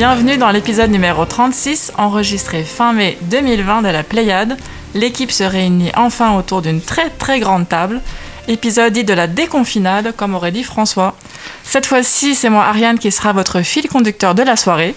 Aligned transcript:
bienvenue 0.00 0.38
dans 0.38 0.48
l'épisode 0.48 0.90
numéro 0.90 1.26
36 1.26 1.92
enregistré 1.98 2.64
fin 2.64 2.94
mai 2.94 3.18
2020 3.20 3.82
de 3.82 3.88
la 3.88 4.02
Pléiade. 4.02 4.56
L'équipe 4.94 5.30
se 5.30 5.44
réunit 5.44 5.92
enfin 5.94 6.38
autour 6.38 6.62
d'une 6.62 6.80
très 6.80 7.10
très 7.10 7.38
grande 7.38 7.68
table. 7.68 8.00
Épisode 8.48 8.94
dit 8.94 9.04
de 9.04 9.12
la 9.12 9.26
déconfinade, 9.26 10.14
comme 10.16 10.34
aurait 10.34 10.52
dit 10.52 10.64
François. 10.64 11.14
Cette 11.64 11.84
fois-ci, 11.84 12.34
c'est 12.34 12.48
moi 12.48 12.64
Ariane 12.64 12.98
qui 12.98 13.10
sera 13.12 13.34
votre 13.34 13.60
fil 13.60 13.90
conducteur 13.90 14.34
de 14.34 14.42
la 14.42 14.56
soirée. 14.56 14.94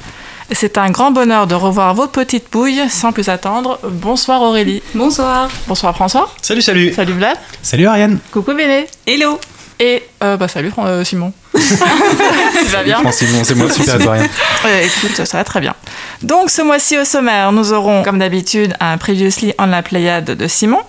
C'est 0.53 0.77
un 0.77 0.89
grand 0.89 1.11
bonheur 1.11 1.47
de 1.47 1.55
revoir 1.55 1.94
vos 1.94 2.08
petites 2.08 2.47
pouilles. 2.47 2.89
Sans 2.89 3.11
plus 3.11 3.27
attendre, 3.27 3.81
bonsoir 3.83 4.41
Aurélie. 4.41 4.81
Bonsoir. 4.95 5.49
Bonsoir 5.67 5.94
François. 5.94 6.33
Salut, 6.41 6.61
salut 6.61 6.94
Salut 6.94 7.11
Vlad. 7.11 7.38
Salut 7.61 7.88
Ariane 7.88 8.20
Coucou 8.31 8.53
Béné. 8.53 8.88
Hello. 9.05 9.38
Et 9.81 10.02
euh, 10.23 10.38
bah 10.38 10.47
salut 10.47 10.72
euh, 10.77 11.03
Simon. 11.03 11.33
tu 12.59 12.66
vas 12.66 12.84
bien 12.84 12.98
c'est 13.12 13.55
moi, 13.55 13.70
super, 13.70 13.98
de 13.98 14.08
rien. 14.08 14.23
Ouais, 14.63 14.85
écoute, 14.85 15.26
ça 15.26 15.38
va 15.38 15.44
très 15.44 15.59
bien. 15.59 15.73
Donc 16.22 16.49
ce 16.49 16.62
mois-ci 16.62 16.98
au 16.98 17.05
sommaire, 17.05 17.52
nous 17.52 17.73
aurons 17.73 18.03
comme 18.03 18.20
d'habitude 18.20 18.76
un 18.80 18.98
Previously 18.98 19.53
on 19.59 19.67
la 19.67 19.81
Pléiade 19.81 20.26
de 20.26 20.48
Simon. 20.48 20.81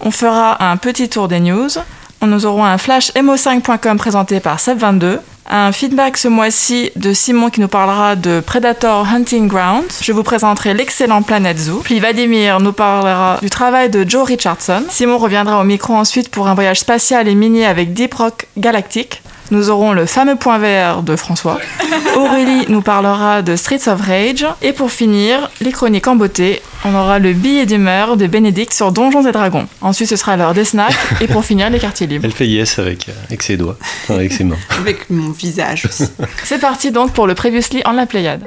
On 0.00 0.10
fera 0.10 0.70
un 0.70 0.76
petit 0.76 1.08
tour 1.08 1.28
des 1.28 1.40
news. 1.40 1.68
Nous 2.22 2.46
aurons 2.46 2.64
un 2.64 2.78
flash 2.78 3.12
mo5.com 3.12 3.98
présenté 3.98 4.40
par 4.40 4.58
Seb22. 4.58 5.18
Un 5.48 5.70
feedback 5.70 6.16
ce 6.16 6.26
mois-ci 6.26 6.90
de 6.96 7.12
Simon 7.12 7.50
qui 7.50 7.60
nous 7.60 7.68
parlera 7.68 8.16
de 8.16 8.42
Predator 8.44 9.06
Hunting 9.06 9.46
Ground. 9.46 9.84
Je 10.00 10.12
vous 10.12 10.24
présenterai 10.24 10.74
l'excellent 10.74 11.22
Planet 11.22 11.56
Zoo. 11.56 11.82
Puis 11.84 12.00
Vladimir 12.00 12.58
nous 12.58 12.72
parlera 12.72 13.38
du 13.40 13.48
travail 13.48 13.88
de 13.88 14.04
Joe 14.08 14.26
Richardson. 14.26 14.82
Simon 14.90 15.18
reviendra 15.18 15.60
au 15.60 15.64
micro 15.64 15.94
ensuite 15.94 16.30
pour 16.30 16.48
un 16.48 16.54
voyage 16.54 16.80
spatial 16.80 17.28
et 17.28 17.34
minier 17.36 17.64
avec 17.64 17.92
Deep 17.92 18.14
Rock 18.14 18.46
Galactic. 18.56 19.22
Nous 19.50 19.70
aurons 19.70 19.92
le 19.92 20.06
fameux 20.06 20.36
point 20.36 20.58
vert 20.58 21.02
de 21.02 21.14
François. 21.16 21.58
Aurélie 22.16 22.66
nous 22.68 22.82
parlera 22.82 23.42
de 23.42 23.54
Streets 23.56 23.88
of 23.88 24.00
Rage. 24.00 24.46
Et 24.62 24.72
pour 24.72 24.90
finir, 24.90 25.50
les 25.60 25.72
chroniques 25.72 26.08
en 26.08 26.16
beauté. 26.16 26.62
On 26.84 26.94
aura 26.94 27.18
le 27.18 27.32
billet 27.32 27.66
d'humeur 27.66 28.16
de 28.16 28.26
Bénédicte 28.26 28.72
sur 28.72 28.92
Donjons 28.92 29.26
et 29.26 29.32
Dragons. 29.32 29.66
Ensuite, 29.80 30.08
ce 30.08 30.16
sera 30.16 30.36
l'heure 30.36 30.54
des 30.54 30.64
snacks. 30.64 30.94
Et 31.20 31.26
pour 31.26 31.44
finir, 31.44 31.70
les 31.70 31.78
quartiers 31.78 32.06
libres. 32.06 32.24
Elle 32.24 32.32
fait 32.32 32.46
yes 32.46 32.78
avec, 32.78 33.08
euh, 33.08 33.12
avec 33.26 33.42
ses 33.42 33.56
doigts, 33.56 33.76
enfin, 34.04 34.14
avec 34.14 34.32
ses 34.32 34.44
mains. 34.44 34.56
Avec 34.80 35.08
mon 35.10 35.30
visage 35.30 35.86
aussi. 35.86 36.04
C'est 36.44 36.60
parti 36.60 36.90
donc 36.90 37.12
pour 37.12 37.26
le 37.26 37.34
Previously 37.34 37.82
en 37.84 37.92
la 37.92 38.06
Pléiade. 38.06 38.44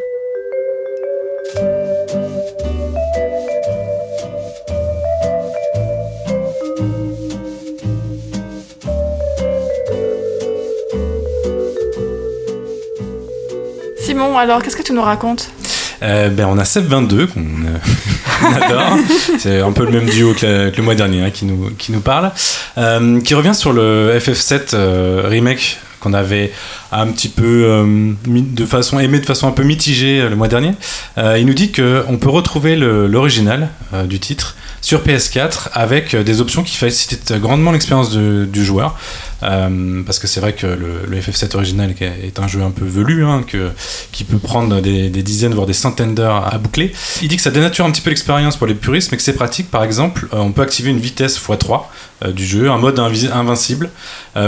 Alors 14.20 14.62
qu'est-ce 14.62 14.76
que 14.76 14.84
tu 14.84 14.94
nous 14.94 15.02
racontes? 15.02 15.50
Euh, 16.02 16.30
ben, 16.30 16.46
on 16.50 16.58
a 16.58 16.64
Seb22 16.64 17.28
qu'on 17.28 17.40
euh, 17.40 17.78
qu'on 18.42 18.54
adore. 18.54 18.98
C'est 19.38 19.60
un 19.62 19.72
peu 19.72 19.86
le 19.86 19.92
même 19.92 20.10
duo 20.10 20.34
que, 20.34 20.72
le- 20.76 20.84
mois 20.84 20.96
dernier 20.96 21.24
hein, 21.24 21.30
qui, 21.30 21.46
nous, 21.46 21.70
qui 21.78 21.92
nous 21.92 22.02
parle. 22.02 22.32
Euh, 22.78 23.22
qui 23.22 23.34
revient 23.34 23.56
sur 23.56 23.72
le 23.74 24.18
FF7 24.18 24.74
euh, 24.74 25.24
remake 25.26 25.78
qu'on 26.02 26.14
avait 26.14 26.52
un 26.94 27.08
petit 27.08 27.28
peu 27.28 27.86
de 28.26 28.66
façon 28.66 29.00
aimé 29.00 29.20
de 29.20 29.26
façon 29.26 29.50
un 29.50 29.52
peu 29.52 29.64
mitigée 29.64 30.22
le 30.30 30.36
mois 30.38 30.48
dernier. 30.48 30.72
Il 31.18 31.46
nous 31.46 31.54
dit 31.54 31.72
que 31.74 32.06
on 32.08 32.16
peut 32.16 32.30
retrouver 32.30 32.78
l'original 32.78 33.68
du 34.06 34.18
titre 34.18 34.56
sur 34.80 35.02
PS4 35.02 35.68
avec 35.74 36.16
des 36.16 36.40
options 36.40 36.64
qui 36.64 36.78
facilitent 36.78 37.34
grandement 37.34 37.74
l'expérience 37.74 38.12
du 38.16 38.64
joueur. 38.64 38.98
Euh, 39.44 40.02
parce 40.06 40.20
que 40.20 40.28
c'est 40.28 40.40
vrai 40.42 40.54
que 40.54 40.68
le, 40.68 41.06
le 41.08 41.18
FF7 41.20 41.56
original 41.56 41.94
est 42.02 42.40
un 42.40 42.48
jeu 42.48 42.62
un 42.62 42.72
peu 42.72 42.86
velu, 42.86 43.24
hein, 43.24 43.44
que, 43.48 43.70
qui 44.12 44.24
peut 44.24 44.38
prendre 44.38 44.82
des, 44.82 45.10
des 45.10 45.24
dizaines 45.24 45.54
voire 45.54 45.68
des 45.68 45.74
centaines 45.74 46.14
d'heures 46.16 46.54
à 46.54 46.58
boucler. 46.58 46.92
Il 47.22 47.28
dit 47.30 47.38
que 47.38 47.42
ça 47.42 47.52
dénature 47.52 47.86
un 47.86 47.92
petit 47.92 48.02
peu 48.02 48.10
l'expérience 48.10 48.58
pour 48.58 48.68
les 48.68 48.74
puristes, 48.76 49.12
mais 49.12 49.18
que 49.18 49.24
c'est 49.24 49.34
pratique. 49.34 49.72
Par 49.72 49.84
exemple, 49.84 50.28
euh, 50.34 50.38
on 50.40 50.52
peut 50.52 50.62
activer 50.62 50.90
une 50.90 51.00
vitesse 51.00 51.40
x3 51.40 51.84
euh, 52.26 52.32
du 52.34 52.46
jeu, 52.46 52.70
un 52.70 52.78
mode 52.78 53.00
invi- 53.00 53.32
invincible, 53.32 53.90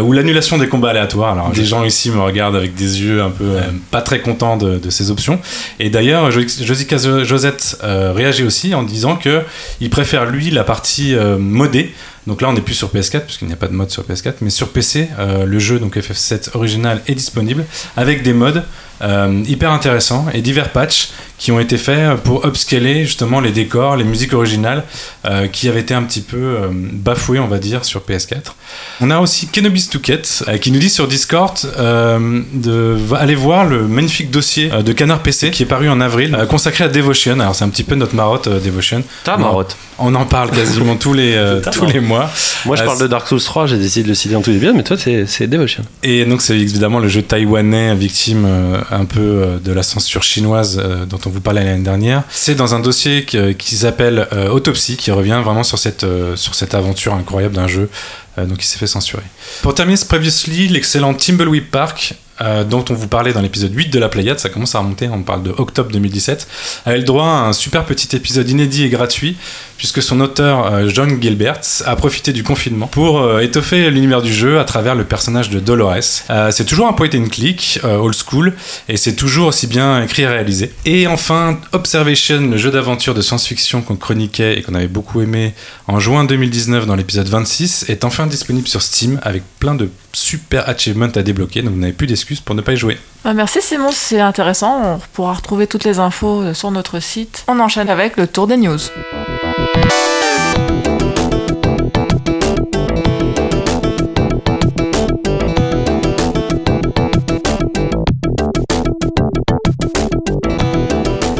ou 0.04 0.14
l'annulation 0.14 0.58
des 0.58 0.68
combats 0.70 0.92
aléatoires. 0.92 1.34
Alors, 1.34 1.52
les 1.54 1.66
gens 1.66 1.84
ici 1.84 2.12
me 2.12 2.20
regardent 2.22 2.56
avec 2.56 2.76
des 2.76 3.02
yeux 3.02 3.22
un 3.22 3.30
peu 3.30 3.58
pas 3.90 4.02
très 4.02 4.22
contents 4.22 4.56
de, 4.56 4.90
ces 4.90 5.12
options. 5.12 5.40
Et 5.80 5.90
d'ailleurs, 5.90 6.32
Jo- 6.32 6.42
Josica 6.64 6.98
Jo- 6.98 7.24
Josette 7.26 7.78
réagit 7.84 8.44
aussi 8.44 8.74
en 8.74 8.84
disant 8.84 9.18
que 9.18 9.42
il 9.82 9.90
préfère 9.90 10.26
lui 10.28 10.50
la 10.50 10.64
partie 10.64 11.14
modée. 11.40 11.94
Donc 12.28 12.42
là, 12.42 12.50
on 12.50 12.54
n'est 12.54 12.62
plus 12.62 12.76
sur 12.76 12.94
PS4 12.94 13.22
puisqu'il 13.22 13.48
n'y 13.48 13.54
a 13.54 13.58
pas 13.58 13.68
de 13.68 13.74
mode 13.74 13.90
sur 13.90 14.04
PS4, 14.04 14.36
mais 14.42 14.50
sur 14.50 14.70
PC, 14.70 15.10
euh, 15.20 15.46
le 15.46 15.60
jeu 15.60 15.80
donc 15.80 15.98
FF7 15.98 16.56
original 16.56 17.02
est 17.08 17.16
disponible 17.16 17.66
avec 17.98 18.24
des 18.24 18.34
modes 18.34 18.64
euh, 19.02 19.44
hyper 19.48 19.72
intéressants 19.72 20.26
et 20.34 20.42
divers 20.42 20.70
patchs 20.70 21.10
qui 21.42 21.52
ont 21.52 21.60
été 21.60 21.80
faits 21.80 22.22
pour 22.22 22.46
upscaler 22.46 23.04
justement 23.04 23.40
les 23.40 23.50
décors, 23.50 23.98
les 23.98 24.04
musiques 24.04 24.34
originales 24.34 24.84
euh, 25.26 25.48
qui 25.48 25.68
avaient 25.68 25.80
été 25.80 25.96
un 25.96 26.04
petit 26.04 26.22
peu 26.22 26.38
euh, 26.38 26.68
bafouées, 26.72 27.40
on 27.40 27.48
va 27.48 27.58
dire, 27.58 27.84
sur 27.84 28.02
PS4. 28.02 28.54
On 29.02 29.10
a 29.10 29.20
aussi 29.20 29.48
Kenobis 29.48 29.88
Touquet 29.90 30.22
euh, 30.48 30.60
qui 30.60 30.72
nous 30.72 30.78
dit 30.78 30.92
sur 30.92 31.08
Discord 31.08 31.58
de 31.58 33.16
aller 33.16 33.34
voir 33.34 33.66
le 33.66 33.88
magnifique 33.88 34.30
dossier 34.30 34.70
de 34.70 34.94
Canard 34.94 35.24
PC 35.24 35.50
qui 35.50 35.64
est 35.64 35.66
paru 35.66 35.90
en 35.90 36.00
avril, 36.00 36.38
consacré 36.48 36.84
à 36.84 36.90
Devotion. 36.90 37.40
Alors 37.40 37.56
c'est 37.56 37.66
un 37.66 37.70
petit 37.70 37.84
peu 37.84 37.96
notre 37.96 38.14
marotte 38.14 38.48
Devotion. 38.48 39.04
Ta 39.24 39.36
marotte. 39.36 39.78
On 39.98 40.14
en 40.14 40.26
parle 40.26 40.52
quasiment 40.52 40.96
tous 40.96 41.14
les 41.14 41.60
tous 41.74 41.86
les 41.86 42.00
mois. 42.00 42.30
Moi, 42.66 42.76
je 42.76 42.84
parle 42.84 43.00
de 43.00 43.08
Dark 43.08 43.28
Souls 43.28 43.42
3, 43.42 43.66
j'ai 43.66 43.78
décidé 43.78 44.04
de 44.04 44.10
le 44.10 44.16
citer 44.16 44.36
en 44.36 44.42
tout 44.42 44.52
début, 44.52 44.72
mais 44.74 44.84
toi, 44.84 44.98
c'est 44.98 45.26
c'est 45.26 45.48
Devotion. 45.48 45.84
Et 46.04 46.24
donc 46.26 46.44
c'est 46.44 46.58
évidemment 46.58 47.00
le 47.00 47.08
jeu 47.08 47.24
taïwanais 47.24 47.96
victime 47.96 48.48
un 48.92 49.06
peu 49.06 49.20
euh, 49.20 49.60
de 49.60 49.72
la 49.72 49.84
censure 49.84 50.24
chinoise 50.24 50.82
euh, 50.84 51.06
dont 51.06 51.20
on 51.26 51.30
vous 51.30 51.42
parlait 51.42 51.64
l'année 51.64 51.84
dernière. 51.84 52.24
C'est 52.30 52.56
dans 52.56 52.76
un 52.76 52.80
dossier 52.80 53.26
qui, 53.26 53.56
qui 53.56 53.76
s'appelle 53.76 54.28
euh, 54.34 54.50
Autopsie 54.50 54.98
qui 54.98 55.12
revient 55.12 55.42
vraiment 55.44 55.64
sur 55.64 55.80
cette, 55.80 56.06
sur 56.36 56.56
cette 56.56 56.74
aventure 56.74 57.14
incroyable 57.14 57.56
d'un 57.56 57.68
jeu 57.68 57.90
donc 58.38 58.64
il 58.64 58.66
s'est 58.66 58.78
fait 58.78 58.88
censurer. 58.88 59.24
Pour 59.62 59.76
terminer 59.76 59.98
ce 59.98 60.06
Previously, 60.06 60.70
l'excellent 60.70 61.14
Timbleweed 61.14 61.70
Park 61.70 62.16
euh, 62.42 62.64
dont 62.64 62.84
on 62.90 62.94
vous 62.94 63.08
parlait 63.08 63.34
dans 63.34 63.42
l'épisode 63.42 63.74
8 63.74 63.90
de 63.90 64.00
la 64.00 64.10
Pléiade, 64.10 64.40
ça 64.40 64.50
commence 64.50 64.76
à 64.76 64.80
remonter, 64.80 65.08
on 65.10 65.24
parle 65.24 65.44
de 65.44 65.54
octobre 65.58 65.92
2017, 65.92 66.48
a 66.86 66.96
eu 66.96 67.00
le 67.00 67.04
droit 67.04 67.26
à 67.26 67.48
un 67.48 67.54
super 67.54 67.86
petit 67.86 68.16
épisode 68.16 68.50
inédit 68.50 68.84
et 68.84 68.90
gratuit 68.90 69.38
puisque 69.78 70.02
son 70.04 70.20
auteur 70.22 70.72
euh, 70.72 70.90
John 70.90 71.22
Gilbert 71.22 71.62
a 71.86 71.96
profité 71.96 72.34
du 72.34 72.44
confinement 72.44 72.88
pour 72.88 73.22
euh, 73.22 73.40
étoffer 73.40 73.90
l'univers 73.90 74.22
du 74.22 74.34
jeu 74.34 74.60
à 74.60 74.64
travers 74.64 74.94
le 74.96 75.04
personnage 75.04 75.50
de 75.50 75.60
Dolores. 75.60 76.22
C'est 76.52 76.66
toujours 76.66 76.88
un 76.88 76.94
point 76.94 77.10
and 77.14 77.30
click 77.30 77.80
old 77.84 78.16
school 78.16 78.54
et 78.88 78.98
c'est 78.98 79.16
toujours 79.16 79.48
aussi 79.48 79.68
bien 79.68 80.04
écrit 80.04 80.24
et 80.24 80.28
réalisé. 80.28 80.72
Et 80.86 81.08
enfin, 81.08 81.60
Observation, 81.74 82.42
le 82.42 82.58
jeu 82.58 82.70
d'aventure 82.70 83.14
de 83.14 83.22
science-fiction 83.22 83.82
qu'on 83.82 83.96
chroniquait 83.96 84.58
et 84.58 84.62
qu'on 84.62 84.76
avait 84.76 84.88
beaucoup 84.88 85.22
aimé 85.22 85.54
en 85.88 86.00
juin 86.00 86.26
2019 86.26 86.86
dans 86.86 86.96
l'épisode 86.96 87.28
26, 87.28 87.86
est 87.90 88.06
enfin 88.06 88.28
disponible 88.28 88.68
sur 88.68 88.82
Steam 88.82 89.20
avec 89.24 89.44
plein 89.60 89.76
de 89.76 89.90
super 90.14 90.68
achievements 90.70 91.12
à 91.16 91.22
débloquer, 91.22 91.62
donc 91.62 91.74
vous 91.74 91.80
n'avez 91.80 91.94
plus 91.94 92.08
d'excuses 92.08 92.31
pour 92.40 92.56
ne 92.56 92.62
pas 92.62 92.74
y 92.74 92.78
jouer. 92.78 92.98
Bah, 93.24 93.34
Merci 93.34 93.62
Simon, 93.62 93.92
c'est 93.92 94.22
intéressant. 94.22 94.82
On 94.96 95.00
pourra 95.14 95.34
retrouver 95.34 95.68
toutes 95.68 95.84
les 95.84 96.00
infos 96.00 96.42
euh, 96.42 96.54
sur 96.54 96.72
notre 96.72 97.00
site. 97.00 97.44
On 97.48 97.60
enchaîne 97.60 97.90
avec 97.90 98.16
le 98.18 98.28
tour 98.28 98.48
des 98.48 98.58
news. 98.58 98.80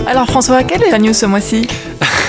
Alors 0.08 0.28
François, 0.28 0.64
quelle 0.64 0.84
est 0.84 0.92
la 0.92 1.00
news 1.00 1.14
ce 1.14 1.26
mois-ci? 1.26 1.68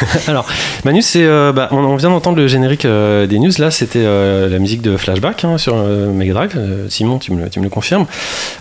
Alors, 0.26 0.46
Manu, 0.84 1.02
c'est, 1.02 1.24
euh, 1.24 1.52
bah, 1.52 1.68
on, 1.70 1.96
vient 1.96 2.10
d'entendre 2.10 2.36
le 2.36 2.46
générique 2.46 2.84
euh, 2.84 3.26
des 3.26 3.38
news. 3.38 3.50
Là, 3.58 3.70
c'était 3.70 4.02
euh, 4.02 4.48
la 4.48 4.58
musique 4.58 4.82
de 4.82 4.96
Flashback 4.96 5.44
hein, 5.44 5.58
sur 5.58 5.76
Mega 5.76 6.32
Drive. 6.32 6.58
Simon, 6.88 7.18
tu 7.18 7.32
me, 7.32 7.48
tu 7.48 7.58
me 7.60 7.64
le 7.64 7.70
confirmes. 7.70 8.06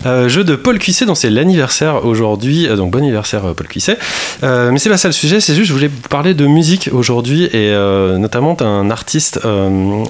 Jeu 0.04 0.44
de 0.44 0.56
Paul 0.56 0.78
Cuisset, 0.78 1.06
dont 1.06 1.14
c'est 1.14 1.30
l'anniversaire 1.30 2.04
aujourd'hui. 2.04 2.68
Donc, 2.68 2.90
bon 2.90 2.98
anniversaire, 2.98 3.42
Paul 3.54 3.66
Cuisset. 3.66 3.98
Mais 4.42 4.78
c'est 4.78 4.90
pas 4.90 4.96
ça 4.96 5.08
le 5.08 5.12
sujet. 5.12 5.40
C'est 5.40 5.54
juste, 5.54 5.68
je 5.68 5.72
voulais 5.72 5.88
vous 5.88 6.08
parler 6.08 6.34
de 6.34 6.46
musique 6.46 6.90
aujourd'hui 6.92 7.44
et 7.44 7.72
notamment 8.18 8.54
d'un 8.54 8.90
artiste 8.90 9.40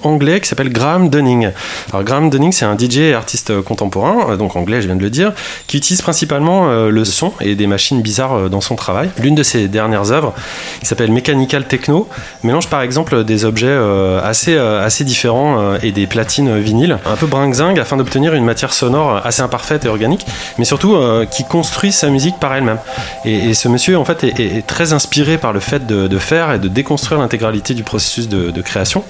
anglais 0.03 0.41
qui 0.41 0.49
s'appelle 0.49 0.71
Graham 0.71 1.09
Dunning. 1.09 1.51
Alors, 1.93 2.05
Graham 2.05 2.31
Dunning, 2.31 2.53
c'est 2.53 2.65
un 2.65 2.77
DJ 2.77 2.99
et 2.99 3.15
artiste 3.15 3.61
contemporain, 3.63 4.37
donc 4.37 4.57
anglais, 4.57 4.83
je 4.83 4.87
viens 4.87 4.97
de 4.97 5.03
le 5.03 5.11
dire, 5.11 5.33
qui 5.67 5.77
utilise 5.77 6.03
principalement 6.03 6.89
le 6.89 7.05
son 7.05 7.33
et 7.41 7.55
des 7.55 7.67
machines 7.67 8.03
bizarres 8.03 8.51
dans 8.51 8.61
son 8.61 8.77
travail. 8.77 9.11
L'une 9.19 9.35
de 9.35 9.43
ses 9.43 9.69
dernières 9.69 10.11
œuvres, 10.13 10.35
qui 10.81 10.87
s'appelle 10.87 11.11
mechanical 11.23 11.65
techno 11.67 12.09
mélange 12.43 12.69
par 12.69 12.83
exemple 12.83 13.25
des 13.25 13.45
objets 13.45 13.67
euh, 13.69 14.21
assez, 14.23 14.57
euh, 14.57 14.85
assez 14.85 15.05
différents 15.05 15.61
euh, 15.61 15.79
et 15.83 15.93
des 15.93 16.07
platines 16.07 16.59
vinyles 16.59 16.99
un 17.07 17.17
peu 17.17 17.27
brinque 17.27 17.79
afin 17.79 17.97
d'obtenir 17.97 18.35
une 18.35 18.45
matière 18.45 18.73
sonore 18.73 19.21
assez 19.25 19.43
imparfaite 19.43 19.85
et 19.85 19.89
organique, 19.89 20.27
mais 20.59 20.65
surtout 20.65 20.97
qui 21.31 21.45
construit 21.45 21.93
sa 21.93 22.09
musique 22.09 22.39
par 22.41 22.55
elle-même. 22.55 22.79
Et, 23.25 23.55
ce 23.55 23.69
monsieur 23.69 23.99
en 23.99 24.05
fait 24.05 24.25
est, 24.25 24.67
très 24.67 24.93
inspiré 24.93 25.39
par 25.39 25.53
le 25.53 25.61
fait 25.61 25.87
de, 25.87 26.19
faire 26.19 26.53
et 26.53 26.59
de 26.59 26.69
déconstruire 26.69 27.21
l'intégralité 27.21 27.75
du 27.75 27.83
processus 27.83 28.29
de, 28.29 28.63
création. 28.63 29.05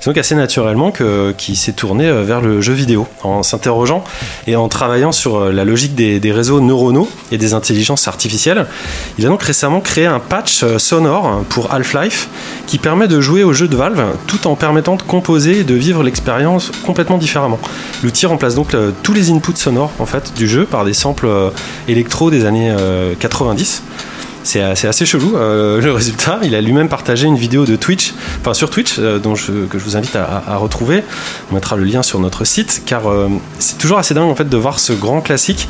C'est 0.00 0.06
donc 0.06 0.18
assez 0.18 0.34
naturellement 0.34 0.90
que 0.90 1.32
qu'il 1.38 1.56
s'est 1.56 1.72
tourné 1.72 2.10
vers 2.10 2.40
le 2.40 2.60
jeu 2.60 2.72
vidéo 2.72 3.06
en 3.22 3.42
s'interrogeant 3.42 4.04
et 4.46 4.56
en 4.56 4.68
travaillant 4.68 5.12
sur 5.12 5.52
la 5.52 5.64
logique 5.64 5.94
des, 5.94 6.32
réseaux 6.32 6.60
neuronaux 6.60 7.08
et 7.32 7.38
des 7.38 7.54
intelligences 7.54 8.08
artificielles. 8.08 8.66
Il 9.18 9.26
a 9.26 9.28
donc 9.28 9.42
récemment 9.42 9.80
créé 9.80 10.06
un 10.06 10.20
patch 10.20 10.64
sonore 10.78 11.44
pour 11.48 11.72
Half-Life 11.72 12.28
qui 12.66 12.78
permet 12.78 13.08
de 13.08 13.20
jouer 13.20 13.42
au 13.42 13.52
jeu 13.52 13.68
de 13.68 13.76
Valve 13.76 14.16
tout 14.26 14.46
en 14.46 14.56
permettant 14.56 14.96
de 14.96 15.02
composer 15.02 15.60
et 15.60 15.64
de 15.64 15.74
vivre 15.74 16.02
l'expérience 16.02 16.70
complètement 16.84 17.18
différemment. 17.18 17.58
L'outil 18.02 18.26
remplace 18.26 18.54
donc 18.54 18.76
tous 19.02 19.12
les 19.12 19.30
inputs 19.30 19.56
sonores 19.56 19.92
en 19.98 20.06
fait 20.06 20.32
du 20.36 20.48
jeu 20.48 20.64
par 20.64 20.84
des 20.84 20.94
samples 20.94 21.26
euh, 21.26 21.50
électro 21.88 22.30
des 22.30 22.44
années 22.44 22.70
euh, 22.70 23.14
90. 23.18 23.82
C'est 24.42 24.62
euh, 24.62 24.74
c'est 24.76 24.86
assez 24.86 25.04
chelou 25.06 25.36
euh, 25.36 25.80
le 25.82 25.92
résultat. 25.92 26.38
Il 26.42 26.54
a 26.54 26.60
lui-même 26.60 26.88
partagé 26.88 27.26
une 27.26 27.36
vidéo 27.36 27.64
de 27.64 27.76
Twitch, 27.76 28.14
enfin 28.40 28.54
sur 28.54 28.70
Twitch, 28.70 28.98
dont 28.98 29.34
que 29.34 29.78
je 29.78 29.84
vous 29.84 29.96
invite 29.96 30.16
à, 30.16 30.56
retrouver. 30.56 31.02
On 31.50 31.54
mettra 31.54 31.76
le 31.76 31.84
lien 31.84 32.02
sur 32.02 32.20
notre 32.20 32.44
site, 32.44 32.82
car 32.86 33.02
c'est 33.58 33.78
toujours 33.78 33.98
assez 33.98 34.14
dingue 34.14 34.30
en 34.30 34.34
fait 34.34 34.48
de 34.48 34.56
voir 34.56 34.78
ce 34.78 34.92
grand 34.92 35.20
classique 35.20 35.68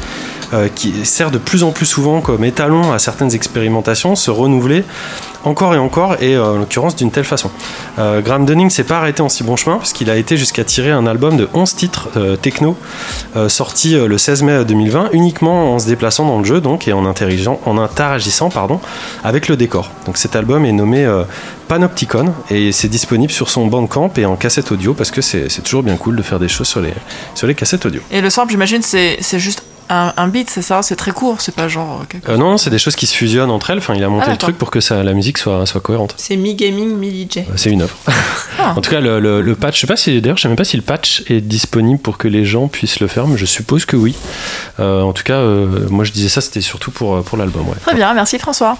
euh, 0.53 0.69
qui 0.75 1.05
sert 1.05 1.31
de 1.31 1.39
plus 1.39 1.63
en 1.65 1.73
plus 1.73 1.87
souvent 1.87 2.21
comme 2.21 2.45
étalon 2.45 2.93
à 2.93 2.99
certaines 2.99 3.35
expérimentations 3.35 4.15
se 4.15 4.31
renouveler 4.31 4.85
encore 5.45 5.75
et 5.75 5.79
encore, 5.79 6.17
et 6.21 6.35
euh, 6.35 6.55
en 6.55 6.59
l'occurrence 6.59 6.97
d'une 6.97 7.11
telle 7.11 7.25
façon. 7.25 7.51
Euh, 7.99 8.21
Graham 8.21 8.45
Dunning 8.47 8.69
s'est 8.69 8.85
pas 8.85 8.99
arrêté 8.99 9.23
en 9.23 9.29
si 9.29 9.45
bon 9.45 9.55
chemin, 9.57 9.79
puisqu'il 9.79 10.11
a 10.11 10.17
été 10.17 10.37
jusqu'à 10.37 10.65
tirer 10.65 10.91
un 10.91 11.07
album 11.07 11.37
de 11.37 11.49
11 11.55 11.75
titres 11.75 12.09
techno, 12.43 12.77
sorti 13.49 13.95
le 13.95 14.19
16 14.19 14.43
mai 14.43 14.65
2020, 14.65 15.11
uniquement 15.13 15.75
en 15.75 15.79
se 15.79 15.87
déplaçant 15.87 16.27
dans 16.27 16.39
le 16.39 16.45
jeu, 16.45 16.61
donc, 16.61 16.89
et 16.89 16.93
en, 16.93 17.05
interagissant- 17.07 18.51
pardon, 18.51 18.81
avec 19.23 19.49
le 19.49 19.57
décor. 19.57 19.91
Donc 20.07 20.17
cet 20.17 20.35
album 20.35 20.65
est 20.65 20.73
nommé 20.73 21.09
Panopticon, 21.69 22.33
et 22.51 22.73
c'est 22.73 22.89
disponible 22.89 23.33
sur 23.33 23.49
son 23.49 23.67
Bandcamp 23.67 24.11
et 24.17 24.27
en 24.27 24.37
cassette 24.37 24.73
audio, 24.73 24.95
parce 24.95 25.11
que 25.11 25.21
c'est 25.21 25.63
toujours 25.63 25.83
bien 25.83 25.97
cool 25.97 26.17
de 26.17 26.23
faire 26.23 26.39
des 26.39 26.49
choses 26.49 26.69
sur 26.69 26.81
les, 26.81 26.95
sur 27.35 27.47
les 27.47 27.55
cassettes 27.55 27.87
audio. 27.87 28.01
Et 28.11 28.21
le 28.21 28.31
sample, 28.31 28.51
j'imagine, 28.51 28.83
c'est 28.83 29.39
juste 29.39 29.63
un, 29.89 30.13
un 30.17 30.29
beat, 30.29 30.51
c'est 30.51 30.63
ça 30.63 30.83
C'est 30.83 30.97
très 30.97 31.13
court, 31.13 31.41
c'est 31.41 31.55
pas 31.55 31.69
genre. 31.69 32.01
euh, 32.03 32.05
quelque- 32.09 32.29
Euh, 32.31 32.37
non, 32.37 32.57
c'est 32.59 32.71
des 32.71 32.79
choses 32.79 32.97
qui 32.97 33.07
se 33.07 33.15
fusionnent 33.15 33.51
entre 33.51 33.71
elles, 33.71 33.79
enfin 33.79 33.95
il 33.95 34.03
a 34.05 34.09
monté 34.09 34.25
Ah, 34.29 34.33
le 34.33 34.37
truc 34.37 34.57
pour 34.59 34.71
que 34.71 34.81
ça, 34.81 35.03
la 35.03 35.13
musique 35.13 35.39
soit, 35.39 35.65
soit 35.67 35.81
cohérente. 35.81 36.15
C'est 36.17 36.37
mi-gaming, 36.37 36.97
mi-DJ. 36.97 37.39
Euh, 37.39 37.43
C'est 37.57 37.71
une 37.71 37.83
œuvre. 37.83 37.97
Ah. 38.59 38.73
En 38.75 38.81
tout 38.81 38.91
cas, 38.91 39.01
le, 39.01 39.21
le- 39.21 39.43
le 39.43 39.55
patch, 39.55 39.77
je 39.77 39.81
sais 39.83 39.87
pas 39.87 39.97
si 39.99 40.19
d'ailleurs, 40.23 40.39
je 40.39 40.43
sais 40.43 40.49
même 40.49 40.57
pas 40.57 40.65
si 40.65 40.77
le 40.79 40.83
patch 40.83 41.23
est 41.29 41.43
disponible 41.43 42.01
pour 42.01 42.17
que 42.17 42.27
les 42.27 42.47
gens 42.47 42.69
puissent 42.69 43.01
le 43.01 43.07
faire, 43.07 43.27
mais 43.29 43.37
je 43.37 43.45
suppose 43.45 43.85
que 43.85 43.97
oui. 43.97 44.15
Euh, 44.81 45.03
en 45.03 45.13
tout 45.13 45.23
cas, 45.25 45.35
euh, 45.35 45.87
moi 45.91 46.05
je 46.05 46.11
disais 46.13 46.31
ça, 46.31 46.41
c'était 46.41 46.63
surtout 46.63 46.91
pour, 46.91 47.23
pour 47.23 47.37
l'album. 47.37 47.69
Ouais. 47.69 47.75
Très 47.85 47.95
bien, 47.95 48.15
merci 48.15 48.39
François. 48.39 48.79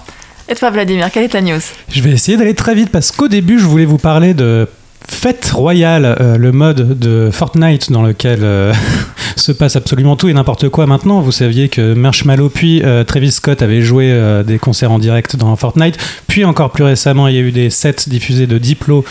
Et 0.49 0.55
toi, 0.55 0.71
Vladimir, 0.71 1.11
quelle 1.11 1.23
est 1.25 1.29
ta 1.29 1.41
news? 1.41 1.59
Je 1.89 2.01
vais 2.01 2.09
essayer 2.11 2.37
d'aller 2.37 2.55
très 2.55 2.73
vite 2.73 2.89
parce 2.89 3.11
qu'au 3.11 3.27
début, 3.27 3.59
je 3.59 3.65
voulais 3.65 3.85
vous 3.85 3.97
parler 3.99 4.33
de 4.33 4.67
Fête 5.07 5.49
Royale, 5.51 6.17
euh, 6.19 6.37
le 6.37 6.51
mode 6.51 6.99
de 6.99 7.29
Fortnite 7.31 7.91
dans 7.91 8.01
lequel 8.03 8.39
euh, 8.43 8.73
se 9.35 9.51
passe 9.51 9.75
absolument 9.75 10.15
tout 10.15 10.27
et 10.27 10.33
n'importe 10.33 10.69
quoi 10.69 10.85
maintenant. 10.85 11.21
Vous 11.21 11.31
saviez 11.31 11.69
que 11.69 11.93
Marshmallow 11.93 12.49
puis 12.49 12.81
euh, 12.83 13.03
Travis 13.03 13.31
Scott 13.31 13.61
avaient 13.61 13.81
joué 13.81 14.13
des 14.45 14.59
concerts 14.59 14.91
en 14.91 14.99
direct 14.99 15.35
dans 15.35 15.55
Fortnite. 15.55 15.97
Puis 16.27 16.45
encore 16.45 16.71
plus 16.71 16.83
récemment, 16.83 17.27
il 17.27 17.35
y 17.35 17.37
a 17.37 17.41
eu 17.41 17.51
des 17.51 17.69
sets 17.69 18.07
diffusés 18.07 18.47
de 18.47 18.57
Diplo, 18.57 19.05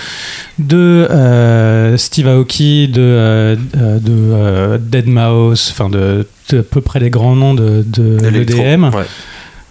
de 0.58 1.08
Steve 1.96 2.28
Aoki, 2.28 2.88
de, 2.88 3.56
de 3.74 4.12
euh, 4.12 4.78
Deadmau5, 4.78 5.70
enfin 5.72 5.88
de, 5.88 6.26
de 6.50 6.60
à 6.60 6.62
peu 6.62 6.80
près 6.80 7.00
les 7.00 7.10
grands 7.10 7.36
noms 7.36 7.54
de, 7.54 7.84
l'EDM 8.30 8.84
ouais. 8.84 9.04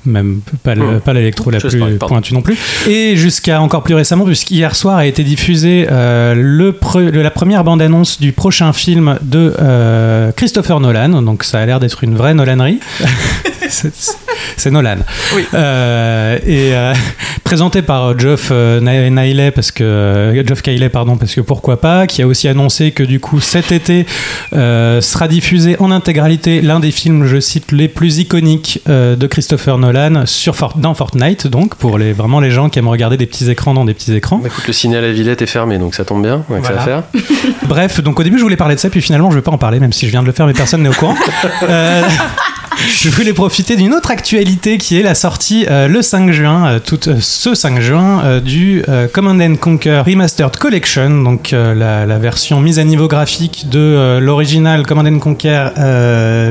Même 0.05 0.41
pas, 0.63 0.75
le- 0.75 0.97
Hmm. 0.97 0.99
pas 0.99 1.13
l'électro 1.13 1.49
la 1.51 1.59
plus 1.59 1.97
pointue 1.99 2.33
non 2.33 2.41
plus. 2.41 2.57
Et 2.87 3.15
jusqu'à 3.15 3.61
encore 3.61 3.83
plus 3.83 3.95
récemment, 3.95 4.25
puisqu'hier 4.25 4.75
soir 4.75 4.97
a 4.97 5.05
été 5.05 5.23
diffusé 5.23 5.87
euh, 5.91 6.33
le 6.35 6.71
pre- 6.71 7.09
la 7.11 7.31
première 7.31 7.63
bande-annonce 7.63 8.19
du 8.19 8.31
prochain 8.31 8.71
film 8.73 9.17
de 9.21 9.53
euh, 9.59 10.31
Christopher 10.31 10.79
Nolan. 10.79 11.21
Donc 11.21 11.43
ça 11.43 11.59
a 11.59 11.65
l'air 11.65 11.79
d'être 11.79 12.03
une 12.03 12.15
vraie 12.15 12.33
Nolanerie. 12.33 12.79
C'est- 13.69 14.71
Nolan. 14.71 14.97
Oui. 15.35 15.45
Euh, 15.53 16.37
et 16.45 16.73
euh, 16.75 16.93
présenté 17.43 17.81
par 17.81 18.17
Geoff 18.17 18.49
euh, 18.51 18.79
Ni- 18.81 19.11
Niley 19.11 19.51
parce 19.51 19.71
que 19.71 20.43
Geoff 20.45 20.61
Keighley 20.63 20.89
pardon 20.89 21.17
parce 21.17 21.33
que 21.35 21.41
pourquoi 21.41 21.79
pas 21.79 22.07
qui 22.07 22.21
a 22.21 22.27
aussi 22.27 22.47
annoncé 22.47 22.91
que 22.91 23.03
du 23.03 23.19
coup 23.19 23.39
cet 23.39 23.71
été 23.71 24.05
euh, 24.53 25.01
sera 25.01 25.27
diffusé 25.27 25.75
en 25.79 25.91
intégralité 25.91 26.61
l'un 26.61 26.79
des 26.79 26.91
films 26.91 27.25
je 27.27 27.39
cite 27.39 27.71
les 27.71 27.87
plus 27.87 28.17
iconiques 28.17 28.81
euh, 28.89 29.15
de 29.15 29.27
Christopher 29.27 29.77
Nolan 29.77 30.25
sur 30.25 30.55
Fort- 30.55 30.77
dans 30.77 30.93
Fortnite 30.95 31.47
donc 31.47 31.75
pour 31.75 31.97
les 31.99 32.11
vraiment 32.13 32.39
les 32.39 32.51
gens 32.51 32.69
qui 32.69 32.79
aiment 32.79 32.87
regarder 32.87 33.17
des 33.17 33.27
petits 33.27 33.49
écrans 33.49 33.73
dans 33.73 33.85
des 33.85 33.93
petits 33.93 34.13
écrans 34.15 34.37
Bah, 34.39 34.47
écoute, 34.47 34.65
le 34.67 34.73
signal 34.73 35.03
à 35.05 35.11
Villette 35.11 35.41
est 35.41 35.45
fermé, 35.47 35.77
donc 35.77 35.95
ça 35.95 36.03
tombe 36.05 36.23
bien. 36.23 36.43
on 36.49 36.55
a 36.55 36.59
que 36.59 36.67
ça 36.67 36.73
à 36.73 36.79
faire. 36.83 37.03
Bref, 37.67 38.01
donc 38.01 38.19
au 38.19 38.23
début 38.23 38.37
je 38.39 38.43
voulais 38.43 38.55
parler 38.57 38.75
de 38.75 38.79
ça, 38.79 38.89
puis 38.89 39.01
finalement 39.01 39.29
je 39.31 39.35
vais 39.35 39.41
pas 39.41 39.51
en 39.51 39.57
parler, 39.57 39.79
même 39.79 39.93
si 39.93 40.05
je 40.07 40.11
viens 40.11 40.21
de 40.21 40.27
le 40.27 40.33
faire, 40.33 40.47
mais 40.47 40.53
personne 40.53 40.81
n'est 40.81 40.89
au 40.89 40.93
courant. 40.93 41.15
Je 42.87 43.09
voulais 43.09 43.33
profiter 43.33 43.75
d'une 43.75 43.93
autre 43.93 44.11
actualité 44.11 44.77
qui 44.77 44.97
est 44.99 45.03
la 45.03 45.15
sortie 45.15 45.65
euh, 45.69 45.87
le 45.87 46.01
5 46.01 46.31
juin, 46.31 46.67
euh, 46.67 46.79
tout, 46.79 47.09
euh, 47.09 47.17
ce 47.19 47.53
5 47.55 47.79
juin, 47.79 48.21
euh, 48.23 48.39
du 48.39 48.83
Command 49.13 49.41
and 49.41 49.55
Conquer 49.55 50.01
Remastered 50.05 50.55
Collection, 50.57 51.23
donc 51.23 51.51
la, 51.51 52.05
version 52.17 52.59
mise 52.59 52.79
à 52.79 52.83
niveau 52.83 53.07
graphique 53.07 53.67
de 53.69 54.19
l'original 54.19 54.85
Command 54.85 55.07
and 55.07 55.19
Conquer 55.19 55.69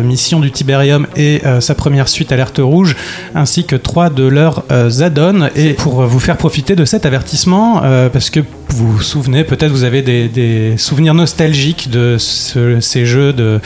Mission 0.04 0.40
du 0.40 0.50
Tiberium 0.50 1.06
et 1.16 1.42
sa 1.60 1.74
première 1.74 2.08
suite 2.08 2.32
Alerte 2.32 2.58
Rouge, 2.62 2.96
ainsi 3.34 3.64
que 3.64 3.76
trois 3.76 4.10
de 4.10 4.24
leurs 4.24 4.64
add-ons. 4.70 5.48
Et 5.56 5.74
pour 5.74 6.02
vous 6.02 6.20
faire 6.20 6.36
profiter 6.36 6.76
de 6.76 6.84
cet 6.84 7.06
avertissement, 7.06 7.82
parce 8.12 8.30
que 8.30 8.40
vous 8.68 8.92
vous 8.92 9.02
souvenez, 9.02 9.44
peut-être 9.44 9.70
vous 9.70 9.84
avez 9.84 10.02
des, 10.02 10.74
souvenirs 10.76 11.14
nostalgiques 11.14 11.90
de 11.90 12.16
ce- 12.18 12.80
ces 12.80 13.06
jeux 13.06 13.32
de 13.32 13.60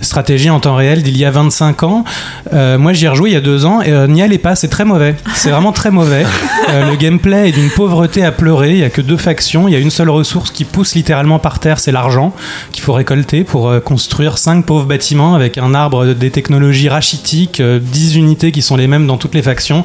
stratégie 0.00 0.50
en 0.50 0.60
temps 0.60 0.74
réel 0.74 1.02
d'il 1.02 1.16
y 1.16 1.24
a 1.24 1.30
25 1.30 1.82
ans. 1.84 1.87
Euh, 2.52 2.78
moi, 2.78 2.92
j'y 2.92 3.04
ai 3.04 3.08
rejoué 3.08 3.30
il 3.30 3.32
y 3.32 3.36
a 3.36 3.40
deux 3.40 3.64
ans 3.64 3.80
et 3.82 3.90
euh, 3.90 4.06
n'y 4.06 4.22
allez 4.22 4.38
pas, 4.38 4.54
c'est 4.54 4.68
très 4.68 4.84
mauvais. 4.84 5.14
C'est 5.34 5.50
vraiment 5.50 5.72
très 5.72 5.90
mauvais. 5.90 6.24
Euh, 6.68 6.90
le 6.90 6.96
gameplay 6.96 7.48
est 7.48 7.52
d'une 7.52 7.70
pauvreté 7.70 8.22
à 8.22 8.30
pleurer. 8.30 8.72
Il 8.72 8.76
n'y 8.76 8.82
a 8.82 8.90
que 8.90 9.00
deux 9.00 9.16
factions. 9.16 9.68
Il 9.68 9.72
y 9.72 9.74
a 9.74 9.78
une 9.78 9.90
seule 9.90 10.10
ressource 10.10 10.50
qui 10.50 10.64
pousse 10.64 10.94
littéralement 10.94 11.38
par 11.38 11.60
terre, 11.60 11.80
c'est 11.80 11.92
l'argent 11.92 12.34
qu'il 12.72 12.82
faut 12.82 12.92
récolter 12.92 13.42
pour 13.42 13.68
euh, 13.68 13.80
construire 13.80 14.36
cinq 14.36 14.66
pauvres 14.66 14.84
bâtiments 14.84 15.34
avec 15.34 15.56
un 15.56 15.74
arbre 15.74 16.06
des 16.12 16.30
technologies 16.30 16.88
rachitiques, 16.88 17.60
euh, 17.60 17.78
10 17.80 18.16
unités 18.16 18.52
qui 18.52 18.60
sont 18.60 18.76
les 18.76 18.86
mêmes 18.86 19.06
dans 19.06 19.16
toutes 19.16 19.34
les 19.34 19.42
factions. 19.42 19.84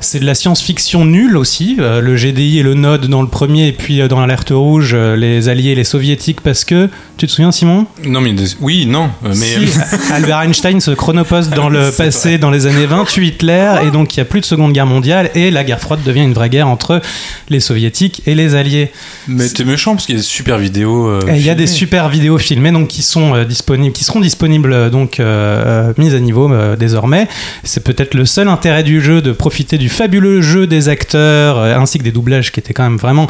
C'est 0.00 0.20
de 0.20 0.26
la 0.26 0.34
science-fiction 0.34 1.04
nulle 1.04 1.36
aussi. 1.36 1.76
Euh, 1.80 2.00
le 2.00 2.16
GDI 2.16 2.58
et 2.58 2.62
le 2.62 2.74
Node 2.74 3.06
dans 3.06 3.22
le 3.22 3.28
premier, 3.28 3.68
et 3.68 3.72
puis 3.72 4.00
euh, 4.00 4.08
dans 4.08 4.20
l'alerte 4.20 4.50
rouge, 4.50 4.92
euh, 4.94 5.16
les 5.16 5.48
alliés 5.48 5.70
et 5.70 5.74
les 5.74 5.84
soviétiques, 5.84 6.40
parce 6.40 6.64
que, 6.64 6.88
tu 7.16 7.26
te 7.26 7.32
souviens 7.32 7.50
Simon? 7.50 7.86
Non, 8.04 8.20
mais 8.20 8.34
oui, 8.60 8.86
non, 8.86 9.10
euh, 9.24 9.34
mais 9.36 9.66
Si, 9.66 9.78
Albert 10.12 10.42
Einstein 10.42 10.67
se 10.80 10.90
chronoposte 10.92 11.50
dans 11.54 11.68
le 11.68 11.90
passé, 11.96 12.38
dans 12.38 12.50
les 12.50 12.66
années 12.66 12.86
20, 12.86 13.04
tue 13.06 13.26
Hitler, 13.26 13.72
et 13.86 13.90
donc 13.90 14.14
il 14.16 14.20
n'y 14.20 14.22
a 14.22 14.24
plus 14.24 14.40
de 14.40 14.44
Seconde 14.46 14.72
Guerre 14.72 14.86
mondiale, 14.86 15.30
et 15.34 15.50
la 15.50 15.64
guerre 15.64 15.80
froide 15.80 16.00
devient 16.04 16.22
une 16.22 16.32
vraie 16.34 16.48
guerre 16.50 16.68
entre 16.68 17.00
les 17.48 17.60
soviétiques 17.60 18.22
et 18.26 18.34
les 18.34 18.54
alliés. 18.54 18.92
mais 19.26 19.48
t'es 19.48 19.64
méchant 19.64 19.94
parce 19.94 20.06
qu'il 20.06 20.14
y 20.14 20.18
a 20.18 20.20
des 20.20 20.26
super 20.26 20.58
vidéos. 20.58 21.06
euh, 21.08 21.20
Et 21.28 21.36
il 21.36 21.44
y 21.44 21.50
a 21.50 21.54
des 21.54 21.66
super 21.66 22.08
vidéos 22.08 22.38
filmées 22.38 22.70
donc 22.72 22.88
qui 22.88 23.02
sont 23.02 23.34
euh, 23.34 23.44
disponibles, 23.44 23.92
qui 23.92 24.04
seront 24.04 24.20
disponibles 24.20 24.72
euh, 24.72 24.90
donc 24.90 25.18
euh, 25.18 25.88
euh, 25.88 25.92
mises 25.98 26.14
à 26.14 26.20
niveau 26.20 26.50
désormais. 26.78 27.26
C'est 27.64 27.82
peut-être 27.82 28.14
le 28.14 28.24
seul 28.26 28.48
intérêt 28.48 28.82
du 28.82 29.00
jeu 29.00 29.22
de 29.22 29.32
profiter 29.32 29.78
du 29.78 29.88
fabuleux 29.88 30.40
jeu 30.42 30.66
des 30.66 30.88
acteurs 30.88 31.58
ainsi 31.58 31.98
que 31.98 32.04
des 32.04 32.12
doublages 32.12 32.52
qui 32.52 32.60
étaient 32.60 32.74
quand 32.74 32.84
même 32.84 32.96
vraiment. 32.98 33.26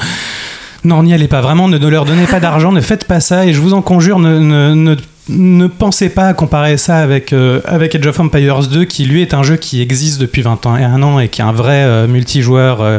Non, 0.84 1.02
n'y 1.02 1.12
allez 1.12 1.26
pas 1.28 1.40
vraiment, 1.40 1.66
ne, 1.68 1.76
ne 1.76 1.88
leur 1.88 2.04
donnez 2.04 2.26
pas 2.26 2.38
d'argent, 2.40 2.70
ne 2.70 2.80
faites 2.80 3.04
pas 3.04 3.18
ça 3.20 3.46
et 3.46 3.52
je 3.52 3.60
vous 3.60 3.72
en 3.74 3.82
conjure, 3.82 4.18
ne, 4.20 4.38
ne, 4.38 4.74
ne, 4.74 4.94
ne 5.28 5.66
pensez 5.66 6.08
pas 6.08 6.28
à 6.28 6.34
comparer 6.34 6.76
ça 6.78 6.98
avec, 6.98 7.32
euh, 7.32 7.60
avec 7.64 7.94
Age 7.94 8.06
of 8.06 8.18
Empires 8.20 8.66
2 8.68 8.84
qui 8.84 9.04
lui 9.04 9.22
est 9.22 9.34
un 9.34 9.42
jeu 9.42 9.56
qui 9.56 9.82
existe 9.82 10.20
depuis 10.20 10.42
20 10.42 10.66
ans 10.66 10.76
et 10.76 10.84
un 10.84 11.02
an 11.02 11.18
et 11.20 11.28
qui 11.28 11.40
est 11.40 11.44
un 11.44 11.52
vrai 11.52 11.82
euh, 11.84 12.06
multijoueur 12.06 12.80
euh, 12.80 12.98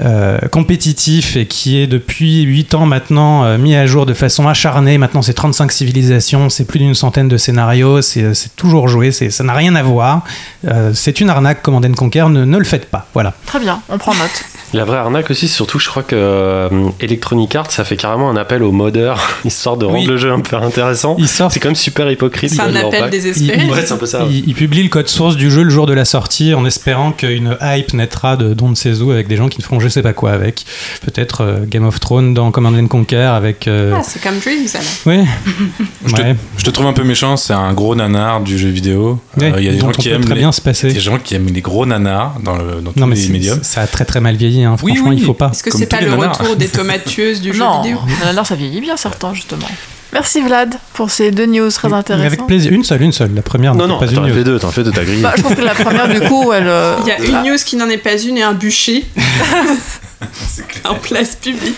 euh, 0.00 0.38
compétitif 0.50 1.36
et 1.36 1.46
qui 1.46 1.78
est 1.78 1.86
depuis 1.86 2.42
8 2.42 2.74
ans 2.74 2.86
maintenant 2.86 3.44
euh, 3.44 3.58
mis 3.58 3.74
à 3.74 3.86
jour 3.86 4.06
de 4.06 4.14
façon 4.14 4.48
acharnée. 4.48 4.98
Maintenant, 4.98 5.22
c'est 5.22 5.34
35 5.34 5.70
civilisations, 5.72 6.48
c'est 6.48 6.64
plus 6.64 6.78
d'une 6.78 6.94
centaine 6.94 7.28
de 7.28 7.36
scénarios, 7.36 8.02
c'est 8.02 8.32
toujours 8.56 8.88
joué, 8.88 9.10
ça 9.12 9.44
n'a 9.44 9.54
rien 9.54 9.74
à 9.74 9.82
voir. 9.82 10.22
Euh, 10.66 10.92
c'est 10.94 11.20
une 11.20 11.30
arnaque, 11.30 11.62
Command 11.62 11.84
and 11.84 11.92
Conquer, 11.94 12.26
ne, 12.30 12.44
ne 12.44 12.58
le 12.58 12.64
faites 12.64 12.86
pas. 12.90 13.06
Voilà. 13.14 13.34
Très 13.46 13.60
bien, 13.60 13.80
on 13.88 13.98
prend 13.98 14.14
note. 14.14 14.44
La 14.72 14.84
vraie 14.84 14.98
arnaque 14.98 15.28
aussi, 15.32 15.48
surtout, 15.48 15.80
je 15.80 15.88
crois 15.88 16.04
que 16.04 16.14
euh, 16.14 16.68
Electronic 17.00 17.56
Arts, 17.56 17.72
ça 17.72 17.82
fait 17.82 17.96
carrément 17.96 18.30
un 18.30 18.36
appel 18.36 18.62
aux 18.62 18.70
modeurs, 18.70 19.18
histoire 19.44 19.76
de 19.76 19.84
rendre 19.84 19.98
Oui. 19.98 20.06
le 20.06 20.16
jeu 20.16 20.30
un 20.30 20.38
peu 20.38 20.54
intéressant. 20.56 21.16
Ils 21.18 21.26
C'est 21.50 21.60
quand 21.60 21.68
même 21.68 21.74
super 21.76 22.10
hypocrite. 22.10 22.50
C'est 22.50 22.60
un 22.60 22.70
de 22.70 22.76
appel 22.78 23.10
désespéré. 23.10 23.62
Il- 23.64 23.70
Ouais, 23.70 23.82
c'est 23.84 23.92
un 23.92 23.96
peu 23.96 24.06
ça. 24.06 24.26
il, 24.30 24.48
il 24.48 24.54
publie 24.54 24.82
le 24.82 24.88
code 24.88 25.08
source 25.08 25.36
du 25.36 25.50
jeu 25.50 25.62
le 25.62 25.70
jour 25.70 25.86
de 25.86 25.92
la 25.92 26.04
sortie 26.04 26.54
en 26.54 26.64
espérant 26.64 27.12
qu'une 27.12 27.56
hype 27.60 27.92
naîtra 27.94 28.36
de 28.36 28.54
Don 28.54 28.74
Seizu 28.74 29.10
avec 29.12 29.28
des 29.28 29.36
gens 29.36 29.48
qui 29.48 29.58
ne 29.58 29.64
feront 29.64 29.80
je 29.80 29.88
sais 29.88 30.02
pas 30.02 30.12
quoi 30.12 30.32
avec. 30.32 30.64
Peut-être 31.02 31.42
euh, 31.42 31.58
Game 31.66 31.84
of 31.84 32.00
Thrones 32.00 32.34
dans 32.34 32.50
Command 32.50 32.74
and 32.76 32.86
Conquer 32.88 33.16
avec. 33.16 33.68
euh, 33.68 33.94
Ah, 33.96 34.02
c'est 34.02 34.22
comme 34.22 34.38
Dreams 34.38 34.66
alors. 34.74 34.86
ouais. 35.06 35.24
Je 36.06 36.14
te- 36.14 36.22
ouais. 36.22 36.36
Je 36.56 36.64
te 36.64 36.70
trouve 36.70 36.86
un 36.86 36.92
peu 36.92 37.04
méchant, 37.04 37.36
c'est 37.36 37.52
un 37.52 37.72
gros 37.72 37.94
nanar 37.94 38.40
du 38.40 38.56
jeu 38.58 38.68
vidéo. 38.68 39.20
Ouais, 39.36 39.52
Euh, 39.52 39.56
Il 39.60 39.64
y 39.64 39.68
a 39.68 39.72
des 39.72 39.78
gens 39.78 39.90
qui 39.92 40.08
peut 40.08 40.14
aiment 40.14 40.24
très 40.24 40.34
les, 40.34 40.40
bien 40.40 40.52
se 40.52 40.60
passer. 40.60 40.92
des 40.92 41.00
gens 41.00 41.18
qui 41.18 41.34
aiment 41.34 41.46
les 41.52 41.60
gros 41.60 41.84
nanars 41.86 42.36
dans, 42.42 42.56
le, 42.56 42.80
dans 42.80 42.92
tous 42.92 42.98
Non 43.00 43.06
mais 43.06 43.16
les 43.16 43.22
c'est- 43.22 43.32
médiums. 43.32 43.58
ça 43.62 43.82
a 43.82 43.86
très 43.86 44.04
très 44.04 44.20
mal 44.20 44.36
vieilli. 44.36 44.64
Hein. 44.64 44.76
Oui, 44.82 44.92
Franchement, 44.96 45.10
oui. 45.10 45.16
il 45.20 45.24
faut 45.24 45.34
pas. 45.34 45.50
Est-ce 45.52 45.62
que 45.62 45.70
c'est 45.70 45.86
pas 45.86 46.00
le 46.00 46.10
nanars. 46.10 46.38
retour 46.38 46.56
des 46.56 46.68
tomates 46.80 47.04
tueuses 47.04 47.40
du 47.40 47.52
jeu 47.52 47.58
non, 47.60 47.82
vidéo 47.82 47.98
alors 48.28 48.46
ça 48.46 48.54
vieillit 48.54 48.80
bien 48.80 48.96
certains 48.96 49.34
justement. 49.34 49.66
Merci 50.12 50.40
Vlad 50.40 50.74
pour 50.94 51.10
ces 51.10 51.30
deux 51.30 51.46
news 51.46 51.70
très 51.70 51.92
intéressantes. 51.92 52.26
Avec 52.26 52.46
plaisir. 52.46 52.72
Une 52.72 52.82
seule, 52.84 53.02
une 53.02 53.12
seule. 53.12 53.32
La 53.34 53.42
première 53.42 53.74
Non, 53.74 53.86
non, 53.86 53.98
pas 54.00 54.06
t'en 54.06 54.24
une 54.24 54.28
news. 54.28 54.34
fait 54.34 54.44
deux, 54.44 54.58
t'en 54.58 54.68
as 54.68 54.72
fait 54.72 54.82
deux, 54.82 54.90
t'as 54.90 55.04
grillé. 55.04 55.22
Bah, 55.22 55.34
je 55.36 55.42
trouve 55.42 55.54
que 55.54 55.60
la 55.62 55.74
première 55.74 56.08
du 56.08 56.20
coup, 56.20 56.52
elle. 56.52 56.66
euh, 56.66 56.96
Il 57.02 57.08
y 57.08 57.12
a 57.12 57.18
une 57.42 57.48
news 57.50 57.58
qui 57.64 57.76
n'en 57.76 57.88
est 57.88 57.96
pas 57.98 58.18
une 58.20 58.36
et 58.38 58.42
un 58.42 58.52
bûcher 58.54 59.04
en 60.84 60.94
place 60.96 61.36
publique. 61.36 61.76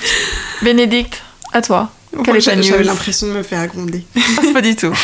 Bénédicte, 0.62 1.22
à 1.52 1.60
toi. 1.62 1.90
Quelle 2.24 2.36
est 2.36 2.40
ta 2.40 2.60
J'avais 2.60 2.84
l'impression 2.84 3.26
de 3.26 3.32
me 3.32 3.42
faire 3.42 3.66
gronder. 3.68 4.04
Pas 4.52 4.60
du 4.62 4.76
tout. 4.76 4.92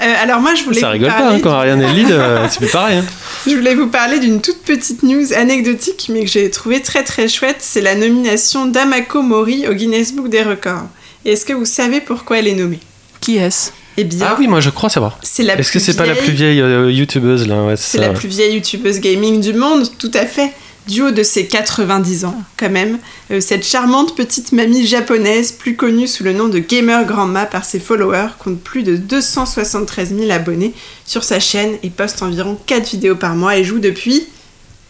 Euh, 0.00 0.14
alors 0.20 0.40
moi, 0.40 0.54
je 0.56 0.64
voulais 0.64 0.80
Ça 0.80 0.86
vous 0.88 0.92
rigole 0.94 1.08
pas, 1.10 1.30
hein, 1.30 1.38
quand 1.40 1.52
Ariane 1.52 1.80
est 1.80 1.92
lead, 1.92 2.10
euh, 2.10 2.48
c'est 2.50 2.68
pareil. 2.72 2.98
hein. 2.98 3.04
Je 3.46 3.54
voulais 3.54 3.74
vous 3.76 3.86
parler 3.86 4.18
d'une 4.18 4.40
toute 4.40 4.62
petite 4.62 5.04
news 5.04 5.32
anecdotique, 5.32 6.08
mais 6.12 6.24
que 6.24 6.30
j'ai 6.30 6.50
trouvé 6.50 6.80
très 6.82 7.04
très 7.04 7.28
chouette. 7.28 7.58
C'est 7.60 7.82
la 7.82 7.94
nomination 7.94 8.66
d'Amako 8.66 9.22
Mori 9.22 9.68
au 9.68 9.74
Guinness 9.74 10.12
Book 10.12 10.28
des 10.28 10.42
records. 10.42 10.86
Et 11.24 11.32
est-ce 11.32 11.44
que 11.44 11.52
vous 11.52 11.64
savez 11.64 12.00
pourquoi 12.00 12.38
elle 12.38 12.48
est 12.48 12.54
nommée 12.54 12.80
Qui 13.20 13.36
est-ce? 13.36 13.70
Eh 13.98 14.04
bien, 14.04 14.26
Ah 14.30 14.36
oui, 14.38 14.48
moi 14.48 14.60
je 14.60 14.70
crois 14.70 14.88
savoir. 14.88 15.18
c'est 15.22 15.42
la 15.42 15.54
Est-ce 15.58 15.68
que 15.70 15.78
plus 15.78 15.84
c'est 15.84 15.96
pas 15.96 16.06
la 16.06 16.14
vieille- 16.14 16.24
plus 16.24 16.32
vieille 16.34 16.60
euh, 16.62 16.90
youtubeuse 16.90 17.46
là? 17.46 17.62
Ouais, 17.64 17.76
C'est 17.76 17.98
la 17.98 18.10
plus 18.10 18.28
vieille 18.28 18.54
youtubeuse 18.54 19.00
gaming 19.00 19.40
du 19.40 19.52
monde, 19.52 19.86
tout 19.98 20.10
à 20.14 20.24
fait. 20.26 20.50
Du 20.88 21.00
haut 21.02 21.12
de 21.12 21.22
ses 21.22 21.46
90 21.46 22.24
ans, 22.24 22.34
quand 22.56 22.70
même. 22.70 22.98
Euh, 23.30 23.40
cette 23.40 23.64
charmante 23.64 24.16
petite 24.16 24.50
mamie 24.50 24.84
japonaise, 24.84 25.52
plus 25.52 25.76
connue 25.76 26.08
sous 26.08 26.24
le 26.24 26.32
nom 26.32 26.48
de 26.48 26.58
Gamer 26.58 27.04
Grandma 27.04 27.46
par 27.46 27.64
ses 27.64 27.78
followers, 27.78 28.30
compte 28.40 28.58
plus 28.60 28.82
de 28.82 28.96
273 28.96 30.12
000 30.18 30.30
abonnés 30.32 30.72
sur 31.06 31.22
sa 31.22 31.38
chaîne 31.38 31.76
et 31.84 31.90
poste 31.90 32.22
environ 32.22 32.58
4 32.66 32.90
vidéos 32.90 33.14
par 33.14 33.36
mois 33.36 33.56
et 33.58 33.62
joue 33.62 33.78
depuis 33.78 34.24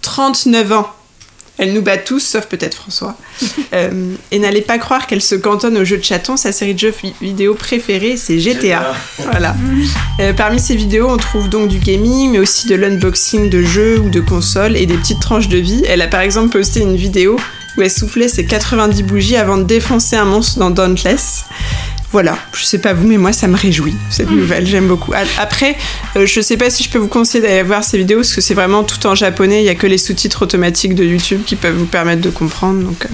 39 0.01 0.73
ans. 0.73 0.89
Elle 1.59 1.75
nous 1.75 1.83
bat 1.83 1.99
tous, 1.99 2.21
sauf 2.21 2.47
peut-être 2.47 2.75
François. 2.77 3.17
Euh, 3.75 4.15
et 4.31 4.39
n'allez 4.39 4.61
pas 4.61 4.77
croire 4.77 5.07
qu'elle 5.07 5.23
se 5.23 5.35
cantonne 5.35 5.79
aux 5.79 5.85
jeux 5.85 5.97
de 5.97 6.05
chatons. 6.05 6.37
Sa 6.37 6.53
série 6.53 6.75
de 6.75 6.79
jeux 6.79 6.93
vi- 7.03 7.15
vidéo 7.23 7.55
préférée, 7.55 8.19
c'est 8.19 8.39
GTA. 8.39 8.95
Voilà. 9.31 9.57
Euh, 10.21 10.35
parmi 10.35 10.61
ces 10.61 10.77
vidéos, 10.77 11.09
on 11.09 11.17
trouve 11.17 11.49
donc 11.49 11.69
du 11.69 11.79
gaming, 11.79 12.33
mais 12.33 12.39
aussi 12.39 12.67
de 12.69 12.75
l'unboxing 12.75 13.49
de 13.49 13.63
jeux 13.63 13.99
ou 13.99 14.11
de 14.11 14.21
consoles 14.21 14.77
et 14.77 14.85
des 14.85 14.97
petites 14.99 15.21
tranches 15.21 15.49
de 15.49 15.57
vie. 15.57 15.83
Elle 15.89 16.03
a 16.03 16.07
par 16.07 16.21
exemple 16.21 16.51
posté 16.51 16.81
une 16.81 16.97
vidéo 16.97 17.37
où 17.79 17.83
elle 17.83 17.91
soufflait 17.91 18.29
ses 18.29 18.45
90 18.45 19.03
bougies 19.05 19.37
avant 19.37 19.57
de 19.57 19.63
défoncer 19.65 20.17
un 20.17 20.27
monstre 20.27 20.59
dans 20.59 20.69
Dauntless. 20.71 21.45
Voilà, 22.13 22.37
je 22.55 22.65
sais 22.65 22.79
pas 22.79 22.93
vous, 22.93 23.07
mais 23.07 23.17
moi 23.17 23.33
ça 23.33 23.49
me 23.49 23.57
réjouit 23.57 23.95
cette 24.11 24.31
nouvelle, 24.31 24.67
j'aime 24.67 24.87
beaucoup. 24.87 25.13
Après, 25.39 25.77
euh, 26.17 26.27
je 26.27 26.41
sais 26.43 26.59
pas 26.59 26.69
si 26.69 26.83
je 26.83 26.91
peux 26.91 26.99
vous 26.99 27.09
conseiller 27.09 27.43
d'aller 27.43 27.63
voir 27.63 27.83
ces 27.83 27.97
vidéos 27.97 28.19
parce 28.19 28.35
que 28.35 28.43
c'est 28.43 28.53
vraiment 28.55 28.85
tout 28.85 29.07
en 29.07 29.15
japonais, 29.15 29.63
il 29.63 29.65
y 29.67 29.71
a 29.71 29.75
que 29.75 29.87
les 29.87 29.97
sous-titres 29.99 30.43
automatiques 30.43 30.95
de 30.95 31.05
YouTube 31.05 31.41
qui 31.47 31.57
peuvent 31.57 31.75
vous 31.75 31.87
permettre 31.87 32.21
de 32.21 32.29
comprendre, 32.31 32.83
donc 32.83 33.07
euh, 33.07 33.09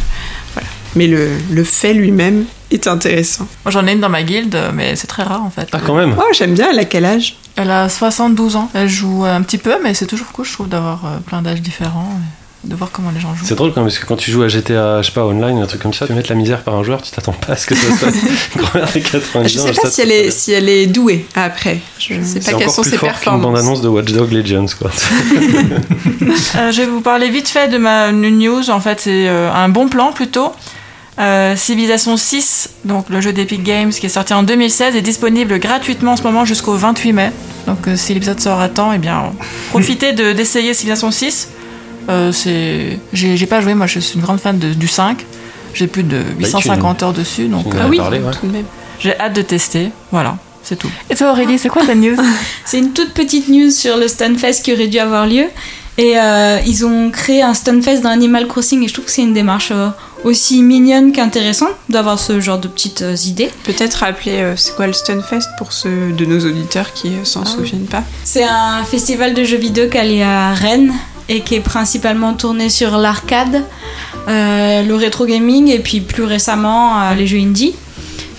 voilà. 0.54 0.66
Mais 0.96 1.06
le, 1.06 1.28
le 1.52 1.64
fait 1.64 1.94
lui-même 1.94 2.44
est 2.72 2.88
intéressant. 2.88 3.46
Moi 3.64 3.70
j'en 3.70 3.86
ai 3.86 3.92
une 3.92 4.00
dans 4.00 4.08
ma 4.08 4.24
guilde, 4.24 4.58
mais 4.74 4.96
c'est 4.96 5.06
très 5.06 5.22
rare 5.22 5.44
en 5.44 5.50
fait. 5.50 5.68
Ah, 5.72 5.78
quand 5.84 5.94
même. 5.94 6.16
Oh, 6.18 6.24
j'aime 6.32 6.54
bien, 6.54 6.68
elle 6.72 6.78
a 6.80 6.84
quel 6.84 7.04
âge? 7.04 7.36
Elle 7.54 7.70
a 7.70 7.88
72 7.88 8.56
ans. 8.56 8.70
Elle 8.74 8.88
joue 8.88 9.24
un 9.24 9.42
petit 9.42 9.58
peu, 9.58 9.76
mais 9.82 9.94
c'est 9.94 10.06
toujours 10.06 10.28
cool, 10.32 10.44
je 10.44 10.52
trouve, 10.52 10.68
d'avoir 10.68 11.06
euh, 11.06 11.18
plein 11.24 11.42
d'âges 11.42 11.62
différents 11.62 12.10
de 12.68 12.76
voir 12.76 12.90
comment 12.92 13.10
les 13.10 13.18
gens 13.20 13.34
jouent. 13.34 13.44
C'est 13.46 13.54
drôle 13.54 13.70
quand 13.72 13.80
même, 13.80 13.86
parce 13.88 13.98
que 13.98 14.04
quand 14.06 14.16
tu 14.16 14.30
joues 14.30 14.42
à 14.42 14.48
GTA, 14.48 15.00
je 15.02 15.06
sais 15.06 15.12
pas, 15.12 15.24
online, 15.24 15.58
un 15.58 15.66
truc 15.66 15.80
comme 15.82 15.94
ça, 15.94 16.06
tu 16.06 16.12
mets 16.12 16.22
la 16.28 16.34
misère 16.34 16.62
par 16.62 16.74
un 16.76 16.82
joueur, 16.84 17.00
tu 17.02 17.10
t'attends 17.10 17.32
pas 17.32 17.54
à 17.54 17.56
ce 17.56 17.66
que 17.66 17.74
ça 17.74 17.96
soit 17.96 18.08
une 18.10 18.60
grand-mère 18.62 18.92
de 18.92 18.98
90 19.00 19.52
Je 19.52 19.58
sais 19.58 19.72
pas 19.72 19.90
si 19.90 20.00
elle, 20.02 20.12
est, 20.12 20.30
si 20.30 20.52
elle 20.52 20.68
est 20.68 20.86
douée 20.86 21.26
après. 21.34 21.80
Je 21.98 22.14
sais 22.14 22.20
C'est 22.24 22.40
pas 22.44 22.52
quelles 22.58 22.62
encore 22.68 22.74
sont 22.74 22.82
plus 22.82 22.90
ses 22.90 22.96
fort 22.98 23.08
qu'une 23.08 23.14
performances. 23.14 23.42
bande-annonce 23.42 23.80
de 23.82 23.88
Watch 23.88 24.12
Dogs 24.12 24.32
Legends, 24.32 24.66
quoi. 24.78 24.90
Euh, 26.56 26.72
je 26.72 26.80
vais 26.80 26.86
vous 26.86 27.00
parler 27.00 27.30
vite 27.30 27.48
fait 27.48 27.68
de 27.68 27.78
ma 27.78 28.08
une 28.08 28.38
news. 28.38 28.70
En 28.70 28.80
fait, 28.80 29.00
c'est 29.00 29.28
euh, 29.28 29.52
un 29.52 29.68
bon 29.68 29.88
plan 29.88 30.12
plutôt. 30.12 30.52
Euh, 31.18 31.56
Civilization 31.56 32.16
6, 32.16 32.70
donc 32.84 33.08
le 33.08 33.20
jeu 33.20 33.32
d'Epic 33.32 33.62
Games 33.64 33.90
qui 33.90 34.06
est 34.06 34.10
sorti 34.10 34.32
en 34.34 34.44
2016, 34.44 34.94
est 34.94 35.02
disponible 35.02 35.58
gratuitement 35.58 36.12
en 36.12 36.16
ce 36.16 36.22
moment 36.22 36.44
jusqu'au 36.44 36.74
28 36.74 37.12
mai. 37.12 37.32
Donc 37.66 37.88
euh, 37.88 37.96
si 37.96 38.14
l'épisode 38.14 38.38
sort 38.40 38.60
à 38.60 38.68
temps, 38.68 38.92
eh 38.92 38.98
bien 38.98 39.32
profitez 39.70 40.12
de- 40.12 40.32
d'essayer 40.32 40.74
Civilization 40.74 41.10
6. 41.10 41.48
Euh, 42.08 42.32
c'est, 42.32 42.98
j'ai 43.12 43.36
j'ai 43.36 43.46
pas 43.46 43.60
joué, 43.60 43.74
moi 43.74 43.86
je 43.86 43.98
suis 44.00 44.14
une 44.16 44.22
grande 44.22 44.40
fan 44.40 44.58
de- 44.58 44.72
du 44.74 44.88
5. 44.88 45.24
J'ai 45.74 45.86
plus 45.86 46.02
de 46.02 46.22
850 46.38 47.02
heures 47.02 47.12
dessus, 47.12 47.46
donc 47.48 47.66
euh, 47.74 47.78
Ah 47.82 47.86
oui, 47.88 47.98
parlé, 47.98 48.18
ouais. 48.18 48.30
tout 48.40 48.46
de 48.46 48.52
même. 48.52 48.64
j'ai 48.98 49.18
hâte 49.20 49.34
de 49.34 49.42
tester. 49.42 49.90
Voilà, 50.10 50.36
c'est 50.62 50.76
tout. 50.76 50.90
Et 51.10 51.14
toi 51.14 51.30
Aurélie, 51.32 51.58
c'est 51.58 51.68
quoi 51.68 51.84
ta 51.84 51.94
news? 51.94 52.16
C'est 52.64 52.78
une 52.78 52.92
toute 52.92 53.12
petite 53.14 53.48
news 53.48 53.70
sur 53.70 53.96
le 53.96 54.08
Stunfest 54.08 54.62
qui 54.62 54.72
aurait 54.72 54.88
dû 54.88 54.98
avoir 54.98 55.26
lieu. 55.26 55.44
Et 55.98 56.14
euh, 56.16 56.58
ils 56.66 56.84
ont 56.86 57.10
créé 57.10 57.42
un 57.42 57.54
Stunfest 57.54 58.02
dans 58.02 58.10
Animal 58.10 58.46
Crossing 58.46 58.84
et 58.84 58.88
je 58.88 58.92
trouve 58.94 59.06
que 59.06 59.10
c'est 59.10 59.22
une 59.22 59.32
démarche 59.32 59.70
euh, 59.72 59.88
aussi 60.22 60.62
mignonne 60.62 61.10
qu'intéressante 61.12 61.70
d'avoir 61.88 62.20
ce 62.20 62.38
genre 62.40 62.58
de 62.58 62.68
petites 62.68 63.02
euh, 63.02 63.16
idées. 63.26 63.50
Peut-être 63.64 63.94
rappeler 63.94 64.36
euh, 64.38 64.54
c'est 64.56 64.76
quoi 64.76 64.86
le 64.86 64.92
Stunfest 64.92 65.48
pour 65.58 65.72
ceux 65.72 66.12
de 66.12 66.24
nos 66.24 66.38
auditeurs 66.46 66.92
qui 66.92 67.08
euh, 67.08 67.24
s'en 67.24 67.40
Ah 67.44 67.48
oui. 67.48 67.66
souviennent 67.66 67.86
pas? 67.86 68.04
C'est 68.22 68.44
un 68.44 68.84
festival 68.84 69.34
de 69.34 69.42
jeux 69.42 69.56
vidéo 69.56 69.88
qui 69.90 69.96
est 69.98 70.22
à 70.22 70.52
Rennes 70.54 70.92
et 71.28 71.40
qui 71.40 71.54
est 71.54 71.60
principalement 71.60 72.34
tourné 72.34 72.70
sur 72.70 72.96
l'arcade, 72.96 73.64
euh, 74.28 74.82
le 74.82 74.94
rétro 74.94 75.26
gaming 75.26 75.68
et 75.68 75.78
puis 75.78 76.00
plus 76.00 76.24
récemment 76.24 77.00
euh, 77.00 77.14
les 77.14 77.26
jeux 77.26 77.38
indie. 77.38 77.74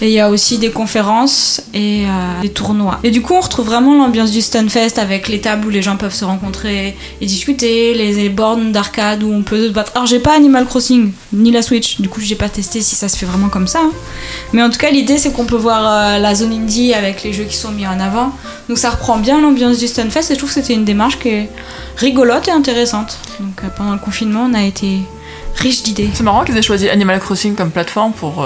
Et 0.01 0.08
il 0.08 0.13
y 0.13 0.20
a 0.20 0.29
aussi 0.29 0.58
des 0.58 0.72
conférences 0.72 1.62
et 1.74 2.06
euh, 2.06 2.41
des 2.41 2.50
tournois. 2.50 3.00
Et 3.03 3.12
du 3.12 3.22
coup, 3.22 3.34
on 3.34 3.41
retrouve 3.41 3.65
vraiment 3.65 3.98
l'ambiance 3.98 4.32
du 4.32 4.41
Stunfest 4.41 4.98
avec 4.98 5.27
les 5.27 5.41
tables 5.41 5.68
où 5.68 5.70
les 5.70 5.82
gens 5.82 5.98
peuvent 5.98 6.13
se 6.13 6.24
rencontrer 6.24 6.96
et 7.20 7.25
discuter, 7.25 7.94
les, 7.94 8.13
les 8.13 8.29
bornes 8.29 8.72
d'arcade 8.72 9.24
où 9.24 9.32
on 9.34 9.41
peut 9.41 9.68
se 9.68 9.72
battre. 9.72 9.91
Alors, 9.96 10.08
j'ai 10.08 10.20
pas 10.20 10.36
Animal 10.36 10.65
Crossing 10.65 11.12
ni 11.34 11.51
la 11.51 11.62
Switch, 11.62 12.00
du 12.00 12.10
coup, 12.10 12.22
j'ai 12.22 12.36
pas 12.36 12.50
testé 12.50 12.82
si 12.82 12.96
ça 12.96 13.10
se 13.10 13.18
fait 13.18 13.25
vraiment 13.25 13.50
comme 13.50 13.68
ça. 13.68 13.82
Mais 14.53 14.63
en 14.63 14.70
tout 14.70 14.77
cas, 14.77 14.89
l'idée 14.89 15.18
c'est 15.18 15.32
qu'on 15.32 15.46
peut 15.46 15.56
voir 15.56 15.82
euh, 15.86 16.18
la 16.18 16.36
zone 16.36 16.53
indie 16.53 16.94
avec 16.94 17.24
les 17.24 17.34
jeux 17.34 17.44
qui 17.44 17.56
sont 17.56 17.72
mis 17.72 17.86
en 17.86 18.00
avant. 18.00 18.32
Donc 18.68 18.77
ça 18.77 18.91
reprend 18.91 19.18
bien 19.18 19.41
l'ambiance 19.41 19.79
du 19.79 19.88
Stunfest 19.88 20.32
et 20.32 20.34
je 20.34 20.39
trouve 20.39 20.50
que 20.50 20.56
c'était 20.56 20.74
une 20.74 20.86
démarche 20.86 21.20
qui 21.20 21.29
est 21.29 21.50
rigolote 21.98 22.48
et 22.48 22.51
intéressante. 22.51 23.20
Donc 23.39 23.62
euh, 23.63 23.68
pendant 23.75 23.94
le 23.94 24.00
confinement, 24.00 24.48
on 24.50 24.53
a 24.53 24.63
été 24.63 25.00
riche 25.56 25.84
d'idées. 25.84 26.10
C'est 26.13 26.24
marrant 26.24 26.46
qu'ils 26.46 26.58
aient 26.58 26.62
choisi 26.62 26.89
Animal 26.89 27.20
Crossing 27.20 27.56
comme 27.56 27.72
plateforme 27.72 28.13
pour. 28.13 28.46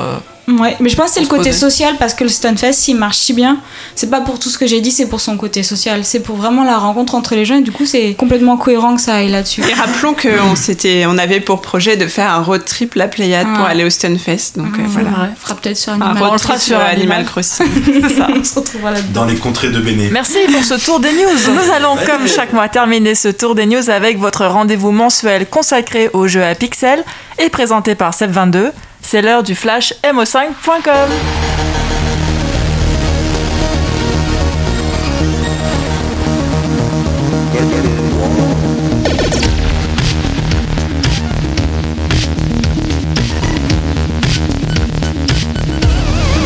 Euh, 0.49 0.53
Ouais, 0.57 0.75
mais 0.79 0.89
je 0.89 0.95
pense 0.95 1.07
que 1.07 1.13
c'est 1.15 1.21
le 1.21 1.27
côté 1.27 1.49
poser. 1.51 1.59
social 1.59 1.95
parce 1.99 2.13
que 2.13 2.23
le 2.23 2.29
Stunfest, 2.29 2.73
s'il 2.73 2.97
marche 2.97 3.17
si 3.17 3.33
bien, 3.33 3.57
c'est 3.95 4.09
pas 4.09 4.21
pour 4.21 4.39
tout 4.39 4.49
ce 4.49 4.57
que 4.57 4.67
j'ai 4.67 4.81
dit, 4.81 4.91
c'est 4.91 5.07
pour 5.07 5.21
son 5.21 5.37
côté 5.37 5.63
social. 5.63 6.03
C'est 6.03 6.19
pour 6.19 6.35
vraiment 6.35 6.63
la 6.63 6.77
rencontre 6.77 7.15
entre 7.15 7.35
les 7.35 7.45
gens 7.45 7.55
et 7.55 7.61
du 7.61 7.71
coup, 7.71 7.85
c'est 7.85 8.13
complètement 8.13 8.57
cohérent 8.57 8.95
que 8.95 9.01
ça 9.01 9.15
aille 9.15 9.29
là-dessus. 9.31 9.61
Et 9.69 9.73
rappelons 9.73 10.13
qu'on 10.13 10.55
s'était, 10.55 11.05
on 11.07 11.17
avait 11.17 11.39
pour 11.39 11.61
projet 11.61 11.95
de 11.97 12.07
faire 12.07 12.29
un 12.29 12.41
road 12.41 12.63
trip 12.65 12.95
la 12.95 13.07
Pléiade 13.07 13.47
pour 13.55 13.65
Ah. 13.65 13.69
aller 13.69 13.83
au 13.85 13.89
Stunfest. 13.89 14.53
Donc 14.57 14.73
euh, 14.77 14.81
Mhm. 14.81 14.87
voilà. 14.87 15.09
vrai. 15.11 15.29
On 15.31 15.39
fera 15.39 15.55
peut-être 15.55 15.77
sur 15.77 15.93
Animal 15.93 16.17
on 16.21 16.31
le 16.33 16.37
fera 16.39 16.59
sur 16.59 16.79
Animal. 16.79 17.25
Crossing. 17.25 17.65
c'est 17.85 18.15
ça. 18.17 18.27
On 18.35 18.43
se 18.43 18.55
retrouvera 18.55 18.91
là-dedans. 18.91 19.21
Dans 19.21 19.25
les 19.25 19.35
contrées 19.37 19.69
de 19.69 19.79
Béné. 19.79 20.09
Merci 20.11 20.39
pour 20.51 20.63
ce 20.63 20.73
tour 20.83 20.99
des 20.99 21.11
news. 21.11 21.53
Nous 21.53 21.71
allons, 21.73 21.95
comme 22.05 22.27
chaque 22.27 22.51
mois, 22.53 22.67
terminer 22.67 23.15
ce 23.15 23.29
tour 23.29 23.55
des 23.55 23.65
news 23.65 23.89
avec 23.89 24.19
votre 24.19 24.45
rendez-vous 24.45 24.91
mensuel 24.91 25.45
consacré 25.47 26.09
aux 26.13 26.27
jeux 26.27 26.43
à 26.43 26.53
pixels 26.55 27.03
et 27.39 27.49
présenté 27.49 27.95
par 27.95 28.11
Seb22. 28.11 28.71
C'est 29.03 29.21
l'heure 29.21 29.43
du 29.43 29.53
flash 29.53 29.93
mo5.com. 30.03 31.09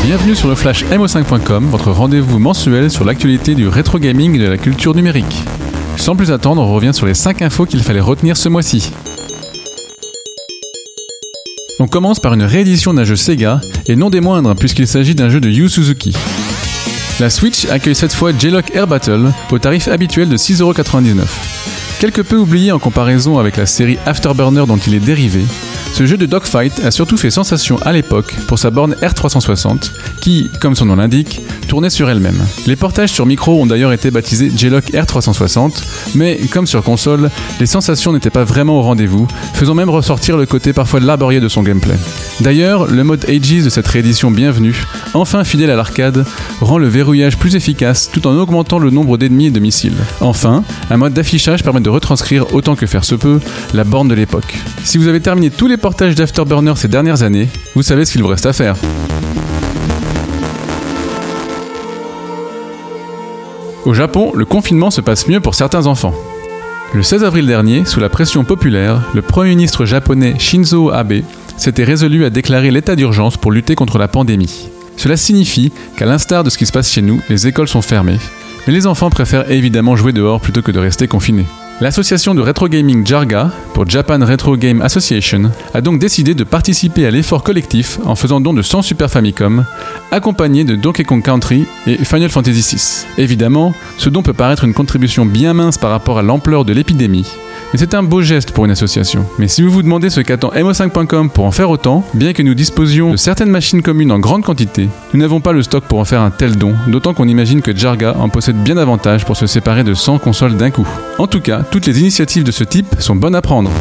Bienvenue 0.04 0.36
sur 0.36 0.50
le 0.50 0.56
flash 0.56 0.84
mo5.com, 0.86 1.68
votre 1.70 1.92
rendez-vous 1.92 2.40
mensuel 2.40 2.90
sur 2.92 3.06
l'actualité 3.06 3.56
du 3.56 3.68
rétro 3.68 4.00
gaming 4.00 4.36
et 4.36 4.40
de 4.40 4.48
la 4.48 4.58
culture 4.58 4.94
numérique. 4.94 5.44
Sans 5.96 6.16
plus 6.16 6.32
attendre, 6.32 6.62
on 6.62 6.74
revient 6.74 6.94
sur 6.94 7.06
les 7.06 7.14
5 7.14 7.42
infos 7.44 7.66
qu'il 7.66 7.82
fallait 7.82 8.02
retenir 8.02 8.36
ce 8.36 8.50
mois-ci. 8.50 8.92
On 11.80 11.88
commence 11.88 12.20
par 12.20 12.34
une 12.34 12.44
réédition 12.44 12.94
d'un 12.94 13.04
jeu 13.04 13.16
Sega, 13.16 13.62
et 13.88 13.96
non 13.96 14.10
des 14.10 14.20
moindres 14.20 14.56
puisqu'il 14.56 14.88
s'agit 14.88 15.14
d'un 15.14 15.30
jeu 15.30 15.40
de 15.40 15.50
Yu 15.50 15.70
Suzuki. 15.70 16.16
La 17.20 17.30
Switch 17.30 17.66
accueille 17.66 17.96
cette 17.96 18.14
fois 18.14 18.32
J-Lock 18.38 18.76
Air 18.76 18.88
Battle 18.88 19.32
au 19.52 19.60
tarif 19.60 19.88
habituel 19.88 20.28
de 20.28 20.38
6,99€. 20.38 21.22
Quelque 22.00 22.22
peu 22.22 22.38
oublié 22.38 22.72
en 22.72 22.80
comparaison 22.80 23.38
avec 23.38 23.58
la 23.58 23.68
série 23.68 23.98
Afterburner 24.08 24.66
dont 24.68 24.78
il 24.78 24.96
est 24.96 25.00
dérivé, 25.00 25.42
Ce 25.94 26.06
jeu 26.06 26.18
de 26.18 26.26
dogfight 26.26 26.80
a 26.86 26.92
surtout 26.92 27.18
fait 27.18 27.32
sensation 27.32 27.78
à 27.82 27.92
l'époque 27.92 28.36
pour 28.48 28.60
sa 28.60 28.70
borne 28.70 28.96
R360 29.02 29.92
qui, 30.22 30.50
comme 30.62 30.76
son 30.76 30.86
nom 30.86 30.96
l'indique, 30.96 31.42
tournait 31.68 31.90
sur 31.90 32.10
elle-même. 32.10 32.40
Les 32.66 32.76
portages 32.76 33.12
sur 33.12 33.26
micro 33.26 33.62
ont 33.62 33.66
d'ailleurs 33.66 33.94
été 33.94 34.12
baptisés 34.12 34.52
J-Lock 34.56 34.92
R360, 34.92 35.84
mais 36.16 36.38
comme 36.52 36.68
sur 36.68 36.84
console, 36.84 37.30
les 37.60 37.66
sensations 37.66 38.14
n'étaient 38.14 38.30
pas 38.30 38.44
vraiment 38.44 38.80
au 38.80 38.82
rendez-vous, 38.82 39.28
faisant 39.54 39.74
même 39.74 39.90
ressortir 39.90 40.38
le 40.38 40.46
côté 40.46 40.74
parfois 40.74 41.00
laborieux 41.00 41.40
de 41.40 41.48
son 41.48 41.64
gameplay. 41.64 41.96
D'ailleurs, 42.42 42.88
le 42.88 43.04
mode 43.04 43.26
Aegis 43.28 43.64
de 43.64 43.70
cette 43.70 43.88
réédition 43.88 44.32
bienvenue, 44.32 44.86
enfin 45.14 45.44
fidèle 45.44 45.72
à 45.72 45.76
l'arcade, 45.76 46.26
rend 46.62 46.78
le 46.78 46.88
verrouillage 46.88 47.38
plus 47.38 47.56
efficace 47.56 48.10
tout 48.12 48.28
en 48.28 48.38
augmentant 48.38 48.80
le 48.80 48.90
nombre 48.90 49.18
d'ennemis 49.18 49.48
et 49.48 49.52
de 49.52 49.60
missiles. 49.60 49.98
Enfin, 50.22 50.64
un 50.90 50.98
mode 50.98 51.14
d'affichage 51.14 51.64
permet 51.64 51.82
de 51.82 51.90
retranscrire 51.90 52.54
autant 52.54 52.76
que 52.76 52.86
faire 52.86 53.04
se 53.04 53.16
peut 53.16 53.40
la 53.74 53.84
borne 53.84 54.08
de 54.08 54.16
l'époque. 54.16 54.58
Si 54.84 54.98
vous 54.98 55.08
avez 55.08 55.22
terminé 55.22 55.50
tous 55.50 55.68
les 55.68 55.77
d'Afterburner 56.16 56.74
ces 56.76 56.88
dernières 56.88 57.24
années, 57.24 57.48
vous 57.76 57.84
savez 57.84 58.06
ce 58.06 58.12
qu'il 58.12 58.24
vous 58.24 58.28
reste 58.28 58.46
à 58.46 58.54
faire. 58.54 58.76
Au 63.86 63.94
Japon, 63.94 64.32
le 64.36 64.46
confinement 64.46 64.92
se 64.92 65.02
passe 65.02 65.28
mieux 65.28 65.40
pour 65.40 65.56
certains 65.56 65.86
enfants. 65.86 66.14
Le 66.94 67.04
16 67.04 67.24
avril 67.24 67.48
dernier, 67.48 67.86
sous 67.86 68.00
la 68.00 68.10
pression 68.10 68.44
populaire, 68.44 69.02
le 69.14 69.22
Premier 69.22 69.52
ministre 69.52 69.86
japonais 69.86 70.36
Shinzo 70.40 70.90
Abe 70.90 71.22
s'était 71.58 71.84
résolu 71.84 72.26
à 72.26 72.30
déclarer 72.30 72.72
l'état 72.72 72.96
d'urgence 72.96 73.38
pour 73.38 73.52
lutter 73.52 73.76
contre 73.76 73.98
la 73.98 74.08
pandémie. 74.08 74.70
Cela 74.98 75.16
signifie 75.16 75.72
qu'à 75.96 76.06
l'instar 76.06 76.44
de 76.44 76.50
ce 76.50 76.58
qui 76.58 76.66
se 76.66 76.72
passe 76.72 76.92
chez 76.92 77.02
nous, 77.02 77.22
les 77.30 77.48
écoles 77.48 77.68
sont 77.68 77.82
fermées, 77.82 78.20
mais 78.66 78.74
les 78.74 78.88
enfants 78.88 79.10
préfèrent 79.10 79.52
évidemment 79.52 79.96
jouer 79.96 80.12
dehors 80.12 80.42
plutôt 80.42 80.62
que 80.62 80.72
de 80.72 80.80
rester 80.80 81.08
confinés. 81.08 81.46
L'association 81.80 82.34
de 82.34 82.42
rétro 82.42 82.68
gaming 82.68 83.06
Jarga, 83.06 83.52
pour 83.76 83.88
Japan 83.88 84.18
Retro 84.26 84.58
Game 84.58 84.82
Association, 84.82 85.52
a 85.76 85.82
donc 85.82 86.00
décidé 86.00 86.34
de 86.34 86.44
participer 86.44 87.06
à 87.06 87.12
l'effort 87.12 87.44
collectif 87.44 88.00
en 88.04 88.16
faisant 88.16 88.42
don 88.42 88.56
de 88.56 88.64
100 88.64 88.82
Super 88.82 89.12
Famicom, 89.12 89.64
accompagnés 90.10 90.64
de 90.64 90.76
Donkey 90.76 91.04
Kong 91.04 91.22
Country 91.22 91.68
et 91.86 92.04
Final 92.04 92.30
Fantasy 92.30 92.76
VI. 92.76 93.06
Évidemment, 93.20 93.76
ce 94.00 94.10
don 94.10 94.24
peut 94.24 94.34
paraître 94.34 94.64
une 94.64 94.74
contribution 94.74 95.28
bien 95.28 95.54
mince 95.54 95.78
par 95.78 95.92
rapport 95.92 96.18
à 96.18 96.24
l'ampleur 96.24 96.66
de 96.66 96.74
l'épidémie, 96.74 97.28
et 97.74 97.78
c'est 97.78 97.94
un 97.94 98.04
beau 98.04 98.22
geste 98.22 98.52
pour 98.52 98.66
une 98.66 98.72
association. 98.72 99.26
Mais 99.38 99.48
si 99.48 99.62
vous 99.62 99.70
vous 99.70 99.84
demandez 99.84 100.10
ce 100.10 100.22
qu'attend 100.22 100.52
mo5.com 100.52 101.30
pour 101.30 101.46
en 101.46 101.52
faire 101.52 101.70
autant, 101.70 102.04
bien 102.14 102.34
que 102.34 102.42
nous 102.42 102.54
disposions 102.54 103.12
de 103.12 103.18
certaines 103.18 103.50
machines 103.50 103.82
communes 103.82 104.12
en 104.12 104.20
grande 104.20 104.44
quantité, 104.44 104.88
nous 105.14 105.20
n'avons 105.20 105.42
pas 105.42 105.52
le 105.52 105.62
stock 105.62 105.84
pour 105.84 106.00
en 106.00 106.06
faire 106.06 106.22
un 106.22 106.32
tel 106.32 106.56
don, 106.56 106.74
d'autant 106.88 107.14
qu'on 107.14 107.28
imagine 107.28 107.62
que 107.62 107.76
Jarga 107.76 108.16
en 108.18 108.30
possède 108.30 108.56
bien 108.64 108.76
davantage 108.76 109.26
pour 109.26 109.36
se 109.36 109.48
séparer 109.48 109.84
de 109.84 109.94
100 109.94 110.20
consoles 110.20 110.56
d'un 110.56 110.72
coup. 110.72 110.88
En 111.18 111.28
tout 111.28 111.42
cas, 111.42 111.62
toutes 111.72 111.86
les 111.86 112.00
initiatives 112.00 112.44
de 112.44 112.52
ce 112.52 112.64
type 112.64 112.96
sont 113.00 113.16
bonnes 113.16 113.36
à 113.36 113.42
prendre. 113.42 113.72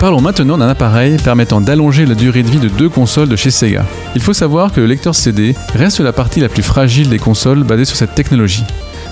Parlons 0.00 0.20
maintenant 0.20 0.58
d'un 0.58 0.68
appareil 0.68 1.16
permettant 1.16 1.60
d'allonger 1.60 2.04
la 2.04 2.14
durée 2.14 2.42
de 2.42 2.48
vie 2.48 2.58
de 2.58 2.68
deux 2.68 2.88
consoles 2.88 3.28
de 3.28 3.36
chez 3.36 3.50
Sega. 3.50 3.86
Il 4.14 4.20
faut 4.20 4.34
savoir 4.34 4.72
que 4.72 4.80
le 4.80 4.86
lecteur 4.86 5.14
CD 5.14 5.54
reste 5.74 6.00
la 6.00 6.12
partie 6.12 6.40
la 6.40 6.48
plus 6.48 6.62
fragile 6.62 7.08
des 7.08 7.18
consoles 7.18 7.64
basées 7.64 7.86
sur 7.86 7.96
cette 7.96 8.14
technologie. 8.14 8.64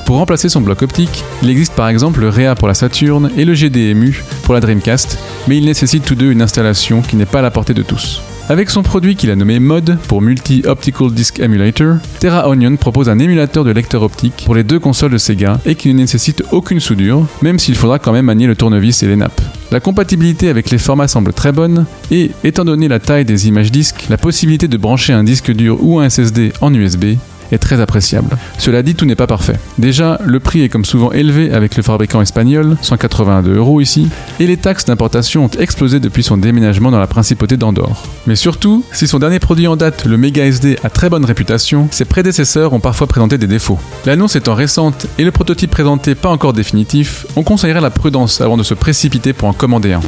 Pour 0.04 0.16
remplacer 0.16 0.50
son 0.50 0.60
bloc 0.60 0.82
optique, 0.82 1.24
il 1.42 1.48
existe 1.48 1.72
par 1.74 1.88
exemple 1.88 2.20
le 2.20 2.28
REA 2.28 2.54
pour 2.54 2.68
la 2.68 2.74
Saturn 2.74 3.30
et 3.36 3.46
le 3.46 3.54
GDMU 3.54 4.22
pour 4.42 4.52
la 4.52 4.60
Dreamcast, 4.60 5.18
mais 5.48 5.56
ils 5.56 5.64
nécessitent 5.64 6.04
tous 6.04 6.14
deux 6.14 6.30
une 6.30 6.42
installation 6.42 7.00
qui 7.00 7.16
n'est 7.16 7.24
pas 7.24 7.38
à 7.38 7.42
la 7.42 7.50
portée 7.50 7.74
de 7.74 7.82
tous. 7.82 8.20
Avec 8.50 8.68
son 8.68 8.82
produit 8.82 9.16
qu'il 9.16 9.30
a 9.30 9.36
nommé 9.36 9.58
MOD 9.58 9.96
pour 10.06 10.20
Multi 10.20 10.64
Optical 10.66 11.10
Disc 11.10 11.40
Emulator, 11.40 11.96
Terra 12.20 12.46
Onion 12.46 12.76
propose 12.76 13.08
un 13.08 13.18
émulateur 13.18 13.64
de 13.64 13.70
lecteur 13.70 14.02
optique 14.02 14.42
pour 14.44 14.54
les 14.54 14.64
deux 14.64 14.78
consoles 14.78 15.12
de 15.12 15.18
Sega 15.18 15.58
et 15.64 15.74
qui 15.76 15.88
ne 15.88 16.00
nécessite 16.00 16.44
aucune 16.52 16.78
soudure, 16.78 17.26
même 17.40 17.58
s'il 17.58 17.74
faudra 17.74 17.98
quand 17.98 18.12
même 18.12 18.26
manier 18.26 18.46
le 18.46 18.54
tournevis 18.54 19.02
et 19.02 19.06
les 19.06 19.16
nappes. 19.16 19.40
La 19.70 19.80
compatibilité 19.80 20.50
avec 20.50 20.68
les 20.68 20.76
formats 20.76 21.08
semble 21.08 21.32
très 21.32 21.52
bonne 21.52 21.86
et, 22.10 22.32
étant 22.44 22.66
donné 22.66 22.86
la 22.86 23.00
taille 23.00 23.24
des 23.24 23.48
images 23.48 23.72
disques, 23.72 24.04
la 24.10 24.18
possibilité 24.18 24.68
de 24.68 24.76
brancher 24.76 25.14
un 25.14 25.24
disque 25.24 25.50
dur 25.50 25.78
ou 25.80 25.98
un 25.98 26.10
SSD 26.10 26.52
en 26.60 26.72
USB 26.74 27.16
est 27.52 27.58
très 27.58 27.80
appréciable. 27.80 28.36
Cela 28.58 28.82
dit, 28.82 28.94
tout 28.94 29.06
n'est 29.06 29.14
pas 29.14 29.26
parfait. 29.26 29.58
Déjà, 29.78 30.18
le 30.24 30.40
prix 30.40 30.62
est 30.62 30.68
comme 30.68 30.84
souvent 30.84 31.12
élevé 31.12 31.52
avec 31.52 31.76
le 31.76 31.82
fabricant 31.82 32.20
espagnol, 32.20 32.76
182 32.82 33.56
euros 33.56 33.80
ici, 33.80 34.08
et 34.40 34.46
les 34.46 34.56
taxes 34.56 34.84
d'importation 34.84 35.44
ont 35.44 35.58
explosé 35.58 36.00
depuis 36.00 36.22
son 36.22 36.36
déménagement 36.36 36.90
dans 36.90 36.98
la 36.98 37.06
principauté 37.06 37.56
d'Andorre. 37.56 38.04
Mais 38.26 38.36
surtout, 38.36 38.84
si 38.92 39.06
son 39.06 39.18
dernier 39.18 39.38
produit 39.38 39.66
en 39.66 39.76
date, 39.76 40.04
le 40.04 40.16
Mega 40.16 40.44
SD, 40.44 40.78
a 40.82 40.90
très 40.90 41.10
bonne 41.10 41.24
réputation, 41.24 41.88
ses 41.90 42.04
prédécesseurs 42.04 42.72
ont 42.72 42.80
parfois 42.80 43.06
présenté 43.06 43.38
des 43.38 43.46
défauts. 43.46 43.78
L'annonce 44.06 44.36
étant 44.36 44.54
récente 44.54 45.06
et 45.18 45.24
le 45.24 45.30
prototype 45.30 45.70
présenté 45.70 46.14
pas 46.14 46.30
encore 46.30 46.52
définitif, 46.52 47.26
on 47.36 47.42
conseillerait 47.42 47.80
la 47.80 47.90
prudence 47.90 48.40
avant 48.40 48.56
de 48.56 48.62
se 48.62 48.74
précipiter 48.74 49.32
pour 49.32 49.48
en 49.48 49.52
commander 49.52 49.92
un. 49.92 50.00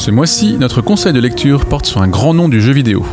Ce 0.00 0.10
mois-ci, 0.10 0.56
notre 0.58 0.80
conseil 0.80 1.12
de 1.12 1.20
lecture 1.20 1.66
porte 1.66 1.84
sur 1.84 2.00
un 2.00 2.08
grand 2.08 2.32
nom 2.32 2.48
du 2.48 2.62
jeu 2.62 2.72
vidéo. 2.72 3.04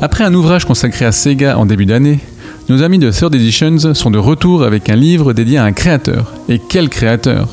Après 0.00 0.22
un 0.22 0.32
ouvrage 0.32 0.64
consacré 0.64 1.04
à 1.04 1.10
Sega 1.10 1.58
en 1.58 1.66
début 1.66 1.86
d'année, 1.86 2.20
nos 2.68 2.84
amis 2.84 3.00
de 3.00 3.10
Third 3.10 3.34
Editions 3.34 3.94
sont 3.94 4.12
de 4.12 4.18
retour 4.18 4.62
avec 4.62 4.90
un 4.90 4.94
livre 4.94 5.32
dédié 5.32 5.58
à 5.58 5.64
un 5.64 5.72
créateur. 5.72 6.34
Et 6.48 6.60
quel 6.60 6.88
créateur? 6.88 7.48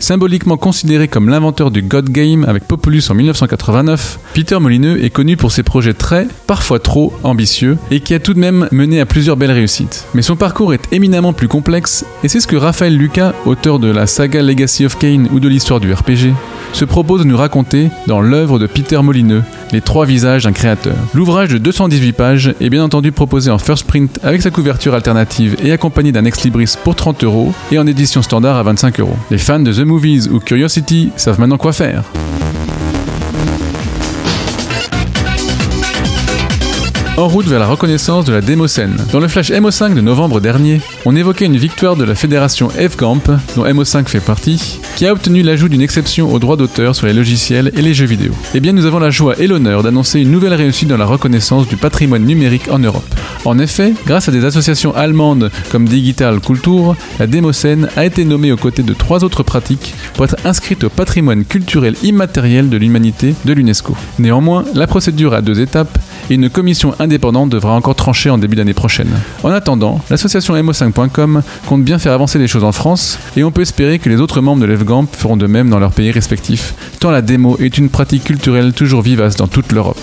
Symboliquement 0.00 0.56
considéré 0.56 1.06
comme 1.06 1.28
l'inventeur 1.28 1.70
du 1.70 1.82
God 1.82 2.08
Game 2.10 2.44
avec 2.48 2.64
Populus 2.64 3.08
en 3.10 3.14
1989, 3.14 4.18
Peter 4.34 4.58
Molineux 4.58 5.02
est 5.04 5.10
connu 5.10 5.36
pour 5.36 5.52
ses 5.52 5.62
projets 5.62 5.94
très, 5.94 6.26
parfois 6.48 6.80
trop, 6.80 7.12
ambitieux 7.22 7.78
et 7.92 8.00
qui 8.00 8.12
a 8.12 8.18
tout 8.18 8.34
de 8.34 8.40
même 8.40 8.68
mené 8.72 9.00
à 9.00 9.06
plusieurs 9.06 9.36
belles 9.36 9.52
réussites. 9.52 10.04
Mais 10.14 10.22
son 10.22 10.34
parcours 10.34 10.74
est 10.74 10.92
éminemment 10.92 11.32
plus 11.32 11.48
complexe 11.48 12.04
et 12.24 12.28
c'est 12.28 12.40
ce 12.40 12.48
que 12.48 12.56
Raphaël 12.56 12.96
Lucas, 12.96 13.34
auteur 13.46 13.78
de 13.78 13.88
la 13.88 14.08
saga 14.08 14.42
Legacy 14.42 14.84
of 14.84 14.98
Kane 14.98 15.28
ou 15.32 15.38
de 15.38 15.48
l'histoire 15.48 15.78
du 15.78 15.92
RPG, 15.92 16.34
se 16.74 16.84
propose 16.84 17.22
de 17.22 17.26
nous 17.26 17.36
raconter 17.36 17.90
dans 18.06 18.20
l'œuvre 18.20 18.58
de 18.58 18.66
Peter 18.66 19.00
Molineux, 19.02 19.42
Les 19.72 19.80
trois 19.80 20.06
visages 20.06 20.44
d'un 20.44 20.52
créateur. 20.52 20.94
L'ouvrage 21.14 21.48
de 21.48 21.58
218 21.58 22.12
pages 22.12 22.54
est 22.60 22.70
bien 22.70 22.84
entendu 22.84 23.12
proposé 23.12 23.50
en 23.50 23.58
first 23.58 23.86
print 23.86 24.20
avec 24.22 24.42
sa 24.42 24.50
couverture 24.50 24.94
alternative 24.94 25.56
et 25.64 25.72
accompagné 25.72 26.12
d'un 26.12 26.24
ex 26.24 26.42
libris 26.44 26.74
pour 26.82 26.94
30 26.94 27.24
euros 27.24 27.52
et 27.72 27.78
en 27.78 27.86
édition 27.86 28.22
standard 28.22 28.56
à 28.56 28.62
25 28.62 29.00
euros. 29.00 29.16
Les 29.30 29.38
fans 29.38 29.60
de 29.60 29.72
The 29.72 29.80
Movies 29.86 30.28
ou 30.28 30.38
Curiosity 30.38 31.10
savent 31.16 31.40
maintenant 31.40 31.58
quoi 31.58 31.72
faire. 31.72 32.04
En 37.16 37.28
route 37.28 37.46
vers 37.46 37.60
la 37.60 37.68
reconnaissance 37.68 38.24
de 38.24 38.32
la 38.32 38.40
démocène. 38.40 38.96
Dans 39.12 39.20
le 39.20 39.28
flash 39.28 39.52
MO5 39.52 39.94
de 39.94 40.00
novembre 40.00 40.40
dernier, 40.40 40.80
on 41.04 41.14
évoquait 41.14 41.44
une 41.44 41.56
victoire 41.56 41.94
de 41.94 42.02
la 42.02 42.16
fédération 42.16 42.70
FGAMP, 42.70 43.30
dont 43.54 43.64
MO5 43.64 44.08
fait 44.08 44.18
partie, 44.18 44.80
qui 44.96 45.06
a 45.06 45.12
obtenu 45.12 45.42
l'ajout 45.42 45.68
d'une 45.68 45.80
exception 45.80 46.32
aux 46.34 46.40
droits 46.40 46.56
d'auteur 46.56 46.96
sur 46.96 47.06
les 47.06 47.12
logiciels 47.12 47.70
et 47.76 47.82
les 47.82 47.94
jeux 47.94 48.06
vidéo. 48.06 48.32
Eh 48.52 48.58
bien, 48.58 48.72
nous 48.72 48.84
avons 48.84 48.98
la 48.98 49.10
joie 49.10 49.38
et 49.38 49.46
l'honneur 49.46 49.84
d'annoncer 49.84 50.22
une 50.22 50.32
nouvelle 50.32 50.54
réussite 50.54 50.88
dans 50.88 50.96
la 50.96 51.04
reconnaissance 51.04 51.68
du 51.68 51.76
patrimoine 51.76 52.24
numérique 52.24 52.68
en 52.68 52.80
Europe. 52.80 53.14
En 53.44 53.60
effet, 53.60 53.94
grâce 54.06 54.28
à 54.28 54.32
des 54.32 54.44
associations 54.44 54.92
allemandes 54.96 55.52
comme 55.70 55.86
Digital 55.86 56.40
Kultur, 56.40 56.96
la 57.20 57.28
démocène 57.28 57.90
a 57.96 58.04
été 58.04 58.24
nommée 58.24 58.50
aux 58.50 58.56
côtés 58.56 58.82
de 58.82 58.92
trois 58.92 59.22
autres 59.22 59.44
pratiques 59.44 59.94
pour 60.14 60.24
être 60.24 60.36
inscrite 60.44 60.82
au 60.82 60.90
patrimoine 60.90 61.44
culturel 61.44 61.94
immatériel 62.02 62.70
de 62.70 62.76
l'humanité 62.76 63.36
de 63.44 63.52
l'UNESCO. 63.52 63.94
Néanmoins, 64.18 64.64
la 64.74 64.88
procédure 64.88 65.32
a 65.32 65.42
deux 65.42 65.60
étapes 65.60 65.96
et 66.30 66.34
une 66.34 66.50
commission 66.50 66.94
indépendante 66.98 67.50
devra 67.50 67.74
encore 67.74 67.94
trancher 67.94 68.30
en 68.30 68.38
début 68.38 68.56
d'année 68.56 68.74
prochaine. 68.74 69.10
En 69.42 69.50
attendant, 69.50 70.00
l'association 70.10 70.54
MO5.com 70.54 71.42
compte 71.66 71.84
bien 71.84 71.98
faire 71.98 72.12
avancer 72.12 72.38
les 72.38 72.48
choses 72.48 72.64
en 72.64 72.72
France 72.72 73.18
et 73.36 73.44
on 73.44 73.50
peut 73.50 73.62
espérer 73.62 73.98
que 73.98 74.08
les 74.08 74.20
autres 74.20 74.40
membres 74.40 74.62
de 74.62 74.66
l'EFGAMP 74.66 75.08
feront 75.12 75.36
de 75.36 75.46
même 75.46 75.70
dans 75.70 75.78
leurs 75.78 75.92
pays 75.92 76.10
respectifs, 76.10 76.74
tant 77.00 77.10
la 77.10 77.22
démo 77.22 77.56
est 77.58 77.78
une 77.78 77.88
pratique 77.88 78.24
culturelle 78.24 78.72
toujours 78.72 79.02
vivace 79.02 79.36
dans 79.36 79.46
toute 79.46 79.72
l'Europe. 79.72 80.00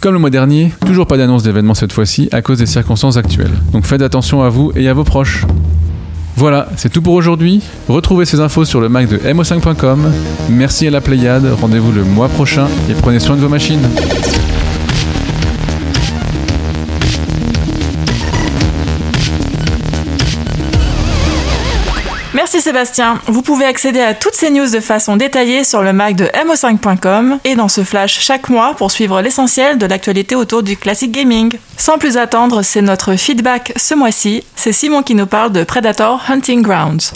Comme 0.00 0.14
le 0.14 0.20
mois 0.20 0.30
dernier, 0.30 0.72
toujours 0.86 1.06
pas 1.06 1.16
d'annonce 1.16 1.42
d'événement 1.42 1.74
cette 1.74 1.92
fois-ci 1.92 2.28
à 2.30 2.40
cause 2.40 2.58
des 2.58 2.66
circonstances 2.66 3.16
actuelles. 3.16 3.50
Donc 3.72 3.86
faites 3.86 4.02
attention 4.02 4.42
à 4.42 4.48
vous 4.48 4.70
et 4.76 4.88
à 4.88 4.94
vos 4.94 5.02
proches. 5.04 5.44
Voilà, 6.36 6.68
c'est 6.76 6.90
tout 6.90 7.00
pour 7.00 7.14
aujourd'hui. 7.14 7.62
Retrouvez 7.88 8.26
ces 8.26 8.40
infos 8.40 8.66
sur 8.66 8.80
le 8.80 8.90
Mac 8.90 9.08
de 9.08 9.16
mo5.com. 9.16 10.12
Merci 10.50 10.86
à 10.86 10.90
la 10.90 11.00
Pléiade, 11.00 11.46
rendez-vous 11.60 11.92
le 11.92 12.04
mois 12.04 12.28
prochain 12.28 12.68
et 12.90 12.92
prenez 12.92 13.20
soin 13.20 13.36
de 13.36 13.40
vos 13.40 13.48
machines. 13.48 13.88
Sébastien. 22.66 23.20
Vous 23.28 23.42
pouvez 23.42 23.64
accéder 23.64 24.00
à 24.00 24.12
toutes 24.12 24.34
ces 24.34 24.50
news 24.50 24.68
de 24.68 24.80
façon 24.80 25.16
détaillée 25.16 25.62
sur 25.62 25.84
le 25.84 25.92
Mac 25.92 26.16
de 26.16 26.24
mo5.com 26.24 27.38
et 27.44 27.54
dans 27.54 27.68
ce 27.68 27.84
flash 27.84 28.18
chaque 28.18 28.48
mois 28.48 28.74
pour 28.74 28.90
suivre 28.90 29.22
l'essentiel 29.22 29.78
de 29.78 29.86
l'actualité 29.86 30.34
autour 30.34 30.64
du 30.64 30.76
classic 30.76 31.12
gaming. 31.12 31.52
Sans 31.76 31.96
plus 31.96 32.16
attendre, 32.16 32.62
c'est 32.62 32.82
notre 32.82 33.14
feedback 33.14 33.72
ce 33.76 33.94
mois-ci. 33.94 34.42
C'est 34.56 34.72
Simon 34.72 35.04
qui 35.04 35.14
nous 35.14 35.26
parle 35.26 35.52
de 35.52 35.62
Predator 35.62 36.20
Hunting 36.28 36.60
Grounds. 36.60 37.12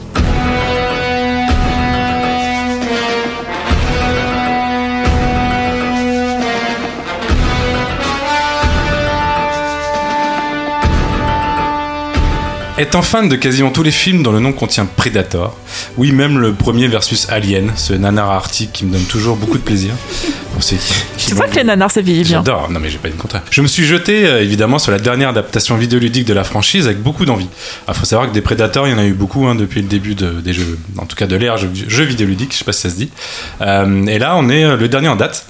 Étant 12.80 13.02
fan 13.02 13.28
de 13.28 13.36
quasiment 13.36 13.68
tous 13.70 13.82
les 13.82 13.90
films 13.90 14.22
dont 14.22 14.32
le 14.32 14.40
nom 14.40 14.52
contient 14.52 14.86
Predator, 14.86 15.54
oui, 15.98 16.12
même 16.12 16.38
le 16.38 16.54
premier 16.54 16.88
versus 16.88 17.28
Alien, 17.28 17.72
ce 17.76 17.92
nanar 17.92 18.30
arctique 18.30 18.72
qui 18.72 18.86
me 18.86 18.92
donne 18.94 19.04
toujours 19.04 19.36
beaucoup 19.36 19.58
de 19.58 19.62
plaisir. 19.62 19.92
Pour 20.54 20.62
ceux 20.62 20.76
qui- 20.76 20.94
qui 21.18 21.34
m'ont- 21.34 21.42
que 21.42 21.56
les 21.56 21.64
nanars, 21.64 21.90
ça 21.90 22.00
vieillit 22.00 22.22
bien. 22.24 22.38
J'adore, 22.38 22.70
non 22.70 22.80
mais 22.80 22.88
j'ai 22.88 22.96
pas 22.96 23.08
le 23.08 23.14
contraire. 23.14 23.42
Je 23.50 23.60
me 23.60 23.66
suis 23.66 23.84
jeté 23.84 24.26
euh, 24.26 24.42
évidemment 24.42 24.78
sur 24.78 24.92
la 24.92 24.98
dernière 24.98 25.28
adaptation 25.28 25.76
vidéoludique 25.76 26.24
de 26.26 26.32
la 26.32 26.42
franchise 26.42 26.86
avec 26.86 27.02
beaucoup 27.02 27.26
d'envie. 27.26 27.48
Il 27.86 27.92
faut 27.92 28.06
savoir 28.06 28.28
que 28.28 28.32
des 28.32 28.40
Predators, 28.40 28.88
il 28.88 28.92
y 28.92 28.94
en 28.94 28.98
a 28.98 29.04
eu 29.04 29.12
beaucoup 29.12 29.46
hein, 29.46 29.54
depuis 29.56 29.82
le 29.82 29.88
début 29.88 30.14
de- 30.14 30.40
des 30.40 30.54
jeux, 30.54 30.78
en 30.96 31.04
tout 31.04 31.16
cas 31.16 31.26
de 31.26 31.36
l'ère 31.36 31.58
jeux, 31.58 31.70
jeux 31.86 32.04
vidéoludiques, 32.04 32.52
je 32.54 32.58
sais 32.58 32.64
pas 32.64 32.72
si 32.72 32.80
ça 32.80 32.88
se 32.90 32.96
dit. 32.96 33.10
Euh, 33.60 34.06
et 34.06 34.18
là, 34.18 34.36
on 34.38 34.48
est 34.48 34.64
euh, 34.64 34.76
le 34.76 34.88
dernier 34.88 35.08
en 35.08 35.16
date 35.16 35.44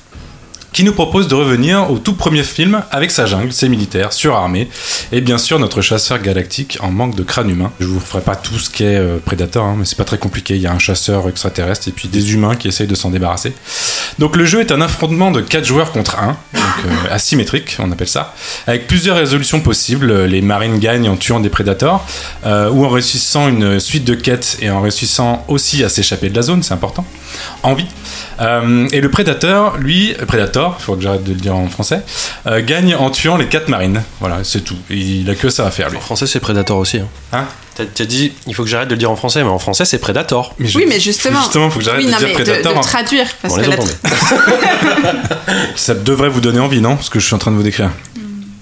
qui 0.80 0.86
nous 0.86 0.94
propose 0.94 1.28
de 1.28 1.34
revenir 1.34 1.90
au 1.90 1.98
tout 1.98 2.14
premier 2.14 2.42
film 2.42 2.82
avec 2.90 3.10
sa 3.10 3.26
jungle, 3.26 3.52
ses 3.52 3.68
militaires, 3.68 4.14
surarmés, 4.14 4.66
et 5.12 5.20
bien 5.20 5.36
sûr 5.36 5.58
notre 5.58 5.82
chasseur 5.82 6.18
galactique 6.22 6.78
en 6.80 6.90
manque 6.90 7.14
de 7.16 7.22
crâne 7.22 7.50
humain. 7.50 7.70
Je 7.80 7.84
vous 7.84 8.00
ferai 8.00 8.22
pas 8.22 8.34
tout 8.34 8.58
ce 8.58 8.70
qu'est 8.70 8.96
euh, 8.96 9.18
Predator, 9.22 9.62
hein, 9.66 9.74
mais 9.78 9.84
c'est 9.84 9.98
pas 9.98 10.04
très 10.04 10.16
compliqué. 10.16 10.56
Il 10.56 10.62
y 10.62 10.66
a 10.66 10.72
un 10.72 10.78
chasseur 10.78 11.28
extraterrestre 11.28 11.86
et 11.88 11.90
puis 11.90 12.08
des 12.08 12.32
humains 12.32 12.56
qui 12.56 12.66
essayent 12.66 12.86
de 12.86 12.94
s'en 12.94 13.10
débarrasser. 13.10 13.52
Donc 14.18 14.36
le 14.36 14.46
jeu 14.46 14.60
est 14.60 14.72
un 14.72 14.80
affrontement 14.80 15.30
de 15.30 15.42
4 15.42 15.66
joueurs 15.66 15.92
contre 15.92 16.18
1, 16.18 16.28
donc 16.28 16.36
euh, 16.54 16.88
asymétrique, 17.10 17.76
on 17.78 17.92
appelle 17.92 18.08
ça, 18.08 18.34
avec 18.66 18.86
plusieurs 18.86 19.16
résolutions 19.16 19.60
possibles. 19.60 20.24
Les 20.24 20.40
marines 20.40 20.78
gagnent 20.78 21.10
en 21.10 21.16
tuant 21.16 21.40
des 21.40 21.50
prédateurs, 21.50 22.06
euh, 22.46 22.70
ou 22.70 22.86
en 22.86 22.88
réussissant 22.88 23.50
une 23.50 23.80
suite 23.80 24.06
de 24.06 24.14
quêtes 24.14 24.56
et 24.62 24.70
en 24.70 24.80
réussissant 24.80 25.44
aussi 25.48 25.84
à 25.84 25.90
s'échapper 25.90 26.30
de 26.30 26.36
la 26.36 26.42
zone, 26.42 26.62
c'est 26.62 26.72
important, 26.72 27.04
en 27.62 27.74
vie. 27.74 27.88
Euh, 28.40 28.88
et 28.92 29.00
le 29.00 29.10
prédateur, 29.10 29.76
lui, 29.76 30.14
prédateur, 30.26 30.69
il 30.78 30.82
faut 30.82 30.94
que 30.96 31.02
j'arrête 31.02 31.24
de 31.24 31.32
le 31.32 31.40
dire 31.40 31.54
en 31.56 31.68
français, 31.68 32.00
euh, 32.46 32.62
gagne 32.64 32.94
en 32.94 33.10
tuant 33.10 33.36
les 33.36 33.46
4 33.46 33.68
marines. 33.68 34.02
Voilà, 34.20 34.38
c'est 34.44 34.60
tout. 34.60 34.76
Il 34.90 35.28
a 35.30 35.34
que 35.34 35.50
ça 35.50 35.66
à 35.66 35.70
faire, 35.70 35.90
lui. 35.90 35.96
En 35.98 36.00
français, 36.00 36.26
c'est 36.26 36.40
Predator 36.40 36.78
aussi. 36.78 36.98
Hein. 36.98 37.06
Hein 37.32 37.44
T'as 37.94 38.04
dit, 38.04 38.32
il 38.46 38.54
faut 38.54 38.62
que 38.62 38.68
j'arrête 38.68 38.88
de 38.88 38.94
le 38.94 38.98
dire 38.98 39.10
en 39.10 39.16
français, 39.16 39.42
mais 39.42 39.48
en 39.48 39.58
français, 39.58 39.86
c'est 39.86 39.96
Predator. 39.98 40.54
je- 40.60 40.76
Oui, 40.76 40.84
mais 40.86 41.00
justement. 41.00 41.40
Justement, 41.40 41.70
faut 41.70 41.78
que 41.78 41.84
j'arrête 41.84 42.00
oui, 42.02 42.08
de 42.08 42.12
non, 42.12 42.18
dire 42.18 42.28
mais 42.28 42.34
prédateur. 42.34 42.72
De, 42.74 42.78
hein. 42.78 42.82
traduire. 42.82 43.26
Parce 43.40 43.54
On 43.54 43.56
que 43.56 43.62
les 43.62 43.68
la 43.68 43.74
entend, 43.76 43.84
tra- 43.84 45.26
Ça 45.76 45.94
devrait 45.94 46.28
vous 46.28 46.40
donner 46.42 46.60
envie, 46.60 46.80
non? 46.82 46.98
Ce 47.00 47.08
que 47.08 47.18
je 47.20 47.24
suis 47.26 47.34
en 47.34 47.38
train 47.38 47.52
de 47.52 47.56
vous 47.56 47.62
décrire. 47.62 47.90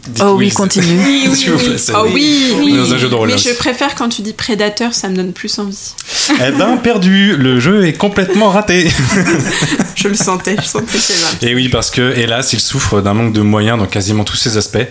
Dites 0.08 0.24
Oh 0.26 0.34
oui, 0.36 0.50
continue. 0.50 0.98
Vous 1.26 1.58
plaît, 1.58 1.78
c'est- 1.78 1.92
Oh 1.94 2.06
oui, 2.12 2.52
On 2.56 2.66
est 2.66 2.76
dans 2.76 2.92
un 2.94 2.98
jeu 2.98 3.08
de 3.08 3.14
rôle. 3.14 3.28
Mais 3.28 3.34
hein. 3.34 3.42
je 3.44 3.50
préfère 3.54 3.94
quand 3.94 4.08
tu 4.08 4.22
dis 4.22 4.32
prédateur, 4.32 4.94
ça 4.94 5.08
me 5.08 5.16
donne 5.16 5.32
plus 5.32 5.58
envie. 5.58 5.94
Eh 6.46 6.50
ben, 6.52 6.76
perdu. 6.76 7.36
Le 7.36 7.58
jeu 7.58 7.86
est 7.86 7.94
complètement 7.94 8.50
raté. 8.50 8.88
Je 9.94 10.08
le 10.08 10.14
sentais, 10.14 10.54
je 10.60 10.66
sentais. 10.66 10.98
Et 11.42 11.54
oui, 11.54 11.68
parce 11.68 11.90
que 11.90 12.16
hélas, 12.16 12.52
il 12.52 12.60
souffre 12.60 13.00
d'un 13.00 13.14
manque 13.14 13.32
de 13.32 13.40
moyens 13.40 13.78
dans 13.78 13.86
quasiment 13.86 14.22
tous 14.24 14.36
ses 14.36 14.56
aspects. 14.56 14.86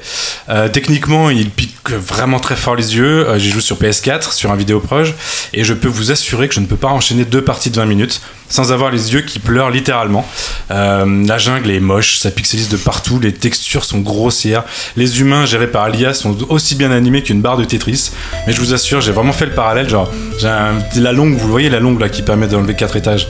Euh, 0.49 0.67
techniquement, 0.67 1.29
il 1.29 1.49
pique 1.49 1.89
vraiment 1.91 2.39
très 2.39 2.57
fort 2.57 2.75
les 2.75 2.95
yeux. 2.97 3.25
Euh, 3.29 3.39
J'y 3.39 3.49
joue 3.51 3.61
sur 3.61 3.77
PS4, 3.77 4.33
sur 4.33 4.51
un 4.51 4.55
vidéoproche, 4.57 5.13
et 5.53 5.63
je 5.63 5.73
peux 5.73 5.87
vous 5.87 6.11
assurer 6.11 6.49
que 6.49 6.55
je 6.55 6.59
ne 6.59 6.65
peux 6.65 6.75
pas 6.75 6.89
enchaîner 6.89 7.23
deux 7.23 7.41
parties 7.43 7.69
de 7.69 7.77
20 7.77 7.85
minutes 7.85 8.21
sans 8.49 8.71
avoir 8.71 8.91
les 8.91 9.13
yeux 9.13 9.21
qui 9.21 9.39
pleurent 9.39 9.69
littéralement. 9.69 10.27
Euh, 10.71 11.25
la 11.25 11.37
jungle 11.37 11.71
est 11.71 11.79
moche, 11.79 12.17
ça 12.17 12.31
pixelise 12.31 12.69
de 12.69 12.77
partout, 12.77 13.19
les 13.19 13.33
textures 13.33 13.85
sont 13.85 13.99
grossières, 13.99 14.63
les 14.95 15.21
humains 15.21 15.45
gérés 15.45 15.67
par 15.67 15.83
Alia 15.83 16.13
sont 16.13 16.37
aussi 16.51 16.75
bien 16.75 16.91
animés 16.91 17.23
qu'une 17.23 17.41
barre 17.41 17.57
de 17.57 17.63
Tetris. 17.63 18.11
Mais 18.45 18.53
je 18.53 18.59
vous 18.59 18.73
assure, 18.73 19.01
j'ai 19.01 19.11
vraiment 19.11 19.33
fait 19.33 19.45
le 19.45 19.53
parallèle, 19.53 19.89
genre, 19.89 20.11
j'ai 20.39 21.01
la 21.01 21.11
longue, 21.11 21.35
vous 21.35 21.49
voyez 21.49 21.69
la 21.69 21.79
longue 21.79 21.99
là 21.99 22.09
qui 22.09 22.21
permet 22.21 22.47
d'enlever 22.47 22.75
quatre 22.75 22.95
étages. 22.95 23.27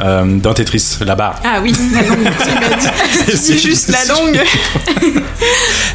Euh, 0.00 0.24
d'un 0.24 0.52
Tetris, 0.52 0.98
la 1.04 1.14
barre. 1.14 1.40
Ah 1.44 1.60
oui, 1.62 1.72
la 1.92 2.02
longue, 2.02 2.28
tu 3.30 3.36
dis 3.36 3.58
juste 3.58 3.88
la 3.88 4.04
longue. 4.12 4.40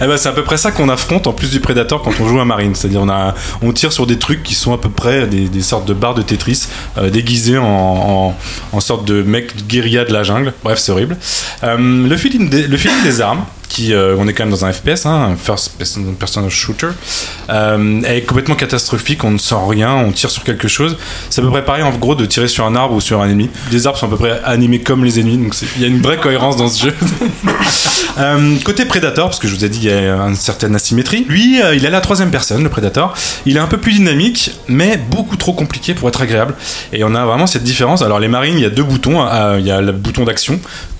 Eh 0.01 0.07
ben, 0.07 0.15
c'est 0.17 0.29
à 0.29 0.31
peu 0.31 0.43
près 0.43 0.57
ça 0.57 0.71
qu'on 0.71 0.87
affronte 0.87 1.27
en 1.27 1.33
plus 1.33 1.51
du 1.51 1.59
Predator 1.59 2.01
quand 2.01 2.13
on 2.21 2.27
joue 2.27 2.39
à 2.39 2.45
Marine. 2.45 2.75
C'est-à-dire 2.75 3.01
on, 3.01 3.09
a, 3.09 3.35
on 3.61 3.73
tire 3.73 3.91
sur 3.91 4.07
des 4.07 4.17
trucs 4.17 4.43
qui 4.43 4.55
sont 4.55 4.73
à 4.73 4.77
peu 4.77 4.89
près 4.89 5.27
des, 5.27 5.49
des 5.49 5.61
sortes 5.61 5.85
de 5.85 5.93
barres 5.93 6.13
de 6.15 6.21
Tetris 6.21 6.67
euh, 6.97 7.09
déguisés 7.09 7.57
en, 7.57 7.65
en, 7.65 8.37
en 8.71 8.79
sorte 8.79 9.05
de 9.05 9.21
mecs 9.21 9.67
guérilla 9.67 10.05
de 10.05 10.13
la 10.13 10.23
jungle. 10.23 10.53
Bref, 10.63 10.79
c'est 10.79 10.91
horrible. 10.91 11.17
Euh, 11.63 12.07
le, 12.07 12.17
feeling 12.17 12.49
des, 12.49 12.67
le 12.67 12.77
feeling 12.77 13.03
des 13.03 13.19
armes, 13.21 13.43
euh, 13.91 14.15
on 14.17 14.27
est 14.27 14.33
quand 14.33 14.43
même 14.43 14.51
dans 14.51 14.65
un 14.65 14.73
FPS, 14.73 15.05
hein, 15.05 15.31
un 15.31 15.35
first 15.35 15.73
person, 15.77 16.49
shooter, 16.49 16.89
euh, 17.49 18.01
est 18.01 18.21
complètement 18.21 18.55
catastrophique. 18.55 19.23
On 19.23 19.31
ne 19.31 19.37
sent 19.37 19.55
rien, 19.67 19.93
on 19.93 20.11
tire 20.11 20.29
sur 20.29 20.43
quelque 20.43 20.67
chose. 20.67 20.97
C'est 21.29 21.41
à 21.41 21.43
peu 21.43 21.51
près 21.51 21.63
pareil 21.63 21.83
en 21.83 21.91
gros 21.91 22.15
de 22.15 22.25
tirer 22.25 22.47
sur 22.47 22.65
un 22.65 22.75
arbre 22.75 22.95
ou 22.95 23.01
sur 23.01 23.21
un 23.21 23.29
ennemi. 23.29 23.49
Les 23.71 23.87
arbres 23.87 23.97
sont 23.97 24.07
à 24.07 24.09
peu 24.09 24.17
près 24.17 24.41
animés 24.43 24.79
comme 24.79 25.03
les 25.03 25.19
ennemis, 25.19 25.37
donc 25.37 25.55
il 25.75 25.81
y 25.81 25.85
a 25.85 25.87
une 25.87 26.01
vraie 26.01 26.17
cohérence 26.17 26.57
dans 26.57 26.69
ce 26.69 26.87
jeu. 26.87 26.93
Euh, 28.17 28.55
côté 28.65 28.85
Predator, 28.85 29.27
parce 29.27 29.39
que 29.39 29.47
je 29.47 29.55
vous 29.55 29.63
ai 29.63 29.69
dit 29.69 29.79
il 29.83 29.85
y 29.85 29.91
a 29.91 30.15
une 30.15 30.35
certaine 30.35 30.75
asymétrie, 30.75 31.25
lui 31.29 31.61
euh, 31.61 31.73
il 31.75 31.85
est 31.85 31.87
à 31.87 31.91
la 31.91 32.01
troisième 32.01 32.31
personne, 32.31 32.63
le 32.63 32.69
Predator. 32.69 33.13
Il 33.45 33.55
est 33.55 33.61
un 33.61 33.67
peu 33.67 33.77
plus 33.77 33.93
dynamique, 33.93 34.51
mais 34.67 34.97
beaucoup 34.97 35.37
trop 35.37 35.53
compliqué 35.53 35.93
pour 35.93 36.09
être 36.09 36.21
agréable. 36.21 36.55
Et 36.91 37.03
on 37.03 37.15
a 37.15 37.25
vraiment 37.25 37.47
cette 37.47 37.63
différence. 37.63 38.01
Alors 38.01 38.19
les 38.19 38.27
marines, 38.27 38.55
il 38.57 38.61
y 38.61 38.65
a 38.65 38.69
deux 38.69 38.83
boutons. 38.83 39.25
Euh, 39.25 39.57
Il 39.59 39.65
y 39.65 39.71
a 39.71 39.81
le 39.81 39.91
bouton 39.91 40.25
d'action 40.25 40.59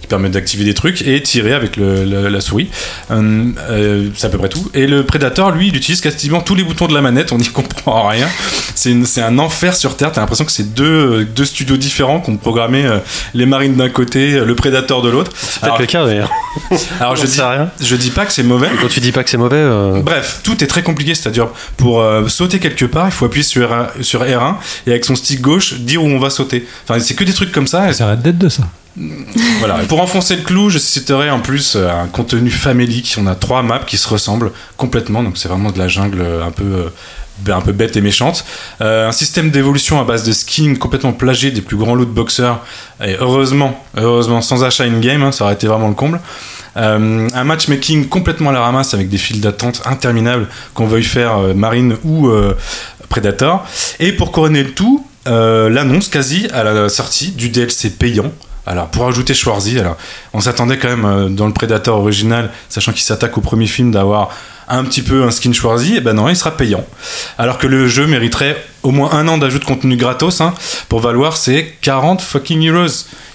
qui 0.10 0.16
permet 0.16 0.30
d'activer 0.30 0.64
des 0.66 0.74
trucs 0.74 1.04
et 1.04 1.22
tirer 1.22 1.54
avec 1.54 1.78
le- 1.78 2.04
le- 2.04 2.28
la 2.30 2.42
souris. 2.42 2.70
Euh, 3.12 3.44
euh, 3.70 4.10
c'est 4.16 4.26
à 4.26 4.30
peu 4.30 4.40
près 4.40 4.50
tout. 4.50 4.70
Et 4.74 4.88
le 4.88 5.04
Predator, 5.06 5.52
lui, 5.52 5.68
il 5.68 5.76
utilise 5.76 6.02
quasiment 6.02 6.42
tous 6.42 6.56
les 6.56 6.64
boutons 6.64 6.88
de 6.88 6.94
la 6.96 7.02
manette. 7.02 7.32
On 7.32 7.38
n'y 7.38 7.48
comprend 7.50 8.08
rien. 8.08 8.28
C'est 8.74 8.90
une- 8.92 9.06
c'est 9.06 9.22
un 9.22 9.38
enfer 9.38 9.76
sur 9.76 9.96
Terre. 9.98 10.12
T'as 10.12 10.22
l'impression 10.22 10.46
que 10.46 10.52
c'est 10.52 10.74
deux, 10.74 11.26
deux 11.26 11.46
studios 11.46 11.78
différents 11.78 12.20
qui 12.22 12.32
ont 12.32 12.38
programmé 12.38 12.86
euh, 12.86 12.98
les 13.36 13.46
marines 13.46 13.76
d'un 13.76 13.90
côté, 13.90 14.40
le 14.40 14.56
Predator 14.56 15.02
de 15.04 15.10
l'autre. 15.10 15.32
C'est 15.36 15.48
peut-être 15.62 15.64
Alors, 15.66 15.80
le 15.80 15.86
cas 15.86 16.06
d'ailleurs. 16.06 16.32
alors 17.00 17.16
je 17.16 17.26
dis, 17.28 17.40
rien. 17.42 17.70
je 17.80 17.96
dis 17.96 18.10
pas 18.10 18.26
que 18.26 18.34
c'est 18.34 18.44
mauvais. 18.44 18.68
Quand 18.82 18.88
tu 18.88 19.00
dis 19.00 19.12
pas 19.12 19.24
que 19.24 19.30
c'est 19.30 19.38
mauvais, 19.38 19.58
euh, 19.58 20.02
Bref, 20.02 20.40
tout 20.44 20.64
est 20.64 20.68
très 20.68 20.82
compliqué, 20.82 21.14
c'est-à-dire 21.14 21.48
pour 21.78 22.02
euh, 22.02 22.28
sauter 22.28 22.58
quelque 22.60 22.86
part, 22.86 23.06
il 23.08 23.12
faut 23.12 23.26
appuyer 23.26 23.44
sur 23.44 23.70
R1, 23.70 24.02
sur 24.02 24.24
R1 24.24 24.56
et 24.88 24.92
avec 24.92 25.06
son 25.06 25.16
stick 25.16 25.40
gauche 25.42 25.76
dire 25.76 26.04
où 26.04 26.08
on 26.08 26.20
va 26.20 26.30
sauter. 26.32 26.66
Enfin, 26.88 27.00
c'est 27.00 27.14
que 27.14 27.24
des 27.24 27.34
trucs 27.34 27.52
comme 27.52 27.68
ça. 27.68 27.90
et 27.90 27.94
Ça 27.94 28.08
arrête 28.08 28.22
d'être 28.24 28.38
de 28.40 28.50
ça. 28.50 28.64
Voilà. 29.60 29.76
Pour 29.88 30.02
enfoncer 30.02 30.36
le 30.36 30.42
clou, 30.42 30.70
je 30.70 30.78
citerai 30.78 31.30
en 31.30 31.40
plus 31.40 31.76
euh, 31.76 31.90
un 31.90 32.08
contenu 32.08 32.50
famélique. 32.50 33.16
On 33.20 33.28
a 33.28 33.36
trois 33.36 33.62
maps 33.62 33.80
qui 33.80 33.98
se 33.98 34.08
ressemblent 34.08 34.52
complètement, 34.78 35.24
donc 35.24 35.38
c'est 35.38 35.48
vraiment 35.48 35.72
de 35.72 35.80
la 35.80 35.88
jungle 35.88 36.22
euh, 36.22 36.46
un 36.46 36.52
peu, 36.52 36.64
euh, 37.48 37.54
un 37.54 37.62
peu 37.62 37.72
bête 37.72 37.96
et 37.96 38.02
méchante. 38.02 38.46
Un 38.80 39.12
système 39.12 39.52
d'évolution 39.52 40.00
à 40.00 40.04
base 40.04 40.24
de 40.24 40.32
skins 40.32 40.78
complètement 40.78 41.14
plagié 41.14 41.52
des 41.52 41.62
plus 41.62 41.78
grands 41.78 41.96
loot 41.96 42.10
boxers. 42.10 42.60
Et 43.06 43.16
heureusement, 43.20 43.84
heureusement, 43.96 44.42
sans 44.42 44.64
achat 44.64 44.84
in-game, 44.84 45.24
hein, 45.24 45.32
ça 45.32 45.46
aurait 45.46 45.54
été 45.54 45.68
vraiment 45.68 45.88
le 45.88 45.94
comble. 45.94 46.20
Un 46.76 47.44
matchmaking 47.44 48.08
complètement 48.08 48.52
à 48.52 48.54
la 48.54 48.62
ramasse 48.62 48.94
avec 48.94 49.10
des 49.10 49.18
files 49.18 49.42
d'attente 49.42 49.82
interminables 49.86 50.48
qu'on 50.74 50.86
veuille 50.86 51.04
faire 51.04 51.40
Marine 51.56 51.98
ou 52.06 52.30
Predator. 53.10 53.66
Et 54.00 54.14
pour 54.14 54.32
couronner 54.32 54.64
le 54.64 54.72
tout, 54.72 55.06
l'annonce 55.26 56.08
quasi 56.08 56.48
à 56.54 56.64
la 56.64 56.88
sortie 56.88 57.32
du 57.32 57.50
DLC 57.50 57.90
payant. 57.90 58.32
Alors, 58.68 58.88
pour 58.88 59.08
ajouter 59.08 59.34
Schwarzy, 59.34 59.80
alors, 59.80 59.98
on 60.34 60.42
s'attendait 60.42 60.78
quand 60.78 60.90
même 60.90 61.06
euh, 61.06 61.28
dans 61.30 61.48
le 61.48 61.54
Predator 61.54 62.00
original, 62.00 62.52
sachant 62.70 62.92
qu'il 62.92 63.02
s'attaque 63.02 63.38
au 63.38 63.42
premier 63.42 63.66
film, 63.68 63.92
d'avoir 63.92 64.30
un 64.68 64.84
petit 64.84 65.02
peu 65.02 65.24
un 65.24 65.32
skin 65.32 65.52
Schwarzy, 65.54 65.96
et 65.96 66.02
ben 66.02 66.14
non, 66.14 66.30
il 66.30 66.36
sera 66.36 66.52
payant. 66.52 66.86
Alors 67.40 67.58
que 67.58 67.66
le 67.66 67.88
jeu 67.88 68.06
mériterait 68.06 68.64
au 68.84 68.92
moins 68.92 69.12
un 69.14 69.28
an 69.28 69.40
d'ajout 69.40 69.58
de 69.58 69.66
contenu 69.66 69.96
gratos 69.98 70.42
hein, 70.42 70.54
pour 70.88 71.00
valoir 71.00 71.36
ses 71.38 71.74
40 71.82 72.22
fucking 72.22 72.70
euros. 72.70 72.86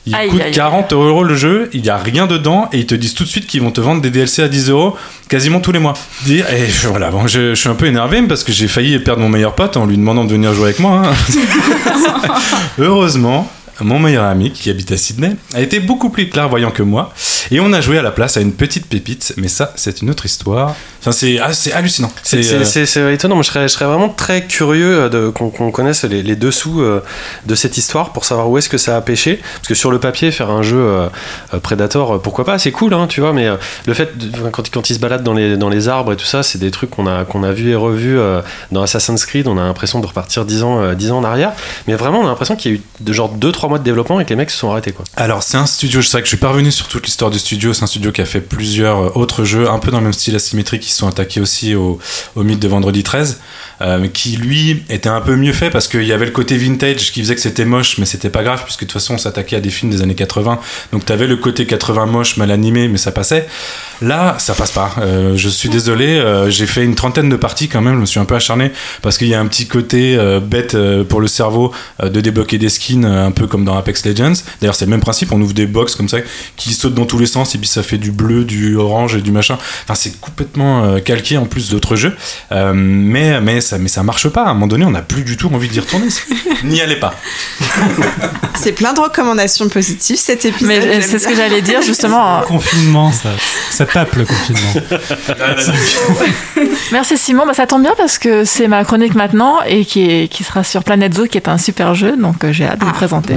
Il 0.06 0.14
Aïe, 0.14 0.28
coûte 0.28 0.40
aïe, 0.40 0.46
aïe. 0.48 0.54
40 0.54 0.92
euros 0.92 1.24
le 1.24 1.34
jeu, 1.34 1.70
il 1.72 1.80
n'y 1.82 1.88
a 1.88 1.96
rien 1.96 2.26
dedans, 2.26 2.68
et 2.72 2.78
ils 2.80 2.86
te 2.86 2.94
disent 2.94 3.14
tout 3.14 3.24
de 3.24 3.28
suite 3.28 3.46
qu'ils 3.48 3.62
vont 3.62 3.70
te 3.72 3.80
vendre 3.80 4.02
des 4.02 4.10
DLC 4.10 4.42
à 4.42 4.48
10 4.48 4.68
euros 4.70 4.96
quasiment 5.28 5.58
tous 5.60 5.72
les 5.72 5.78
mois. 5.80 5.94
Et 6.28 6.42
voilà, 6.84 7.10
bon, 7.10 7.26
je, 7.26 7.50
je 7.50 7.54
suis 7.60 7.68
un 7.70 7.74
peu 7.74 7.86
énervé 7.86 8.22
parce 8.22 8.44
que 8.44 8.52
j'ai 8.52 8.68
failli 8.68 8.96
perdre 9.00 9.22
mon 9.22 9.28
meilleur 9.30 9.54
pote 9.56 9.76
en 9.76 9.86
lui 9.86 9.96
demandant 9.96 10.24
de 10.24 10.30
venir 10.32 10.52
jouer 10.54 10.66
avec 10.66 10.78
moi. 10.78 11.02
hein. 11.06 11.14
Heureusement, 12.78 13.50
mon 13.80 13.98
meilleur 13.98 14.24
ami 14.24 14.52
qui 14.52 14.70
habite 14.70 14.92
à 14.92 14.96
Sydney 14.96 15.36
a 15.54 15.60
été 15.60 15.80
beaucoup 15.80 16.10
plus 16.10 16.28
clairvoyant 16.28 16.70
que 16.70 16.82
moi 16.82 17.12
et 17.50 17.60
on 17.60 17.72
a 17.72 17.80
joué 17.80 17.98
à 17.98 18.02
la 18.02 18.10
place 18.10 18.36
à 18.36 18.40
une 18.40 18.52
petite 18.52 18.86
pépite, 18.86 19.34
mais 19.36 19.48
ça, 19.48 19.72
c'est 19.76 20.02
une 20.02 20.10
autre 20.10 20.26
histoire. 20.26 20.74
Enfin, 21.04 21.12
c'est 21.12 21.38
ah, 21.38 21.52
c'est 21.52 21.72
hallucinant. 21.72 22.10
C'est 22.62 22.96
euh, 22.98 23.12
étonnant, 23.12 23.42
je 23.42 23.48
serais, 23.48 23.68
je 23.68 23.72
serais 23.74 23.84
vraiment 23.84 24.08
très 24.08 24.44
curieux 24.46 25.08
euh, 25.12 25.30
qu'on 25.32 25.70
connaisse 25.70 26.04
les, 26.04 26.22
les 26.22 26.36
dessous 26.36 26.80
euh, 26.80 27.00
de 27.46 27.54
cette 27.54 27.76
histoire 27.76 28.12
pour 28.12 28.24
savoir 28.24 28.48
où 28.48 28.58
est-ce 28.58 28.68
que 28.68 28.78
ça 28.78 28.96
a 28.96 29.00
pêché. 29.00 29.40
Parce 29.56 29.68
que 29.68 29.74
sur 29.74 29.90
le 29.90 29.98
papier, 29.98 30.30
faire 30.30 30.50
un 30.50 30.62
jeu 30.62 30.78
euh, 30.78 31.08
Predator, 31.62 32.20
pourquoi 32.22 32.44
pas, 32.44 32.58
c'est 32.58 32.72
cool, 32.72 32.94
hein, 32.94 33.06
tu 33.08 33.20
vois, 33.20 33.32
mais 33.32 33.48
le 33.86 33.94
fait, 33.94 34.16
de- 34.16 34.48
quand, 34.50 34.70
quand 34.70 34.90
il 34.90 34.94
se 34.94 34.98
balade 35.00 35.22
dans 35.22 35.34
les, 35.34 35.56
dans 35.56 35.68
les 35.68 35.88
arbres 35.88 36.12
et 36.12 36.16
tout 36.16 36.24
ça, 36.24 36.42
c'est 36.42 36.58
des 36.58 36.70
trucs 36.70 36.90
qu'on 36.90 37.06
a, 37.06 37.24
qu'on 37.24 37.42
a 37.42 37.52
vu 37.52 37.70
et 37.70 37.76
revu 37.76 38.18
dans 38.72 38.82
Assassin's 38.82 39.24
Creed, 39.24 39.46
on 39.48 39.58
a 39.58 39.62
l'impression 39.64 40.00
de 40.00 40.06
repartir 40.06 40.44
10 40.44 40.62
ans, 40.62 40.92
10 40.94 41.10
ans 41.12 41.18
en 41.18 41.24
arrière. 41.24 41.52
Mais 41.86 41.94
vraiment, 41.94 42.20
on 42.20 42.24
a 42.24 42.28
l'impression 42.28 42.56
qu'il 42.56 42.72
y 42.72 42.74
a 42.74 42.78
eu 42.78 42.82
de 43.00 43.12
genre 43.12 43.34
2-3 43.36 43.52
3 43.54 43.68
mois 43.68 43.78
de 43.78 43.84
développement 43.84 44.20
et 44.20 44.24
que 44.24 44.30
les 44.30 44.36
mecs 44.36 44.50
se 44.50 44.58
sont 44.58 44.70
arrêtés 44.70 44.92
quoi. 44.92 45.04
Alors 45.16 45.42
c'est 45.42 45.56
un 45.56 45.66
studio, 45.66 46.00
je 46.00 46.08
sais 46.08 46.18
que 46.18 46.24
je 46.24 46.28
suis 46.28 46.36
pas 46.36 46.48
revenu 46.48 46.70
sur 46.72 46.88
toute 46.88 47.06
l'histoire 47.06 47.30
du 47.30 47.38
studio, 47.38 47.72
c'est 47.72 47.84
un 47.84 47.86
studio 47.86 48.10
qui 48.12 48.20
a 48.20 48.24
fait 48.26 48.40
plusieurs 48.40 49.16
autres 49.16 49.44
jeux, 49.44 49.68
un 49.70 49.78
peu 49.78 49.90
dans 49.90 49.98
le 49.98 50.04
même 50.04 50.12
style 50.12 50.34
asymétrique, 50.34 50.82
sont 50.94 51.08
attaqués 51.08 51.40
aussi 51.40 51.74
au, 51.74 51.98
mythe 52.36 52.60
de 52.60 52.68
Vendredi 52.68 53.02
13, 53.02 53.40
euh, 53.80 54.06
qui 54.08 54.36
lui 54.36 54.82
était 54.88 55.08
un 55.08 55.20
peu 55.20 55.36
mieux 55.36 55.52
fait 55.52 55.70
parce 55.70 55.88
qu'il 55.88 56.04
y 56.04 56.12
avait 56.12 56.26
le 56.26 56.30
côté 56.30 56.56
vintage 56.56 57.12
qui 57.12 57.20
faisait 57.20 57.34
que 57.34 57.40
c'était 57.40 57.64
moche, 57.64 57.98
mais 57.98 58.06
c'était 58.06 58.30
pas 58.30 58.42
grave 58.42 58.62
puisque 58.64 58.80
de 58.80 58.86
toute 58.86 58.92
façon 58.92 59.14
on 59.14 59.18
s'attaquait 59.18 59.56
à 59.56 59.60
des 59.60 59.70
films 59.70 59.90
des 59.90 60.02
années 60.02 60.14
80, 60.14 60.60
donc 60.92 61.04
t'avais 61.04 61.26
le 61.26 61.36
côté 61.36 61.66
80 61.66 62.06
moche, 62.06 62.36
mal 62.36 62.50
animé, 62.50 62.88
mais 62.88 62.98
ça 62.98 63.12
passait. 63.12 63.46
Là, 64.00 64.36
ça 64.38 64.54
passe 64.54 64.72
pas. 64.72 64.94
Euh, 64.98 65.36
je 65.36 65.48
suis 65.48 65.68
désolé, 65.68 66.06
euh, 66.06 66.50
j'ai 66.50 66.66
fait 66.66 66.84
une 66.84 66.94
trentaine 66.94 67.28
de 67.28 67.36
parties 67.36 67.68
quand 67.68 67.80
même, 67.80 67.94
je 67.94 68.00
me 68.00 68.06
suis 68.06 68.20
un 68.20 68.24
peu 68.24 68.34
acharné 68.34 68.70
parce 69.02 69.18
qu'il 69.18 69.28
y 69.28 69.34
a 69.34 69.40
un 69.40 69.46
petit 69.46 69.66
côté 69.66 70.18
bête 70.42 70.76
pour 71.08 71.20
le 71.20 71.26
cerveau 71.26 71.72
de 72.02 72.20
débloquer 72.20 72.58
des 72.58 72.68
skins 72.68 73.04
un 73.04 73.30
peu 73.32 73.46
comme 73.46 73.64
dans 73.64 73.76
Apex 73.76 74.04
Legends. 74.06 74.34
D'ailleurs, 74.60 74.74
c'est 74.74 74.84
le 74.84 74.90
même 74.90 75.00
principe, 75.00 75.32
on 75.32 75.40
ouvre 75.40 75.54
des 75.54 75.66
box 75.66 75.94
comme 75.94 76.08
ça 76.08 76.18
qui 76.56 76.74
sautent 76.74 76.94
dans 76.94 77.06
tous 77.06 77.18
les 77.18 77.26
sens 77.26 77.54
et 77.54 77.58
puis 77.58 77.68
ça 77.68 77.82
fait 77.82 77.98
du 77.98 78.12
bleu, 78.12 78.44
du 78.44 78.76
orange 78.76 79.16
et 79.16 79.20
du 79.20 79.32
machin. 79.32 79.58
Enfin, 79.84 79.94
c'est 79.94 80.20
complètement 80.20 80.83
euh, 80.84 81.00
calqué 81.00 81.36
en 81.36 81.46
plus 81.46 81.70
d'autres 81.70 81.96
jeux. 81.96 82.14
Euh, 82.52 82.72
mais, 82.74 83.40
mais, 83.40 83.60
ça, 83.60 83.78
mais 83.78 83.88
ça 83.88 84.02
marche 84.02 84.28
pas. 84.28 84.44
À 84.44 84.50
un 84.50 84.54
moment 84.54 84.66
donné, 84.66 84.84
on 84.84 84.90
n'a 84.90 85.02
plus 85.02 85.24
du 85.24 85.36
tout 85.36 85.50
envie 85.52 85.68
d'y 85.68 85.80
retourner. 85.80 86.06
N'y 86.64 86.80
allez 86.80 86.96
pas. 86.96 87.14
C'est 88.54 88.72
plein 88.72 88.92
de 88.92 89.00
recommandations 89.00 89.68
positives 89.68 90.16
cet 90.16 90.44
épisode. 90.44 90.68
Mais 90.68 91.00
c'est 91.02 91.18
ce 91.18 91.26
que 91.26 91.34
j'allais 91.34 91.60
dire 91.60 91.82
justement. 91.82 92.40
Confinement, 92.46 93.12
ça, 93.12 93.30
ça 93.70 93.84
tape 93.84 94.14
le 94.14 94.24
confinement. 94.24 94.72
Merci 96.92 97.18
Simon, 97.18 97.46
bah, 97.46 97.54
ça 97.54 97.66
tombe 97.66 97.82
bien 97.82 97.94
parce 97.96 98.16
que 98.16 98.44
c'est 98.44 98.68
ma 98.68 98.84
chronique 98.84 99.14
maintenant 99.14 99.60
et 99.66 99.84
qui, 99.84 100.08
est, 100.08 100.28
qui 100.28 100.44
sera 100.44 100.64
sur 100.64 100.84
Planet 100.84 101.12
Zoo 101.12 101.26
qui 101.26 101.36
est 101.36 101.48
un 101.48 101.58
super 101.58 101.94
jeu, 101.94 102.16
donc 102.16 102.44
euh, 102.44 102.52
j'ai 102.52 102.64
hâte 102.64 102.80
de 102.80 102.86
le 102.86 102.92
présenter. 102.92 103.34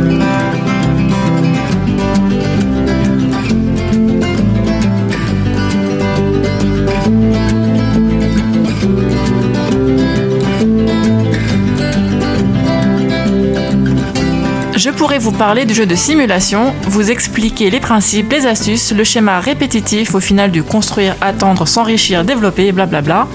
Je 14.77 14.91
pourrais 14.91 15.17
vous 15.17 15.31
parler 15.31 15.65
du 15.65 15.73
jeu 15.73 15.87
de 15.87 15.95
simulation, 15.95 16.71
vous 16.83 17.09
expliquer 17.09 17.71
les 17.71 17.79
principes, 17.79 18.31
les 18.31 18.45
astuces, 18.45 18.91
le 18.91 19.03
schéma 19.03 19.39
répétitif 19.39 20.13
au 20.13 20.19
final 20.19 20.51
du 20.51 20.61
construire, 20.61 21.15
attendre, 21.19 21.67
s'enrichir, 21.67 22.23
développer, 22.23 22.71
blablabla. 22.71 23.27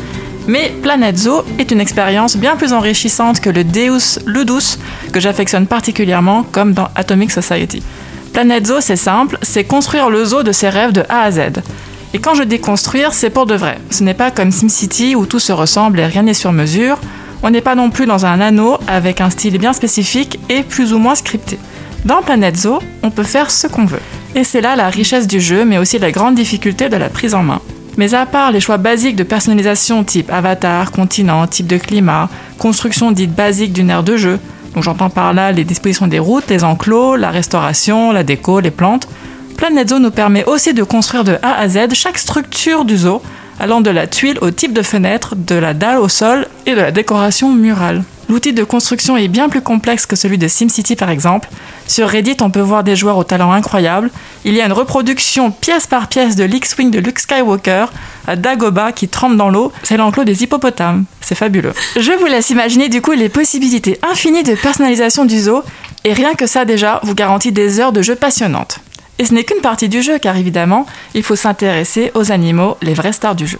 Mais 0.46 0.72
Planet 0.84 1.18
Zoo 1.18 1.42
est 1.58 1.72
une 1.72 1.80
expérience 1.80 2.36
bien 2.36 2.54
plus 2.54 2.72
enrichissante 2.72 3.40
que 3.40 3.50
le 3.50 3.64
Deus 3.64 4.20
Ludus 4.24 4.78
que 5.12 5.18
j'affectionne 5.18 5.66
particulièrement 5.66 6.44
comme 6.44 6.74
dans 6.74 6.86
Atomic 6.94 7.32
Society. 7.32 7.82
Planet 8.32 8.64
Zoo, 8.64 8.80
c'est 8.80 8.94
simple, 8.94 9.36
c'est 9.42 9.64
construire 9.64 10.10
le 10.10 10.24
zoo 10.24 10.44
de 10.44 10.52
ses 10.52 10.68
rêves 10.68 10.92
de 10.92 11.02
A 11.08 11.22
à 11.22 11.32
Z. 11.32 11.40
Et 12.14 12.20
quand 12.20 12.34
je 12.34 12.44
dis 12.44 12.60
construire, 12.60 13.12
c'est 13.14 13.30
pour 13.30 13.46
de 13.46 13.56
vrai. 13.56 13.78
Ce 13.90 14.04
n'est 14.04 14.14
pas 14.14 14.30
comme 14.30 14.52
SimCity 14.52 15.16
où 15.16 15.26
tout 15.26 15.40
se 15.40 15.52
ressemble 15.52 15.98
et 15.98 16.06
rien 16.06 16.22
n'est 16.22 16.34
sur 16.34 16.52
mesure. 16.52 16.98
On 17.42 17.50
n'est 17.50 17.60
pas 17.60 17.74
non 17.74 17.90
plus 17.90 18.06
dans 18.06 18.24
un 18.24 18.40
anneau 18.40 18.78
avec 18.86 19.20
un 19.20 19.30
style 19.30 19.58
bien 19.58 19.72
spécifique 19.72 20.38
et 20.48 20.62
plus 20.62 20.92
ou 20.92 20.98
moins 20.98 21.14
scripté. 21.14 21.58
Dans 22.04 22.22
Planet 22.22 22.56
Zoo, 22.56 22.78
on 23.02 23.10
peut 23.10 23.22
faire 23.22 23.50
ce 23.50 23.66
qu'on 23.66 23.84
veut. 23.84 24.00
Et 24.34 24.44
c'est 24.44 24.60
là 24.60 24.76
la 24.76 24.88
richesse 24.88 25.26
du 25.26 25.40
jeu, 25.40 25.64
mais 25.64 25.78
aussi 25.78 25.98
la 25.98 26.10
grande 26.10 26.34
difficulté 26.34 26.88
de 26.88 26.96
la 26.96 27.08
prise 27.08 27.34
en 27.34 27.42
main. 27.42 27.60
Mais 27.96 28.14
à 28.14 28.26
part 28.26 28.52
les 28.52 28.60
choix 28.60 28.78
basiques 28.78 29.16
de 29.16 29.22
personnalisation 29.24 30.02
type 30.04 30.30
avatar, 30.30 30.92
continent, 30.92 31.46
type 31.46 31.66
de 31.66 31.76
climat, 31.76 32.30
construction 32.58 33.12
dite 33.12 33.34
basique 33.34 33.72
d'une 33.72 33.90
aire 33.90 34.02
de 34.02 34.16
jeu, 34.16 34.38
donc 34.74 34.84
j'entends 34.84 35.10
par 35.10 35.34
là 35.34 35.52
les 35.52 35.64
dispositions 35.64 36.06
des 36.06 36.18
routes, 36.18 36.48
les 36.48 36.64
enclos, 36.64 37.16
la 37.16 37.30
restauration, 37.30 38.12
la 38.12 38.22
déco, 38.22 38.60
les 38.60 38.70
plantes, 38.70 39.06
Planet 39.56 39.90
Zoo 39.90 39.98
nous 39.98 40.10
permet 40.10 40.44
aussi 40.44 40.74
de 40.74 40.82
construire 40.82 41.24
de 41.24 41.36
A 41.42 41.58
à 41.58 41.68
Z 41.68 41.92
chaque 41.92 42.18
structure 42.18 42.84
du 42.84 42.96
zoo, 42.96 43.20
allant 43.60 43.80
de 43.80 43.90
la 43.90 44.06
tuile 44.06 44.38
au 44.40 44.50
type 44.50 44.72
de 44.72 44.82
fenêtre, 44.82 45.34
de 45.36 45.54
la 45.54 45.74
dalle 45.74 45.98
au 45.98 46.08
sol 46.08 46.46
et 46.66 46.72
de 46.72 46.80
la 46.80 46.90
décoration 46.90 47.52
murale. 47.52 48.02
L'outil 48.28 48.54
de 48.54 48.64
construction 48.64 49.16
est 49.16 49.28
bien 49.28 49.50
plus 49.50 49.60
complexe 49.60 50.06
que 50.06 50.16
celui 50.16 50.38
de 50.38 50.48
SimCity 50.48 50.96
par 50.96 51.10
exemple. 51.10 51.50
Sur 51.86 52.08
Reddit, 52.08 52.36
on 52.40 52.50
peut 52.50 52.60
voir 52.60 52.82
des 52.82 52.96
joueurs 52.96 53.18
au 53.18 53.24
talent 53.24 53.52
incroyable. 53.52 54.10
Il 54.46 54.54
y 54.54 54.60
a 54.62 54.66
une 54.66 54.72
reproduction 54.72 55.50
pièce 55.50 55.86
par 55.86 56.08
pièce 56.08 56.34
de 56.34 56.44
l'X-Wing 56.44 56.90
de 56.90 56.98
Luke 56.98 57.18
Skywalker 57.18 57.86
à 58.26 58.36
Dagobah 58.36 58.92
qui 58.92 59.08
trempe 59.08 59.36
dans 59.36 59.50
l'eau. 59.50 59.70
C'est 59.82 59.98
l'enclos 59.98 60.24
des 60.24 60.42
hippopotames. 60.42 61.04
C'est 61.20 61.34
fabuleux. 61.34 61.74
Je 61.96 62.12
vous 62.12 62.26
laisse 62.26 62.48
imaginer 62.48 62.88
du 62.88 63.02
coup 63.02 63.12
les 63.12 63.28
possibilités 63.28 63.98
infinies 64.10 64.44
de 64.44 64.54
personnalisation 64.54 65.26
du 65.26 65.38
zoo. 65.38 65.62
Et 66.04 66.14
rien 66.14 66.32
que 66.34 66.46
ça 66.46 66.64
déjà 66.64 67.00
vous 67.02 67.14
garantit 67.14 67.52
des 67.52 67.80
heures 67.80 67.92
de 67.92 68.00
jeu 68.00 68.14
passionnantes. 68.14 68.80
Et 69.18 69.24
ce 69.24 69.34
n'est 69.34 69.44
qu'une 69.44 69.60
partie 69.60 69.88
du 69.88 70.02
jeu, 70.02 70.18
car 70.18 70.36
évidemment, 70.36 70.86
il 71.14 71.22
faut 71.22 71.36
s'intéresser 71.36 72.10
aux 72.14 72.32
animaux, 72.32 72.76
les 72.82 72.94
vraies 72.94 73.12
stars 73.12 73.34
du 73.34 73.46
jeu. 73.46 73.58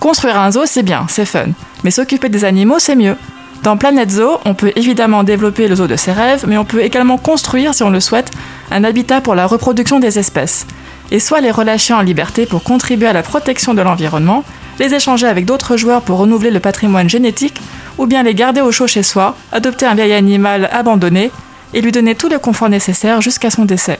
Construire 0.00 0.38
un 0.38 0.50
zoo, 0.50 0.66
c'est 0.66 0.82
bien, 0.82 1.06
c'est 1.08 1.24
fun, 1.24 1.46
mais 1.82 1.90
s'occuper 1.90 2.28
des 2.28 2.44
animaux, 2.44 2.78
c'est 2.78 2.96
mieux. 2.96 3.16
Dans 3.62 3.78
Planet 3.78 4.10
Zoo, 4.10 4.38
on 4.44 4.52
peut 4.52 4.72
évidemment 4.76 5.24
développer 5.24 5.68
le 5.68 5.76
zoo 5.76 5.86
de 5.86 5.96
ses 5.96 6.12
rêves, 6.12 6.44
mais 6.46 6.58
on 6.58 6.66
peut 6.66 6.82
également 6.82 7.16
construire, 7.16 7.74
si 7.74 7.82
on 7.82 7.88
le 7.88 8.00
souhaite, 8.00 8.30
un 8.70 8.84
habitat 8.84 9.22
pour 9.22 9.34
la 9.34 9.46
reproduction 9.46 10.00
des 10.00 10.18
espèces. 10.18 10.66
Et 11.10 11.18
soit 11.18 11.40
les 11.40 11.50
relâcher 11.50 11.94
en 11.94 12.02
liberté 12.02 12.44
pour 12.44 12.62
contribuer 12.62 13.06
à 13.06 13.14
la 13.14 13.22
protection 13.22 13.72
de 13.72 13.80
l'environnement, 13.80 14.44
les 14.78 14.92
échanger 14.92 15.26
avec 15.26 15.46
d'autres 15.46 15.78
joueurs 15.78 16.02
pour 16.02 16.18
renouveler 16.18 16.50
le 16.50 16.60
patrimoine 16.60 17.08
génétique, 17.08 17.58
ou 17.96 18.04
bien 18.04 18.22
les 18.22 18.34
garder 18.34 18.60
au 18.60 18.70
chaud 18.70 18.86
chez 18.86 19.02
soi, 19.02 19.34
adopter 19.52 19.86
un 19.86 19.94
vieil 19.94 20.12
animal 20.12 20.68
abandonné 20.70 21.30
et 21.72 21.80
lui 21.80 21.92
donner 21.92 22.14
tout 22.14 22.28
le 22.28 22.38
confort 22.38 22.68
nécessaire 22.68 23.22
jusqu'à 23.22 23.48
son 23.48 23.64
décès. 23.64 23.98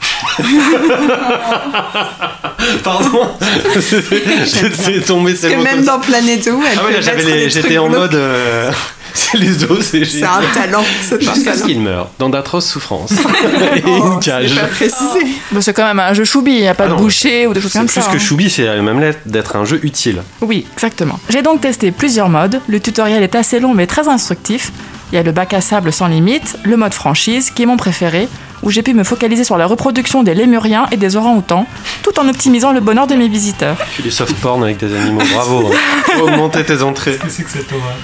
Pardon 2.84 3.28
C'est 3.80 5.04
tombé 5.06 5.34
Parce 5.34 5.52
que 5.52 5.62
même 5.62 5.84
dans 5.84 5.98
Planet 5.98 6.42
Zoo, 6.44 6.60
elle 6.70 6.78
Ah 6.78 7.00
là, 7.14 7.22
des 7.22 7.50
j'étais 7.50 7.78
en 7.78 7.88
mode. 7.88 8.14
euh, 8.14 8.70
c'est 9.14 9.38
les 9.38 9.64
os, 9.64 9.80
c'est 9.82 10.04
C'est 10.04 10.22
un 10.24 10.40
talent, 10.54 10.84
c'est 11.02 11.16
un 11.16 11.20
Jusqu'à 11.34 11.52
ce 11.54 11.58
talent. 11.60 11.66
qu'il 11.66 11.80
meure, 11.80 12.10
dans 12.18 12.28
d'atroces 12.28 12.66
souffrances. 12.68 13.12
et 13.12 13.82
Oh, 13.86 14.12
une 14.14 14.20
cage. 14.20 14.50
c'est 14.54 14.60
pas 14.60 14.66
précisé. 14.66 15.26
Bah, 15.52 15.60
c'est 15.60 15.72
quand 15.72 15.86
même 15.86 16.00
un 16.00 16.12
jeu 16.14 16.24
choubi, 16.24 16.52
il 16.52 16.60
n'y 16.62 16.68
a 16.68 16.74
pas 16.74 16.84
Ah 16.84 16.88
de 16.88 16.92
non, 16.94 17.00
boucher 17.00 17.46
ou 17.46 17.52
des 17.54 17.60
choses 17.60 17.72
C'est 17.72 17.78
comme 17.78 17.88
plus 17.88 18.00
ça. 18.00 18.10
que 18.10 18.16
hein. 18.16 18.20
Choubi, 18.20 18.50
c'est 18.50 18.64
même 18.82 19.00
lettre 19.00 19.20
d'être 19.26 19.56
un 19.56 19.64
jeu 19.64 19.80
utile. 19.82 20.22
Oui, 20.40 20.66
exactement. 20.74 21.18
J'ai 21.28 21.42
donc 21.42 21.60
testé 21.62 21.90
plusieurs 21.90 22.28
modes. 22.28 22.60
Le 22.68 22.80
tutoriel 22.80 23.22
est 23.22 23.34
assez 23.34 23.58
long 23.60 23.74
mais 23.74 23.86
très 23.86 24.08
instructif. 24.08 24.70
Il 25.12 25.16
y 25.16 25.18
a 25.18 25.22
le 25.24 25.32
bac 25.32 25.52
à 25.54 25.60
sable 25.60 25.92
sans 25.92 26.06
limite, 26.06 26.56
le 26.62 26.76
mode 26.76 26.94
franchise, 26.94 27.50
qui 27.50 27.64
est 27.64 27.66
mon 27.66 27.76
préféré, 27.76 28.28
où 28.62 28.70
j'ai 28.70 28.82
pu 28.82 28.94
me 28.94 29.04
focaliser 29.04 29.44
sur 29.44 29.56
la 29.56 29.66
reproduction 29.66 30.22
des 30.22 30.34
lémuriens 30.34 30.86
et 30.90 30.96
des 30.96 31.16
orang-outans, 31.16 31.66
tout 32.02 32.18
en 32.18 32.28
optimisant 32.28 32.72
le 32.72 32.80
bonheur 32.80 33.06
de 33.06 33.14
mes 33.14 33.28
visiteurs. 33.28 33.76
Tu 33.96 34.02
les 34.02 34.10
soft 34.10 34.34
porn 34.36 34.62
avec 34.62 34.76
des 34.78 34.94
animaux, 34.94 35.22
bravo. 35.34 35.72
hein. 35.72 35.76
Faut 36.18 36.22
augmenter 36.24 36.64
tes 36.64 36.82
entrées. 36.82 37.18
c'est 37.28 37.42
que 37.44 37.50
cette 37.50 37.70
horreur? 37.72 37.94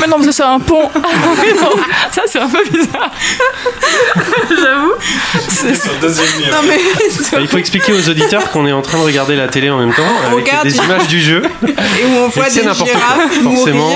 Mais 0.00 0.06
non, 0.06 0.14
parce 0.16 0.26
que 0.26 0.32
c'est 0.32 0.42
un 0.42 0.58
pont. 0.60 0.88
Non, 1.62 1.70
ça 2.10 2.22
c'est 2.26 2.38
un 2.40 2.48
peu 2.48 2.62
bizarre. 2.72 3.10
J'avoue. 4.48 4.92
C'est- 5.48 6.50
Non 6.50 6.58
mais 6.66 6.78
Il 7.40 7.48
faut 7.48 7.58
expliquer 7.58 7.92
aux 7.92 8.08
auditeurs 8.08 8.50
qu'on 8.50 8.66
est 8.66 8.72
en 8.72 8.82
train 8.82 8.98
de 8.98 9.04
regarder 9.04 9.36
la 9.36 9.48
télé 9.48 9.70
en 9.70 9.78
même 9.78 9.92
temps, 9.92 10.02
On 10.24 10.32
avec 10.32 10.46
regarde 10.46 10.66
des 10.68 10.76
images 10.76 11.06
du 11.08 11.20
jeu. 11.20 11.42
et 11.66 12.06
où 12.06 12.16
on 12.24 12.28
voit 12.28 12.44
c'est 12.48 12.60
des 12.60 12.66
n'importe 12.66 12.90
girafes 12.90 13.42
quoi. 13.42 13.52
Forcément. 13.54 13.94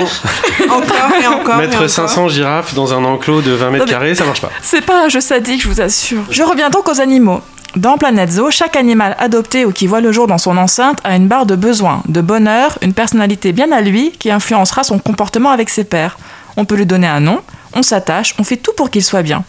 encore 0.69 0.95
et 1.21 1.27
encore 1.27 1.55
et 1.55 1.57
Mettre 1.65 1.77
encore. 1.77 1.89
500 1.89 2.27
girafes 2.29 2.73
dans 2.73 2.93
un 2.93 3.03
enclos 3.03 3.41
de 3.41 3.51
20 3.51 3.69
mètres 3.71 3.85
carrés, 3.85 4.15
ça 4.15 4.25
marche 4.25 4.41
pas. 4.41 4.51
C'est 4.61 4.81
pas 4.85 5.03
un 5.05 5.09
jeu 5.09 5.19
sadique, 5.21 5.61
je 5.63 5.67
vous 5.67 5.81
assure. 5.81 5.86
Je 6.29 6.43
reviens 6.43 6.69
donc 6.69 6.87
aux 6.87 7.01
animaux. 7.01 7.41
Dans 7.75 7.97
Planet 7.97 8.31
Zoo, 8.31 8.49
chaque 8.49 8.75
animal 8.75 9.15
adopté 9.19 9.65
ou 9.65 9.71
qui 9.71 9.87
voit 9.87 10.01
le 10.01 10.11
jour 10.11 10.25
dans 10.25 10.37
son 10.37 10.57
enceinte 10.57 10.99
a 11.03 11.15
une 11.15 11.27
barre 11.27 11.45
de 11.45 11.55
besoin, 11.55 12.01
de 12.07 12.21
bonheur, 12.21 12.77
une 12.81 12.93
personnalité 12.93 13.51
bien 13.51 13.71
à 13.71 13.81
lui 13.81 14.11
qui 14.11 14.31
influencera 14.31 14.83
son 14.83 14.99
comportement 14.99 15.51
avec 15.51 15.69
ses 15.69 15.83
pairs. 15.83 16.17
On 16.55 16.65
peut 16.65 16.75
lui 16.75 16.85
donner 16.85 17.07
un 17.07 17.19
nom, 17.19 17.41
on 17.73 17.83
s'attache, 17.83 18.35
on 18.39 18.43
fait 18.43 18.57
tout 18.57 18.71
pour 18.75 18.89
qu'il 18.89 19.03
soit 19.03 19.21
bien. 19.21 19.43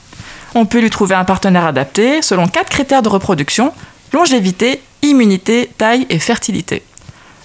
On 0.55 0.67
peut 0.67 0.81
lui 0.81 0.91
trouver 0.91 1.15
un 1.15 1.25
partenaire 1.25 1.65
adapté 1.65 2.21
selon 2.21 2.49
quatre 2.49 2.69
critères 2.69 3.03
de 3.03 3.09
reproduction 3.09 3.73
longévité, 4.13 4.81
immunité, 5.03 5.71
taille 5.79 6.07
et 6.11 6.19
fertilité. 6.19 6.83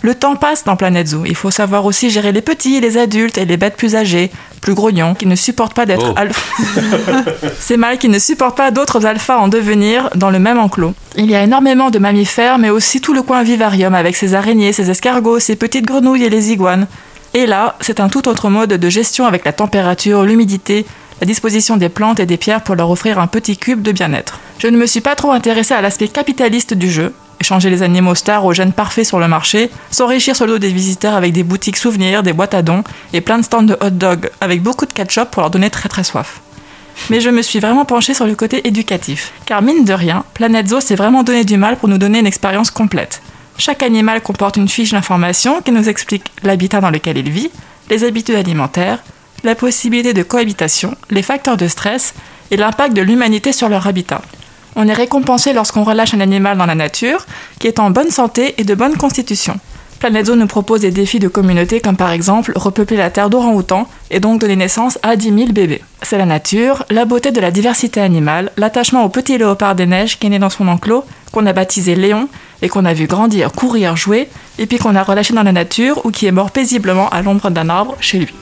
Le 0.06 0.16
temps 0.16 0.36
passe 0.36 0.66
dans 0.66 0.76
Planet 0.76 1.08
Zoo. 1.08 1.24
Il 1.26 1.36
faut 1.36 1.50
savoir 1.50 1.86
aussi 1.86 2.10
gérer 2.10 2.34
les 2.34 2.42
petits, 2.42 2.82
les 2.82 2.98
adultes 2.98 3.38
et 3.38 3.46
les 3.46 3.56
bêtes 3.56 3.78
plus 3.78 3.96
âgées, 3.96 4.32
plus 4.60 4.74
grognons, 4.74 5.16
qui 5.16 5.26
ne 5.26 5.36
supportent 5.36 5.74
pas 5.74 5.86
d'être 5.86 6.10
Oh. 6.10 6.14
alpha. 6.18 6.42
Ces 7.60 7.78
mâles 7.78 7.98
qui 7.98 8.10
ne 8.10 8.20
supportent 8.20 8.58
pas 8.58 8.70
d'autres 8.72 9.06
alphas 9.06 9.38
en 9.38 9.48
devenir 9.48 10.10
dans 10.16 10.30
le 10.30 10.40
même 10.40 10.60
enclos. 10.60 10.94
Il 11.16 11.32
y 11.32 11.36
a 11.36 11.44
énormément 11.44 11.90
de 11.90 12.00
mammifères, 12.00 12.58
mais 12.58 12.70
aussi 12.70 13.00
tout 13.00 13.14
le 13.14 13.22
coin 13.22 13.44
vivarium 13.44 13.96
avec 13.96 14.18
ses 14.18 14.34
araignées, 14.36 14.74
ses 14.74 14.90
escargots, 14.90 15.40
ses 15.40 15.56
petites 15.56 15.86
grenouilles 15.86 16.26
et 16.26 16.30
les 16.30 16.52
iguanes. 16.52 16.88
Et 17.34 17.46
là, 17.46 17.76
c'est 17.80 18.02
un 18.02 18.10
tout 18.10 18.28
autre 18.28 18.50
mode 18.50 18.74
de 18.74 18.90
gestion 18.90 19.26
avec 19.26 19.46
la 19.46 19.54
température, 19.54 20.24
l'humidité, 20.24 20.86
la 21.22 21.26
disposition 21.28 21.78
des 21.78 21.88
plantes 21.90 22.20
et 22.20 22.26
des 22.26 22.38
pierres 22.38 22.62
pour 22.62 22.76
leur 22.76 22.92
offrir 22.92 23.20
un 23.20 23.28
petit 23.28 23.56
cube 23.56 23.82
de 23.82 23.94
bien-être. 23.94 24.40
Je 24.60 24.68
ne 24.68 24.78
me 24.78 24.86
suis 24.86 25.00
pas 25.02 25.16
trop 25.16 25.32
intéressée 25.32 25.74
à 25.74 25.82
l'aspect 25.82 26.10
capitaliste 26.10 26.74
du 26.74 26.92
jeu, 26.92 27.14
échanger 27.44 27.70
les 27.70 27.84
animaux 27.84 28.16
stars 28.16 28.46
aux 28.46 28.54
gènes 28.54 28.72
parfaits 28.72 29.06
sur 29.06 29.20
le 29.20 29.28
marché, 29.28 29.70
s'enrichir 29.92 30.34
sur 30.34 30.46
le 30.46 30.54
dos 30.54 30.60
des 30.60 30.72
visiteurs 30.72 31.14
avec 31.14 31.34
des 31.34 31.44
boutiques 31.44 31.76
souvenirs, 31.76 32.24
des 32.24 32.32
boîtes 32.32 32.54
à 32.54 32.62
dons 32.62 32.86
et 33.12 33.20
plein 33.20 33.38
de 33.38 33.44
stands 33.44 33.64
de 33.64 33.78
hot 33.82 33.90
dog 33.90 34.30
avec 34.40 34.64
beaucoup 34.64 34.86
de 34.86 34.94
ketchup 34.94 35.30
pour 35.30 35.42
leur 35.42 35.52
donner 35.52 35.70
très 35.70 35.90
très 35.90 36.06
soif. 36.06 36.40
mais 37.10 37.20
je 37.20 37.30
me 37.30 37.42
suis 37.42 37.60
vraiment 37.60 37.84
penchée 37.84 38.14
sur 38.14 38.26
le 38.26 38.36
côté 38.36 38.66
éducatif. 38.66 39.34
Car 39.46 39.62
mine 39.62 39.84
de 39.84 39.94
rien, 39.94 40.24
Planète 40.34 40.70
Zoo 40.70 40.80
s'est 40.80 40.96
vraiment 40.96 41.24
donné 41.24 41.44
du 41.44 41.58
mal 41.58 41.76
pour 41.76 41.90
nous 41.90 41.98
donner 41.98 42.20
une 42.20 42.28
expérience 42.28 42.72
complète. 42.72 43.22
Chaque 43.58 43.84
animal 43.84 44.22
comporte 44.22 44.56
une 44.56 44.70
fiche 44.70 44.92
d'information 44.92 45.62
qui 45.62 45.72
nous 45.72 45.90
explique 45.90 46.26
l'habitat 46.44 46.80
dans 46.80 46.92
lequel 46.92 47.18
il 47.18 47.30
vit, 47.30 47.52
les 47.90 48.06
habitudes 48.06 48.36
alimentaires, 48.36 49.00
la 49.44 49.56
possibilité 49.56 50.14
de 50.14 50.24
cohabitation, 50.24 50.96
les 51.10 51.24
facteurs 51.24 51.58
de 51.58 51.68
stress 51.68 52.14
et 52.52 52.58
l'impact 52.58 52.96
de 52.96 53.02
l'humanité 53.02 53.52
sur 53.52 53.68
leur 53.68 53.86
habitat. 53.86 54.22
On 54.76 54.88
est 54.88 54.94
récompensé 54.94 55.54
lorsqu'on 55.54 55.84
relâche 55.84 56.14
un 56.14 56.20
animal 56.20 56.58
dans 56.58 56.66
la 56.66 56.76
nature 56.76 57.26
qui 57.60 57.68
est 57.68 57.80
en 57.80 57.92
bonne 57.92 58.10
santé 58.10 58.56
et 58.58 58.64
de 58.64 58.76
bonne 58.76 58.98
constitution. 58.98 59.60
Planète 60.00 60.26
Zoo 60.26 60.36
nous 60.36 60.48
propose 60.48 60.82
des 60.82 60.92
défis 60.92 61.20
de 61.20 61.30
communauté 61.30 61.80
comme 61.80 61.96
par 61.96 62.12
exemple 62.12 62.52
repeupler 62.56 62.98
la 62.98 63.10
terre 63.10 63.30
d'orang-outans 63.30 63.88
et 64.12 64.20
donc 64.20 64.42
donner 64.42 64.58
naissance 64.58 65.00
à 65.02 65.16
10 65.16 65.34
000 65.34 65.52
bébés. 65.54 65.82
C'est 66.02 66.18
la 66.18 66.26
nature, 66.26 66.84
la 66.90 67.06
beauté 67.06 67.32
de 67.32 67.40
la 67.40 67.52
diversité 67.52 68.02
animale, 68.02 68.52
l'attachement 68.58 69.06
au 69.06 69.10
petit 69.10 69.38
léopard 69.38 69.76
des 69.76 69.86
neiges 69.86 70.20
qui 70.20 70.28
est 70.28 70.30
né 70.30 70.40
dans 70.40 70.50
son 70.50 70.68
enclos, 70.68 71.06
qu'on 71.32 71.46
a 71.46 71.54
baptisé 71.54 71.96
Léon 71.96 72.28
et 72.62 72.68
qu'on 72.68 72.84
a 72.84 72.94
vu 72.94 73.08
grandir, 73.08 73.54
courir, 73.54 73.96
jouer, 73.96 74.28
et 74.60 74.66
puis 74.66 74.78
qu'on 74.78 74.96
a 74.96 75.04
relâché 75.04 75.34
dans 75.34 75.44
la 75.44 75.54
nature 75.54 76.06
ou 76.06 76.12
qui 76.12 76.26
est 76.26 76.32
mort 76.32 76.52
paisiblement 76.52 77.08
à 77.10 77.22
l'ombre 77.22 77.50
d'un 77.50 77.70
arbre 77.70 77.96
chez 78.02 78.20
lui. 78.20 78.34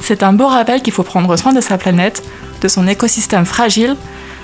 C'est 0.00 0.22
un 0.22 0.32
beau 0.32 0.46
rappel 0.46 0.80
qu'il 0.80 0.94
faut 0.94 1.02
prendre 1.02 1.36
soin 1.36 1.52
de 1.52 1.60
sa 1.60 1.76
planète, 1.76 2.22
de 2.62 2.68
son 2.68 2.88
écosystème 2.88 3.44
fragile, 3.44 3.96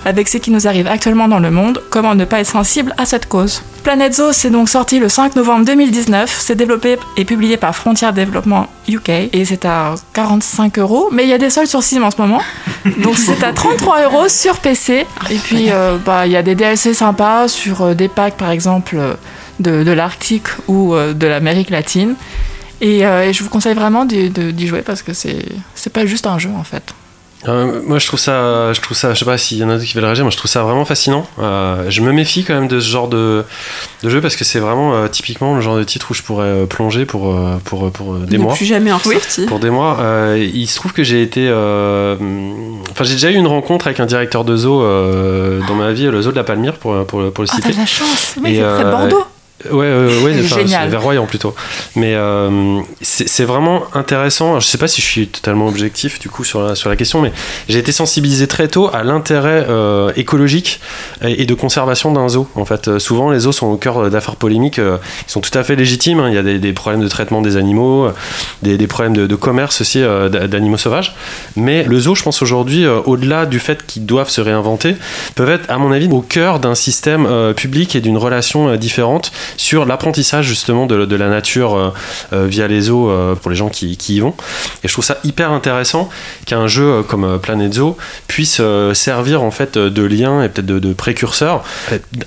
avec 0.05 0.29
ce 0.29 0.39
qui 0.39 0.51
nous 0.51 0.67
arrive 0.67 0.87
actuellement 0.87 1.29
dans 1.29 1.39
le 1.39 1.51
monde, 1.51 1.83
comment 1.91 2.15
ne 2.15 2.25
pas 2.25 2.41
être 2.41 2.47
sensible 2.47 2.95
à 2.97 3.05
cette 3.05 3.29
cause. 3.29 3.63
Planet 3.83 4.15
Zoo, 4.15 4.33
c'est 4.33 4.51
donc 4.51 4.69
sorti 4.69 4.99
le 4.99 5.09
5 5.09 5.37
novembre 5.37 5.65
2019, 5.65 6.37
c'est 6.41 6.55
développé 6.55 6.99
et 7.17 7.25
publié 7.25 7.57
par 7.57 7.75
Frontier 7.75 8.11
Développement 8.13 8.67
UK, 8.89 9.09
et 9.33 9.45
c'est 9.45 9.65
à 9.65 9.95
45 10.13 10.79
euros, 10.79 11.09
mais 11.13 11.25
il 11.25 11.29
y 11.29 11.33
a 11.33 11.39
des 11.39 11.51
soldes 11.51 11.69
sur 11.69 11.83
Steam 11.83 12.05
en 12.05 12.11
ce 12.11 12.21
moment, 12.21 12.43
donc 13.03 13.17
c'est 13.17 13.43
à 13.43 13.53
33 13.53 14.03
euros 14.05 14.29
sur 14.29 14.59
PC, 14.59 15.07
et 15.31 15.37
puis 15.37 15.71
euh, 15.71 15.97
bah, 16.05 16.27
il 16.27 16.33
y 16.33 16.37
a 16.37 16.43
des 16.43 16.55
DLC 16.55 16.95
sympas 16.95 17.49
sur 17.49 17.83
euh, 17.83 17.95
des 17.95 18.09
packs 18.09 18.37
par 18.37 18.51
exemple 18.51 18.97
euh, 18.99 19.15
de, 19.61 19.85
de 19.85 19.93
l'Arctique 19.93 20.49
ou 20.69 20.95
de 20.95 21.27
l'Amérique 21.27 21.71
latine, 21.71 22.15
et, 22.81 23.01
et 23.01 23.33
je 23.33 23.43
vous 23.43 23.51
conseille 23.51 23.75
vraiment 23.75 24.05
d'y 24.05 24.67
jouer 24.67 24.83
parce 24.83 25.03
que 25.03 25.13
c'est 25.13 25.93
pas 25.93 26.07
juste 26.07 26.27
un 26.27 26.39
jeu 26.39 26.51
en 26.57 26.63
fait. 26.63 26.95
Euh, 27.46 27.81
moi, 27.87 28.01
je 28.01 28.07
trouve 28.09 28.18
ça, 28.18 28.72
je 28.72 28.81
trouve 28.81 28.96
ça, 28.96 29.14
je 29.14 29.18
sais 29.20 29.24
pas 29.24 29.38
s'il 29.38 29.59
y 29.59 29.64
en 29.64 29.68
a 29.70 29.74
d'autres 29.74 29.85
qui 29.87 29.94
veulent 29.94 30.05
réagir, 30.05 30.24
moi 30.24 30.33
je 30.33 30.37
trouve 30.37 30.51
ça 30.51 30.62
vraiment 30.64 30.85
fascinant. 30.85 31.24
Euh, 31.38 31.85
je 31.88 32.01
me 32.01 32.11
méfie 32.12 32.42
quand 32.42 32.55
même 32.55 32.66
de 32.66 32.81
ce 32.81 32.88
genre 32.90 33.07
de, 33.07 33.44
de 34.03 34.09
jeu 34.09 34.20
parce 34.20 34.35
que 34.35 34.44
c'est 34.44 34.59
vraiment 34.59 34.94
euh, 34.94 35.07
typiquement 35.07 35.55
le 35.55 35.61
genre 35.61 35.77
de 35.77 35.85
titre 35.85 36.09
où 36.11 36.14
je 36.14 36.22
pourrais 36.22 36.46
euh, 36.48 36.66
plonger 36.66 37.05
pour, 37.07 37.33
pour, 37.64 37.92
pour, 37.92 38.14
des 38.16 38.38
ne 38.38 38.42
mois. 38.42 38.55
plus 38.55 38.64
jamais 38.66 38.90
en 38.90 38.98
ressortir. 38.98 39.46
Pour 39.46 39.61
des 39.61 39.70
mois, 39.70 39.98
euh, 40.01 40.48
il 40.53 40.66
se 40.66 40.74
trouve 40.77 40.92
que 40.92 41.05
j'ai 41.05 41.22
été. 41.22 41.46
euh, 41.48 42.16
Enfin, 42.90 43.05
j'ai 43.05 43.14
déjà 43.14 43.31
eu 43.31 43.35
une 43.37 43.46
rencontre 43.46 43.87
avec 43.87 44.01
un 44.01 44.07
directeur 44.07 44.44
de 44.44 44.57
zoo 44.57 44.83
euh, 44.83 45.61
dans 45.68 45.74
ma 45.77 45.92
vie, 45.92 46.07
le 46.07 46.20
zoo 46.20 46.33
de 46.33 46.37
la 46.37 46.42
Palmyre, 46.44 46.74
pour, 46.74 47.07
pour, 47.07 47.31
pour 47.33 47.44
le 47.44 47.48
Ah, 47.51 47.55
citer. 47.55 47.68
t'as 47.68 47.74
de 47.74 47.79
la 47.79 47.87
chance 47.87 48.35
Et, 48.44 48.57
c'est 48.57 48.62
euh, 48.62 48.90
Bordeaux 48.90 49.24
Ouais, 49.71 49.87
euh, 49.87 50.23
ouais, 50.23 50.35
enfin, 50.44 50.62
vers 50.87 51.03
Royan 51.03 51.27
plutôt. 51.27 51.55
Mais 51.97 52.14
euh, 52.14 52.81
c'est 53.03 53.44
vraiment 53.44 53.83
intéressant. 53.92 54.51
Alors, 54.51 54.61
Je 54.61 54.66
sais 54.66 54.79
pas 54.79 54.87
si 54.87 55.01
je 55.03 55.07
suis 55.07 55.27
totalement 55.27 55.66
objectif 55.66 56.18
du 56.21 56.29
coup 56.29 56.44
sur 56.44 56.62
la, 56.62 56.75
sur 56.77 56.88
la 56.88 56.94
question, 56.97 57.21
mais 57.21 57.33
j'ai 57.68 57.79
été 57.81 57.90
sensibilisé 57.90 58.47
très 58.47 58.68
tôt 58.68 58.88
à 58.92 59.03
l'intérêt 59.03 59.66
euh, 59.68 60.12
écologique 60.16 60.81
et, 61.25 61.42
et 61.42 61.44
de 61.44 61.55
conservation 61.55 62.12
d'un 62.12 62.29
zoo. 62.29 62.47
En 62.55 62.64
fait, 62.64 62.87
Euh, 62.88 62.99
souvent 63.01 63.31
les 63.31 63.40
zoos 63.40 63.53
sont 63.53 63.66
au 63.66 63.77
cœur 63.77 64.09
d'affaires 64.11 64.37
polémiques 64.37 64.79
euh, 64.79 64.99
qui 65.27 65.33
sont 65.33 65.40
tout 65.40 65.57
à 65.59 65.64
fait 65.64 65.75
légitimes. 65.75 66.21
hein. 66.21 66.29
Il 66.29 66.35
y 66.35 66.38
a 66.38 66.42
des, 66.44 66.59
des 66.61 66.73
problèmes 66.73 67.03
de 67.03 67.09
traitement 67.09 67.42
des 67.42 67.57
animaux, 67.57 68.05
euh, 68.07 68.12
des, 68.62 68.79
des 68.79 68.87
problèmes 68.87 69.16
de, 69.16 69.27
de 69.27 69.35
commerce 69.35 69.81
aussi 69.81 70.01
euh, 70.01 70.29
d'a- 70.29 70.47
d'animaux 70.47 70.77
sauvages. 70.79 71.16
Mais 71.57 71.83
le 71.83 71.99
zoo, 71.99 72.14
je 72.14 72.23
pense 72.23 72.42
aujourd'hui, 72.42 72.85
euh, 72.87 73.01
au-delà 73.07 73.44
du 73.44 73.59
fait 73.59 73.85
qu'ils 73.85 74.07
doivent 74.07 74.31
se 74.31 74.40
réinventer, 74.40 74.94
peuvent 75.35 75.51
être, 75.51 75.68
à 75.68 75.79
mon 75.79 75.90
avis, 75.90 76.09
au 76.09 76.21
cœur 76.21 76.61
d'un 76.61 76.77
système 76.77 77.27
euh, 77.27 77.53
public 77.53 77.97
et 77.97 78.01
d'une 78.01 78.16
relation 78.16 78.68
euh, 78.68 78.77
différente 78.77 79.33
sur 79.57 79.85
l'apprentissage 79.85 80.47
justement 80.47 80.87
de, 80.87 81.05
de 81.05 81.17
la 81.17 81.29
nature 81.29 81.75
euh, 81.77 81.91
euh, 82.33 82.47
via 82.47 82.69
les 82.69 82.83
zoos 82.83 83.09
euh, 83.11 83.35
pour 83.35 83.51
les 83.51 83.57
gens 83.57 83.69
qui, 83.69 83.97
qui 83.97 84.17
y 84.17 84.21
vont. 84.21 84.35
Et 84.85 84.89
je 84.89 84.93
trouve 84.93 85.05
ça 85.05 85.19
hyper 85.25 85.53
intéressant 85.53 86.09
qu'un 86.47 86.67
jeu 86.67 86.85
euh, 86.85 87.03
comme 87.03 87.39
Planet 87.41 87.73
Zoo 87.75 87.97
puisse 88.27 88.59
euh, 88.61 88.95
servir 88.95 89.43
en 89.43 89.51
fait 89.51 89.77
de 89.79 90.03
lien 90.03 90.43
et 90.43 90.49
peut-être 90.49 90.67
de, 90.67 90.79
de 90.79 90.93
précurseur, 90.93 91.63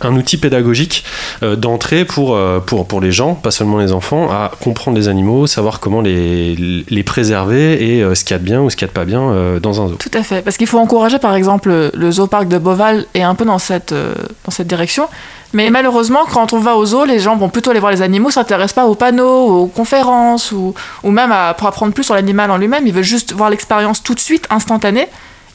un 0.01 0.15
outil 0.15 0.37
pédagogique 0.37 1.03
euh, 1.43 1.55
d'entrée 1.55 2.05
pour, 2.05 2.35
euh, 2.35 2.59
pour, 2.59 2.87
pour 2.87 3.01
les 3.01 3.11
gens, 3.11 3.35
pas 3.35 3.51
seulement 3.51 3.77
les 3.77 3.91
enfants, 3.91 4.29
à 4.31 4.51
comprendre 4.61 4.97
les 4.97 5.07
animaux, 5.07 5.47
savoir 5.47 5.79
comment 5.79 6.01
les, 6.01 6.55
les 6.89 7.03
préserver 7.03 7.95
et 7.97 8.03
euh, 8.03 8.15
ce 8.15 8.23
qu'il 8.23 8.33
y 8.33 8.35
a 8.35 8.39
de 8.39 8.45
bien 8.45 8.61
ou 8.61 8.69
ce 8.69 8.75
qu'il 8.75 8.83
y 8.83 8.89
a 8.89 8.89
de 8.89 8.93
pas 8.93 9.05
bien 9.05 9.21
euh, 9.21 9.59
dans 9.59 9.81
un 9.81 9.87
zoo. 9.87 9.95
Tout 9.95 10.11
à 10.17 10.23
fait, 10.23 10.41
parce 10.41 10.57
qu'il 10.57 10.67
faut 10.67 10.79
encourager 10.79 11.19
par 11.19 11.35
exemple 11.35 11.69
le- 11.69 11.91
le 11.93 12.11
zooparc 12.11 12.47
de 12.47 12.57
Beauval 12.57 13.05
est 13.13 13.21
un 13.23 13.35
peu 13.35 13.45
dans 13.45 13.59
cette, 13.59 13.91
euh, 13.91 14.13
dans 14.45 14.51
cette 14.51 14.67
direction. 14.67 15.07
Mais 15.53 15.69
malheureusement, 15.69 16.21
quand 16.31 16.53
on 16.53 16.59
va 16.59 16.77
au 16.77 16.85
zoo, 16.85 17.03
les 17.11 17.19
gens 17.19 17.35
vont 17.35 17.49
plutôt 17.49 17.71
aller 17.71 17.79
voir 17.79 17.91
les 17.91 18.01
animaux, 18.01 18.31
s'intéressent 18.31 18.73
pas 18.73 18.85
aux 18.85 18.95
panneaux, 18.95 19.61
aux 19.61 19.67
conférences 19.67 20.51
ou, 20.51 20.73
même 21.03 21.31
à, 21.31 21.53
pour 21.53 21.67
apprendre 21.67 21.93
plus 21.93 22.03
sur 22.03 22.15
l'animal 22.15 22.51
en 22.51 22.57
lui-même. 22.57 22.87
Ils 22.87 22.93
veulent 22.93 23.03
juste 23.03 23.33
voir 23.33 23.49
l'expérience 23.49 24.01
tout 24.03 24.15
de 24.15 24.19
suite, 24.19 24.47
instantanée. 24.49 25.07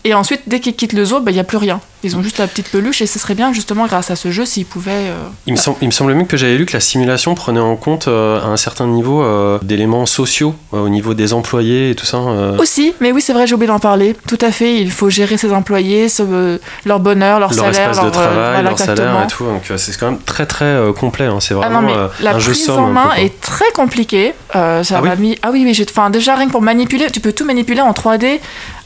Et 0.05 0.15
ensuite, 0.15 0.43
dès 0.47 0.61
qu'ils 0.61 0.77
quittent 0.77 0.93
le 0.93 1.05
zoo, 1.05 1.21
ben, 1.21 1.33
il 1.33 1.35
n'y 1.35 1.41
a 1.41 1.45
plus 1.45 1.57
rien. 1.57 1.81
Ils 2.03 2.17
ont 2.17 2.23
juste 2.23 2.39
la 2.39 2.47
petite 2.47 2.69
peluche 2.71 3.01
et 3.03 3.07
ce 3.07 3.19
serait 3.19 3.35
bien 3.35 3.53
justement 3.53 3.87
grâce 3.87 4.11
à 4.11 4.17
ce 4.17 4.31
jeu 4.31 4.45
s'ils 4.45 4.67
pouvaient. 4.67 4.91
euh, 5.09 5.15
Il 5.47 5.55
me, 5.55 5.59
semble, 5.59 5.79
il 5.81 5.87
me 5.87 5.91
semble 5.93 6.15
même 6.15 6.27
que 6.27 6.37
j'avais 6.37 6.57
lu 6.57 6.67
que 6.67 6.75
la 6.75 6.81
simulation 6.81 7.35
prenait 7.35 7.59
en 7.61 7.75
compte 7.77 8.07
euh, 8.09 8.41
à 8.41 8.47
un 8.47 8.57
certain 8.57 8.87
niveau 8.87 9.23
euh, 9.23 9.59
d'éléments 9.63 10.07
sociaux 10.07 10.55
euh, 10.75 10.79
au 10.85 10.89
niveau 10.89 11.15
des 11.15 11.33
employés 11.33 11.91
et 11.91 11.95
tout 11.95 12.07
ça. 12.07 12.19
euh, 12.19 12.59
Aussi, 12.59 12.95
mais 13.01 13.13
oui, 13.13 13.21
c'est 13.21 13.33
vrai, 13.33 13.47
j'ai 13.47 13.55
oublié 13.55 13.69
d'en 13.69 13.79
parler. 13.79 14.15
Tout 14.29 14.39
à 14.41 14.53
fait, 14.53 14.77
il 14.81 14.91
faut 14.91 15.11
gérer 15.11 15.37
ses 15.37 15.53
employés, 15.53 16.09
ce- 16.09 16.23
euh, 16.23 16.59
leur 16.85 17.01
bonheur, 17.01 17.41
leur, 17.41 17.53
leur 17.55 17.65
salaire, 17.73 17.91
espace 17.91 17.97
de 17.99 18.03
leur, 18.03 18.07
euh, 18.07 18.11
travail, 18.11 18.35
voilà, 18.53 18.63
leur 18.63 18.79
salaire 18.79 19.23
et 19.25 19.27
tout. 19.27 19.45
Donc 19.45 19.63
euh, 19.71 19.77
c'est 19.77 19.99
quand 19.99 20.11
même 20.11 20.21
très 20.21 20.47
très 20.47 20.65
euh, 20.67 20.93
complet. 20.93 21.25
hein. 21.27 21.39
C'est 21.41 21.55
Ah 21.55 21.59
vraiment 21.59 21.81
non, 21.83 21.87
mais 21.89 21.95
euh, 21.97 22.09
la 22.21 22.35
un 22.35 22.39
jeu 22.39 22.53
prise 22.53 22.67
somme. 22.67 22.79
en 22.79 22.87
peu, 22.89 22.93
main 22.93 23.11
est 23.17 23.41
très 23.41 23.71
compliquée. 23.75 24.35
Euh, 24.55 24.85
ça 24.85 24.97
Ah 24.99 25.03
m'a 25.03 25.15
oui 25.15 25.21
mis. 25.21 25.39
Ah 25.43 25.49
oui, 25.53 25.63
oui, 25.65 25.75
j'ai. 25.75 25.87
Enfin, 25.89 26.11
déjà 26.11 26.35
rien 26.37 26.47
que 26.47 26.53
pour 26.53 26.63
manipuler, 26.63 27.07
tu 27.11 27.21
peux 27.21 27.33
tout 27.33 27.45
manipuler 27.45 27.81
en 27.81 27.93
3D. 27.93 28.39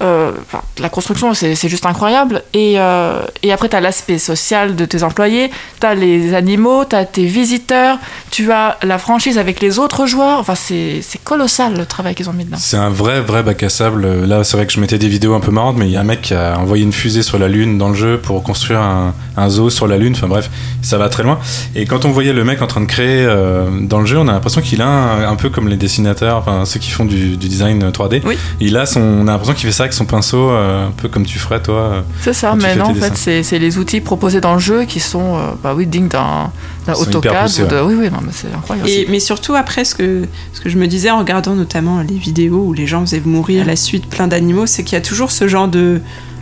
Euh, 0.03 0.31
enfin, 0.46 0.62
la 0.79 0.88
construction, 0.88 1.35
c'est 1.35 1.55
c'est 1.55 1.68
juste 1.68 1.85
incroyable. 1.87 2.42
Et, 2.55 2.79
euh, 3.00 3.22
et 3.42 3.52
après, 3.52 3.68
tu 3.68 3.76
as 3.76 3.80
l'aspect 3.80 4.18
social 4.18 4.76
de 4.76 4.84
tes 4.84 5.02
employés, 5.02 5.50
tu 5.80 5.86
as 5.86 5.94
les 5.94 6.34
animaux, 6.34 6.84
tu 6.84 6.96
as 6.96 7.04
tes 7.04 7.24
visiteurs, 7.24 7.98
tu 8.30 8.52
as 8.52 8.78
la 8.82 8.98
franchise 8.98 9.38
avec 9.38 9.60
les 9.60 9.78
autres 9.78 10.06
joueurs. 10.06 10.38
Enfin, 10.38 10.54
c'est 10.54 11.02
colossal 11.24 11.76
le 11.76 11.86
travail 11.86 12.14
qu'ils 12.14 12.28
ont 12.28 12.32
mis 12.32 12.44
dedans. 12.44 12.58
C'est 12.58 12.76
un 12.76 12.90
vrai, 12.90 13.20
vrai 13.20 13.42
bac 13.42 13.62
à 13.62 13.68
sable. 13.68 14.24
Là, 14.24 14.44
c'est 14.44 14.56
vrai 14.56 14.66
que 14.66 14.72
je 14.72 14.80
mettais 14.80 14.98
des 14.98 15.08
vidéos 15.08 15.34
un 15.34 15.40
peu 15.40 15.50
marrantes, 15.50 15.76
mais 15.76 15.86
il 15.86 15.92
y 15.92 15.96
a 15.96 16.00
un 16.00 16.04
mec 16.04 16.22
qui 16.22 16.34
a 16.34 16.58
envoyé 16.58 16.84
une 16.84 16.92
fusée 16.92 17.22
sur 17.22 17.38
la 17.38 17.48
Lune 17.48 17.78
dans 17.78 17.88
le 17.88 17.94
jeu 17.94 18.18
pour 18.18 18.42
construire 18.42 18.80
un, 18.80 19.14
un 19.36 19.48
zoo 19.48 19.70
sur 19.70 19.86
la 19.86 19.98
Lune. 19.98 20.14
Enfin 20.16 20.28
bref, 20.28 20.50
ça 20.82 20.98
va 20.98 21.08
très 21.08 21.22
loin. 21.22 21.38
Et 21.74 21.86
quand 21.86 22.04
on 22.04 22.10
voyait 22.10 22.32
le 22.32 22.44
mec 22.44 22.62
en 22.62 22.66
train 22.66 22.80
de 22.80 22.86
créer 22.86 23.24
euh, 23.24 23.68
dans 23.80 24.00
le 24.00 24.06
jeu, 24.06 24.18
on 24.18 24.28
a 24.28 24.32
l'impression 24.32 24.60
qu'il 24.60 24.82
a 24.82 24.86
un, 24.86 25.30
un 25.30 25.36
peu 25.36 25.50
comme 25.50 25.68
les 25.68 25.76
dessinateurs, 25.76 26.36
enfin 26.36 26.64
ceux 26.64 26.80
qui 26.80 26.90
font 26.90 27.04
du, 27.04 27.36
du 27.36 27.48
design 27.48 27.90
3D. 27.90 28.22
Oui. 28.24 28.36
Il 28.60 28.76
a 28.76 28.86
son, 28.86 29.00
on 29.00 29.28
a 29.28 29.32
l'impression 29.32 29.54
qu'il 29.54 29.66
fait 29.66 29.72
ça 29.74 29.84
avec 29.84 29.92
son 29.92 30.04
pinceau, 30.04 30.50
euh, 30.50 30.88
un 30.88 30.90
peu 30.90 31.08
comme 31.08 31.26
tu 31.26 31.38
ferais 31.38 31.60
toi. 31.60 32.04
C'est 32.20 32.32
ça, 32.32 32.54
mais 32.54 32.76
non, 32.76 32.89
en 32.90 32.94
fait, 32.94 33.16
c'est 33.16 33.42
c'est 33.42 33.59
les 33.59 33.79
outils 33.79 34.00
proposés 34.00 34.40
dans 34.40 34.55
le 34.55 34.61
jeu 34.61 34.85
qui 34.85 35.00
sont, 35.00 35.37
euh, 35.37 35.50
bah 35.62 35.74
oui, 35.76 35.87
dignes 35.87 36.09
d'un 36.09 36.50
AutoCAD. 36.88 37.42
poussés, 37.42 37.62
ou 37.62 37.66
de... 37.66 37.81
Oui, 37.81 37.94
oui, 37.94 38.09
c'est 38.33 38.53
incroyable. 38.53 38.88
Et, 38.88 39.07
mais 39.09 39.20
surtout 39.20 39.55
après, 39.55 39.85
ce 39.85 39.94
que, 39.94 40.24
ce 40.53 40.61
que 40.61 40.68
je 40.68 40.79
me 40.79 40.87
disais 40.87 41.11
en 41.11 41.18
regardant 41.18 41.55
notamment 41.55 42.03
les 42.03 42.16
vidéos 42.16 42.64
où 42.66 42.72
les 42.72 42.87
gens 42.87 43.00
faisaient 43.00 43.22
mourir 43.24 43.62
à 43.62 43.66
la 43.66 43.76
suite 43.76 44.07
plein 44.07 44.26
d'animaux, 44.26 44.66
c'est 44.66 44.83
qu'il 44.85 44.96
y 44.96 44.98
a 44.98 45.05
toujours 45.05 45.31
ce 45.31 45.48
genre 45.48 45.68
de... 45.68 46.00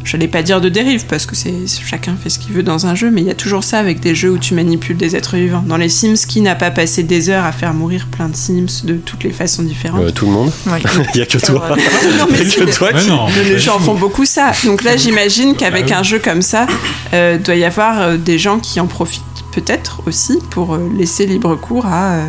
J'allais 0.09 0.27
pas 0.27 0.43
dire 0.43 0.63
de 0.63 0.71
dérive 0.71 1.05
parce 1.05 1.27
que 1.27 1.37
c'est 1.37 1.53
chacun 1.87 2.17
fait 2.17 2.31
ce 2.31 2.39
qu'il 2.39 2.55
veut 2.55 2.63
dans 2.63 2.87
un 2.87 2.95
jeu, 2.95 3.11
mais 3.11 3.21
il 3.21 3.27
y 3.27 3.31
a 3.31 3.35
toujours 3.35 3.63
ça 3.63 3.79
avec 3.79 4.01
des 4.01 4.15
jeux 4.15 4.31
où 4.31 4.39
tu 4.39 4.55
manipules 4.55 4.97
des 4.97 5.15
êtres 5.17 5.37
vivants. 5.37 5.63
Dans 5.67 5.77
les 5.77 5.91
Sims, 5.91 6.17
qui 6.27 6.41
n'a 6.41 6.55
pas 6.55 6.71
passé 6.71 7.03
des 7.03 7.29
heures 7.29 7.45
à 7.45 7.53
faire 7.53 7.75
mourir 7.75 8.07
plein 8.11 8.31
de 8.31 8.35
Sims 8.35 8.85
de 8.85 8.95
toutes 8.95 9.23
les 9.23 9.33
façons 9.33 9.63
différentes? 9.63 10.01
Euh, 10.01 10.11
tout 10.11 10.25
le 10.25 10.33
monde. 10.33 10.51
Ouais. 10.67 10.81
Il 11.15 11.19
y 11.19 11.23
a 11.23 11.27
que 11.27 11.37
toi. 11.37 11.77
Non, 12.19 12.27
mais 12.31 12.39
Il 12.41 12.45
y 12.45 12.47
a 12.47 12.51
si, 12.51 12.57
que 12.57 12.75
toi 12.75 12.91
qui. 12.95 13.07
non. 13.07 13.27
Les 13.45 13.59
gens 13.59 13.79
font 13.79 13.97
beaucoup 13.97 14.25
ça. 14.25 14.53
Donc 14.65 14.83
là, 14.83 14.97
j'imagine 14.97 15.55
qu'avec 15.55 15.93
un 15.93 16.03
jeu 16.03 16.21
comme 16.21 16.41
ça, 16.41 16.67
euh, 17.13 17.37
doit 17.37 17.57
y 17.57 17.65
avoir 17.65 18.01
euh, 18.01 18.17
des 18.17 18.39
gens 18.39 18.61
qui 18.61 18.81
en 18.81 18.87
profitent 18.87 19.23
peut-être 19.53 20.03
aussi 20.07 20.39
pour 20.51 20.75
euh, 20.75 20.89
laisser 20.97 21.27
libre 21.27 21.57
cours 21.57 21.87
à 21.87 22.15
euh, 22.15 22.27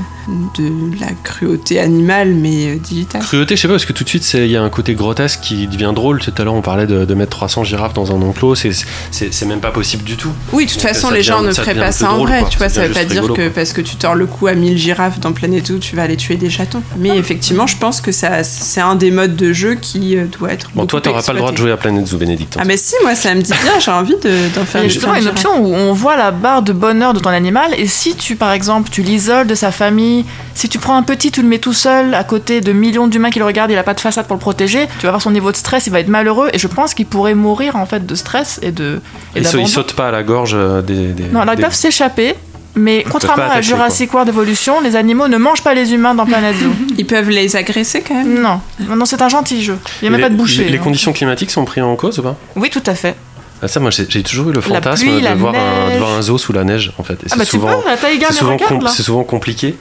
de 0.57 0.99
la 0.99 1.07
cruauté 1.23 1.79
animale, 1.79 2.29
mais 2.33 2.67
euh, 2.67 2.75
digitale. 2.77 3.21
Cruauté, 3.21 3.55
je 3.55 3.61
sais 3.61 3.67
pas, 3.67 3.73
parce 3.73 3.85
que 3.85 3.93
tout 3.93 4.03
de 4.03 4.09
suite, 4.09 4.31
il 4.33 4.47
y 4.47 4.55
a 4.57 4.61
un 4.63 4.69
côté 4.69 4.93
grotesque 4.93 5.39
qui 5.41 5.67
devient 5.67 5.91
drôle. 5.93 6.19
Tout 6.19 6.33
à 6.37 6.43
l'heure, 6.43 6.53
on 6.53 6.61
parlait 6.61 6.87
de, 6.87 7.05
de 7.05 7.13
mettre 7.13 7.31
300 7.31 7.63
girafes 7.63 7.93
dans 7.93 8.11
un 8.15 8.21
enclos. 8.21 8.55
C'est- 8.55 9.45
même 9.45 9.59
pas 9.59 9.71
possible 9.71 10.03
du 10.03 10.15
tout. 10.15 10.29
Oui, 10.53 10.65
de 10.65 10.71
toute 10.71 10.79
Donc, 10.81 10.87
façon, 10.89 11.07
ça 11.09 11.13
les 11.15 11.23
gens 11.23 11.37
devient- 11.41 11.47
ne 11.49 11.53
feraient 11.53 11.73
pas 11.75 11.91
ça 11.91 12.11
en 12.11 12.15
drôle, 12.17 12.27
vrai. 12.29 12.39
quoi. 12.41 12.49
Tu 12.49 12.57
vois, 12.59 12.69
Ça 12.69 12.75
ça 12.81 12.87
veut 12.87 12.93
pas 12.93 13.03
dire 13.05 13.21
rigolo, 13.23 13.33
que 13.33 13.41
quoi. 13.41 13.51
parce 13.55 13.73
que 13.73 13.81
tu 13.81 13.95
tords 13.95 14.13
le 14.15 14.27
cou 14.27 14.45
à 14.47 14.53
1000 14.53 14.77
girafes 14.77 15.19
dans 15.19 15.31
Planet 15.31 15.65
Zoo, 15.65 15.79
tu 15.79 15.95
vas 15.95 16.03
aller 16.03 16.17
tuer 16.17 16.35
des 16.35 16.49
chatons. 16.51 16.83
Mais 16.97 17.17
effectivement, 17.17 17.65
je 17.67 17.77
pense 17.77 17.99
que 18.01 18.11
ça, 18.11 18.43
c'est 18.43 18.81
un 18.81 18.95
des 18.95 19.09
modes 19.11 19.35
de 19.35 19.51
jeu 19.53 19.75
qui 19.75 20.15
doit 20.37 20.51
être. 20.51 20.69
Bon, 20.75 20.85
toi, 20.85 21.01
t'auras 21.01 21.23
pas 21.23 21.33
le 21.33 21.39
droit 21.39 21.51
de 21.51 21.57
jouer 21.57 21.71
à 21.71 21.77
Planet 21.77 22.05
Zoo, 22.07 22.17
Bénédicte. 22.17 22.57
Ah, 22.59 22.63
mais 22.65 22.77
si, 22.77 22.93
moi, 23.01 23.15
ça 23.15 23.33
me 23.33 23.41
dit 23.41 23.51
bien, 23.63 23.79
j'ai 23.79 23.91
envie 23.91 24.15
de- 24.21 24.55
d'en 24.55 24.65
faire 24.65 24.75
Il 24.75 24.75
y 24.75 24.81
a 24.81 24.83
une 24.83 24.89
justement 24.91 25.15
une 25.15 25.27
option 25.27 25.49
où 25.65 25.73
on 25.73 25.93
voit 25.93 26.15
la 26.17 26.29
barre 26.31 26.61
de 26.61 26.73
bonheur 26.73 27.08
de 27.13 27.19
ton 27.19 27.29
animal. 27.29 27.73
Et 27.77 27.87
si 27.87 28.15
tu, 28.15 28.35
par 28.35 28.51
exemple, 28.51 28.89
tu 28.89 29.01
l'isoles 29.01 29.47
de 29.47 29.55
sa 29.55 29.71
famille, 29.71 30.25
si 30.55 30.69
tu 30.69 30.79
prends 30.79 30.95
un 30.95 31.03
petit, 31.03 31.31
tu 31.31 31.41
le 31.41 31.47
mets 31.47 31.59
tout 31.59 31.73
seul 31.73 32.13
à 32.13 32.23
côté 32.23 32.61
de 32.61 32.71
millions 32.71 33.07
d'humains 33.07 33.29
qui 33.29 33.39
le 33.39 33.45
regardent, 33.45 33.71
il 33.71 33.77
a 33.77 33.83
pas 33.83 33.93
de 33.93 33.99
façade 33.99 34.27
pour 34.27 34.35
le 34.35 34.41
protéger, 34.41 34.87
tu 34.99 35.05
vas 35.05 35.11
voir 35.11 35.21
son 35.21 35.31
niveau 35.31 35.51
de 35.51 35.57
stress, 35.57 35.87
il 35.87 35.91
va 35.91 35.99
être 35.99 36.07
malheureux. 36.07 36.49
Et 36.53 36.57
je 36.59 36.67
pense 36.67 36.93
qu'il 36.93 37.05
pourrait 37.05 37.35
mourir 37.35 37.75
en 37.75 37.85
fait 37.85 38.05
de 38.05 38.15
stress 38.15 38.59
et 38.61 38.71
de. 38.71 39.01
Et 39.35 39.39
Ils, 39.39 39.43
sa- 39.45 39.49
ils 39.49 39.51
d'abandon. 39.53 39.67
sautent 39.67 39.93
pas 39.93 40.07
à 40.09 40.11
la 40.11 40.23
gorge 40.23 40.53
euh, 40.55 40.81
des. 40.81 41.07
des- 41.13 41.23
Non, 41.31 41.41
alors 41.41 41.53
ils 41.55 41.61
peuvent 41.61 41.73
s'échapper. 41.73 42.35
Mais 42.75 43.03
contrairement 43.09 43.43
à 43.43 43.47
attaquer, 43.47 43.63
Jurassic 43.63 44.13
World 44.13 44.29
Evolution, 44.29 44.79
les 44.79 44.95
animaux 44.95 45.27
ne 45.27 45.37
mangent 45.37 45.63
pas 45.63 45.73
les 45.73 45.91
humains 45.91 46.13
dans 46.13 46.25
Planet 46.27 46.55
Zoo. 46.55 46.69
Ils 46.99 47.05
peuvent 47.05 47.29
les 47.29 47.55
agresser 47.55 48.01
quand 48.07 48.13
même? 48.13 48.41
non, 48.41 48.61
non, 48.95 49.05
c'est 49.05 49.21
un 49.23 49.27
gentil 49.27 49.63
jeu. 49.63 49.77
Il 50.01 50.05
n'y 50.05 50.07
a 50.09 50.11
même 50.11 50.19
les, 50.19 50.25
pas 50.27 50.29
de 50.29 50.35
boucher. 50.35 50.63
Les, 50.65 50.69
les 50.69 50.77
hein. 50.77 50.81
conditions 50.81 51.11
climatiques 51.11 51.49
sont 51.49 51.65
prises 51.65 51.83
en 51.83 51.95
cause 51.95 52.19
ou 52.19 52.21
pas? 52.23 52.37
Oui, 52.55 52.69
tout 52.69 52.83
à 52.85 52.93
fait. 52.93 53.15
Ah, 53.61 53.67
Ça, 53.67 53.79
moi, 53.79 53.91
j'ai 53.91 54.23
toujours 54.23 54.49
eu 54.49 54.53
le 54.53 54.61
fantasme 54.61 55.07
pluie, 55.07 55.21
de, 55.21 55.33
voir 55.35 55.53
un, 55.55 55.93
de 55.93 55.97
voir 55.97 56.11
un 56.11 56.21
zoo 56.21 56.37
sous 56.37 56.53
la 56.53 56.63
neige, 56.63 56.93
en 56.97 57.03
fait. 57.03 57.17
Ah 57.23 57.25
c'est 57.29 57.37
bah 57.37 57.45
souvent, 57.45 57.83
c'est 58.31 59.03
souvent, 59.03 59.23
com- 59.23 59.25
compliqué 59.25 59.75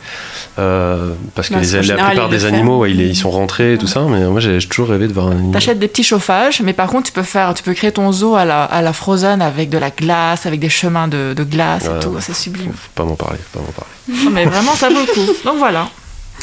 euh, 0.58 1.12
parce 1.34 1.48
que 1.48 1.54
Bah, 1.54 1.60
les- 1.60 1.72
la 1.72 1.82
général, 1.82 2.10
plupart 2.10 2.28
des 2.28 2.44
animaux, 2.44 2.78
ouais, 2.78 2.90
ils, 2.90 3.16
sont 3.16 3.30
rentrés 3.30 3.74
et 3.74 3.78
tout 3.78 3.86
ça, 3.86 4.00
mais 4.08 4.20
moi 4.26 4.40
j'ai 4.40 4.58
toujours 4.58 4.88
rêvé 4.88 5.06
de 5.06 5.12
voir 5.12 5.28
un 5.28 5.32
animal. 5.32 5.52
T'achètes 5.52 5.78
des 5.78 5.88
petits 5.88 6.02
chauffages, 6.02 6.60
mais 6.62 6.72
par 6.72 6.88
contre 6.88 7.06
tu 7.06 7.12
peux 7.12 7.22
faire, 7.22 7.54
tu 7.54 7.62
peux 7.62 7.74
créer 7.74 7.92
ton 7.92 8.10
zoo 8.12 8.34
à 8.34 8.44
la, 8.44 8.64
à 8.64 8.82
la 8.82 8.92
Frozen 8.92 9.40
avec 9.40 9.70
de 9.70 9.78
la 9.78 9.90
glace, 9.90 10.46
avec 10.46 10.58
des 10.60 10.68
chemins 10.68 11.06
de, 11.08 11.34
de 11.34 11.44
glace 11.44 11.84
et 11.84 12.00
tout, 12.02 12.14
c'est 12.20 12.34
sublime. 12.34 12.72
Faut 12.72 12.90
pas 12.94 13.04
m'en 13.04 13.14
parler, 13.14 13.38
faut 13.52 13.60
pas 13.60 13.64
m'en 13.64 13.72
parler. 13.72 14.24
Non, 14.24 14.30
mais 14.30 14.44
vraiment 14.46 14.72
ça 14.74 14.88
vaut 14.88 15.00
le 15.00 15.12
coup. 15.12 15.32
Donc 15.44 15.58
voilà. 15.58 15.88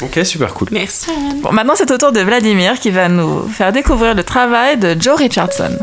Ok, 0.02 0.20
super 0.24 0.52
cool. 0.54 0.68
Merci. 0.72 1.10
Bon, 1.42 1.52
maintenant 1.52 1.74
c'est 1.76 1.90
au 1.90 1.98
tour 1.98 2.12
de 2.12 2.20
Vladimir 2.20 2.78
qui 2.80 2.90
va 2.90 3.08
nous 3.08 3.46
faire 3.48 3.72
découvrir 3.72 4.14
le 4.14 4.22
travail 4.22 4.76
de 4.78 4.96
Joe 4.98 5.16
Richardson. 5.16 5.76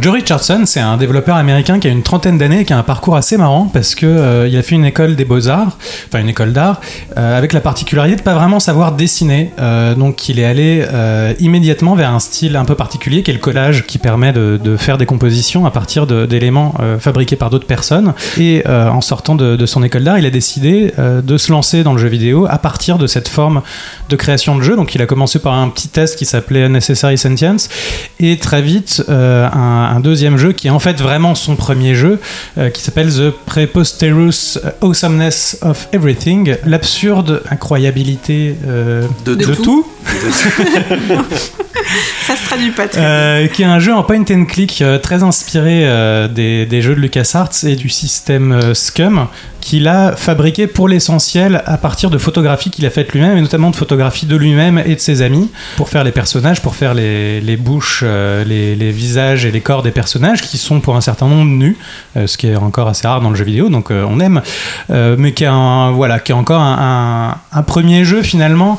Joe 0.00 0.12
Richardson, 0.12 0.62
c'est 0.66 0.80
un 0.80 0.96
développeur 0.96 1.36
américain 1.36 1.78
qui 1.80 1.88
a 1.88 1.90
une 1.90 2.02
trentaine 2.02 2.38
d'années 2.38 2.60
et 2.60 2.64
qui 2.64 2.72
a 2.72 2.78
un 2.78 2.82
parcours 2.82 3.16
assez 3.16 3.36
marrant 3.36 3.70
parce 3.72 3.94
que 3.94 4.06
euh, 4.06 4.46
il 4.46 4.56
a 4.56 4.62
fait 4.62 4.74
une 4.74 4.84
école 4.84 5.16
des 5.16 5.24
beaux-arts, 5.24 5.78
enfin 6.06 6.20
une 6.20 6.28
école 6.28 6.52
d'art, 6.52 6.80
euh, 7.16 7.36
avec 7.36 7.52
la 7.52 7.60
particularité 7.60 8.16
de 8.16 8.22
pas 8.22 8.34
vraiment 8.34 8.60
savoir 8.60 8.92
dessiner. 8.92 9.50
Euh, 9.58 9.94
donc 9.94 10.28
il 10.28 10.38
est 10.38 10.44
allé 10.44 10.84
euh, 10.92 11.32
immédiatement 11.40 11.94
vers 11.94 12.12
un 12.12 12.20
style 12.20 12.56
un 12.56 12.64
peu 12.64 12.74
particulier 12.74 13.22
qui 13.22 13.30
est 13.30 13.34
le 13.34 13.40
collage, 13.40 13.86
qui 13.86 13.98
permet 13.98 14.32
de, 14.32 14.76
faire 14.76 14.98
des 14.98 15.06
compositions 15.06 15.66
à 15.66 15.70
partir 15.70 16.06
d'éléments 16.06 16.74
fabriqués 17.00 17.36
par 17.36 17.50
d'autres 17.50 17.66
personnes. 17.66 18.12
Et 18.38 18.62
en 18.66 19.00
sortant 19.00 19.34
de, 19.34 19.56
de 19.56 19.66
son 19.66 19.82
école 19.82 20.04
d'art, 20.04 20.18
il 20.18 20.26
a 20.26 20.30
décidé 20.30 20.92
de 20.98 21.38
se 21.38 21.50
lancer 21.50 21.82
dans 21.82 21.94
le 21.94 21.98
jeu 21.98 22.08
vidéo 22.08 22.46
à 22.48 22.58
partir 22.58 22.98
de 22.98 23.06
cette 23.06 23.28
forme 23.28 23.62
de 24.08 24.16
création 24.16 24.56
de 24.56 24.62
jeu. 24.62 24.76
Donc 24.76 24.94
il 24.94 25.02
a 25.02 25.06
commencé 25.06 25.38
par 25.38 25.54
un 25.54 25.68
petit 25.70 25.88
test 25.88 26.16
qui 26.16 26.26
s'appelait 26.26 26.64
Unnecessary 26.64 27.18
Sentience 27.18 27.68
et 28.20 28.36
très 28.36 28.62
vite 28.62 29.02
un, 29.08 29.87
un 29.88 30.00
deuxième 30.00 30.36
jeu 30.36 30.52
qui 30.52 30.68
est 30.68 30.70
en 30.70 30.78
fait 30.78 31.00
vraiment 31.00 31.34
son 31.34 31.56
premier 31.56 31.94
jeu 31.94 32.18
euh, 32.56 32.70
qui 32.70 32.82
s'appelle 32.82 33.08
The 33.12 33.30
Preposterous 33.46 34.58
Awesomeness 34.82 35.58
of 35.62 35.88
Everything, 35.92 36.56
l'absurde 36.64 37.42
incroyabilité 37.50 38.56
euh, 38.66 39.06
De 39.24 39.34
de, 39.34 39.44
tout. 39.54 39.62
tout, 39.62 39.86
Ça 42.26 42.36
se 42.36 42.44
traduit 42.44 42.70
pas 42.70 42.88
très 42.88 43.00
euh, 43.00 43.46
qui 43.46 43.62
est 43.62 43.66
un 43.66 43.78
jeu 43.78 43.94
en 43.94 44.02
point 44.02 44.24
and 44.30 44.44
click 44.44 44.82
très 45.02 45.22
inspiré 45.22 45.86
des, 46.34 46.66
des 46.66 46.82
jeux 46.82 46.94
de 46.94 47.00
LucasArts 47.00 47.64
et 47.64 47.76
du 47.76 47.88
système 47.88 48.74
Scum 48.74 49.26
qu'il 49.60 49.88
a 49.88 50.16
fabriqué 50.16 50.66
pour 50.66 50.88
l'essentiel 50.88 51.62
à 51.66 51.76
partir 51.76 52.10
de 52.10 52.18
photographies 52.18 52.70
qu'il 52.70 52.86
a 52.86 52.90
faites 52.90 53.12
lui-même 53.12 53.36
et 53.36 53.40
notamment 53.40 53.70
de 53.70 53.76
photographies 53.76 54.26
de 54.26 54.36
lui-même 54.36 54.82
et 54.84 54.94
de 54.94 55.00
ses 55.00 55.22
amis 55.22 55.50
pour 55.76 55.88
faire 55.88 56.04
les 56.04 56.12
personnages, 56.12 56.62
pour 56.62 56.74
faire 56.74 56.94
les, 56.94 57.40
les 57.40 57.56
bouches, 57.56 58.02
les, 58.02 58.74
les 58.76 58.90
visages 58.90 59.44
et 59.44 59.50
les 59.50 59.60
corps 59.60 59.77
des 59.82 59.90
personnages 59.90 60.42
qui 60.42 60.58
sont 60.58 60.80
pour 60.80 60.96
un 60.96 61.00
certain 61.00 61.26
nombre 61.26 61.50
nus, 61.50 61.76
euh, 62.16 62.26
ce 62.26 62.36
qui 62.36 62.48
est 62.48 62.56
encore 62.56 62.88
assez 62.88 63.06
rare 63.06 63.20
dans 63.20 63.30
le 63.30 63.36
jeu 63.36 63.44
vidéo, 63.44 63.68
donc 63.68 63.90
euh, 63.90 64.04
on 64.08 64.20
aime, 64.20 64.42
euh, 64.90 65.16
mais 65.18 65.32
qui 65.32 65.44
est, 65.44 65.92
voilà, 65.92 66.18
qui 66.18 66.32
est 66.32 66.34
encore 66.34 66.60
un, 66.62 67.36
premier 67.66 68.04
jeu 68.04 68.22
finalement 68.22 68.78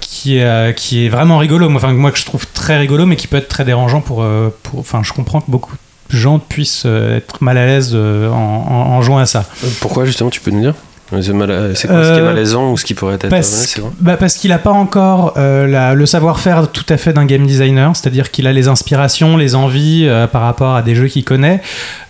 qui, 0.00 0.38
est, 0.38 0.74
qui 0.76 1.06
est 1.06 1.08
vraiment 1.08 1.38
rigolo, 1.38 1.70
enfin, 1.74 1.92
moi 1.92 2.10
que 2.10 2.18
je 2.18 2.24
trouve 2.24 2.46
très 2.52 2.78
rigolo, 2.78 3.06
mais 3.06 3.16
qui 3.16 3.26
peut 3.26 3.36
être 3.36 3.48
très 3.48 3.64
dérangeant 3.64 4.00
pour, 4.00 4.24
enfin 4.76 5.02
je 5.02 5.12
comprends 5.12 5.40
que 5.40 5.50
beaucoup 5.50 5.74
de 6.10 6.16
gens 6.16 6.38
puissent 6.38 6.86
être 6.86 7.42
mal 7.42 7.58
à 7.58 7.66
l'aise 7.66 7.94
en, 7.94 8.36
en- 8.36 9.02
jouant 9.02 9.18
à 9.18 9.26
ça. 9.26 9.44
Pourquoi 9.80 10.04
justement, 10.04 10.30
tu 10.30 10.40
peux 10.40 10.50
nous 10.50 10.60
dire? 10.60 10.74
C'est 11.20 11.32
mal- 11.32 11.72
c'est 11.76 11.86
quoi 11.86 12.02
ce 12.02 12.12
qui 12.12 12.18
est 12.18 12.20
Euh, 12.22 12.24
malaisant 12.24 12.72
ou 12.72 12.76
ce 12.76 12.84
qui 12.84 12.94
pourrait 12.94 13.14
être 13.14 13.28
Parce, 13.28 13.78
vrai 13.78 13.90
bah, 14.00 14.16
parce 14.16 14.34
qu'il 14.34 14.50
n'a 14.50 14.58
pas 14.58 14.72
encore 14.72 15.34
euh, 15.36 15.66
la- 15.68 15.94
le 15.94 16.04
savoir-faire 16.04 16.68
tout 16.72 16.84
à 16.88 16.96
fait 16.96 17.12
d'un 17.12 17.26
game 17.26 17.46
designer, 17.46 17.94
c'est-à-dire 17.94 18.32
qu'il 18.32 18.46
a 18.48 18.52
les 18.52 18.66
inspirations, 18.66 19.36
les 19.36 19.54
envies 19.54 20.06
euh, 20.08 20.26
par 20.26 20.42
rapport 20.42 20.74
à 20.74 20.82
des 20.82 20.96
jeux 20.96 21.06
qu'il 21.06 21.22
connaît. 21.22 21.62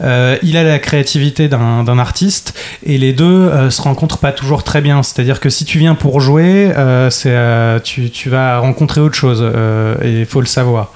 Euh, 0.02 0.36
il 0.42 0.56
a 0.56 0.62
la 0.64 0.78
créativité 0.78 1.48
d'un 1.48 1.98
artiste 1.98 2.58
et 2.84 2.96
les 2.96 3.12
deux 3.12 3.24
euh, 3.24 3.68
se 3.70 3.82
rencontrent 3.82 4.18
pas 4.18 4.32
toujours 4.32 4.64
très 4.64 4.80
bien. 4.80 5.02
C'est-à-dire 5.02 5.40
que 5.40 5.50
si 5.50 5.66
tu 5.66 5.78
viens 5.78 5.94
pour 5.94 6.20
jouer, 6.20 6.72
euh, 6.76 7.10
euh, 7.26 7.78
tu, 7.80 8.10
tu 8.10 8.30
vas 8.30 8.58
rencontrer 8.60 9.02
autre 9.02 9.14
chose 9.14 9.40
euh, 9.42 9.94
et 10.02 10.20
il 10.20 10.26
faut 10.26 10.40
le 10.40 10.46
savoir. 10.46 10.92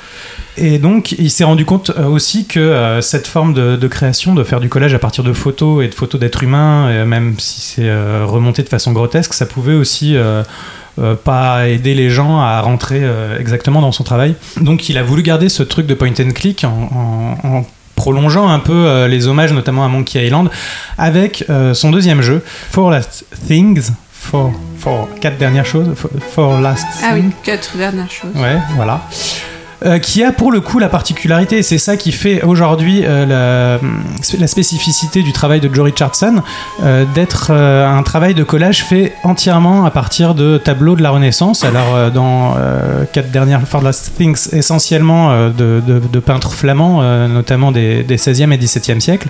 Et 0.63 0.79
donc, 0.79 1.13
il 1.13 1.31
s'est 1.31 1.45
rendu 1.45 1.65
compte 1.65 1.91
euh, 1.91 2.05
aussi 2.07 2.47
que 2.47 2.61
euh, 2.61 3.01
cette 3.01 3.27
forme 3.27 3.55
de, 3.55 3.77
de 3.77 3.89
création, 3.89 4.35
de 4.35 4.45
faire 4.45 4.61
du 4.61 4.69
collage 4.69 4.93
à 4.95 4.99
partir 4.99 5.25
de 5.25 5.33
photos 5.33 5.83
et 5.85 5.89
de 5.89 5.95
photos 5.95 6.21
d'êtres 6.21 6.43
humains, 6.43 6.87
euh, 6.89 7.05
même 7.07 7.35
si 7.39 7.61
c'est 7.63 7.91
remonté 8.25 8.63
de 8.63 8.69
façon 8.69 8.93
grotesque, 8.93 9.33
ça 9.33 9.47
pouvait 9.47 9.75
aussi 9.75 10.15
euh, 10.17 10.43
pas 11.25 11.67
aider 11.69 11.95
les 11.95 12.11
gens 12.11 12.41
à 12.41 12.61
rentrer 12.61 12.99
euh, 13.03 13.39
exactement 13.39 13.81
dans 13.81 13.93
son 13.93 14.05
travail. 14.05 14.35
Donc, 14.61 14.89
il 14.91 14.99
a 14.99 15.03
voulu 15.03 15.23
garder 15.23 15.49
ce 15.49 15.63
truc 15.63 15.87
de 15.87 15.95
point 15.95 16.11
and 16.21 16.33
click 16.35 16.65
en, 16.65 17.39
en- 17.43 17.49
en 17.49 17.67
prolongeant 17.97 18.49
un 18.49 18.59
peu 18.61 18.73
euh, 18.87 19.09
les 19.09 19.27
hommages, 19.29 19.53
notamment 19.53 19.85
à 19.85 19.89
Monkey 19.89 20.25
Island, 20.27 20.51
avec 20.99 21.45
son 21.75 21.91
deuxième 21.91 22.21
jeu, 22.23 22.43
Four 22.71 22.91
Last 22.91 23.25
Things. 23.47 23.91
Four, 24.13 24.53
four, 24.79 25.09
quatre 25.21 25.39
dernières 25.39 25.65
choses. 25.67 25.89
Four, 25.97 26.11
four 26.31 26.61
Last 26.61 26.87
Ah 27.03 27.13
oui, 27.15 27.25
quatre 27.43 27.77
dernières 27.79 28.11
choses. 28.11 28.31
Ouais, 28.37 28.59
voilà. 28.77 29.01
Euh, 29.87 29.99
qui 29.99 30.23
a 30.23 30.31
pour 30.31 30.53
le 30.53 30.61
coup 30.61 30.79
la 30.79 30.91
particularité, 30.91 31.59
et 31.59 31.63
c'est 31.63 31.79
ça 31.79 31.97
qui 31.97 32.13
fait 32.13 32.43
aujourd'hui 32.43 33.03
euh, 33.03 33.79
la, 34.39 34.47
spécificité 34.47 35.23
du 35.23 35.33
travail 35.33 35.61
de 35.61 35.75
Joe 35.75 35.87
Richardson, 35.87 36.43
euh, 36.83 37.07
d'être 37.15 37.51
un 37.51 38.03
travail 38.03 38.35
de 38.35 38.45
collage 38.45 38.85
fait 38.85 39.15
entièrement 39.23 39.87
à 39.87 39.91
partir 39.91 40.35
de 40.35 40.59
tableaux 40.59 40.97
de 40.97 41.03
la 41.03 41.11
Renaissance. 41.11 41.65
Alors 41.65 42.11
dans 42.11 42.57
quatre 43.13 43.31
dernières 43.31 43.63
the 43.63 43.83
Last 43.83 44.13
Things, 44.17 44.49
essentiellement 44.53 45.49
de, 45.51 46.21
peintres 46.21 46.53
flamands, 46.53 47.03
notamment 47.29 47.73
des, 47.73 48.03
des 48.03 48.17
16e 48.19 48.53
et 48.53 48.59
17e 48.59 49.01
siècles. 49.01 49.29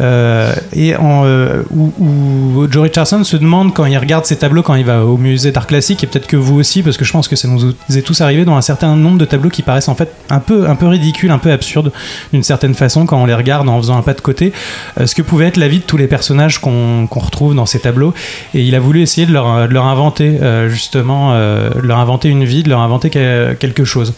Euh, 0.00 0.54
et 0.72 0.94
euh, 0.94 1.62
où, 1.74 1.92
où 1.98 2.66
Joe 2.70 2.82
Richardson 2.84 3.24
se 3.24 3.36
demande 3.36 3.72
quand 3.74 3.86
il 3.86 3.96
regarde 3.96 4.24
ces 4.26 4.36
tableaux, 4.36 4.62
quand 4.62 4.74
il 4.74 4.84
va 4.84 5.04
au 5.04 5.16
musée 5.16 5.52
d'art 5.52 5.66
classique, 5.66 6.04
et 6.04 6.06
peut-être 6.06 6.26
que 6.26 6.36
vous 6.36 6.58
aussi, 6.58 6.82
parce 6.82 6.96
que 6.96 7.04
je 7.04 7.12
pense 7.12 7.28
que 7.28 7.36
ça 7.36 7.48
nous 7.48 7.74
est 7.90 8.02
tous 8.04 8.20
arrivé 8.20 8.44
dans 8.44 8.56
un 8.56 8.60
certain 8.62 8.94
nombre 8.96 9.18
de 9.18 9.24
tableaux 9.24 9.50
qui 9.50 9.62
paraissent 9.62 9.88
en 9.88 9.94
fait 9.94 10.12
un 10.30 10.40
peu, 10.40 10.68
un 10.68 10.74
peu 10.74 10.86
ridicules, 10.86 11.30
un 11.30 11.38
peu 11.38 11.52
absurdes 11.52 11.92
d'une 12.32 12.42
certaine 12.42 12.74
façon 12.74 13.06
quand 13.06 13.20
on 13.20 13.26
les 13.26 13.34
regarde 13.34 13.68
en 13.68 13.78
faisant 13.78 13.96
un 13.96 14.02
pas 14.02 14.14
de 14.14 14.20
côté, 14.20 14.52
euh, 15.00 15.06
ce 15.06 15.14
que 15.14 15.22
pouvait 15.22 15.46
être 15.46 15.56
la 15.56 15.68
vie 15.68 15.78
de 15.78 15.84
tous 15.84 15.96
les 15.96 16.06
personnages 16.06 16.60
qu'on 16.60 17.08
retrouve 17.10 17.54
dans 17.54 17.66
ces 17.66 17.78
tableaux. 17.78 18.12
Et 18.54 18.62
il 18.62 18.74
a 18.74 18.80
voulu 18.80 19.02
essayer 19.02 19.26
de 19.26 19.32
leur, 19.32 19.46
inventer 19.46 20.38
justement, 20.68 21.32
de 21.34 21.80
leur 21.82 21.98
inventer 21.98 22.28
une 22.28 22.44
vie, 22.44 22.62
de 22.62 22.68
leur 22.68 22.80
inventer 22.80 23.10
que- 23.10 23.54
quelque 23.54 23.84
chose. 23.84 24.14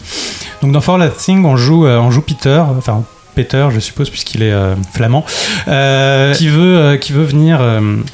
Donc 0.61 0.71
dans 0.71 0.81
For 0.81 0.99
Thing, 1.15 1.45
on 1.45 1.55
joue, 1.57 1.87
on 1.87 2.11
joue 2.11 2.21
Peter, 2.21 2.61
enfin 2.77 3.03
Peter, 3.35 3.67
je 3.73 3.79
suppose, 3.79 4.09
puisqu'il 4.09 4.43
est 4.43 4.51
euh, 4.51 4.75
flamand, 4.93 5.25
euh, 5.67 6.33
qui 6.33 6.47
veut, 6.47 6.77
euh, 6.77 6.97
qui 6.97 7.13
veut 7.13 7.23
venir 7.23 7.61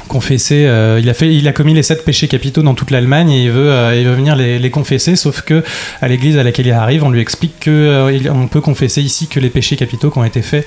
confesser. 0.07 0.69
il 1.01 1.09
a 1.09 1.13
fait, 1.13 1.33
il 1.33 1.47
a 1.47 1.53
commis 1.53 1.73
les 1.73 1.83
sept 1.83 2.05
péchés 2.05 2.27
capitaux 2.27 2.61
dans 2.61 2.73
toute 2.73 2.91
l'Allemagne 2.91 3.31
et 3.31 3.45
il 3.45 3.51
veut, 3.51 3.71
il 3.95 4.05
veut 4.05 4.13
venir 4.13 4.35
les, 4.35 4.59
les 4.59 4.69
confesser. 4.69 5.15
Sauf 5.15 5.41
que 5.41 5.63
à 6.01 6.07
l'église 6.07 6.37
à 6.37 6.43
laquelle 6.43 6.67
il 6.67 6.71
arrive, 6.71 7.03
on 7.03 7.09
lui 7.09 7.21
explique 7.21 7.59
que 7.59 8.29
on 8.29 8.47
peut 8.47 8.61
confesser 8.61 9.01
ici 9.01 9.27
que 9.27 9.39
les 9.39 9.49
péchés 9.49 9.75
capitaux 9.75 10.11
qui 10.11 10.17
ont 10.17 10.25
été 10.25 10.41
faits 10.41 10.65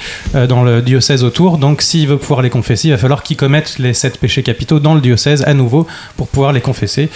dans 0.48 0.62
le 0.62 0.82
diocèse 0.82 1.24
autour. 1.24 1.58
Donc, 1.58 1.82
s'il 1.82 2.08
veut 2.08 2.18
pouvoir 2.18 2.42
les 2.42 2.50
confesser, 2.50 2.88
il 2.88 2.92
va 2.92 2.98
falloir 2.98 3.22
qu'il 3.22 3.36
commette 3.36 3.78
les 3.78 3.94
sept 3.94 4.18
péchés 4.18 4.42
capitaux 4.42 4.80
dans 4.80 4.94
le 4.94 5.00
diocèse 5.00 5.42
à 5.46 5.54
nouveau 5.54 5.86
pour 6.16 6.28
pouvoir 6.28 6.52
les 6.52 6.60
confesser. 6.60 7.08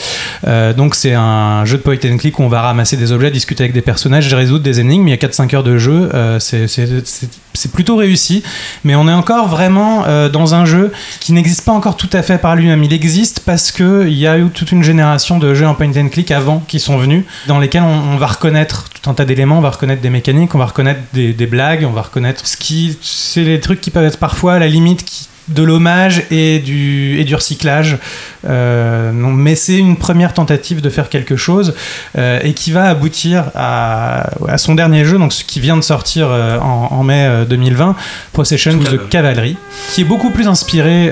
Donc, 0.77 0.95
c'est 0.95 1.15
un 1.15 1.65
jeu 1.65 1.79
de 1.79 1.83
point 1.83 1.97
and 2.05 2.17
click 2.19 2.39
où 2.39 2.43
on 2.43 2.49
va 2.49 2.63
ramasser 2.63 2.97
des 2.97 3.13
objets, 3.13 3.31
discuter 3.31 3.65
avec 3.65 3.75
des 3.75 3.83
personnages, 3.83 4.33
résoudre 4.33 4.63
des 4.65 4.81
énigmes. 4.81 5.09
Il 5.09 5.11
y 5.11 5.15
a 5.15 5.17
4-5 5.17 5.55
heures 5.55 5.65
de 5.65 5.79
jeu. 5.79 6.09
C'est- 6.39 6.67
c'est 7.55 7.73
plutôt 7.73 7.97
réussi, 7.97 8.43
mais 8.85 8.95
on 8.95 9.09
est 9.09 9.13
encore 9.13 9.49
vraiment 9.49 10.05
euh, 10.07 10.29
dans 10.29 10.55
un 10.55 10.65
jeu 10.65 10.93
qui 11.21 11.33
n'existe 11.33 11.65
pas 11.65 11.73
encore 11.73 11.97
tout 11.97 12.11
à 12.13 12.23
fait 12.23 12.39
par 12.39 12.57
lui-même. 12.57 12.83
Il 12.83 12.93
existe 12.93 13.41
parce 13.41 13.71
que 13.71 14.07
il 14.07 14.19
y 14.19 14.27
a 14.27 14.39
eu 14.39 14.49
toute 14.49 14.73
une 14.73 14.83
génération 14.83 15.39
de 15.39 15.55
jeux 15.55 15.67
en 15.67 15.75
point 15.75 15.93
and 15.97 16.09
click 16.09 16.31
avant 16.31 16.63
qui 16.67 16.81
sont 16.81 16.97
venus, 16.97 17.25
dans 17.47 17.59
lesquels 17.59 17.83
on, 17.83 18.15
on 18.15 18.17
va 18.17 18.27
reconnaître 18.27 18.89
tout 18.91 19.11
un 19.11 19.15
tas 19.15 19.25
d'éléments, 19.25 19.59
on 19.59 19.63
va 19.63 19.71
reconnaître 19.71 20.03
des 20.03 20.11
mécaniques, 20.11 20.55
on 20.55 20.59
va 20.59 20.67
reconnaître 20.67 21.01
des, 21.13 21.33
des 21.33 21.47
blagues, 21.47 21.87
on 21.89 21.93
va 21.93 22.03
reconnaître 22.03 22.47
ce 22.47 22.57
qui, 22.57 22.99
c'est 23.03 23.45
les 23.45 23.61
trucs 23.61 23.81
qui 23.81 23.91
peuvent 23.91 24.05
être 24.05 24.19
parfois 24.19 24.55
à 24.55 24.59
la 24.59 24.69
limite 24.69 25.05
qui 25.05 25.29
de 25.49 25.63
l'hommage 25.63 26.23
et 26.31 26.59
du, 26.61 27.19
et 27.21 27.25
du 27.25 27.35
recyclage. 27.35 27.99
Euh, 28.49 29.13
non, 29.13 29.31
mais 29.31 29.55
c'est 29.55 29.77
une 29.79 29.97
première 29.97 30.35
tentative 30.35 30.81
de 30.81 30.91
faire 30.91 31.09
quelque 31.09 31.37
chose 31.37 31.75
euh, 32.19 32.41
et 32.43 32.55
qui 32.55 32.73
va 32.73 32.85
aboutir 32.89 33.45
à, 33.55 34.31
à 34.49 34.59
son 34.59 34.75
dernier 34.75 35.05
jeu, 35.05 35.19
donc 35.19 35.33
ce 35.33 35.45
qui 35.45 35.61
vient 35.61 35.77
de 35.77 35.83
sortir 35.83 36.27
euh, 36.29 36.59
en, 36.59 36.89
en 36.91 37.03
mai 37.05 37.27
euh, 37.29 37.45
2020, 37.45 37.95
Procession 38.33 38.73
à 38.73 38.85
the. 38.91 39.09
Cavalry, 39.11 39.57
qui 39.93 40.01
est 40.01 40.05
beaucoup 40.05 40.31
plus 40.31 40.49
inspiré 40.49 41.11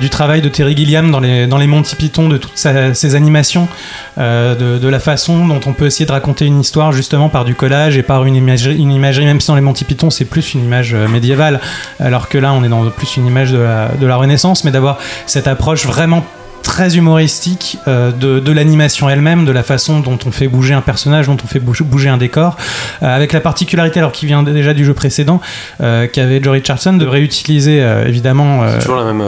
du 0.00 0.08
travail 0.10 0.40
de 0.42 0.48
Terry 0.48 0.76
Gilliam 0.76 1.10
dans 1.10 1.20
les, 1.20 1.46
dans 1.46 1.58
les 1.58 1.66
Monty 1.66 1.96
Python, 1.96 2.28
de 2.28 2.36
toutes 2.36 2.56
sa- 2.56 2.94
ses 2.94 3.14
animations, 3.14 3.68
de, 4.18 4.78
de 4.78 4.88
la 4.88 5.00
façon 5.00 5.46
dont 5.46 5.60
on 5.66 5.72
peut 5.72 5.86
essayer 5.86 6.06
de 6.06 6.12
raconter 6.12 6.46
une 6.46 6.60
histoire 6.60 6.92
justement 6.92 7.28
par 7.28 7.44
du 7.44 7.54
collage 7.54 7.96
et 7.96 8.02
par 8.02 8.24
une 8.24 8.36
imagerie, 8.36 8.76
une 8.76 8.92
imagerie 8.92 9.24
même 9.24 9.40
si 9.40 9.48
dans 9.48 9.54
les 9.54 9.60
Monty 9.60 9.84
Python 9.84 10.10
c'est 10.10 10.24
plus 10.24 10.54
une 10.54 10.64
image 10.64 10.94
médiévale, 10.94 11.60
alors 12.00 12.28
que 12.28 12.38
là 12.38 12.52
on 12.52 12.62
est 12.64 12.68
dans 12.68 12.84
plus 12.90 13.16
une 13.16 13.26
image 13.26 13.51
de 13.52 14.06
la, 14.06 14.16
Renaissance, 14.16 14.64
mais 14.64 14.70
d'avoir 14.70 14.98
cette 15.26 15.46
approche 15.46 15.86
vraiment 15.86 16.24
très 16.62 16.96
humoristique 16.96 17.78
euh, 17.86 18.12
de, 18.12 18.40
de 18.40 18.52
l'animation 18.52 19.08
elle-même, 19.10 19.44
de 19.44 19.52
la 19.52 19.62
façon 19.62 20.00
dont 20.00 20.18
on 20.26 20.30
fait 20.30 20.48
bouger 20.48 20.74
un 20.74 20.80
personnage, 20.80 21.26
dont 21.26 21.36
on 21.42 21.46
fait 21.46 21.60
bouger, 21.60 22.08
un 22.08 22.16
décor, 22.16 22.56
euh, 23.02 23.14
avec 23.14 23.32
la 23.32 23.40
particularité, 23.40 23.98
alors 23.98 24.12
qui 24.12 24.26
vient 24.26 24.42
déjà 24.42 24.72
du 24.72 24.84
jeu 24.84 24.94
précédent, 24.94 25.40
euh, 25.80 26.06
qu'avait 26.06 26.42
Joe 26.42 26.52
Richardson, 26.52 26.94
de 26.94 27.06
réutiliser 27.06 27.82
évidemment 28.06 28.62
C'est 28.68 28.80
toujours 28.80 28.96
la 28.96 29.12
même 29.12 29.22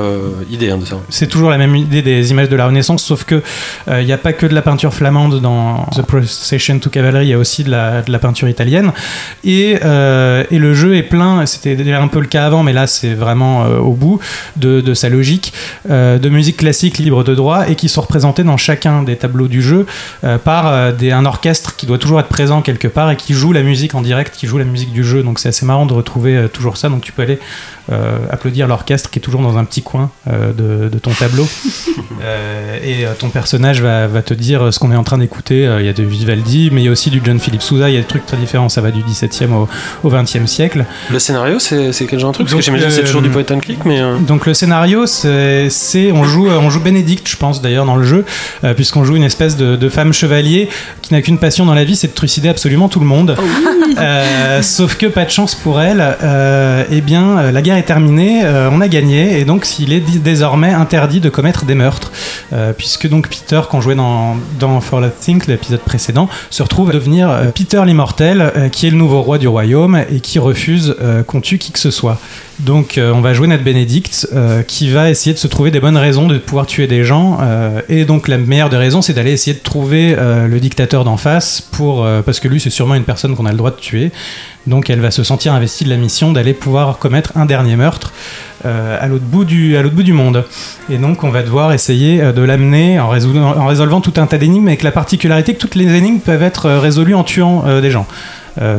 idée 0.51 0.71
hein, 0.71 0.79
de 0.79 0.85
ça. 0.85 0.97
c'est 1.09 1.27
toujours 1.27 1.51
la 1.51 1.59
même 1.59 1.75
idée 1.75 2.03
des 2.03 2.31
images 2.31 2.49
de 2.49 2.57
la 2.57 2.67
Renaissance, 2.67 3.03
sauf 3.03 3.25
que 3.25 3.43
il 3.89 4.05
n'y 4.05 4.13
a 4.13 4.19
pas 4.19 4.33
que 4.33 4.47
de 4.47 4.55
la 4.55 4.63
peinture 4.63 4.95
flamande 4.95 5.41
dans 5.41 5.87
The 5.97 6.03
Procession 6.03 6.79
to 6.79 6.91
Cavalry, 6.91 7.27
il 7.27 7.31
y 7.31 7.33
a 7.33 7.39
aussi 7.39 7.65
de 7.65 7.71
la, 7.71 8.03
de 8.03 8.13
la 8.13 8.19
peinture 8.19 8.49
italienne. 8.49 8.93
Et, 9.45 9.73
et 9.73 10.59
le 10.59 10.75
jeu 10.75 10.97
est 10.97 11.03
plein, 11.03 11.47
c'était 11.47 11.75
déjà 11.75 12.01
un 12.01 12.09
peu 12.09 12.21
le 12.21 12.27
cas 12.27 12.47
avant, 12.47 12.63
mais 12.63 12.73
là 12.73 12.87
c'est 12.87 13.15
vraiment 13.15 13.65
au 13.65 13.93
bout 13.93 14.21
de, 14.57 14.81
de 14.81 14.95
sa 14.95 15.09
logique, 15.09 15.53
de 15.89 16.29
musique 16.29 16.59
classique 16.59 16.99
libre 16.99 17.24
de 17.25 17.35
droit 17.35 17.69
et 17.69 17.75
qui 17.75 17.89
sont 17.89 18.01
représentés 18.01 18.45
dans 18.45 18.57
chacun 18.57 19.03
des 19.03 19.17
tableaux 19.17 19.49
du 19.49 19.63
jeu 19.63 19.87
euh, 20.23 20.39
par 20.39 20.67
euh, 20.67 20.93
un 21.03 21.25
orchestre 21.25 21.77
qui 21.77 21.87
doit 21.87 21.99
toujours 21.99 22.21
être 22.21 22.29
présent 22.29 22.63
quelque 22.63 22.89
part 22.89 23.11
et 23.11 23.17
qui 23.17 23.35
joue 23.35 23.53
la 23.53 23.63
musique 23.63 23.95
en 23.95 24.03
direct, 24.03 24.35
qui 24.37 24.47
joue 24.47 24.59
la 24.59 24.65
musique 24.65 24.93
du 24.93 25.05
jeu. 25.05 25.23
Donc 25.23 25.39
c'est 25.39 25.49
assez 25.49 25.67
marrant 25.67 25.87
de 25.87 25.93
retrouver 25.93 26.37
euh, 26.37 26.49
toujours 26.49 26.77
ça. 26.77 26.89
Donc 26.89 27.03
tu 27.03 27.13
peux 27.13 27.23
aller 27.23 27.39
applaudir 28.31 28.67
l'orchestre 28.67 29.11
qui 29.11 29.19
est 29.19 29.23
toujours 29.23 29.41
dans 29.43 29.59
un 29.59 29.65
petit 29.65 29.83
coin 29.83 30.11
euh, 30.29 30.53
de, 30.53 30.89
de 30.89 30.99
ton 30.99 31.11
tableau. 31.13 31.47
Euh, 32.23 32.79
et 32.83 33.05
euh, 33.05 33.11
ton 33.19 33.29
personnage 33.29 33.83
va, 33.83 34.07
va 34.07 34.23
te 34.23 34.33
dire 34.33 34.73
ce 34.73 34.79
qu'on 34.79 34.91
est 34.93 34.97
en 34.97 35.03
train 35.05 35.19
d'écouter. 35.19 35.67
Euh, 35.67 35.81
Il 35.81 35.87
y 35.87 35.89
a 35.91 35.93
de 35.93 36.03
Vivaldi, 36.03 36.71
mais 36.73 36.81
il 36.81 36.85
y 36.85 36.89
a 36.89 36.91
aussi 36.91 37.11
du 37.11 37.21
John 37.23 37.39
Philip 37.39 37.61
Sousa. 37.61 37.91
Il 37.91 37.95
y 37.95 37.99
a 37.99 38.01
des 38.01 38.07
trucs 38.07 38.25
très 38.25 38.37
différents. 38.37 38.69
Ça 38.71 38.81
va 38.81 38.91
du 38.91 39.03
17e 39.03 39.53
au, 39.53 39.69
au 40.05 40.11
20e 40.11 40.47
siècle. 40.47 40.85
Le 41.11 41.19
scénario, 41.19 41.59
c'est 41.59 41.91
quel 42.09 42.19
genre 42.21 42.31
de 42.31 42.35
truc? 42.37 42.47
Parce 42.47 42.53
Donc, 42.53 42.61
que 42.61 42.65
j'imagine 42.65 42.87
que 42.89 42.93
c'est 42.95 43.01
euh, 43.03 43.07
toujours 43.07 43.21
du 43.21 43.29
point 43.31 43.43
and 43.51 43.59
click, 43.59 43.85
mais. 43.85 44.01
euh, 44.01 44.17
Donc 44.19 44.47
le 44.47 44.55
scénario, 44.55 45.07
c'est 45.07 45.69
on 46.13 46.25
joue 46.25 46.49
on 46.49 46.71
joue 46.71 46.81
Bénédicte, 46.81 47.29
je 47.29 47.37
pense 47.37 47.61
d'ailleurs 47.61 47.85
dans 47.85 47.97
le 47.97 48.05
jeu, 48.05 48.25
euh, 48.63 48.73
puisqu'on 48.75 49.05
joue 49.05 49.17
une 49.17 49.25
espèce 49.25 49.57
de, 49.57 49.77
de 49.77 49.89
femme 49.89 50.13
chevalier 50.13 50.69
qui 51.03 51.13
n'a 51.13 51.21
qu'une 51.21 51.39
passion 51.39 51.67
dans 51.67 51.75
la 51.75 51.85
vie, 51.85 51.97
c'est 51.97 52.09
de 52.09 52.15
trucider 52.15 52.49
absolument 52.49 52.89
tout 52.89 53.01
le 53.01 53.07
monde. 53.07 53.37
Euh, 53.99 54.63
sauf 54.63 54.97
que 54.97 55.07
pas 55.07 55.25
de 55.25 55.31
chance 55.31 55.55
pour 55.55 55.81
elle. 55.81 56.01
euh, 56.23 56.85
eh 56.91 57.01
bien, 57.01 57.39
euh, 57.39 57.51
la 57.53 57.61
guerre 57.63 57.74
est 57.75 57.83
terminée, 57.83 58.45
euh, 58.45 58.71
on 58.73 58.81
a 58.81 58.89
gagné, 58.89 59.39
et 59.39 59.45
donc 59.45 59.79
il 59.79 59.93
est 59.93 60.01
désormais 60.01 60.73
interdit 60.73 61.21
de 61.21 61.29
commettre 61.29 61.65
des 61.65 61.75
meurtres, 61.75 62.11
Euh, 62.53 62.73
puisque 62.77 63.09
donc 63.09 63.29
Peter, 63.29 63.61
qu'on 63.71 63.81
jouait 63.81 63.95
dans 63.95 64.37
dans 64.61 64.81
Fallout 64.81 65.09
Think, 65.21 65.47
l'épisode 65.47 65.81
précédent, 65.81 66.29
se 66.51 66.63
retrouve 66.63 66.91
à 66.91 66.93
devenir 66.93 67.31
euh, 67.31 67.45
Peter 67.47 67.83
l'immortel, 67.85 68.53
qui 68.71 68.87
est 68.87 68.91
le 68.91 68.97
nouveau 68.97 69.23
roi 69.23 69.39
du 69.39 69.49
royaume 69.49 70.05
et 70.11 70.21
qui 70.21 70.39
refuse 70.39 70.95
qu'on 71.27 71.41
tue 71.41 71.59
qui 71.59 71.73
que 71.73 71.79
ce 71.79 71.91
soit. 71.91 72.19
Donc 72.61 72.99
euh, 72.99 73.13
on 73.13 73.21
va 73.21 73.35
jouer 73.35 73.49
notre 73.49 73.65
Bénédicte 73.65 74.29
euh, 74.33 74.63
qui 74.63 74.89
va 74.89 75.11
essayer 75.11 75.35
de 75.35 75.39
se 75.39 75.49
trouver 75.49 75.73
des 75.73 75.81
bonnes 75.81 75.97
raisons 75.97 76.29
de 76.29 76.39
pouvoir 76.39 76.67
tuer 76.67 76.87
des 76.87 77.03
gens 77.03 77.39
euh, 77.43 77.81
et 77.89 78.05
donc 78.05 78.29
la 78.29 78.39
meilleure 78.39 78.71
des 78.71 78.77
raisons 78.77 79.03
c'est 79.03 79.13
d'aller 79.13 79.33
essayer 79.33 79.55
de 79.55 79.63
trouver 79.63 80.15
le 80.15 80.61
dictateur 80.61 81.05
d'en 81.05 81.17
face 81.17 81.61
pour 81.61 82.07
parce 82.25 82.39
que 82.39 82.47
lui 82.47 82.61
c'est 82.61 82.71
sûrement 82.71 82.95
une 82.95 83.03
personne 83.05 83.35
qu'on 83.35 83.47
a 83.47 83.51
le 83.51 83.57
droit 83.59 83.71
de 83.71 83.77
tuer. 83.77 84.13
Donc 84.67 84.89
elle 84.89 85.01
va 85.01 85.11
se 85.11 85.25
sentir 85.25 85.53
investie 85.53 85.85
de 85.85 85.91
la 85.91 85.97
mission 85.97 86.33
d'aller 86.33 86.55
pouvoir 86.55 86.99
commettre 86.99 87.33
un 87.37 87.45
dernier 87.45 87.77
meurtre 87.77 88.13
à 88.65 89.07
l'autre 89.09 89.25
bout 89.25 89.45
du 89.45 90.13
monde. 90.13 90.45
Et 90.91 90.97
donc 90.97 91.25
on 91.25 91.31
va 91.31 91.43
devoir 91.43 91.73
essayer 91.73 92.33
de 92.33 92.43
l'amener 92.43 93.01
en, 93.01 93.09
résolvant- 93.09 93.57
en 93.59 93.67
résolvant 93.67 94.01
tout 94.01 94.15
un 94.17 94.27
tas 94.27 94.39
d'énigmes 94.39 94.69
avec 94.69 94.83
la 94.83 94.93
particularité 94.93 95.55
que 95.55 95.59
toutes 95.61 95.75
les 95.75 95.93
énigmes 95.95 96.21
peuvent 96.21 96.43
être 96.43 96.71
résolues 96.71 97.15
en 97.15 97.25
tuant 97.25 97.81
des 97.81 97.91
gens. 97.91 98.07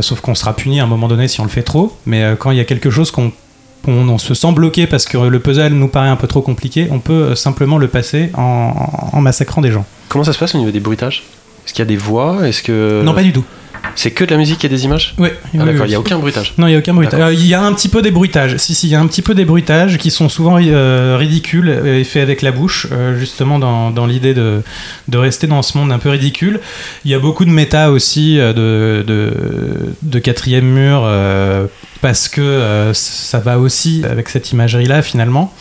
Sauf 0.01 0.21
qu'on 0.21 0.35
sera 0.35 0.55
puni 0.55 0.79
à 0.79 0.83
un 0.83 0.87
moment 0.87 1.07
donné 1.07 1.27
si 1.27 1.41
on 1.41 1.43
le 1.43 1.49
fait 1.49 1.63
trop 1.63 1.95
mais 2.05 2.23
quand 2.39 2.51
il 2.51 2.57
y 2.57 2.61
a 2.61 2.65
quelque 2.65 2.89
chose 2.89 3.11
qu'on 3.11 3.31
on, 3.87 4.07
on 4.09 4.17
se 4.17 4.33
sent 4.33 4.51
bloqué 4.53 4.87
parce 4.87 5.05
que 5.05 5.17
le 5.17 5.39
puzzle 5.39 5.73
nous 5.73 5.87
paraît 5.87 6.09
un 6.09 6.15
peu 6.15 6.27
trop 6.27 6.41
compliqué, 6.41 6.87
on 6.91 6.99
peut 6.99 7.13
euh, 7.13 7.35
simplement 7.35 7.77
le 7.77 7.87
passer 7.87 8.31
en, 8.35 8.73
en 9.13 9.21
massacrant 9.21 9.61
des 9.61 9.71
gens. 9.71 9.85
Comment 10.09 10.23
ça 10.23 10.33
se 10.33 10.39
passe 10.39 10.55
au 10.55 10.57
niveau 10.59 10.71
des 10.71 10.79
bruitages? 10.79 11.23
Est-ce 11.65 11.73
qu'il 11.73 11.79
y 11.79 11.87
a 11.87 11.89
des 11.89 11.97
voix? 11.97 12.47
Est-ce 12.47 12.61
que. 12.61 13.01
non, 13.03 13.13
pas 13.13 13.23
du 13.23 13.33
tout. 13.33 13.43
C'est 13.93 14.09
que 14.11 14.23
de 14.25 14.31
la 14.31 14.37
musique 14.37 14.65
et 14.65 14.69
des 14.69 14.83
images? 14.83 15.13
Oui, 15.19 15.29
Ah, 15.53 15.63
D'accord, 15.63 15.85
il 15.85 15.89
n'y 15.89 15.95
a 15.95 15.99
aucun 15.99 16.17
bruitage. 16.17 16.53
Non, 16.57 16.65
il 16.65 16.71
n'y 16.71 16.75
a 16.75 16.79
aucun 16.79 16.93
bruitage. 16.95 17.19
Euh, 17.21 17.33
Il 17.33 17.45
y 17.45 17.53
a 17.53 17.61
un 17.61 17.71
petit 17.71 17.87
peu 17.87 18.01
des 18.01 18.09
bruitages. 18.09 18.57
Si, 18.57 18.73
si, 18.73 18.87
il 18.87 18.89
y 18.89 18.95
a 18.95 18.99
un 18.99 19.05
petit 19.05 19.21
peu 19.21 19.35
des 19.35 19.45
bruitages 19.45 19.99
qui 19.99 20.09
sont 20.09 20.27
souvent 20.27 20.57
euh, 20.59 21.15
ridicules 21.19 21.69
et 21.85 22.03
faits 22.03 22.23
avec 22.23 22.41
la 22.41 22.51
bouche, 22.51 22.87
euh, 22.91 23.17
justement 23.17 23.59
dans, 23.59 23.91
dans 23.91 24.07
l'idée 24.07 24.33
de, 24.33 24.63
de 25.07 25.17
rester 25.19 25.45
dans 25.45 25.61
ce 25.61 25.77
monde 25.77 25.91
un 25.91 25.99
peu 25.99 26.09
ridicule. 26.09 26.59
Il 27.05 27.11
y 27.11 27.13
a 27.13 27.19
beaucoup 27.19 27.45
de 27.45 27.51
méta 27.51 27.91
aussi 27.91 28.37
de, 28.37 29.03
de, 29.05 29.31
de 30.01 30.19
quatrième 30.19 30.65
mur 30.65 31.07
parce 32.05 32.27
que 32.29 32.39
euh, 32.39 32.93
ça 32.93 33.39
va 33.39 33.57
aussi 33.57 34.03
avec 34.07 34.29
cette 34.29 34.51
imagerie-là 34.51 35.01
finalement. 35.01 35.51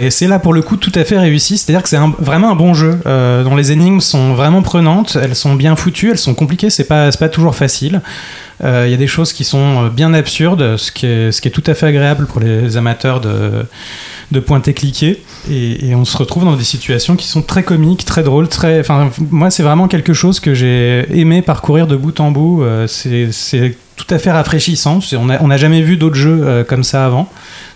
Et 0.00 0.10
c'est 0.10 0.26
là 0.26 0.40
pour 0.40 0.52
le 0.52 0.60
coup 0.60 0.76
tout 0.76 0.90
à 0.96 1.04
fait 1.04 1.16
réussi, 1.16 1.56
c'est-à-dire 1.56 1.80
que 1.80 1.88
c'est 1.88 2.00
vraiment 2.18 2.50
un 2.50 2.56
bon 2.56 2.74
jeu 2.74 2.98
euh, 3.06 3.44
dont 3.44 3.54
les 3.54 3.70
énigmes 3.70 4.00
sont 4.00 4.34
vraiment 4.34 4.62
prenantes, 4.62 5.16
elles 5.22 5.36
sont 5.36 5.54
bien 5.54 5.76
foutues, 5.76 6.10
elles 6.10 6.18
sont 6.18 6.34
compliquées, 6.34 6.70
c'est 6.70 6.88
pas, 6.88 7.12
pas 7.12 7.28
toujours 7.28 7.54
facile. 7.54 8.02
Euh, 8.64 8.84
Il 8.86 8.90
y 8.90 8.94
a 8.94 8.96
des 8.96 9.06
choses 9.06 9.32
qui 9.32 9.44
sont 9.44 9.84
euh, 9.84 9.88
bien 9.88 10.12
absurdes, 10.12 10.76
ce 10.76 10.90
qui 10.90 11.06
est, 11.06 11.50
tout 11.50 11.62
à 11.66 11.74
fait 11.74 11.86
agréable 11.86 12.26
pour 12.26 12.40
les 12.40 12.76
amateurs 12.76 13.20
de, 13.20 13.64
de 14.32 14.40
pointer 14.40 14.74
cliquer. 14.74 15.22
Et, 15.50 15.94
on 15.94 16.04
se 16.04 16.16
retrouve 16.16 16.44
dans 16.44 16.56
des 16.56 16.64
situations 16.64 17.16
qui 17.16 17.26
sont 17.26 17.42
très 17.42 17.62
comiques, 17.62 18.04
très 18.04 18.22
drôles, 18.22 18.48
moi, 19.30 19.50
c'est 19.50 19.62
vraiment 19.62 19.88
quelque 19.88 20.12
chose 20.12 20.40
que 20.40 20.54
j'ai 20.54 21.06
aimé 21.10 21.42
parcourir 21.42 21.86
de 21.86 21.96
bout 21.96 22.18
en 22.20 22.30
bout. 22.30 22.62
Euh, 22.62 22.86
c'est 22.86 23.76
tout 23.96 24.06
à 24.14 24.18
fait 24.18 24.30
rafraîchissant. 24.30 25.00
On 25.12 25.26
n'a 25.26 25.42
on 25.42 25.56
jamais 25.56 25.82
vu 25.82 25.96
d'autres 25.96 26.16
jeux 26.16 26.40
euh, 26.42 26.64
comme 26.64 26.84
ça 26.84 27.06
avant. 27.06 27.28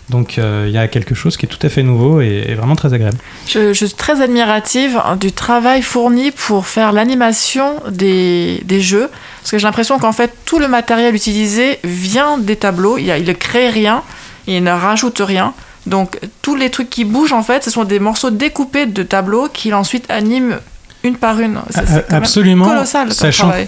Donc 0.09 0.37
euh, 0.37 0.65
il 0.67 0.73
y 0.73 0.77
a 0.77 0.87
quelque 0.87 1.15
chose 1.15 1.37
qui 1.37 1.45
est 1.45 1.49
tout 1.49 1.65
à 1.65 1.69
fait 1.69 1.83
nouveau 1.83 2.21
et, 2.21 2.53
vraiment 2.55 2.75
très 2.75 2.93
agréable. 2.93 3.17
Je, 3.47 3.73
suis 3.73 3.89
très 3.91 4.21
admirative 4.21 5.01
du 5.19 5.31
travail 5.31 5.81
fourni 5.81 6.31
pour 6.31 6.67
faire 6.67 6.91
l'animation 6.91 7.75
des, 7.89 8.61
des 8.65 8.81
jeux. 8.81 9.09
Parce 9.41 9.51
que 9.51 9.57
j'ai 9.57 9.65
l'impression 9.65 9.99
qu'en 9.99 10.11
fait, 10.11 10.33
tout 10.45 10.59
le 10.59 10.67
matériel 10.67 11.15
utilisé 11.15 11.79
vient 11.83 12.37
des 12.37 12.57
tableaux. 12.57 12.97
Il, 12.97 13.07
il 13.07 13.25
ne 13.25 13.33
crée 13.33 13.69
rien, 13.69 14.03
il 14.47 14.63
ne 14.63 14.71
rajoute 14.71 15.21
rien. 15.25 15.53
Donc, 15.87 16.19
tous 16.43 16.55
les 16.55 16.69
trucs 16.69 16.89
qui 16.89 17.05
bougent, 17.05 17.33
en 17.33 17.41
fait, 17.41 17.63
ce 17.63 17.71
sont 17.71 17.85
des 17.85 17.99
morceaux 17.99 18.29
découpés 18.29 18.85
de 18.85 19.01
tableaux 19.01 19.47
qu'il 19.51 19.73
ensuite 19.73 20.05
anime 20.09 20.59
une 21.03 21.15
par 21.17 21.39
une. 21.39 21.57
C'est- 21.69 21.81
quand 21.85 21.91
même 21.93 22.03
Absolument. 22.23 22.65
colossal 22.65 23.11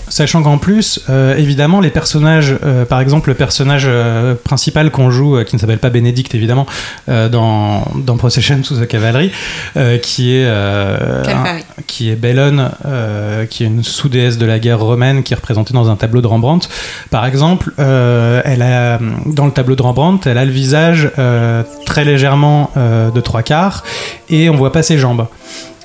Sachant, 0.09 0.43
qu'en 0.43 0.57
plus, 0.57 0.99
euh, 1.09 1.35
évidemment, 1.35 1.81
les 1.81 1.89
personnages, 1.89 2.55
euh, 2.63 2.85
par 2.85 2.99
exemple, 3.01 3.29
le 3.29 3.35
personnage 3.35 3.85
euh, 3.87 4.35
principal 4.35 4.91
qu'on 4.91 5.09
joue, 5.09 5.37
euh, 5.37 5.43
qui 5.43 5.55
ne 5.55 5.61
s'appelle 5.61 5.79
pas 5.79 5.89
Bénédicte, 5.89 6.35
évidemment, 6.35 6.65
euh, 7.09 7.29
dans, 7.29 7.85
dans 7.95 8.17
Procession 8.17 8.63
sous 8.63 8.75
the 8.75 8.87
Cavalry, 8.87 9.31
euh, 9.77 9.97
qui 9.97 10.35
est 10.35 10.45
euh, 10.45 11.23
Calvary. 11.23 11.61
un- 11.61 11.81
qui 11.87 12.09
est 12.11 12.15
Bellone, 12.15 12.69
euh, 12.85 13.45
qui 13.45 13.63
est 13.63 13.67
une 13.67 13.83
sous-déesse 13.83 14.37
de 14.37 14.45
la 14.45 14.59
guerre 14.59 14.79
romaine, 14.79 15.23
qui 15.23 15.33
est 15.33 15.35
représentée 15.35 15.73
dans 15.73 15.89
un 15.89 15.95
tableau 15.95 16.21
de 16.21 16.27
Rembrandt. 16.27 16.67
Par 17.09 17.25
exemple, 17.25 17.71
euh, 17.79 18.41
elle 18.45 18.61
a, 18.61 18.99
dans 19.25 19.45
le 19.45 19.51
tableau 19.51 19.75
de 19.75 19.81
Rembrandt, 19.81 20.29
elle 20.29 20.37
a 20.37 20.45
le 20.45 20.51
visage 20.51 21.09
euh, 21.17 21.63
très 21.85 22.05
légèrement 22.05 22.69
euh, 22.77 23.09
de 23.11 23.21
trois 23.21 23.41
quarts, 23.43 23.83
et 24.29 24.49
on 24.49 24.55
voit 24.55 24.71
pas 24.71 24.83
ses 24.83 24.97
jambes. 24.97 25.25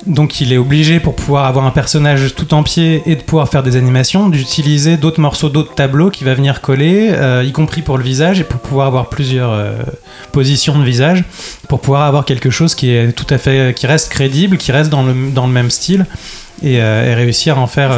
Donc 0.09 0.41
il 0.41 0.55
est 0.55 0.57
obligé 0.57 1.01
pour 1.01 1.15
pouvoir 1.15 1.45
avoir 1.45 1.67
un 1.67 1.71
personnage 1.71 2.35
tout 2.35 2.55
en 2.55 2.63
pied 2.63 3.03
et 3.05 3.15
de 3.15 3.21
pouvoir 3.21 3.49
faire 3.49 3.63
des 3.63 3.77
animations 3.77 4.31
d'utiliser 4.31 4.97
d'autres 4.97 5.21
morceaux 5.21 5.51
d'autres 5.51 5.75
tableaux 5.75 6.09
qui 6.09 6.25
va 6.25 6.33
venir 6.33 6.63
coller, 6.63 7.11
euh, 7.13 7.45
y 7.47 7.53
compris 7.53 7.83
pour 7.83 7.99
le 7.99 8.05
visage 8.05 8.41
et 8.41 8.45
pour 8.45 8.59
pouvoir 8.61 8.87
avoir 8.87 9.11
plusieurs 9.11 9.53
euh, 9.53 9.75
positions 10.33 10.79
de 10.79 10.85
visage 10.85 11.25
pour 11.69 11.81
pouvoir 11.81 12.03
avoir 12.03 12.25
quelque 12.25 12.49
chose 12.49 12.75
qui 12.75 12.91
est 12.91 13.13
tout 13.13 13.27
à 13.29 13.37
fait 13.37 13.75
qui 13.77 13.87
reste 13.87 14.11
crédible, 14.11 14.57
qui 14.57 14.73
reste 14.73 14.89
dans 14.89 15.03
le 15.03 15.31
dans 15.31 15.47
le 15.47 15.53
même 15.53 15.71
style 15.71 16.07
et, 16.63 16.81
euh, 16.81 17.11
et 17.11 17.15
réussir 17.15 17.59
à 17.59 17.61
en 17.61 17.67
faire 17.67 17.91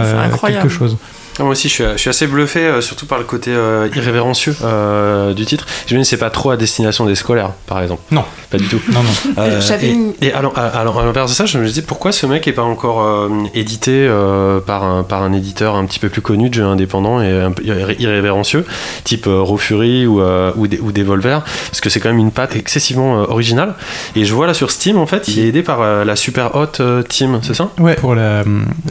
quelque 0.44 0.68
chose. 0.68 0.96
Moi 1.40 1.50
aussi, 1.50 1.68
je 1.68 1.74
suis, 1.74 1.84
je 1.92 1.96
suis 1.96 2.10
assez 2.10 2.26
bluffé, 2.26 2.60
euh, 2.66 2.80
surtout 2.80 3.06
par 3.06 3.18
le 3.18 3.24
côté 3.24 3.50
euh, 3.52 3.88
irrévérencieux 3.94 4.54
euh, 4.62 5.32
du 5.34 5.46
titre. 5.46 5.66
Je 5.86 5.94
me 5.96 6.00
dis, 6.00 6.04
c'est 6.06 6.16
pas 6.16 6.30
trop 6.30 6.50
à 6.50 6.56
destination 6.56 7.06
des 7.06 7.14
scolaires, 7.14 7.50
par 7.66 7.80
exemple. 7.82 8.02
Non. 8.10 8.24
Pas 8.50 8.58
du 8.58 8.66
tout. 8.66 8.80
Non, 8.92 9.02
non. 9.02 9.10
Euh, 9.38 9.60
et, 9.80 9.88
une- 9.90 10.12
et 10.20 10.32
à 10.32 10.42
l'inverse 10.84 11.30
de 11.30 11.36
ça, 11.36 11.46
je 11.46 11.58
me 11.58 11.68
dis 11.68 11.82
pourquoi 11.82 12.10
ce 12.12 12.26
mec 12.26 12.46
est 12.48 12.52
pas 12.52 12.62
encore 12.62 13.02
euh, 13.04 13.28
édité 13.54 13.92
euh, 14.08 14.60
par, 14.60 14.82
un, 14.84 15.02
par 15.04 15.22
un 15.22 15.32
éditeur 15.32 15.76
un 15.76 15.86
petit 15.86 15.98
peu 16.00 16.08
plus 16.08 16.20
connu 16.20 16.48
de 16.50 16.54
jeux 16.54 16.64
indépendants 16.64 17.22
et 17.22 17.30
un 17.40 17.52
peu 17.52 17.62
irré- 17.62 17.96
irrévérencieux, 18.00 18.64
type 19.04 19.26
euh, 19.28 19.40
Raw 19.40 19.56
Fury 19.56 20.06
ou, 20.06 20.20
euh, 20.20 20.52
ou, 20.56 20.66
des, 20.66 20.78
ou 20.80 20.90
Devolver, 20.92 21.42
parce 21.68 21.80
que 21.80 21.88
c'est 21.90 22.00
quand 22.00 22.08
même 22.08 22.18
une 22.18 22.32
patte 22.32 22.56
excessivement 22.56 23.20
euh, 23.22 23.26
originale. 23.28 23.74
Et 24.16 24.24
je 24.24 24.34
vois 24.34 24.46
là 24.48 24.54
sur 24.54 24.70
Steam, 24.72 24.98
en 24.98 25.06
fait, 25.06 25.28
il 25.28 25.38
est 25.38 25.46
aidé 25.48 25.62
par 25.62 25.80
euh, 25.80 26.04
la 26.04 26.16
Super 26.16 26.56
Hot 26.56 26.80
euh, 26.80 27.02
Team, 27.02 27.38
c'est 27.42 27.54
ça? 27.54 27.70
Ouais, 27.78 27.94
pour 27.94 28.14
la, 28.16 28.42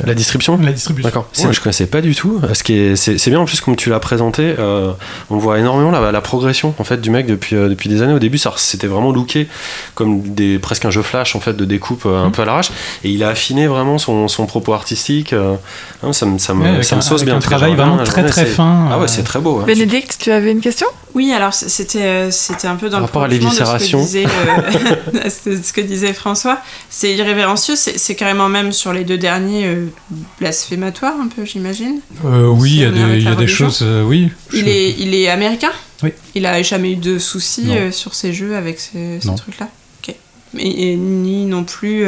La 0.05 0.13
distribution 0.13 0.57
la 0.61 0.71
distribution. 0.71 1.07
D'accord. 1.09 1.27
C'est- 1.33 1.51
Je 1.51 1.59
connaissais 1.61 1.87
pas 1.87 1.99
du 2.01 2.15
tout. 2.15 2.38
Ce 2.53 2.63
qui 2.63 2.73
est, 2.73 2.95
c'est, 2.95 3.17
c'est 3.17 3.29
bien 3.29 3.39
en 3.39 3.45
plus 3.45 3.61
comme 3.61 3.75
tu 3.75 3.89
l'as 3.89 3.99
présenté. 3.99 4.55
euh, 4.59 4.91
on 5.29 5.37
voit 5.37 5.59
énormément 5.59 5.91
la, 5.91 6.11
la 6.11 6.21
progression 6.21 6.73
en 6.79 6.83
fait 6.83 6.99
du 7.01 7.09
mec 7.09 7.25
depuis 7.25 7.55
euh, 7.55 7.69
depuis 7.69 7.89
des 7.89 8.01
années. 8.01 8.13
Au 8.13 8.19
début, 8.19 8.37
ça 8.37 8.53
c'était 8.57 8.87
vraiment 8.87 9.11
looké 9.11 9.47
comme 9.95 10.21
des 10.21 10.59
presque 10.59 10.85
un 10.85 10.91
jeu 10.91 11.01
flash 11.01 11.35
en 11.35 11.39
fait 11.39 11.53
de 11.55 11.65
découpe 11.65 12.03
euh, 12.05 12.17
un 12.23 12.25
Mhm. 12.25 12.31
peu 12.31 12.41
à 12.41 12.45
l'arrache. 12.45 12.71
Et 13.03 13.09
il 13.09 13.23
a 13.23 13.29
affiné 13.29 13.67
vraiment 13.67 13.97
son, 13.97 14.27
son 14.27 14.45
propos 14.45 14.73
artistique. 14.73 15.33
euh, 15.33 15.55
hein, 16.03 16.13
ça 16.13 16.25
me 16.25 16.37
ça 16.37 16.53
me, 16.53 16.77
Ouais, 16.77 16.83
ça 16.83 16.95
me 16.95 16.99
un- 16.99 17.01
sauce 17.01 17.23
bien. 17.23 17.35
un 17.35 17.39
travail 17.39 17.75
vraiment 17.75 17.97
très 18.03 18.25
très 18.25 18.45
fin. 18.45 18.87
Ah 18.91 18.95
euh, 18.95 19.01
ouais, 19.01 19.07
c'est 19.07 19.23
très 19.23 19.39
beau. 19.39 19.59
ouais. 19.59 19.65
Bénédicte, 19.65 20.17
tu 20.19 20.31
avais 20.31 20.51
une 20.51 20.61
question? 20.61 20.87
Oui, 21.15 21.31
alors 21.33 21.53
c'était 21.55 22.01
euh, 22.03 22.31
c'était 22.31 22.67
un 22.67 22.75
peu 22.75 22.87
dans 22.89 22.97
Par 22.97 22.99
le 22.99 23.05
rapport 23.05 23.23
à 23.23 23.27
prolongement 23.27 23.49
de 23.49 23.55
ce 23.55 23.59
que 23.59 23.63
l'éviscération. 23.65 23.99
disait, 23.99 24.25
euh, 24.25 25.29
c'est 25.29 25.63
ce 25.63 25.73
que 25.73 25.81
disait 25.81 26.13
François. 26.13 26.59
C'est 26.89 27.13
irrévérencieux, 27.15 27.75
c'est 27.75 27.97
c'est 27.97 28.13
carrément 28.15 28.47
même 28.47 28.71
sur 28.71 28.93
les 28.93 29.03
deux 29.03 29.17
derniers 29.17 29.65
euh, 29.65 29.85
blasphématoire 30.39 31.13
un 31.19 31.27
peu, 31.27 31.45
j'imagine? 31.45 31.99
Euh, 32.25 32.47
oui, 32.47 32.71
il 32.71 32.79
y 32.79 32.85
a 32.85 32.91
des, 32.91 33.21
y 33.21 33.27
a 33.27 33.35
choses. 33.47 33.79
euh, 33.81 34.03
oui. 34.03 34.29
Il 34.53 34.59
je- 34.61 34.65
est, 34.69 34.95
il 34.99 35.13
est 35.15 35.29
américain 35.29 35.71
Oui. 36.03 36.11
Il 36.35 36.45
a 36.45 36.61
jamais 36.61 36.93
eu 36.93 36.95
de 36.95 37.19
soucis 37.19 37.71
euh, 37.71 37.91
sur 37.91 38.13
ses 38.15 38.33
jeux 38.33 38.55
avec 38.55 38.79
ces, 38.79 39.19
trucs-là? 39.35 39.69
Ok. 40.01 40.15
Et, 40.57 40.91
et 40.91 40.95
ni 40.95 41.45
non 41.45 41.63
plus, 41.63 42.05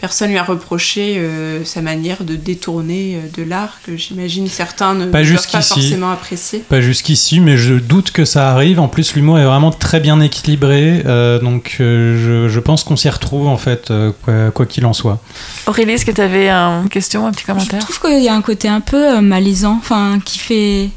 personne 0.00 0.30
lui 0.30 0.38
a 0.38 0.42
reproché 0.42 1.16
euh, 1.18 1.64
sa 1.64 1.82
manière 1.82 2.24
de 2.24 2.36
détourner 2.36 3.16
euh, 3.16 3.28
de 3.36 3.42
l'art, 3.48 3.78
que 3.84 3.96
j'imagine 3.96 4.48
certains 4.48 4.94
ne 4.94 5.06
Pas 5.06 5.18
pas 5.18 5.22
jusqu'ici. 5.24 5.68
forcément 5.74 6.10
apprécier. 6.10 6.60
Pas 6.60 6.80
jusqu'ici, 6.80 7.40
mais 7.40 7.56
je 7.56 7.74
doute 7.74 8.10
que 8.10 8.24
ça 8.24 8.50
arrive. 8.50 8.80
En 8.80 8.88
plus, 8.88 9.14
l'humour 9.14 9.38
est 9.38 9.44
vraiment 9.44 9.70
très 9.70 10.00
bien 10.00 10.20
équilibré, 10.20 11.02
euh, 11.06 11.38
donc 11.38 11.76
euh, 11.80 12.46
je, 12.46 12.52
je 12.52 12.60
pense 12.60 12.84
qu'on 12.84 12.96
s'y 12.96 13.08
retrouve 13.10 13.46
en 13.46 13.56
fait, 13.58 13.90
euh, 13.90 14.12
quoi 14.54 14.66
qu'il 14.66 14.86
en 14.86 14.92
soit. 14.92 15.20
Aurélie, 15.66 15.92
est-ce 15.92 16.04
que 16.04 16.10
tu 16.12 16.20
avais 16.20 16.48
une 16.50 16.88
question, 16.88 17.26
un 17.26 17.30
petit 17.32 17.42
Je 17.42 17.46
commentaire? 17.52 17.80
trouve 17.80 18.00
qu'il 18.00 18.22
y 18.22 18.28
a 18.28 18.34
un 18.34 18.42
côté 18.42 18.68
un 18.68 18.80
peu 18.80 19.16
euh, 19.16 19.20
malaisant, 19.20 19.76
enfin, 19.78 20.18
qui 20.24 20.38
fait. 20.38 20.90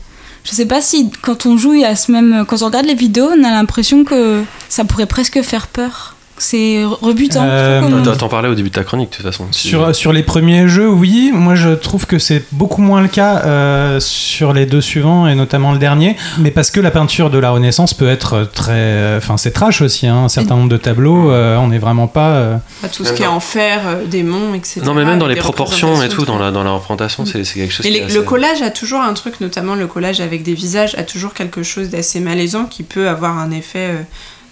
Je 0.45 0.51
sais 0.51 0.66
pas 0.66 0.82
si 0.82 1.10
quand 1.22 1.45
on 1.45 1.56
joue, 1.58 1.74
il 1.74 1.82
y 1.82 1.86
a 1.86 1.95
ce 1.95 2.12
même. 2.12 2.43
Quand 2.47 2.62
on 2.62 2.66
regarde 2.66 2.86
les 2.86 2.95
vidéos, 2.95 3.30
on 3.38 3.43
a 3.45 3.51
l'impression 3.51 4.04
que 4.04 4.43
ça 4.70 4.84
pourrait 4.84 5.06
presque 5.06 5.41
faire 5.41 5.68
peur. 5.68 6.16
C'est 6.38 6.84
rebutant. 6.84 7.44
Euh, 7.46 8.04
T'en- 8.16 8.28
parlais 8.28 8.50
au 8.50 8.56
début 8.56 8.70
de 8.70 8.74
ta 8.74 8.84
chronique 8.84 9.12
de 9.12 9.16
toute 9.18 9.26
façon. 9.26 9.46
Sur, 9.52 9.96
sur 9.96 10.12
les 10.12 10.24
premiers 10.24 10.68
jeux, 10.68 10.90
oui. 10.90 11.32
Moi, 11.34 11.54
je 11.56 11.70
trouve 11.70 12.08
que 12.08 12.18
c'est 12.18 12.44
beaucoup 12.52 12.82
moins 12.82 13.02
le 13.02 13.08
cas 13.08 13.44
euh, 13.46 14.00
sur 14.00 14.52
les 14.52 14.66
deux 14.66 14.82
suivants, 14.82 15.28
et 15.28 15.36
notamment 15.36 15.72
le 15.72 15.78
dernier. 15.78 16.18
Mais 16.40 16.50
parce 16.52 16.72
que 16.72 16.80
la 16.80 16.90
peinture 16.92 17.30
de 17.30 17.38
la 17.38 17.52
Renaissance 17.52 17.94
peut 17.94 18.10
être 18.10 18.50
très... 18.54 19.16
Enfin, 19.18 19.38
c'est 19.38 19.52
trash 19.52 19.82
aussi. 19.82 20.08
Hein. 20.08 20.24
Un 20.26 20.30
certain 20.30 20.56
nombre 20.56 20.70
de 20.70 20.78
tableaux, 20.78 21.32
euh, 21.32 21.56
on 21.58 21.68
n'est 21.68 21.78
vraiment 21.80 22.08
pas... 22.08 22.30
euh, 22.32 22.58
Pas 22.82 22.90
tout 22.90 23.06
ce 23.06 23.14
qui 23.14 23.24
est 23.24 23.28
enfer, 23.28 23.82
euh, 23.86 24.06
démons, 24.06 24.54
etc. 24.56 24.82
Non, 24.84 24.94
mais 24.96 25.06
même 25.06 25.20
dans 25.20 25.28
les 25.28 25.36
proportions 25.36 26.02
et 26.02 26.10
tout, 26.10 26.26
dans 26.26 26.40
la, 26.40 26.52
dans 26.52 26.64
la 26.64 26.72
représentation, 26.72 27.26
c'est 27.26 27.44
c'est 27.44 27.60
quelque 27.60 27.72
chose 27.74 27.86
Mais 27.86 27.92
qui 27.92 28.00
les- 28.00 28.12
est 28.12 28.16
le 28.16 28.22
collage 28.24 28.62
a 28.62 28.72
toujours 28.72 29.02
un 29.02 29.14
truc, 29.14 29.40
notamment 29.40 29.76
le 29.76 29.86
collage 29.88 30.20
avec 30.20 30.44
des 30.44 30.54
visages, 30.56 30.96
a 30.96 31.04
toujours 31.04 31.34
quelque 31.34 31.62
chose 31.64 31.90
d'assez 31.90 32.20
malaisant 32.20 32.66
qui 32.66 32.84
peut 32.84 33.08
avoir 33.08 33.38
un 33.38 33.52
effet 33.52 33.92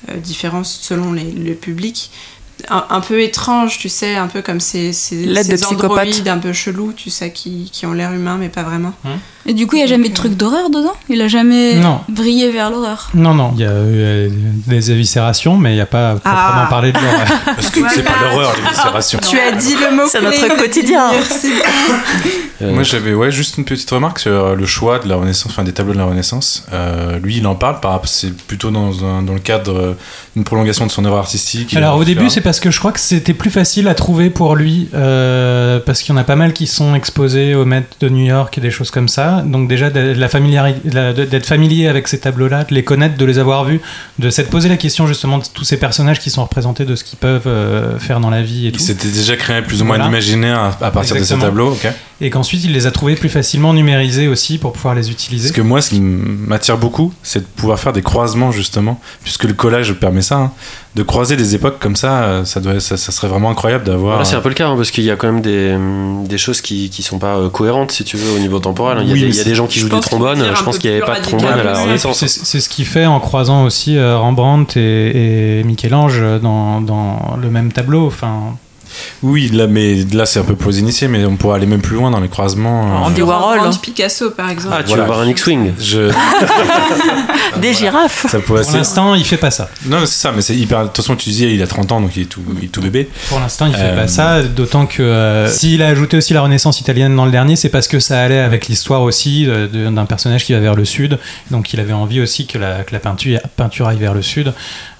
euh, 0.09 0.13
euh, 0.13 0.17
différent 0.17 0.63
selon 0.63 1.13
les- 1.13 1.31
le 1.31 1.53
public. 1.55 2.11
Un, 2.69 2.85
un 2.91 3.01
peu 3.01 3.21
étrange, 3.23 3.79
tu 3.79 3.89
sais, 3.89 4.15
un 4.15 4.27
peu 4.27 4.41
comme 4.43 4.59
ces, 4.59 4.93
ces, 4.93 5.25
ces 5.43 5.57
androïdes 5.85 6.27
un 6.27 6.37
peu 6.37 6.53
chelous, 6.53 6.93
tu 6.93 7.09
sais, 7.09 7.31
qui, 7.31 7.69
qui 7.73 7.85
ont 7.87 7.93
l'air 7.93 8.13
humains 8.13 8.37
mais 8.37 8.49
pas 8.49 8.61
vraiment. 8.63 8.93
Et 9.47 9.53
du 9.53 9.65
coup, 9.67 9.75
il 9.75 9.79
n'y 9.79 9.83
a 9.85 9.87
jamais 9.87 10.09
de 10.09 10.13
truc 10.13 10.33
d'horreur 10.37 10.69
dedans? 10.69 10.93
Il 11.09 11.21
a 11.21 11.27
jamais 11.27 11.75
Non. 11.75 12.01
brillé 12.09 12.51
vers 12.51 12.69
l'horreur? 12.69 13.09
Non, 13.13 13.33
non. 13.33 13.51
Il 13.55 13.61
y 13.61 13.65
a 13.65 13.69
euh, 13.69 14.29
des 14.67 14.91
éviscérations, 14.91 15.57
mais 15.57 15.71
il 15.71 15.75
n'y 15.75 15.81
a 15.81 15.85
pas 15.87 16.11
proprement 16.15 16.33
Ah. 16.35 16.67
parlé 16.69 16.91
de 16.91 16.97
l'horreur. 16.99 17.27
Parce 17.45 17.69
que 17.71 17.79
c'est 17.93 18.03
pas 18.03 18.13
l'horreur, 18.21 18.53
l'éviscération. 18.61 19.19
Tu 19.27 19.39
as 19.39 19.51
dit 19.53 19.75
le 19.75 19.95
mot 19.95 20.03
C'est 20.07 20.21
notre 20.21 20.57
quotidien. 20.57 21.11
Euh, 22.61 22.73
Moi 22.73 22.83
j'avais 22.83 23.13
ouais, 23.15 23.31
juste 23.31 23.57
une 23.57 23.65
petite 23.65 23.89
remarque 23.89 24.19
sur 24.19 24.31
euh, 24.31 24.55
le 24.55 24.65
choix 24.67 24.99
de 24.99 25.09
la 25.09 25.15
Renaissance, 25.15 25.51
enfin 25.51 25.63
des 25.63 25.73
tableaux 25.73 25.93
de 25.93 25.97
la 25.97 26.05
Renaissance. 26.05 26.63
Euh, 26.71 27.17
lui 27.17 27.37
il 27.37 27.47
en 27.47 27.55
parle, 27.55 27.79
par 27.79 27.91
rapport- 27.91 28.07
c'est 28.07 28.31
plutôt 28.35 28.69
dans, 28.69 29.03
un- 29.03 29.23
dans 29.23 29.33
le 29.33 29.39
cadre 29.39 29.95
d'une 30.35 30.43
prolongation 30.43 30.85
de 30.85 30.91
son 30.91 31.03
œuvre 31.05 31.17
artistique. 31.17 31.75
Alors 31.75 31.97
au 31.97 32.03
début, 32.03 32.29
c'est 32.29 32.41
parce 32.41 32.59
que 32.59 32.69
je 32.69 32.77
crois 32.77 32.91
que 32.91 32.99
c'était 32.99 33.33
plus 33.33 33.49
facile 33.49 33.87
à 33.87 33.95
trouver 33.95 34.29
pour 34.29 34.55
lui, 34.55 34.89
euh, 34.93 35.79
parce 35.83 36.01
qu'il 36.03 36.13
y 36.13 36.17
en 36.17 36.21
a 36.21 36.23
pas 36.23 36.35
mal 36.35 36.53
qui 36.53 36.67
sont 36.67 36.93
exposés 36.93 37.55
au 37.55 37.65
Met 37.65 37.83
de 37.99 38.09
New 38.09 38.25
York 38.25 38.55
et 38.57 38.61
des 38.61 38.69
choses 38.71 38.91
comme 38.91 39.07
ça. 39.07 39.30
Donc 39.41 39.67
déjà 39.67 39.89
d'être 39.89 41.45
familier 41.45 41.87
avec 41.87 42.07
ces 42.07 42.19
tableaux-là, 42.19 42.65
de 42.65 42.73
les 42.73 42.83
connaître, 42.83 43.17
de 43.17 43.25
les 43.25 43.39
avoir 43.39 43.63
vus, 43.63 43.81
de 44.19 44.29
s'être 44.29 44.49
posé 44.49 44.69
la 44.69 44.77
question 44.77 45.07
justement 45.07 45.37
de 45.37 45.43
tous 45.53 45.63
ces 45.63 45.77
personnages 45.77 46.19
qui 46.19 46.29
sont 46.29 46.43
représentés, 46.43 46.85
de 46.85 46.95
ce 46.95 47.03
qu'ils 47.03 47.19
peuvent 47.19 47.47
euh, 47.47 47.97
faire 47.99 48.19
dans 48.19 48.29
la 48.29 48.41
vie 48.41 48.67
et 48.67 48.69
Il 48.69 48.79
s'était 48.79 49.09
déjà 49.09 49.35
créé 49.35 49.61
plus 49.61 49.81
ou 49.81 49.85
moins 49.85 49.95
Voilà. 49.95 50.05
un 50.05 50.09
imaginaire 50.09 50.77
à, 50.81 50.91
partir 50.91 51.15
de 51.15 51.23
ces 51.23 51.37
tableaux. 51.37 51.77
Et 52.19 52.29
qu'ensuite 52.29 52.63
il 52.63 52.71
les 52.71 52.85
a 52.85 52.91
trouvés 52.91 53.15
plus 53.15 53.29
facilement 53.29 53.73
numérisés 53.73 54.27
aussi 54.27 54.59
pour 54.59 54.73
pouvoir 54.73 54.93
les 54.93 55.09
utiliser. 55.09 55.49
Parce 55.49 55.57
que 55.57 55.61
moi, 55.61 55.81
ce 55.81 55.89
qui 55.89 56.01
m'attire 56.01 56.77
beaucoup, 56.77 57.13
c'est 57.23 57.39
de 57.39 57.45
pouvoir 57.45 57.79
faire 57.79 57.93
des 57.93 58.03
croisements, 58.03 58.51
justement, 58.51 59.01
puisque 59.23 59.45
le 59.45 59.53
collage 59.53 59.93
permet 59.93 60.21
ça, 60.21 60.35
hein. 60.35 60.51
De 60.93 61.03
croiser 61.03 61.37
des 61.37 61.55
époques 61.55 61.79
comme 61.79 61.95
ça, 61.95 62.23
euh, 62.23 62.45
ça, 62.45 62.59
doit, 62.59 62.79
ça, 62.81 62.97
ça 62.97 63.11
serait 63.13 63.29
vraiment 63.29 63.49
incroyable 63.49 63.85
d'avoir. 63.85 64.19
Là, 64.19 64.25
c'est 64.25 64.35
un 64.35 64.41
peu 64.41 64.49
le 64.49 64.55
cas, 64.55 64.67
hein, 64.67 64.75
parce 64.75 64.91
qu'il 64.91 65.05
y 65.05 65.11
a 65.11 65.15
quand 65.15 65.31
même 65.31 65.41
des, 65.41 65.77
des 66.27 66.37
choses 66.37 66.59
qui, 66.59 66.89
qui 66.89 67.01
sont 67.01 67.17
pas 67.17 67.35
euh, 67.37 67.49
cohérentes, 67.49 67.91
si 67.91 68.03
tu 68.03 68.17
veux, 68.17 68.35
au 68.35 68.39
niveau 68.39 68.59
temporel. 68.59 68.97
Il 69.01 69.07
y 69.07 69.11
a, 69.11 69.13
Oui, 69.13 69.19
des, 69.21 69.25
mais 69.27 69.31
il 69.31 69.37
y 69.37 69.41
a 69.41 69.45
des 69.45 69.55
gens 69.55 69.67
qui 69.67 69.79
jouent 69.79 69.89
du 69.89 69.99
trombone. 70.01 70.43
Je 70.53 70.63
pense 70.63 70.77
qu'il 70.77 70.89
n'y 70.91 70.97
avait 70.97 71.05
pas 71.05 71.19
de 71.19 71.23
trombone 71.23 71.47
à 71.47 71.63
la. 71.63 71.81
Renaissance. 71.81 72.25
C'est 72.25 72.59
ce 72.59 72.69
qui 72.69 72.83
fait 72.83 73.05
en 73.05 73.19
croisant 73.19 73.63
aussi 73.63 73.97
euh, 73.97 74.17
Rembrandt 74.17 74.77
et, 74.77 75.59
et 75.59 75.63
Michel-Ange 75.63 76.21
dans, 76.41 76.81
dans 76.81 77.37
le 77.41 77.49
même 77.49 77.71
tableau. 77.71 78.07
Enfin, 78.07 78.57
Oui, 79.23 79.49
là, 79.53 79.67
mais 79.67 80.03
là, 80.13 80.25
c'est 80.25 80.39
un 80.39 80.43
peu 80.43 80.55
pour 80.55 80.71
les 80.71 80.79
initiés, 80.79 81.07
mais 81.07 81.25
on 81.25 81.35
pourrait 81.35 81.57
aller 81.57 81.65
même 81.67 81.81
plus 81.81 81.95
loin 81.95 82.11
dans 82.11 82.19
les 82.19 82.27
croisements. 82.29 82.83
euh, 83.03 83.05
Andy 83.07 83.21
Warhol. 83.21 83.57
Rembrandt, 83.59 83.79
Picasso, 83.81 84.31
par 84.31 84.49
exemple. 84.49 84.75
Ah, 84.77 84.81
tu 84.83 84.89
Voilà. 84.89 85.03
veux 85.03 85.07
voir 85.07 85.19
un 85.21 85.27
X-Wing 85.27 85.73
Je... 85.79 86.11
Des 87.61 87.73
girafes. 87.73 88.25
ça 88.29 88.39
pour 88.39 88.55
l'instant, 88.57 89.15
il 89.15 89.23
fait 89.25 89.37
pas 89.37 89.51
ça. 89.51 89.69
Non, 89.85 89.99
c'est 90.01 90.07
ça, 90.19 90.31
mais 90.31 90.41
c'est 90.41 90.55
hyper. 90.55 90.81
De 90.81 90.87
toute 90.87 90.97
façon, 90.97 91.15
tu 91.15 91.29
disais, 91.29 91.53
il 91.53 91.61
a 91.61 91.67
30 91.67 91.91
ans, 91.91 92.01
donc 92.01 92.15
il 92.15 92.23
est 92.23 92.25
tout, 92.25 92.41
il 92.57 92.65
est 92.65 92.67
tout 92.69 92.81
bébé. 92.81 93.09
Pour 93.29 93.39
l'instant, 93.39 93.65
il 93.67 93.73
fait 93.73 93.81
Euh, 93.81 93.95
pas 94.01 94.07
ça, 94.07 94.41
d'autant 94.43 94.85
que 94.85 95.01
euh, 95.03 95.47
s'il 95.47 95.81
a 95.83 95.87
ajouté 95.87 96.17
aussi 96.17 96.33
la 96.33 96.41
Renaissance 96.41 96.79
italienne 96.81 97.15
dans 97.15 97.25
le 97.25 97.31
dernier, 97.31 97.55
c'est 97.55 97.69
parce 97.69 97.87
que 97.87 97.99
ça 97.99 98.19
allait 98.21 98.39
avec 98.39 98.67
l'histoire 98.67 99.01
aussi 99.01 99.45
euh, 99.47 99.67
de- 99.67 99.89
d'un 99.89 100.05
personnage 100.05 100.45
qui 100.45 100.53
va 100.53 100.59
vers 100.59 100.75
le 100.75 100.85
sud. 100.85 101.19
Donc 101.51 101.73
il 101.73 101.79
avait 101.79 101.93
envie 101.93 102.21
aussi 102.21 102.47
que 102.47 102.57
la, 102.57 102.83
que 102.83 102.93
la 102.93 102.99
peinture, 102.99 103.39
peinture 103.57 103.87
aille 103.87 103.97
vers 103.97 104.13
le 104.13 104.21
sud. 104.21 104.53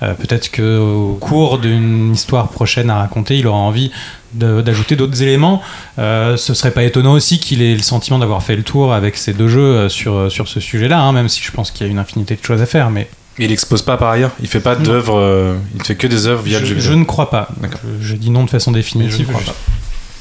Euh, 0.03 0.13
Peut-être 0.13 0.51
qu'au 0.51 1.17
cours 1.19 1.57
d'une 1.57 2.13
histoire 2.13 2.49
prochaine 2.49 2.89
à 2.89 2.97
raconter, 2.99 3.37
il 3.37 3.47
aura 3.47 3.57
envie 3.59 3.90
d'ajouter 4.33 4.95
d'autres 4.95 5.21
éléments. 5.21 5.61
Euh, 5.99 6.37
ce 6.37 6.53
serait 6.53 6.71
pas 6.71 6.83
étonnant 6.83 7.13
aussi 7.13 7.39
qu'il 7.39 7.61
ait 7.61 7.73
le 7.75 7.81
sentiment 7.81 8.19
d'avoir 8.19 8.43
fait 8.43 8.55
le 8.55 8.63
tour 8.63 8.93
avec 8.93 9.17
ces 9.17 9.33
deux 9.33 9.47
jeux 9.47 9.59
euh, 9.61 9.89
sur, 9.89 10.31
sur 10.31 10.47
ce 10.47 10.59
sujet-là, 10.59 10.99
hein, 10.99 11.11
même 11.11 11.27
si 11.29 11.41
je 11.41 11.51
pense 11.51 11.71
qu'il 11.71 11.85
y 11.85 11.89
a 11.89 11.91
une 11.91 11.99
infinité 11.99 12.35
de 12.35 12.43
choses 12.45 12.61
à 12.61 12.65
faire. 12.65 12.89
Mais 12.89 13.07
Il 13.39 13.51
expose 13.51 13.81
pas 13.81 13.97
par 13.97 14.09
ailleurs. 14.09 14.31
Il 14.41 14.47
fait 14.47 14.59
pas 14.61 14.75
d'œuvres. 14.75 15.17
euh, 15.17 15.55
il 15.75 15.83
fait 15.83 15.95
que 15.95 16.07
des 16.07 16.27
œuvres 16.27 16.43
via 16.43 16.59
le 16.59 16.65
jeu 16.65 16.75
je, 16.75 16.79
vidéo. 16.79 16.91
je 16.91 16.97
ne 16.97 17.03
crois 17.03 17.29
pas. 17.29 17.47
D'accord. 17.57 17.79
Je, 18.01 18.07
je 18.07 18.15
dis 18.15 18.29
non 18.29 18.43
de 18.45 18.49
façon 18.49 18.71
définitive. 18.71 19.27
Je 19.27 19.31
ne 19.33 19.37
crois. 19.37 19.55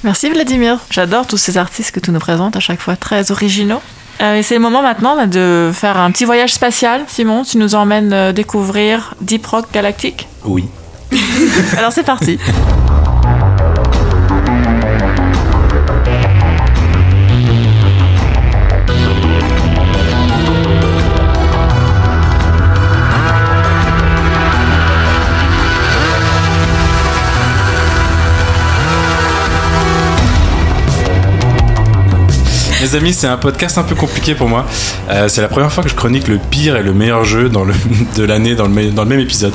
Merci 0.02 0.30
Vladimir. 0.30 0.78
J'adore 0.90 1.26
tous 1.26 1.36
ces 1.36 1.58
artistes 1.58 1.92
que 1.92 2.00
tu 2.00 2.10
nous 2.10 2.18
présentes 2.20 2.56
à 2.56 2.60
chaque 2.60 2.80
fois, 2.80 2.96
très 2.96 3.30
originaux. 3.30 3.82
Euh, 4.22 4.36
et 4.36 4.42
c'est 4.42 4.54
le 4.54 4.60
moment 4.60 4.82
maintenant 4.82 5.14
bah, 5.16 5.26
de 5.26 5.70
faire 5.74 5.96
un 5.98 6.10
petit 6.10 6.24
voyage 6.24 6.52
spatial. 6.54 7.02
Simon, 7.06 7.42
tu 7.42 7.58
nous 7.58 7.74
emmènes 7.74 8.12
euh, 8.12 8.32
découvrir 8.32 9.14
Deep 9.20 9.46
Rock 9.46 9.66
Galactic. 9.72 10.26
Oui. 10.44 10.66
Alors 11.78 11.92
c'est 11.92 12.02
parti. 12.04 12.38
Mes 32.80 32.94
amis, 32.94 33.12
c'est 33.12 33.26
un 33.26 33.36
podcast 33.36 33.76
un 33.76 33.82
peu 33.82 33.94
compliqué 33.94 34.34
pour 34.34 34.48
moi. 34.48 34.64
Euh, 35.10 35.28
c'est 35.28 35.42
la 35.42 35.48
première 35.48 35.70
fois 35.70 35.84
que 35.84 35.90
je 35.90 35.94
chronique 35.94 36.28
le 36.28 36.38
pire 36.38 36.76
et 36.76 36.82
le 36.82 36.94
meilleur 36.94 37.24
jeu 37.24 37.50
de 38.16 38.24
l'année 38.24 38.54
dans, 38.54 38.66
le 38.66 39.04
même 39.04 39.20
épisode. 39.20 39.52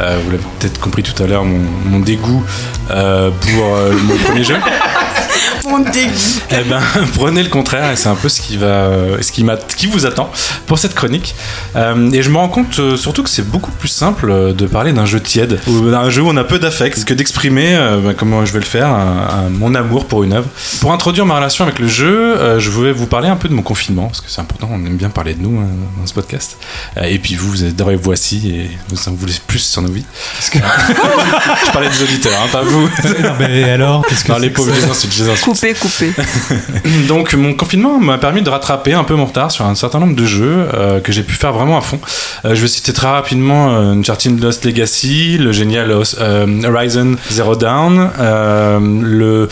Euh, 0.00 0.18
vous 0.24 0.32
l'avez 0.32 0.42
peut-être 0.58 0.80
compris 0.80 1.04
tout 1.04 1.22
à 1.22 1.28
l'heure, 1.28 1.44
mon, 1.44 2.00
dégoût 2.00 2.44
euh, 2.90 3.30
pour 3.30 4.02
mon 4.02 4.16
premier 4.16 4.42
jeu. 4.42 4.56
On 5.66 5.78
dégoûte. 5.80 6.42
Eh 6.50 6.62
ben, 6.68 6.80
prenez 7.14 7.42
le 7.42 7.48
contraire 7.48 7.90
et 7.90 7.96
c'est 7.96 8.08
un 8.08 8.14
peu 8.14 8.28
ce 8.28 8.40
qui 8.40 8.56
va, 8.56 8.88
ce 9.20 9.32
qui 9.32 9.44
m'a, 9.44 9.56
qui 9.56 9.86
vous 9.86 10.06
attend 10.06 10.30
pour 10.66 10.78
cette 10.78 10.94
chronique. 10.94 11.34
Euh, 11.74 12.10
et 12.12 12.22
je 12.22 12.30
me 12.30 12.36
rends 12.36 12.48
compte 12.48 12.78
euh, 12.78 12.96
surtout 12.96 13.22
que 13.22 13.30
c'est 13.30 13.48
beaucoup 13.48 13.70
plus 13.72 13.88
simple 13.88 14.30
euh, 14.30 14.52
de 14.52 14.66
parler 14.66 14.92
d'un 14.92 15.06
jeu 15.06 15.20
tiède 15.20 15.60
ou 15.66 15.90
d'un 15.90 16.08
jeu 16.10 16.22
où 16.22 16.28
on 16.28 16.36
a 16.36 16.44
peu 16.44 16.58
d'affect 16.58 17.04
que 17.04 17.14
d'exprimer, 17.14 17.74
euh, 17.76 17.98
bah, 18.00 18.12
comment 18.16 18.44
je 18.44 18.52
vais 18.52 18.60
le 18.60 18.64
faire, 18.64 18.88
un- 18.88 19.46
un- 19.46 19.50
mon 19.50 19.74
amour 19.74 20.06
pour 20.06 20.22
une 20.24 20.32
œuvre. 20.32 20.48
Pour 20.80 20.92
introduire 20.92 21.26
ma 21.26 21.36
relation 21.36 21.64
avec 21.64 21.78
le 21.78 21.88
jeu, 21.88 22.36
euh, 22.38 22.58
je 22.60 22.70
voulais 22.70 22.92
vous 22.92 23.06
parler 23.06 23.28
un 23.28 23.36
peu 23.36 23.48
de 23.48 23.54
mon 23.54 23.62
confinement 23.62 24.06
parce 24.06 24.20
que 24.20 24.30
c'est 24.30 24.40
important. 24.40 24.68
On 24.72 24.84
aime 24.86 24.96
bien 24.96 25.10
parler 25.10 25.34
de 25.34 25.42
nous 25.42 25.58
euh, 25.60 25.64
dans 26.00 26.06
ce 26.06 26.14
podcast. 26.14 26.56
Euh, 26.96 27.02
et 27.04 27.18
puis 27.18 27.34
vous, 27.34 27.50
vous 27.50 27.64
êtes 27.64 27.74
derrière 27.76 27.98
voici 28.00 28.50
et 28.50 28.70
vous 28.90 29.08
en 29.08 29.12
voulez 29.12 29.34
plus 29.46 29.58
sur 29.60 29.82
nos 29.82 29.90
vies. 29.92 30.04
Parce 30.36 30.50
que 30.50 30.58
je 31.66 31.72
parlais 31.72 31.88
des 31.88 32.02
auditeurs, 32.02 32.32
hein, 32.42 32.48
pas 32.52 32.62
vous. 32.62 32.88
Non, 33.22 33.32
mais 33.38 33.64
alors, 33.70 34.04
qu'est-ce 34.06 34.24
que 34.24 34.32
Non, 34.32 34.38
les 34.38 34.50
pauvres, 34.50 34.72
les 34.72 34.84
insulte, 34.84 35.12
je 35.14 35.24
les 35.24 35.25
insulte. 35.25 35.25
Coupé, 35.42 35.74
coupé. 35.74 36.12
Donc 37.08 37.34
mon 37.34 37.54
confinement 37.54 37.98
m'a 37.98 38.18
permis 38.18 38.42
de 38.42 38.50
rattraper 38.50 38.92
un 38.94 39.04
peu 39.04 39.14
mon 39.14 39.26
retard 39.26 39.50
sur 39.50 39.64
un 39.64 39.74
certain 39.74 39.98
nombre 39.98 40.16
de 40.16 40.24
jeux 40.24 40.68
euh, 40.74 41.00
que 41.00 41.12
j'ai 41.12 41.22
pu 41.22 41.34
faire 41.34 41.52
vraiment 41.52 41.78
à 41.78 41.80
fond. 41.80 42.00
Euh, 42.44 42.54
je 42.54 42.62
vais 42.62 42.68
citer 42.68 42.92
très 42.92 43.08
rapidement 43.08 43.74
euh, 43.74 43.92
Uncharted 43.92 44.40
Lost 44.40 44.64
Legacy, 44.64 45.38
le 45.38 45.52
génial 45.52 45.90
euh, 45.90 46.62
Horizon 46.64 47.16
Zero 47.30 47.56
Dawn, 47.56 48.10
euh, 48.18 48.78
le 49.02 49.48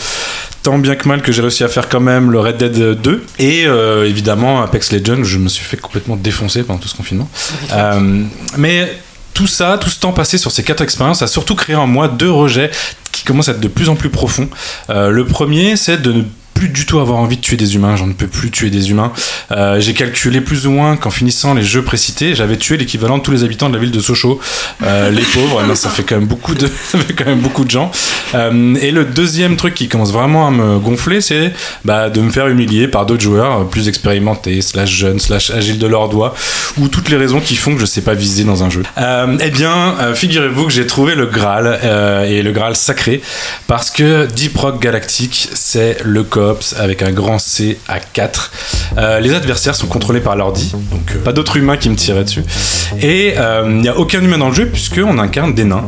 tant 0.63 0.79
bien 0.79 0.95
que 0.95 1.07
mal 1.07 1.21
que 1.21 1.31
j'ai 1.31 1.43
réussi 1.43 1.63
à 1.63 1.67
faire 1.67 1.87
quand 1.89 1.99
même 1.99 2.31
le 2.31 2.39
Red 2.39 2.57
Dead 2.57 2.99
2 2.99 3.23
et 3.37 3.67
euh, 3.67 4.09
évidemment 4.09 4.63
Apex 4.63 4.91
Legends 4.91 5.19
où 5.19 5.23
je 5.23 5.37
me 5.37 5.47
suis 5.47 5.63
fait 5.63 5.77
complètement 5.77 6.15
défoncer 6.15 6.63
pendant 6.63 6.79
tout 6.79 6.87
ce 6.87 6.95
confinement. 6.95 7.29
Euh, 7.71 8.23
mais 8.57 8.91
tout 9.35 9.47
ça, 9.47 9.77
tout 9.79 9.89
ce 9.89 9.99
temps 9.99 10.13
passé 10.13 10.39
sur 10.39 10.49
ces 10.49 10.63
quatre 10.63 10.81
expériences 10.81 11.21
a 11.21 11.27
surtout 11.27 11.55
créé 11.55 11.75
en 11.75 11.85
moi 11.85 12.07
deux 12.07 12.31
rejets 12.31 12.71
qui 13.11 13.23
commencent 13.23 13.49
à 13.49 13.51
être 13.51 13.59
de 13.59 13.67
plus 13.67 13.89
en 13.89 13.95
plus 13.95 14.09
profonds. 14.09 14.49
Euh, 14.89 15.09
le 15.09 15.25
premier, 15.25 15.75
c'est 15.75 16.01
de 16.01 16.11
ne 16.11 16.23
plus 16.55 16.69
du 16.69 16.85
tout 16.85 16.99
avoir 16.99 17.19
envie 17.19 17.35
de 17.35 17.41
tuer 17.41 17.57
des 17.57 17.75
humains. 17.75 17.95
J'en 17.95 18.07
ne 18.07 18.13
peux 18.13 18.27
plus 18.27 18.49
tuer 18.49 18.71
des 18.71 18.89
humains. 18.89 19.11
Euh, 19.51 19.79
J'ai 19.79 19.93
calculé 19.93 20.41
plus 20.41 20.65
ou 20.65 20.71
moins 20.71 20.95
qu'en 20.95 21.11
finissant 21.11 21.53
les 21.53 21.63
jeux 21.63 21.83
précités, 21.83 22.33
j'avais 22.33 22.57
tué 22.57 22.77
l'équivalent 22.77 23.17
de 23.19 23.23
tous 23.23 23.31
les 23.31 23.43
habitants 23.43 23.69
de 23.69 23.75
la 23.75 23.79
ville 23.79 23.91
de 23.91 23.99
Sochaux. 23.99 24.39
Euh, 24.81 25.11
les 25.11 25.21
pauvres, 25.21 25.61
ben, 25.67 25.75
ça 25.75 25.89
fait 25.89 26.03
quand 26.03 26.15
même 26.15 26.27
beaucoup 26.27 26.55
de, 26.55 26.67
ça 26.91 26.97
fait 26.97 27.13
quand 27.13 27.25
même 27.25 27.41
beaucoup 27.41 27.65
de 27.65 27.71
gens. 27.71 27.91
Euh, 28.33 28.75
et 28.75 28.91
le 28.91 29.03
deuxième 29.03 29.57
truc 29.57 29.73
qui 29.73 29.89
commence 29.89 30.11
vraiment 30.11 30.47
à 30.47 30.51
me 30.51 30.79
gonfler, 30.79 31.19
c'est 31.21 31.53
bah, 31.83 32.09
de 32.09 32.21
me 32.21 32.31
faire 32.31 32.47
humilier 32.47 32.87
par 32.87 33.05
d'autres 33.05 33.23
joueurs 33.23 33.67
plus 33.67 33.89
expérimentés, 33.89 34.61
slash 34.61 34.89
jeunes, 34.89 35.19
slash 35.19 35.51
agiles 35.51 35.77
de 35.77 35.87
leurs 35.87 36.07
doigts, 36.07 36.33
ou 36.77 36.87
toutes 36.87 37.09
les 37.09 37.17
raisons 37.17 37.41
qui 37.41 37.57
font 37.57 37.75
que 37.75 37.81
je 37.81 37.85
sais 37.85 38.01
pas 38.01 38.13
viser 38.13 38.45
dans 38.45 38.63
un 38.63 38.69
jeu. 38.69 38.83
Eh 38.97 39.49
bien, 39.51 39.95
figurez-vous 40.13 40.67
que 40.67 40.71
j'ai 40.71 40.87
trouvé 40.87 41.15
le 41.15 41.25
Graal, 41.25 41.79
et 42.27 42.41
le 42.41 42.51
Graal 42.51 42.75
sacré, 42.75 43.21
parce 43.67 43.91
que 43.91 44.25
Deep 44.25 44.55
Rock 44.57 44.81
Galactic, 44.81 45.49
c'est 45.53 45.97
le 46.03 46.23
avec 46.77 47.01
un 47.01 47.11
grand 47.11 47.39
C 47.39 47.77
à 47.87 47.99
4. 47.99 48.51
Euh, 48.97 49.19
les 49.19 49.33
adversaires 49.33 49.75
sont 49.75 49.87
contrôlés 49.87 50.19
par 50.21 50.35
l'ordi, 50.35 50.71
donc 50.91 51.11
euh, 51.15 51.19
pas 51.23 51.33
d'autres 51.33 51.57
humains 51.57 51.77
qui 51.77 51.89
me 51.89 51.95
tiraient 51.95 52.23
dessus. 52.23 52.43
Et 53.01 53.33
euh, 53.37 53.63
il 53.67 53.77
n'y 53.81 53.87
a 53.89 53.97
aucun 53.97 54.21
humain 54.21 54.37
dans 54.37 54.49
le 54.49 54.55
jeu, 54.55 54.67
puisqu'on 54.67 55.17
incarne 55.17 55.53
des 55.53 55.63
nains, 55.65 55.85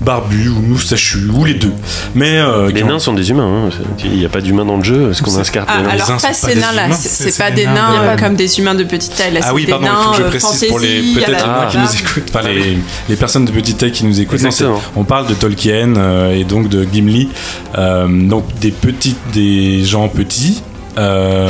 barbus 0.00 0.48
ou 0.48 0.60
moustachus, 0.60 1.28
ou 1.32 1.44
les 1.44 1.54
deux. 1.54 1.72
Mais 2.14 2.38
euh, 2.38 2.70
Les 2.70 2.82
ont- 2.82 2.86
nains 2.86 2.98
sont 2.98 3.12
des 3.14 3.30
humains. 3.30 3.68
hein. 3.68 3.84
Il 4.04 4.12
n'y 4.18 4.24
a 4.26 4.28
pas 4.28 4.40
d'humains 4.40 4.64
dans 4.64 4.76
le 4.76 4.84
jeu. 4.84 5.10
Est-ce 5.10 5.22
qu'on 5.22 5.36
inscarte 5.38 5.68
Ah, 5.70 5.78
des 5.78 5.82
nains 5.84 5.90
alors 5.90 6.20
pas 6.20 6.32
ces 6.32 6.54
des 6.54 6.60
nains 6.60 6.72
là, 6.72 6.86
humains. 6.86 6.96
c'est 7.00 7.38
pas 7.38 7.50
des 7.50 7.66
nains, 7.66 8.02
euh, 8.02 8.16
comme 8.16 8.34
des 8.36 8.58
humains 8.58 8.74
de 8.74 8.84
petite 8.84 9.14
taille, 9.16 9.32
là 9.34 9.40
Ah 9.42 9.46
c'est 9.48 9.54
oui, 9.54 9.64
des 9.64 9.70
pardon, 9.70 9.86
il 9.86 9.90
nains 9.92 10.02
faut 10.02 10.10
que 10.12 10.16
je 10.18 10.22
euh, 10.22 10.28
précise 10.30 10.68
pour 10.68 10.78
les 10.80 10.88
fantasy, 10.88 11.10
à 11.10 11.26
peut-être 11.26 11.30
la 11.30 11.44
humains 11.46 11.66
qui 11.70 11.76
Yoda. 11.76 11.88
nous 11.92 11.98
écoutent, 12.00 12.30
enfin 12.34 12.48
les, 12.48 12.78
les 13.08 13.16
personnes 13.16 13.44
de 13.44 13.50
petite 13.52 13.78
taille 13.78 13.92
qui 13.92 14.04
nous 14.04 14.20
écoutent. 14.20 14.40
Non, 14.60 14.80
on 14.96 15.04
parle 15.04 15.26
de 15.28 15.34
Tolkien 15.34 15.94
euh, 15.96 16.34
et 16.34 16.44
donc 16.44 16.68
de 16.68 16.84
Gimli, 16.84 17.28
euh, 17.78 18.06
donc 18.08 18.44
des 18.60 18.70
petites, 18.70 19.18
des 19.32 19.84
gens 19.84 19.99
petits. 20.08 20.62
Euh, 20.98 21.48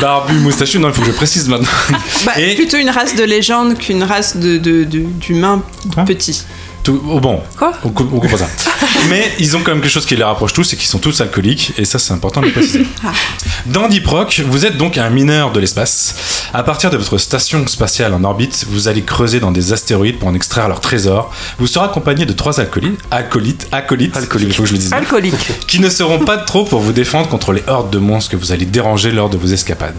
barbus, 0.00 0.34
moustachus, 0.38 0.78
non, 0.80 0.88
il 0.88 0.94
faut 0.94 1.00
que 1.02 1.08
je 1.08 1.12
précise 1.12 1.48
maintenant. 1.48 1.68
Bah, 2.24 2.32
Et- 2.38 2.54
Plutôt 2.54 2.76
une 2.78 2.90
race 2.90 3.14
de 3.16 3.24
légende 3.24 3.76
qu'une 3.76 4.02
race 4.04 4.36
de- 4.36 4.58
de- 4.58 4.84
de- 4.84 5.00
d'humains 5.00 5.62
Quoi 5.92 6.04
petits. 6.04 6.44
Tout- 6.84 7.02
oh, 7.08 7.18
bon, 7.18 7.40
Quoi 7.56 7.72
on, 7.82 7.88
co- 7.88 8.08
on 8.12 8.20
comprend 8.20 8.36
ça. 8.36 8.46
Mais 9.08 9.32
ils 9.38 9.56
ont 9.56 9.60
quand 9.62 9.72
même 9.72 9.80
quelque 9.80 9.90
chose 9.90 10.04
qui 10.06 10.16
les 10.16 10.22
rapproche 10.22 10.52
tous, 10.52 10.64
c'est 10.64 10.76
qu'ils 10.76 10.86
sont 10.88 10.98
tous 10.98 11.20
alcooliques, 11.20 11.72
et 11.78 11.84
ça 11.86 11.98
c'est 11.98 12.12
important 12.12 12.40
de 12.42 12.46
le 12.46 12.52
préciser. 12.52 12.86
Dans 13.66 13.88
Deep 13.88 14.06
Rock, 14.06 14.42
vous 14.46 14.66
êtes 14.66 14.76
donc 14.76 14.98
un 14.98 15.08
mineur 15.10 15.50
de 15.50 15.60
l'espace. 15.60 16.14
À 16.52 16.62
partir 16.62 16.90
de 16.90 16.96
votre 16.98 17.16
station 17.18 17.66
spatiale 17.66 18.12
en 18.12 18.22
orbite, 18.22 18.66
vous 18.68 18.86
allez 18.88 19.02
creuser 19.02 19.40
dans 19.40 19.50
des 19.50 19.72
astéroïdes 19.72 20.18
pour 20.18 20.28
en 20.28 20.34
extraire 20.34 20.68
leurs 20.68 20.80
trésors. 20.80 21.32
Vous 21.58 21.66
serez 21.66 21.86
accompagné 21.86 22.26
de 22.26 22.32
trois 22.34 22.60
alcoolites, 22.60 23.00
acolytes, 23.10 23.66
acolytes, 23.72 24.16
Alcooliques. 24.16 24.52
faut 24.54 24.62
que 24.64 24.68
je 24.68 24.74
le 24.74 24.78
dise 24.78 24.90
bien, 24.90 24.98
qui 25.66 25.80
ne 25.80 25.88
seront 25.88 26.18
pas 26.20 26.36
trop 26.36 26.64
pour 26.64 26.80
vous 26.80 26.92
défendre 26.92 27.28
contre 27.28 27.52
les 27.52 27.62
hordes 27.66 27.90
de 27.90 27.98
monstres 27.98 28.30
que 28.32 28.36
vous 28.36 28.52
allez 28.52 28.66
déranger 28.66 29.10
lors 29.10 29.30
de 29.30 29.38
vos 29.38 29.46
escapades. 29.48 29.94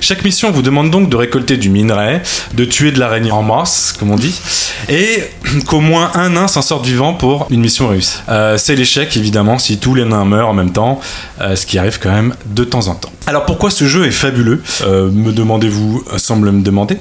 Chaque 0.00 0.24
mission 0.24 0.50
vous 0.50 0.62
demande 0.62 0.90
donc 0.90 1.08
de 1.08 1.16
récolter 1.16 1.56
du 1.56 1.70
minerai, 1.70 2.22
de 2.54 2.64
tuer 2.64 2.90
de 2.92 2.98
l'araignée 2.98 3.30
en 3.30 3.42
masse, 3.42 3.94
comme 3.98 4.10
on 4.10 4.16
dit, 4.16 4.34
et 4.88 5.22
qu'au 5.66 5.80
moins 5.80 6.01
un 6.14 6.30
nain 6.30 6.48
s'en 6.48 6.62
sorte 6.62 6.84
vivant 6.84 7.14
pour 7.14 7.46
une 7.50 7.60
mission 7.60 7.88
réussie. 7.88 8.18
Euh, 8.28 8.56
c'est 8.58 8.74
l'échec, 8.76 9.16
évidemment, 9.16 9.58
si 9.58 9.78
tous 9.78 9.94
les 9.94 10.04
nains 10.04 10.24
meurent 10.24 10.48
en 10.48 10.54
même 10.54 10.72
temps, 10.72 11.00
euh, 11.40 11.56
ce 11.56 11.66
qui 11.66 11.78
arrive 11.78 11.98
quand 12.00 12.10
même 12.12 12.34
de 12.46 12.64
temps 12.64 12.88
en 12.88 12.94
temps. 12.94 13.12
Alors 13.26 13.44
pourquoi 13.44 13.70
ce 13.70 13.84
jeu 13.86 14.06
est 14.06 14.10
fabuleux 14.10 14.62
Euh, 14.82 15.10
Me 15.10 15.32
demandez-vous, 15.32 16.04
semble 16.16 16.50
me 16.50 16.62
demander. 16.62 16.98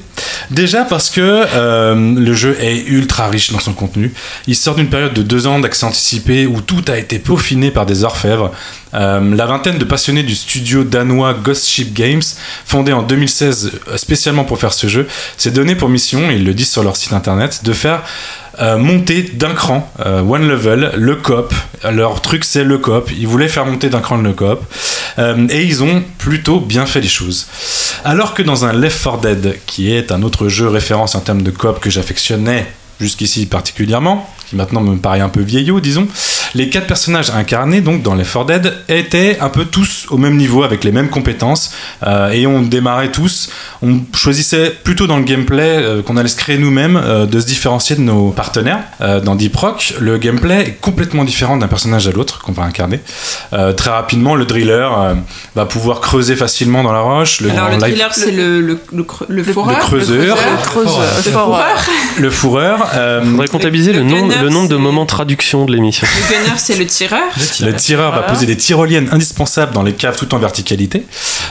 Déjà 0.49 0.83
parce 0.83 1.09
que 1.09 1.45
le 1.95 2.33
jeu 2.33 2.57
est 2.59 2.85
ultra 2.87 3.27
riche 3.29 3.51
dans 3.51 3.59
son 3.59 3.73
contenu. 3.73 4.13
Il 4.47 4.55
sort 4.55 4.75
d'une 4.75 4.89
période 4.89 5.13
de 5.13 5.21
deux 5.21 5.47
ans 5.47 5.59
d'accès 5.59 5.85
anticipé 5.85 6.45
où 6.45 6.61
tout 6.61 6.83
a 6.89 6.97
été 6.97 7.19
peaufiné 7.19 7.71
par 7.71 7.85
des 7.85 8.03
orfèvres. 8.03 8.51
La 8.93 9.45
vingtaine 9.45 9.77
de 9.77 9.85
passionnés 9.85 10.23
du 10.23 10.35
studio 10.35 10.83
danois 10.83 11.33
Ghost 11.33 11.67
Ship 11.67 11.93
Games, 11.93 12.21
fondé 12.65 12.91
en 12.91 13.01
2016 13.01 13.71
euh, 13.87 13.97
spécialement 13.97 14.43
pour 14.43 14.59
faire 14.59 14.73
ce 14.73 14.87
jeu, 14.87 15.07
s'est 15.37 15.51
donné 15.51 15.75
pour 15.75 15.89
mission, 15.89 16.29
ils 16.29 16.43
le 16.43 16.53
disent 16.53 16.71
sur 16.71 16.83
leur 16.83 16.95
site 16.95 17.13
internet, 17.13 17.61
de 17.63 17.73
faire 17.73 18.03
euh, 18.59 18.77
monter 18.77 19.23
d'un 19.23 19.53
cran, 19.53 19.89
euh, 20.05 20.21
one 20.21 20.47
level, 20.47 20.91
le 20.95 21.15
coop. 21.15 21.53
Leur 21.89 22.21
truc 22.21 22.43
c'est 22.43 22.63
le 22.63 22.77
coop. 22.77 23.09
Ils 23.17 23.27
voulaient 23.27 23.47
faire 23.47 23.65
monter 23.65 23.89
d'un 23.89 24.01
cran 24.01 24.17
le 24.17 24.33
coop. 24.33 24.59
Euh, 25.19 25.47
et 25.49 25.63
ils 25.63 25.83
ont 25.83 26.03
plutôt 26.17 26.59
bien 26.59 26.85
fait 26.85 27.01
les 27.01 27.07
choses. 27.07 27.47
Alors 28.03 28.33
que 28.33 28.41
dans 28.41 28.65
un 28.65 28.73
Left 28.73 29.03
4 29.03 29.21
Dead, 29.21 29.59
qui 29.65 29.93
est 29.93 30.11
un 30.11 30.21
autre 30.23 30.47
jeu 30.49 30.67
référence 30.67 31.15
en 31.15 31.21
termes 31.21 31.43
de 31.43 31.51
coop 31.51 31.79
que 31.79 31.89
j'affectionnais 31.89 32.67
jusqu'ici 32.99 33.45
particulièrement, 33.45 34.29
qui 34.51 34.57
maintenant 34.57 34.81
me 34.81 34.97
paraît 34.97 35.21
un 35.21 35.29
peu 35.29 35.39
vieillot, 35.41 35.79
disons, 35.79 36.05
les 36.55 36.69
quatre 36.69 36.85
personnages 36.85 37.29
incarnés 37.29 37.79
donc 37.79 38.03
dans 38.03 38.13
Left 38.13 38.33
4 38.33 38.45
Dead 38.45 38.73
étaient 38.89 39.37
un 39.39 39.47
peu 39.47 39.63
tous 39.63 40.05
au 40.09 40.17
même 40.17 40.35
niveau 40.35 40.63
avec 40.63 40.83
les 40.83 40.91
mêmes 40.91 41.07
compétences 41.09 41.73
euh, 42.05 42.29
et 42.31 42.45
on 42.45 42.61
démarrait 42.61 43.11
tous. 43.11 43.49
On 43.81 44.01
choisissait 44.13 44.69
plutôt 44.83 45.07
dans 45.07 45.15
le 45.17 45.23
gameplay 45.23 45.77
euh, 45.77 46.01
qu'on 46.01 46.17
allait 46.17 46.27
se 46.27 46.35
créer 46.35 46.57
nous-mêmes 46.57 46.97
euh, 47.01 47.25
de 47.25 47.39
se 47.39 47.45
différencier 47.45 47.95
de 47.95 48.01
nos 48.01 48.31
partenaires. 48.31 48.79
Euh, 48.99 49.21
dans 49.21 49.35
Deep 49.35 49.55
Rock, 49.55 49.93
le 50.01 50.17
gameplay 50.17 50.61
est 50.67 50.71
complètement 50.81 51.23
différent 51.23 51.55
d'un 51.55 51.69
personnage 51.69 52.07
à 52.09 52.11
l'autre 52.11 52.39
qu'on 52.41 52.51
va 52.51 52.63
incarner. 52.63 52.99
Euh, 53.53 53.71
très 53.71 53.89
rapidement, 53.91 54.35
le 54.35 54.43
driller 54.45 54.89
euh, 54.97 55.13
va 55.55 55.65
pouvoir 55.65 56.01
creuser 56.01 56.35
facilement 56.35 56.83
dans 56.83 56.91
la 56.91 56.99
roche. 56.99 57.39
Le, 57.39 57.49
Alors 57.51 57.69
le 57.69 57.75
life- 57.75 57.81
thriller 57.83 58.09
c'est 58.13 58.31
le, 58.31 58.59
le, 58.59 58.77
le, 58.91 59.05
le 59.29 59.43
fourreur. 59.43 59.77
le 59.77 59.81
creuseur, 59.81 60.37
Creuse. 60.63 60.85
Le 61.25 61.31
Fort, 61.31 61.45
fourreur. 61.45 61.85
le 62.19 62.29
fourreur. 62.29 62.87
euh, 62.95 63.23
Faudrait 63.23 63.47
comptabiliser 63.47 63.93
le 63.93 63.99
le, 63.99 64.05
nombre, 64.05 64.27
gunner, 64.33 64.40
le 64.41 64.49
nombre 64.49 64.69
de 64.69 64.75
moments 64.75 65.05
traduction 65.05 65.65
de 65.65 65.71
l'émission. 65.73 66.07
Le 66.29 66.33
gunner 66.35 66.57
c'est 66.57 66.75
le 66.77 66.85
tireur. 66.85 67.21
Le 67.61 67.73
tireur 67.75 68.11
va 68.13 68.21
poser 68.23 68.45
des 68.45 68.57
tyroliennes 68.57 69.09
indispensables 69.11 69.73
dans 69.73 69.83
les 69.83 69.93
caves 69.93 70.17
tout 70.17 70.33
en 70.33 70.37
verticalité. 70.39 71.05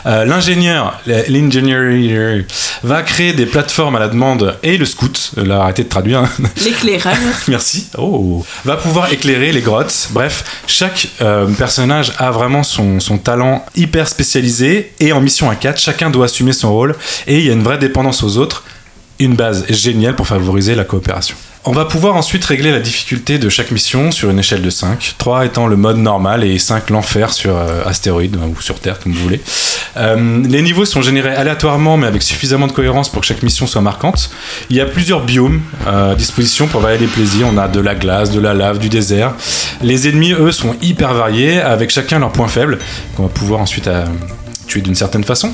Euh, 0.07 0.25
L'ingénieur, 0.25 0.99
l'ingénieur 1.29 2.45
va 2.83 3.03
créer 3.03 3.33
des 3.33 3.47
plateformes 3.47 3.97
à 3.97 3.99
la 3.99 4.09
demande 4.09 4.57
et 4.63 4.77
le 4.79 4.85
scout, 4.85 5.33
euh, 5.39 5.45
là 5.45 5.63
arrêtez 5.63 5.85
de 5.85 5.89
traduire, 5.89 6.25
L'éclaireur. 6.65 7.15
merci, 7.49 7.89
oh, 7.99 8.45
va 8.65 8.77
pouvoir 8.77 9.13
éclairer 9.13 9.53
les 9.53 9.61
grottes. 9.61 10.09
Bref, 10.13 10.63
chaque 10.67 11.09
euh, 11.21 11.47
personnage 11.47 12.13
a 12.19 12.31
vraiment 12.31 12.63
son, 12.63 13.01
son 13.01 13.19
talent 13.19 13.65
hyper 13.77 14.09
spécialisé 14.09 14.93
et 15.01 15.13
en 15.13 15.21
mission 15.21 15.51
à 15.51 15.55
4, 15.57 15.79
chacun 15.79 16.11
doit 16.11 16.27
assumer 16.27 16.53
son 16.53 16.73
rôle 16.73 16.95
et 17.27 17.39
il 17.39 17.47
y 17.47 17.51
a 17.51 17.53
une 17.53 17.63
vraie 17.63 17.79
dépendance 17.79 18.23
aux 18.23 18.37
autres. 18.39 18.65
Une 19.19 19.35
base 19.35 19.67
géniale 19.69 20.17
pour 20.17 20.27
favoriser 20.27 20.75
la 20.75 20.85
coopération. 20.85 21.37
On 21.67 21.73
va 21.73 21.85
pouvoir 21.85 22.17
ensuite 22.17 22.43
régler 22.47 22.73
la 22.73 22.81
difficulté 22.81 23.39
de 23.39 23.51
chaque 23.51 23.71
mission 23.71 24.13
sur 24.13 24.31
une 24.31 24.39
échelle 24.39 24.63
de 24.63 24.71
5, 24.71 25.17
3 25.19 25.45
étant 25.45 25.67
le 25.67 25.77
mode 25.77 25.99
normal 25.99 26.43
et 26.43 26.59
5 26.59 26.89
l'enfer 26.89 27.35
sur 27.35 27.55
euh, 27.55 27.85
astéroïde 27.85 28.37
ou 28.37 28.59
sur 28.63 28.81
Terre 28.81 28.99
comme 28.99 29.13
vous 29.13 29.23
voulez. 29.23 29.43
Euh, 29.99 30.43
les 30.49 30.63
niveaux 30.63 30.87
sont 30.87 31.03
générés 31.03 31.35
aléatoirement 31.35 31.99
mais 31.99 32.07
avec 32.07 32.23
suffisamment 32.23 32.67
de 32.67 32.73
cohérence 32.73 33.11
pour 33.11 33.21
que 33.21 33.27
chaque 33.27 33.43
mission 33.43 33.67
soit 33.67 33.83
marquante. 33.83 34.31
Il 34.71 34.77
y 34.77 34.81
a 34.81 34.87
plusieurs 34.87 35.23
biomes 35.23 35.61
euh, 35.87 36.13
à 36.13 36.15
disposition 36.15 36.67
pour 36.67 36.81
varier 36.81 36.97
les 36.97 37.07
plaisirs. 37.07 37.49
On 37.53 37.59
a 37.59 37.69
de 37.69 37.81
la 37.81 37.95
glace, 37.95 38.31
de 38.31 38.41
la 38.41 38.55
lave, 38.55 38.79
du 38.79 38.89
désert. 38.89 39.35
Les 39.83 40.09
ennemis, 40.09 40.33
eux, 40.33 40.53
sont 40.53 40.75
hyper 40.81 41.13
variés 41.13 41.61
avec 41.61 41.91
chacun 41.91 42.21
leurs 42.21 42.33
points 42.33 42.49
faibles 42.49 42.79
qu'on 43.17 43.25
va 43.25 43.29
pouvoir 43.29 43.61
ensuite 43.61 43.87
d'une 44.79 44.95
certaine 44.95 45.25
façon. 45.25 45.53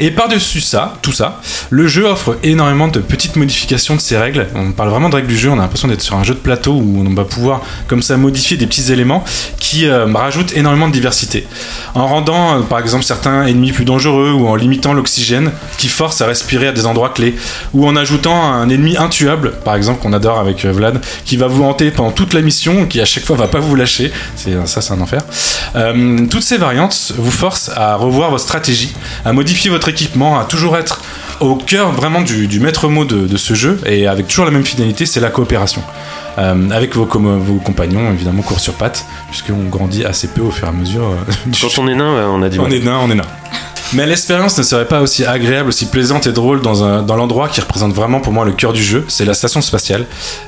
Et 0.00 0.10
par-dessus 0.10 0.60
ça, 0.60 0.94
tout 1.02 1.12
ça, 1.12 1.40
le 1.70 1.86
jeu 1.86 2.04
offre 2.04 2.38
énormément 2.42 2.88
de 2.88 3.00
petites 3.00 3.36
modifications 3.36 3.96
de 3.96 4.00
ses 4.00 4.16
règles. 4.16 4.46
On 4.54 4.72
parle 4.72 4.90
vraiment 4.90 5.08
de 5.08 5.14
règles 5.16 5.28
du 5.28 5.38
jeu, 5.38 5.50
on 5.50 5.54
a 5.54 5.62
l'impression 5.62 5.88
d'être 5.88 6.02
sur 6.02 6.16
un 6.16 6.24
jeu 6.24 6.34
de 6.34 6.38
plateau 6.38 6.72
où 6.72 7.04
on 7.06 7.14
va 7.14 7.24
pouvoir 7.24 7.62
comme 7.86 8.02
ça 8.02 8.16
modifier 8.16 8.56
des 8.56 8.66
petits 8.66 8.92
éléments 8.92 9.24
qui 9.58 9.86
euh, 9.86 10.06
rajoute 10.12 10.56
énormément 10.56 10.88
de 10.88 10.92
diversité. 10.92 11.46
En 11.94 12.06
rendant 12.06 12.58
euh, 12.58 12.60
par 12.62 12.78
exemple 12.78 13.04
certains 13.04 13.46
ennemis 13.46 13.72
plus 13.72 13.84
dangereux 13.84 14.32
ou 14.32 14.46
en 14.46 14.54
limitant 14.54 14.92
l'oxygène 14.92 15.52
qui 15.78 15.88
force 15.88 16.20
à 16.20 16.26
respirer 16.26 16.68
à 16.68 16.72
des 16.72 16.86
endroits 16.86 17.10
clés 17.10 17.34
ou 17.72 17.86
en 17.86 17.96
ajoutant 17.96 18.52
un 18.52 18.68
ennemi 18.68 18.96
intuable, 18.96 19.52
par 19.64 19.74
exemple 19.74 20.02
qu'on 20.02 20.12
adore 20.12 20.38
avec 20.38 20.64
euh, 20.64 20.72
Vlad, 20.72 21.00
qui 21.24 21.36
va 21.36 21.46
vous 21.46 21.64
hanter 21.64 21.90
pendant 21.90 22.12
toute 22.12 22.34
la 22.34 22.40
mission, 22.40 22.86
qui 22.86 23.00
à 23.00 23.04
chaque 23.04 23.24
fois 23.24 23.36
va 23.36 23.48
pas 23.48 23.60
vous 23.60 23.74
lâcher. 23.74 24.12
C'est 24.36 24.54
ça, 24.66 24.80
c'est 24.80 24.92
un 24.92 25.00
enfer. 25.00 25.22
Toutes 26.30 26.42
ces 26.42 26.56
variantes 26.56 27.12
vous 27.16 27.30
forcent 27.30 27.70
à 27.74 27.96
revoir 27.96 28.30
votre 28.30 28.44
stratégie, 28.58 28.92
à 29.24 29.32
modifier 29.32 29.70
votre 29.70 29.88
équipement, 29.88 30.38
à 30.40 30.44
toujours 30.44 30.76
être 30.76 31.00
au 31.40 31.54
cœur 31.54 31.92
vraiment 31.92 32.20
du, 32.22 32.48
du 32.48 32.58
maître 32.58 32.88
mot 32.88 33.04
de, 33.04 33.26
de 33.28 33.36
ce 33.36 33.54
jeu 33.54 33.80
et 33.86 34.08
avec 34.08 34.26
toujours 34.26 34.44
la 34.44 34.50
même 34.50 34.64
finalité, 34.64 35.06
c'est 35.06 35.20
la 35.20 35.30
coopération. 35.30 35.82
Euh, 36.38 36.70
avec 36.70 36.94
vos, 36.96 37.06
com- 37.06 37.38
vos 37.38 37.58
compagnons, 37.60 38.12
évidemment, 38.12 38.42
court 38.42 38.58
sur 38.60 38.74
pattes, 38.74 39.06
puisqu'on 39.30 39.68
grandit 39.68 40.04
assez 40.04 40.28
peu 40.28 40.40
au 40.40 40.50
fur 40.50 40.66
et 40.66 40.70
à 40.70 40.72
mesure 40.72 41.02
euh, 41.04 41.32
du 41.46 41.60
Quand 41.60 41.78
on 41.82 41.86
est 41.88 41.94
nain, 41.94 42.28
on 42.30 42.42
a 42.42 42.48
du 42.48 42.58
on 42.58 42.68
est 42.70 42.80
nain, 42.80 42.98
on 43.02 43.10
est 43.10 43.14
nain. 43.14 43.22
Mais 43.94 44.04
l'expérience 44.06 44.58
ne 44.58 44.62
serait 44.64 44.84
pas 44.86 45.00
aussi 45.00 45.24
agréable, 45.24 45.68
aussi 45.68 45.86
plaisante 45.86 46.26
et 46.26 46.32
drôle 46.32 46.60
dans, 46.60 46.82
un- 46.84 47.02
dans 47.02 47.16
l'endroit 47.16 47.48
qui 47.48 47.60
représente 47.60 47.92
vraiment 47.94 48.20
pour 48.20 48.32
moi 48.32 48.44
le 48.44 48.52
cœur 48.52 48.72
du 48.72 48.82
jeu, 48.82 49.04
c'est 49.08 49.24
la 49.24 49.34
station 49.34 49.60
spatiale. 49.60 50.04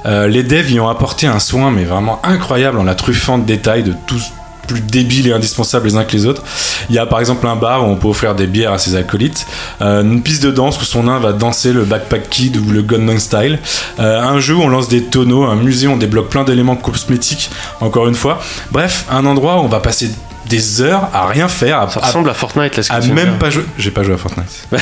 Euh, 0.06 0.26
les 0.26 0.42
devs 0.42 0.70
y 0.70 0.80
ont 0.80 0.88
apporté 0.88 1.26
un 1.28 1.38
soin, 1.38 1.70
mais 1.70 1.84
vraiment 1.84 2.20
incroyable 2.24 2.78
en 2.78 2.84
la 2.84 2.94
truffant 2.96 3.38
de 3.38 3.44
détails 3.44 3.82
de 3.84 3.94
tous 4.06 4.32
plus 4.70 4.80
débiles 4.80 5.26
et 5.26 5.32
indispensables 5.32 5.86
les 5.88 5.96
uns 5.96 6.04
que 6.04 6.12
les 6.12 6.26
autres. 6.26 6.42
Il 6.88 6.94
y 6.94 6.98
a 6.98 7.06
par 7.06 7.18
exemple 7.18 7.46
un 7.46 7.56
bar 7.56 7.86
où 7.86 7.90
on 7.90 7.96
peut 7.96 8.08
offrir 8.08 8.34
des 8.34 8.46
bières 8.46 8.72
à 8.72 8.78
ses 8.78 8.94
acolytes, 8.94 9.46
euh, 9.80 10.02
une 10.02 10.22
piste 10.22 10.42
de 10.44 10.50
danse 10.50 10.80
où 10.80 10.84
son 10.84 11.04
nain 11.04 11.18
va 11.18 11.32
danser 11.32 11.72
le 11.72 11.84
Backpack 11.84 12.30
Kid 12.30 12.56
ou 12.56 12.70
le 12.70 12.82
Gunman 12.82 13.18
Style, 13.18 13.58
euh, 13.98 14.20
un 14.20 14.38
jeu 14.38 14.54
où 14.54 14.62
on 14.62 14.68
lance 14.68 14.88
des 14.88 15.02
tonneaux, 15.02 15.44
un 15.44 15.56
musée 15.56 15.88
où 15.88 15.92
on 15.92 15.96
débloque 15.96 16.28
plein 16.28 16.44
d'éléments 16.44 16.76
cosmétiques, 16.76 17.50
encore 17.80 18.06
une 18.06 18.14
fois. 18.14 18.40
Bref, 18.70 19.06
un 19.10 19.26
endroit 19.26 19.56
où 19.56 19.64
on 19.64 19.68
va 19.68 19.80
passer 19.80 20.10
des 20.48 20.80
heures 20.82 21.08
à 21.14 21.26
rien 21.28 21.48
faire, 21.48 21.80
à, 21.80 21.88
Ça 21.90 22.00
ressemble 22.00 22.30
à 22.30 22.34
Fortnite 22.34 22.76
là, 22.76 22.82
ce 22.82 22.88
que 22.88 22.94
à 22.94 23.00
tu 23.00 23.12
même 23.12 23.38
pas 23.38 23.50
jouer. 23.50 23.64
J'ai 23.78 23.90
pas 23.90 24.02
joué 24.02 24.14
à 24.14 24.16
Fortnite. 24.18 24.68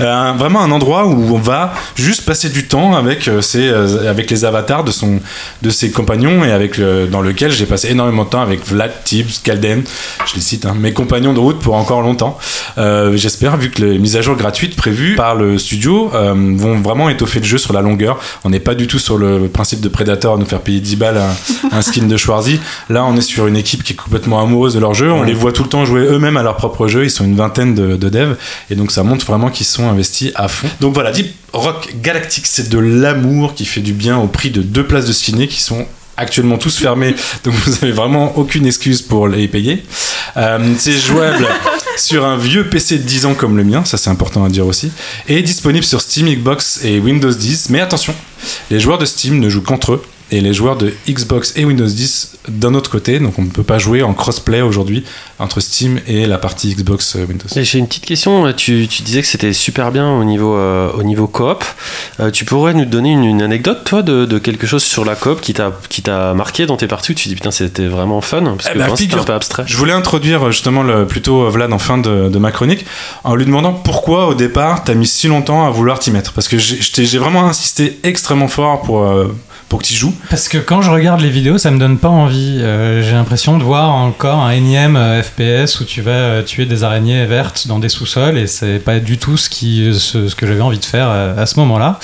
Euh, 0.00 0.32
vraiment 0.36 0.60
un 0.62 0.70
endroit 0.70 1.06
où 1.06 1.34
on 1.34 1.38
va 1.38 1.72
juste 1.96 2.24
passer 2.24 2.48
du 2.50 2.66
temps 2.66 2.94
avec 2.94 3.26
euh, 3.28 3.40
ses, 3.40 3.68
euh, 3.68 4.08
avec 4.10 4.30
les 4.30 4.44
avatars 4.44 4.84
de 4.84 4.90
son 4.90 5.20
de 5.62 5.70
ses 5.70 5.90
compagnons 5.90 6.44
et 6.44 6.52
avec 6.52 6.76
le- 6.76 7.06
dans 7.06 7.20
lequel 7.22 7.50
j'ai 7.50 7.66
passé 7.66 7.88
énormément 7.90 8.24
de 8.24 8.28
temps 8.30 8.42
avec 8.42 8.66
Vlad, 8.66 8.92
Tibbs, 9.04 9.40
Kalden, 9.42 9.82
je 10.26 10.34
les 10.34 10.40
cite, 10.40 10.66
hein, 10.66 10.74
mes 10.78 10.92
compagnons 10.92 11.32
de 11.32 11.38
route 11.38 11.58
pour 11.58 11.74
encore 11.74 12.02
longtemps. 12.02 12.38
Euh, 12.78 13.16
J'espère 13.16 13.56
vu 13.56 13.70
que 13.70 13.82
les 13.82 13.98
mises 13.98 14.16
à 14.16 14.22
jour 14.22 14.36
gratuites 14.36 14.76
prévues 14.76 15.14
par 15.16 15.34
le 15.34 15.58
studio 15.58 16.10
euh, 16.14 16.32
vont 16.56 16.80
vraiment 16.80 17.08
étoffer 17.08 17.38
le 17.40 17.46
jeu 17.46 17.58
sur 17.58 17.72
la 17.72 17.80
longueur. 17.82 18.18
On 18.44 18.50
n'est 18.50 18.60
pas 18.60 18.74
du 18.74 18.86
tout 18.86 18.98
sur 18.98 19.16
le 19.18 19.48
principe 19.48 19.80
de 19.80 19.88
Predator, 19.88 20.38
nous 20.38 20.46
faire 20.46 20.60
payer 20.60 20.80
10 20.80 20.96
balles 20.96 21.18
un, 21.18 21.76
un 21.76 21.82
skin 21.82 22.06
de 22.06 22.16
Schwarzy. 22.16 22.60
Là, 22.90 23.04
on 23.04 23.16
est 23.16 23.20
sur 23.22 23.46
une 23.46 23.56
équipe 23.56 23.82
qui 23.84 23.92
est 23.94 23.96
complètement 24.12 24.42
amoureuse 24.42 24.74
de 24.74 24.78
leur 24.78 24.92
jeu. 24.92 25.10
On 25.10 25.22
les 25.22 25.32
voit 25.32 25.52
tout 25.52 25.62
le 25.62 25.70
temps 25.70 25.86
jouer 25.86 26.02
eux-mêmes 26.02 26.36
à 26.36 26.42
leur 26.42 26.56
propre 26.56 26.86
jeu. 26.86 27.04
Ils 27.04 27.10
sont 27.10 27.24
une 27.24 27.34
vingtaine 27.34 27.74
de, 27.74 27.96
de 27.96 28.08
devs. 28.10 28.36
Et 28.68 28.74
donc, 28.74 28.92
ça 28.92 29.02
montre 29.02 29.24
vraiment 29.24 29.48
qu'ils 29.48 29.64
sont 29.64 29.88
investis 29.88 30.32
à 30.34 30.48
fond. 30.48 30.68
Donc 30.80 30.92
voilà, 30.92 31.12
Deep 31.12 31.32
Rock 31.54 31.94
Galactic, 32.02 32.46
c'est 32.46 32.68
de 32.68 32.78
l'amour 32.78 33.54
qui 33.54 33.64
fait 33.64 33.80
du 33.80 33.94
bien 33.94 34.18
au 34.18 34.26
prix 34.26 34.50
de 34.50 34.60
deux 34.60 34.86
places 34.86 35.06
de 35.06 35.14
ciné 35.14 35.48
qui 35.48 35.62
sont 35.62 35.86
actuellement 36.18 36.58
tous 36.58 36.76
fermés, 36.76 37.14
donc 37.44 37.54
vous 37.54 37.74
avez 37.82 37.90
vraiment 37.90 38.36
aucune 38.36 38.66
excuse 38.66 39.00
pour 39.00 39.28
les 39.28 39.48
payer. 39.48 39.82
Euh, 40.36 40.58
c'est 40.76 40.92
jouable 40.92 41.46
sur 41.96 42.26
un 42.26 42.36
vieux 42.36 42.68
PC 42.68 42.98
de 42.98 43.02
10 43.02 43.24
ans 43.26 43.34
comme 43.34 43.56
le 43.56 43.64
mien, 43.64 43.82
ça 43.86 43.96
c'est 43.96 44.10
important 44.10 44.44
à 44.44 44.50
dire 44.50 44.66
aussi, 44.66 44.92
et 45.26 45.40
disponible 45.40 45.84
sur 45.84 46.02
Steam, 46.02 46.28
Xbox 46.28 46.84
et 46.84 46.98
Windows 46.98 47.32
10. 47.32 47.70
Mais 47.70 47.80
attention, 47.80 48.14
les 48.70 48.78
joueurs 48.78 48.98
de 48.98 49.06
Steam 49.06 49.40
ne 49.40 49.48
jouent 49.48 49.62
qu'entre 49.62 49.92
eux 49.92 50.02
et 50.32 50.40
les 50.40 50.52
joueurs 50.52 50.76
de 50.76 50.92
Xbox 51.08 51.52
et 51.56 51.64
Windows 51.64 51.86
10 51.86 52.38
d'un 52.48 52.74
autre 52.74 52.90
côté, 52.90 53.20
donc 53.20 53.38
on 53.38 53.42
ne 53.42 53.50
peut 53.50 53.62
pas 53.62 53.78
jouer 53.78 54.02
en 54.02 54.14
crossplay 54.14 54.62
aujourd'hui 54.62 55.04
entre 55.38 55.60
Steam 55.60 56.00
et 56.08 56.26
la 56.26 56.38
partie 56.38 56.74
Xbox 56.74 57.14
euh, 57.16 57.26
Windows. 57.26 57.46
J'ai 57.54 57.78
une 57.78 57.86
petite 57.86 58.04
question. 58.06 58.52
Tu, 58.52 58.88
tu 58.88 59.02
disais 59.02 59.20
que 59.20 59.28
c'était 59.28 59.52
super 59.52 59.92
bien 59.92 60.10
au 60.10 60.24
niveau, 60.24 60.56
euh, 60.56 60.90
au 60.92 61.02
niveau 61.04 61.26
coop. 61.28 61.64
Euh, 62.18 62.30
tu 62.30 62.44
pourrais 62.44 62.74
nous 62.74 62.84
donner 62.84 63.12
une, 63.12 63.24
une 63.24 63.42
anecdote, 63.42 63.84
toi, 63.84 64.02
de, 64.02 64.24
de 64.24 64.38
quelque 64.38 64.66
chose 64.66 64.82
sur 64.82 65.04
la 65.04 65.14
coop 65.14 65.40
qui 65.40 65.52
t'a 65.52 66.34
marqué 66.34 66.66
dans 66.66 66.76
tes 66.76 66.86
parties 66.88 67.12
où 67.12 67.14
tu 67.14 67.28
dis 67.28 67.34
putain, 67.34 67.50
c'était 67.50 67.86
vraiment 67.86 68.20
fun 68.20 68.42
Parce 68.42 68.66
Eh 68.70 68.72
que 68.74 68.78
ben, 68.78 68.86
moi, 68.88 68.96
c'était 68.96 69.14
un 69.14 69.24
peu 69.24 69.34
abstrait. 69.34 69.64
Je 69.66 69.76
voulais 69.76 69.92
introduire 69.92 70.46
euh, 70.46 70.50
justement 70.50 70.82
le, 70.82 71.06
plutôt 71.06 71.42
euh, 71.42 71.50
Vlad 71.50 71.72
en 71.72 71.78
fin 71.78 71.98
de, 71.98 72.28
de 72.28 72.38
ma 72.38 72.50
chronique 72.52 72.84
en 73.24 73.34
lui 73.34 73.44
demandant 73.44 73.72
pourquoi 73.72 74.26
au 74.26 74.34
départ 74.34 74.84
t'as 74.84 74.94
mis 74.94 75.06
si 75.06 75.28
longtemps 75.28 75.66
à 75.66 75.70
vouloir 75.70 75.98
t'y 75.98 76.10
mettre. 76.10 76.32
Parce 76.32 76.48
que 76.48 76.56
j'ai 76.58 77.18
vraiment 77.18 77.46
insisté 77.46 78.00
extrêmement 78.02 78.48
fort 78.48 78.82
pour, 78.82 79.02
euh, 79.02 79.34
pour 79.72 79.80
que 79.80 79.86
tu 79.86 79.94
joues. 79.94 80.14
Parce 80.28 80.50
que 80.50 80.58
quand 80.58 80.82
je 80.82 80.90
regarde 80.90 81.22
les 81.22 81.30
vidéos, 81.30 81.56
ça 81.56 81.70
me 81.70 81.78
donne 81.78 81.96
pas 81.96 82.10
envie. 82.10 82.58
Euh, 82.60 83.02
J'ai 83.02 83.12
l'impression 83.12 83.56
de 83.56 83.64
voir 83.64 83.94
encore 83.94 84.40
un 84.40 84.50
énième 84.50 84.96
euh, 84.96 85.22
FPS 85.22 85.80
où 85.80 85.86
tu 85.86 86.02
vas 86.02 86.10
euh, 86.10 86.42
tuer 86.42 86.66
des 86.66 86.84
araignées 86.84 87.24
vertes 87.24 87.66
dans 87.68 87.78
des 87.78 87.88
sous-sols 87.88 88.36
et 88.36 88.46
c'est 88.46 88.80
pas 88.80 88.98
du 88.98 89.16
tout 89.16 89.38
ce, 89.38 89.48
qui, 89.48 89.90
ce, 89.98 90.34
que 90.34 90.46
j'avais 90.46 90.60
envie 90.60 90.78
de 90.78 90.84
faire 90.84 91.08
à 91.08 91.46
ce 91.46 91.58
moment-là. 91.60 91.98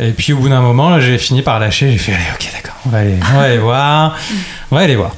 Et 0.00 0.10
puis 0.10 0.32
au 0.32 0.38
bout 0.38 0.48
d'un 0.48 0.62
moment, 0.62 0.98
j'ai 0.98 1.16
fini 1.16 1.42
par 1.42 1.60
lâcher. 1.60 1.92
J'ai 1.92 1.98
fait 1.98 2.12
allez, 2.12 2.24
ok, 2.34 2.50
d'accord, 2.52 2.74
on 2.86 2.88
va 2.88 2.98
aller 3.42 3.58
voir, 3.58 4.16
on 4.72 4.74
va 4.74 4.82
aller 4.82 4.96
voir. 4.96 5.14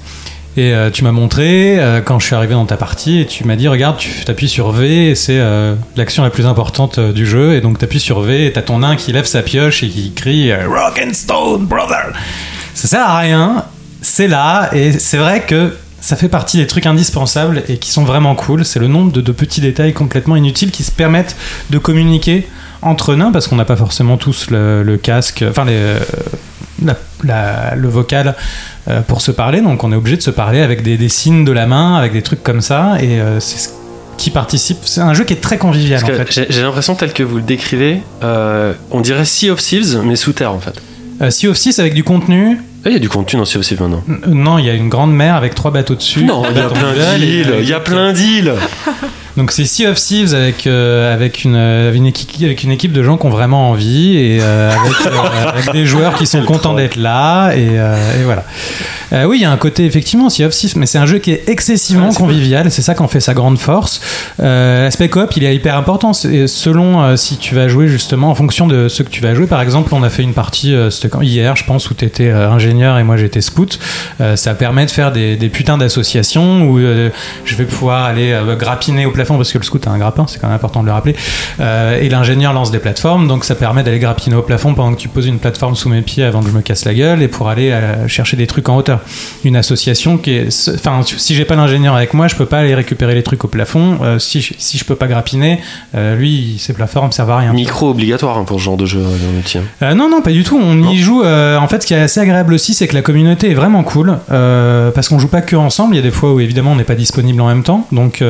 Et 0.57 0.73
euh, 0.73 0.91
tu 0.91 1.05
m'as 1.05 1.13
montré 1.13 1.79
euh, 1.79 2.01
quand 2.01 2.19
je 2.19 2.27
suis 2.27 2.35
arrivé 2.35 2.55
dans 2.55 2.65
ta 2.65 2.79
partie 2.79 3.21
et 3.21 3.27
tu 3.27 3.45
m'as 3.45 3.57
dit 3.57 3.69
regarde, 3.69 3.99
tu 3.99 4.11
appuies 4.27 4.49
sur 4.49 4.71
V 4.71 5.11
et 5.11 5.15
c'est 5.15 5.39
euh, 5.39 5.75
l'action 5.97 6.23
la 6.23 6.31
plus 6.31 6.47
importante 6.47 6.99
du 6.99 7.27
jeu 7.27 7.55
et 7.55 7.61
donc 7.61 7.79
tu 7.79 7.85
appuies 7.85 8.01
sur 8.01 8.21
V 8.21 8.47
et 8.47 8.53
t'as 8.53 8.63
ton 8.63 8.79
nain 8.79 8.97
qui 8.97 9.13
lève 9.13 9.27
sa 9.27 9.43
pioche 9.43 9.83
et 9.83 9.89
qui 9.89 10.13
crie 10.13 10.55
Rock 10.55 11.03
and 11.05 11.13
Stone 11.13 11.67
brother. 11.67 12.13
Ça 12.73 12.89
sert 12.89 13.07
à 13.07 13.19
rien, 13.19 13.65
c'est 14.01 14.29
là 14.29 14.71
et 14.73 14.93
c'est 14.93 15.19
vrai 15.19 15.43
que 15.43 15.77
ça 16.01 16.17
fait 16.17 16.29
partie 16.29 16.57
des 16.57 16.67
trucs 16.67 16.87
indispensables 16.87 17.63
et 17.69 17.77
qui 17.77 17.91
sont 17.91 18.05
vraiment 18.05 18.35
cool. 18.35 18.65
C'est 18.65 18.79
le 18.79 18.89
nombre 18.89 19.13
de, 19.13 19.33
petits 19.33 19.61
détails 19.61 19.93
complètement 19.93 20.37
inutiles 20.37 20.71
qui 20.71 20.85
se 20.85 20.93
permettent 20.93 21.37
de 21.69 21.77
communiquer 21.77 22.47
entre 22.81 23.15
nains 23.15 23.33
parce 23.33 23.49
qu'on 23.49 23.57
n'a 23.57 23.65
pas 23.67 23.77
forcément 23.77 24.17
tous 24.17 24.51
le, 24.51 24.83
le 24.83 24.97
casque, 24.97 25.45
enfin 25.47 25.65
les, 25.65 25.97
la- 26.85 26.97
la- 27.25 27.75
le 27.77 27.89
vocal 27.89 28.35
euh, 28.89 29.01
pour 29.01 29.21
se 29.21 29.31
parler, 29.31 29.61
donc 29.61 29.83
on 29.85 29.93
est 29.93 29.97
obligé 29.97 30.17
de 30.17 30.23
se 30.23 30.31
parler 30.31 30.61
avec 30.61 30.83
des, 30.83 30.97
des 30.97 31.09
signes 31.09 31.45
de 31.45 31.53
la 31.53 31.67
main, 31.67 31.97
avec 31.97 32.13
des 32.13 32.23
trucs 32.23 32.43
comme 32.43 32.61
ça, 32.61 32.97
et 33.01 33.21
euh, 33.21 33.41
c'est 33.41 33.59
ce 33.59 33.69
qui 34.19 34.31
participe. 34.31 34.79
C'est 34.85 35.01
un 35.01 35.13
jeu 35.15 35.25
qui 35.25 35.33
est 35.35 35.41
très 35.41 35.59
convivial 35.59 36.03
en 36.03 36.07
fait. 36.07 36.47
j'ai 36.51 36.63
l'impression, 36.63 36.95
tel 36.95 37.13
que 37.13 37.23
vous 37.23 37.37
le 37.37 37.43
décrivez, 37.43 38.01
euh, 38.23 38.73
on 38.91 39.01
dirait 39.01 39.25
Sea 39.25 39.51
of 39.51 39.61
Thieves, 39.63 40.01
mais 40.05 40.17
sous 40.17 40.33
terre 40.33 40.53
en 40.53 40.61
fait. 40.61 40.81
Euh, 41.23 41.31
sea 41.31 41.49
of 41.49 41.59
Thieves 41.59 41.81
avec 41.81 41.95
du 41.95 42.05
contenu. 42.05 42.59
Ah, 42.85 42.89
Il 42.91 42.93
y 42.93 42.97
a 42.97 43.01
du 43.01 43.09
contenu 43.09 43.39
dans 43.41 43.45
Sea 43.47 43.59
of 43.59 43.65
Thieves 43.67 43.81
maintenant. 43.83 44.03
Non, 44.29 44.59
il 44.59 44.67
y 44.67 44.71
a 44.71 44.75
une 44.75 44.89
grande 44.89 45.13
mer 45.13 45.35
avec 45.35 45.55
trois 45.55 45.71
bateaux 45.71 45.95
dessus. 45.97 46.23
Non, 46.25 46.43
il 46.51 46.57
y 46.57 46.61
a 46.61 46.69
plein 46.69 47.17
d'îles, 47.19 47.55
il 47.61 47.69
y 47.69 47.73
a 47.73 47.81
plein 47.81 48.13
d'îles. 48.13 48.53
Donc 49.37 49.53
c'est 49.53 49.67
Sea 49.67 49.87
of 49.87 49.99
Thieves 49.99 50.35
avec, 50.35 50.67
euh, 50.67 51.13
avec, 51.13 51.45
une, 51.45 51.57
une 51.57 52.07
équipe, 52.07 52.43
avec 52.43 52.63
une 52.63 52.71
équipe 52.71 52.93
de 52.93 53.03
gens 53.03 53.19
qui 53.19 53.27
ont 53.27 53.31
vraiment 53.31 53.71
envie 53.71 54.17
et 54.17 54.39
euh, 54.41 54.71
avec, 54.71 55.07
euh, 55.07 55.49
avec 55.49 55.73
des 55.73 55.85
joueurs 55.85 56.15
qui 56.15 56.27
sont 56.27 56.43
contents 56.47 56.73
d'être 56.73 56.97
là 56.97 57.53
et, 57.53 57.79
euh, 57.79 58.21
et 58.21 58.25
voilà. 58.25 58.45
Euh, 59.13 59.25
oui, 59.25 59.39
il 59.39 59.43
y 59.43 59.45
a 59.45 59.51
un 59.53 59.57
côté 59.57 59.85
effectivement 59.85 60.29
Sea 60.31 60.45
of 60.45 60.53
Thieves, 60.55 60.77
mais 60.77 60.87
c'est 60.87 60.99
un 60.99 61.07
jeu 61.07 61.19
qui 61.19 61.31
est 61.33 61.49
excessivement 61.49 62.07
Ouais, 62.07 62.13
c'est 62.13 62.19
convivial 62.19 62.71
c'est 62.71 62.83
ça 62.83 62.95
qui 62.95 63.03
en 63.03 63.09
fait 63.09 63.21
sa 63.21 63.35
grande 63.35 63.59
force. 63.59 64.01
Euh, 64.43 64.85
L'aspect 64.85 65.09
coop, 65.09 65.37
il 65.37 65.45
est 65.45 65.55
hyper 65.55 65.77
important 65.77 66.13
C'est- 66.13 66.47
selon 66.47 67.03
euh, 67.03 67.17
si 67.17 67.37
tu 67.37 67.55
vas 67.55 67.69
jouer 67.69 67.89
justement 67.89 68.31
en 68.31 68.35
fonction 68.35 68.67
de 68.67 68.89
ce 68.89 69.03
que 69.03 69.09
tu 69.11 69.21
vas 69.21 69.35
jouer. 69.35 69.47
Par 69.47 69.61
exemple, 69.61 69.95
on 69.95 70.03
a 70.03 70.11
fait 70.11 70.23
une 70.23 70.33
partie 70.35 70.75
hier, 71.23 71.57
je 71.57 71.65
pense, 71.65 71.91
où 71.91 71.95
tu 71.95 72.05
étais 72.05 72.31
ingénieur 72.31 72.99
et 72.99 73.05
moi 73.05 73.17
j'étais 73.17 73.41
scout. 73.41 73.79
Ça 74.35 74.55
permet 74.55 74.87
de 74.87 74.91
faire 74.91 75.13
des, 75.13 75.37
des 75.37 75.49
putains 75.49 75.79
d'associations 75.79 76.63
où 76.69 76.79
je 76.79 77.55
vais 77.57 77.65
pouvoir 77.65 78.05
aller 78.05 78.37
grappiner 78.59 79.07
au 79.07 79.11
plafond 79.11 79.37
parce 79.37 79.53
que 79.53 79.59
le 79.59 79.65
scout 79.65 79.87
a 79.87 79.91
un 79.91 79.99
grappin, 79.99 80.27
c'est 80.29 80.39
quand 80.41 80.47
même 80.49 80.57
important 80.57 80.81
de 80.81 80.87
le 80.87 80.93
rappeler. 80.93 81.15
Et 81.61 82.09
l'ingénieur 82.09 82.53
lance 82.53 82.71
des 82.71 82.79
plateformes, 82.79 83.29
donc 83.29 83.45
ça 83.45 83.55
permet 83.55 83.83
d'aller 83.83 83.99
grappiner 83.99 84.37
au 84.37 84.43
plafond 84.43 84.75
pendant 84.75 84.95
que 84.95 85.01
tu 85.01 85.09
poses 85.09 85.27
une 85.27 85.39
plateforme 85.39 85.77
sous 85.77 85.89
mes 85.89 86.03
pieds 86.03 86.25
avant 86.25 86.41
que 86.43 86.49
je 86.49 86.55
me 86.55 86.61
casse 86.63 86.85
la 86.85 86.95
gueule 86.95 87.23
et 87.23 87.29
pour 87.29 87.49
aller 87.49 87.75
chercher 88.09 88.37
des 88.37 88.47
trucs 88.47 88.69
en 88.69 88.77
hauteur. 88.77 88.96
Une 89.45 89.57
association 89.57 90.19
qui 90.19 90.33
est, 90.33 90.71
enfin, 90.75 91.01
si 91.05 91.35
j'ai 91.35 91.45
pas 91.45 91.57
l'ingénieur 91.57 91.95
avec 91.95 92.15
moi, 92.15 92.29
je 92.29 92.37
peux 92.37 92.47
pas 92.47 92.59
aller 92.59 92.75
récupérer 92.75 93.15
les 93.15 93.23
trucs 93.23 93.45
au 93.45 93.49
plafond. 93.49 93.99
Euh, 94.03 94.19
si, 94.19 94.41
je, 94.41 94.55
si 94.59 94.79
je 94.79 94.85
peux 94.85 94.97
pas 94.97 95.07
grappiner, 95.07 95.61
euh, 95.95 96.17
lui, 96.17 96.57
ses 96.59 96.73
plateformes 96.73 97.13
servent 97.13 97.31
à 97.31 97.39
rien. 97.39 97.53
Micro 97.53 97.91
obligatoire 97.91 98.39
hein, 98.39 98.45
pour 98.45 98.59
ce 98.59 98.65
genre 98.65 98.77
de 98.77 98.87
jeu 98.87 99.01
euh, 99.01 99.17
dans 99.83 99.87
hein. 99.89 99.95
Non, 99.95 100.09
non, 100.09 100.21
pas 100.23 100.33
du 100.33 100.45
tout. 100.45 100.59
On 100.61 100.75
Non. 100.75 100.91
y 100.91 100.99
joue. 100.99 101.25
en 101.25 101.69
fait, 101.69 101.83
ce 101.83 101.87
qui 101.87 101.95
est 101.95 102.01
assez 102.01 102.21
agréable 102.21 102.55
aussi, 102.55 102.75
c'est 102.75 102.89
que 102.89 102.95
la 102.95 103.03
communauté 103.03 103.51
est 103.51 103.55
vraiment 103.55 103.83
cool. 103.83 104.19
parce 104.29 105.09
qu'on 105.09 105.19
joue 105.19 105.29
pas 105.29 105.43
que 105.43 105.57
ensemble. 105.57 105.95
Il 105.95 105.99
y 105.99 106.01
a 106.01 106.03
des 106.03 106.11
fois 106.11 106.33
où 106.33 106.41
évidemment 106.41 106.73
on 106.73 106.77
n'est 106.77 106.85
pas 106.85 106.95
disponible 106.95 107.41
en 107.41 107.49
même 107.49 107.63
temps. 107.63 107.87
Donc, 107.93 108.23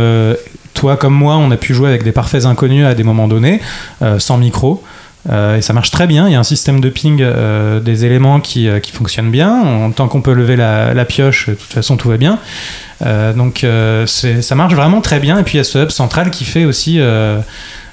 toi 0.77 0.97
comme 0.97 1.15
moi, 1.15 1.37
on 1.37 1.51
a 1.51 1.57
pu 1.57 1.75
jouer 1.75 1.89
avec 1.89 2.05
des 2.05 2.13
parfaits 2.13 2.45
inconnus 2.45 2.87
à 2.87 2.95
des 2.95 3.03
moments 3.03 3.27
donnés, 3.27 3.61
euh, 4.03 4.19
sans 4.19 4.37
micro. 4.37 4.83
Euh, 5.31 5.57
et 5.57 5.63
ça 5.63 5.73
marche 5.73 5.91
très 5.91 6.07
bien. 6.07 6.29
Il 6.29 6.33
y 6.33 6.35
a 6.35 6.39
un 6.39 6.45
système 6.45 6.81
de 6.81 6.89
ping 6.89 7.21
euh, 7.21 7.81
des 7.81 8.05
éléments 8.05 8.41
qui, 8.41 8.69
euh, 8.69 8.81
qui 8.81 8.93
fonctionne 8.93 9.31
bien. 9.31 9.53
En 9.53 9.91
tant 9.91 10.09
qu'on 10.09 10.23
peut 10.23 10.33
lever 10.33 10.57
la, 10.57 10.95
la 10.95 11.05
pioche, 11.05 11.49
de 11.49 11.55
toute 11.55 11.73
façon, 11.73 11.97
tout 11.97 12.09
va 12.09 12.17
bien. 12.17 12.39
Donc, 13.37 13.67
ça 14.07 14.55
marche 14.55 14.75
vraiment 14.75 15.01
très 15.01 15.21
bien. 15.21 15.39
Et 15.39 15.43
puis, 15.43 15.55
il 15.55 15.59
y 15.59 15.61
a 15.61 15.65
ce 15.65 15.79
hub 15.79 15.91
central 15.91 16.31
qui 16.31 16.45
fait 16.45 16.65
aussi. 16.65 17.01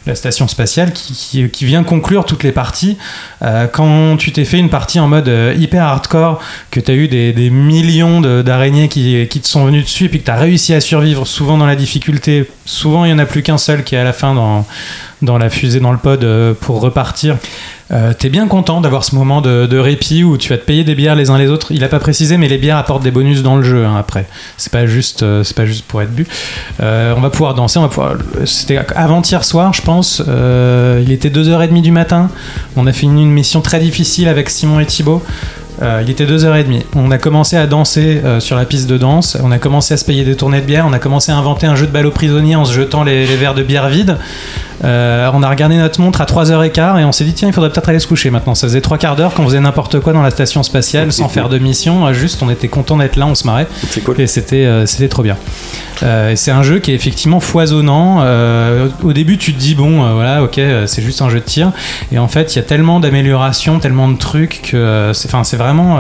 La 0.06 0.16
station 0.16 0.48
spatiale, 0.48 0.92
qui, 0.92 1.48
vient 1.66 1.84
conclure 1.84 2.26
toutes 2.26 2.44
les 2.44 2.52
parties. 2.52 2.98
Euh, 3.42 3.68
quand 3.68 4.18
tu 4.18 4.32
t'es 4.32 4.46
fait 4.46 4.60
une 4.60 4.70
partie 4.70 5.00
en 5.00 5.08
mode 5.08 5.30
euh, 5.30 5.56
hyper 5.58 5.84
hardcore, 5.84 6.40
que 6.72 6.80
tu 6.80 6.92
as 6.92 6.96
eu 6.96 7.08
des, 7.08 7.50
millions 7.50 8.22
d'araignées 8.22 8.90
qui, 8.90 9.28
te 9.28 9.48
sont 9.48 9.66
venues 9.66 9.84
dessus, 9.84 10.06
et 10.06 10.10
puis 10.10 10.20
que 10.20 10.26
tu 10.26 10.32
réussi 10.32 10.74
à 10.74 10.82
survivre, 10.82 11.26
souvent 11.26 11.58
dans 11.58 11.66
la 11.66 11.76
difficulté, 11.76 12.50
souvent 12.66 13.06
il 13.06 13.10
n'y 13.10 13.14
en 13.14 13.20
a 13.20 13.26
plus 13.26 13.44
qu'un 13.44 13.58
seul 13.58 13.84
qui 13.84 13.96
est 13.96 14.00
à 14.00 14.04
la 14.04 14.14
fin 14.14 14.34
dans, 14.34 14.66
dans 15.22 15.38
la 15.38 15.50
fusée, 15.50 15.80
dans 15.80 15.92
le 15.92 15.98
pod, 15.98 16.24
euh, 16.24 16.54
pour 16.54 16.82
repartir. 16.82 17.38
Euh, 17.92 18.14
T'es 18.18 18.30
bien 18.30 18.48
content 18.48 18.82
d'avoir 18.82 19.04
ce 19.04 19.16
moment 19.16 19.42
de, 19.42 19.78
répit 19.78 20.24
où 20.24 20.38
tu 20.38 20.50
vas 20.50 20.58
te 20.58 20.64
payer 20.64 20.84
des 20.84 20.96
bières 20.96 21.16
les 21.16 21.30
uns 21.30 21.38
les 21.38 21.50
autres. 21.50 21.72
Il 21.72 21.84
a 21.84 21.88
pas 21.88 22.00
précisé, 22.00 22.38
mais 22.38 22.48
les 22.48 22.58
bières 22.58 22.78
apportent 22.78 23.04
des 23.04 23.12
bonus 23.12 23.44
dans 23.44 23.58
le 23.58 23.64
jeu 23.64 23.86
hein, 23.86 23.96
après. 23.98 24.26
C'est 24.58 24.72
pas 24.72 24.86
juste, 24.86 25.24
euh, 25.24 25.44
c'est 25.44 25.56
pas 25.56 25.66
juste 25.66 25.86
pour 25.86 26.02
être 26.02 26.14
bu. 26.14 26.26
Euh, 26.82 27.14
on 27.18 27.22
va 27.22 27.30
pouvoir 27.30 27.54
danser, 27.54 27.80
on 27.80 27.84
va 27.84 27.88
pouvoir. 27.90 28.14
C'était 28.46 28.80
avant-hier 28.96 29.44
soir, 29.44 29.74
je 29.74 29.82
pense. 29.82 30.22
Il 30.26 31.12
était 31.12 31.30
2h30 31.30 31.82
du 31.82 31.92
matin. 31.92 32.30
On 32.76 32.88
a 32.88 32.94
fini 32.94 33.24
une 33.24 33.32
mission 33.32 33.62
très 33.62 33.80
difficile 33.80 34.28
avec 34.28 34.50
Simon 34.50 34.80
et 34.80 34.86
Thibaut. 34.86 35.22
Il 35.82 36.10
était 36.10 36.26
2h30. 36.26 36.84
On 36.96 37.12
a 37.12 37.18
commencé 37.18 37.58
à 37.58 37.68
danser 37.68 38.22
sur 38.40 38.56
la 38.56 38.66
piste 38.66 38.88
de 38.88 38.98
danse. 38.98 39.38
On 39.44 39.52
a 39.52 39.58
commencé 39.58 39.94
à 39.94 39.98
se 39.98 40.06
payer 40.06 40.24
des 40.24 40.36
tournées 40.36 40.62
de 40.62 40.66
bière. 40.66 40.86
On 40.88 40.94
a 40.94 41.00
commencé 41.00 41.32
à 41.32 41.38
inventer 41.38 41.68
un 41.68 41.76
jeu 41.76 41.88
de 41.88 41.92
balle 41.92 42.06
aux 42.06 42.12
prisonniers 42.12 42.56
en 42.56 42.64
se 42.64 42.74
jetant 42.74 43.04
les 43.04 43.26
verres 43.26 43.56
de 43.56 43.64
bière 43.64 43.90
vides. 43.90 44.18
Euh, 44.84 45.30
on 45.34 45.44
a 45.44 45.50
regardé 45.50 45.78
notre 45.78 46.02
montre 46.02 46.22
à 46.22 46.26
3h15 46.26 47.00
et 47.00 47.06
on 47.06 47.12
s'est 47.12 47.24
dit 47.24 47.34
tiens 47.34 47.48
il 47.48 47.54
faudrait 47.54 47.70
peut-être 47.70 47.90
aller 47.90 48.00
se 48.00 48.08
coucher 48.08 48.30
maintenant. 48.30 48.56
Ça 48.56 48.68
faisait 48.68 48.82
trois 48.82 48.98
quarts 48.98 49.16
d'heure 49.16 49.34
qu'on 49.34 49.46
faisait 49.46 49.60
n'importe 49.60 50.00
quoi 50.00 50.14
dans 50.14 50.22
la 50.22 50.32
station 50.32 50.64
spatiale 50.64 51.12
sans 51.12 51.30
faire 51.30 51.50
de 51.50 51.58
mission. 51.58 52.06
Euh, 52.08 52.14
Juste 52.14 52.42
on 52.44 52.50
était 52.50 52.68
content 52.68 52.98
d'être 52.98 53.16
là, 53.16 53.26
on 53.28 53.36
se 53.36 53.46
marrait. 53.46 53.68
Cool. 54.04 54.20
Et 54.20 54.28
c'était 54.28 54.66
euh, 54.66 54.86
c'était 54.86 55.10
trop 55.10 55.24
bien. 55.24 55.38
Euh, 56.04 56.34
c'est 56.36 56.52
un 56.52 56.64
jeu 56.64 56.80
qui 56.80 56.92
est 56.92 56.96
effectivement 56.96 57.40
foisonnant. 57.40 58.20
Euh, 58.22 58.90
au 59.04 59.14
début, 59.14 59.38
tu 59.38 59.54
te 59.54 59.60
dis 59.60 59.76
bon, 59.76 60.04
euh, 60.04 60.14
voilà, 60.14 60.44
ok, 60.44 60.60
c'est 60.86 61.02
juste 61.02 61.22
un 61.22 61.30
jeu 61.30 61.40
de 61.40 61.46
tir. 61.46 61.72
Et 62.12 62.20
en 62.20 62.28
fait, 62.28 62.54
il 62.54 62.58
y 62.58 62.60
a 62.60 62.64
tellement 62.64 63.00
d'améliorations, 63.00 63.80
tellement 63.80 64.10
de 64.10 64.18
trucs 64.18 64.62
que 64.72 65.12
c'est, 65.14 65.28
enfin, 65.28 65.44
c'est 65.44 65.58
vraiment, 65.58 66.00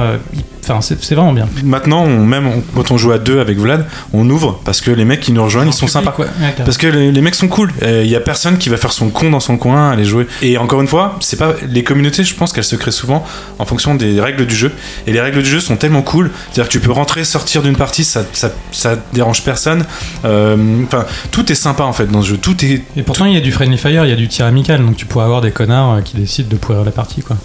enfin, 0.63 0.81
c'est, 0.81 1.13
vraiment 1.13 1.33
bien. 1.33 1.47
Maintenant, 1.63 2.03
on, 2.03 2.25
même 2.25 2.47
on- 2.47 2.61
quand 2.75 2.91
on 2.91 2.97
joue 2.97 3.11
à 3.11 3.19
deux 3.19 3.39
avec 3.39 3.57
Vlad, 3.57 3.85
on 4.13 4.29
ouvre 4.29 4.59
parce 4.65 4.81
que 4.81 4.91
les 4.91 5.05
mecs 5.05 5.21
qui 5.21 5.31
nous 5.31 5.43
rejoignent, 5.43 5.69
ils 5.69 5.73
sont 5.73 5.87
sympas. 5.87 6.11
Quoi. 6.11 6.25
Ouais, 6.25 6.31
carrément. 6.39 6.65
Parce 6.65 6.77
que 6.77 6.87
les, 6.87 7.11
les 7.11 7.21
mecs 7.21 7.35
sont 7.35 7.47
cool. 7.47 7.71
Il 7.81 8.07
y 8.07 8.15
a 8.15 8.19
personne 8.19 8.57
qui 8.57 8.69
va 8.69 8.77
faire 8.77 8.91
son 8.93 9.09
con 9.09 9.29
dans 9.29 9.39
son 9.39 9.57
coin, 9.57 9.91
aller 9.91 10.05
jouer. 10.05 10.27
Et 10.41 10.57
encore 10.57 10.81
une 10.81 10.87
fois, 10.87 11.17
c'est 11.19 11.37
pas 11.37 11.53
les 11.69 11.83
communautés. 11.83 12.23
Je 12.23 12.35
pense 12.35 12.53
qu'elles 12.53 12.63
se 12.63 12.75
créent 12.75 12.91
souvent 12.91 13.25
en 13.59 13.65
fonction 13.65 13.95
des 13.95 14.19
règles 14.21 14.45
du 14.45 14.55
jeu. 14.55 14.71
Et 15.07 15.11
les 15.13 15.21
règles 15.21 15.43
du 15.43 15.49
jeu 15.49 15.59
sont 15.59 15.75
tellement 15.75 16.01
cool. 16.01 16.31
C'est-à-dire 16.51 16.67
que 16.67 16.71
tu 16.71 16.79
peux 16.79 16.91
rentrer, 16.91 17.23
sortir 17.23 17.61
d'une 17.61 17.75
partie, 17.75 18.03
ça, 18.03 18.23
ça, 18.33 18.51
ça 18.71 18.95
dérange 19.13 19.43
personne. 19.43 19.85
Euh, 20.25 20.81
Enfin, 20.85 21.05
tout 21.31 21.51
est 21.51 21.55
sympa 21.55 21.83
en 21.83 21.93
fait 21.93 22.07
dans 22.07 22.21
ce 22.21 22.29
jeu. 22.29 22.37
Tout 22.37 22.63
est 22.65 22.81
Et 22.95 23.03
pourtant, 23.03 23.25
il 23.25 23.33
y 23.33 23.37
a 23.37 23.41
du 23.41 23.51
friendly 23.51 23.77
fire, 23.77 24.05
il 24.05 24.09
y 24.09 24.13
a 24.13 24.15
du 24.15 24.27
tir 24.27 24.45
amical, 24.45 24.83
donc 24.85 24.95
tu 24.97 25.05
pourrais 25.05 25.25
avoir 25.25 25.41
des 25.41 25.51
connards 25.51 25.93
euh, 25.95 26.01
qui 26.01 26.15
décident 26.17 26.49
de 26.49 26.55
pourrir 26.57 26.83
la 26.83 26.91
partie, 26.91 27.21
quoi. 27.21 27.37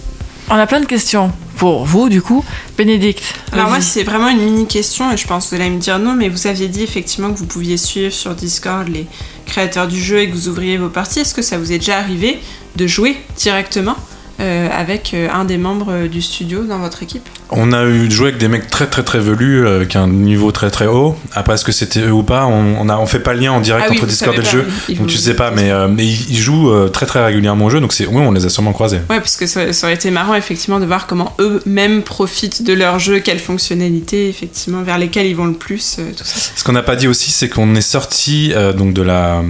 On 0.51 0.55
a 0.55 0.66
plein 0.66 0.80
de 0.80 0.86
questions 0.86 1.30
pour 1.57 1.84
vous, 1.84 2.09
du 2.09 2.22
coup. 2.22 2.42
Bénédicte. 2.78 3.34
Alors 3.53 3.68
moi, 3.68 3.82
c'est 3.82 4.03
vraiment 4.03 4.28
une 4.28 4.40
mini 4.40 4.66
question 4.66 5.12
et 5.12 5.16
je 5.18 5.26
pense 5.26 5.44
que 5.44 5.55
vous 5.55 5.61
allez 5.61 5.70
me 5.70 5.78
dire 5.78 5.99
non, 5.99 6.14
mais 6.14 6.30
vous 6.30 6.46
aviez 6.46 6.68
dit 6.68 6.82
effectivement 6.82 7.30
que 7.32 7.38
vous 7.38 7.46
pouviez 7.46 7.76
suivre 7.76 8.12
sur 8.12 8.34
Discord 8.34 8.88
les 8.88 9.07
créateurs 9.44 9.88
du 9.88 10.01
jeu 10.01 10.20
et 10.20 10.30
que 10.30 10.34
vous 10.34 10.49
ouvriez 10.49 10.78
vos 10.78 10.88
parties. 10.88 11.20
Est-ce 11.20 11.34
que 11.34 11.42
ça 11.42 11.59
vous 11.59 11.72
est 11.72 11.78
déjà 11.78 11.99
arrivé 11.99 12.38
de 12.76 12.86
jouer 12.86 13.16
directement? 13.36 13.96
Euh, 14.41 14.68
avec 14.72 15.14
euh, 15.14 15.28
un 15.32 15.45
des 15.45 15.59
membres 15.59 15.93
euh, 15.93 16.09
du 16.09 16.22
studio 16.22 16.62
dans 16.64 16.78
votre 16.78 17.03
équipe 17.03 17.28
On 17.51 17.72
a 17.72 17.84
eu 17.84 18.11
joué 18.11 18.28
avec 18.28 18.39
des 18.41 18.49
mecs 18.49 18.68
très 18.70 18.86
très 18.86 19.03
très 19.03 19.18
velus, 19.18 19.66
euh, 19.66 19.76
avec 19.76 19.97
un 19.97 20.07
niveau 20.07 20.53
très 20.53 20.70
très 20.70 20.86
haut. 20.86 21.16
Après, 21.34 21.55
est-ce 21.55 21.64
que 21.64 21.72
c'était 21.72 22.01
eux 22.01 22.12
ou 22.12 22.22
pas 22.22 22.47
on, 22.47 22.76
on, 22.80 22.89
a, 22.89 22.97
on 22.99 23.07
fait 23.07 23.18
pas 23.20 23.34
le 23.34 23.41
lien 23.41 23.53
en 23.53 23.61
direct 23.61 23.86
Ah 23.89 23.91
oui, 23.91 23.97
entre 23.99 24.07
Discord 24.07 24.34
et 24.34 24.39
le 24.39 24.45
jeu. 24.45 24.66
Donc 24.91 24.99
vous- 24.99 25.07
tu 25.07 25.16
sais 25.16 25.34
pas, 25.34 25.51
mais, 25.51 25.70
euh, 25.70 25.89
mais 25.89 26.07
ils, 26.07 26.36
jouent 26.39 26.89
très 26.91 27.07
très 27.07 27.24
régulièrement 27.24 27.64
au 27.66 27.70
jeu. 27.70 27.80
Donc 27.80 27.93
oui, 27.99 28.07
on 28.11 28.30
les 28.32 28.47
a 28.47 28.49
sûrement 28.49 28.72
croisés. 28.72 28.99
Ouais, 29.11 29.18
parce 29.18 29.36
que 29.36 29.47
ça, 29.47 29.72
ça 29.72 29.86
aurait 29.86 29.95
été 29.95 30.11
marrant 30.11 30.34
effectivement 30.34 30.78
de 30.78 30.86
voir 30.86 31.07
comment 31.07 31.34
eux-mêmes 31.41 32.03
profitent 32.03 32.62
de 32.62 32.72
leur 32.74 32.99
jeu, 32.99 33.18
quelles 33.18 33.41
fonctionnalités 33.41 34.28
effectivement 34.28 34.82
vers 34.82 34.99
lesquelles 34.99 35.26
ils 35.26 35.36
vont 35.36 35.47
le 35.47 35.55
plus, 35.55 35.97
tout 36.16 36.24
ça. 36.24 36.51
Ce 36.55 36.62
qu'on 36.64 36.72
n'a 36.72 36.82
pas 36.82 36.97
dit 36.97 37.09
aussi, 37.09 37.30
c'est 37.30 37.49
qu'on 37.49 37.74
est 37.74 37.80
sorti 37.80 38.53
donc 38.76 38.95
de 38.95 39.03
la 39.03 39.43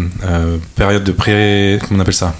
période 0.76 1.04
de 1.04 1.12
pré. 1.12 1.78
Comment 1.86 1.98
on 1.98 2.02
appelle 2.02 2.14
ça? 2.14 2.34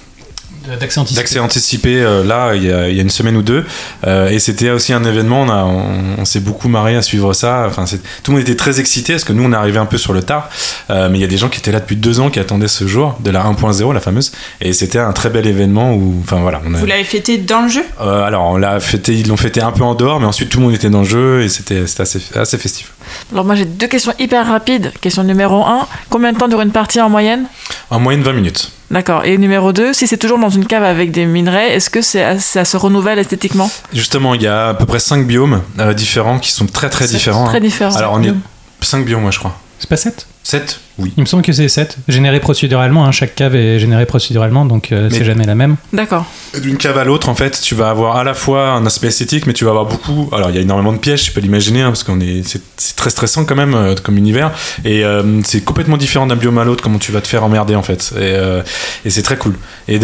D'accès 0.81 1.01
anticipé. 1.01 1.21
D'accès 1.21 1.39
anticipé, 1.39 2.03
euh, 2.03 2.25
là, 2.25 2.55
il 2.55 2.65
y, 2.65 2.73
a, 2.73 2.89
il 2.89 2.97
y 2.97 2.99
a 2.99 3.03
une 3.03 3.11
semaine 3.11 3.37
ou 3.37 3.43
deux. 3.43 3.65
Euh, 4.07 4.29
et 4.29 4.39
c'était 4.39 4.71
aussi 4.71 4.93
un 4.93 5.05
événement, 5.05 5.43
on, 5.43 5.49
a- 5.49 5.65
on, 5.65 6.21
on 6.21 6.25
s'est 6.25 6.41
beaucoup 6.41 6.69
marré 6.69 6.97
à 6.97 7.03
suivre 7.03 7.33
ça. 7.33 7.65
Enfin, 7.69 7.87
c'est- 7.87 7.99
tout 8.23 8.31
le 8.31 8.39
monde 8.39 8.43
était 8.43 8.57
très 8.57 8.81
excité 8.81 9.13
parce 9.15 9.25
que 9.25 9.33
nous, 9.33 9.43
on 9.45 9.53
est 9.53 9.57
arrivé 9.57 9.79
un 9.79 9.87
peu 9.87 9.99
sur 9.99 10.13
le 10.13 10.23
tard. 10.23 10.49
Euh, 10.91 11.09
mais 11.11 11.19
il 11.19 11.21
y 11.21 11.25
a 11.25 11.29
des 11.29 11.39
gens 11.39 11.49
qui 11.49 11.59
étaient 11.59 11.73
là 11.73 11.81
depuis 11.81 11.97
deux 11.97 12.21
ans, 12.21 12.31
qui 12.31 12.39
attendaient 12.41 12.69
ce 12.69 12.87
jour, 12.87 13.17
de 13.21 13.31
la 13.31 13.43
1.0, 13.45 13.93
la 13.95 14.01
fameuse. 14.01 14.33
Et 14.61 14.73
c'était 14.73 14.99
un 14.99 15.13
très 15.13 15.31
bel 15.31 15.47
événement 15.47 15.95
où. 15.95 16.21
Enfin, 16.23 16.37
voilà. 16.41 16.61
On 16.67 16.75
a, 16.75 16.79
Vous 16.79 16.87
l'avez 16.87 17.05
fêté 17.05 17.39
dans 17.39 17.63
le 17.63 17.69
jeu? 17.69 17.83
Euh, 18.01 18.25
alors, 18.25 18.45
on 18.51 18.57
l'a 18.57 18.81
fêté, 18.81 19.15
ils 19.15 19.29
l'ont 19.29 19.37
fêté 19.37 19.61
un 19.63 19.73
peu 19.73 19.83
en 19.85 19.95
dehors, 19.95 20.21
mais 20.21 20.27
ensuite 20.27 20.49
tout 20.51 20.59
le 20.59 20.65
monde 20.67 20.75
était 20.75 20.91
dans 20.91 21.01
le 21.03 21.09
jeu 21.09 21.43
et 21.43 21.49
c'était 21.49 21.87
c'était 21.87 22.03
assez, 22.03 22.21
assez 22.35 22.59
festif. 22.59 22.93
Alors 23.33 23.45
moi 23.45 23.55
j'ai 23.55 23.65
deux 23.65 23.87
questions 23.87 24.13
hyper 24.19 24.47
rapides. 24.47 24.93
Question 25.01 25.25
numéro 25.25 25.65
1, 25.65 25.87
combien 26.11 26.33
de 26.33 26.39
temps 26.39 26.49
dure 26.49 26.61
une 26.61 26.73
partie 26.73 27.01
en 27.01 27.09
moyenne 27.09 27.47
En 27.91 28.01
moyenne 28.01 28.23
20 28.23 28.33
minutes. 28.33 28.73
D'accord. 28.91 29.25
Et 29.25 29.37
numéro 29.37 29.73
2, 29.73 29.93
si 29.93 30.07
c'est 30.07 30.17
toujours 30.17 30.39
dans 30.39 30.49
une 30.49 30.65
cave 30.65 30.83
avec 30.83 31.11
des 31.11 31.27
minerais, 31.27 31.75
est-ce 31.75 31.91
que 31.91 32.01
c'est, 32.01 32.39
ça 32.39 32.65
se 32.65 32.77
renouvelle 32.77 33.19
esthétiquement? 33.19 33.71
Justement, 33.93 34.35
il 34.35 34.43
y 34.43 34.47
a 34.47 34.69
à 34.69 34.75
peu 34.75 34.87
près 34.87 34.99
5 34.99 35.27
biomes 35.27 35.63
euh, 35.79 35.93
différents 35.93 36.39
qui 36.39 36.53
sont 36.53 36.67
très 36.67 36.89
très 36.89 37.07
différents. 37.07 37.47
Très 37.47 37.59
hein. 37.59 37.61
différent. 37.61 37.95
Alors, 37.97 38.15
on 38.15 38.23
est 38.23 38.33
5 38.81 39.05
biomes, 39.05 39.23
moi, 39.23 39.31
je 39.31 39.39
crois. 39.39 39.59
C'est 39.79 39.89
pas 39.89 39.97
7 39.97 40.27
7 40.49 40.81
Oui. 40.99 41.13
Il 41.19 41.21
me 41.21 41.27
semble 41.27 41.43
que 41.43 41.53
c'est 41.53 41.69
7. 41.69 41.99
Généré 42.09 42.41
procéduralement, 42.41 43.05
hein, 43.05 43.13
chaque 43.13 43.35
cave 43.35 43.55
est 43.55 43.79
générée 43.79 44.07
procéduralement, 44.07 44.65
donc 44.65 44.93
euh, 44.93 45.11
c'est 45.11 45.25
jamais 45.25 45.45
la 45.45 45.55
même. 45.55 45.77
D'accord. 45.93 46.25
D'une 46.59 46.79
cave 46.79 46.97
à 46.97 47.05
l'autre, 47.05 47.29
en 47.29 47.35
fait, 47.35 47.61
tu 47.61 47.75
vas 47.75 47.91
avoir 47.91 48.17
à 48.17 48.25
la 48.25 48.33
fois 48.33 48.71
un 48.71 48.87
aspect 48.87 49.09
esthétique, 49.09 49.47
mais 49.47 49.53
tu 49.53 49.65
vas 49.65 49.71
avoir 49.71 49.85
beaucoup. 49.85 50.31
Alors, 50.33 50.49
il 50.49 50.57
y 50.57 50.59
a 50.59 50.63
énormément 50.63 50.93
de 50.93 50.97
pièges, 50.97 51.23
tu 51.23 51.33
peux 51.33 51.43
l'imaginer, 51.43 51.83
hein, 51.83 51.89
parce 51.89 52.03
qu'on 52.03 52.19
est, 52.21 52.43
c'est, 52.49 52.63
très 52.97 53.11
stressant 53.11 53.45
quand 53.45 53.57
même 53.57 53.75
euh, 53.75 53.95
comme 54.03 54.17
univers, 54.17 54.53
et 54.87 55.05
euh, 55.05 55.43
c'est 55.45 55.61
complètement 55.61 55.99
différent 55.99 56.27
d'un 56.27 56.37
biome 56.37 56.57
à 56.57 56.65
l'autre, 56.65 56.83
comment 56.83 56.99
tu 56.99 57.13
vas 57.13 57.21
te 57.21 57.29
faire 57.29 57.45
emmerder 57.45 57.75
en 57.75 57.83
fait, 57.83 58.15
et, 58.17 58.21
euh, 58.21 58.63
et 59.05 59.11
c'est 59.11 59.23
très 59.23 59.37
cool. 59.37 59.55
Et, 59.87 59.99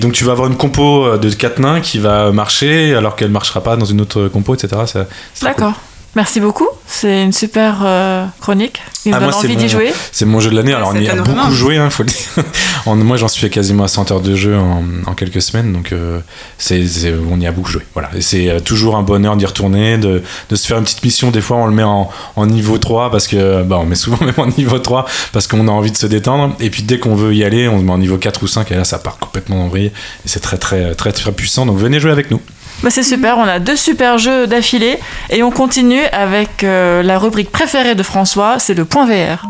donc, 0.00 0.12
tu 0.12 0.24
vas 0.24 0.32
avoir 0.32 0.48
une 0.48 0.56
compo 0.56 1.16
de 1.18 1.30
4 1.30 1.60
nains 1.60 1.80
qui 1.80 2.00
va 2.00 2.32
marcher, 2.32 2.96
alors 2.96 3.14
qu'elle 3.14 3.30
marchera 3.30 3.62
pas 3.62 3.76
dans 3.76 3.86
une 3.86 4.00
autre 4.00 4.26
compo, 4.26 4.56
etc. 4.56 4.82
Cool. 5.56 5.72
Merci 6.16 6.38
beaucoup. 6.38 6.68
C'est 6.86 7.24
une 7.24 7.32
super 7.32 7.80
euh, 7.84 8.24
chronique. 8.40 8.80
Il 9.04 9.10
me 9.10 9.16
Ah, 9.16 9.18
donne 9.20 9.30
moi, 9.30 9.38
c'est 9.40 9.46
envie 9.48 9.56
d'y 9.56 9.68
jouer. 9.68 9.92
C'est 10.12 10.24
mon 10.26 10.38
jeu 10.38 10.48
de 10.50 10.54
l'année. 10.56 10.72
Alors, 10.72 10.92
on 10.94 11.00
y 11.00 11.08
a 11.08 11.16
beaucoup 11.16 11.50
joué, 11.52 11.76
hein, 11.76 11.90
faut 11.90 12.04
le 12.04 12.08
dire. 12.08 12.18
En- 12.86 12.96
moi, 12.96 13.16
j'en 13.16 13.28
suis 13.28 13.46
à 13.46 13.48
quasiment 13.48 13.84
à 13.84 13.88
100 13.88 14.10
heures 14.12 14.20
de 14.20 14.34
jeu 14.36 14.56
en, 14.56 14.84
en 15.06 15.14
quelques 15.14 15.40
semaines, 15.40 15.72
donc 15.72 15.92
euh, 15.92 16.20
c'est, 16.58 16.84
on 17.30 17.40
y 17.40 17.46
a 17.46 17.52
beaucoup 17.52 17.70
joué. 17.70 17.82
Voilà. 17.94 18.10
Et 18.14 18.20
c'est 18.20 18.48
euh, 18.50 18.60
toujours 18.60 18.96
un 18.96 19.02
bonheur 19.02 19.36
d'y 19.36 19.46
retourner, 19.46 19.96
de, 19.98 20.22
de 20.50 20.56
se 20.56 20.66
faire 20.66 20.76
une 20.78 20.84
petite 20.84 21.02
mission. 21.02 21.30
Des 21.30 21.40
fois, 21.40 21.56
on 21.56 21.66
le 21.66 21.72
met 21.72 21.82
en, 21.82 22.10
en 22.36 22.46
niveau 22.46 22.76
3 22.78 23.10
parce 23.10 23.26
que, 23.26 23.62
bah, 23.62 23.78
on 23.80 23.86
met 23.86 23.94
souvent 23.96 24.18
même 24.24 24.34
en 24.36 24.46
niveau 24.58 24.78
3 24.78 25.06
parce 25.32 25.46
qu'on 25.46 25.66
a 25.66 25.70
envie 25.72 25.90
de 25.92 25.96
se 25.96 26.06
détendre. 26.06 26.54
Et 26.60 26.68
puis, 26.70 26.82
dès 26.82 26.98
qu'on 26.98 27.14
veut 27.14 27.34
y 27.34 27.42
aller, 27.42 27.66
on 27.68 27.78
se 27.78 27.84
met 27.84 27.92
en 27.92 27.98
niveau 27.98 28.18
4 28.18 28.42
ou 28.42 28.46
5 28.46 28.70
et 28.70 28.74
là, 28.76 28.84
ça 28.84 28.98
part 28.98 29.18
complètement 29.18 29.64
en 29.64 29.68
vrille. 29.68 29.86
Et 29.86 30.28
c'est 30.28 30.40
très, 30.40 30.58
très, 30.58 30.94
très, 30.94 31.12
très 31.12 31.32
puissant. 31.32 31.64
Donc, 31.66 31.78
venez 31.78 31.98
jouer 32.00 32.10
avec 32.12 32.30
nous. 32.30 32.40
Bah, 32.84 32.90
c'est 32.90 33.02
super, 33.02 33.38
on 33.38 33.44
a 33.44 33.60
deux 33.60 33.76
super 33.76 34.18
jeux 34.18 34.46
d'affilée 34.46 34.98
et 35.30 35.42
on 35.42 35.50
continue 35.50 36.04
avec 36.12 36.62
euh, 36.64 37.02
la 37.02 37.18
rubrique 37.18 37.50
préférée 37.50 37.94
de 37.94 38.02
François, 38.02 38.58
c'est 38.58 38.74
le 38.74 38.84
point 38.84 39.06
VR. 39.06 39.46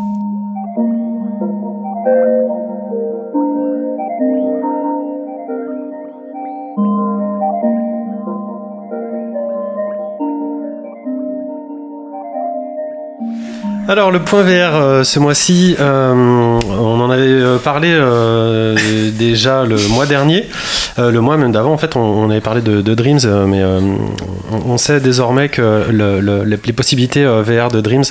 Alors 13.87 14.11
le 14.11 14.19
point 14.21 14.43
VR 14.43 14.75
euh, 14.77 15.05
ce 15.05 15.19
mois-ci, 15.19 15.77
euh, 15.79 16.13
on 16.15 17.01
en 17.01 17.11
avait 17.11 17.23
euh, 17.23 17.59
parlé 17.59 17.89
déjà 19.13 19.65
le 19.65 19.77
mois 19.89 20.07
dernier, 20.07 20.47
le 20.97 21.19
mois 21.21 21.37
même 21.37 21.53
d'avant 21.53 21.73
en 21.73 21.77
fait 21.77 21.95
on, 21.97 22.31
avait 22.31 22.41
parlé 22.41 22.63
de, 22.63 22.95
Dreams, 22.95 23.21
mais 23.47 23.63
on, 24.67 24.79
sait 24.79 25.01
désormais 25.01 25.49
que 25.49 25.85
le- 25.91 26.21
le- 26.21 26.45
les, 26.45 26.57
possibilités 26.73 27.25
VR 27.25 27.69
de 27.69 27.81
Dreams 27.81 28.05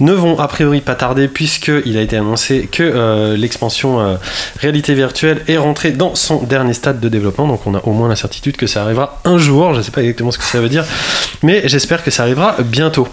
ne 0.00 0.12
vont 0.12 0.38
a 0.38 0.48
priori 0.48 0.80
pas 0.80 0.94
tarder 0.94 1.28
puisqu'il 1.28 1.96
a 1.96 2.02
été 2.02 2.16
annoncé 2.16 2.68
que 2.70 3.34
l'expansion 3.34 4.18
réalité 4.60 4.94
virtuelle 4.94 5.42
est 5.48 5.56
rentrée 5.56 5.92
dans 5.92 6.14
son 6.14 6.42
dernier 6.42 6.74
stade 6.74 7.00
de 7.00 7.08
développement, 7.08 7.46
donc 7.46 7.66
on 7.66 7.74
a 7.74 7.80
au 7.84 7.92
moins 7.92 8.08
la 8.08 8.16
certitude 8.16 8.56
que 8.56 8.66
ça 8.66 8.82
arrivera 8.82 9.20
un 9.24 9.38
jour, 9.38 9.72
je 9.72 9.78
ne 9.78 9.82
sais 9.82 9.92
pas 9.92 10.02
exactement 10.02 10.30
ce 10.30 10.38
que 10.38 10.44
ça 10.44 10.60
veut 10.60 10.68
dire, 10.68 10.84
mais 11.42 11.62
j'espère 11.66 12.02
que 12.02 12.10
ça 12.10 12.24
arrivera 12.24 12.56
bientôt. 12.64 13.08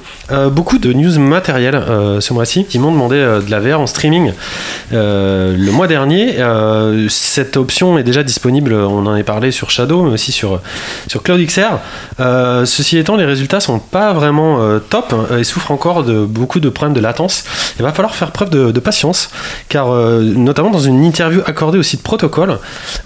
Beaucoup 0.52 0.80
de 0.80 0.92
news 0.92 1.20
matérielles 1.20 1.76
ce 2.20 2.34
mois-ci. 2.34 2.66
Simon 2.70 2.92
demandait 2.92 3.18
euh, 3.18 3.40
de 3.40 3.52
la 3.52 3.60
VR 3.60 3.80
en 3.80 3.88
streaming 3.88 4.34
euh, 4.94 5.56
le 5.56 5.72
mois 5.72 5.88
dernier. 5.88 6.40
Euh, 6.40 7.08
cette 7.10 7.56
option 7.56 7.98
est 7.98 8.04
déjà 8.04 8.24
disponible, 8.24 8.74
on 8.74 9.06
en 9.06 9.14
a 9.14 9.24
parlé 9.24 9.52
sur 9.52 9.70
Shadow, 9.70 10.04
mais 10.04 10.12
aussi 10.14 10.32
sur, 10.32 10.60
sur 11.08 11.22
Cloud. 11.22 11.40
Euh, 12.20 12.66
ceci 12.66 12.98
étant, 12.98 13.16
les 13.16 13.26
résultats 13.26 13.60
sont 13.60 13.80
pas 13.80 14.14
vraiment 14.14 14.62
euh, 14.62 14.80
top 14.80 15.14
et 15.38 15.44
souffrent 15.44 15.72
encore 15.72 16.04
de 16.04 16.26
beaucoup 16.26 16.60
de 16.60 16.70
problèmes 16.70 16.96
de 16.96 17.00
latence. 17.00 17.44
Il 17.78 17.84
va 17.84 17.92
falloir 17.92 18.16
faire 18.16 18.32
preuve 18.32 18.50
de, 18.50 18.80
patience, 18.80 19.30
car 19.70 19.92
euh, 19.92 20.22
notamment 20.22 20.70
dans 20.70 20.80
une 20.80 21.04
interview 21.04 21.42
accordée 21.46 21.78
au 21.78 21.84
site 21.84 22.02
Protocol, 22.02 22.60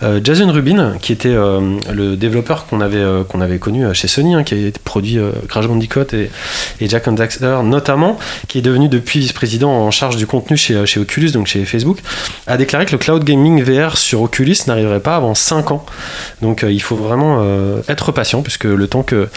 euh, 0.03 0.19
Jason 0.23 0.51
Rubin, 0.51 0.93
qui 1.01 1.11
était 1.13 1.29
euh, 1.29 1.77
le 1.93 2.15
développeur 2.15 2.67
qu'on 2.67 2.81
avait, 2.81 2.97
euh, 2.97 3.23
qu'on 3.23 3.41
avait 3.41 3.59
connu 3.59 3.85
euh, 3.85 3.93
chez 3.93 4.07
Sony, 4.07 4.33
hein, 4.33 4.43
qui 4.43 4.55
a 4.55 4.71
produit 4.83 5.19
euh, 5.19 5.31
Crash 5.47 5.67
Bandicoot 5.67 6.13
et, 6.13 6.31
et 6.79 6.89
Jack 6.89 7.07
and 7.07 7.13
Daxter 7.13 7.57
notamment, 7.63 8.17
qui 8.47 8.59
est 8.59 8.61
devenu 8.61 8.76
depuis 8.85 9.19
vice-président 9.19 9.71
en 9.71 9.89
charge 9.89 10.15
du 10.17 10.27
contenu 10.27 10.55
chez, 10.57 10.75
Oculus, 10.99 11.31
donc 11.31 11.47
chez 11.47 11.65
Facebook, 11.65 11.97
a 12.45 12.57
déclaré 12.57 12.85
que 12.85 12.91
le 12.91 12.99
cloud 12.99 13.23
gaming 13.23 13.63
VR 13.63 13.97
sur 13.97 14.21
Oculus 14.21 14.55
n'arriverait 14.67 14.99
pas 14.99 15.15
avant 15.15 15.33
5 15.33 15.71
ans. 15.71 15.85
Donc 16.41 16.63
euh, 16.63 16.71
il 16.71 16.81
faut 16.81 16.95
vraiment 16.95 17.39
euh, 17.41 17.81
être 17.89 18.11
patient, 18.11 18.43
puisque 18.43 18.65
le 18.65 18.87
temps 18.87 19.03
que, 19.03 19.27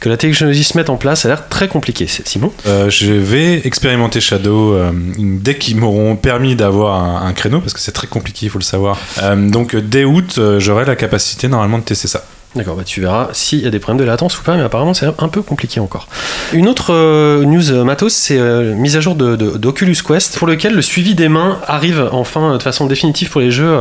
que 0.00 0.08
la 0.08 0.16
technologie 0.18 0.64
se 0.64 0.76
mette 0.76 0.90
en 0.90 0.96
place, 0.96 1.22
ça 1.22 1.28
a 1.28 1.30
l'air 1.30 1.48
très 1.48 1.68
compliqué. 1.68 2.06
Simon? 2.06 2.52
Euh, 2.66 2.90
je 2.90 3.12
vais 3.12 3.66
expérimenter 3.66 4.20
Shadow 4.20 4.76
dès 5.18 5.56
qu'ils 5.56 5.76
m'auront 5.76 6.16
permis 6.16 6.54
d'avoir 6.54 7.02
un, 7.02 7.26
un 7.26 7.32
créneau, 7.32 7.60
parce 7.60 7.72
que 7.72 7.80
c'est 7.80 7.92
très 7.92 8.06
compliqué, 8.06 8.46
il 8.46 8.50
faut 8.50 8.58
le 8.58 8.64
savoir. 8.64 8.98
Donc 9.36 9.74
dès 9.76 10.04
août, 10.04 10.38
j'aurai 10.58 10.84
la 10.84 10.96
capacité 10.96 11.48
normalement 11.48 11.78
de 11.78 11.84
tester 11.84 12.08
ça. 12.08 12.24
D'accord, 12.56 12.74
bah 12.74 12.82
tu 12.84 13.00
verras 13.00 13.28
s'il 13.32 13.60
y 13.60 13.66
a 13.68 13.70
des 13.70 13.78
problèmes 13.78 14.04
de 14.04 14.10
latence 14.10 14.36
ou 14.36 14.42
pas, 14.42 14.56
mais 14.56 14.62
apparemment 14.64 14.92
c'est 14.92 15.06
un 15.06 15.28
peu 15.28 15.40
compliqué 15.40 15.78
encore. 15.78 16.08
Une 16.52 16.66
autre 16.66 16.92
euh, 16.92 17.44
news 17.44 17.70
euh, 17.70 17.84
matos, 17.84 18.12
c'est 18.12 18.38
euh, 18.38 18.74
mise 18.74 18.96
à 18.96 19.00
jour 19.00 19.14
de, 19.14 19.36
de- 19.36 19.56
d'Oculus 19.56 19.94
Quest, 20.04 20.36
pour 20.36 20.48
lequel 20.48 20.74
le 20.74 20.82
suivi 20.82 21.14
des 21.14 21.28
mains 21.28 21.60
arrive 21.68 22.08
enfin 22.10 22.54
euh, 22.54 22.58
de 22.58 22.62
façon 22.64 22.86
définitive 22.86 23.30
pour 23.30 23.40
les 23.40 23.52
jeux 23.52 23.78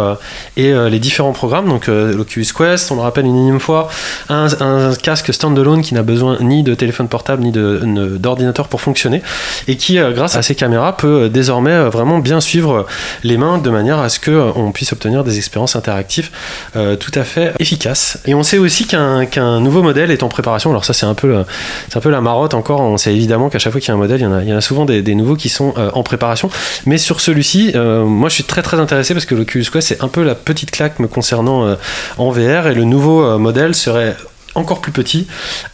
et 0.56 0.72
les 0.72 1.00
différents 1.00 1.32
programmes. 1.32 1.68
Donc 1.68 1.88
l'Oculus 1.88 2.46
Quest, 2.56 2.92
on 2.92 2.96
le 2.96 3.02
rappelle 3.02 3.26
une 3.26 3.36
énième 3.36 3.60
fois, 3.60 3.90
un, 4.30 4.48
un 4.62 4.94
casque 4.94 5.34
standalone 5.34 5.82
qui 5.82 5.96
n'a 5.96 6.04
besoin 6.04 6.38
ni 6.40 6.62
de 6.62 6.76
téléphone 6.76 7.08
portable 7.08 7.42
ni 7.42 7.52
d'ordinateur 7.52 8.68
pour 8.68 8.82
fonctionner, 8.82 9.24
et 9.68 9.78
qui, 9.78 9.98
grâce 10.14 10.36
à 10.36 10.44
ses 10.44 10.54
caméras, 10.54 10.96
peut 10.96 11.28
désormais 11.28 11.90
vraiment 11.90 12.20
bien 12.20 12.40
suivre 12.40 12.86
les 13.24 13.38
mains 13.38 13.58
de 13.58 13.70
manière 13.72 13.98
à 13.98 14.10
ce 14.10 14.20
qu'on 14.20 14.72
puisse 14.72 14.94
obtenir 14.94 15.24
des 15.24 15.38
expériences 15.38 15.76
interactives 15.76 16.30
tout 16.74 17.12
à 17.16 17.24
fait 17.24 17.54
efficaces. 17.60 18.20
Et 18.26 18.36
on 18.36 18.44
sait 18.44 18.59
aussi 18.60 18.86
qu'un 18.88 19.60
nouveau 19.60 19.82
modèle 19.82 20.12
est 20.12 20.24
en 20.24 20.30
préparation. 20.30 20.70
Alors 20.70 20.86
ça 20.86 20.94
c'est 20.94 21.06
un 21.06 21.14
peu 21.14 21.44
c'est 21.90 21.98
un 21.98 22.02
peu 22.02 22.10
la 22.10 22.22
marotte 22.22 22.54
encore. 22.54 22.82
On 22.82 22.98
sait 22.98 23.14
évidemment 23.14 23.50
qu'à 23.50 23.60
chaque 23.60 23.72
fois 23.72 23.82
qu'il 23.82 23.90
y 23.90 23.92
a 23.92 23.96
un 23.96 23.98
modèle, 23.98 24.20
il 24.20 24.24
y 24.24 24.28
en 24.28 24.34
a, 24.34 24.42
il 24.44 24.50
y 24.50 24.54
en 24.54 24.58
a 24.58 24.62
souvent 24.62 24.86
des, 24.86 25.16
nouveaux 25.16 25.36
qui 25.36 25.50
sont 25.50 25.74
euh, 25.78 25.90
en 25.94 26.04
préparation. 26.04 26.50
Mais 26.86 26.98
sur 26.98 27.22
celui-ci, 27.22 27.72
euh, 27.76 28.04
moi 28.06 28.30
je 28.30 28.36
suis 28.36 28.44
très 28.44 28.62
très 28.62 28.80
intéressé 28.80 29.14
parce 29.14 29.26
que 29.26 29.36
l'Oculus 29.36 29.66
Quest 29.72 29.88
c'est 29.88 30.04
un 30.04 30.08
peu 30.08 30.24
la 30.24 30.36
petite 30.36 30.72
claque 30.72 31.00
me 31.00 31.08
concernant 31.08 31.66
euh, 31.66 31.76
en 32.18 32.30
VR 32.30 32.68
et 32.68 32.76
le 32.76 32.84
nouveau 32.84 33.38
modèle 33.38 33.76
serait 33.76 34.16
encore 34.60 34.82
plus 34.82 34.92
petit, 34.92 35.28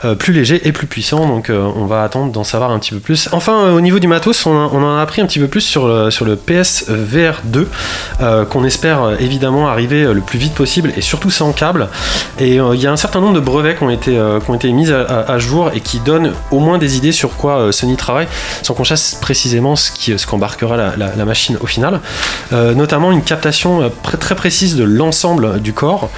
euh, 0.03 0.15
plus 0.15 0.33
léger 0.33 0.67
et 0.67 0.71
plus 0.71 0.87
puissant. 0.87 1.27
Donc 1.27 1.49
euh, 1.49 1.67
on 1.75 1.85
va 1.85 2.03
attendre 2.03 2.31
d'en 2.31 2.43
savoir 2.43 2.71
un 2.71 2.79
petit 2.79 2.91
peu 2.91 2.99
plus. 2.99 3.29
Enfin, 3.31 3.65
euh, 3.65 3.71
au 3.75 3.81
niveau 3.81 3.99
du 3.99 4.07
matos, 4.07 4.45
on, 4.45 4.51
en 4.55 4.97
a 4.97 5.01
appris 5.01 5.21
un 5.21 5.25
petit 5.25 5.39
peu 5.39 5.47
plus 5.47 5.61
sur 5.61 5.87
le, 5.87 6.11
sur 6.11 6.25
le 6.25 6.35
PS 6.35 6.85
VR 6.89 7.41
2 7.45 7.67
euh, 8.21 8.45
qu'on 8.45 8.63
espère 8.63 9.19
évidemment 9.19 9.67
arriver 9.67 10.03
le 10.13 10.21
plus 10.21 10.39
vite 10.39 10.53
possible 10.53 10.91
et 10.95 11.01
surtout 11.01 11.31
sans 11.31 11.51
câble. 11.53 11.89
Et 12.39 12.55
il 12.55 12.79
y 12.81 12.87
a 12.87 12.91
un 12.91 12.97
certain 12.97 13.19
nombre 13.21 13.33
de 13.35 13.39
brevets 13.39 13.77
qui 13.77 13.83
ont 13.83 13.89
été, 13.89 14.11
qui 14.11 14.49
ont 14.51 14.55
été 14.55 14.71
mis 14.71 14.91
à, 14.91 15.37
jour 15.39 15.71
et 15.73 15.79
qui 15.79 15.99
donnent 15.99 16.33
au 16.51 16.59
moins 16.59 16.77
des 16.77 16.97
idées 16.97 17.11
sur 17.11 17.35
quoi 17.35 17.71
Sony 17.71 17.95
travaille, 17.95 18.27
sans 18.61 18.73
qu'on 18.73 18.83
sache 18.83 19.15
précisément 19.21 19.75
ce 19.75 19.91
qui- 19.91 20.17
ce 20.17 20.25
qu'embarquera 20.27 20.75
la, 20.77 20.95
la- 20.97 21.25
machine 21.25 21.57
au 21.61 21.65
final. 21.67 22.01
Notamment 22.51 23.11
une 23.11 23.23
captation 23.23 23.91
très 24.19 24.35
précise 24.35 24.75
de 24.75 24.83
l'ensemble 24.83 25.59
du 25.61 25.73
corps, 25.73 26.09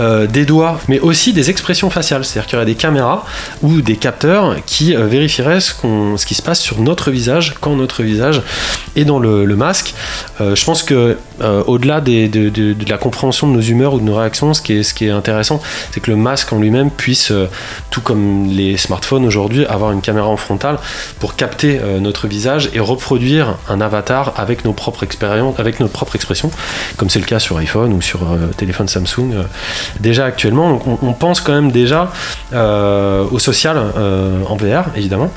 des 0.00 0.44
doigts, 0.44 0.78
mais 0.88 1.00
aussi 1.00 1.32
des 1.32 1.50
expressions 1.50 1.90
faciales. 1.90 2.11
C'est-à-dire 2.22 2.46
qu'il 2.46 2.54
y 2.54 2.56
aurait 2.56 2.66
des 2.66 2.74
caméras 2.74 3.24
ou 3.62 3.80
des 3.80 3.96
capteurs 3.96 4.56
qui 4.66 4.94
euh, 4.94 5.06
vérifieraient 5.06 5.60
ce, 5.60 5.72
qu'on- 5.74 6.16
ce 6.16 6.26
qui 6.26 6.34
se 6.34 6.42
passe 6.42 6.60
sur 6.60 6.80
notre 6.80 7.10
visage 7.10 7.54
quand 7.60 7.74
notre 7.76 8.02
visage 8.02 8.42
est 8.96 9.04
dans 9.04 9.18
le, 9.18 9.44
le 9.46 9.56
masque. 9.56 9.94
Euh, 10.40 10.54
je 10.54 10.64
pense 10.64 10.82
que 10.82 11.16
euh, 11.40 11.62
au-delà 11.66 12.00
de, 12.00 12.74
la 12.88 12.98
compréhension 12.98 13.48
de 13.48 13.52
nos 13.52 13.60
humeurs 13.60 13.94
ou 13.94 14.00
de 14.00 14.04
nos 14.04 14.16
réactions, 14.16 14.54
ce 14.54 14.62
qui 14.62 14.74
est, 14.74 15.10
intéressant, 15.10 15.60
c'est 15.90 16.00
que 16.00 16.10
le 16.10 16.16
masque 16.16 16.52
en 16.52 16.58
lui-même 16.58 16.90
puisse, 16.90 17.30
euh, 17.30 17.48
tout 17.90 18.00
comme 18.00 18.46
les 18.46 18.76
smartphones 18.76 19.24
aujourd'hui, 19.24 19.64
avoir 19.66 19.92
une 19.92 20.00
caméra 20.00 20.28
en 20.28 20.36
frontale 20.36 20.78
pour 21.18 21.36
capter 21.36 21.80
euh, 21.80 22.00
notre 22.00 22.26
visage 22.26 22.70
et 22.74 22.80
reproduire 22.80 23.56
un 23.68 23.80
avatar 23.80 24.34
avec 24.36 24.64
nos 24.64 24.72
propres 24.72 25.02
expériences, 25.04 25.58
avec 25.58 25.80
nos 25.80 25.88
propres 25.88 26.16
expressions, 26.16 26.50
comme 26.96 27.10
c'est 27.10 27.20
le 27.20 27.26
cas 27.26 27.38
sur 27.38 27.56
iPhone 27.58 27.92
ou 27.92 28.02
sur 28.02 28.20
téléphone 28.56 28.88
Samsung 28.88 29.44
déjà 30.00 30.24
actuellement. 30.24 30.80
On, 30.86 30.98
on 31.02 31.12
pense 31.12 31.40
quand 31.40 31.52
même 31.52 31.72
déjà 31.72 32.12
au 32.52 33.38
social 33.38 33.78
en 34.48 34.56
VR, 34.56 34.84
évidemment. 34.96 35.30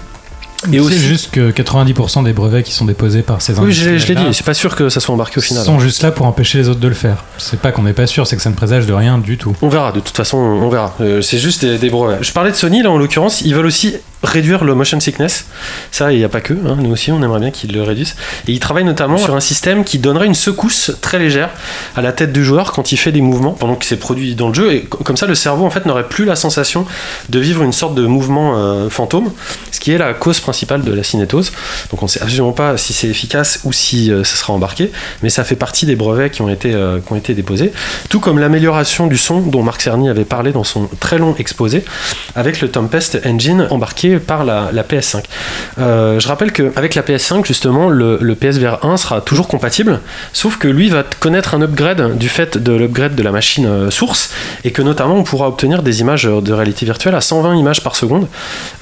Et 0.73 0.79
aussi- 0.79 0.97
juste 0.99 1.31
que 1.31 1.51
90% 1.51 2.23
des 2.23 2.33
brevets 2.33 2.63
qui 2.63 2.71
sont 2.71 2.85
déposés 2.85 3.21
par 3.21 3.41
ces 3.41 3.59
Oui, 3.59 3.71
je, 3.73 3.81
l'ai- 3.81 3.85
je 3.85 3.89
l'ai 3.89 3.91
industriels-là 3.91 4.29
dit, 4.29 4.35
c'est 4.35 4.45
pas 4.45 4.53
sûr 4.53 4.75
que 4.75 4.89
ça 4.89 4.99
soit 4.99 5.13
embarqué 5.13 5.37
au 5.37 5.41
final. 5.41 5.63
sont 5.63 5.79
juste 5.79 6.01
là 6.03 6.11
pour 6.11 6.25
empêcher 6.25 6.57
les 6.57 6.69
autres 6.69 6.79
de 6.79 6.87
le 6.87 6.93
faire. 6.93 7.23
C'est 7.37 7.59
pas 7.59 7.71
qu'on 7.71 7.83
n'est 7.83 7.93
pas 7.93 8.07
sûr, 8.07 8.25
c'est 8.27 8.35
que 8.35 8.41
ça 8.41 8.49
ne 8.49 8.55
présage 8.55 8.85
de 8.85 8.93
rien 8.93 9.17
du 9.17 9.37
tout. 9.37 9.55
On 9.61 9.69
verra, 9.69 9.91
de 9.91 9.99
toute 9.99 10.15
façon, 10.15 10.37
on 10.37 10.69
verra. 10.69 10.93
Euh, 11.01 11.21
c'est 11.21 11.37
juste 11.37 11.63
des, 11.65 11.77
des 11.77 11.89
brevets. 11.89 12.23
Je 12.23 12.31
parlais 12.31 12.51
de 12.51 12.55
Sony, 12.55 12.81
là, 12.83 12.91
en 12.91 12.97
l'occurrence, 12.97 13.41
ils 13.41 13.53
veulent 13.55 13.65
aussi 13.65 13.95
réduire 14.25 14.63
le 14.63 14.75
motion 14.75 14.99
sickness. 14.99 15.45
Ça, 15.91 16.11
il 16.11 16.17
n'y 16.17 16.23
a 16.23 16.29
pas 16.29 16.41
que, 16.41 16.53
hein, 16.53 16.77
nous 16.79 16.91
aussi, 16.91 17.11
on 17.11 17.21
aimerait 17.23 17.39
bien 17.39 17.51
qu'ils 17.51 17.71
le 17.73 17.81
réduisent. 17.83 18.15
Et 18.47 18.51
ils 18.51 18.59
travaillent 18.59 18.83
notamment 18.83 19.17
sur 19.17 19.35
un 19.35 19.39
système 19.39 19.83
qui 19.83 19.99
donnerait 19.99 20.25
une 20.25 20.35
secousse 20.35 20.91
très 21.01 21.19
légère 21.19 21.49
à 21.95 22.01
la 22.01 22.11
tête 22.11 22.33
du 22.33 22.43
joueur 22.43 22.71
quand 22.73 22.91
il 22.91 22.97
fait 22.97 23.11
des 23.11 23.21
mouvements 23.21 23.51
pendant 23.51 23.75
que 23.75 23.85
c'est 23.85 23.95
produit 23.97 24.35
dans 24.35 24.49
le 24.49 24.53
jeu. 24.53 24.73
Et 24.73 24.81
co- 24.83 25.03
comme 25.03 25.17
ça, 25.17 25.25
le 25.27 25.35
cerveau, 25.35 25.65
en 25.65 25.69
fait, 25.69 25.85
n'aurait 25.85 26.07
plus 26.09 26.25
la 26.25 26.35
sensation 26.35 26.85
de 27.29 27.39
vivre 27.39 27.63
une 27.63 27.71
sorte 27.73 27.95
de 27.95 28.05
mouvement 28.05 28.57
euh, 28.57 28.89
fantôme, 28.89 29.31
ce 29.71 29.79
qui 29.79 29.91
est 29.91 29.97
la 29.97 30.13
cause 30.13 30.39
principale 30.39 30.83
de 30.83 30.93
la 30.93 31.03
cinétose. 31.03 31.51
Donc, 31.91 32.01
on 32.01 32.05
ne 32.05 32.09
sait 32.09 32.21
absolument 32.21 32.51
pas 32.51 32.77
si 32.77 32.93
c'est 32.93 33.07
efficace 33.07 33.61
ou 33.63 33.71
si 33.73 34.11
euh, 34.11 34.23
ça 34.23 34.35
sera 34.35 34.53
embarqué, 34.53 34.91
mais 35.23 35.29
ça 35.29 35.43
fait 35.43 35.55
partie 35.55 35.85
des 35.85 35.95
brevets 35.95 36.31
qui 36.31 36.41
ont 36.41 36.49
été, 36.49 36.73
euh, 36.73 36.99
qui 36.99 37.13
ont 37.13 37.15
été 37.15 37.33
déposés. 37.33 37.71
Tout 38.09 38.19
comme 38.19 38.39
l'amélioration 38.39 39.07
du 39.07 39.17
son 39.17 39.41
dont 39.41 39.63
Marc 39.63 39.81
Cerny 39.81 40.09
avait 40.09 40.25
parlé 40.25 40.51
dans 40.51 40.63
son 40.63 40.89
très 40.99 41.17
long 41.17 41.35
exposé 41.37 41.83
avec 42.35 42.61
le 42.61 42.69
Tempest 42.69 43.19
Engine 43.25 43.67
embarqué 43.69 44.14
par 44.19 44.45
la, 44.45 44.69
la 44.71 44.83
PS5. 44.83 45.23
Euh, 45.79 46.19
je 46.19 46.27
rappelle 46.27 46.51
qu'avec 46.51 46.95
la 46.95 47.01
PS5, 47.01 47.45
justement, 47.45 47.89
le, 47.89 48.35
PSVR 48.35 48.85
1 48.85 48.97
sera 48.97 49.21
toujours 49.21 49.47
compatible, 49.47 49.99
sauf 50.33 50.57
que 50.57 50.67
lui 50.67 50.89
va 50.89 51.03
connaître 51.19 51.55
un 51.55 51.61
upgrade 51.61 52.17
du 52.17 52.29
fait 52.29 52.57
de 52.57 52.73
l'upgrade 52.73 53.15
de 53.15 53.23
la 53.23 53.31
machine 53.31 53.65
euh, 53.65 53.91
source, 53.91 54.31
et 54.63 54.71
que 54.71 54.81
notamment 54.81 55.15
on 55.15 55.23
pourra 55.23 55.47
obtenir 55.47 55.83
des 55.83 56.01
images 56.01 56.23
de 56.25 56.53
réalité 56.53 56.85
virtuelle 56.85 57.15
à 57.15 57.21
120 57.21 57.55
images 57.55 57.81
par 57.81 57.95
seconde. 57.95 58.27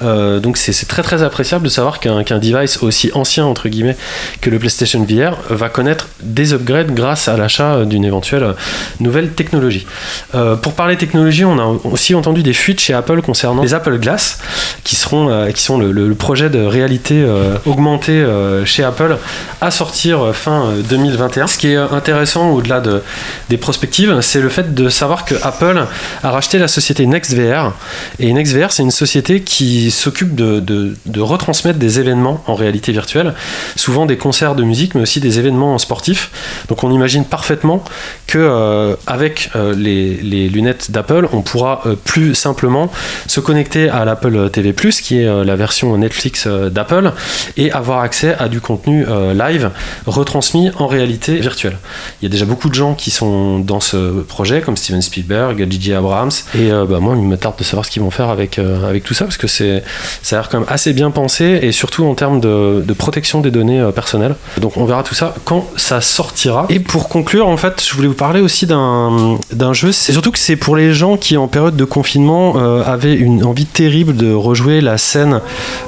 Euh, 0.02 0.40
donc 0.40 0.56
c'est 0.56 0.86
très 0.86 1.02
très 1.02 1.22
appréciable 1.22 1.64
de 1.64 1.68
savoir 1.68 2.00
qu'un 2.00 2.38
device 2.38 2.82
aussi 2.82 3.10
ancien, 3.14 3.44
entre 3.44 3.68
guillemets, 3.68 3.96
que 4.40 4.50
le 4.50 4.58
PlayStation 4.58 5.04
VR 5.04 5.36
va 5.50 5.68
connaître 5.68 6.08
des 6.22 6.52
upgrades 6.52 6.92
grâce 6.94 7.28
à 7.28 7.36
l'achat 7.36 7.84
d'une 7.84 8.04
éventuelle 8.04 8.54
nouvelle 9.00 9.30
technologie. 9.30 9.86
Euh, 10.34 10.56
pour 10.56 10.74
parler 10.74 10.96
technologie, 10.96 11.44
on 11.44 11.58
a 11.58 11.64
aussi 11.84 12.14
entendu 12.14 12.42
des 12.42 12.52
fuites 12.52 12.80
chez 12.80 12.94
Apple 12.94 13.22
concernant 13.22 13.62
les 13.62 13.74
Apple 13.74 13.98
Glass, 13.98 14.38
qui 14.82 14.96
seront, 14.96 15.13
euh, 15.14 15.50
qui 15.50 15.62
sont 15.62 15.78
le, 15.78 16.14
projet 16.14 16.48
de 16.48 16.64
réalité 16.64 17.22
euh, 17.22 17.56
augmentée 17.66 18.12
euh, 18.12 18.64
chez 18.64 18.84
Apple 18.84 19.18
à 19.60 19.70
sortir 19.70 20.34
fin 20.34 20.66
euh, 20.66 20.82
2021. 20.82 21.46
Ce 21.46 21.58
qui 21.58 21.72
est 21.72 21.76
intéressant 21.76 22.50
au-delà 22.50 22.80
de, 22.80 23.02
des 23.50 23.56
prospectives, 23.56 24.20
c'est 24.20 24.40
le 24.40 24.48
fait 24.48 24.74
de 24.74 24.88
savoir 24.88 25.24
que 25.24 25.34
Apple 25.42 25.86
a 26.22 26.30
racheté 26.30 26.58
la 26.58 26.68
société 26.68 27.06
NextVR. 27.06 27.72
Et 28.18 28.32
NextVR, 28.32 28.70
c'est 28.70 28.82
une 28.82 28.90
société 28.90 29.42
qui 29.42 29.90
s'occupe 29.90 30.34
de, 30.34 30.94
retransmettre 31.18 31.78
des 31.78 32.00
événements 32.00 32.42
en 32.46 32.54
réalité 32.54 32.92
virtuelle, 32.92 33.34
souvent 33.76 34.06
des 34.06 34.16
concerts 34.16 34.54
de 34.54 34.62
musique, 34.62 34.94
mais 34.94 35.00
aussi 35.02 35.20
des 35.20 35.38
événements 35.38 35.78
sportifs. 35.78 36.30
Donc 36.68 36.84
on 36.84 36.90
imagine 36.90 37.24
parfaitement 37.24 37.82
que 38.26 38.96
avec 39.06 39.50
les, 39.76 40.48
lunettes 40.48 40.90
d'Apple, 40.90 41.28
on 41.32 41.40
pourra 41.40 41.82
plus 42.04 42.34
simplement 42.34 42.90
se 43.26 43.40
connecter 43.40 43.88
à 43.88 44.04
l'Apple 44.04 44.50
TV+, 44.50 44.74
qui 45.04 45.20
est 45.20 45.26
euh, 45.26 45.44
la 45.44 45.54
version 45.54 45.94
Netflix 45.98 46.44
euh, 46.46 46.70
d'Apple, 46.70 47.12
et 47.58 47.70
avoir 47.70 48.00
accès 48.00 48.34
à 48.38 48.48
du 48.48 48.62
contenu 48.62 49.04
euh, 49.06 49.34
live 49.34 49.70
retransmis 50.06 50.70
en 50.78 50.86
réalité 50.86 51.36
virtuelle. 51.36 51.76
Il 52.22 52.24
y 52.24 52.26
a 52.26 52.30
déjà 52.30 52.46
beaucoup 52.46 52.70
de 52.70 52.74
gens 52.74 52.94
qui 52.94 53.10
sont 53.10 53.58
dans 53.58 53.80
ce 53.80 54.22
projet, 54.22 54.62
comme 54.62 54.78
Steven 54.78 55.02
Spielberg, 55.02 55.66
J.J. 55.70 55.92
Abrams, 55.92 56.30
et 56.54 56.70
bah, 56.70 57.00
moi, 57.00 57.14
il 57.16 57.22
me 57.22 57.36
tarde 57.36 57.56
de 57.58 57.64
savoir 57.64 57.84
ce 57.84 57.90
qu'ils 57.90 58.00
vont 58.00 58.10
faire 58.10 58.30
avec, 58.30 58.58
avec 58.58 59.04
tout 59.04 59.12
ça, 59.12 59.26
parce 59.26 59.36
que 59.36 59.46
ça 59.46 59.64
a 59.64 60.34
l'air 60.36 60.48
quand 60.48 60.60
même 60.60 60.68
assez 60.70 60.94
bien 60.94 61.10
pensé, 61.10 61.58
et 61.62 61.72
surtout 61.72 62.04
en 62.04 62.14
termes 62.14 62.40
de, 62.40 62.82
protection 62.96 63.40
des 63.40 63.50
données 63.50 63.86
personnelles. 63.94 64.36
Donc 64.60 64.76
on 64.76 64.84
verra 64.84 65.02
tout 65.02 65.14
ça 65.14 65.34
quand 65.44 65.66
ça 65.76 66.00
sortira. 66.00 66.66
Et 66.70 66.80
pour 66.80 67.08
conclure, 67.08 67.48
en 67.48 67.56
fait, 67.56 67.84
je 67.86 67.94
voulais 67.94 68.08
vous 68.08 68.14
parler 68.14 68.40
aussi 68.40 68.66
d'un, 68.66 69.38
jeu, 69.72 69.92
c'est 69.92 70.12
surtout 70.12 70.30
que 70.30 70.38
c'est 70.38 70.56
pour 70.56 70.76
les 70.76 70.94
gens 70.94 71.16
qui, 71.16 71.36
en 71.36 71.48
période 71.48 71.76
de 71.76 71.84
confinement, 71.84 72.56
avaient 72.84 73.14
une 73.14 73.44
envie 73.44 73.66
terrible 73.66 74.16
de 74.16 74.32
rejouer 74.32 74.80
la 74.80 74.93
la 74.94 74.98
scène 74.98 75.40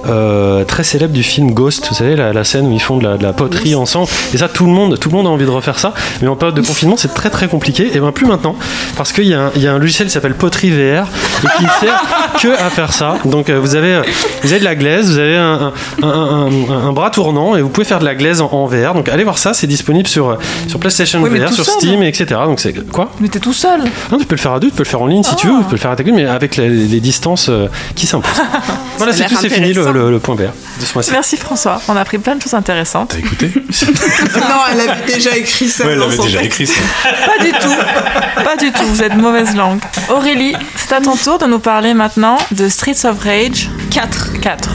euh, 0.09 0.65
très 0.65 0.83
célèbre 0.83 1.13
du 1.13 1.23
film 1.23 1.53
Ghost. 1.53 1.87
Vous 1.89 1.95
savez, 1.95 2.17
la, 2.17 2.33
la 2.33 2.43
scène 2.43 2.67
où 2.67 2.73
ils 2.73 2.83
font 2.83 2.97
de 2.99 3.05
la, 3.05 3.17
de 3.17 3.23
la 3.23 3.33
poterie 3.33 3.77
ensemble. 3.77 4.09
Et 4.35 4.39
ça, 4.39 4.49
tout 4.49 4.67
le 4.67 4.73
monde, 4.73 4.99
tout 4.99 5.11
le 5.11 5.17
monde 5.17 5.27
a 5.29 5.31
envie 5.31 5.45
de 5.45 5.51
refaire 5.51 5.79
ça. 5.79 5.95
Mais 6.23 6.27
en 6.29 6.35
période 6.35 6.57
de 6.57 6.63
confinement, 6.67 6.97
c'est 6.97 7.15
très 7.15 7.31
très 7.31 7.47
compliqué. 7.47 7.91
Et 7.97 8.01
bien 8.01 8.11
plus 8.11 8.27
maintenant, 8.27 8.57
parce 8.97 9.13
qu'il 9.13 9.29
y, 9.29 9.35
a 9.35 9.43
un- 9.43 9.51
il 9.55 9.63
y 9.63 9.69
a 9.69 9.73
un 9.73 9.79
logiciel 9.79 10.09
qui 10.09 10.15
s'appelle 10.15 10.35
Poterie 10.35 10.71
VR 10.71 11.05
et 11.45 11.47
qui 11.57 11.63
ne 11.65 11.69
sert 11.81 12.03
que 12.43 12.49
à 12.61 12.69
faire 12.71 12.93
ça. 12.93 13.17
Donc 13.27 13.49
euh, 13.49 13.61
vous 13.61 13.77
avez, 13.77 13.95
euh, 13.95 14.03
vous 14.43 14.51
avez 14.51 14.59
de 14.59 14.65
la 14.65 14.75
glaise, 14.75 15.09
vous 15.13 15.19
avez 15.19 15.37
un, 15.37 16.93
bras 16.93 17.11
tournant 17.11 17.55
et 17.57 17.63
vous 17.63 17.69
pouvez 17.69 17.85
faire 17.87 18.01
de 18.01 18.05
la 18.05 18.15
glaise 18.17 18.41
en, 18.41 18.51
en 18.53 18.67
VR. 18.67 18.93
Donc 18.95 19.09
allez 19.09 19.23
voir 19.25 19.39
ça, 19.39 19.55
c'est 19.55 19.67
disponible 19.69 20.09
sur, 20.09 20.37
sur 20.67 20.81
PlayStation 20.81 21.21
Oui, 21.23 21.31
VR, 21.39 21.53
sur 21.53 21.65
seul. 21.65 21.75
Steam, 21.75 22.03
etc. 22.03 22.41
Donc 22.47 22.59
c'est 22.59 22.73
quoi? 22.91 23.11
Mais 23.21 23.29
t'es 23.29 23.39
tout 23.39 23.53
seul. 23.53 23.81
non, 24.11 24.19
tu 24.19 24.27
peux 24.27 24.35
le 24.35 24.41
faire 24.41 24.53
à 24.53 24.59
deux, 24.61 24.69
tu 24.71 24.75
peux 24.75 24.83
le 24.83 24.89
faire 24.89 25.03
en 25.03 25.07
ligne 25.07 25.23
si 25.23 25.37
tu 25.37 25.47
veux, 25.47 25.59
tu 25.59 25.65
peux 25.67 25.77
le 25.77 25.81
faire 25.81 25.91
à 25.93 25.97
ta 25.97 26.03
gueule, 26.03 26.15
mais 26.15 26.27
avec 26.27 26.57
les, 26.57 26.69
les 26.69 27.01
distances 27.01 27.49
euh, 27.49 27.69
qui 27.95 28.07
s'imposent. 28.07 28.31
voilà, 28.99 29.13
c'est 29.13 29.25
tout, 29.27 29.37
c'est 29.41 29.49
fini 29.49 29.73
le, 29.73 29.81
intéressant. 29.81 29.93
le- 29.93 30.11
le 30.11 30.19
point 30.19 30.35
vert 30.35 30.53
de 30.81 30.85
ce 30.85 30.95
mois-ci. 30.95 31.11
Merci 31.13 31.37
François. 31.37 31.81
On 31.89 31.97
a 31.97 32.01
appris 32.01 32.19
plein 32.19 32.35
de 32.37 32.43
choses 32.43 32.55
intéressantes. 32.55 33.11
T'as 33.11 33.19
écouté 33.19 33.53
non, 33.55 34.43
elle 34.73 34.81
avait 34.81 35.13
déjà 35.13 35.37
écrit 35.37 35.69
ça 35.69 35.85
Ouais, 35.85 35.93
elle 35.93 35.99
dans 35.99 36.07
avait 36.07 36.17
son 36.17 36.25
déjà 36.25 36.41
texte. 36.41 36.61
écrit 36.61 36.75
ça. 36.75 36.81
Pas 37.27 37.45
du 37.45 37.53
tout. 37.53 38.45
Pas 38.45 38.57
du 38.57 38.73
tout. 38.73 38.85
Vous 38.87 39.03
êtes 39.03 39.15
mauvaise 39.17 39.55
langue. 39.57 39.81
Aurélie, 40.11 40.55
c'est 40.77 40.95
à 40.95 41.01
ton 41.01 41.17
tour 41.17 41.39
de 41.39 41.47
nous 41.47 41.59
parler 41.59 41.95
maintenant 41.95 42.39
de 42.53 42.69
Streets 42.69 43.05
of 43.07 43.19
Rage 43.23 43.71
4. 43.91 44.41
4. 44.41 44.71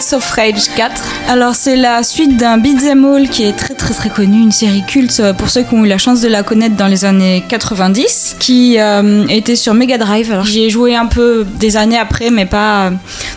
Streets 0.00 0.16
of 0.16 0.30
Rage 0.32 0.68
4. 0.76 1.02
Alors 1.28 1.54
c'est 1.54 1.76
la 1.76 2.02
suite 2.02 2.36
d'un 2.36 2.58
beat'em 2.58 3.04
all 3.04 3.28
qui 3.28 3.44
est 3.44 3.52
très 3.54 3.74
très 3.74 3.94
très 3.94 4.10
connu, 4.10 4.40
une 4.42 4.52
série 4.52 4.84
culte 4.86 5.20
euh, 5.20 5.32
pour 5.32 5.48
ceux 5.48 5.62
qui 5.62 5.74
ont 5.74 5.84
eu 5.84 5.88
la 5.88 5.96
chance 5.96 6.20
de 6.20 6.28
la 6.28 6.42
connaître 6.42 6.76
dans 6.76 6.86
les 6.86 7.04
années 7.04 7.42
90, 7.48 8.36
qui 8.38 8.76
euh, 8.78 9.26
était 9.28 9.56
sur 9.56 9.72
Mega 9.74 9.96
Drive. 9.96 10.30
Alors 10.30 10.44
j'y 10.44 10.64
ai 10.64 10.70
joué 10.70 10.94
un 10.94 11.06
peu 11.06 11.46
des 11.58 11.76
années 11.76 11.96
après, 11.98 12.30
mais 12.30 12.44
pas. 12.46 12.86
euh, 12.86 12.90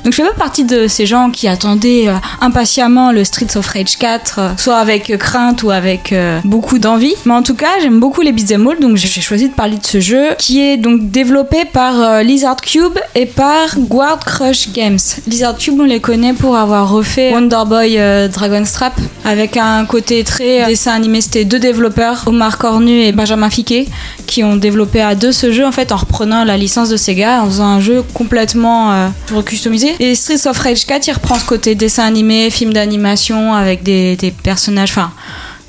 Donc 0.03 0.11
je 0.13 0.21
fais 0.21 0.23
pas 0.27 0.33
partie 0.33 0.65
de 0.65 0.87
ces 0.87 1.05
gens 1.05 1.29
qui 1.29 1.47
attendaient 1.47 2.07
impatiemment 2.41 3.11
le 3.11 3.23
Streets 3.23 3.55
of 3.57 3.65
Rage 3.67 3.97
4, 3.97 4.39
euh, 4.39 4.49
soit 4.57 4.77
avec 4.77 5.17
crainte 5.17 5.63
ou 5.63 5.71
avec 5.71 6.13
beaucoup 6.43 6.79
d'envie. 6.79 7.15
Mais 7.25 7.33
en 7.33 7.43
tout 7.43 7.55
cas, 7.55 7.79
j'aime 7.81 7.99
beaucoup 7.99 8.21
les 8.21 8.31
beat'em 8.33 8.67
all, 8.67 8.79
donc 8.79 8.97
j'ai 8.97 9.21
choisi 9.21 9.47
de 9.49 9.53
parler 9.53 9.77
de 9.77 9.85
ce 9.85 9.99
jeu 9.99 10.29
qui 10.37 10.61
est 10.61 10.77
donc 10.77 11.09
développé 11.09 11.63
par 11.71 12.21
Lizard 12.23 12.57
Cube 12.57 12.97
et 13.15 13.25
par 13.25 13.77
Guard 13.77 14.19
Crush 14.19 14.71
Games. 14.73 14.99
Lizard 15.27 15.57
Cube, 15.57 15.79
on 15.79 15.83
les 15.83 15.99
connaît 16.01 16.33
pour 16.33 16.48
avoir 16.55 16.89
refait 16.89 17.31
Wonder 17.31 17.63
Boy 17.67 17.97
euh, 17.97 18.27
Dragonstrap 18.27 18.93
avec 19.25 19.57
un 19.57 19.85
côté 19.85 20.23
très 20.23 20.63
euh, 20.63 20.67
dessin 20.67 20.93
animé. 20.93 21.21
C'était 21.21 21.45
deux 21.45 21.59
développeurs, 21.59 22.23
Omar 22.27 22.57
Cornu 22.57 23.01
et 23.01 23.11
Benjamin 23.11 23.49
Fiquet, 23.49 23.87
qui 24.27 24.43
ont 24.43 24.55
développé 24.55 25.01
à 25.01 25.15
deux 25.15 25.31
ce 25.31 25.51
jeu 25.51 25.65
en 25.65 25.71
fait 25.71 25.91
en 25.91 25.97
reprenant 25.97 26.43
la 26.43 26.57
licence 26.57 26.89
de 26.89 26.97
Sega, 26.97 27.41
en 27.41 27.45
faisant 27.45 27.67
un 27.67 27.79
jeu 27.79 28.03
complètement 28.13 28.91
euh, 28.91 29.41
customisé. 29.45 29.95
Et 29.99 30.15
Streets 30.15 30.47
of 30.47 30.57
Rage 30.57 30.85
4, 30.85 31.07
il 31.07 31.13
reprend 31.13 31.35
ce 31.35 31.45
côté 31.45 31.75
dessin 31.75 32.05
animé, 32.05 32.49
film 32.49 32.73
d'animation 32.73 33.53
avec 33.53 33.83
des, 33.83 34.15
des 34.15 34.31
personnages, 34.31 34.91
enfin 34.91 35.11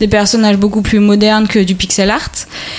des 0.00 0.08
personnages 0.08 0.56
beaucoup 0.56 0.82
plus 0.82 0.98
modernes 0.98 1.46
que 1.46 1.58
du 1.58 1.74
pixel 1.74 2.10
art. 2.10 2.30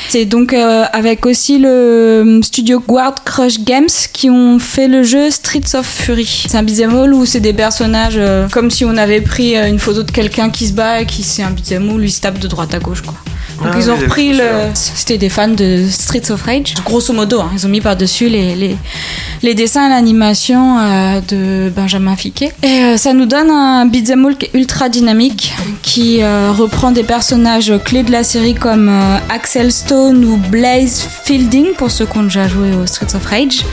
C'est 0.10 0.26
donc 0.26 0.53
euh, 0.53 0.84
avec 0.91 1.26
aussi 1.26 1.60
le 1.60 1.69
euh, 1.69 2.41
studio 2.41 2.84
Guard 2.85 3.23
Crush 3.23 3.60
Games 3.60 3.89
qui 4.11 4.30
ont 4.30 4.60
fait 4.60 4.88
le 4.88 5.03
jeu 5.03 5.30
Streets 5.30 5.76
of 5.76 5.85
Fury. 5.85 6.45
C'est 6.49 6.57
un 6.57 6.64
beat'em 6.64 6.95
all 6.98 7.14
où 7.14 7.26
c'est 7.26 7.39
des 7.39 7.53
personnages 7.53 8.15
euh, 8.18 8.49
comme 8.49 8.72
si 8.72 8.84
on 8.84 8.98
avait 8.98 9.22
pris 9.22 9.56
une 9.56 9.80
photo 9.80 10.03
de 10.03 10.11
quelqu'un 10.11 10.49
qui 10.49 10.68
se 10.68 10.73
bat 10.73 11.02
et 11.02 11.06
qui 11.06 11.23
c'est 11.23 11.43
un 11.43 11.52
beat'em 11.52 11.89
il 12.02 12.11
se 12.11 12.22
tape 12.22 12.39
de 12.39 12.48
droite 12.48 12.73
à 12.73 12.80
gauche 12.80 13.02
quoi. 13.02 13.15
Donc 13.57 13.73
Ah 13.73 13.77
ils 13.77 13.89
ont 13.91 13.95
oui, 13.95 14.03
repris 14.03 14.34
le. 14.34 14.72
C'était 14.73 15.18
des 15.18 15.30
fans 15.30 15.47
de 15.47 15.85
Streets 15.89 16.31
of 16.31 16.41
Rage. 16.43 16.73
Grosso 16.84 17.13
modo, 17.13 17.41
hein, 17.41 17.51
ils 17.53 17.65
ont 17.65 17.69
mis 17.69 17.81
par-dessus 17.81 18.27
les, 18.27 18.55
les, 18.55 18.76
les 19.43 19.53
dessins 19.53 19.85
et 19.88 19.89
l'animation 19.89 20.80
euh, 20.80 21.22
de 21.27 21.69
Benjamin 21.69 22.15
Fiquet. 22.15 22.53
Et 22.63 22.68
euh, 22.68 22.97
ça 22.97 23.13
nous 23.13 23.26
donne 23.26 23.51
un 23.51 23.85
beat'em 23.85 24.26
all 24.26 24.35
ultra 24.53 24.89
dynamique, 24.89 25.53
qui 25.81 26.22
euh, 26.22 26.51
reprend 26.51 26.91
des 26.91 27.03
personnages 27.03 27.72
clés 27.85 28.03
de 28.03 28.11
la 28.11 28.23
série 28.23 28.55
comme 28.55 28.91
Axel 29.30 29.72
Stone 29.72 30.26
ou 30.26 30.38
Blaze 30.38 31.05
Fielding, 31.23 31.73
pour 31.77 31.91
ceux 31.91 32.05
qui 32.05 32.18
ont 32.18 32.23
déjà 32.23 32.47
joué 32.47 32.72
au 32.73 32.85
Streets 32.88 33.15
of 33.15 33.26
Rage. 33.26 33.63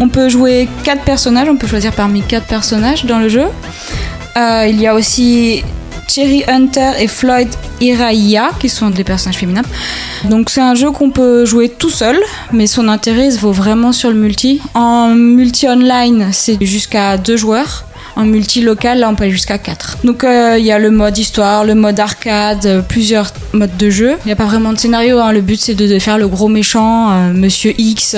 On 0.00 0.08
peut 0.08 0.28
jouer 0.28 0.68
quatre 0.82 1.02
personnages, 1.02 1.48
on 1.48 1.56
peut 1.56 1.68
choisir 1.68 1.92
parmi 1.92 2.22
quatre 2.22 2.46
personnages 2.46 3.04
dans 3.04 3.18
le 3.18 3.28
jeu. 3.28 3.46
Il 4.36 4.80
y 4.80 4.86
a 4.86 4.94
aussi 4.94 5.64
Cherry 6.08 6.42
Hunter 6.48 6.92
et 6.98 7.06
Floyd 7.06 7.48
Iraiya, 7.80 8.50
qui 8.58 8.68
sont 8.68 8.90
des 8.90 9.04
personnages 9.04 9.38
féminins. 9.38 9.62
Donc 10.24 10.50
c'est 10.50 10.60
un 10.60 10.74
jeu 10.74 10.90
qu'on 10.90 11.10
peut 11.10 11.44
jouer 11.44 11.68
tout 11.68 11.90
seul, 11.90 12.18
mais 12.52 12.66
son 12.66 12.88
intérêt 12.88 13.30
se 13.30 13.38
vaut 13.38 13.52
vraiment 13.52 13.92
sur 13.92 14.08
le 14.10 14.16
multi. 14.16 14.60
En 14.74 15.08
multi 15.14 15.68
online, 15.68 16.28
c'est 16.32 16.58
jusqu'à 16.64 17.16
deux 17.18 17.36
joueurs. 17.36 17.84
En 18.18 18.24
multi 18.24 18.62
local, 18.62 18.98
là 18.98 19.08
on 19.08 19.14
peut 19.14 19.22
aller 19.22 19.32
jusqu'à 19.32 19.58
4. 19.58 19.98
Donc 20.02 20.24
euh, 20.24 20.56
il 20.58 20.64
y 20.64 20.72
a 20.72 20.80
le 20.80 20.90
mode 20.90 21.16
histoire, 21.16 21.64
le 21.64 21.76
mode 21.76 22.00
arcade, 22.00 22.66
euh, 22.66 22.82
plusieurs 22.82 23.32
modes 23.52 23.76
de 23.76 23.90
jeu. 23.90 24.16
Il 24.24 24.26
n'y 24.26 24.32
a 24.32 24.36
pas 24.36 24.46
vraiment 24.46 24.72
de 24.72 24.78
scénario, 24.78 25.20
hein. 25.20 25.30
le 25.30 25.40
but 25.40 25.60
c'est 25.60 25.76
de, 25.76 25.98
faire 26.00 26.18
le 26.18 26.26
gros 26.26 26.48
méchant, 26.48 27.12
euh, 27.12 27.32
Monsieur 27.32 27.74
X, 27.78 28.16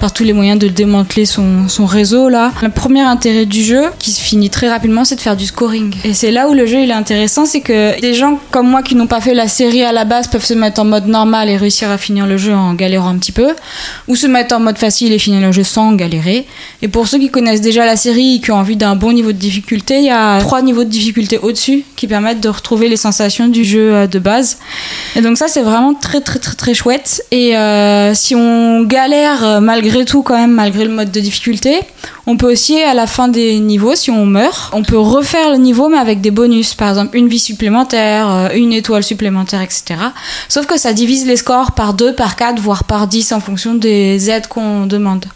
par 0.00 0.12
tous 0.12 0.24
les 0.24 0.34
moyens 0.34 0.58
de 0.58 0.68
démanteler 0.68 1.24
son, 1.24 1.66
son 1.68 1.86
réseau 1.86 2.28
là. 2.28 2.52
Le 2.60 2.68
premier 2.68 3.00
intérêt 3.00 3.46
du 3.46 3.64
jeu, 3.64 3.84
qui 3.98 4.10
se 4.10 4.20
finit 4.20 4.50
très 4.50 4.68
rapidement, 4.68 5.06
c'est 5.06 5.16
de 5.16 5.22
faire 5.22 5.34
du 5.34 5.46
scoring. 5.46 5.94
Et 6.04 6.12
c'est 6.12 6.30
là 6.30 6.50
où 6.50 6.52
le 6.52 6.66
jeu 6.66 6.80
il 6.80 6.90
est 6.90 6.92
intéressant, 6.92 7.46
c'est 7.46 7.62
que 7.62 7.98
des 8.02 8.12
gens 8.12 8.38
comme 8.50 8.68
moi 8.68 8.82
qui 8.82 8.96
n'ont 8.96 9.06
pas 9.06 9.22
fait 9.22 9.32
la 9.32 9.48
série 9.48 9.82
à 9.82 9.92
la 9.92 10.04
base 10.04 10.28
peuvent 10.28 10.44
se 10.44 10.52
mettre 10.52 10.82
en 10.82 10.84
mode 10.84 11.06
normal 11.06 11.48
et 11.48 11.56
réussir 11.56 11.90
à 11.90 11.96
finir 11.96 12.26
le 12.26 12.36
jeu 12.36 12.52
en 12.52 12.74
galérant 12.74 13.08
un 13.08 13.16
petit 13.16 13.32
peu, 13.32 13.48
ou 14.08 14.14
se 14.14 14.26
mettre 14.26 14.54
en 14.54 14.60
mode 14.60 14.76
facile 14.76 15.10
et 15.14 15.18
finir 15.18 15.40
le 15.40 15.52
jeu 15.52 15.64
sans 15.64 15.94
galérer. 15.94 16.46
Et 16.82 16.88
pour 16.88 17.08
ceux 17.08 17.18
qui 17.18 17.30
connaissent 17.30 17.62
déjà 17.62 17.86
la 17.86 17.96
série 17.96 18.34
et 18.34 18.40
qui 18.42 18.50
ont 18.50 18.56
envie 18.56 18.76
d'un 18.76 18.94
bon 18.94 19.12
niveau 19.12 19.21
de 19.30 19.38
difficulté, 19.38 19.98
il 19.98 20.06
y 20.06 20.10
a 20.10 20.40
trois 20.40 20.60
niveaux 20.62 20.82
de 20.82 20.88
difficulté 20.88 21.38
au-dessus 21.38 21.84
qui 21.94 22.08
permettent 22.08 22.40
de 22.40 22.48
retrouver 22.48 22.88
les 22.88 22.96
sensations 22.96 23.46
du 23.46 23.64
jeu 23.64 23.94
euh, 23.94 24.06
de 24.08 24.18
base. 24.18 24.58
Et 25.14 25.20
donc 25.20 25.38
ça 25.38 25.46
c'est 25.46 25.62
vraiment 25.62 25.94
très 25.94 26.20
très 26.20 26.40
très 26.40 26.56
très 26.56 26.74
chouette. 26.74 27.24
Et 27.30 27.56
euh, 27.56 28.14
si 28.14 28.34
on 28.34 28.82
galère 28.82 29.44
euh, 29.44 29.60
malgré 29.60 30.04
tout 30.04 30.22
quand 30.22 30.36
même, 30.36 30.52
malgré 30.52 30.84
le 30.84 30.90
mode 30.90 31.12
de 31.12 31.20
difficulté, 31.20 31.78
on 32.26 32.36
peut 32.36 32.50
aussi 32.50 32.80
à 32.82 32.94
la 32.94 33.06
fin 33.06 33.28
des 33.28 33.60
niveaux, 33.60 33.94
si 33.94 34.10
on 34.10 34.26
meurt, 34.26 34.72
on 34.72 34.82
peut 34.82 34.98
refaire 34.98 35.50
le 35.50 35.58
niveau 35.58 35.88
mais 35.88 35.98
avec 35.98 36.20
des 36.20 36.30
bonus. 36.30 36.74
Par 36.74 36.88
exemple 36.88 37.16
une 37.16 37.28
vie 37.28 37.38
supplémentaire, 37.38 38.50
une 38.54 38.72
étoile 38.72 39.04
supplémentaire, 39.04 39.62
etc. 39.62 39.94
Sauf 40.48 40.66
que 40.66 40.78
ça 40.78 40.92
divise 40.92 41.26
les 41.26 41.36
scores 41.36 41.72
par 41.72 41.94
2, 41.94 42.14
par 42.14 42.34
4, 42.36 42.58
voire 42.60 42.84
par 42.84 43.06
10 43.06 43.32
en 43.32 43.40
fonction 43.40 43.74
des 43.74 44.30
aides 44.30 44.46
qu'on 44.46 44.86
demande. 44.86 45.26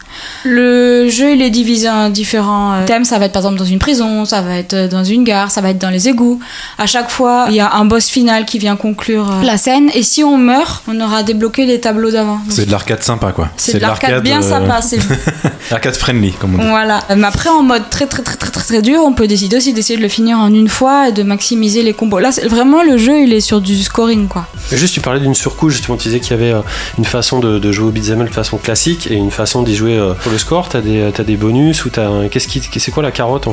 Le 0.43 1.07
jeu, 1.09 1.33
il 1.33 1.41
est 1.41 1.49
divisé 1.49 1.89
en 1.89 2.09
différents 2.09 2.83
thèmes. 2.85 3.05
Ça 3.05 3.19
va 3.19 3.25
être 3.25 3.33
par 3.33 3.43
exemple 3.43 3.59
une 3.67 3.79
prison, 3.79 4.25
ça 4.25 4.41
va 4.41 4.57
être 4.57 4.73
euh, 4.73 4.87
dans 4.87 5.03
une 5.03 5.23
gare, 5.23 5.51
ça 5.51 5.61
va 5.61 5.69
être 5.69 5.77
dans 5.77 5.89
les 5.89 6.07
égouts. 6.09 6.39
À 6.77 6.85
chaque 6.87 7.09
fois, 7.09 7.45
il 7.49 7.55
y 7.55 7.59
a 7.59 7.73
un 7.73 7.85
boss 7.85 8.07
final 8.07 8.45
qui 8.45 8.57
vient 8.59 8.75
conclure 8.75 9.29
euh, 9.31 9.43
la 9.43 9.57
scène. 9.57 9.89
Et 9.93 10.03
si 10.03 10.23
on 10.23 10.37
meurt, 10.37 10.83
on 10.87 10.99
aura 11.01 11.23
débloqué 11.23 11.65
les 11.65 11.79
tableaux 11.79 12.11
d'avant. 12.11 12.39
C'est 12.49 12.65
de 12.65 12.71
l'arcade 12.71 13.03
sympa, 13.03 13.31
quoi. 13.31 13.49
C'est 13.57 13.75
de 13.75 13.79
l'arcade 13.79 14.23
bien 14.23 14.41
euh, 14.41 14.49
sympa. 14.49 14.81
c'est- 14.81 14.99
Arcade 15.71 15.95
friendly, 15.95 16.31
comme 16.31 16.55
on 16.55 16.57
dit. 16.59 16.67
Voilà. 16.69 17.01
Mais 17.15 17.27
après, 17.27 17.49
en 17.49 17.61
mode 17.63 17.89
très 17.89 18.07
très 18.07 18.23
très 18.23 18.37
très 18.37 18.49
très 18.51 18.63
très 18.63 18.81
dur, 18.81 19.01
on 19.05 19.13
peut 19.13 19.27
décider 19.27 19.57
aussi 19.57 19.73
d'essayer 19.73 19.97
de 19.97 20.01
le 20.03 20.07
finir 20.09 20.37
en 20.39 20.53
une 20.53 20.69
fois 20.69 21.09
et 21.09 21.11
de 21.11 21.23
maximiser 21.23 21.83
les 21.83 21.93
combos. 21.93 22.19
Là, 22.19 22.31
c'est 22.31 22.47
vraiment 22.47 22.83
le 22.83 22.97
jeu, 22.97 23.21
il 23.21 23.33
est 23.33 23.41
sur 23.41 23.59
du 23.61 23.75
scoring 23.83 24.27
quoi. 24.27 24.45
Et 24.71 24.77
juste, 24.77 24.93
tu 24.93 25.01
parlais 25.01 25.19
d'une 25.19 25.35
surcouche, 25.35 25.73
justement, 25.73 25.97
tu 25.97 26.07
disais 26.07 26.19
qu'il 26.19 26.31
y 26.31 26.33
avait 26.41 26.53
une 26.97 27.05
façon 27.05 27.39
de, 27.39 27.59
de 27.59 27.71
jouer 27.71 27.87
au 27.87 27.91
beat'em 27.91 28.23
de 28.23 28.29
façon 28.29 28.57
classique 28.57 29.07
et 29.11 29.15
une 29.15 29.31
façon 29.31 29.61
d'y 29.63 29.75
jouer 29.75 29.99
pour 30.23 30.31
le 30.31 30.37
score. 30.37 30.69
T'as 30.69 30.81
des, 30.81 31.09
t'as 31.13 31.23
des 31.23 31.35
bonus 31.35 31.83
ou 31.85 31.89
t'as 31.89 32.07
un- 32.07 32.27
qu'est-ce 32.29 32.47
qui, 32.47 32.61
c'est 32.79 32.91
quoi 32.91 33.03
la 33.03 33.11
carotte 33.11 33.47
en 33.47 33.51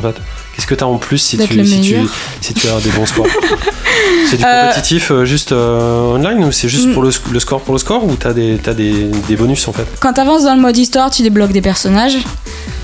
Qu'est-ce 0.55 0.67
que 0.67 0.75
t'as 0.75 0.87
en 0.87 0.99
plus 0.99 1.19
si 1.19 1.37
tu, 1.39 1.65
si 2.41 2.55
tu 2.55 2.69
as 2.69 2.81
des 2.81 2.91
bons 2.91 3.07
scores 3.07 3.27
C'est 4.29 4.37
du 4.39 4.45
Euh, 4.45 4.69
compétitif 4.69 5.11
euh, 5.11 5.25
juste 5.25 5.53
euh, 5.53 6.15
online 6.15 6.45
ou 6.45 6.53
c'est 6.53 6.69
juste 6.69 6.87
Mm. 6.89 6.93
pour 6.95 7.03
le, 7.03 7.11
sc- 7.11 7.31
le 7.33 7.41
score 7.41 7.61
pour 7.61 7.75
le 7.75 7.79
score 7.79 8.05
ou 8.05 8.15
t'as 8.15 8.33
des, 8.33 8.57
des, 8.57 9.11
des 9.29 9.37
bonus 9.37 9.67
en 9.69 9.73
fait? 9.73 9.87
Quand 10.01 10.13
tu 10.13 10.21
avances 10.21 10.45
dans 10.45 10.55
le 10.55 10.61
mode 10.61 10.77
histoire, 10.77 11.11
tu 11.11 11.23
débloques 11.23 11.53
des 11.53 11.61
personnages. 11.63 12.17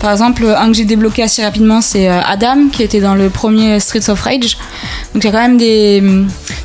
Par 0.01 0.13
exemple, 0.13 0.47
un 0.57 0.69
que 0.69 0.73
j'ai 0.75 0.87
débloqué 0.87 1.23
assez 1.23 1.43
rapidement, 1.43 1.83
c'est 1.83 2.09
Adam, 2.09 2.69
qui 2.73 2.83
était 2.83 3.01
dans 3.01 3.15
le 3.15 3.29
premier 3.29 3.79
Streets 3.81 4.09
of 4.09 4.21
Rage. 4.23 4.57
Donc 5.13 5.23
il 5.23 5.25
y 5.25 5.29
a 5.29 5.33
quand 5.33 5.43
même 5.47 5.59
des... 5.59 6.03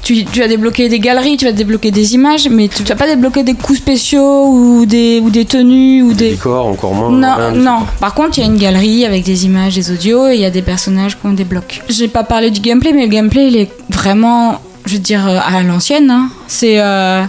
Tu, 0.03 0.23
tu 0.23 0.39
vas 0.39 0.47
débloquer 0.47 0.87
des 0.87 0.99
galeries, 0.99 1.35
tu 1.35 1.43
vas 1.45 1.51
débloquer 1.51 1.91
des 1.91 2.13
images, 2.13 2.47
mais 2.49 2.69
tu 2.69 2.83
vas 2.83 2.95
pas 2.95 3.07
débloquer 3.07 3.43
des 3.43 3.55
coups 3.55 3.79
spéciaux 3.79 4.45
ou 4.47 4.85
des, 4.85 5.19
ou 5.21 5.29
des 5.31 5.43
tenues 5.45 6.01
ou 6.03 6.13
Des 6.13 6.25
des... 6.25 6.29
décors 6.31 6.67
encore 6.67 6.93
moins 6.93 7.09
Non, 7.09 7.35
rien 7.35 7.51
non. 7.51 7.79
Par 7.99 8.13
contre, 8.13 8.37
il 8.37 8.41
y 8.41 8.43
a 8.43 8.47
une 8.47 8.57
galerie 8.57 9.03
avec 9.03 9.25
des 9.25 9.45
images, 9.45 9.75
des 9.75 9.91
audios, 9.91 10.27
et 10.29 10.35
il 10.35 10.41
y 10.41 10.45
a 10.45 10.49
des 10.51 10.61
personnages 10.61 11.15
qu'on 11.15 11.33
débloque. 11.33 11.81
J'ai 11.89 12.07
pas 12.07 12.23
parlé 12.23 12.51
du 12.51 12.61
gameplay, 12.61 12.93
mais 12.93 13.01
le 13.03 13.09
gameplay, 13.11 13.47
il 13.47 13.57
est 13.57 13.69
vraiment 13.89 14.61
je 14.85 14.93
veux 14.93 14.99
dire, 14.99 15.27
euh, 15.27 15.39
à 15.43 15.61
l'ancienne. 15.63 16.09
hein. 16.11 16.29
C'est 16.47 16.79
euh, 16.79 17.23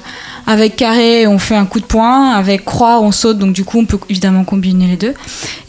avec 0.47 0.77
carré, 0.77 1.27
on 1.27 1.39
fait 1.39 1.57
un 1.57 1.67
coup 1.67 1.81
de 1.81 1.85
poing. 1.87 2.31
Avec 2.31 2.65
croix, 2.65 3.01
on 3.01 3.13
saute. 3.13 3.39
Donc, 3.39 3.53
du 3.53 3.65
coup, 3.65 3.79
on 3.79 3.85
peut 3.85 3.99
évidemment 4.09 4.45
combiner 4.45 4.87
les 4.87 4.97
deux. 4.97 5.15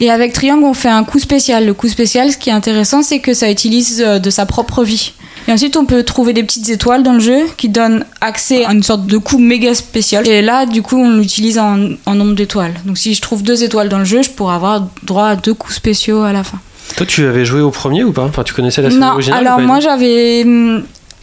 Et 0.00 0.10
avec 0.10 0.32
triangle, 0.32 0.64
on 0.64 0.74
fait 0.74 0.88
un 0.88 1.04
coup 1.04 1.18
spécial. 1.18 1.66
Le 1.66 1.74
coup 1.74 1.88
spécial, 1.88 2.30
ce 2.32 2.36
qui 2.36 2.50
est 2.50 2.52
intéressant, 2.52 3.02
c'est 3.02 3.18
que 3.20 3.34
ça 3.34 3.50
utilise 3.50 4.02
euh, 4.06 4.18
de 4.18 4.30
sa 4.30 4.46
propre 4.46 4.84
vie. 4.84 5.12
Et 5.46 5.52
ensuite, 5.52 5.78
on 5.78 5.86
peut 5.86 6.02
trouver 6.02 6.34
des 6.34 6.42
petites 6.42 6.68
étoiles 6.68 7.02
dans 7.02 7.14
le 7.14 7.20
jeu 7.20 7.38
qui 7.56 7.70
donnent 7.70 8.04
accès 8.20 8.66
à 8.66 8.72
une 8.72 8.82
sorte 8.82 9.06
de 9.06 9.16
coup 9.16 9.38
méga 9.38 9.74
spécial. 9.74 10.28
Et 10.28 10.42
là, 10.42 10.66
du 10.66 10.82
coup, 10.82 10.96
on 10.98 11.16
l'utilise 11.16 11.58
en, 11.58 11.78
en 12.04 12.14
nombre 12.14 12.34
d'étoiles. 12.34 12.74
Donc, 12.84 12.98
si 12.98 13.14
je 13.14 13.22
trouve 13.22 13.42
deux 13.42 13.64
étoiles 13.64 13.88
dans 13.88 13.98
le 13.98 14.04
jeu, 14.04 14.20
je 14.22 14.28
pourrais 14.30 14.54
avoir 14.56 14.86
droit 15.04 15.28
à 15.28 15.36
deux 15.36 15.54
coups 15.54 15.74
spéciaux 15.74 16.20
à 16.22 16.32
la 16.34 16.44
fin. 16.44 16.58
Toi, 16.96 17.06
tu 17.06 17.26
avais 17.26 17.46
joué 17.46 17.62
au 17.62 17.70
premier 17.70 18.04
ou 18.04 18.12
pas? 18.12 18.24
Enfin, 18.24 18.42
tu 18.44 18.52
connaissais 18.52 18.82
la 18.82 18.90
série 18.90 19.00
Non, 19.00 19.16
alors 19.32 19.60
moi 19.60 19.80
j'avais. 19.80 20.44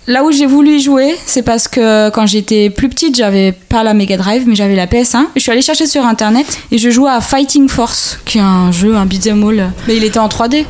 Là 0.08 0.24
où 0.24 0.32
j'ai 0.32 0.46
voulu 0.46 0.76
y 0.76 0.80
jouer, 0.80 1.16
c'est 1.26 1.42
parce 1.42 1.68
que 1.68 2.10
quand 2.12 2.28
j'étais 2.28 2.70
plus 2.70 2.90
petite, 2.90 3.16
j'avais 3.16 3.52
pas 3.52 3.84
la 3.84 3.96
Mega 3.96 4.18
Drive, 4.18 4.44
mais 4.46 4.54
j'avais 4.54 4.76
la 4.76 4.86
PS1. 4.86 5.26
Je 5.36 5.42
suis 5.42 5.52
allée 5.52 5.64
chercher 5.64 5.88
sur 5.88 6.06
internet 6.06 6.46
et 6.72 6.78
je 6.78 6.92
jouais 6.92 7.10
à 7.10 7.22
Fighting 7.22 7.68
Force, 7.68 8.20
qui 8.24 8.38
est 8.38 8.42
un 8.42 8.72
jeu, 8.72 8.96
un 8.96 9.08
beat'em 9.08 9.44
all, 9.44 9.72
mais 9.88 9.96
il 9.96 10.04
était 10.04 10.20
en 10.20 10.28
3D. 10.28 10.66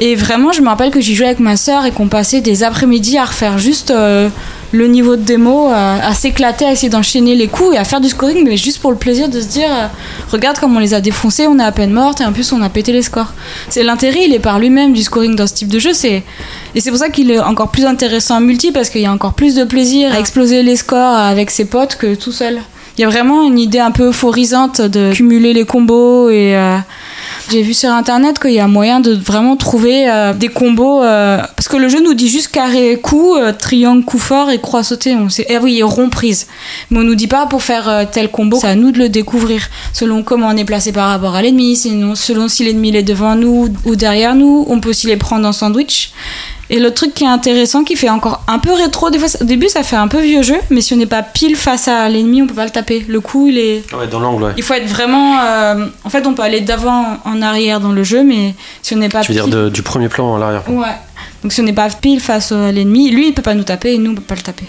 Et 0.00 0.16
vraiment, 0.16 0.50
je 0.50 0.60
me 0.60 0.68
rappelle 0.68 0.90
que 0.90 1.00
j'y 1.00 1.14
jouais 1.14 1.26
avec 1.26 1.38
ma 1.38 1.56
sœur 1.56 1.86
et 1.86 1.92
qu'on 1.92 2.08
passait 2.08 2.40
des 2.40 2.64
après-midi 2.64 3.16
à 3.16 3.26
refaire 3.26 3.58
juste 3.58 3.92
euh, 3.92 4.28
le 4.72 4.86
niveau 4.86 5.16
de 5.16 5.22
démo, 5.22 5.68
à 5.68 6.14
s'éclater, 6.14 6.64
à 6.64 6.72
essayer 6.72 6.88
d'enchaîner 6.88 7.34
les 7.34 7.48
coups 7.48 7.74
et 7.74 7.78
à 7.78 7.84
faire 7.84 8.00
du 8.00 8.08
scoring, 8.08 8.44
mais 8.44 8.56
juste 8.56 8.80
pour 8.80 8.90
le 8.90 8.96
plaisir 8.96 9.28
de 9.28 9.40
se 9.40 9.46
dire, 9.46 9.68
euh, 9.70 9.86
regarde 10.30 10.58
comme 10.58 10.76
on 10.76 10.78
les 10.78 10.94
a 10.94 11.00
défoncés, 11.00 11.46
on 11.46 11.58
est 11.58 11.64
à 11.64 11.72
peine 11.72 11.92
morte 11.92 12.20
et 12.20 12.24
en 12.24 12.32
plus 12.32 12.52
on 12.52 12.62
a 12.62 12.68
pété 12.68 12.92
les 12.92 13.02
scores. 13.02 13.32
C'est 13.68 13.82
l'intérêt, 13.82 14.24
il 14.26 14.34
est 14.34 14.38
par 14.38 14.58
lui-même 14.58 14.92
du 14.92 15.02
scoring 15.02 15.34
dans 15.34 15.46
ce 15.46 15.54
type 15.54 15.68
de 15.68 15.78
jeu, 15.78 15.92
c'est 15.92 16.22
et 16.74 16.80
c'est 16.80 16.90
pour 16.90 16.98
ça 16.98 17.08
qu'il 17.08 17.30
est 17.30 17.40
encore 17.40 17.70
plus 17.70 17.84
intéressant 17.84 18.36
en 18.36 18.40
multi 18.40 18.70
parce 18.70 18.90
qu'il 18.90 19.00
y 19.00 19.06
a 19.06 19.12
encore 19.12 19.34
plus 19.34 19.54
de 19.54 19.64
plaisir 19.64 20.12
à 20.12 20.20
exploser 20.20 20.62
les 20.62 20.76
scores 20.76 21.16
avec 21.16 21.50
ses 21.50 21.64
potes 21.64 21.96
que 21.96 22.14
tout 22.14 22.32
seul. 22.32 22.60
Il 22.96 23.02
y 23.02 23.04
a 23.04 23.08
vraiment 23.08 23.44
une 23.44 23.58
idée 23.58 23.78
un 23.78 23.90
peu 23.90 24.08
euphorisante 24.08 24.80
de 24.80 25.12
cumuler 25.12 25.52
les 25.52 25.64
combos 25.64 26.28
et 26.28 26.54
euh, 26.56 26.76
j'ai 27.50 27.62
vu 27.62 27.74
sur 27.74 27.90
internet 27.90 28.38
qu'il 28.38 28.52
y 28.52 28.60
a 28.60 28.68
moyen 28.68 29.00
de 29.00 29.12
vraiment 29.12 29.56
trouver 29.56 30.08
euh, 30.08 30.32
des 30.32 30.48
combos 30.48 31.02
euh, 31.02 31.38
parce 31.56 31.68
que 31.68 31.76
le 31.76 31.88
jeu 31.88 32.00
nous 32.00 32.14
dit 32.14 32.28
juste 32.28 32.48
carré 32.48 32.98
coup, 33.02 33.34
euh, 33.36 33.52
triangle 33.52 34.04
coup 34.04 34.18
fort 34.18 34.50
et 34.50 34.60
croix 34.60 34.82
sautée. 34.82 35.14
On 35.14 35.28
sait, 35.28 35.46
eh 35.48 35.58
oui, 35.58 35.78
et 35.78 35.82
rond 35.82 36.10
prise. 36.10 36.46
Mais 36.90 37.00
on 37.00 37.02
nous 37.02 37.14
dit 37.14 37.26
pas 37.26 37.46
pour 37.46 37.62
faire 37.62 38.08
tel 38.10 38.30
combo. 38.30 38.58
C'est 38.60 38.68
à 38.68 38.74
nous 38.76 38.92
de 38.92 38.98
le 38.98 39.08
découvrir 39.08 39.68
selon 39.92 40.22
comment 40.22 40.48
on 40.48 40.56
est 40.56 40.64
placé 40.64 40.92
par 40.92 41.08
rapport 41.08 41.34
à 41.34 41.42
l'ennemi, 41.42 41.76
sinon 41.76 42.14
selon 42.14 42.48
si 42.48 42.64
l'ennemi 42.64 42.94
est 42.96 43.02
devant 43.02 43.34
nous 43.34 43.68
ou 43.84 43.96
derrière 43.96 44.34
nous. 44.34 44.64
On 44.68 44.80
peut 44.80 44.90
aussi 44.90 45.06
les 45.06 45.16
prendre 45.16 45.46
en 45.46 45.52
sandwich. 45.52 46.12
Et 46.72 46.78
le 46.78 46.94
truc 46.94 47.14
qui 47.14 47.24
est 47.24 47.28
intéressant, 47.28 47.82
qui 47.82 47.96
fait 47.96 48.08
encore 48.08 48.42
un 48.46 48.60
peu 48.60 48.72
rétro, 48.72 49.10
des 49.10 49.18
fois, 49.18 49.28
au 49.40 49.44
début 49.44 49.68
ça 49.68 49.82
fait 49.82 49.96
un 49.96 50.06
peu 50.06 50.20
vieux 50.20 50.42
jeu, 50.42 50.54
mais 50.70 50.80
si 50.80 50.94
on 50.94 50.96
n'est 50.96 51.04
pas 51.06 51.22
pile 51.22 51.56
face 51.56 51.88
à 51.88 52.08
l'ennemi, 52.08 52.42
on 52.42 52.46
peut 52.46 52.54
pas 52.54 52.64
le 52.64 52.70
taper. 52.70 53.04
Le 53.08 53.20
coup, 53.20 53.48
il 53.48 53.58
est. 53.58 53.92
Ouais, 53.92 54.06
dans 54.06 54.20
l'angle, 54.20 54.44
ouais. 54.44 54.52
Il 54.56 54.62
faut 54.62 54.74
être 54.74 54.86
vraiment. 54.86 55.40
euh, 55.42 55.86
En 56.04 56.10
fait, 56.10 56.24
on 56.28 56.32
peut 56.34 56.42
aller 56.42 56.60
d'avant 56.60 57.18
en 57.24 57.42
arrière 57.42 57.80
dans 57.80 57.90
le 57.92 58.04
jeu, 58.04 58.22
mais 58.22 58.54
si 58.82 58.94
on 58.94 58.98
n'est 58.98 59.08
pas 59.08 59.22
Tu 59.22 59.32
veux 59.32 59.34
dire 59.34 59.48
de- 59.48 59.68
du 59.68 59.82
premier 59.82 60.08
plan 60.08 60.36
à 60.36 60.38
l'arrière. 60.38 60.62
Ouais. 60.70 60.86
Donc 61.42 61.52
si 61.52 61.60
on 61.60 61.64
n'est 61.64 61.72
pas 61.72 61.88
pile 61.90 62.20
face 62.20 62.52
à 62.52 62.70
l'ennemi, 62.70 63.10
lui 63.10 63.28
il 63.28 63.34
peut 63.34 63.42
pas 63.42 63.54
nous 63.54 63.64
taper 63.64 63.94
et 63.94 63.98
nous 63.98 64.12
on 64.12 64.14
peut 64.14 64.20
pas 64.20 64.34
le 64.36 64.42
taper. 64.42 64.66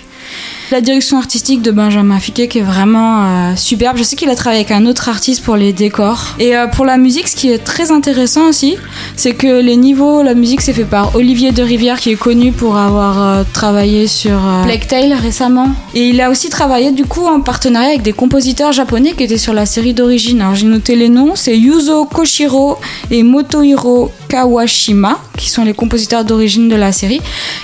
La 0.71 0.79
direction 0.79 1.17
artistique 1.17 1.61
de 1.61 1.71
Benjamin 1.71 2.19
Fiquet 2.19 2.47
qui 2.47 2.59
est 2.59 2.63
vraiment 2.63 3.25
euh, 3.25 3.55
superbe. 3.55 3.97
Je 3.97 4.03
sais 4.03 4.15
qu'il 4.15 4.29
a 4.29 4.35
travaillé 4.35 4.61
avec 4.61 4.71
un 4.71 4.85
autre 4.85 5.09
artiste 5.09 5.43
pour 5.43 5.57
les 5.57 5.73
décors. 5.73 6.35
Et 6.39 6.55
euh, 6.55 6.67
pour 6.67 6.85
la 6.85 6.97
musique, 6.97 7.27
ce 7.27 7.35
qui 7.35 7.49
est 7.49 7.57
très 7.57 7.91
intéressant 7.91 8.47
aussi, 8.47 8.77
c'est 9.15 9.33
que 9.33 9.61
les 9.61 9.75
niveaux, 9.75 10.23
la 10.23 10.33
musique 10.33 10.61
c'est 10.61 10.73
fait 10.73 10.85
par 10.85 11.15
Olivier 11.15 11.51
de 11.51 11.61
Rivière 11.61 11.99
qui 11.99 12.11
est 12.11 12.15
connu 12.15 12.51
pour 12.51 12.77
avoir 12.77 13.21
euh, 13.21 13.43
travaillé 13.53 14.07
sur 14.07 14.37
euh, 14.45 14.63
Plague 14.63 14.87
Tale 14.87 15.13
récemment. 15.13 15.69
Et 15.93 16.09
il 16.09 16.21
a 16.21 16.29
aussi 16.29 16.49
travaillé 16.49 16.91
du 16.91 17.05
coup 17.05 17.25
en 17.25 17.41
partenariat 17.41 17.89
avec 17.89 18.01
des 18.01 18.13
compositeurs 18.13 18.71
japonais 18.71 19.11
qui 19.11 19.23
étaient 19.23 19.37
sur 19.37 19.53
la 19.53 19.65
série 19.65 19.93
d'origine. 19.93 20.41
Alors 20.41 20.55
j'ai 20.55 20.67
noté 20.67 20.95
les 20.95 21.09
noms, 21.09 21.35
c'est 21.35 21.57
Yuzo 21.57 22.05
Koshiro 22.05 22.77
et 23.09 23.23
Motohiro 23.23 24.11
Kawashima 24.29 25.19
qui 25.41 25.49
sont 25.49 25.63
les 25.63 25.73
compositeurs 25.73 26.23
d'origine 26.23 26.69
de 26.69 26.75
la 26.75 26.91
série, 26.91 27.19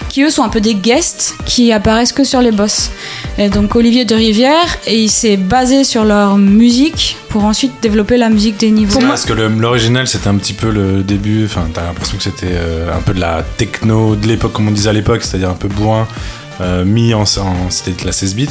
qui 0.10 0.23
eux 0.23 0.31
sont 0.31 0.44
un 0.44 0.49
peu 0.49 0.60
des 0.60 0.73
guests 0.73 1.35
qui 1.45 1.72
apparaissent 1.72 2.11
que 2.11 2.23
sur 2.23 2.41
les 2.41 2.52
boss. 2.58 2.92
Et 3.38 3.50
donc 3.50 3.76
Olivier 3.76 4.04
de 4.04 4.16
Rivière, 4.16 4.68
et 4.88 4.98
il 5.02 5.10
s'est 5.10 5.38
basé 5.38 5.84
sur 5.86 6.04
leur 6.04 6.38
musique 6.38 7.16
pour 7.30 7.46
ensuite 7.46 7.72
développer 7.82 8.18
la 8.18 8.30
musique 8.30 8.58
des 8.60 8.72
niveaux. 8.72 9.00
Parce 9.00 9.26
que 9.26 9.34
l'original 9.34 10.08
c'était 10.08 10.28
un 10.28 10.36
petit 10.38 10.54
peu 10.54 10.70
le 10.72 11.04
début, 11.04 11.46
enfin 11.46 11.68
t'as 11.74 11.84
l'impression 11.86 12.18
que 12.18 12.24
c'était 12.24 12.48
euh, 12.52 12.94
un 12.98 13.02
peu 13.02 13.14
de 13.14 13.20
la 13.22 13.44
techno 13.58 14.16
de 14.16 14.28
l'époque 14.28 14.52
comme 14.54 14.68
on 14.68 14.72
disait 14.72 14.90
à 14.90 14.94
l'époque, 14.94 15.22
c'est-à-dire 15.24 15.50
un 15.52 15.54
peu 15.64 15.68
bourrin, 15.70 16.08
euh, 16.62 16.84
mis 16.84 17.14
en, 17.14 17.22
en- 17.22 17.70
c'était 17.70 18.06
la 18.06 18.12
16 18.12 18.36
bits. 18.36 18.50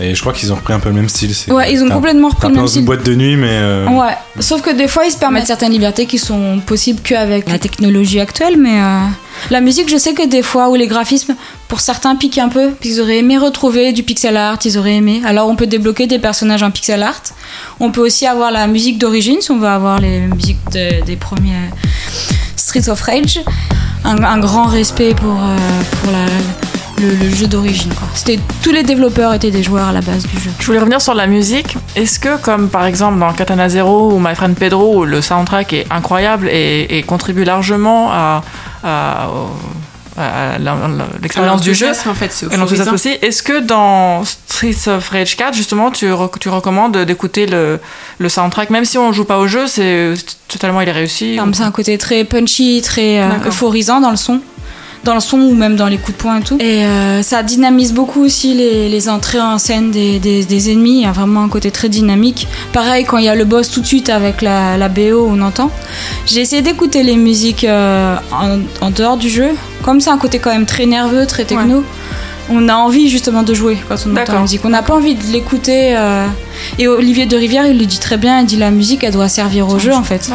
Et 0.00 0.14
je 0.14 0.20
crois 0.20 0.32
qu'ils 0.32 0.50
ont 0.52 0.56
repris 0.56 0.72
un 0.72 0.80
peu 0.80 0.88
le 0.88 0.94
même 0.94 1.08
style. 1.08 1.34
c'est- 1.34 1.50
Ouais, 1.52 1.70
ils 1.72 1.82
ont 1.84 1.88
complètement 1.90 2.28
repris 2.28 2.48
le 2.48 2.54
même 2.54 2.62
dans 2.62 2.66
style. 2.68 2.80
une 2.80 2.86
boîte 2.86 3.04
de 3.04 3.14
nuit, 3.14 3.36
mais 3.36 3.48
euh, 3.50 3.86
Ouais, 3.88 4.16
sauf 4.38 4.62
que 4.62 4.70
des 4.70 4.88
fois 4.88 5.04
ils 5.04 5.10
se 5.10 5.18
permettent 5.18 5.46
certaines 5.46 5.72
libertés 5.72 6.06
qui 6.06 6.18
sont 6.18 6.60
possibles 6.64 7.00
qu'avec 7.02 7.48
la 7.50 7.58
technologie 7.58 8.18
actuelle, 8.20 8.56
mais 8.58 8.80
euh, 8.80 9.00
la 9.50 9.60
musique, 9.60 9.88
je 9.90 9.96
sais 9.98 10.14
que 10.14 10.26
des 10.26 10.42
fois, 10.42 10.70
où 10.70 10.74
les 10.74 10.86
graphismes, 10.86 11.34
pour 11.68 11.80
certains, 11.80 12.16
piquent 12.16 12.38
un 12.38 12.48
peu, 12.48 12.70
ils 12.82 13.00
auraient 13.00 13.18
aimé 13.18 13.36
retrouver 13.38 13.92
du 13.92 14.02
pixel 14.02 14.36
art, 14.36 14.58
ils 14.64 14.78
auraient 14.78 14.96
aimé. 14.96 15.20
Alors 15.26 15.48
on 15.48 15.56
peut 15.56 15.66
débloquer 15.66 16.06
des 16.06 16.18
personnages 16.18 16.62
en 16.62 16.70
pixel 16.70 17.02
art. 17.02 17.22
On 17.78 17.90
peut 17.92 18.00
aussi 18.00 18.26
avoir 18.26 18.50
la 18.50 18.66
musique 18.66 18.98
d'origine, 18.98 19.40
si 19.40 19.50
on 19.50 19.58
veut 19.58 19.68
avoir 19.68 20.00
les 20.00 20.20
musiques 20.20 20.58
de- 20.72 21.04
des 21.04 21.16
premiers 21.16 21.68
Streets 22.56 22.88
of 22.88 23.00
Rage. 23.02 23.40
Un, 24.04 24.22
un 24.24 24.38
grand 24.38 24.64
respect 24.64 25.14
pour, 25.14 25.32
euh, 25.42 25.56
pour 26.02 26.12
la- 26.12 26.79
le, 27.00 27.14
le 27.14 27.34
jeu 27.34 27.46
d'origine. 27.46 27.92
C'était 28.14 28.38
tous 28.62 28.70
les 28.72 28.82
développeurs 28.82 29.32
étaient 29.34 29.50
des 29.50 29.62
joueurs 29.62 29.88
à 29.88 29.92
la 29.92 30.00
base 30.00 30.26
du 30.26 30.38
jeu. 30.40 30.50
Je 30.58 30.66
voulais 30.66 30.78
revenir 30.78 31.00
sur 31.00 31.14
la 31.14 31.26
musique. 31.26 31.76
Est-ce 31.96 32.18
que, 32.20 32.36
comme 32.40 32.68
par 32.68 32.86
exemple 32.86 33.18
dans 33.18 33.32
Katana 33.32 33.68
Zero 33.68 34.12
ou 34.12 34.18
My 34.18 34.34
Friend 34.34 34.54
Pedro, 34.56 34.98
où 35.00 35.04
le 35.04 35.20
soundtrack 35.20 35.72
est 35.72 35.86
incroyable 35.90 36.48
et, 36.48 36.98
et 36.98 37.02
contribue 37.02 37.44
largement 37.44 38.10
à, 38.12 38.42
l'expérience 41.22 41.62
du 41.62 41.74
jeu, 41.74 41.86
L'enthousiasme, 41.86 42.10
en 42.10 42.14
fait, 42.14 42.32
c'est 42.32 42.52
et 42.52 42.56
l'enthousiasme 42.56 42.92
aussi, 42.94 43.08
est-ce 43.22 43.42
que 43.42 43.60
dans 43.60 44.22
Streets 44.24 44.88
of 44.88 45.08
Rage 45.08 45.36
4, 45.36 45.54
justement, 45.54 45.90
tu, 45.90 46.06
re- 46.10 46.38
tu 46.38 46.48
recommandes 46.48 46.96
d'écouter 46.98 47.46
le, 47.46 47.78
le 48.18 48.28
soundtrack, 48.28 48.70
même 48.70 48.84
si 48.84 48.98
on 48.98 49.12
joue 49.12 49.24
pas 49.24 49.38
au 49.38 49.46
jeu, 49.46 49.66
c'est 49.66 50.14
totalement 50.48 50.80
il 50.82 50.88
est 50.88 50.92
réussi 50.92 51.38
c'est 51.54 51.62
un 51.62 51.70
côté 51.70 51.96
très 51.96 52.24
punchy, 52.24 52.82
très 52.84 53.20
euh, 53.20 53.28
euphorisant 53.46 54.00
dans 54.00 54.10
le 54.10 54.16
son. 54.16 54.40
Dans 55.04 55.14
le 55.14 55.20
son 55.20 55.38
ou 55.38 55.54
même 55.54 55.76
dans 55.76 55.86
les 55.86 55.96
coups 55.96 56.16
de 56.16 56.22
poing 56.22 56.40
et 56.40 56.42
tout. 56.42 56.58
Et 56.60 56.84
euh, 56.84 57.22
ça 57.22 57.42
dynamise 57.42 57.94
beaucoup 57.94 58.22
aussi 58.22 58.54
les, 58.54 59.08
entrées 59.08 59.40
en 59.40 59.58
scène 59.58 59.90
des, 59.90 60.70
ennemis. 60.70 60.98
Il 60.98 61.02
y 61.02 61.06
a 61.06 61.12
vraiment 61.12 61.42
un 61.42 61.48
côté 61.48 61.70
très 61.70 61.88
dynamique. 61.88 62.46
Pareil, 62.72 63.04
quand 63.04 63.16
il 63.16 63.24
y 63.24 63.28
a 63.28 63.34
le 63.34 63.44
boss 63.44 63.70
tout 63.70 63.80
de 63.80 63.86
suite 63.86 64.10
avec 64.10 64.42
la, 64.42 64.88
BO, 64.88 65.26
on 65.28 65.40
entend. 65.40 65.70
J'ai 66.26 66.40
essayé 66.40 66.60
d'écouter 66.60 67.02
les 67.02 67.16
musiques 67.16 67.64
euh, 67.64 68.16
en, 68.30 68.58
en 68.84 68.90
dehors 68.90 69.16
du 69.16 69.30
jeu. 69.30 69.50
Comme 69.82 70.00
c'est 70.00 70.10
un 70.10 70.18
côté 70.18 70.38
quand 70.38 70.50
même 70.50 70.66
très 70.66 70.84
nerveux, 70.86 71.26
très 71.26 71.44
techno. 71.44 71.82
On 72.52 72.68
a 72.68 72.74
envie 72.74 73.08
justement 73.08 73.42
de 73.42 73.54
jouer 73.54 73.78
quand 73.88 73.94
on 74.06 74.16
entend 74.16 74.32
la 74.34 74.40
musique. 74.40 74.64
On 74.64 74.70
n'a 74.70 74.82
pas 74.82 74.94
envie 74.94 75.14
de 75.14 75.24
l'écouter. 75.32 75.96
euh, 75.96 76.26
Et 76.78 76.88
Olivier 76.88 77.26
de 77.26 77.36
Rivière, 77.36 77.66
il 77.66 77.78
le 77.78 77.86
dit 77.86 77.98
très 78.00 78.16
bien. 78.16 78.40
Il 78.40 78.46
dit 78.46 78.56
la 78.56 78.70
musique, 78.70 79.04
elle 79.04 79.12
doit 79.12 79.28
servir 79.28 79.68
au 79.68 79.78
jeu 79.78 79.92
en 79.94 80.02
fait. 80.02 80.30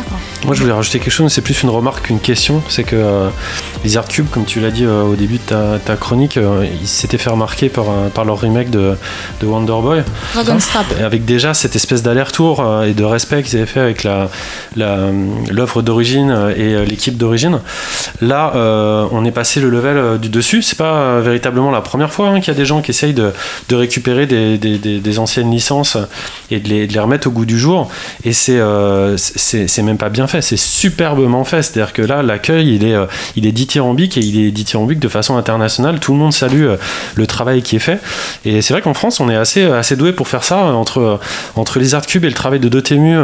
Moi, 0.45 0.53
je 0.55 0.61
voulais 0.61 0.73
rajouter 0.73 0.99
quelque 0.99 1.11
chose, 1.11 1.23
mais 1.25 1.29
c'est 1.29 1.41
plus 1.41 1.61
une 1.63 1.69
remarque 1.69 2.05
qu'une 2.07 2.19
question. 2.19 2.61
C'est 2.69 2.83
que 2.83 2.95
euh, 2.95 3.29
les 3.83 3.97
Art 3.97 4.07
Cube, 4.07 4.27
comme 4.31 4.45
tu 4.45 4.59
l'as 4.59 4.71
dit 4.71 4.85
euh, 4.85 5.03
au 5.03 5.15
début 5.15 5.35
de 5.37 5.39
ta, 5.45 5.79
ta 5.83 5.95
chronique, 5.95 6.37
euh, 6.37 6.65
ils 6.81 6.87
s'étaient 6.87 7.17
fait 7.17 7.29
remarquer 7.31 7.67
par, 7.69 7.85
par 8.13 8.25
leur 8.25 8.39
remake 8.39 8.69
de, 8.69 8.95
de 9.41 9.45
Wonder 9.47 9.73
Boy. 9.81 10.03
Dragonstrap. 10.33 10.85
avec 11.03 11.25
déjà 11.25 11.53
cette 11.53 11.75
espèce 11.75 12.01
d'aller-retour 12.03 12.61
euh, 12.61 12.83
et 12.85 12.93
de 12.93 13.03
respect 13.03 13.43
qu'ils 13.43 13.57
avaient 13.57 13.65
fait 13.65 13.79
avec 13.79 14.03
la 14.03 14.29
la- 14.75 15.09
l'œuvre 15.51 15.81
d'origine 15.81 16.29
et 16.55 16.73
euh, 16.75 16.85
l'équipe 16.85 17.17
d'origine. 17.17 17.59
Là, 18.21 18.53
euh, 18.55 19.05
on 19.11 19.25
est 19.25 19.31
passé 19.31 19.59
le 19.59 19.69
level 19.69 19.97
euh, 19.97 20.17
du 20.17 20.29
dessus. 20.29 20.61
C'est 20.61 20.77
pas 20.77 20.93
euh, 20.93 21.21
véritablement 21.23 21.71
la 21.71 21.81
première 21.81 22.05
fois 22.11 22.30
hein, 22.30 22.40
qu'il 22.40 22.53
y 22.53 22.56
a 22.56 22.60
des 22.60 22.65
gens 22.65 22.82
qui 22.82 22.91
essayent 22.91 23.14
de, 23.14 23.32
de 23.69 23.76
récupérer 23.76 24.26
des, 24.26 24.57
des- 24.57 24.77
des- 24.77 24.99
des 24.99 25.19
anciennes 25.19 25.52
licences 25.52 25.98
et 26.52 26.60
de 26.60 26.68
les, 26.69 26.88
de 26.88 26.94
les 26.94 26.99
remettre 26.99 27.27
au 27.27 27.32
goût 27.32 27.45
du 27.45 27.57
jour. 27.60 27.90
Et 28.23 28.34
c'est 28.34 28.60
euh, 28.60 29.15
c'est 29.18 29.82
même 29.84 29.98
pas 29.98 30.10
bien 30.10 30.27
fait, 30.27 30.41
c'est 30.41 30.57
superbement 30.57 31.44
fait. 31.44 31.61
C'est-à-dire 31.61 31.94
que 31.94 32.02
là, 32.02 32.22
l'accueil, 32.23 32.76
il 32.76 32.84
est, 32.86 32.94
euh, 32.94 33.06
il 33.36 33.45
est 33.45 33.52
dithyrambique 33.52 34.18
et 34.18 34.22
il 34.22 34.45
est 34.45 34.52
dithyrambique 34.52 34.99
de 34.99 35.07
façon 35.07 35.38
internationale. 35.38 35.99
Tout 35.99 36.14
le 36.14 36.19
monde 36.19 36.34
salue 36.34 36.64
euh, 36.65 36.77
le 37.15 37.27
travail 37.27 37.61
qui 37.61 37.76
est 37.76 37.80
fait. 37.80 37.99
Et 38.45 38.61
c'est 38.61 38.73
vrai 38.73 38.82
qu'en 38.82 38.94
France, 38.94 39.19
on 39.19 39.30
est 39.30 39.36
assez, 39.36 39.64
assez 39.65 39.95
doué 39.95 40.11
pour 40.14 40.27
faire 40.27 40.44
ça 40.44 40.57
entre, 40.57 41.19
entre 41.56 41.80
les 41.80 41.95
Art 41.95 42.06
Cube 42.06 42.26
et 42.26 42.30
le 42.30 42.34
travail 42.34 42.60
de 42.60 42.69
Dotemu, 42.69 43.15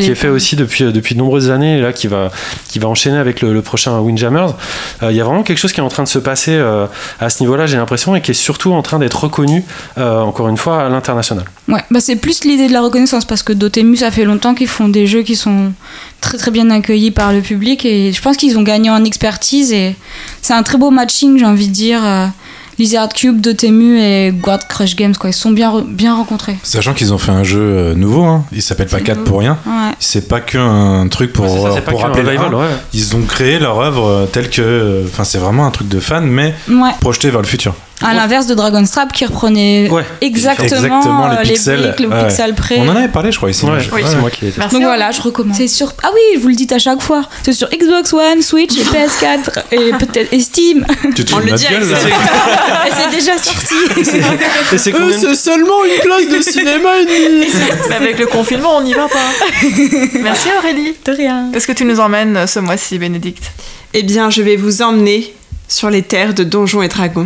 qui 0.00 0.10
est 0.10 0.14
fait 0.14 0.28
aussi 0.28 0.56
depuis, 0.56 0.84
depuis 0.92 1.14
de 1.14 1.20
nombreuses 1.20 1.50
années, 1.50 1.78
et 1.78 1.80
là, 1.80 1.92
qui 1.92 2.06
va, 2.06 2.30
qui 2.68 2.78
va 2.78 2.88
enchaîner 2.88 3.18
avec 3.18 3.40
le, 3.42 3.52
le 3.52 3.62
prochain 3.62 3.98
Windjammers. 3.98 4.54
Euh, 5.02 5.10
Il 5.10 5.16
y 5.16 5.20
a 5.20 5.24
vraiment 5.24 5.42
quelque 5.42 5.58
chose 5.58 5.72
qui 5.72 5.80
est 5.80 5.82
en 5.82 5.88
train 5.88 6.02
de 6.04 6.08
se 6.08 6.18
passer 6.18 6.52
euh, 6.54 6.86
à 7.20 7.30
ce 7.30 7.42
niveau-là, 7.42 7.66
j'ai 7.66 7.76
l'impression, 7.76 8.14
et 8.16 8.20
qui 8.20 8.29
est 8.30 8.34
surtout 8.34 8.72
en 8.72 8.82
train 8.82 8.98
d'être 8.98 9.24
reconnu, 9.24 9.64
euh, 9.98 10.20
encore 10.20 10.48
une 10.48 10.56
fois, 10.56 10.82
à 10.84 10.88
l'international. 10.88 11.44
Ouais, 11.68 11.82
bah 11.90 12.00
c'est 12.00 12.16
plus 12.16 12.44
l'idée 12.44 12.68
de 12.68 12.72
la 12.72 12.80
reconnaissance 12.80 13.24
parce 13.24 13.42
que 13.42 13.52
Dotemu, 13.52 13.96
ça 13.96 14.10
fait 14.10 14.24
longtemps 14.24 14.54
qu'ils 14.54 14.68
font 14.68 14.88
des 14.88 15.06
jeux 15.06 15.22
qui 15.22 15.36
sont 15.36 15.72
très 16.20 16.38
très 16.38 16.50
bien 16.50 16.70
accueillis 16.70 17.10
par 17.10 17.32
le 17.32 17.40
public 17.40 17.84
et 17.84 18.12
je 18.12 18.20
pense 18.22 18.36
qu'ils 18.36 18.58
ont 18.58 18.62
gagné 18.62 18.90
en 18.90 19.04
expertise 19.04 19.72
et 19.72 19.94
c'est 20.42 20.54
un 20.54 20.62
très 20.62 20.78
beau 20.78 20.90
matching, 20.90 21.38
j'ai 21.38 21.44
envie 21.46 21.68
de 21.68 21.72
dire. 21.72 22.00
euh, 22.04 22.26
Lizard 22.78 23.10
Cube, 23.10 23.42
Dotemu 23.42 24.00
et 24.00 24.30
Guard 24.32 24.66
Crush 24.66 24.96
Games, 24.96 25.14
quoi. 25.14 25.28
Ils 25.28 25.32
se 25.34 25.40
sont 25.40 25.50
bien, 25.50 25.70
re- 25.70 25.84
bien 25.86 26.14
rencontrés. 26.14 26.56
Sachant 26.62 26.94
qu'ils 26.94 27.12
ont 27.12 27.18
fait 27.18 27.30
un 27.32 27.44
jeu 27.44 27.60
euh, 27.60 27.94
nouveau, 27.94 28.24
hein. 28.24 28.46
il 28.52 28.62
s'appelle 28.62 28.86
pas 28.86 29.00
4 29.00 29.22
pour 29.22 29.40
rien. 29.40 29.58
Ouais. 29.66 29.90
C'est 29.98 30.28
pas 30.28 30.40
qu'un 30.40 31.06
truc 31.08 31.30
pour, 31.34 31.44
Ouais, 31.44 31.60
ça, 31.60 31.74
rappeler 31.98 32.22
le 32.22 32.28
revival, 32.30 32.54
un. 32.54 32.58
ouais. 32.58 32.74
Ils 32.94 33.14
ont 33.16 33.20
créé 33.28 33.58
leur 33.58 33.78
œuvre 33.80 34.26
telle 34.32 34.48
que. 34.48 35.04
Enfin, 35.06 35.24
c'est 35.24 35.36
vraiment 35.36 35.66
un 35.66 35.70
truc 35.70 35.88
de 35.88 36.00
fan, 36.00 36.24
mais 36.26 36.54
Ouais. 36.70 36.92
projeté 37.00 37.28
vers 37.28 37.42
le 37.42 37.46
futur. 37.46 37.74
À 38.02 38.14
l'inverse 38.14 38.46
de 38.46 38.54
Dragonstrap 38.54 39.12
qui 39.12 39.24
reprenait 39.26 39.88
Ouais. 39.90 40.04
exactement, 40.20 40.64
Exactement, 40.66 41.28
les 41.28 41.36
euh, 41.36 41.42
pixels. 41.42 41.80
briques, 41.82 42.00
le 42.00 42.08
Ouais. 42.08 42.24
pixel 42.26 42.54
près. 42.54 42.78
On 42.78 42.88
en 42.88 42.96
avait 42.96 43.08
parlé, 43.08 43.30
je 43.30 43.36
crois, 43.36 43.50
ici. 43.50 43.64
Ouais, 43.66 43.80
c'est 44.04 44.16
moi 44.16 44.30
qui 44.30 44.46
l'ai 44.46 44.52
Merci. 44.56 44.74
Donc 44.74 44.84
voilà, 44.84 45.10
je 45.10 45.20
recommande. 45.20 45.54
C'est 45.56 45.68
sur. 45.68 45.92
Ah 46.02 46.10
oui, 46.14 46.40
vous 46.40 46.48
le 46.48 46.54
dites 46.54 46.72
à 46.72 46.78
chaque 46.78 47.02
fois. 47.02 47.22
C'est 47.42 47.52
sur 47.52 47.68
Xbox 47.68 48.12
One, 48.12 48.40
Switch 48.42 48.76
et 48.78 48.82
PS4 48.84 49.64
et 49.72 49.92
peut-être 49.98 50.32
et 50.32 50.40
Steam. 50.40 50.86
Tu 51.14 51.24
te 51.24 51.34
On 51.34 51.38
le 51.40 51.52
dit 51.52 51.64
gueule, 51.64 51.82
et 52.86 52.90
c'est 52.96 53.10
déjà 53.16 53.36
sorti. 53.38 53.74
Et 54.72 54.78
c'est 54.78 54.92
combien 54.92 55.08
Euh, 55.24 55.34
seulement 55.34 55.84
une 55.84 56.00
place 56.00 56.28
de 56.38 56.42
cinéma 56.42 56.90
et 57.02 57.06
Mais 57.90 57.96
avec 57.96 58.18
le 58.18 58.26
confinement, 58.26 58.76
on 58.78 58.82
n'y 58.82 58.94
va 58.94 59.08
pas. 59.08 59.18
Merci 60.22 60.48
Aurélie. 60.58 60.94
De 61.04 61.12
rien. 61.12 61.46
Est-ce 61.52 61.66
que 61.66 61.72
tu 61.72 61.84
nous 61.84 62.00
emmènes 62.00 62.36
euh, 62.36 62.46
ce 62.46 62.58
mois-ci, 62.60 62.98
Bénédicte? 62.98 63.52
Eh 63.92 64.02
bien, 64.02 64.30
je 64.30 64.42
vais 64.42 64.56
vous 64.56 64.82
emmener 64.82 65.34
sur 65.68 65.90
les 65.90 66.02
terres 66.02 66.32
de 66.34 66.44
Donjons 66.44 66.82
et 66.82 66.88
Dragons. 66.88 67.24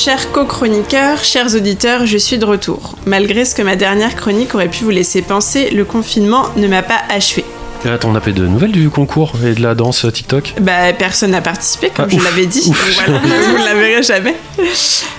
Chers 0.00 0.30
co-chroniqueurs, 0.30 1.24
chers 1.24 1.56
auditeurs, 1.56 2.06
je 2.06 2.16
suis 2.18 2.38
de 2.38 2.44
retour. 2.44 2.94
Malgré 3.04 3.44
ce 3.44 3.56
que 3.56 3.62
ma 3.62 3.74
dernière 3.74 4.14
chronique 4.14 4.54
aurait 4.54 4.68
pu 4.68 4.84
vous 4.84 4.90
laisser 4.90 5.22
penser, 5.22 5.70
le 5.70 5.84
confinement 5.84 6.44
ne 6.56 6.68
m'a 6.68 6.82
pas 6.84 7.00
achevé. 7.10 7.44
Et 7.84 7.88
Attends, 7.88 8.10
on 8.10 8.14
a 8.14 8.20
pas 8.20 8.30
de 8.30 8.46
nouvelles 8.46 8.70
du 8.70 8.90
concours 8.90 9.32
et 9.44 9.54
de 9.54 9.60
la 9.62 9.74
danse 9.74 10.06
TikTok? 10.12 10.54
Bah, 10.60 10.92
personne 10.96 11.32
n'a 11.32 11.40
participé, 11.40 11.90
comme 11.90 12.04
Ah, 12.06 12.12
je 12.12 12.16
ouf, 12.16 12.24
l'avais 12.24 12.46
dit. 12.46 12.62
ouf. 12.68 12.94
Voilà, 13.06 13.18
vous 13.50 13.58
ne 13.58 13.64
la 13.64 13.74
verrez 13.74 14.02
jamais. 14.04 14.36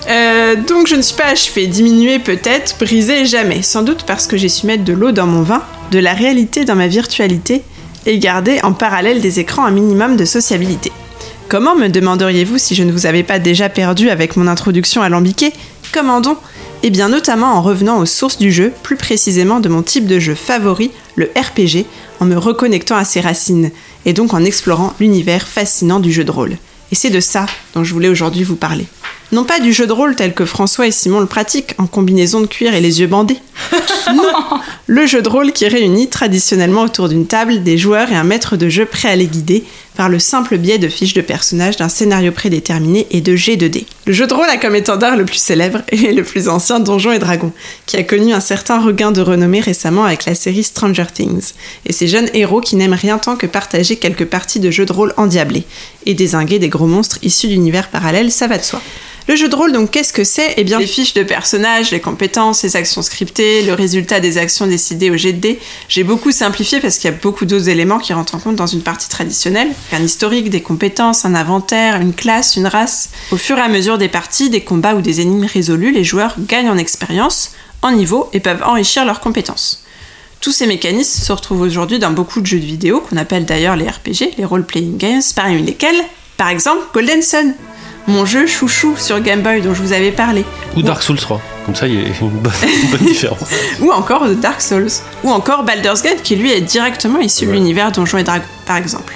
Euh, 0.10 0.56
donc, 0.56 0.88
je 0.88 0.96
ne 0.96 1.02
suis 1.02 1.16
pas 1.16 1.28
achevée. 1.32 1.68
Diminuée 1.68 2.20
peut-être, 2.20 2.78
brisée 2.80 3.26
jamais. 3.26 3.62
Sans 3.64 3.82
doute 3.82 4.04
parce 4.08 4.28
que 4.28 4.38
j'ai 4.38 4.50
su 4.50 4.66
mettre 4.66 4.86
de 4.86 4.94
l'eau 4.94 5.12
dans 5.12 5.28
mon 5.28 5.42
vin, 5.42 5.62
de 5.92 6.00
la 6.00 6.14
réalité 6.14 6.64
dans 6.64 6.76
ma 6.76 6.88
virtualité, 6.88 7.64
et 8.06 8.18
garder 8.18 8.60
en 8.64 8.72
parallèle 8.72 9.20
des 9.20 9.42
écrans 9.42 9.66
un 9.66 9.72
minimum 9.72 10.16
de 10.16 10.24
sociabilité. 10.24 10.94
Comment 11.50 11.76
me 11.76 11.88
demanderiez-vous 11.88 12.60
si 12.60 12.76
je 12.76 12.84
ne 12.84 12.92
vous 12.92 13.08
avais 13.08 13.24
pas 13.24 13.40
déjà 13.40 13.70
perdu 13.70 14.12
avec 14.12 14.38
mon 14.38 14.46
introduction 14.46 15.02
alambiquée? 15.02 15.52
Comment 15.92 16.22
donc 16.22 16.38
Eh 16.84 16.92
bien, 16.92 17.10
notamment 17.10 17.56
en 17.56 17.64
revenant 17.64 17.98
aux 17.98 18.06
sources 18.06 18.38
du 18.38 18.52
jeu, 18.52 18.72
plus 18.84 18.98
précisément 18.98 19.60
de 19.60 19.68
mon 19.68 19.82
type 19.82 20.06
de 20.06 20.20
jeu 20.20 20.36
favori, 20.36 20.92
le 21.16 21.32
RPG, 21.36 21.88
en 22.20 22.26
me 22.26 22.38
reconnectant 22.38 22.98
à 22.98 23.04
ses 23.04 23.20
racines, 23.20 23.72
et 24.06 24.14
donc 24.14 24.36
en 24.36 24.46
explorant 24.46 24.94
l'univers 25.00 25.48
fascinant 25.48 26.00
du 26.00 26.14
jeu 26.14 26.24
de 26.24 26.30
rôle. 26.30 26.56
Et 26.92 26.96
c'est 26.96 27.10
de 27.10 27.20
ça 27.20 27.48
dont 27.74 27.84
je 27.84 27.94
voulais 27.94 28.10
aujourd'hui 28.10 28.44
vous 28.44 28.56
parler. 28.56 28.86
Non 29.32 29.44
pas 29.44 29.60
du 29.60 29.74
jeu 29.74 29.86
de 29.86 29.92
rôle 29.94 30.16
tel 30.16 30.34
que 30.34 30.46
François 30.46 30.88
et 30.88 30.92
Simon 30.92 31.20
le 31.20 31.28
pratiquent, 31.28 31.76
en 31.78 31.86
combinaison 31.86 32.42
de 32.42 32.48
cuir 32.48 32.74
et 32.74 32.82
les 32.82 33.00
yeux 33.00 33.08
bandés. 33.08 33.38
Non 34.16 34.24
Le 34.88 35.06
jeu 35.06 35.22
de 35.22 35.30
rôle 35.30 35.52
qui 35.52 35.68
réunit 35.68 36.10
traditionnellement 36.10 36.82
autour 36.82 37.10
d'une 37.10 37.28
table 37.28 37.62
des 37.62 37.78
joueurs 37.78 38.12
et 38.12 38.16
un 38.16 38.24
maître 38.24 38.58
de 38.58 38.70
jeu 38.70 38.86
prêt 38.86 39.10
à 39.10 39.16
les 39.16 39.28
guider 39.28 39.64
par 40.00 40.08
le 40.08 40.18
simple 40.18 40.58
biais 40.58 40.78
de 40.78 40.88
fiches 40.88 41.14
de 41.14 41.20
personnages, 41.20 41.76
d'un 41.76 41.90
scénario 41.90 42.32
prédéterminé 42.32 43.06
et 43.12 43.20
de 43.20 43.36
G2D. 43.36 43.84
Le 44.06 44.14
jeu 44.14 44.28
de 44.28 44.34
rôle 44.34 44.48
a 44.48 44.56
comme 44.56 44.78
étendard 44.78 45.18
le 45.18 45.26
plus 45.26 45.40
célèbre 45.40 45.82
et 45.92 46.14
le 46.14 46.24
plus 46.24 46.48
ancien 46.48 46.80
Donjons 46.80 47.12
et 47.12 47.20
Dragons, 47.20 47.52
qui 47.86 47.98
a 47.98 48.04
connu 48.04 48.32
un 48.32 48.40
certain 48.40 48.80
regain 48.80 49.12
de 49.12 49.20
renommée 49.20 49.60
récemment 49.60 50.06
avec 50.06 50.24
la 50.24 50.36
série 50.36 50.64
Stranger 50.64 51.08
Things, 51.14 51.52
et 51.86 51.92
ces 51.92 52.08
jeunes 52.08 52.30
héros 52.34 52.62
qui 52.62 52.78
n'aiment 52.78 52.94
rien 52.94 53.18
tant 53.18 53.36
que 53.36 53.46
partager 53.46 53.98
quelques 53.98 54.24
parties 54.24 54.62
de 54.62 54.72
jeux 54.72 54.86
de 54.86 54.94
rôle 54.94 55.14
endiablés, 55.18 55.66
et 56.06 56.14
désinguer 56.14 56.60
des 56.60 56.70
gros 56.70 56.88
monstres 56.88 57.20
issus 57.22 57.50
d'univers 57.50 57.90
parallèles, 57.90 58.32
ça 58.32 58.48
va 58.48 58.58
de 58.58 58.64
soi. 58.64 58.82
Le 59.30 59.36
jeu 59.36 59.48
de 59.48 59.56
rôle, 59.56 59.72
donc, 59.72 59.92
qu'est-ce 59.92 60.12
que 60.12 60.24
c'est? 60.24 60.56
Eh 60.58 60.64
bien, 60.64 60.80
les 60.80 60.88
fiches 60.88 61.14
de 61.14 61.22
personnages, 61.22 61.92
les 61.92 62.00
compétences, 62.00 62.64
les 62.64 62.76
actions 62.76 63.04
scriptées, 63.04 63.62
le 63.62 63.76
résultat 63.76 64.20
des 64.20 64.40
actions 64.40 64.66
décidées 64.66 65.12
au 65.12 65.16
dés. 65.16 65.60
J'ai 65.88 66.04
beaucoup 66.04 66.32
simplifié 66.32 66.80
parce 66.80 66.98
qu'il 66.98 67.12
y 67.12 67.14
a 67.14 67.16
beaucoup 67.16 67.46
d'autres 67.46 67.70
éléments 67.70 68.00
qui 68.00 68.12
rentrent 68.12 68.34
en 68.34 68.40
compte 68.40 68.56
dans 68.56 68.66
une 68.66 68.82
partie 68.82 69.08
traditionnelle. 69.08 69.68
Un 69.92 70.02
historique, 70.02 70.50
des 70.50 70.64
compétences, 70.64 71.26
un 71.26 71.36
inventaire, 71.36 72.02
une 72.02 72.16
classe, 72.16 72.56
une 72.56 72.66
race. 72.66 73.12
Au 73.30 73.38
fur 73.38 73.60
et 73.60 73.62
à 73.62 73.68
mesure 73.68 74.00
des 74.00 74.08
parties, 74.08 74.50
des 74.50 74.62
combats 74.62 74.96
ou 74.96 75.02
des 75.02 75.22
énigmes 75.22 75.46
résolus, 75.46 75.92
les 75.92 76.04
joueurs 76.04 76.34
gagnent 76.48 76.72
en 76.72 76.78
expérience, 76.78 77.52
en 77.84 77.92
niveau 77.92 78.32
et 78.34 78.40
peuvent 78.40 78.64
enrichir 78.64 79.06
leurs 79.06 79.20
compétences. 79.20 79.84
Tous 80.42 80.52
ces 80.52 80.66
mécanismes 80.66 81.24
se 81.24 81.32
retrouvent 81.32 81.62
aujourd'hui 81.62 82.00
dans 82.00 82.10
beaucoup 82.10 82.42
de 82.42 82.48
jeux 82.48 82.60
de 82.60 82.66
vidéo 82.66 83.02
qu'on 83.08 83.18
appelle 83.18 83.46
d'ailleurs 83.46 83.76
les 83.76 83.88
RPG, 83.88 84.38
les 84.40 84.46
role-playing 84.46 84.98
games, 84.98 85.22
parmi 85.36 85.62
lesquels, 85.62 86.04
par 86.36 86.50
exemple, 86.50 86.82
Golden 86.96 87.22
Sun, 87.22 87.54
mon 88.08 88.26
jeu 88.26 88.48
chouchou 88.48 88.96
sur 88.98 89.20
Game 89.22 89.42
Boy 89.42 89.62
dont 89.62 89.74
je 89.74 89.82
vous 89.82 89.94
avais 89.94 90.12
parlé, 90.12 90.44
Ou 90.76 90.82
Dark 90.82 91.04
Souls 91.04 91.20
3. 91.20 91.42
Comme 91.66 91.76
ça, 91.76 91.88
il 91.88 91.96
y 91.96 91.98
a 91.98 92.08
une 92.22 92.30
bonne, 92.30 92.52
une 92.84 92.90
bonne 92.90 93.08
différence. 93.08 93.40
ou 93.80 93.92
encore 93.92 94.24
The 94.28 94.40
Dark 94.40 94.62
Souls, 94.62 94.90
ou 95.24 95.30
encore 95.30 95.64
Baldur's 95.64 96.02
Gate 96.02 96.24
qui 96.24 96.36
lui 96.36 96.52
est 96.52 96.62
directement 96.62 97.20
issu 97.20 97.46
de 97.46 97.52
l'univers 97.52 97.92
Donjons 97.92 98.18
et 98.18 98.24
Dragons, 98.24 98.44
par 98.66 98.78
exemple. 98.78 99.16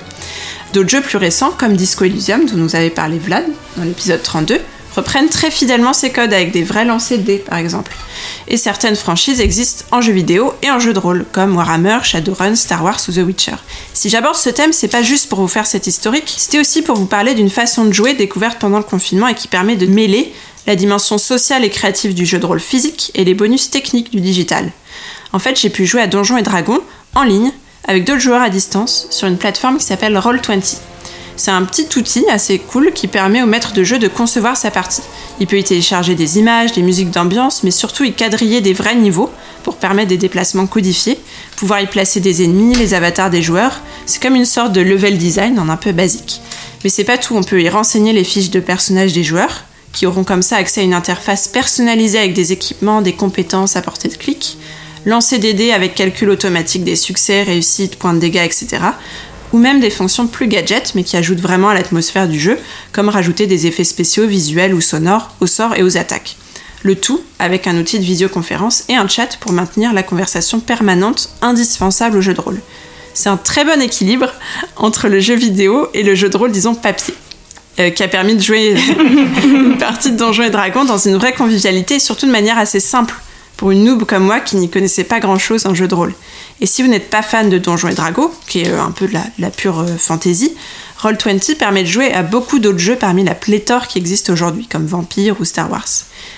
D'autres 0.74 0.90
jeux 0.90 1.02
plus 1.02 1.18
récents, 1.18 1.52
comme 1.58 1.76
Disco 1.76 2.04
Elysium, 2.06 2.46
dont 2.46 2.58
nous 2.58 2.76
avait 2.76 2.90
parlé 2.90 3.18
Vlad 3.20 3.44
dans 3.78 3.84
l'épisode 3.84 4.22
32, 4.22 4.60
reprennent 4.96 5.30
très 5.30 5.52
fidèlement 5.52 5.94
ces 5.94 6.12
codes 6.12 6.34
avec 6.34 6.52
des 6.52 6.64
vrais 6.64 6.86
lancers 6.86 7.18
de 7.18 7.24
dés, 7.24 7.38
par 7.38 7.58
exemple. 7.58 7.96
Et 8.48 8.58
certaines 8.58 8.96
franchises 8.96 9.40
existent 9.40 9.86
en 9.92 10.02
jeu 10.02 10.14
vidéo 10.14 10.54
et 10.62 10.72
en 10.72 10.80
jeu 10.80 10.94
de 10.94 11.00
rôle, 11.00 11.26
comme 11.32 11.56
Warhammer, 11.56 12.00
Shadowrun, 12.04 12.56
Star 12.56 12.84
Wars 12.84 13.00
ou 13.08 13.12
The 13.12 13.26
Witcher. 13.26 13.56
Si 13.94 14.10
j'aborde 14.10 14.36
ce 14.36 14.50
thème, 14.50 14.74
c'est 14.74 14.88
pas 14.88 15.04
juste 15.04 15.30
pour 15.30 15.40
vous 15.40 15.48
faire 15.48 15.66
cet 15.66 15.88
historique, 15.88 16.34
c'était 16.38 16.60
aussi 16.60 16.82
pour 16.82 16.96
vous 16.96 17.06
parler 17.06 17.34
d'une 17.34 17.50
façon 17.50 17.86
de 17.86 17.94
jouer 17.94 18.14
découverte 18.14 18.60
pendant 18.60 18.78
le 18.78 18.84
confinement 18.84 19.28
et 19.28 19.36
qui 19.36 19.48
permet 19.48 19.76
de 19.76 19.88
mêler 19.88 20.34
la 20.68 20.76
dimension 20.76 21.18
sociale 21.18 21.66
et 21.66 21.70
créative 21.70 22.14
du 22.14 22.26
jeu 22.26 22.40
de 22.40 22.46
rôle 22.46 22.60
physique 22.60 23.12
et 23.16 23.26
les 23.26 23.34
bonus 23.34 23.70
techniques 23.70 24.12
du 24.12 24.22
digital. 24.22 24.72
En 25.34 25.40
fait, 25.40 25.60
j'ai 25.60 25.70
pu 25.70 25.86
jouer 25.86 26.02
à 26.02 26.08
Donjons 26.08 26.38
et 26.38 26.44
Dragons 26.44 26.82
en 27.16 27.24
ligne 27.24 27.52
avec 27.88 28.06
d'autres 28.06 28.22
joueurs 28.22 28.42
à 28.42 28.50
distance 28.50 29.08
sur 29.10 29.28
une 29.28 29.38
plateforme 29.38 29.78
qui 29.78 29.86
s'appelle 29.86 30.16
Roll20. 30.16 30.78
C'est 31.36 31.52
un 31.52 31.64
petit 31.64 31.88
outil 31.98 32.26
assez 32.30 32.60
cool 32.60 32.92
qui 32.94 33.08
permet 33.08 33.42
au 33.42 33.46
maître 33.46 33.74
de 33.74 33.84
jeu 33.84 33.98
de 33.98 34.08
concevoir 34.08 34.56
sa 34.56 34.72
partie. 34.72 35.02
Il 35.40 35.48
peut 35.48 35.58
y 35.58 35.64
télécharger 35.64 36.16
des 36.16 36.38
images, 36.38 36.74
des 36.74 36.82
musiques 36.82 37.10
d'ambiance, 37.12 37.64
mais 37.64 37.72
surtout 37.72 38.04
y 38.04 38.14
quadriller 38.14 38.62
des 38.62 38.74
vrais 38.74 38.96
niveaux 38.96 39.30
pour 39.64 39.78
permettre 39.78 40.10
des 40.10 40.18
déplacements 40.18 40.68
codifiés, 40.68 41.18
pouvoir 41.56 41.82
y 41.82 41.88
placer 41.88 42.20
des 42.20 42.44
ennemis, 42.44 42.76
les 42.76 42.94
avatars 42.94 43.30
des 43.30 43.42
joueurs. 43.42 43.82
C'est 44.06 44.22
comme 44.22 44.36
une 44.36 44.46
sorte 44.46 44.74
de 44.74 44.82
level 44.82 45.18
design 45.18 45.60
en 45.60 45.70
un 45.70 45.78
peu 45.78 45.92
basique. 45.92 46.42
Mais 46.84 46.90
c'est 46.90 47.04
pas 47.04 47.18
tout, 47.18 47.36
on 47.36 47.44
peut 47.44 47.62
y 47.62 47.70
renseigner 47.70 48.14
les 48.14 48.24
fiches 48.24 48.52
de 48.52 48.60
personnages 48.60 49.14
des 49.14 49.24
joueurs, 49.24 49.64
qui 49.94 50.06
auront 50.06 50.24
comme 50.24 50.42
ça 50.42 50.58
accès 50.58 50.82
à 50.82 50.84
une 50.84 50.94
interface 50.94 51.48
personnalisée 51.48 52.20
avec 52.20 52.34
des 52.34 52.52
équipements, 52.52 53.02
des 53.02 53.14
compétences 53.14 53.76
à 53.76 53.82
portée 53.82 54.10
de 54.10 54.16
clic, 54.16 54.58
lancer 55.06 55.38
des 55.38 55.54
dés 55.54 55.72
avec 55.72 55.96
calcul 55.96 56.30
automatique 56.30 56.84
des 56.84 56.96
succès, 56.96 57.44
réussites, 57.44 57.96
points 57.98 58.14
de 58.14 58.20
dégâts, 58.20 58.44
etc. 58.44 58.82
Ou 59.54 59.58
même 59.58 59.80
des 59.80 59.90
fonctions 59.90 60.28
plus 60.28 60.48
gadgets 60.48 60.94
mais 60.96 61.04
qui 61.04 61.16
ajoutent 61.16 61.40
vraiment 61.40 61.70
à 61.70 61.74
l'atmosphère 61.74 62.28
du 62.28 62.40
jeu, 62.40 62.58
comme 62.92 63.08
rajouter 63.08 63.48
des 63.48 63.68
effets 63.68 63.84
spéciaux 63.86 64.28
visuels 64.28 64.74
ou 64.74 64.82
sonores 64.82 65.34
aux 65.40 65.48
sorts 65.48 65.76
et 65.76 65.84
aux 65.84 65.98
attaques. 65.98 66.36
Le 66.84 66.96
tout 66.96 67.22
avec 67.40 67.66
un 67.68 67.78
outil 67.78 68.00
de 68.00 68.04
visioconférence 68.04 68.84
et 68.90 68.96
un 68.96 69.08
chat 69.08 69.38
pour 69.40 69.54
maintenir 69.54 69.94
la 69.94 70.04
conversation 70.04 70.60
permanente 70.60 71.30
indispensable 71.42 72.18
au 72.18 72.22
jeu 72.22 72.34
de 72.34 72.42
rôle. 72.42 72.60
C'est 73.14 73.30
un 73.30 73.38
très 73.38 73.64
bon 73.64 73.82
équilibre 73.82 74.34
entre 74.76 75.08
le 75.08 75.20
jeu 75.20 75.36
vidéo 75.36 75.88
et 75.94 76.04
le 76.04 76.16
jeu 76.16 76.30
de 76.30 76.36
rôle, 76.36 76.52
disons, 76.52 76.76
papier. 76.76 77.14
euh, 77.80 77.90
qui 77.90 78.04
a 78.04 78.08
permis 78.08 78.36
de 78.36 78.42
jouer 78.42 78.76
une 79.44 79.78
partie 79.78 80.12
de 80.12 80.18
Donjons 80.18 80.44
et 80.44 80.50
Dragons 80.50 80.86
dans 80.86 80.98
une 80.98 81.16
vraie 81.16 81.34
convivialité 81.34 81.96
et 81.96 82.00
surtout 82.00 82.28
de 82.28 82.32
manière 82.32 82.58
assez 82.58 82.80
simple 82.80 83.16
pour 83.58 83.72
une 83.72 83.84
noob 83.84 84.04
comme 84.04 84.24
moi 84.24 84.40
qui 84.40 84.58
n'y 84.58 84.70
connaissait 84.70 85.04
pas 85.04 85.20
grand 85.20 85.40
chose 85.40 85.66
en 85.66 85.74
jeu 85.74 85.88
de 85.88 85.96
rôle. 85.96 86.14
Et 86.62 86.66
si 86.66 86.82
vous 86.82 86.88
n'êtes 86.88 87.10
pas 87.10 87.22
fan 87.22 87.50
de 87.50 87.58
Donjons 87.58 87.90
et 87.90 87.96
Dragons, 87.96 88.32
qui 88.48 88.62
est 88.62 88.70
euh, 88.70 88.82
un 88.82 88.92
peu 88.92 89.08
de 89.08 89.14
la, 89.14 89.24
la 89.40 89.50
pure 89.50 89.80
euh, 89.80 89.98
fantasy, 89.98 90.54
Roll20 91.02 91.56
permet 91.56 91.84
de 91.84 91.88
jouer 91.88 92.14
à 92.14 92.24
beaucoup 92.24 92.60
d'autres 92.60 92.80
jeux 92.80 92.96
parmi 92.96 93.24
la 93.24 93.36
pléthore 93.36 93.88
qui 93.88 93.98
existe 93.98 94.30
aujourd'hui, 94.30 94.68
comme 94.68 94.86
Vampire 94.86 95.36
ou 95.40 95.46
Star 95.46 95.70
Wars. 95.70 95.88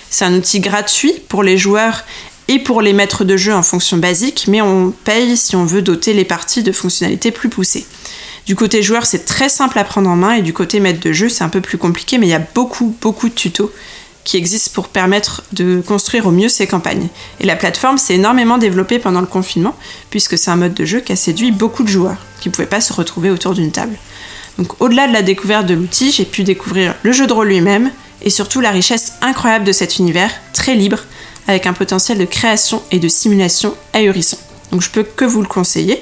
C'est 0.10 0.26
un 0.26 0.34
outil 0.34 0.60
gratuit 0.60 1.14
pour 1.28 1.44
les 1.44 1.58
joueurs 1.58 2.04
et 2.48 2.60
pour 2.60 2.82
les 2.82 2.94
maîtres 2.94 3.24
de 3.24 3.38
jeu 3.38 3.54
en 3.54 3.64
fonction 3.64 3.98
basique, 3.98 4.46
mais 4.48 4.62
on 4.62 4.92
paye 4.92 5.38
si 5.38 5.56
on 5.56 5.66
veut 5.66 5.82
doter 5.82 6.14
les 6.14 6.26
parties 6.26 6.64
de 6.64 6.72
fonctionnalités 6.72 7.32
plus 7.32 7.50
poussées. 7.50 7.86
Du 8.46 8.56
côté 8.56 8.84
joueur, 8.84 9.06
c'est 9.06 9.26
très 9.26 9.50
simple 9.50 9.80
à 9.80 9.84
prendre 9.84 10.10
en 10.10 10.16
main, 10.16 10.34
et 10.34 10.42
du 10.44 10.54
côté 10.54 10.80
maître 10.80 11.00
de 11.00 11.12
jeu, 11.12 11.30
c'est 11.30 11.44
un 11.44 11.50
peu 11.50 11.62
plus 11.62 11.80
compliqué, 11.80 12.18
mais 12.18 12.28
il 12.28 12.32
y 12.32 12.36
a 12.36 12.48
beaucoup, 12.54 12.96
beaucoup 13.02 13.30
de 13.30 13.34
tutos 13.34 13.72
qui 14.26 14.38
existent 14.38 14.72
pour 14.74 14.90
permettre 14.90 15.44
de 15.54 15.82
construire 15.86 16.26
au 16.26 16.32
mieux 16.32 16.50
ces 16.50 16.68
campagnes. 16.68 17.08
Et 17.40 17.46
la 17.46 17.56
plateforme 17.56 17.98
s'est 17.98 18.16
énormément 18.16 18.58
développée 18.58 19.00
pendant 19.00 19.22
le 19.22 19.28
confinement, 19.28 19.76
puisque 20.10 20.38
c'est 20.38 20.52
un 20.52 20.56
mode 20.58 20.74
de 20.74 20.84
jeu 20.84 21.00
qui 21.00 21.14
a 21.14 21.16
séduit 21.16 21.52
beaucoup 21.52 21.84
de 21.84 21.88
joueurs, 21.88 22.18
qui 22.42 22.50
ne 22.50 22.54
pouvaient 22.54 22.68
pas 22.68 22.82
se 22.82 22.92
retrouver 22.92 23.30
autour 23.30 23.54
d'une 23.54 23.72
table. 23.72 23.96
Donc 24.58 24.82
au-delà 24.82 25.08
de 25.08 25.14
la 25.14 25.22
découverte 25.22 25.68
de 25.68 25.76
l'outil, 25.76 26.12
j'ai 26.12 26.26
pu 26.26 26.44
découvrir 26.44 26.96
le 27.04 27.12
jeu 27.12 27.28
de 27.28 27.34
rôle 27.34 27.48
lui-même 27.48 27.92
et 28.24 28.30
surtout 28.30 28.62
la 28.62 28.72
richesse 28.72 29.14
incroyable 29.22 29.64
de 29.64 29.72
cet 29.72 30.00
univers, 30.00 30.32
très 30.54 30.76
libre, 30.76 31.00
avec 31.48 31.68
un 31.68 31.74
potentiel 31.74 32.18
de 32.18 32.26
création 32.26 32.82
et 32.92 33.00
de 33.00 33.08
simulation 33.08 33.76
ahurissant. 33.94 34.40
Donc 34.72 34.82
je 34.82 34.90
peux 34.90 35.04
que 35.04 35.26
vous 35.26 35.42
le 35.42 35.48
conseiller, 35.48 36.02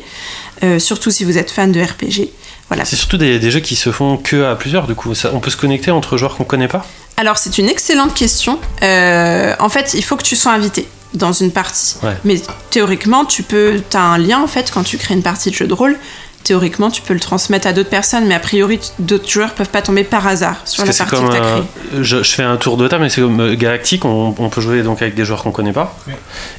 euh, 0.63 0.79
surtout 0.79 1.11
si 1.11 1.25
vous 1.25 1.37
êtes 1.37 1.51
fan 1.51 1.71
de 1.71 1.81
RPG. 1.81 2.31
Voilà. 2.69 2.85
C'est 2.85 2.95
surtout 2.95 3.17
des, 3.17 3.39
des 3.39 3.51
jeux 3.51 3.59
qui 3.59 3.75
se 3.75 3.91
font 3.91 4.17
que 4.17 4.43
à 4.45 4.55
plusieurs, 4.55 4.87
du 4.87 4.95
coup. 4.95 5.13
Ça- 5.15 5.31
on 5.33 5.39
peut 5.39 5.49
se 5.51 5.57
connecter 5.57 5.91
entre 5.91 6.17
joueurs 6.17 6.35
qu'on 6.35 6.43
connaît 6.43 6.67
pas? 6.67 6.85
Alors 7.17 7.37
c'est 7.37 7.57
une 7.59 7.69
excellente 7.69 8.13
question. 8.15 8.59
Euh, 8.81 9.53
en 9.59 9.69
fait, 9.69 9.93
il 9.93 10.03
faut 10.03 10.15
que 10.15 10.23
tu 10.23 10.35
sois 10.35 10.51
invité 10.51 10.87
dans 11.13 11.31
une 11.31 11.51
partie. 11.51 11.95
Ouais. 12.01 12.17
Mais 12.23 12.41
théoriquement, 12.71 13.25
tu 13.25 13.43
peux, 13.43 13.81
as 13.93 13.99
un 13.99 14.17
lien 14.17 14.39
en 14.41 14.47
fait 14.47 14.71
quand 14.71 14.83
tu 14.83 14.97
crées 14.97 15.13
une 15.13 15.21
partie 15.21 15.51
de 15.51 15.55
jeu 15.55 15.67
de 15.67 15.73
rôle. 15.73 15.95
Théoriquement, 16.43 16.91
tu 16.91 17.01
peux 17.01 17.13
le 17.13 17.19
transmettre 17.19 17.67
à 17.67 17.73
d'autres 17.73 17.89
personnes, 17.89 18.25
mais 18.27 18.35
a 18.35 18.39
priori, 18.39 18.79
d'autres 18.99 19.29
joueurs 19.29 19.51
peuvent 19.53 19.69
pas 19.69 19.81
tomber 19.81 20.03
par 20.03 20.27
hasard 20.27 20.57
sur 20.65 20.83
Parce 20.83 20.99
la 20.99 21.05
partie 21.05 21.15
comme. 21.21 21.29
que 21.29 21.35
tu 21.35 21.41
as 21.41 21.45
euh, 21.45 21.61
créée. 21.91 22.03
je, 22.03 22.23
je 22.23 22.31
fais 22.33 22.43
un 22.43 22.57
tour 22.57 22.75
de 22.77 22.87
table, 22.87 23.03
mais 23.03 23.09
c'est 23.09 23.21
comme 23.21 23.39
euh, 23.39 23.55
Galactique, 23.55 24.03
on, 24.05 24.35
on 24.37 24.49
peut 24.49 24.59
jouer 24.61 24.83
donc 24.83 25.01
avec 25.01 25.15
des 25.15 25.23
joueurs 25.25 25.41
qu'on 25.43 25.51
connaît 25.51 25.71
pas. 25.73 25.97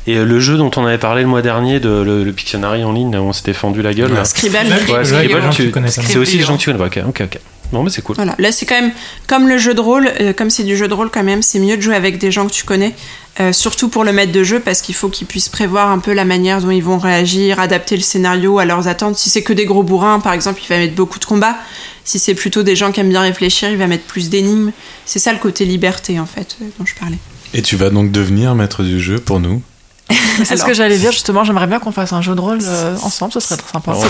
Et 0.06 0.16
euh, 0.16 0.24
le 0.24 0.40
jeu 0.40 0.56
dont 0.56 0.70
on 0.77 0.86
avait 0.86 0.98
parlé 0.98 1.23
le 1.23 1.28
mois 1.28 1.43
dernier, 1.43 1.81
de, 1.81 1.89
le, 1.90 2.24
le 2.24 2.32
Pictionary 2.32 2.82
en 2.85 2.93
ligne, 2.93 3.12
là, 3.12 3.20
où 3.20 3.27
on 3.27 3.32
s'était 3.32 3.52
fendu 3.52 3.82
la 3.82 3.93
gueule. 3.93 4.12
là. 4.15 4.24
Scribble. 4.24 4.56
Ouais, 4.90 5.05
Scribble, 5.05 5.51
tu- 5.51 5.73
c'est 5.89 6.16
aussi 6.19 6.39
des 6.39 6.44
gens 6.44 6.56
que 6.56 6.62
tu 6.62 6.73
connais 6.73 6.78
pas. 6.78 6.86
Ok, 6.86 7.01
ok, 7.09 7.23
ok. 7.24 7.39
Non, 7.75 7.83
mais 7.83 7.91
c'est 7.91 8.03
cool. 8.03 8.15
Voilà, 8.15 8.37
là 8.39 8.53
c'est 8.53 8.67
quand 8.67 8.81
même 8.81 8.93
comme 9.27 9.49
le 9.49 9.59
jeu 9.59 9.75
de 9.75 9.81
rôle, 9.81 10.09
euh, 10.21 10.33
comme 10.33 10.49
c'est 10.49 10.63
du 10.63 10.77
jeu 10.77 10.87
de 10.87 10.95
rôle 10.95 11.11
quand 11.11 11.25
même, 11.25 11.43
c'est 11.43 11.59
mieux 11.59 11.77
de 11.77 11.83
jouer 11.83 11.97
avec 11.97 12.19
des 12.19 12.31
gens 12.31 12.47
que 12.47 12.53
tu 12.53 12.63
connais, 12.63 12.95
euh, 13.41 13.53
surtout 13.53 13.89
pour 13.89 14.05
le 14.05 14.13
maître 14.13 14.31
de 14.31 14.45
jeu 14.45 14.61
parce 14.61 14.81
qu'il 14.81 14.95
faut 14.95 15.09
qu'ils 15.09 15.27
puissent 15.27 15.49
prévoir 15.49 15.91
un 15.91 15.99
peu 15.99 16.13
la 16.13 16.25
manière 16.25 16.61
dont 16.61 16.71
ils 16.71 16.85
vont 16.85 16.99
réagir, 16.99 17.59
adapter 17.59 17.97
le 17.97 18.03
scénario 18.03 18.61
à 18.61 18.65
leurs 18.65 18.87
attentes. 18.87 19.17
Si 19.17 19.29
c'est 19.29 19.43
que 19.43 19.53
des 19.53 19.65
gros 19.65 19.83
bourrins, 19.83 20.21
par 20.21 20.35
exemple, 20.35 20.61
il 20.65 20.69
va 20.69 20.79
mettre 20.79 20.95
beaucoup 20.95 21.19
de 21.19 21.25
combats. 21.25 21.57
Si 22.05 22.21
c'est 22.21 22.35
plutôt 22.35 22.63
des 22.63 22.77
gens 22.77 22.93
qui 22.93 23.01
aiment 23.01 23.09
bien 23.09 23.23
réfléchir, 23.23 23.71
il 23.71 23.77
va 23.77 23.89
mettre 23.89 24.05
plus 24.05 24.31
d'énigmes. 24.31 24.71
C'est 25.05 25.19
ça 25.19 25.33
le 25.33 25.41
côté 25.41 25.65
liberté 25.65 26.21
en 26.21 26.27
fait 26.27 26.57
euh, 26.63 26.67
dont 26.79 26.87
je 26.87 26.95
parlais. 26.95 27.19
Et 27.55 27.63
tu 27.63 27.75
vas 27.75 27.91
donc 27.91 28.13
devenir 28.13 28.55
maître 28.55 28.85
du 28.85 29.01
jeu 29.01 29.19
pour 29.19 29.41
nous? 29.41 29.63
C'est 30.44 30.56
ce 30.56 30.64
que 30.64 30.74
j'allais 30.74 30.98
dire 30.98 31.12
justement. 31.12 31.44
J'aimerais 31.44 31.66
bien 31.66 31.78
qu'on 31.78 31.93
fasse 31.93 32.12
un 32.12 32.20
jeu 32.20 32.35
de 32.35 32.40
rôle 32.40 32.59
euh, 32.62 32.97
ensemble. 33.02 33.32
Ce 33.32 33.40
serait 33.40 33.56
très 33.56 33.72
sympa. 33.72 33.94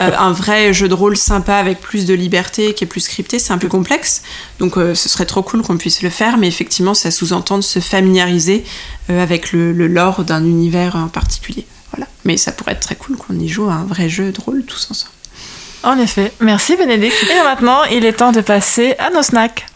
Euh, 0.00 0.12
un 0.18 0.32
vrai 0.32 0.72
jeu 0.72 0.88
de 0.88 0.94
rôle 0.94 1.16
sympa 1.16 1.56
avec 1.56 1.80
plus 1.80 2.06
de 2.06 2.14
liberté, 2.14 2.74
qui 2.74 2.84
est 2.84 2.86
plus 2.86 3.00
scripté, 3.00 3.38
c'est 3.38 3.52
un 3.52 3.58
peu 3.58 3.68
complexe. 3.68 4.22
Donc 4.58 4.76
euh, 4.76 4.94
ce 4.94 5.08
serait 5.08 5.26
trop 5.26 5.42
cool 5.42 5.62
qu'on 5.62 5.76
puisse 5.76 6.02
le 6.02 6.10
faire, 6.10 6.38
mais 6.38 6.48
effectivement 6.48 6.94
ça 6.94 7.10
sous-entend 7.10 7.56
de 7.58 7.62
se 7.62 7.80
familiariser 7.80 8.64
euh, 9.10 9.22
avec 9.22 9.52
le, 9.52 9.72
le 9.72 9.88
lore 9.88 10.24
d'un 10.24 10.44
univers 10.44 10.96
en 10.96 11.08
particulier. 11.08 11.66
Voilà. 11.92 12.06
Mais 12.24 12.36
ça 12.36 12.52
pourrait 12.52 12.72
être 12.72 12.80
très 12.80 12.94
cool 12.94 13.16
qu'on 13.16 13.38
y 13.38 13.48
joue 13.48 13.68
à 13.68 13.74
un 13.74 13.84
vrai 13.84 14.08
jeu 14.08 14.32
de 14.32 14.40
rôle 14.40 14.64
tous 14.64 14.88
ensemble. 14.90 15.12
En 15.82 15.98
effet. 15.98 16.32
Merci 16.40 16.76
Bénédicte. 16.76 17.26
Et 17.30 17.42
maintenant, 17.42 17.84
il 17.84 18.04
est 18.04 18.12
temps 18.12 18.32
de 18.32 18.40
passer 18.40 18.94
à 18.98 19.10
nos 19.10 19.22
snacks. 19.22 19.66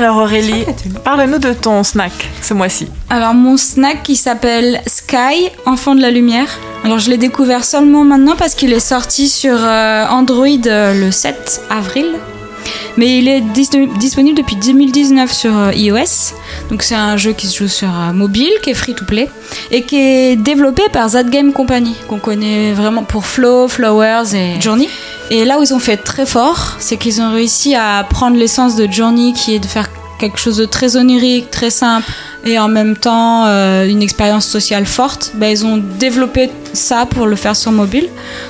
Alors 0.00 0.16
Aurélie, 0.16 0.64
parle-nous 1.04 1.36
de 1.36 1.52
ton 1.52 1.84
snack 1.84 2.10
ce 2.40 2.54
mois-ci. 2.54 2.86
Alors 3.10 3.34
mon 3.34 3.58
snack 3.58 4.02
qui 4.02 4.16
s'appelle 4.16 4.80
Sky, 4.86 5.50
enfant 5.66 5.94
de 5.94 6.00
la 6.00 6.10
lumière. 6.10 6.48
Alors 6.84 6.98
je 6.98 7.10
l'ai 7.10 7.18
découvert 7.18 7.64
seulement 7.64 8.02
maintenant 8.02 8.34
parce 8.34 8.54
qu'il 8.54 8.72
est 8.72 8.80
sorti 8.80 9.28
sur 9.28 9.58
euh, 9.60 10.06
Android 10.08 10.46
euh, 10.64 10.94
le 10.98 11.10
7 11.10 11.60
avril. 11.68 12.06
Mais 12.96 13.18
il 13.18 13.28
est 13.28 13.42
dis- 13.42 13.68
disponible 13.98 14.38
depuis 14.38 14.56
2019 14.56 15.30
sur 15.30 15.54
euh, 15.54 15.72
iOS. 15.74 16.32
Donc 16.70 16.82
c'est 16.82 16.94
un 16.94 17.18
jeu 17.18 17.32
qui 17.32 17.46
se 17.46 17.58
joue 17.58 17.68
sur 17.68 17.90
mobile, 18.14 18.50
qui 18.62 18.70
est 18.70 18.74
free 18.74 18.94
to 18.94 19.04
play 19.04 19.28
et 19.70 19.82
qui 19.82 19.96
est 19.98 20.36
développé 20.36 20.82
par 20.94 21.10
That 21.10 21.24
Game 21.24 21.52
Company, 21.52 21.94
qu'on 22.08 22.18
connaît 22.18 22.72
vraiment 22.72 23.02
pour 23.02 23.26
Flow, 23.26 23.68
Flowers 23.68 24.34
et 24.34 24.58
Journey. 24.62 24.88
Et 25.30 25.44
là 25.44 25.60
où 25.60 25.62
ils 25.62 25.72
ont 25.72 25.78
fait 25.78 25.96
très 25.96 26.26
fort, 26.26 26.74
c'est 26.80 26.96
qu'ils 26.96 27.22
ont 27.22 27.32
réussi 27.32 27.76
à 27.76 28.04
prendre 28.08 28.36
l'essence 28.36 28.74
de 28.74 28.90
Journey 28.90 29.32
qui 29.32 29.54
est 29.54 29.60
de 29.60 29.66
faire 29.66 29.88
quelque 30.18 30.38
chose 30.38 30.56
de 30.56 30.64
très 30.64 30.96
onirique, 30.96 31.50
très 31.50 31.70
simple 31.70 32.10
et 32.44 32.58
en 32.58 32.68
même 32.68 32.96
temps 32.96 33.44
euh, 33.46 33.86
une 33.88 34.02
expérience 34.02 34.46
sociale 34.46 34.86
forte, 34.86 35.32
ben, 35.34 35.48
ils 35.50 35.64
ont 35.66 35.82
développé 35.98 36.50
ça 36.72 37.04
pour 37.06 37.26
le 37.26 37.36
faire 37.36 37.56
sur 37.56 37.72
mobile. 37.72 38.08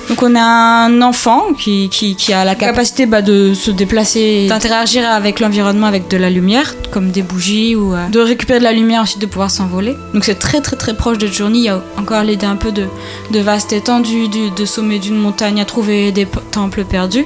Donc 0.08 0.22
on 0.22 0.34
a 0.36 0.40
un 0.42 1.02
enfant 1.02 1.42
qui, 1.58 1.88
qui, 1.90 2.14
qui 2.16 2.32
a 2.32 2.44
la 2.44 2.54
capacité 2.54 3.06
bah, 3.06 3.22
de 3.22 3.54
se 3.54 3.70
déplacer, 3.70 4.46
d'interagir 4.48 5.08
avec 5.10 5.40
l'environnement 5.40 5.86
avec 5.86 6.08
de 6.08 6.16
la 6.16 6.30
lumière, 6.30 6.74
comme 6.90 7.10
des 7.10 7.22
bougies, 7.22 7.74
ou 7.76 7.94
euh, 7.94 8.06
de 8.08 8.20
récupérer 8.20 8.58
de 8.58 8.64
la 8.64 8.72
lumière 8.72 9.02
ensuite 9.02 9.20
de 9.20 9.26
pouvoir 9.26 9.50
s'envoler. 9.50 9.96
Donc 10.14 10.24
c'est 10.24 10.38
très 10.38 10.60
très 10.60 10.76
très 10.76 10.94
proche 10.94 11.18
de 11.18 11.26
Journey. 11.26 11.58
Il 11.60 11.64
y 11.64 11.68
a 11.68 11.82
encore 11.98 12.22
l'idée 12.22 12.46
un 12.46 12.56
peu 12.56 12.72
de, 12.72 12.84
de 13.32 13.38
vaste 13.40 13.72
étendue, 13.72 14.28
du- 14.28 14.50
de 14.50 14.64
sommet 14.64 14.98
d'une 14.98 15.16
montagne 15.16 15.60
à 15.60 15.64
trouver 15.64 16.12
des 16.12 16.26
temples 16.52 16.84
perdus. 16.84 17.24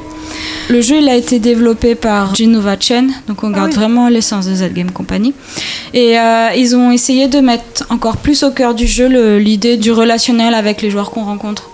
Le 0.69 0.81
jeu 0.81 0.97
il 1.03 1.09
a 1.09 1.15
été 1.17 1.39
développé 1.39 1.95
par 1.95 2.35
Genova 2.35 2.77
Chen, 2.81 3.13
donc 3.29 3.45
on 3.45 3.51
garde 3.51 3.73
vraiment 3.73 4.09
l'essence 4.09 4.47
de 4.47 4.55
Z 4.55 4.73
Game 4.73 4.91
Company. 4.91 5.35
Et 5.93 6.19
euh, 6.19 6.49
ils 6.57 6.75
ont 6.77 6.91
essayé 6.91 7.29
de 7.29 7.41
mettre 7.41 7.85
encore 7.91 8.17
plus 8.19 8.43
au 8.43 8.51
cœur 8.51 8.75
du 8.75 8.87
jeu 8.87 9.09
le- 9.09 9.39
l'idée 9.39 9.77
du 9.77 9.93
relationnel 9.93 10.55
avec 10.55 10.83
les 10.83 10.91
joueurs 10.91 11.11
qu'on 11.11 11.25
rencontre. 11.25 11.71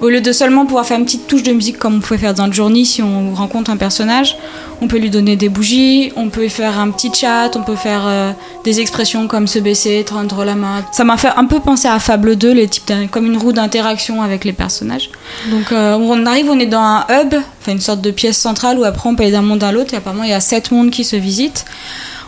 Au 0.00 0.08
lieu 0.08 0.22
de 0.22 0.32
seulement 0.32 0.64
pouvoir 0.64 0.86
faire 0.86 0.98
une 0.98 1.04
petite 1.04 1.26
touche 1.26 1.42
de 1.42 1.52
musique 1.52 1.78
comme 1.78 1.96
on 1.96 2.00
pouvait 2.00 2.16
faire 2.16 2.32
dans 2.32 2.50
Journey 2.50 2.86
si 2.86 3.02
on 3.02 3.34
rencontre 3.34 3.70
un 3.70 3.76
personnage, 3.76 4.34
on 4.80 4.88
peut 4.88 4.96
lui 4.96 5.10
donner 5.10 5.36
des 5.36 5.50
bougies, 5.50 6.10
on 6.16 6.30
peut 6.30 6.48
faire 6.48 6.80
un 6.80 6.90
petit 6.90 7.10
chat, 7.12 7.54
on 7.54 7.62
peut 7.62 7.76
faire 7.76 8.04
euh, 8.06 8.32
des 8.64 8.80
expressions 8.80 9.28
comme 9.28 9.46
se 9.46 9.58
baisser, 9.58 10.02
tendre 10.08 10.42
la 10.46 10.54
main. 10.54 10.82
Ça 10.92 11.04
m'a 11.04 11.18
fait 11.18 11.28
un 11.36 11.44
peu 11.44 11.60
penser 11.60 11.86
à 11.86 11.98
Fable 11.98 12.36
2, 12.36 12.50
les 12.54 12.66
types 12.66 12.90
comme 13.10 13.26
une 13.26 13.36
roue 13.36 13.52
d'interaction 13.52 14.22
avec 14.22 14.46
les 14.46 14.54
personnages. 14.54 15.10
Donc 15.50 15.70
euh, 15.70 15.98
on 16.00 16.24
arrive, 16.24 16.48
on 16.48 16.58
est 16.58 16.64
dans 16.64 16.80
un 16.80 17.04
hub, 17.10 17.34
enfin 17.60 17.72
une 17.72 17.80
sorte 17.80 18.00
de 18.00 18.10
pièce 18.10 18.38
centrale 18.38 18.78
où 18.78 18.84
après 18.84 19.06
on 19.06 19.14
peut 19.14 19.24
aller 19.24 19.32
d'un 19.32 19.42
monde 19.42 19.62
à 19.62 19.70
l'autre 19.70 19.92
et 19.92 19.98
apparemment 19.98 20.24
il 20.24 20.30
y 20.30 20.32
a 20.32 20.40
sept 20.40 20.70
mondes 20.70 20.90
qui 20.90 21.04
se 21.04 21.16
visitent. 21.16 21.66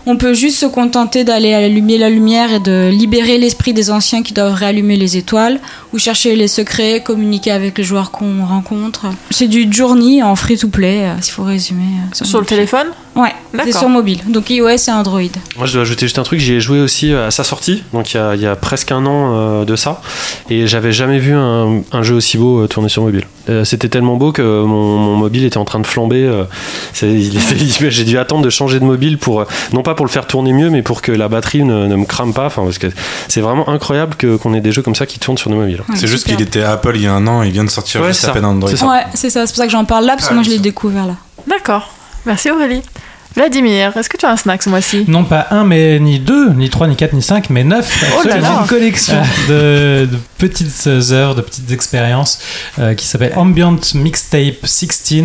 On 0.05 0.17
peut 0.17 0.35
juste 0.35 0.59
se 0.59 0.67
contenter 0.67 1.23
d'aller 1.23 1.55
allumer 1.55 1.97
la 1.97 2.11
lumière 2.11 2.53
et 2.53 2.59
de 2.61 2.91
libérer 2.91 3.39
l'esprit 3.39 3.73
des 3.73 3.91
anciens 3.91 4.23
qui 4.25 4.33
doivent 4.33 4.55
réallumer 4.55 4.97
les 4.97 5.17
étoiles, 5.17 5.61
ou 5.93 5.99
chercher 5.99 6.35
les 6.35 6.49
secrets, 6.49 7.03
communiquer 7.05 7.53
avec 7.53 7.79
les 7.79 7.85
joueurs 7.85 8.11
qu'on 8.11 8.45
rencontre. 8.45 9.07
C'est 9.31 9.47
du 9.47 9.73
journey 9.73 10.21
en 10.23 10.35
free 10.35 10.59
to 10.59 10.67
play, 10.69 11.05
euh, 11.05 11.15
s'il 11.21 11.33
faut 11.33 11.45
résumer. 11.45 11.85
euh, 12.21 12.25
Sur 12.25 12.41
le 12.41 12.47
téléphone 12.47 12.89
Ouais, 13.15 13.35
c'est 13.65 13.73
sur 13.73 13.89
mobile. 13.91 14.21
Donc 14.29 14.49
iOS 14.49 14.69
et 14.69 14.91
Android. 14.91 15.21
Moi, 15.59 15.67
je 15.67 15.73
dois 15.75 15.83
ajouter 15.83 16.07
juste 16.07 16.19
un 16.19 16.23
truc. 16.23 16.41
J'y 16.41 16.55
ai 16.55 16.61
joué 16.61 16.81
aussi 16.81 17.13
à 17.13 17.31
sa 17.31 17.45
sortie, 17.45 17.83
donc 17.93 18.13
il 18.15 18.17
y 18.17 18.21
a, 18.21 18.35
il 18.35 18.41
y 18.41 18.47
a 18.47 18.57
presque 18.57 18.91
un 18.91 19.05
an 19.05 19.33
euh, 19.35 19.65
de 19.67 19.77
ça, 19.77 20.01
et 20.49 20.67
j'avais 20.67 20.93
jamais 20.93 21.19
vu 21.19 21.35
un, 21.35 21.83
un 21.93 22.03
jeu 22.03 22.15
aussi 22.15 22.39
beau 22.39 22.63
euh, 22.63 22.69
tourner 22.69 22.89
sur 22.89 23.03
mobile. 23.03 23.25
Euh, 23.51 23.65
C'était 23.65 23.89
tellement 23.89 24.17
beau 24.17 24.33
que 24.33 24.41
mon, 24.65 24.97
mon 24.97 25.17
mobile 25.17 25.45
était 25.45 25.59
en 25.59 25.65
train 25.67 25.81
de 25.81 25.87
flamber. 25.87 26.23
euh, 26.25 26.45
J'ai 27.91 28.05
dû 28.05 28.19
attendre 28.19 28.43
de 28.45 28.51
changer 28.51 28.81
de 28.81 28.85
mobile 28.85 29.19
pour, 29.19 29.41
euh, 29.41 29.45
non 29.73 29.83
pas 29.83 29.95
pour 29.95 30.07
le 30.07 30.11
faire 30.11 30.27
tourner 30.27 30.53
mieux, 30.53 30.71
mais 30.71 30.83
pour 30.83 31.03
que 31.03 31.13
la 31.13 31.29
batterie 31.29 31.65
ne, 31.65 31.87
ne 31.87 31.97
me 31.97 32.05
crame 32.07 32.33
pas. 32.33 32.47
Enfin, 32.47 32.63
parce 32.65 32.79
que 32.79 32.87
c'est 33.29 33.41
vraiment 33.41 33.69
incroyable 33.69 34.15
qu'on 34.41 34.55
ait 34.55 34.61
des 34.61 34.73
jeux 34.73 34.83
comme 34.83 34.95
ça 34.95 35.07
qui 35.07 35.19
tournent 35.19 35.39
sur 35.39 35.51
nos 35.51 35.57
mobiles. 35.57 35.83
Ouais, 35.89 35.97
c'est 35.97 36.07
juste 36.07 36.27
qu'il 36.27 36.41
était 36.41 36.63
à 36.63 36.73
Apple 36.73 36.93
il 36.95 37.03
y 37.03 37.07
a 37.07 37.13
un 37.13 37.27
an 37.27 37.43
il 37.43 37.53
vient 37.53 37.65
de 37.65 37.71
sortir 37.71 38.01
Ouais, 38.01 38.09
juste 38.09 38.21
c'est 38.21 38.27
à 38.27 38.29
ça. 38.29 38.35
peine 38.35 38.45
Android. 38.45 38.71
C'est 38.71 38.77
ça. 38.77 38.87
Ouais, 38.89 39.03
c'est 39.15 39.31
ça. 39.31 39.47
C'est 39.47 39.53
pour 39.53 39.59
ça 39.59 39.67
que 39.67 39.73
j'en 39.73 39.85
parle 39.85 40.05
là, 40.07 40.15
parce 40.15 40.29
que 40.29 40.33
Ah, 40.33 40.37
moi 40.37 40.43
je 40.45 40.51
l'ai 40.51 40.59
découvert 40.59 41.07
là. 41.07 41.15
D'accord. 41.47 41.91
Merci 42.27 42.51
Aurélie. 42.51 42.83
Vladimir, 43.35 43.97
est-ce 43.97 44.11
que 44.11 44.17
tu 44.19 44.27
as 44.27 44.31
un 44.31 44.37
snack 44.37 44.63
ce 44.63 44.69
mois-ci 44.69 45.05
Non 45.09 45.25
pas 45.25 45.47
un, 45.51 45.65
mais 45.65 45.99
ni 45.99 46.19
deux, 46.19 46.51
ni 46.51 46.69
trois, 46.69 46.87
ni 46.87 46.97
quatre, 46.97 47.15
ni 47.15 47.23
cinq, 47.23 47.49
mais 47.49 47.65
neuf. 47.65 48.05
Oh 48.23 48.29
là 48.29 48.37
une 48.37 48.67
collection 48.69 49.15
de, 49.49 50.07
de 50.11 50.19
petites 50.37 50.87
heures, 51.13 51.35
de 51.35 51.41
petites 51.41 51.71
expériences 51.73 52.39
euh, 52.79 52.95
qui 52.95 53.07
s'appelle 53.07 53.33
Ambient 53.37 53.79
Mixtape 53.95 54.57
16. 54.65 55.25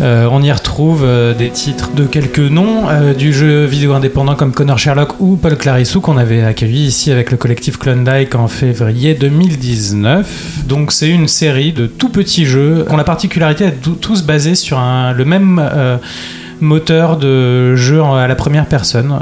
Euh, 0.00 0.28
on 0.30 0.42
y 0.42 0.50
retrouve 0.50 1.02
euh, 1.04 1.34
des 1.34 1.50
titres 1.50 1.90
de 1.94 2.04
quelques 2.04 2.38
noms 2.38 2.84
du 3.18 3.32
jeu 3.34 3.64
vidéo 3.66 3.92
indépendant 3.92 4.34
comme 4.34 4.52
Connor 4.52 4.78
Sherlock 4.78 5.20
ou 5.20 5.36
Paul 5.36 5.56
Clarissou 5.58 6.00
qu'on 6.00 6.16
avait 6.16 6.42
accueilli 6.42 6.86
ici 6.86 7.10
avec 7.12 7.30
le 7.30 7.36
collectif 7.36 7.76
Klondike 7.78 8.34
en 8.34 8.48
février 8.48 9.14
2019. 9.14 10.26
Donc 10.66 10.92
c'est 10.92 11.08
une 11.10 11.28
série 11.28 11.72
de 11.72 11.86
tout 11.86 12.08
petits 12.08 12.46
jeux 12.46 12.84
qui 12.88 12.94
ont 12.94 12.96
la 12.96 13.04
particularité 13.04 13.64
d'être 13.66 13.82
tous- 13.82 13.96
tous 14.00 14.22
basés 14.22 14.54
sur 14.54 14.78
un- 14.78 15.12
le 15.12 15.24
même... 15.26 15.58
euh, 16.62 16.66
moteur 16.66 17.16
de 17.16 17.74
jeu 17.76 18.02
à 18.02 18.26
la 18.26 18.34
première 18.34 18.66
personne. 18.66 19.18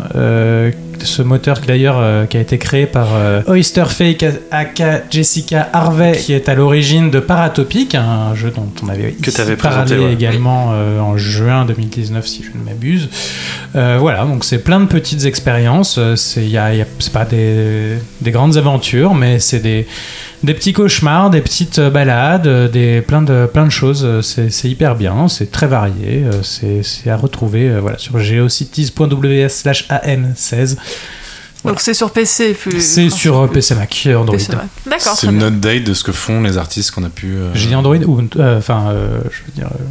Ce 1.05 1.22
moteur 1.22 1.60
d'ailleurs 1.66 1.97
euh, 1.98 2.27
qui 2.27 2.36
a 2.36 2.40
été 2.40 2.59
créé 2.59 2.86
par 2.86 3.09
euh, 3.14 3.43
Oysterfake 3.47 4.24
aka 4.51 5.02
Jessica 5.10 5.68
Harvey, 5.72 6.12
qui 6.12 6.32
est 6.32 6.48
à 6.48 6.55
l'origine 6.55 7.10
de 7.10 7.20
Paratopic, 7.20 7.94
un 7.94 8.35
jeu 8.35 8.51
dont 8.55 8.68
on 8.85 8.89
avait 8.89 9.12
Que 9.12 9.55
parlé 9.56 9.98
ouais. 9.98 10.12
également 10.12 10.70
euh, 10.72 11.01
en 11.01 11.16
juin 11.16 11.64
2019 11.64 12.27
si 12.27 12.43
je 12.44 12.59
ne 12.59 12.64
m'abuse. 12.64 13.09
Euh, 13.77 13.97
voilà, 14.01 14.24
donc 14.24 14.44
c'est 14.44 14.59
plein 14.59 14.81
de 14.81 14.86
petites 14.86 15.24
expériences. 15.24 15.98
C'est 16.16 16.44
y 16.47 16.59
a, 16.59 16.74
y 16.74 16.81
a- 16.82 16.86
c'est 16.98 17.12
pas 17.12 17.24
des, 17.24 17.97
des 18.20 18.31
grandes 18.31 18.56
aventures, 18.56 19.14
mais 19.14 19.39
c'est 19.39 19.60
des 19.60 19.86
des 20.43 20.55
petits 20.55 20.72
cauchemars, 20.72 21.28
des 21.28 21.43
petites 21.43 21.78
balades, 21.81 22.70
des, 22.72 23.02
plein, 23.02 23.20
de, 23.20 23.44
plein 23.44 23.66
de 23.66 23.70
choses. 23.70 24.09
C'est 24.22 24.68
hyper 24.70 24.94
bien, 24.97 25.28
c'est 25.28 25.51
très 25.52 25.66
varié. 25.66 26.24
C'est 26.43 27.10
à 27.10 27.16
retrouver 27.16 27.68
voilà, 27.78 27.98
sur 27.98 28.18
geocities.ws 28.18 29.48
slash 29.51 29.86
an16. 29.89 30.77
Voilà. 31.62 31.74
Donc 31.74 31.80
c'est 31.82 31.92
sur 31.94 32.10
PC 32.10 32.54
plus. 32.54 32.80
C'est 32.80 33.10
sur 33.10 33.38
euh, 33.40 33.46
PC 33.46 33.74
Mac, 33.74 34.06
et 34.06 34.14
Android. 34.14 34.36
D'accord, 34.86 35.14
C'est 35.16 35.26
une 35.26 35.42
update 35.42 35.84
de 35.84 35.92
ce 35.94 36.02
que 36.04 36.12
font 36.12 36.40
les 36.42 36.56
artistes 36.56 36.90
qu'on 36.92 37.04
a 37.04 37.10
pu. 37.10 37.34
euh, 37.36 37.50
J'ai 37.54 37.66
dit 37.68 37.74
Android 37.74 37.96
ou. 37.96 38.20
euh, 38.36 38.58
Enfin, 38.58 38.86
euh, 38.88 39.20
je 39.24 39.38
veux 39.46 39.52
dire. 39.54 39.66
euh, 39.66 39.84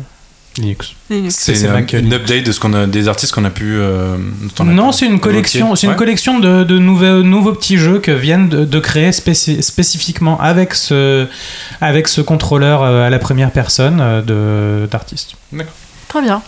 Linux. 0.57 0.93
Linux. 1.11 1.35
C'est 1.37 1.53
une, 1.61 1.71
Mac, 1.71 1.93
une 1.93 1.99
Linux. 2.05 2.15
update 2.15 2.43
de 2.43 2.51
ce 2.51 2.59
qu'on 2.59 2.73
a, 2.73 2.87
des 2.87 3.07
artistes 3.07 3.33
qu'on 3.33 3.45
a 3.45 3.51
pu. 3.51 3.75
euh, 3.77 4.17
Non, 4.65 4.91
c'est 4.91 5.05
une 5.05 5.19
collection, 5.19 5.75
c'est 5.75 5.85
une 5.85 5.91
Ouais. 5.91 5.97
collection 5.97 6.39
de, 6.39 6.63
de 6.63 6.79
nouveaux, 6.79 7.21
nouveaux 7.21 7.53
petits 7.53 7.77
jeux 7.77 7.99
que 7.99 8.09
viennent 8.11 8.49
de, 8.49 8.65
de 8.65 8.79
créer 8.79 9.11
spéci- 9.11 9.61
spécifiquement 9.61 10.41
avec 10.41 10.73
ce, 10.73 11.27
avec 11.81 12.07
ce 12.07 12.19
contrôleur 12.19 12.81
euh, 12.81 13.05
à 13.05 13.11
la 13.11 13.19
première 13.19 13.51
personne 13.51 13.99
euh, 14.01 14.21
de- 14.83 14.87
d'artiste. 14.87 15.35
Très 16.07 16.21
bien. 16.23 16.41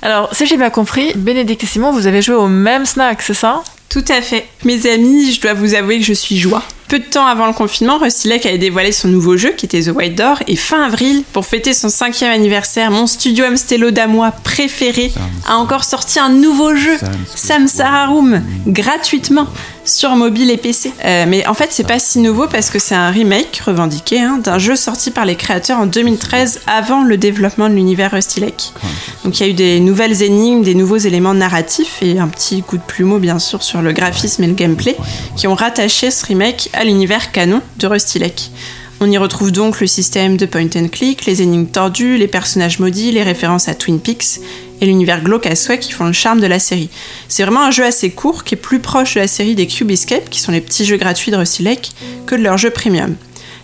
Alors, 0.00 0.34
si 0.34 0.46
j'ai 0.46 0.56
bien 0.56 0.70
compris, 0.70 1.12
Bénédicte 1.14 1.62
et 1.62 1.66
Simon, 1.66 1.92
vous 1.92 2.06
avez 2.06 2.22
joué 2.22 2.34
au 2.34 2.48
même 2.48 2.86
snack, 2.86 3.20
c'est 3.22 3.34
ça? 3.34 3.62
Tout 3.92 4.04
à 4.08 4.22
fait. 4.22 4.46
Mes 4.64 4.86
amis, 4.86 5.34
je 5.34 5.40
dois 5.42 5.52
vous 5.52 5.74
avouer 5.74 5.98
que 5.98 6.04
je 6.06 6.14
suis 6.14 6.38
joie. 6.38 6.62
Peu 6.92 6.98
de 6.98 7.04
temps 7.04 7.24
avant 7.24 7.46
le 7.46 7.54
confinement, 7.54 7.96
Rustilek 7.96 8.44
avait 8.44 8.58
dévoilé 8.58 8.92
son 8.92 9.08
nouveau 9.08 9.38
jeu 9.38 9.52
qui 9.56 9.64
était 9.64 9.80
The 9.80 9.96
White 9.96 10.14
Door 10.14 10.42
et 10.46 10.56
fin 10.56 10.82
avril, 10.82 11.22
pour 11.32 11.46
fêter 11.46 11.72
son 11.72 11.88
cinquième 11.88 12.30
anniversaire, 12.30 12.90
mon 12.90 13.06
studio 13.06 13.46
Amstello 13.46 13.90
damois 13.90 14.30
préféré 14.30 15.10
a 15.48 15.56
encore 15.56 15.84
sorti 15.84 16.18
un 16.18 16.28
nouveau 16.28 16.76
jeu, 16.76 16.98
Samsara 17.34 18.08
Room, 18.08 18.42
gratuitement 18.66 19.46
sur 19.84 20.14
mobile 20.16 20.50
et 20.50 20.56
PC. 20.56 20.92
Euh, 21.04 21.24
mais 21.26 21.46
en 21.46 21.54
fait, 21.54 21.68
c'est 21.70 21.86
pas 21.86 21.98
si 21.98 22.18
nouveau 22.18 22.46
parce 22.46 22.70
que 22.70 22.78
c'est 22.78 22.94
un 22.94 23.10
remake 23.10 23.62
revendiqué 23.64 24.20
hein, 24.20 24.38
d'un 24.42 24.58
jeu 24.58 24.76
sorti 24.76 25.10
par 25.10 25.24
les 25.24 25.34
créateurs 25.34 25.78
en 25.78 25.86
2013 25.86 26.60
avant 26.66 27.02
le 27.02 27.16
développement 27.16 27.68
de 27.68 27.74
l'univers 27.74 28.12
Rustilek. 28.12 28.72
Donc 29.24 29.38
il 29.38 29.46
y 29.46 29.46
a 29.46 29.50
eu 29.50 29.54
des 29.54 29.80
nouvelles 29.80 30.22
énigmes, 30.22 30.62
des 30.62 30.74
nouveaux 30.74 30.98
éléments 30.98 31.34
narratifs 31.34 31.98
et 32.02 32.18
un 32.18 32.28
petit 32.28 32.62
coup 32.62 32.76
de 32.76 32.82
plumeau 32.82 33.18
bien 33.18 33.38
sûr 33.38 33.62
sur 33.62 33.82
le 33.82 33.92
graphisme 33.92 34.44
et 34.44 34.48
le 34.48 34.54
gameplay 34.54 34.96
qui 35.36 35.46
ont 35.46 35.54
rattaché 35.54 36.10
ce 36.10 36.26
remake 36.26 36.70
à 36.72 36.81
l'univers 36.84 37.32
canon 37.32 37.60
de 37.78 37.86
Rustilek. 37.86 38.50
On 39.00 39.10
y 39.10 39.18
retrouve 39.18 39.50
donc 39.50 39.80
le 39.80 39.86
système 39.86 40.36
de 40.36 40.46
point 40.46 40.68
and 40.76 40.88
click, 40.88 41.26
les 41.26 41.42
énigmes 41.42 41.66
tordues, 41.66 42.18
les 42.18 42.28
personnages 42.28 42.78
maudits, 42.78 43.10
les 43.10 43.24
références 43.24 43.68
à 43.68 43.74
Twin 43.74 43.98
Peaks 43.98 44.40
et 44.80 44.86
l'univers 44.86 45.22
glauque 45.22 45.46
à 45.46 45.56
souhait 45.56 45.78
qui 45.78 45.92
font 45.92 46.06
le 46.06 46.12
charme 46.12 46.40
de 46.40 46.46
la 46.46 46.58
série. 46.58 46.88
C'est 47.28 47.42
vraiment 47.42 47.64
un 47.64 47.70
jeu 47.70 47.84
assez 47.84 48.10
court 48.10 48.44
qui 48.44 48.54
est 48.54 48.58
plus 48.58 48.78
proche 48.78 49.14
de 49.14 49.20
la 49.20 49.26
série 49.26 49.54
des 49.54 49.66
Cube 49.66 49.90
Escape, 49.90 50.30
qui 50.30 50.40
sont 50.40 50.52
les 50.52 50.60
petits 50.60 50.84
jeux 50.84 50.96
gratuits 50.98 51.32
de 51.32 51.36
Rustilek, 51.36 51.90
que 52.26 52.36
de 52.36 52.42
leur 52.42 52.58
jeu 52.58 52.70
premium. 52.70 53.16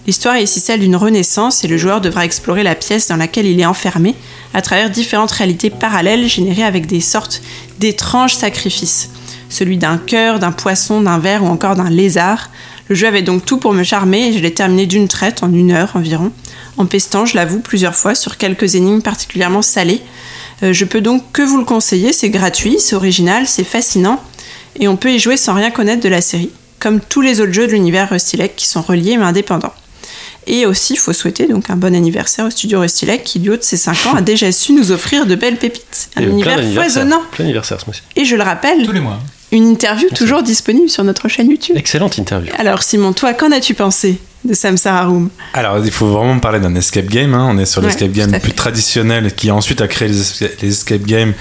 L'histoire 0.09 0.36
est 0.36 0.45
ici 0.45 0.59
celle 0.59 0.81
d'une 0.81 0.97
renaissance 0.97 1.65
et 1.65 1.69
le 1.69 1.77
joueur 1.77 2.01
devra 2.01 2.24
explorer 2.24 2.62
la 2.62 2.74
pièce 2.74 3.09
dans 3.09 3.16
laquelle 3.16 3.47
il 3.47 3.61
est 3.61 3.66
enfermé 3.66 4.15
à 4.55 4.62
travers 4.62 4.90
différentes 4.90 5.32
réalités 5.32 5.70
parallèles 5.70 6.27
générées 6.27 6.65
avec 6.65 6.86
des 6.86 7.01
sortes 7.01 7.43
d'étranges 7.78 8.35
sacrifices. 8.35 9.11
Celui 9.51 9.77
d'un 9.77 9.99
cœur, 9.99 10.39
d'un 10.39 10.53
poisson, 10.53 11.01
d'un 11.01 11.19
ver 11.19 11.45
ou 11.45 11.47
encore 11.47 11.77
d'un 11.77 11.90
lézard. 11.90 12.51
Le 12.89 12.94
jeu 12.94 13.06
avait 13.06 13.23
donc 13.23 13.44
tout 13.44 13.59
pour 13.59 13.73
me 13.74 13.82
charmer 13.82 14.28
et 14.28 14.32
je 14.32 14.39
l'ai 14.39 14.55
terminé 14.55 14.86
d'une 14.86 15.09
traite 15.09 15.43
en 15.43 15.52
une 15.52 15.73
heure 15.73 15.93
environ, 15.94 16.32
en 16.77 16.86
pestant, 16.86 17.27
je 17.27 17.36
l'avoue, 17.36 17.60
plusieurs 17.60 17.94
fois 17.94 18.15
sur 18.15 18.36
quelques 18.36 18.74
énigmes 18.74 19.02
particulièrement 19.02 19.62
salées. 19.62 20.01
Euh, 20.62 20.73
je 20.73 20.85
peux 20.85 21.01
donc 21.01 21.23
que 21.32 21.43
vous 21.43 21.59
le 21.59 21.65
conseiller, 21.65 22.12
c'est 22.12 22.31
gratuit, 22.31 22.78
c'est 22.78 22.97
original, 22.97 23.47
c'est 23.47 23.65
fascinant 23.65 24.23
et 24.78 24.89
on 24.89 24.97
peut 24.97 25.12
y 25.12 25.19
jouer 25.19 25.36
sans 25.36 25.55
rien 25.55 25.70
connaître 25.70 26.02
de 26.02 26.09
la 26.09 26.20
série, 26.20 26.51
comme 26.78 27.01
tous 27.01 27.20
les 27.20 27.40
autres 27.40 27.52
jeux 27.52 27.66
de 27.66 27.73
l'univers 27.73 28.09
Rustilek 28.10 28.56
qui 28.56 28.66
sont 28.66 28.82
reliés 28.82 29.16
mais 29.16 29.24
indépendants. 29.24 29.74
Et 30.47 30.65
aussi, 30.65 30.94
il 30.94 30.98
faut 30.98 31.12
souhaiter 31.12 31.47
donc 31.47 31.69
un 31.69 31.77
bon 31.77 31.94
anniversaire 31.94 32.47
au 32.47 32.51
studio 32.51 32.81
Rustilek 32.81 33.23
qui, 33.23 33.39
du 33.39 33.51
haut 33.51 33.56
de 33.56 33.62
ses 33.62 33.77
5 33.77 34.06
ans, 34.06 34.15
a 34.15 34.23
déjà 34.23 34.51
su 34.51 34.73
nous 34.73 34.93
offrir 34.93 35.27
de 35.27 35.35
belles 35.35 35.59
pépites. 35.59 36.09
Un 36.16 36.23
Et 36.23 36.27
univers 36.27 36.65
foisonnant. 36.73 37.20
Plein 37.32 37.44
d'anniversaire 37.44 37.78
ce 37.78 37.85
mois-ci. 37.85 38.01
Et 38.16 38.24
je 38.24 38.35
le 38.35 38.43
rappelle, 38.43 38.82
Tous 38.86 38.93
les 38.93 39.01
mois. 39.01 39.19
Une 39.53 39.66
interview 39.66 40.09
toujours 40.11 40.43
disponible 40.43 40.89
sur 40.91 41.05
notre 41.05 41.29
chaîne 41.29 41.51
YouTube. 41.51 41.77
Excellente 41.77 42.19
interview. 42.19 42.53
Alors 42.59 42.83
Simon, 42.83 43.12
toi, 43.12 43.33
qu'en 43.35 43.51
as-tu 43.53 43.75
pensé 43.75 44.19
de 44.45 44.55
Samsara 44.55 45.07
Room 45.07 45.31
Alors, 45.53 45.79
il 45.85 45.91
faut 45.91 46.07
vraiment 46.09 46.39
parler 46.39 46.61
d'un 46.61 46.75
escape 46.77 47.07
game. 47.07 47.35
hein. 47.35 47.49
On 47.51 47.59
est 47.59 47.65
sur 47.66 47.81
Ouais, 47.83 47.89
l'escape 47.89 48.09
tout 48.12 48.19
game 48.19 48.41
plus 48.41 48.53
traditionnel 48.53 49.35
qui 49.35 49.51
ensuite 49.51 49.81
a 49.81 49.89
créé 49.89 50.09
les, 50.09 50.20
esca- 50.23 50.51
les 50.62 50.69
escape 50.69 51.03
games 51.03 51.33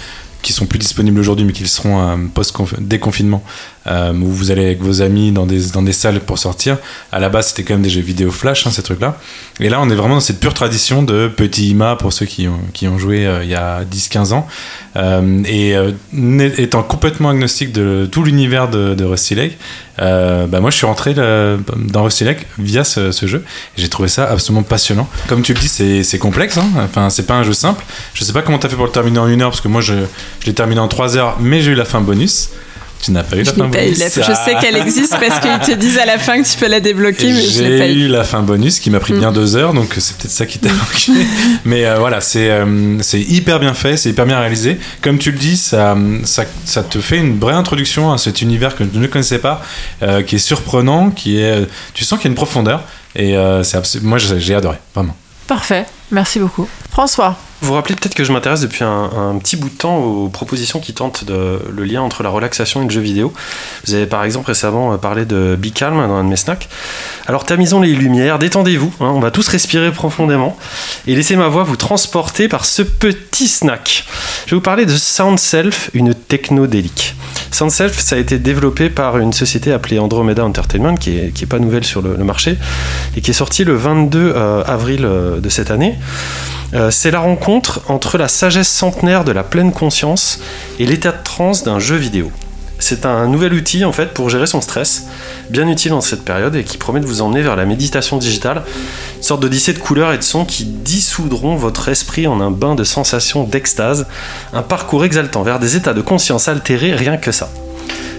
qui 0.41 0.53
sont 0.53 0.65
plus 0.65 0.79
disponibles 0.79 1.19
aujourd'hui 1.19 1.45
mais 1.45 1.51
qui 1.51 1.63
le 1.63 1.67
seront 1.67 1.99
euh, 1.99 2.15
post-déconfinement 2.33 3.43
euh, 3.87 4.13
où 4.13 4.31
vous 4.31 4.51
allez 4.51 4.65
avec 4.65 4.81
vos 4.81 5.01
amis 5.01 5.31
dans 5.31 5.45
des, 5.45 5.69
dans 5.73 5.81
des 5.81 5.93
salles 5.93 6.19
pour 6.19 6.37
sortir. 6.37 6.77
À 7.11 7.19
la 7.19 7.29
base, 7.29 7.49
c'était 7.49 7.63
quand 7.63 7.75
même 7.75 7.83
des 7.83 7.89
jeux 7.89 8.01
vidéo 8.01 8.31
flash, 8.31 8.67
hein, 8.67 8.71
ces 8.71 8.83
trucs-là. 8.83 9.17
Et 9.59 9.69
là, 9.69 9.79
on 9.81 9.89
est 9.89 9.95
vraiment 9.95 10.15
dans 10.15 10.19
cette 10.19 10.39
pure 10.39 10.53
tradition 10.53 11.03
de 11.03 11.27
petit 11.27 11.69
IMA 11.69 11.95
pour 11.95 12.11
ceux 12.11 12.25
qui 12.25 12.47
ont, 12.47 12.59
qui 12.73 12.87
ont 12.87 12.97
joué 12.97 13.25
euh, 13.25 13.43
il 13.43 13.49
y 13.49 13.55
a 13.55 13.83
10-15 13.83 14.33
ans. 14.33 14.47
Euh, 14.95 15.43
et 15.45 15.75
étant 16.57 16.81
complètement 16.81 17.29
agnostique 17.29 17.71
de 17.71 18.07
tout 18.11 18.23
l'univers 18.23 18.67
de, 18.67 19.03
Rusty 19.03 19.35
Lake, 19.35 19.57
bah 19.99 20.59
moi 20.59 20.71
je 20.71 20.75
suis 20.75 20.87
rentré 20.87 21.13
dans 21.13 22.03
Rusty 22.03 22.23
Lake 22.23 22.47
via 22.57 22.83
ce, 22.83 23.11
jeu 23.23 23.43
j'ai 23.77 23.89
trouvé 23.89 24.09
ça 24.09 24.27
absolument 24.27 24.63
passionnant. 24.63 25.07
Comme 25.27 25.43
tu 25.43 25.53
le 25.53 25.59
dis, 25.59 25.67
c'est 25.67 26.03
c'est 26.03 26.17
complexe, 26.17 26.57
hein. 26.57 26.67
enfin 26.77 27.11
c'est 27.11 27.27
pas 27.27 27.35
un 27.35 27.43
jeu 27.43 27.53
simple. 27.53 27.85
Je 28.15 28.23
sais 28.23 28.33
pas 28.33 28.41
comment 28.41 28.57
t'as 28.57 28.69
fait 28.69 28.75
pour 28.75 28.85
le 28.85 28.91
terminer 28.91 29.19
en 29.19 29.27
une 29.27 29.43
heure 29.43 29.51
parce 29.51 29.61
que 29.61 29.67
moi 29.67 29.81
je, 29.81 29.93
je 30.39 30.45
l'ai 30.47 30.53
terminé 30.53 30.79
en 30.79 30.87
trois 30.87 31.15
heures, 31.15 31.37
mais 31.39 31.61
j'ai 31.61 31.71
eu 31.71 31.75
la 31.75 31.85
fin 31.85 32.01
bonus. 32.01 32.49
Tu 33.01 33.11
n'as 33.11 33.23
pas 33.23 33.35
eu 33.35 33.43
la 33.43 33.51
Je 33.51 33.51
fin 33.55 33.67
bonus. 33.67 33.99
la- 33.99 34.07
Je 34.07 34.33
sais 34.33 34.55
qu'elle 34.59 34.75
existe 34.75 35.15
parce 35.19 35.39
qu'ils 35.39 35.75
te 35.75 35.79
disent 35.79 35.97
à 35.99 36.05
la 36.05 36.17
fin 36.17 36.41
que 36.41 36.47
tu 36.47 36.57
peux 36.57 36.67
la 36.67 36.79
débloquer, 36.79 37.31
mais 37.31 37.41
je 37.41 37.63
l'ai 37.63 37.77
pas 37.77 37.85
J'ai 37.87 37.93
eu. 37.93 38.05
eu 38.05 38.07
la 38.07 38.23
fin 38.23 38.41
bonus 38.41 38.79
qui 38.79 38.89
m'a 38.89 38.99
pris 38.99 39.13
Mm. 39.13 39.19
bien 39.19 39.31
deux 39.31 39.55
heures, 39.55 39.73
donc 39.73 39.93
c'est 39.99 40.17
peut-être 40.17 40.31
ça 40.31 40.45
qui 40.45 40.57
t'a 40.59 40.69
manqué. 40.73 41.11
Mais 41.63 41.85
euh, 41.85 41.99
voilà, 41.99 42.21
c'est 42.21 42.49
euh, 42.49 42.97
c'est 43.01 43.21
hyper 43.21 43.59
bien 43.59 43.73
fait, 43.73 43.97
c'est 43.97 44.09
hyper 44.09 44.25
bien 44.25 44.39
réalisé. 44.39 44.77
Comme 45.01 45.19
tu 45.19 45.31
le 45.31 45.37
dis, 45.37 45.57
ça, 45.57 45.95
ça, 46.23 46.43
ça 46.65 46.83
te 46.83 46.99
fait 46.99 47.17
une 47.17 47.37
vraie 47.39 47.53
introduction 47.53 48.11
à 48.11 48.17
cet 48.17 48.41
univers 48.41 48.75
que 48.75 48.83
je 48.91 48.99
ne 48.99 49.07
connaissais 49.07 49.39
pas, 49.39 49.61
euh, 50.01 50.23
qui 50.23 50.35
est 50.35 50.39
surprenant, 50.39 51.11
qui 51.11 51.39
est, 51.39 51.67
tu 51.93 52.03
sens 52.03 52.17
qu'il 52.19 52.25
y 52.25 52.29
a 52.29 52.31
une 52.31 52.35
profondeur. 52.35 52.83
Et 53.15 53.35
c'est 53.63 54.03
moi 54.03 54.17
j'ai 54.17 54.53
adoré, 54.55 54.77
vraiment. 54.93 55.15
Parfait, 55.47 55.85
merci 56.11 56.39
beaucoup. 56.39 56.67
François, 56.89 57.37
Vous 57.61 57.67
vous 57.67 57.73
rappelez 57.75 57.93
peut-être 57.95 58.15
que 58.15 58.23
je 58.23 58.33
m'intéresse 58.33 58.61
depuis 58.61 58.83
un, 58.83 59.37
petit 59.39 59.55
bout 59.55 59.69
de 59.69 59.75
temps 59.75 59.97
aux 59.97 60.29
propositions 60.29 60.79
qui 60.79 60.93
tentent 60.93 61.25
le 61.27 61.83
lien 61.83 62.01
entre 62.01 62.23
la 62.23 62.29
relaxation 62.29 62.81
et 62.81 62.85
le 62.85 62.89
jeu 62.89 63.01
vidéo. 63.01 63.33
Vous 63.85 63.93
avez 63.93 64.07
par 64.07 64.23
exemple 64.23 64.47
récemment 64.47 64.93
euh, 64.93 64.97
parlé 64.97 65.25
de 65.25 65.55
Be 65.59 65.71
Calm 65.71 65.95
dans 65.95 66.15
un 66.15 66.23
de 66.23 66.29
mes 66.29 66.37
snacks. 66.37 66.69
Alors 67.27 67.45
tamisons 67.45 67.81
les 67.81 67.93
lumières, 67.93 68.39
détendez-vous, 68.39 68.93
hein, 68.99 69.11
on 69.13 69.19
va 69.19 69.31
tous 69.31 69.47
respirer 69.47 69.91
profondément 69.91 70.57
et 71.05 71.15
laissez 71.15 71.35
ma 71.35 71.49
voix 71.49 71.63
vous 71.63 71.75
transporter 71.75 72.47
par 72.47 72.65
ce 72.65 72.81
petit 72.81 73.47
snack. 73.47 74.05
Je 74.45 74.51
vais 74.51 74.57
vous 74.57 74.61
parler 74.61 74.85
de 74.85 74.95
Sound 74.95 75.37
Self, 75.37 75.91
une 75.93 76.15
technodélique. 76.15 77.15
Sound 77.51 77.71
Self, 77.71 77.99
ça 77.99 78.15
a 78.15 78.19
été 78.19 78.39
développé 78.39 78.89
par 78.89 79.17
une 79.17 79.33
société 79.33 79.71
appelée 79.71 79.99
Andromeda 79.99 80.45
Entertainment, 80.45 80.95
qui 80.95 81.17
est, 81.17 81.33
qui 81.33 81.43
est 81.43 81.47
pas 81.47 81.59
nouvelle 81.59 81.83
sur 81.83 82.01
le, 82.01 82.15
le 82.15 82.23
marché, 82.23 82.57
et 83.15 83.21
qui 83.21 83.31
est 83.31 83.33
sortie 83.33 83.63
le 83.63 83.75
22 83.75 84.33
euh, 84.35 84.63
avril 84.65 85.05
euh, 85.05 85.39
de 85.39 85.49
cette 85.49 85.71
année. 85.71 85.96
Euh, 86.73 86.91
c'est 86.91 87.11
la 87.11 87.19
rencontre 87.19 87.81
entre 87.87 88.17
la 88.17 88.27
sagesse 88.27 88.67
centenaire 88.67 89.23
de 89.23 89.31
la 89.31 89.43
pleine 89.43 89.71
conscience 89.71 90.39
et 90.79 90.85
l'état 90.85 91.11
de 91.11 91.23
transe 91.23 91.63
d'un 91.63 91.79
jeu 91.79 91.95
vidéo. 91.95 92.31
C'est 92.79 93.05
un 93.05 93.27
nouvel 93.27 93.53
outil 93.53 93.85
en 93.85 93.91
fait 93.91 94.13
pour 94.13 94.29
gérer 94.29 94.45
son 94.45 94.61
stress, 94.61 95.07
bien 95.49 95.67
utile 95.67 95.91
dans 95.91 96.01
cette 96.01 96.23
période 96.23 96.55
et 96.55 96.63
qui 96.63 96.77
promet 96.77 96.99
de 96.99 97.05
vous 97.05 97.21
emmener 97.21 97.41
vers 97.41 97.55
la 97.55 97.65
méditation 97.65 98.17
digitale, 98.17 98.63
une 99.15 99.23
sorte 99.23 99.41
d'odyssée 99.41 99.73
de 99.73 99.79
couleurs 99.79 100.13
et 100.13 100.17
de 100.17 100.23
sons 100.23 100.45
qui 100.45 100.65
dissoudront 100.65 101.55
votre 101.55 101.89
esprit 101.89 102.27
en 102.27 102.39
un 102.39 102.51
bain 102.51 102.75
de 102.75 102.83
sensations 102.83 103.45
d'extase, 103.45 104.05
un 104.53 104.61
parcours 104.61 105.05
exaltant 105.05 105.41
vers 105.41 105.59
des 105.59 105.75
états 105.75 105.95
de 105.95 106.01
conscience 106.01 106.47
altérés, 106.47 106.93
rien 106.93 107.17
que 107.17 107.31
ça. 107.31 107.49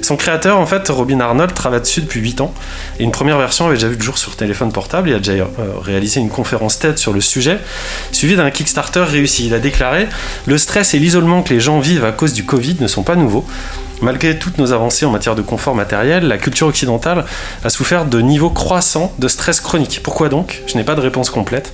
Son 0.02 0.16
créateur, 0.16 0.58
en 0.58 0.66
fait, 0.66 0.88
Robin 0.88 1.20
Arnold, 1.20 1.52
travaille 1.54 1.80
dessus 1.80 2.00
depuis 2.00 2.20
8 2.20 2.40
ans. 2.40 2.54
Et 2.98 3.04
une 3.04 3.10
première 3.10 3.36
version 3.36 3.66
avait 3.66 3.74
déjà 3.74 3.88
vu 3.88 3.96
le 3.96 4.02
jour 4.02 4.16
sur 4.16 4.36
téléphone 4.36 4.72
portable. 4.72 5.10
Il 5.10 5.14
a 5.14 5.18
déjà 5.18 5.32
euh, 5.32 5.46
réalisé 5.82 6.20
une 6.20 6.30
conférence 6.30 6.78
TED 6.78 6.98
sur 6.98 7.12
le 7.12 7.20
sujet, 7.20 7.58
suivi 8.12 8.36
d'un 8.36 8.50
Kickstarter 8.50 9.02
réussi. 9.02 9.46
Il 9.46 9.54
a 9.54 9.58
déclaré 9.58 10.08
Le 10.46 10.56
stress 10.56 10.94
et 10.94 10.98
l'isolement 10.98 11.42
que 11.42 11.52
les 11.52 11.60
gens 11.60 11.80
vivent 11.80 12.04
à 12.04 12.12
cause 12.12 12.32
du 12.32 12.44
Covid 12.44 12.76
ne 12.80 12.86
sont 12.86 13.02
pas 13.02 13.16
nouveaux. 13.16 13.44
Malgré 14.00 14.38
toutes 14.38 14.58
nos 14.58 14.72
avancées 14.72 15.06
en 15.06 15.10
matière 15.10 15.34
de 15.34 15.42
confort 15.42 15.74
matériel, 15.74 16.28
la 16.28 16.38
culture 16.38 16.68
occidentale 16.68 17.24
a 17.64 17.68
souffert 17.68 18.04
de 18.04 18.20
niveaux 18.20 18.50
croissants 18.50 19.12
de 19.18 19.26
stress 19.26 19.60
chronique. 19.60 20.00
Pourquoi 20.04 20.28
donc? 20.28 20.62
Je 20.66 20.76
n'ai 20.76 20.84
pas 20.84 20.94
de 20.94 21.00
réponse 21.00 21.30
complète, 21.30 21.72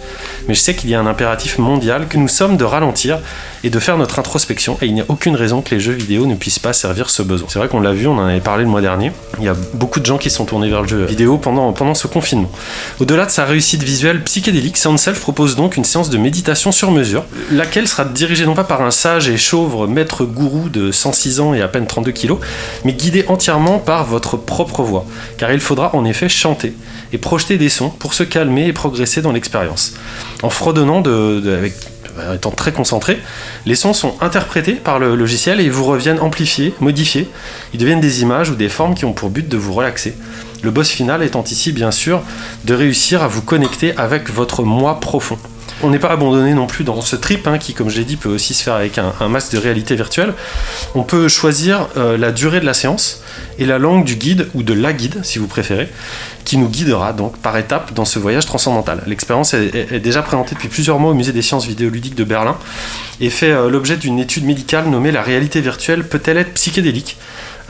mais 0.49 0.55
je 0.55 0.61
sais 0.61 0.75
qu'il 0.75 0.89
y 0.89 0.95
a 0.95 1.01
un 1.01 1.07
impératif 1.07 1.59
mondial 1.59 2.09
que 2.09 2.17
nous 2.17 2.29
sommes 2.29 2.57
de 2.57 2.65
ralentir 2.65 3.19
et 3.63 3.69
de 3.69 3.79
faire 3.79 3.99
notre 3.99 4.19
introspection, 4.19 4.79
et 4.81 4.87
il 4.87 4.95
n'y 4.95 5.03
a 5.03 5.05
aucune 5.09 5.37
raison 5.37 5.61
que 5.61 5.75
les 5.75 5.81
jeux 5.81 5.93
vidéo 5.93 6.25
ne 6.25 6.35
puissent 6.35 6.59
pas 6.59 6.73
servir 6.73 7.11
ce 7.11 7.23
besoin. 7.23 7.47
C'est 7.51 7.59
vrai 7.59 7.69
qu'on 7.69 7.81
l'a 7.85 7.93
vu, 7.93 8.09
on 8.09 8.19
en 8.19 8.27
avait 8.27 8.41
parlé 8.41 8.65
le 8.65 8.71
mois 8.71 8.81
dernier, 8.81 9.13
il 9.39 9.45
y 9.45 9.49
a 9.49 9.55
beaucoup 9.75 10.01
de 10.01 10.07
gens 10.07 10.19
qui 10.19 10.31
sont 10.31 10.45
tournés 10.45 10.69
vers 10.69 10.83
le 10.83 10.89
jeu 10.89 11.05
vidéo 11.05 11.39
pendant, 11.39 11.95
ce 11.95 12.07
confinement. 12.09 12.51
Au-delà 13.01 13.27
de 13.27 13.31
sa 13.31 13.45
réussite 13.45 13.83
visuelle 13.83 14.23
psychédélique, 14.25 14.77
Soundself 14.77 15.21
propose 15.21 15.55
donc 15.55 15.77
une 15.77 15.85
séance 15.85 16.11
de 16.11 16.19
méditation 16.19 16.73
sur 16.73 16.91
mesure, 16.91 17.25
laquelle 17.53 17.87
sera 17.87 18.05
dirigée 18.05 18.47
non 18.47 18.55
pas 18.55 18.65
par 18.65 18.83
un 18.83 18.91
sage 18.91 19.29
et 19.29 19.37
chauve 19.37 19.89
maître 19.89 20.25
gourou 20.25 20.69
de 20.69 20.91
106 20.91 21.41
ans 21.41 21.55
et 21.55 21.63
à 21.63 21.69
peine 21.69 21.87
32 21.87 22.11
kilos, 22.11 22.39
mais 22.85 22.93
guidée 22.93 23.25
entièrement 23.29 23.79
par 23.79 24.05
votre 24.05 24.37
propre 24.37 24.83
voix, 24.83 25.05
car 25.39 25.53
il 25.53 25.61
faudra 25.61 25.95
en 25.95 26.05
effet 26.05 26.29
chanter 26.29 26.75
et 27.13 27.19
projeter 27.19 27.59
des 27.59 27.69
sons 27.69 27.91
pour 27.91 28.15
se 28.15 28.23
calmer 28.25 28.67
et 28.67 28.73
progresser 28.73 29.23
dans 29.23 29.33
l'expérience. 29.33 29.95
En 30.43 30.51
fredonnant 30.51 31.01
de, 31.01 31.41
de- 31.41 31.53
avec 31.55 31.75
étant 32.35 32.51
très 32.51 32.73
concentré, 32.73 33.21
les 33.67 33.75
sons 33.75 33.93
sont 33.93 34.15
interprétés 34.21 34.75
par 34.75 34.99
le 34.99 35.15
logiciel 35.15 35.61
et 35.61 35.65
ils 35.65 35.73
vous 35.73 35.85
reviennent 35.85 36.21
amplifiés, 36.21 36.75
modifiés. 36.81 37.29
Ils 37.73 37.81
deviennent 37.81 38.01
des 38.01 38.23
images 38.23 38.51
ou 38.51 38.55
des 38.55 38.69
formes 38.69 38.95
qui 38.95 39.05
ont 39.05 39.13
pour 39.13 39.31
but 39.31 39.49
de 39.49 39.57
vous 39.57 39.73
relaxer. 39.73 40.15
Le 40.63 40.71
boss 40.71 40.89
final 40.89 41.23
étant 41.23 41.45
ici, 41.45 41.73
bien 41.73 41.91
sûr, 41.91 42.23
de 42.65 42.75
réussir 42.75 43.23
à 43.23 43.29
vous 43.29 43.43
connecter 43.43 43.97
avec 43.97 44.31
votre 44.31 44.63
moi 44.63 45.01
profond. 45.01 45.39
On 45.83 45.91
n'est 45.91 45.99
pas 45.99 46.11
abandonné 46.11 46.55
non 46.55 46.67
plus 46.67 46.85
dans 46.85 47.01
ce 47.01 47.17
trip 47.17 47.47
hein, 47.47 47.59
qui, 47.59 47.75
comme 47.75 47.91
je 47.91 47.99
l'ai 47.99 48.05
dit, 48.05 48.17
peut 48.17 48.29
aussi 48.29 48.55
se 48.55 48.63
faire 48.63 48.75
avec 48.75 48.99
un, 48.99 49.29
masque 49.29 49.53
de 49.53 49.59
réalité 49.59 49.97
virtuelle. 49.97 50.33
On 50.95 51.03
peut 51.03 51.29
choisir 51.29 51.89
euh, 51.97 52.17
la 52.17 52.33
durée 52.33 52.61
de 52.61 52.67
la 52.67 52.75
séance 52.75 53.23
et 53.59 53.67
la 53.67 53.79
langue 53.79 54.05
du 54.05 54.17
guide 54.17 54.49
ou 54.55 54.63
de 54.63 54.73
la 54.73 54.93
guide, 54.93 55.21
si 55.23 55.39
vous 55.39 55.47
préférez, 55.47 55.89
qui 56.45 56.57
nous 56.57 56.69
guidera 56.69 57.13
donc 57.13 57.39
par 57.39 57.57
étapes 57.57 57.93
dans 57.93 58.05
ce 58.05 58.19
voyage 58.19 58.47
transcendantal. 58.47 59.03
L'expérience 59.07 59.55
est 59.55 60.01
déjà 60.01 60.23
présentée 60.23 60.55
depuis 60.55 60.69
plusieurs 60.69 60.99
mois 60.99 61.11
au 61.11 61.15
Musée 61.15 61.33
des 61.33 61.43
sciences 61.43 61.67
vidéoludiques 61.67 62.15
de 62.15 62.25
Berlin 62.25 62.57
et 63.21 63.31
fait 63.31 63.51
euh, 63.51 63.69
l'objet 63.69 63.97
d'une 63.97 64.19
étude 64.19 64.45
médicale 64.45 64.89
nommée 64.89 65.13
La 65.13 65.23
réalité 65.23 65.61
virtuelle 65.61 66.07
peut-elle 66.07 66.39
être 66.39 66.55
psychédélique? 66.55 67.17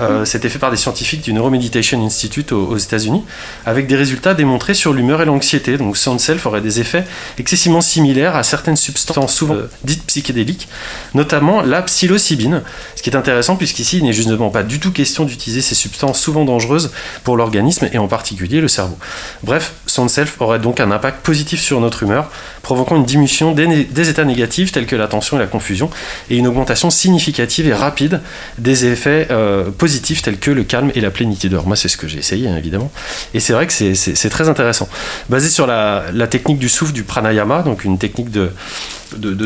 Euh, 0.01 0.25
C'était 0.25 0.49
fait 0.49 0.59
par 0.59 0.71
des 0.71 0.77
scientifiques 0.77 1.23
du 1.23 1.33
Neuromeditation 1.33 2.05
Institute 2.05 2.53
aux, 2.53 2.77
États-Unis, 2.77 3.23
avec 3.65 3.87
des 3.87 3.97
résultats 3.97 4.35
démontrés 4.35 4.75
sur 4.75 4.93
l'humeur 4.93 5.23
et 5.23 5.25
l'anxiété. 5.25 5.77
Donc 5.77 5.97
Sound 5.97 6.21
Self 6.21 6.47
aurait 6.47 6.61
des 6.61 6.81
effets 6.81 7.05
excessivement 7.39 7.81
similaires 7.81 8.37
à 8.37 8.43
certaines 8.43 8.77
substances 8.77 9.35
souvent 9.35 9.55
euh, 9.55 9.71
dites 9.85 10.05
psychédéliques, 10.07 10.69
notamment 11.15 11.63
la 11.63 11.83
psilocybine. 11.83 12.63
Ce 12.97 13.03
qui 13.03 13.11
est 13.11 13.17
intéressant 13.17 13.57
puisqu'ici 13.57 13.99
il 13.99 14.05
n'est 14.05 14.13
justement 14.13 14.51
pas 14.51 14.63
du 14.63 14.81
tout 14.81 14.93
question 14.93 15.25
d'utiliser 15.25 15.61
ces 15.61 15.75
substances 15.75 16.21
souvent 16.21 16.45
dangereuses 16.45 16.91
pour 17.23 17.37
l'organisme 17.37 17.89
et 17.93 17.99
en 17.99 18.09
particulier 18.09 18.61
le 18.61 18.69
cerveau. 18.69 18.99
Bref, 19.43 19.73
Sound 19.87 20.11
Self 20.11 20.41
aurait 20.41 20.59
donc 20.59 20.81
un 20.81 20.91
impact 20.91 21.25
positif 21.25 21.61
sur 21.61 21.81
notre 21.81 22.03
humeur, 22.03 22.31
provoquant 22.65 22.97
une 22.97 23.05
diminution 23.05 23.53
des, 23.53 24.09
états 24.11 24.25
négatifs 24.25 24.73
tels 24.73 24.87
que 24.87 24.97
la 24.97 25.07
tension 25.07 25.37
et 25.37 25.41
la 25.41 25.47
confusion, 25.47 25.89
et 26.31 26.37
une 26.37 26.49
augmentation 26.49 26.91
significative 26.91 27.69
et 27.69 27.75
rapide 27.75 28.21
des 28.59 28.87
effets 28.87 29.29
euh, 29.31 29.71
positifs 29.71 30.23
tels 30.23 30.39
que 30.39 30.51
le 30.51 30.65
calme 30.65 30.91
et 30.97 31.01
la 31.01 31.11
plénitude. 31.11 31.53
Alors 31.53 31.69
moi 31.69 31.77
c'est 31.77 31.89
ce 31.89 31.97
que 31.97 32.09
j'ai 32.09 32.19
essayé 32.19 32.49
hein, 32.49 32.57
évidemment, 32.57 32.91
et 33.35 33.41
c'est 33.41 33.53
vrai 33.53 33.69
que 33.69 33.73
c'est- 33.73 34.29
très 34.35 34.49
intéressant. 34.49 34.89
Basé 35.29 35.49
sur 35.49 35.67
la, 35.69 36.03
technique 36.29 36.59
du 36.59 36.69
souffle 36.69 36.93
du 36.93 37.05
pranayama, 37.05 37.63
donc 37.63 37.85
une 37.85 37.99
technique 37.99 38.31
de, 38.31 38.51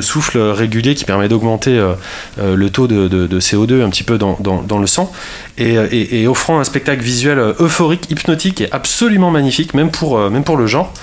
souffle 0.01 0.39
régulier 0.39 0.95
qui 0.95 1.05
permet 1.05 1.29
d'augmenter 1.29 1.77
euh, 1.77 1.93
euh, 2.39 2.57
le 2.57 2.71
taux 2.71 2.87
de, 2.87 3.09
de- 3.09 3.27
de 3.27 3.41
CO2 3.41 3.83
un 3.83 3.91
petit 3.91 4.05
peu 4.05 4.17
dans, 4.17 4.79
le 4.79 4.87
sang 4.87 5.13
et, 5.59 6.27
offrant 6.27 6.61
un 6.61 6.65
spectacle 6.65 7.03
visuel 7.03 7.39
euphorique, 7.59 8.11
hypnotique 8.11 8.61
et 8.61 8.73
absolument 8.73 9.31
magnifique, 9.31 9.75
même 9.75 9.91
pour, 9.91 10.19
même 10.31 10.45
pour 10.45 10.57
le 10.57 10.67
genre. 10.67 10.95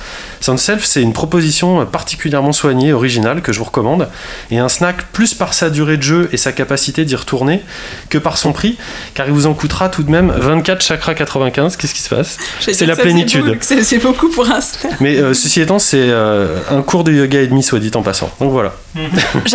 Sound 0.45 0.59
Self, 0.59 0.85
c'est 0.85 1.01
une 1.01 1.13
proposition 1.13 1.81
euh, 1.81 1.85
particulièrement 2.05 2.51
soignée, 2.51 2.93
originale, 2.93 3.41
que 3.41 3.51
je 3.51 3.57
vous 3.57 3.65
recommande, 3.65 4.07
et 4.51 4.59
un 4.59 4.69
snack 4.69 5.07
plus 5.11 5.33
par 5.33 5.55
sa 5.55 5.71
durée 5.71 5.97
de 5.97 6.03
jeu 6.03 6.29
et 6.31 6.37
sa 6.37 6.51
capacité 6.51 7.03
d'y 7.03 7.15
retourner 7.15 7.63
que 8.11 8.19
par 8.19 8.37
son 8.37 8.53
prix, 8.53 8.77
car 9.15 9.25
il 9.25 9.33
vous 9.33 9.47
en 9.47 9.55
coûtera 9.55 9.89
tout 9.89 10.03
de 10.03 10.11
même 10.11 10.31
24 10.31 10.83
chakras 10.83 11.15
95. 11.15 11.77
Qu'est-ce 11.77 11.95
qui 11.95 12.03
se 12.03 12.09
passe? 12.09 12.37
C'est 12.59 12.85
la 12.85 12.95
plénitude. 12.95 13.57
C'est 13.61 13.97
beaucoup 13.97 14.29
pour 14.29 14.47
un 14.51 14.61
snack. 14.61 14.99
Mais 14.99 15.17
euh, 15.17 15.33
ceci 15.33 15.61
étant, 15.61 15.79
c'est 15.79 15.97
euh, 15.97 16.59
un 16.69 16.83
cours 16.83 17.03
de 17.03 17.11
yoga 17.11 17.41
et 17.41 17.47
demi, 17.47 17.63
soit 17.63 17.79
dit 17.79 17.89
en 17.95 18.03
passant. 18.03 18.29
Donc 18.39 18.51
voilà. 18.51 18.75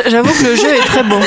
J'avoue 0.08 0.32
que 0.32 0.44
le 0.44 0.56
jeu 0.56 0.74
est 0.74 0.86
très 0.86 1.04
beau. 1.04 1.20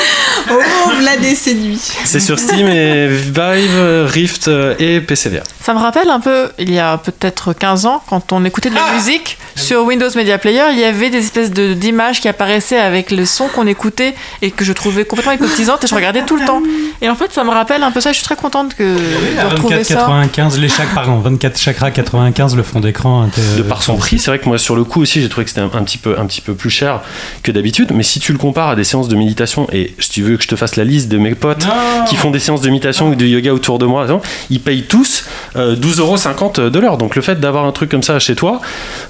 Oh, 0.50 0.90
Vlad 0.98 1.24
est 1.24 1.34
séduit. 1.34 1.80
C'est 2.04 2.20
sur 2.20 2.38
Steam 2.38 2.68
et 2.68 3.08
Vive, 3.08 4.06
Rift 4.12 4.48
euh, 4.48 4.74
et 4.78 5.00
PCVR. 5.00 5.42
Ça 5.62 5.72
me 5.72 5.78
rappelle 5.78 6.10
un 6.10 6.20
peu, 6.20 6.50
il 6.58 6.70
y 6.70 6.78
a 6.78 6.98
peut-être 6.98 7.54
15 7.54 7.86
ans, 7.86 8.02
quand 8.10 8.30
on 8.32 8.44
écoutait 8.44 8.68
de 8.68 8.74
la 8.74 8.92
musique 8.92 9.38
sur 9.56 9.84
Windows 9.84 10.10
Media 10.14 10.36
Player, 10.38 10.64
il 10.72 10.78
y 10.78 10.84
avait 10.84 11.10
des 11.18 11.24
espèces 11.24 11.50
de- 11.50 11.74
d'images 11.74 12.20
qui 12.20 12.28
apparaissaient 12.28 12.78
avec 12.78 13.10
le 13.10 13.24
son 13.26 13.48
qu'on 13.48 13.66
écoutait 13.66 14.14
et 14.42 14.50
que 14.50 14.64
je 14.64 14.72
trouvais 14.72 15.04
complètement 15.04 15.32
hypnotisante 15.32 15.82
et 15.84 15.86
je 15.86 15.94
regardais 15.94 16.24
tout 16.24 16.36
le 16.36 16.44
temps. 16.44 16.62
Et 17.00 17.08
en 17.08 17.14
fait, 17.14 17.32
ça 17.32 17.44
me 17.44 17.50
rappelle 17.50 17.82
un 17.82 17.90
peu 17.90 18.00
ça. 18.00 18.10
Je 18.12 18.16
suis 18.16 18.24
très 18.24 18.36
contente 18.36 18.74
que 18.74 18.82
de 18.84 19.46
retrouver 19.50 19.76
24 19.76 19.86
ça. 19.86 19.94
95, 19.94 20.58
les 20.58 20.68
chakras, 20.68 20.94
pardon, 20.94 21.18
24 21.18 21.58
chakras 21.58 21.90
95, 21.90 22.56
le 22.56 22.62
fond 22.62 22.80
d'écran. 22.80 23.28
De 23.56 23.62
par 23.62 23.82
son 23.82 23.96
prix, 23.96 24.18
c'est 24.18 24.30
vrai 24.30 24.38
que 24.38 24.46
moi 24.48 24.58
sur 24.58 24.76
le 24.76 24.84
coup 24.84 25.00
aussi 25.02 25.20
j'ai 25.20 25.28
trouvé 25.28 25.44
que 25.44 25.50
c'était 25.50 25.60
un, 25.62 25.70
un 25.72 25.82
petit 25.82 25.98
peu 25.98 26.18
un 26.18 26.26
petit 26.26 26.40
peu 26.40 26.54
plus 26.54 26.70
cher 26.70 27.00
que 27.42 27.50
d'habitude. 27.52 27.90
Mais 27.94 28.02
si 28.02 28.20
tu 28.20 28.32
le 28.32 28.38
compares 28.38 28.70
à 28.70 28.76
des 28.76 28.84
séances 28.84 29.08
de 29.08 29.16
méditation 29.16 29.66
et 29.72 29.94
si 29.98 30.10
tu 30.10 30.22
veux 30.22 30.36
que 30.36 30.42
je 30.42 30.48
te 30.48 30.56
fasse 30.56 30.76
la 30.76 30.84
liste 30.84 31.08
de 31.08 31.18
mes 31.18 31.34
potes 31.34 31.64
Non. 31.66 32.04
qui 32.08 32.16
font 32.16 32.30
des 32.30 32.38
séances 32.38 32.60
de 32.60 32.68
méditation 32.70 33.08
ou 33.10 33.14
de 33.14 33.26
yoga 33.26 33.52
autour 33.52 33.78
de 33.78 33.86
moi, 33.86 34.06
ils 34.50 34.60
payent 34.60 34.84
tous 34.84 35.24
euh, 35.56 35.76
12,50€ 35.76 36.70
de 36.70 36.78
l'heure. 36.78 36.96
Donc 36.98 37.16
le 37.16 37.22
fait 37.22 37.40
d'avoir 37.40 37.64
un 37.64 37.72
truc 37.72 37.90
comme 37.90 38.02
ça 38.02 38.18
chez 38.18 38.34
toi, 38.34 38.60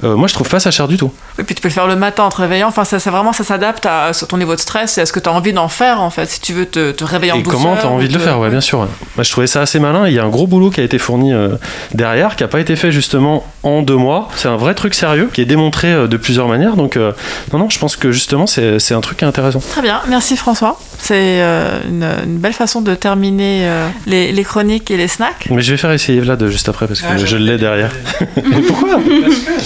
euh, 0.05 0.17
moi 0.17 0.29
je 0.29 0.35
trouve 0.35 0.49
pas 0.49 0.61
ça 0.61 0.71
cher 0.71 0.89
du 0.89 0.97
tout. 0.97 1.13
Et 1.39 1.43
puis 1.45 1.55
tu 1.55 1.61
peux 1.63 1.69
le 1.69 1.75
faire 1.75 1.87
le 1.87 1.94
matin 2.01 2.25
en 2.25 2.29
te 2.29 2.37
réveillant. 2.37 2.69
Enfin, 2.69 2.85
ça, 2.85 2.99
ça 2.99 3.11
vraiment, 3.11 3.33
ça 3.33 3.45
s'adapte 3.45 3.87
à 3.87 4.11
ton 4.29 4.37
niveau 4.37 4.55
de 4.55 4.61
stress 4.61 4.99
et 4.99 5.01
à 5.03 5.07
ce 5.07 5.13
que 5.13 5.21
tu 5.21 5.29
as 5.29 5.33
envie 5.33 5.53
d'en 5.53 5.69
faire 5.69 6.01
en 6.01 6.11
fait. 6.11 6.27
Si 6.27 6.41
tu 6.41 6.53
veux 6.53 6.67
te, 6.67 6.91
te 6.93 7.05
réveiller 7.05 7.33
en 7.33 7.39
Et 7.39 7.43
douceur. 7.43 7.61
comment 7.61 7.77
t'as 7.77 7.89
envie 7.89 8.09
de 8.09 8.15
le 8.15 8.19
faire, 8.21 8.39
ouais, 8.39 8.51
bien 8.51 8.61
sûr. 8.61 8.81
ouais. 8.81 8.87
Moi, 9.17 9.25
je 9.25 9.31
trouvais 9.31 9.47
ça 9.47 9.61
assez 9.63 9.79
malin. 9.79 10.07
Il 10.09 10.15
y 10.15 10.19
a 10.19 10.25
un 10.25 10.29
gros 10.29 10.47
boulot 10.47 10.71
qui 10.71 10.81
a 10.81 10.85
été 10.85 10.99
fourni 10.99 11.33
euh, 11.33 11.51
derrière, 11.93 12.37
qui 12.37 12.43
n'a 12.43 12.49
pas 12.49 12.61
été 12.61 12.77
fait 12.77 12.93
justement 12.93 13.45
en 13.63 13.83
deux 13.83 13.97
mois. 13.97 14.29
C'est 14.37 14.49
un 14.49 14.57
vrai 14.57 14.75
truc 14.75 14.95
sérieux, 14.95 15.29
qui 15.33 15.41
est 15.41 15.45
démontré 15.47 15.93
euh, 15.93 16.07
de 16.07 16.17
plusieurs 16.17 16.49
manières. 16.49 16.77
Donc, 16.77 16.97
euh, 16.97 17.13
non, 17.53 17.59
non, 17.61 17.71
je 17.71 17.79
pense 17.79 17.97
que 17.97 18.11
justement, 18.13 18.47
c'est 18.47 18.79
c'est 18.79 18.95
un 18.95 19.01
truc 19.01 19.19
qui 19.19 19.25
est 19.25 19.29
intéressant. 19.29 19.61
Très 19.71 19.83
bien, 19.83 20.01
merci 20.09 20.37
François. 20.37 20.79
C'est 20.99 21.15
euh, 21.43 21.79
une, 21.89 22.07
une 22.25 22.39
belle 22.39 22.53
façon 22.53 22.81
de 22.81 22.95
terminer 22.95 23.61
euh, 23.69 23.87
les, 24.07 24.33
les 24.33 24.45
chroniques 24.45 24.91
et 24.91 24.97
les 24.97 25.09
snacks. 25.09 25.49
Mais 25.51 25.61
je 25.63 25.73
vais 25.73 25.77
faire 25.77 25.93
essayer 25.93 26.21
Vlad 26.21 26.47
juste 26.49 26.69
après 26.69 26.87
parce 26.87 27.01
que 27.01 27.07
Ah, 27.11 27.17
je 27.17 27.37
l'ai 27.37 27.59
derrière. 27.59 27.91
Pourquoi? 28.69 28.99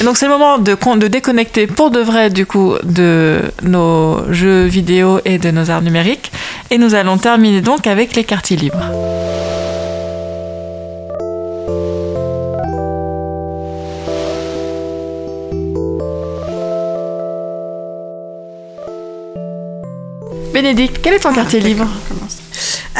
Et 0.00 0.04
donc 0.04 0.16
c'est 0.16 0.26
le 0.26 0.32
moment 0.32 0.58
de, 0.58 0.76
de 0.96 1.06
déconnecter 1.06 1.66
pour 1.66 1.90
de 1.90 2.00
vrai 2.00 2.17
du 2.28 2.44
coup 2.44 2.74
de 2.82 3.40
nos 3.62 4.32
jeux 4.32 4.64
vidéo 4.64 5.20
et 5.24 5.38
de 5.38 5.50
nos 5.50 5.70
arts 5.70 5.82
numériques. 5.82 6.32
Et 6.70 6.78
nous 6.78 6.94
allons 6.94 7.16
terminer 7.18 7.60
donc 7.60 7.86
avec 7.86 8.16
les 8.16 8.24
quartiers 8.24 8.56
libres. 8.56 8.90
Bénédicte, 20.52 20.98
quel 21.02 21.14
est 21.14 21.20
ton 21.20 21.32
quartier 21.32 21.60
libre? 21.60 21.86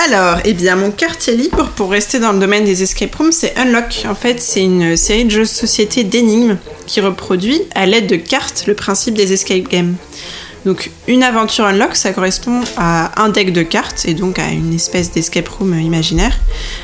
Alors, 0.01 0.39
eh 0.45 0.55
bien, 0.55 0.77
mon 0.77 0.93
quartier 0.93 1.35
libre, 1.35 1.73
pour 1.75 1.91
rester 1.91 2.21
dans 2.21 2.31
le 2.31 2.39
domaine 2.39 2.65
des 2.65 2.85
escape 2.85 3.13
rooms, 3.17 3.33
c'est 3.33 3.59
Unlock. 3.59 4.05
En 4.09 4.15
fait, 4.15 4.41
c'est 4.41 4.63
une 4.63 4.97
série 4.97 5.25
de 5.25 5.31
jeux 5.31 5.45
société 5.45 6.05
d'énigmes 6.05 6.57
qui 6.87 7.01
reproduit, 7.01 7.63
à 7.75 7.85
l'aide 7.85 8.07
de 8.07 8.15
cartes, 8.15 8.69
le 8.69 8.75
principe 8.75 9.15
des 9.15 9.33
escape 9.33 9.69
games. 9.69 9.97
Donc, 10.65 10.93
une 11.09 11.25
aventure 11.25 11.65
Unlock, 11.65 11.97
ça 11.97 12.13
correspond 12.13 12.61
à 12.77 13.21
un 13.21 13.31
deck 13.31 13.53
de 13.53 13.63
cartes, 13.63 14.05
et 14.07 14.15
donc 14.15 14.39
à 14.39 14.51
une 14.51 14.73
espèce 14.73 15.11
d'escape 15.11 15.49
room 15.49 15.77
imaginaire, 15.77 16.39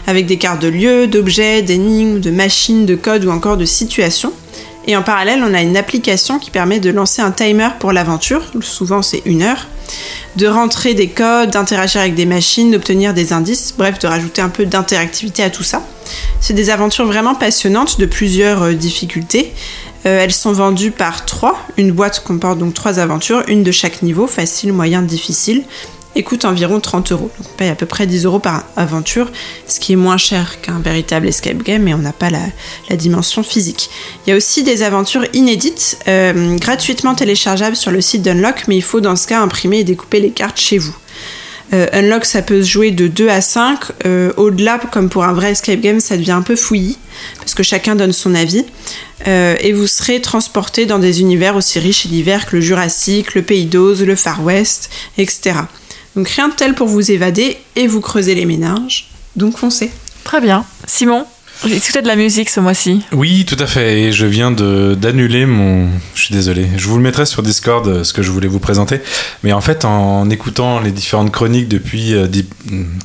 avec 0.08 0.26
des 0.26 0.36
cartes 0.36 0.60
de 0.60 0.68
lieux, 0.68 1.06
d'objets, 1.06 1.62
d'énigmes, 1.62 2.18
de 2.18 2.32
machines, 2.32 2.84
de 2.84 2.96
codes 2.96 3.24
ou 3.26 3.30
encore 3.30 3.56
de 3.56 3.64
situations. 3.64 4.32
Et 4.86 4.96
en 4.96 5.02
parallèle, 5.02 5.42
on 5.42 5.54
a 5.54 5.62
une 5.62 5.76
application 5.76 6.38
qui 6.38 6.50
permet 6.50 6.80
de 6.80 6.90
lancer 6.90 7.22
un 7.22 7.30
timer 7.30 7.68
pour 7.78 7.92
l'aventure, 7.92 8.42
souvent 8.60 9.02
c'est 9.02 9.22
une 9.24 9.42
heure, 9.42 9.66
de 10.36 10.46
rentrer 10.46 10.94
des 10.94 11.08
codes, 11.08 11.50
d'interagir 11.50 12.00
avec 12.00 12.14
des 12.14 12.26
machines, 12.26 12.70
d'obtenir 12.70 13.14
des 13.14 13.32
indices, 13.32 13.74
bref, 13.76 13.98
de 13.98 14.06
rajouter 14.06 14.42
un 14.42 14.48
peu 14.48 14.66
d'interactivité 14.66 15.42
à 15.42 15.50
tout 15.50 15.62
ça. 15.62 15.82
C'est 16.40 16.54
des 16.54 16.70
aventures 16.70 17.06
vraiment 17.06 17.34
passionnantes 17.34 17.98
de 17.98 18.06
plusieurs 18.06 18.62
euh, 18.62 18.72
difficultés. 18.72 19.52
Euh, 20.06 20.20
elles 20.20 20.32
sont 20.32 20.52
vendues 20.52 20.90
par 20.90 21.24
trois. 21.24 21.58
Une 21.78 21.92
boîte 21.92 22.22
comporte 22.22 22.58
donc 22.58 22.74
trois 22.74 22.98
aventures, 22.98 23.42
une 23.48 23.62
de 23.62 23.72
chaque 23.72 24.02
niveau, 24.02 24.26
facile, 24.26 24.72
moyen, 24.72 25.00
difficile, 25.00 25.64
et 26.16 26.22
coûte 26.22 26.44
environ 26.44 26.80
30 26.80 27.12
euros. 27.12 27.30
Donc 27.38 27.48
on 27.52 27.56
paye 27.56 27.68
à 27.68 27.74
peu 27.74 27.86
près 27.86 28.06
10 28.06 28.24
euros 28.24 28.38
par 28.38 28.64
aventure, 28.76 29.30
ce 29.66 29.80
qui 29.80 29.92
est 29.92 29.96
moins 29.96 30.16
cher 30.16 30.60
qu'un 30.60 30.78
véritable 30.78 31.28
escape 31.28 31.62
game, 31.62 31.82
mais 31.82 31.94
on 31.94 31.98
n'a 31.98 32.12
pas 32.12 32.30
la, 32.30 32.40
dimension 32.96 33.42
physique. 33.42 33.90
Il 34.26 34.30
y 34.30 34.32
a 34.32 34.36
aussi 34.36 34.62
des 34.62 34.82
aventures 34.82 35.24
inédites, 35.32 35.98
euh, 36.06 36.56
gratuitement 36.56 37.14
téléchargeables 37.14 37.76
sur 37.76 37.90
le 37.90 38.00
site 38.00 38.22
d'Unlock, 38.22 38.64
mais 38.68 38.76
il 38.76 38.82
faut 38.82 39.00
dans 39.00 39.16
ce 39.16 39.26
cas 39.26 39.40
imprimer 39.40 39.80
et 39.80 39.84
découper 39.84 40.20
les 40.20 40.30
cartes 40.30 40.60
chez 40.60 40.78
vous. 40.78 40.94
Euh, 41.72 41.86
Unlock, 41.92 42.24
ça 42.24 42.40
peut 42.40 42.62
se 42.62 42.68
jouer 42.68 42.92
de 42.92 43.08
2 43.08 43.28
à 43.28 43.40
5. 43.40 43.80
Euh, 44.06 44.32
Au-delà, 44.36 44.78
comme 44.92 45.08
pour 45.08 45.24
un 45.24 45.32
vrai 45.32 45.52
escape 45.52 45.80
game, 45.80 45.98
ça 45.98 46.16
devient 46.16 46.32
un 46.32 46.42
peu 46.42 46.54
fouillis, 46.54 46.98
parce 47.38 47.54
que 47.54 47.64
chacun 47.64 47.96
donne 47.96 48.12
son 48.12 48.34
avis. 48.34 48.64
Et 49.26 49.72
vous 49.72 49.86
serez 49.86 50.20
transporté 50.20 50.84
dans 50.84 50.98
des 50.98 51.22
univers 51.22 51.56
aussi 51.56 51.78
riches 51.78 52.04
et 52.04 52.10
divers 52.10 52.44
que 52.44 52.56
le 52.56 52.60
Jurassique, 52.60 53.34
le 53.34 53.40
Pays 53.40 53.64
d'Oz, 53.64 54.02
le 54.02 54.16
Far 54.16 54.44
West, 54.44 54.90
etc. 55.16 55.54
Donc 56.16 56.28
rien 56.28 56.48
de 56.48 56.54
tel 56.54 56.74
pour 56.74 56.86
vous 56.88 57.10
évader 57.10 57.58
et 57.76 57.86
vous 57.86 58.00
creuser 58.00 58.34
les 58.34 58.46
méninges. 58.46 59.06
Donc 59.36 59.56
foncez. 59.58 59.90
Très 60.22 60.40
bien. 60.40 60.64
Simon, 60.86 61.26
j'ai 61.66 61.76
écouté 61.76 62.02
de 62.02 62.06
la 62.06 62.16
musique 62.16 62.48
ce 62.50 62.60
mois-ci? 62.60 63.02
Oui, 63.12 63.44
tout 63.46 63.56
à 63.58 63.66
fait. 63.66 64.00
Et 64.02 64.12
je 64.12 64.26
viens 64.26 64.50
de 64.50 64.94
d'annuler 64.94 65.44
mon. 65.46 65.88
Je 66.14 66.22
suis 66.24 66.34
désolé. 66.34 66.66
Je 66.76 66.86
vous 66.88 66.96
le 66.96 67.02
mettrai 67.02 67.26
sur 67.26 67.42
Discord 67.42 67.86
euh, 67.86 68.04
ce 68.04 68.12
que 68.12 68.22
je 68.22 68.30
voulais 68.30 68.48
vous 68.48 68.58
présenter. 68.60 69.00
Mais 69.42 69.52
en 69.52 69.60
fait, 69.60 69.84
en 69.84 70.28
écoutant 70.30 70.80
les 70.80 70.92
différentes 70.92 71.32
chroniques 71.32 71.68
depuis 71.68 72.14
euh, 72.14 72.26
Deep- 72.26 72.52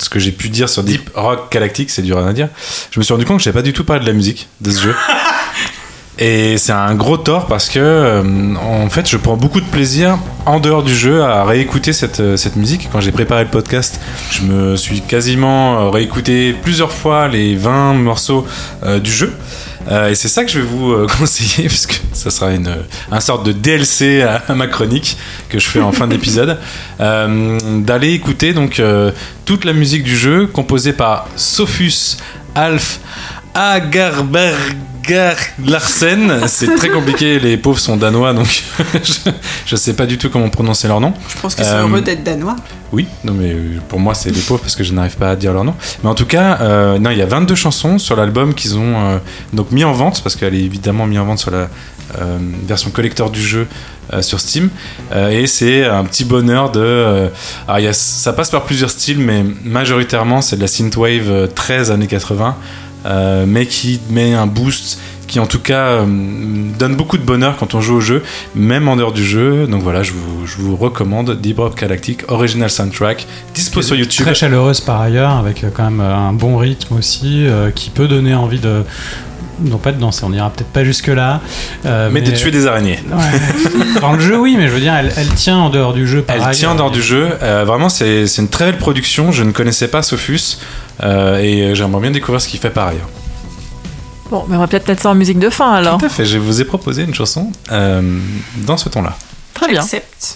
ce 0.00 0.08
que 0.08 0.18
j'ai 0.18 0.32
pu 0.32 0.48
dire 0.48 0.68
sur 0.68 0.82
Deep 0.84 1.10
Rock 1.14 1.50
Galactic, 1.52 1.90
c'est 1.90 2.02
dur 2.02 2.18
à 2.18 2.32
dire. 2.32 2.48
Je 2.90 3.00
me 3.00 3.04
suis 3.04 3.12
rendu 3.12 3.24
compte 3.24 3.38
que 3.38 3.42
j'avais 3.42 3.58
pas 3.58 3.62
du 3.62 3.72
tout 3.72 3.84
parlé 3.84 4.02
de 4.02 4.06
la 4.08 4.14
musique 4.14 4.48
de 4.60 4.70
ce 4.70 4.80
jeu. 4.82 4.94
Et 6.22 6.58
c'est 6.58 6.72
un 6.72 6.94
gros 6.94 7.16
tort 7.16 7.46
parce 7.46 7.70
que, 7.70 7.78
euh, 7.78 8.54
en 8.56 8.90
fait, 8.90 9.08
je 9.08 9.16
prends 9.16 9.38
beaucoup 9.38 9.60
de 9.60 9.66
plaisir 9.66 10.18
en 10.44 10.60
dehors 10.60 10.82
du 10.82 10.94
jeu 10.94 11.22
à 11.22 11.44
réécouter 11.44 11.94
cette, 11.94 12.20
euh, 12.20 12.36
cette 12.36 12.56
musique. 12.56 12.90
Quand 12.92 13.00
j'ai 13.00 13.10
préparé 13.10 13.44
le 13.44 13.50
podcast, 13.50 13.98
je 14.30 14.42
me 14.42 14.76
suis 14.76 15.00
quasiment 15.00 15.80
euh, 15.80 15.88
réécouté 15.88 16.54
plusieurs 16.62 16.92
fois 16.92 17.26
les 17.28 17.56
20 17.56 17.94
morceaux 17.94 18.46
euh, 18.82 18.98
du 18.98 19.10
jeu. 19.10 19.32
Euh, 19.90 20.10
et 20.10 20.14
c'est 20.14 20.28
ça 20.28 20.44
que 20.44 20.50
je 20.50 20.58
vais 20.58 20.66
vous 20.66 20.92
euh, 20.92 21.06
conseiller, 21.18 21.68
puisque 21.68 22.02
ça 22.12 22.30
sera 22.30 22.52
une, 22.52 22.70
un 23.10 23.20
sorte 23.20 23.46
de 23.46 23.52
DLC 23.52 24.22
à, 24.22 24.42
à 24.48 24.54
ma 24.54 24.66
chronique 24.66 25.16
que 25.48 25.58
je 25.58 25.66
fais 25.66 25.80
en 25.80 25.92
fin 25.92 26.06
d'épisode, 26.06 26.58
euh, 27.00 27.58
d'aller 27.80 28.12
écouter 28.12 28.52
donc 28.52 28.82
toute 29.44 29.64
la 29.64 29.72
musique 29.72 30.02
du 30.02 30.16
jeu 30.16 30.46
composée 30.46 30.92
par 30.92 31.26
Sophus 31.36 32.18
Alf 32.54 33.00
Agerberger 35.10 35.50
Larsen. 35.66 36.40
C'est 36.46 36.74
très 36.76 36.88
compliqué, 36.88 37.38
les 37.38 37.56
pauvres 37.56 37.78
sont 37.78 37.96
danois, 37.96 38.32
donc 38.32 38.62
je, 38.94 39.30
je 39.66 39.76
sais 39.76 39.94
pas 39.94 40.06
du 40.06 40.18
tout 40.18 40.30
comment 40.30 40.48
prononcer 40.48 40.88
leur 40.88 41.00
nom. 41.00 41.12
Je 41.28 41.40
pense 41.40 41.54
qu'ils 41.54 41.64
sont 41.64 41.70
Euh, 41.72 41.88
heureux 41.88 42.00
d'être 42.00 42.22
danois. 42.24 42.56
Oui, 42.92 43.06
non 43.24 43.32
mais 43.34 43.50
euh, 43.52 43.78
pour 43.88 44.00
moi 44.00 44.14
c'est 44.14 44.30
les 44.30 44.40
pauvres 44.40 44.60
parce 44.60 44.74
que 44.76 44.82
je 44.84 44.92
n'arrive 44.92 45.16
pas 45.16 45.30
à 45.30 45.36
dire 45.36 45.52
leur 45.52 45.64
nom. 45.64 45.74
Mais 46.02 46.08
en 46.10 46.14
tout 46.14 46.26
cas, 46.26 46.58
euh, 46.60 46.98
non, 46.98 47.10
il 47.10 47.18
y 47.18 47.22
a 47.22 47.26
22 47.26 47.54
chansons 47.54 47.98
sur 47.98 48.16
l'album 48.16 48.54
qu'ils 48.54 48.76
ont 48.78 48.96
euh, 48.96 49.18
donc 49.52 49.70
mis 49.70 49.84
en 49.84 49.92
vente 49.92 50.22
parce 50.22 50.34
qu'elle 50.36 50.54
est 50.54 50.62
évidemment 50.62 51.06
mise 51.06 51.18
en 51.18 51.24
vente 51.24 51.38
sur 51.38 51.50
la 51.50 51.68
version 52.66 52.90
collector 52.90 53.30
du 53.30 53.40
jeu 53.40 53.68
sur 54.20 54.40
Steam. 54.40 54.68
Et 55.30 55.46
c'est 55.46 55.84
un 55.84 56.02
petit 56.04 56.24
bonheur 56.24 56.72
de. 56.72 57.28
alors 57.68 57.78
y 57.78 57.86
a- 57.86 57.92
ça 57.92 58.32
passe 58.32 58.50
par 58.50 58.64
plusieurs 58.64 58.90
styles, 58.90 59.20
mais 59.20 59.44
majoritairement 59.62 60.42
c'est 60.42 60.56
de 60.56 60.60
la 60.62 60.66
synthwave 60.66 61.30
euh, 61.30 61.46
13 61.46 61.92
années 61.92 62.08
80, 62.08 62.56
euh, 63.06 63.44
mais 63.46 63.66
qui 63.66 64.00
met 64.10 64.34
un 64.34 64.46
boost 64.46 64.98
qui 65.26 65.38
en 65.38 65.46
tout 65.46 65.60
cas 65.60 65.84
euh, 65.84 66.04
donne 66.76 66.96
beaucoup 66.96 67.16
de 67.16 67.22
bonheur 67.22 67.56
quand 67.56 67.76
on 67.76 67.80
joue 67.80 67.94
au 67.96 68.00
jeu, 68.00 68.24
même 68.56 68.88
en 68.88 68.96
dehors 68.96 69.12
du 69.12 69.24
jeu. 69.24 69.68
Donc 69.68 69.80
voilà, 69.82 70.02
je 70.02 70.10
vous, 70.12 70.44
je 70.44 70.56
vous 70.56 70.74
recommande 70.74 71.40
Deep 71.40 71.58
Rock 71.58 71.78
Galactic 71.80 72.28
Original 72.28 72.68
Soundtrack, 72.68 73.26
dispo 73.54 73.80
sur 73.80 73.94
YouTube. 73.94 74.24
Très 74.26 74.34
chaleureuse 74.34 74.80
par 74.80 75.00
ailleurs, 75.00 75.30
avec 75.30 75.62
euh, 75.62 75.68
quand 75.72 75.84
même 75.84 76.00
un 76.00 76.32
bon 76.32 76.56
rythme 76.56 76.96
aussi, 76.96 77.46
euh, 77.46 77.70
qui 77.70 77.90
peut 77.90 78.08
donner 78.08 78.34
envie 78.34 78.58
de. 78.58 78.82
Non, 79.62 79.76
pas 79.76 79.92
de 79.92 80.00
danser, 80.00 80.24
on 80.24 80.32
ira 80.32 80.48
peut-être 80.50 80.70
pas 80.72 80.84
jusque-là. 80.84 81.40
euh, 81.84 82.08
Mais 82.10 82.22
de 82.22 82.30
tuer 82.30 82.50
des 82.50 82.66
araignées. 82.66 82.98
Ouais. 83.12 84.00
Dans 84.00 84.14
le 84.14 84.20
jeu, 84.20 84.38
oui, 84.38 84.56
mais 84.58 84.66
je 84.68 84.72
veux 84.72 84.80
dire, 84.80 84.94
elle, 84.94 85.12
elle 85.16 85.28
tient 85.34 85.58
en 85.58 85.68
dehors 85.68 85.92
du 85.92 86.08
jeu. 86.08 86.22
par 86.22 86.34
Elle 86.34 86.54
tient 86.56 86.70
en 86.70 86.74
dehors 86.74 86.90
du 86.90 87.02
jeu. 87.02 87.28
Euh, 87.42 87.64
vraiment, 87.66 87.90
c'est 87.90 88.26
c'est 88.26 88.40
une 88.42 88.48
très 88.48 88.64
belle 88.64 88.78
production. 88.78 89.30
Je 89.32 89.44
ne 89.44 89.52
connaissais 89.52 89.88
pas 89.88 90.02
Sophus 90.02 90.58
et 91.02 91.74
j'aimerais 91.74 92.02
bien 92.02 92.10
découvrir 92.10 92.40
ce 92.40 92.48
qu'il 92.48 92.60
fait 92.60 92.70
par 92.70 92.88
ailleurs. 92.88 93.08
Bon, 94.30 94.44
mais 94.48 94.56
on 94.56 94.60
va 94.60 94.68
peut-être 94.68 94.86
mettre 94.86 95.02
ça 95.02 95.10
en 95.10 95.14
musique 95.16 95.40
de 95.40 95.50
fin 95.50 95.72
alors. 95.72 95.98
Tout 95.98 96.06
à 96.06 96.08
fait. 96.08 96.24
Je 96.24 96.38
vous 96.38 96.60
ai 96.60 96.64
proposé 96.64 97.02
une 97.02 97.14
chanson 97.14 97.50
euh, 97.72 98.18
dans 98.64 98.76
ce 98.76 98.88
ton-là. 98.88 99.16
Très 99.54 99.72
bien. 99.72 99.84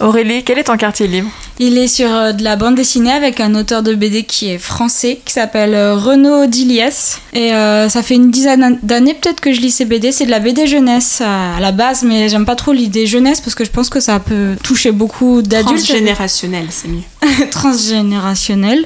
Aurélie, 0.01 0.43
quel 0.43 0.59
est 0.59 0.65
ton 0.65 0.77
quartier 0.77 1.07
libre? 1.07 1.29
Il 1.57 1.77
est 1.79 1.87
sur 1.87 2.13
euh, 2.13 2.31
de 2.31 2.43
la 2.43 2.57
bande 2.57 2.75
dessinée 2.75 3.11
avec 3.11 3.39
un 3.39 3.55
auteur 3.55 3.81
de 3.81 3.95
BD 3.95 4.23
qui 4.23 4.49
est 4.51 4.59
français, 4.59 5.19
qui 5.25 5.33
s'appelle 5.33 5.73
euh, 5.73 5.95
Renaud 5.95 6.45
Diliès. 6.45 7.21
Et 7.33 7.53
euh, 7.53 7.89
ça 7.89 8.03
fait 8.03 8.15
une 8.15 8.29
dizaine 8.29 8.77
d'années 8.83 9.15
peut-être 9.15 9.39
que 9.39 9.51
je 9.53 9.61
lis 9.61 9.71
ces 9.71 9.85
BD. 9.85 10.11
C'est 10.11 10.25
de 10.25 10.31
la 10.31 10.39
BD 10.39 10.67
jeunesse 10.67 11.19
euh, 11.21 11.57
à 11.57 11.59
la 11.59 11.71
base, 11.71 12.03
mais 12.03 12.29
j'aime 12.29 12.45
pas 12.45 12.55
trop 12.55 12.73
l'idée 12.73 13.07
jeunesse 13.07 13.41
parce 13.41 13.55
que 13.55 13.63
je 13.65 13.71
pense 13.71 13.89
que 13.89 14.01
ça 14.01 14.19
peut 14.19 14.57
toucher 14.61 14.91
beaucoup 14.91 15.41
d'adultes. 15.41 15.85
Transgénérationnel, 15.85 16.67
c'est 16.69 16.89
mieux. 16.89 17.47
transgénérationnel. 17.49 18.85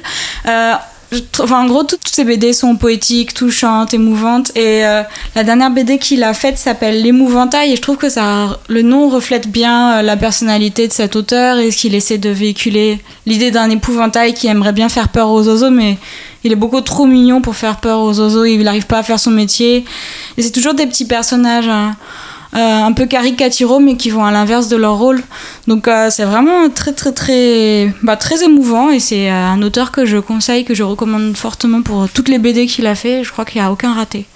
En 1.40 1.66
gros, 1.66 1.82
toutes, 1.82 2.06
ces 2.06 2.24
BD 2.24 2.52
sont 2.52 2.76
poétiques, 2.76 3.34
touchantes, 3.34 3.94
émouvantes. 3.94 4.52
Et 4.56 4.84
euh, 4.84 5.02
la 5.34 5.42
dernière 5.42 5.70
BD 5.70 5.98
qu'il 5.98 6.22
a 6.22 6.34
faite 6.34 6.56
s'appelle 6.56 7.02
L'émouvantail. 7.02 7.72
Et 7.72 7.76
je 7.76 7.80
trouve 7.82 7.96
que 7.96 8.08
ça, 8.08 8.60
le 8.68 8.82
nom 8.82 9.08
reflète 9.08 9.48
bien 9.48 9.98
euh, 9.98 10.02
la 10.02 10.16
personnalité 10.16 10.86
de 10.86 10.92
cet 10.92 11.16
auteur 11.16 11.58
et 11.58 11.72
ce 11.72 11.76
qu'il 11.76 11.94
essaie 11.96 12.18
de 12.18 12.30
véhiculer. 12.30 13.00
L'idée 13.26 13.50
d'un 13.50 13.68
épouvantail 13.70 14.34
qui 14.34 14.46
aimerait 14.46 14.72
bien 14.72 14.88
faire 14.88 15.08
peur 15.08 15.30
aux 15.30 15.48
oiseaux, 15.48 15.70
mais 15.70 15.98
il 16.44 16.52
est 16.52 16.56
beaucoup 16.56 16.80
trop 16.80 17.06
mignon 17.06 17.40
pour 17.42 17.56
faire 17.56 17.78
peur 17.78 18.00
aux 18.00 18.20
oiseaux. 18.20 18.44
Il 18.44 18.62
n'arrive 18.62 18.86
pas 18.86 18.98
à 18.98 19.02
faire 19.02 19.18
son 19.18 19.32
métier. 19.32 19.84
Et 20.36 20.42
c'est 20.42 20.52
toujours 20.52 20.74
des 20.74 20.86
petits 20.86 21.06
personnages. 21.06 21.68
hein, 21.68 21.96
un 22.52 22.92
peu 22.92 23.06
caricaturaux 23.06 23.78
mais 23.78 23.96
qui 23.96 24.10
vont 24.10 24.24
à 24.24 24.30
l'inverse 24.30 24.68
de 24.68 24.76
leur 24.76 24.96
rôle. 24.98 25.22
Donc 25.66 25.86
euh, 25.88 26.10
c'est 26.10 26.24
vraiment 26.24 26.68
très 26.68 26.92
très 26.92 27.12
très 27.12 27.94
bah, 28.02 28.16
très 28.16 28.42
émouvant 28.44 28.90
et 28.90 29.00
c'est 29.00 29.30
euh, 29.30 29.34
un 29.34 29.62
auteur 29.62 29.92
que 29.92 30.04
je 30.04 30.18
conseille 30.18 30.64
que 30.64 30.74
je 30.74 30.82
recommande 30.82 31.36
fortement 31.36 31.82
pour 31.82 32.08
toutes 32.08 32.28
les 32.28 32.38
BD 32.38 32.66
qu'il 32.66 32.86
a 32.86 32.94
fait. 32.94 33.22
Je 33.24 33.30
crois 33.32 33.44
qu'il 33.44 33.60
n'y 33.60 33.66
a 33.66 33.70
aucun 33.70 33.94
raté. 33.94 34.26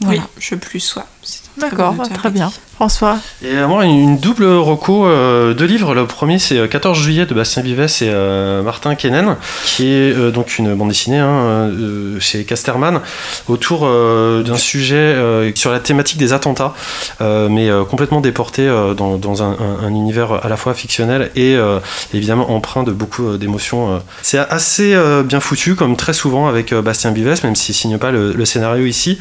Voilà. 0.00 0.20
Oui, 0.20 0.26
je 0.38 0.54
plus 0.54 0.80
sois. 0.80 1.06
C'est 1.22 1.40
un 1.56 1.60
très 1.60 1.70
D'accord, 1.70 1.94
bon 1.94 2.02
très 2.04 2.30
bien. 2.30 2.50
François 2.80 3.18
Et 3.44 3.48
euh, 3.56 3.68
moi, 3.68 3.84
une, 3.84 4.16
double 4.16 4.46
reco, 4.46 5.04
euh, 5.04 5.52
deux 5.52 5.66
livres. 5.66 5.94
Le 5.94 6.06
premier, 6.06 6.38
c'est 6.38 6.56
euh, 6.56 6.66
14 6.66 6.96
juillet 6.98 7.26
de 7.26 7.34
Bastien 7.34 7.62
Vives 7.62 7.78
et 7.78 7.88
euh, 8.04 8.62
Martin 8.62 8.94
Kenen, 8.94 9.36
qui 9.66 9.84
est 9.88 10.16
euh, 10.16 10.30
donc 10.30 10.56
une 10.56 10.74
bande 10.74 10.88
dessinée 10.88 11.18
hein, 11.18 11.28
euh, 11.28 12.18
chez 12.20 12.44
Casterman, 12.44 13.02
autour 13.48 13.82
euh, 13.84 14.42
d'un 14.42 14.56
sujet 14.56 14.94
euh, 14.96 15.52
sur 15.54 15.72
la 15.72 15.78
thématique 15.80 16.16
des 16.16 16.32
attentats, 16.32 16.72
euh, 17.20 17.50
mais 17.50 17.68
euh, 17.68 17.84
complètement 17.84 18.22
déporté 18.22 18.66
euh, 18.66 18.94
dans, 18.94 19.42
un, 19.42 19.50
un- 19.50 19.84
un 19.86 19.90
univers 19.90 20.42
à 20.42 20.48
la 20.48 20.56
fois 20.56 20.72
fictionnel 20.72 21.30
et 21.36 21.56
euh, 21.56 21.80
évidemment 22.14 22.50
empreint 22.50 22.82
de 22.82 22.92
beaucoup 22.92 23.26
euh, 23.28 23.36
d'émotions. 23.36 23.96
euh. 23.96 23.98
C'est 24.22 24.38
assez 24.38 24.94
euh, 24.94 25.22
bien 25.22 25.40
foutu, 25.40 25.74
comme 25.74 25.96
très 25.96 26.14
souvent 26.14 26.48
avec 26.48 26.72
euh, 26.72 26.80
Bastien 26.80 27.10
Vives, 27.10 27.40
même 27.44 27.56
s'il 27.56 27.74
signe 27.74 27.98
pas 27.98 28.10
le, 28.10 28.42
scénario 28.46 28.86
ici. 28.86 29.18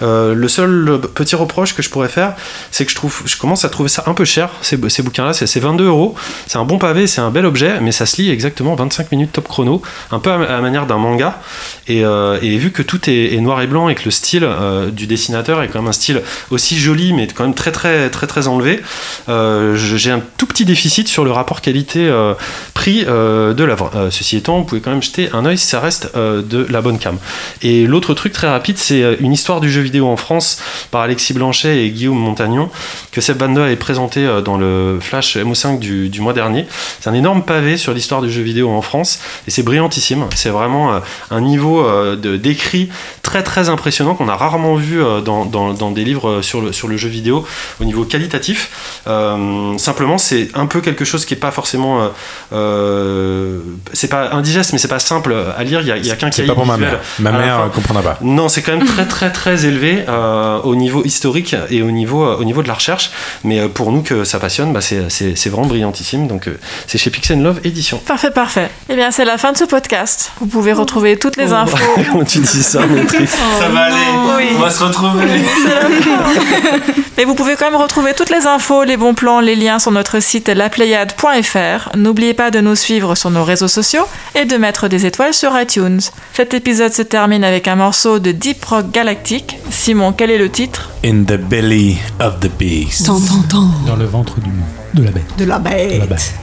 Euh, 0.00 0.32
le 0.32 0.48
seul 0.48 0.88
euh, 0.88 0.96
petit 0.96 1.36
reproche 1.36 1.74
que 1.74 1.82
je 1.82 1.90
pourrais 1.90 2.08
faire, 2.08 2.32
c'est 2.70 2.86
que 2.86 2.90
je 2.90 2.96
trouve, 2.96 3.01
je 3.24 3.36
commence 3.36 3.64
à 3.64 3.68
trouver 3.68 3.88
ça 3.88 4.04
un 4.06 4.14
peu 4.14 4.24
cher, 4.24 4.50
ces, 4.60 4.76
bouquins-là. 4.76 5.32
C'est 5.32 5.46
c'est 5.46 5.60
22 5.60 5.86
euros. 5.86 6.14
C'est 6.46 6.58
un 6.58 6.64
bon 6.64 6.78
pavé, 6.78 7.06
c'est 7.06 7.20
un 7.20 7.30
bel 7.30 7.46
objet, 7.46 7.80
mais 7.80 7.92
ça 7.92 8.06
se 8.06 8.20
lit 8.20 8.30
exactement 8.30 8.74
25 8.74 9.12
minutes 9.12 9.32
top 9.32 9.48
chrono, 9.48 9.82
un 10.10 10.18
peu 10.18 10.30
à, 10.30 10.38
la 10.38 10.60
manière 10.60 10.86
d'un 10.86 10.98
manga. 10.98 11.40
Et, 11.88 12.04
euh, 12.04 12.38
vu 12.42 12.70
que 12.70 12.82
tout 12.82 13.00
est, 13.08 13.40
noir 13.40 13.60
et 13.62 13.66
blanc 13.66 13.88
et 13.88 13.94
que 13.94 14.04
le 14.04 14.10
style 14.10 14.44
euh, 14.44 14.90
du 14.90 15.06
dessinateur 15.06 15.62
est 15.62 15.68
quand 15.68 15.80
même 15.80 15.88
un 15.88 15.92
style 15.92 16.22
aussi 16.50 16.78
joli, 16.78 17.12
mais 17.12 17.26
quand 17.26 17.44
même 17.44 17.54
très 17.54 17.72
très 17.72 18.08
très 18.10 18.26
très 18.26 18.46
enlevé, 18.46 18.80
euh, 19.28 19.74
j'ai 19.76 20.10
un 20.10 20.20
tout 20.36 20.46
petit 20.46 20.64
déficit 20.64 21.08
sur 21.08 21.24
le 21.24 21.32
rapport 21.32 21.60
qualité-prix 21.60 23.04
de 23.04 23.64
l'œuvre. 23.64 24.08
Ceci 24.10 24.36
étant, 24.36 24.58
vous 24.58 24.64
pouvez 24.64 24.80
quand 24.80 24.90
même 24.90 25.02
jeter 25.02 25.30
un 25.32 25.44
œil 25.44 25.58
si 25.58 25.66
ça 25.66 25.80
reste 25.80 26.16
de 26.16 26.66
la 26.70 26.80
bonne 26.80 26.98
cam. 26.98 27.16
Et 27.62 27.86
l'autre 27.86 28.14
truc 28.14 28.32
très 28.32 28.48
rapide, 28.48 28.78
c'est 28.78 29.16
une 29.20 29.32
histoire 29.32 29.60
du 29.60 29.70
jeu 29.70 29.80
vidéo 29.80 30.08
en 30.08 30.16
France 30.16 30.60
par 30.90 31.02
Alexis 31.02 31.32
Blanchet 31.32 31.84
et 31.84 31.90
Guillaume 31.90 32.18
Montagnon, 32.18 32.70
que 33.10 33.20
Seb 33.20 33.38
Van 33.38 33.54
avait 33.56 33.76
présenté 33.76 34.26
euh, 34.26 34.40
dans 34.40 34.56
le 34.56 34.98
Flash 35.00 35.36
MO5 35.36 35.78
du, 35.78 36.08
du 36.08 36.20
mois 36.20 36.32
dernier. 36.32 36.66
C'est 37.00 37.10
un 37.10 37.14
énorme 37.14 37.42
pavé 37.42 37.76
sur 37.76 37.92
l'histoire 37.92 38.22
du 38.22 38.30
jeu 38.30 38.42
vidéo 38.42 38.70
en 38.70 38.82
France, 38.82 39.20
et 39.46 39.50
c'est 39.50 39.62
brillantissime. 39.62 40.26
C'est 40.34 40.50
vraiment 40.50 40.94
euh, 40.94 41.00
un 41.30 41.40
niveau 41.40 41.84
euh, 41.86 42.16
d'écrit 42.16 42.90
très 43.32 43.42
très 43.42 43.70
impressionnant 43.70 44.14
qu'on 44.14 44.28
a 44.28 44.36
rarement 44.36 44.74
vu 44.74 45.02
euh, 45.02 45.22
dans, 45.22 45.46
dans- 45.46 45.72
dans 45.72 45.90
des 45.90 46.04
livres 46.04 46.28
euh, 46.28 46.42
sur 46.42 46.60
le, 46.60 46.70
sur 46.70 46.86
le 46.86 46.98
jeu 46.98 47.08
vidéo 47.08 47.46
au 47.80 47.84
niveau 47.84 48.04
qualitatif. 48.04 49.00
Euh, 49.06 49.78
simplement, 49.78 50.18
c'est 50.18 50.48
un 50.54 50.66
peu 50.66 50.82
quelque 50.82 51.06
chose 51.06 51.24
qui 51.24 51.32
est 51.32 51.38
pas 51.38 51.50
forcément... 51.50 52.02
euh, 52.02 52.08
euh, 52.52 53.58
c'est 53.94 54.08
pas 54.08 54.30
indigeste, 54.32 54.72
mais 54.74 54.78
c'est 54.78 54.88
pas 54.88 54.98
simple 54.98 55.34
à 55.56 55.64
lire. 55.64 55.80
Il 55.80 55.86
y 55.88 55.92
a, 55.92 55.96
il 55.96 56.06
y 56.06 56.10
a 56.10 56.16
qu'un 56.16 56.30
C'est 56.30 56.42
cahier 56.42 56.48
pas 56.48 56.54
pour 56.54 56.66
ma 56.66 56.76
mère. 56.76 57.00
Ma 57.20 57.32
mère 57.32 57.70
comprendra 57.74 58.02
pas. 58.02 58.18
Non, 58.20 58.50
c'est 58.50 58.60
quand 58.60 58.76
même 58.76 58.86
très 58.86 59.06
très 59.16 59.32
très 59.32 59.64
élevé 59.64 60.04
euh, 60.08 60.58
au 60.62 60.74
niveau 60.74 61.02
historique 61.04 61.56
et 61.70 61.80
au 61.80 61.90
niveau, 61.90 62.24
euh, 62.24 62.36
au 62.36 62.44
niveau 62.44 62.62
de 62.62 62.68
la 62.68 62.74
recherche. 62.74 63.10
Mais 63.44 63.60
euh, 63.60 63.68
pour 63.68 63.92
nous 63.92 64.02
que 64.02 64.24
ça 64.24 64.38
passionne, 64.38 64.74
bah, 64.74 64.82
c'est, 64.82 65.10
c'est, 65.10 65.36
c'est 65.36 65.48
vraiment 65.48 65.66
brillantissime. 65.68 66.26
Donc 66.26 66.48
euh, 66.48 66.58
c'est 66.86 66.98
chez 66.98 67.08
Pixel 67.08 67.42
Love 67.42 67.60
Édition. 67.64 67.96
Parfait, 67.98 68.30
parfait. 68.30 68.70
Eh 68.90 68.94
bien, 68.96 69.10
c'est 69.10 69.24
la 69.24 69.38
fin 69.38 69.52
de 69.52 69.56
ce 69.56 69.64
podcast. 69.64 70.32
Vous 70.40 70.46
pouvez 70.46 70.72
retrouver 70.74 71.18
toutes 71.18 71.36
les 71.38 71.52
infos. 71.52 71.76
Comment 72.12 72.24
tu 72.24 72.40
dis 72.40 72.62
ça, 72.62 72.86
maîtrise 72.86 73.21
Ça 73.26 73.68
va 73.68 73.80
aller. 73.84 73.94
Oui. 74.38 74.48
On 74.56 74.60
va 74.60 74.70
se 74.70 74.82
retrouver. 74.82 75.26
Mais 77.16 77.24
vous 77.24 77.34
pouvez 77.34 77.56
quand 77.56 77.70
même 77.70 77.80
retrouver 77.80 78.14
toutes 78.14 78.30
les 78.30 78.46
infos, 78.46 78.84
les 78.84 78.96
bons 78.96 79.14
plans, 79.14 79.40
les 79.40 79.54
liens 79.56 79.78
sur 79.78 79.90
notre 79.92 80.20
site 80.20 80.48
laplayade.fr. 80.48 81.96
N'oubliez 81.96 82.34
pas 82.34 82.50
de 82.50 82.60
nous 82.60 82.74
suivre 82.74 83.14
sur 83.14 83.30
nos 83.30 83.44
réseaux 83.44 83.68
sociaux 83.68 84.04
et 84.34 84.44
de 84.44 84.56
mettre 84.56 84.88
des 84.88 85.06
étoiles 85.06 85.34
sur 85.34 85.58
iTunes. 85.60 86.00
Cet 86.32 86.54
épisode 86.54 86.92
se 86.92 87.02
termine 87.02 87.44
avec 87.44 87.68
un 87.68 87.76
morceau 87.76 88.18
de 88.18 88.32
Deep 88.32 88.64
Rock 88.64 88.90
Galactic. 88.90 89.58
Simon, 89.70 90.12
quel 90.12 90.30
est 90.30 90.38
le 90.38 90.50
titre? 90.50 90.90
In 91.04 91.24
the 91.24 91.36
belly 91.36 91.98
of 92.20 92.40
the 92.40 92.50
beast. 92.58 93.06
Tant, 93.06 93.20
tant, 93.20 93.42
tant. 93.48 93.68
Dans 93.86 93.96
le 93.96 94.04
ventre 94.06 94.40
du 94.40 94.50
de 94.94 95.04
la 95.04 95.10
bête. 95.10 95.24
De 95.38 95.44
la 95.44 95.58
De 95.58 95.64
la 95.64 95.70
bête. 95.70 96.08
bête. 96.08 96.34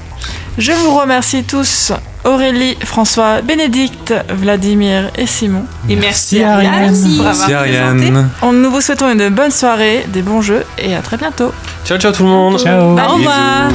Je 0.58 0.72
vous 0.72 0.96
remercie 0.98 1.44
tous, 1.44 1.92
Aurélie, 2.26 2.78
François, 2.84 3.42
Bénédicte, 3.42 4.14
Vladimir 4.30 5.10
et 5.18 5.26
Simon. 5.26 5.64
Et 5.88 5.96
merci, 5.96 6.40
Merci, 6.40 6.44
Ariane, 6.44 6.92
Merci 6.92 7.18
présenté. 7.18 7.54
Ariane. 7.54 8.30
On, 8.42 8.52
nous 8.52 8.70
vous 8.70 8.82
souhaitons 8.82 9.10
une 9.12 9.30
bonne 9.30 9.52
soirée, 9.52 10.06
des 10.10 10.22
bons 10.22 10.42
jeux 10.42 10.66
et 10.78 10.96
à 10.96 11.02
très 11.02 11.18
bientôt. 11.18 11.52
Ciao, 11.86 11.98
ciao 11.98 12.12
tout 12.12 12.24
le 12.24 12.30
monde. 12.30 12.60
Ciao. 12.60 12.98
Au 12.98 13.14
revoir. 13.14 13.70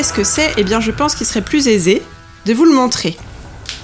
Qu'est-ce 0.00 0.14
que 0.14 0.24
c'est 0.24 0.54
Eh 0.56 0.64
bien, 0.64 0.80
je 0.80 0.92
pense 0.92 1.14
qu'il 1.14 1.26
serait 1.26 1.42
plus 1.42 1.68
aisé 1.68 2.00
de 2.46 2.54
vous 2.54 2.64
le 2.64 2.72
montrer, 2.72 3.18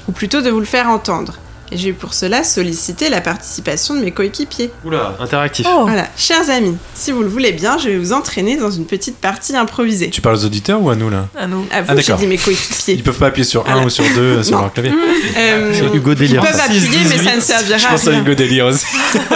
ou 0.09 0.13
plutôt 0.13 0.41
de 0.41 0.49
vous 0.49 0.61
le 0.61 0.65
faire 0.65 0.89
entendre. 0.89 1.35
Et 1.71 1.77
j'ai 1.77 1.93
pour 1.93 2.15
cela 2.15 2.43
sollicité 2.43 3.11
la 3.11 3.21
participation 3.21 3.93
de 3.95 4.01
mes 4.01 4.13
coéquipiers. 4.13 4.71
Oula, 4.87 5.15
interactif. 5.21 5.67
Oh. 5.69 5.83
Voilà, 5.83 6.07
chers 6.17 6.49
amis, 6.49 6.79
si 6.95 7.13
vous 7.13 7.21
le 7.23 7.29
voulez 7.29 7.53
bien, 7.53 7.77
je 7.77 7.91
vais 7.91 7.99
vous 7.99 8.15
entraîner 8.15 8.57
dans 8.57 8.71
une 8.71 8.87
petite 8.87 9.19
partie 9.19 9.55
improvisée. 9.55 10.09
Tu 10.09 10.23
parles 10.23 10.37
aux 10.37 10.45
auditeurs 10.47 10.81
ou 10.81 10.89
à 10.89 10.95
nous 10.97 11.11
là 11.11 11.29
À 11.39 11.47
nous. 11.47 11.67
À 11.71 11.83
vous, 11.83 11.89
Ah, 11.91 12.01
j'ai 12.01 12.15
dit 12.15 12.27
mes 12.27 12.37
Ils 12.37 12.41
coéquipiers. 12.41 12.97
peuvent 13.03 13.19
pas 13.19 13.27
appuyer 13.27 13.45
sur 13.45 13.69
un 13.69 13.85
ou 13.85 13.91
sur 13.91 14.05
deux 14.15 14.43
sur 14.43 14.57
Non. 14.57 14.63
leur 14.63 14.73
clavier. 14.73 14.93
Euh, 15.37 15.75
C'est 15.75 15.95
Hugo 15.95 16.13
ils 16.13 16.17
Délire. 16.17 16.41
peuvent 16.43 16.59
appuyer, 16.61 16.99
mais 17.11 17.19
ça 17.19 17.37
ne 17.37 17.41
servira 17.43 17.77
Je 17.77 17.85
à 17.87 17.91
pense 17.91 18.07
à 18.07 18.11
rien. 18.13 18.21
Hugo 18.23 18.33
Délire 18.35 18.67
aussi. 18.67 18.87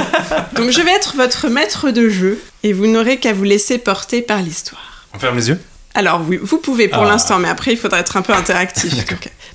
Donc, 0.57 0.71
je 0.71 0.81
vais 0.81 0.93
être 0.93 1.15
votre 1.15 1.49
maître 1.49 1.91
de 1.91 2.09
jeu, 2.09 2.39
et 2.63 2.73
vous 2.73 2.87
n'aurez 2.87 3.19
qu'à 3.19 3.35
vous 3.35 3.45
laisser 3.45 3.77
porter 3.77 4.23
par 4.23 4.41
l'histoire. 4.41 5.05
On 5.15 5.19
ferme 5.19 5.37
les 5.37 5.49
yeux 5.51 5.61
Alors 5.95 6.23
oui, 6.29 6.39
vous 6.41 6.59
pouvez 6.59 6.89
pour 6.89 7.03
Ah. 7.03 7.09
l'instant, 7.09 7.39
mais 7.39 7.49
après 7.49 7.73
il 7.73 7.77
faudra 7.77 7.99
être 8.01 8.17
un 8.17 8.23
peu 8.23 8.33
interactif. 8.33 8.95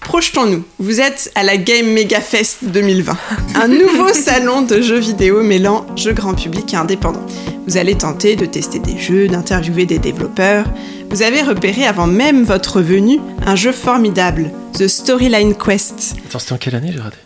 Projetons-nous. 0.01 0.63
Vous 0.79 0.99
êtes 1.01 1.31
à 1.33 1.43
la 1.43 1.57
Game 1.57 1.87
Mega 1.87 2.19
Fest 2.21 2.57
2020, 2.63 3.17
un 3.55 3.67
nouveau 3.67 4.09
salon 4.13 4.61
de 4.61 4.81
jeux 4.81 4.99
vidéo 4.99 5.41
mêlant 5.41 5.85
jeux 5.95 6.13
grand 6.13 6.33
public 6.35 6.73
et 6.73 6.77
indépendants. 6.77 7.25
Vous 7.67 7.77
allez 7.77 7.95
tenter 7.95 8.35
de 8.35 8.45
tester 8.45 8.77
des 8.79 8.99
jeux, 8.99 9.27
d'interviewer 9.27 9.85
des 9.85 9.97
développeurs. 9.97 10.65
Vous 11.09 11.21
avez 11.23 11.41
repéré 11.41 11.85
avant 11.87 12.05
même 12.07 12.43
votre 12.43 12.81
venue 12.81 13.19
un 13.45 13.55
jeu 13.55 13.71
formidable, 13.71 14.51
The 14.73 14.87
Storyline 14.87 15.55
Quest 15.55 16.15
Attends, 16.27 16.39
c'était 16.39 16.53
en 16.53 16.57
quelle 16.57 16.75
année 16.75 16.91
j'ai 16.93 16.99
raté? 16.99 17.17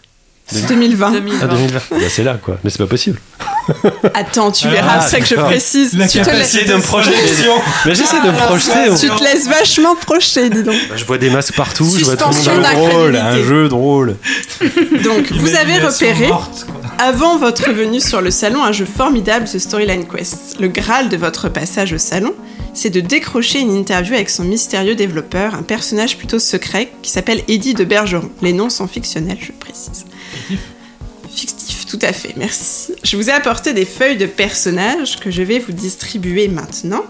2020. 0.52 1.12
2020. 1.12 1.40
Ah, 1.42 1.48
2020. 1.48 1.80
Bah, 1.92 1.98
c'est 2.10 2.24
là 2.24 2.38
quoi, 2.42 2.58
mais 2.64 2.70
c'est 2.70 2.80
pas 2.80 2.88
possible. 2.88 3.20
Attends, 4.14 4.52
tu 4.52 4.68
verras, 4.68 4.96
Ah, 4.96 5.02
c'est 5.02 5.18
ça 5.18 5.20
que 5.20 5.28
je 5.28 5.36
précise. 5.36 5.94
La 5.98 6.08
tu, 6.08 6.20
te 6.20 6.30
laisses, 6.30 6.66
de 6.66 6.74
me 6.74 6.82
projeter. 6.82 7.16
Mais 7.86 7.96
j'essaie 7.96 8.22
de 8.22 8.32
me 8.32 8.46
projeter. 8.46 8.90
tu 9.00 9.10
te 9.10 9.24
laisses 9.24 9.48
vachement 9.48 9.96
projeter, 9.96 10.50
dis 10.50 10.64
donc. 10.64 10.76
Bah, 10.90 10.96
je 10.96 11.06
vois 11.06 11.18
des 11.18 11.30
masques 11.30 11.56
partout, 11.56 11.92
je 11.98 12.06
vois 12.06 12.16
tout 12.16 12.30
le 12.30 12.36
monde. 12.36 12.44
Suspension 12.44 12.90
drôle, 12.90 13.16
un 13.16 13.44
jeu 13.44 13.70
drôle. 13.70 14.16
Donc, 15.04 15.32
vous 15.32 15.56
avez 15.56 15.80
repéré 15.80 16.28
morte. 16.28 16.66
Avant 16.98 17.38
votre 17.38 17.72
venue 17.72 18.02
sur 18.02 18.22
le 18.22 18.30
salon, 18.32 18.64
un 18.64 18.74
jeu 18.74 18.86
formidable, 18.86 19.46
The 19.46 19.58
Storyline 19.58 20.06
Quest. 20.06 20.60
Le 20.60 20.68
graal 20.68 21.08
de 21.08 21.16
votre 21.16 21.48
passage 21.48 21.94
au 21.94 21.98
salon, 21.98 22.34
c'est 22.74 22.90
de 22.90 23.00
décrocher 23.00 23.60
une 23.60 23.74
interview 23.74 24.16
avec 24.16 24.30
son 24.30 24.44
mystérieux 24.44 24.96
développeur, 24.96 25.56
un 25.56 25.64
personnage 25.64 26.18
plutôt 26.18 26.40
secret 26.40 26.92
qui 27.02 27.10
s'appelle 27.10 27.42
Eddie 27.48 27.74
de 27.74 27.86
Bergeron. 27.86 28.30
Les 28.42 28.54
noms 28.54 28.70
sont 28.70 28.88
fictionnels, 28.88 29.38
je 29.40 29.52
précise. 29.54 30.06
Fictif, 31.34 31.86
tout 31.86 32.00
à 32.02 32.12
fait, 32.12 32.34
merci. 32.38 32.94
Je 33.04 33.16
vous 33.16 33.30
ai 33.30 33.34
apporté 33.34 33.74
des 33.74 33.86
feuilles 33.86 34.18
de 34.18 34.26
personnages 34.26 35.20
que 35.20 35.30
je 35.32 35.42
vais 35.44 35.60
vous 35.60 35.72
distribuer 35.74 36.48
maintenant. 36.48 37.04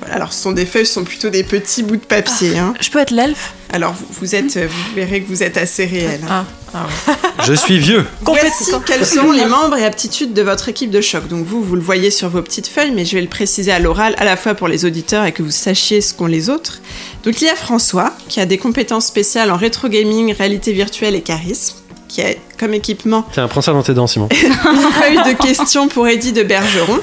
Voilà, 0.00 0.16
alors 0.16 0.32
ce 0.32 0.42
sont 0.42 0.52
des 0.52 0.66
feuilles, 0.66 0.86
ce 0.86 0.94
sont 0.94 1.04
plutôt 1.04 1.30
des 1.30 1.42
petits 1.42 1.82
bouts 1.82 1.96
de 1.96 2.00
papier. 2.04 2.58
hein. 2.58 2.74
Je 2.80 2.90
peux 2.90 2.98
être 2.98 3.10
l'elfe? 3.12 3.52
Alors 3.72 3.92
vous, 3.94 4.06
vous 4.20 4.34
êtes, 4.34 4.56
euh, 4.56 4.66
vous 4.68 4.94
verrez 4.94 5.22
que 5.22 5.28
vous 5.28 5.42
êtes 5.42 5.56
assez 5.56 5.84
réel. 5.86 6.20
hein. 6.28 6.44
Ah, 6.74 6.86
ah 6.86 6.86
ouais. 7.08 7.14
Je 7.46 7.52
suis 7.54 7.78
vieux. 7.78 8.04
Voici 8.22 8.72
quels 8.84 9.06
seront 9.06 9.32
les 9.32 9.46
membres 9.46 9.76
et 9.76 9.84
aptitudes 9.84 10.34
de 10.34 10.42
votre 10.42 10.68
équipe 10.68 10.90
de 10.90 11.00
choc. 11.00 11.28
Donc 11.28 11.46
vous, 11.46 11.62
vous 11.62 11.74
le 11.76 11.80
voyez 11.80 12.10
sur 12.10 12.28
vos 12.28 12.42
petites 12.42 12.66
feuilles, 12.66 12.92
mais 12.92 13.04
je 13.06 13.14
vais 13.16 13.22
le 13.22 13.28
préciser 13.28 13.72
à 13.72 13.78
l'oral, 13.78 14.14
à 14.18 14.24
la 14.24 14.36
fois 14.36 14.54
pour 14.54 14.68
les 14.68 14.84
auditeurs 14.84 15.24
et 15.24 15.32
que 15.32 15.42
vous 15.42 15.50
sachiez 15.50 16.00
ce 16.02 16.12
qu'ont 16.14 16.26
les 16.26 16.50
autres. 16.50 16.80
Donc 17.24 17.40
il 17.40 17.44
y 17.46 17.50
a 17.50 17.56
François, 17.56 18.14
qui 18.28 18.40
a 18.40 18.46
des 18.46 18.58
compétences 18.58 19.06
spéciales 19.06 19.50
en 19.50 19.56
rétro 19.56 19.88
gaming, 19.88 20.32
réalité 20.34 20.72
virtuelle 20.72 21.14
et 21.14 21.22
charisme, 21.22 21.76
qui 22.08 22.22
a 22.22 22.28
comme 22.58 22.72
équipement 22.74 23.24
Tiens, 23.32 23.48
prends 23.48 23.60
ça 23.60 23.72
dans 23.72 23.82
tes 23.82 23.94
dents, 23.94 24.06
Simon. 24.06 24.28
une 24.32 24.92
feuille 24.92 25.34
de 25.34 25.42
questions 25.42 25.88
pour 25.88 26.06
Eddie 26.08 26.32
de 26.32 26.42
Bergeron. 26.42 26.98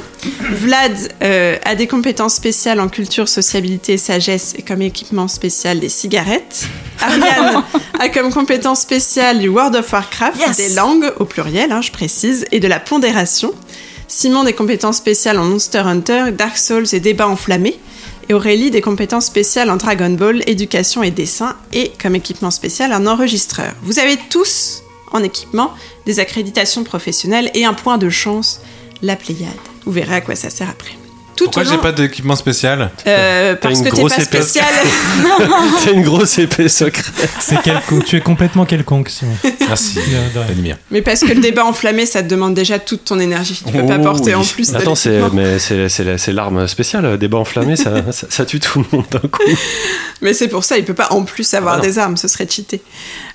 Vlad 0.52 0.94
euh, 1.22 1.58
a 1.66 1.76
des 1.76 1.88
compétences 1.88 2.36
spéciales 2.36 2.80
en 2.80 2.88
culture, 2.88 3.28
sociabilité 3.28 3.94
et 3.94 3.98
sagesse 3.98 4.54
et 4.58 4.62
comme 4.62 4.82
équipement 4.82 5.28
spécial 5.28 5.80
des 5.80 5.90
cigarettes. 5.90 6.66
Ariane 7.02 7.64
a 8.00 8.10
comme 8.10 8.32
compétence 8.32 8.82
spéciale 8.82 9.40
du 9.40 9.50
World 9.50 9.76
of 9.76 9.92
Warcraft, 9.92 10.40
Yes. 10.40 10.58
des 10.58 10.70
langues 10.76 11.12
au 11.20 11.26
pluriel, 11.26 11.72
hein, 11.72 11.82
je 11.82 11.92
précise, 11.92 12.46
et 12.52 12.60
de 12.60 12.68
la 12.68 12.80
pondération. 12.80 13.54
Simon 14.08 14.44
des 14.44 14.54
compétences 14.54 14.98
spéciales 14.98 15.40
en 15.40 15.44
Monster 15.46 15.80
Hunter, 15.80 16.26
Dark 16.38 16.58
Souls 16.58 16.86
et 16.94 17.00
débats 17.00 17.28
enflammés. 17.28 17.80
Et 18.30 18.34
Aurélie 18.34 18.72
des 18.72 18.80
compétences 18.80 19.26
spéciales 19.26 19.70
en 19.70 19.76
Dragon 19.76 20.12
Ball, 20.12 20.44
éducation 20.48 21.04
et 21.04 21.12
dessin, 21.12 21.58
et 21.74 21.92
comme 22.02 22.16
équipement 22.16 22.52
spécial 22.52 22.94
un 22.94 23.06
enregistreur. 23.08 23.74
Vous 23.82 24.00
avez 24.00 24.18
tous 24.30 24.83
en 25.14 25.24
équipement 25.24 25.72
des 26.06 26.20
accréditations 26.20 26.84
professionnelles 26.84 27.52
et 27.54 27.66
un 27.66 27.74
point 27.74 27.98
de 27.98 28.10
chance, 28.10 28.62
la 29.02 29.16
Pléiade. 29.16 29.52
Vous 29.86 29.92
verrez 29.92 30.16
à 30.16 30.22
quoi 30.22 30.36
ça 30.36 30.50
sert 30.50 30.70
après. 30.70 30.96
Tout 31.36 31.46
Pourquoi 31.46 31.64
j'ai 31.64 31.78
pas 31.78 31.92
d'équipement 31.92 32.36
spécial 32.36 32.92
Euh, 33.08 33.56
parce 33.56 33.80
une 33.80 33.86
que 33.86 33.90
t'es 33.90 33.96
grosse 34.02 34.16
pas 34.16 34.22
épée. 34.24 34.42
spécial. 34.42 34.66
T'as 35.84 35.92
une 35.92 36.04
grosse 36.04 36.38
épée 36.38 36.70
secrète. 36.70 37.30
C'est 37.40 37.62
quelconque. 37.62 38.06
Tu 38.06 38.18
es 38.18 38.22
complètement 38.22 38.66
quelconque, 38.66 39.10
Simon. 39.10 39.36
Merci, 39.68 39.96
De- 40.36 40.74
mais 40.92 41.02
parce 41.02 41.22
que 41.22 41.34
le 41.34 41.42
débat 41.42 41.66
enflammé, 41.66 42.06
ça 42.06 42.22
te 42.24 42.28
demande 42.28 42.54
déjà 42.54 42.80
toute 42.80 43.06
ton 43.06 43.20
énergie. 43.20 43.62
Tu 43.66 43.72
peux 43.72 43.86
pas 43.86 43.98
Oh, 44.00 44.04
porter 44.04 44.36
en 44.36 44.44
plus 44.44 44.74
Attends, 44.76 44.96
c'est 44.96 45.20
mais 45.34 45.60
c'est 45.60 45.90
c'est 45.90 46.04
la- 46.04 46.18
c'est 46.18 46.32
l'arme 46.32 46.68
spéciale. 46.68 47.18
Débat 47.18 47.38
enflammé, 47.38 47.76
ça, 47.76 47.92
ça, 48.12 48.28
ça 48.30 48.46
tue 48.46 48.60
tout 48.60 48.80
le 48.80 48.86
monde 48.98 49.06
d'un 49.12 49.20
coup. 49.20 49.42
Mais 50.22 50.34
c'est 50.34 50.48
pour 50.48 50.64
ça, 50.64 50.78
il 50.78 50.86
peut 50.86 50.94
pas 50.94 51.12
en 51.12 51.24
plus 51.24 51.54
avoir 51.54 51.76
Ah 51.80 51.82
des 51.82 51.98
armes, 52.00 52.18
ce 52.18 52.28
serait 52.28 52.48
cheaté. 52.50 52.82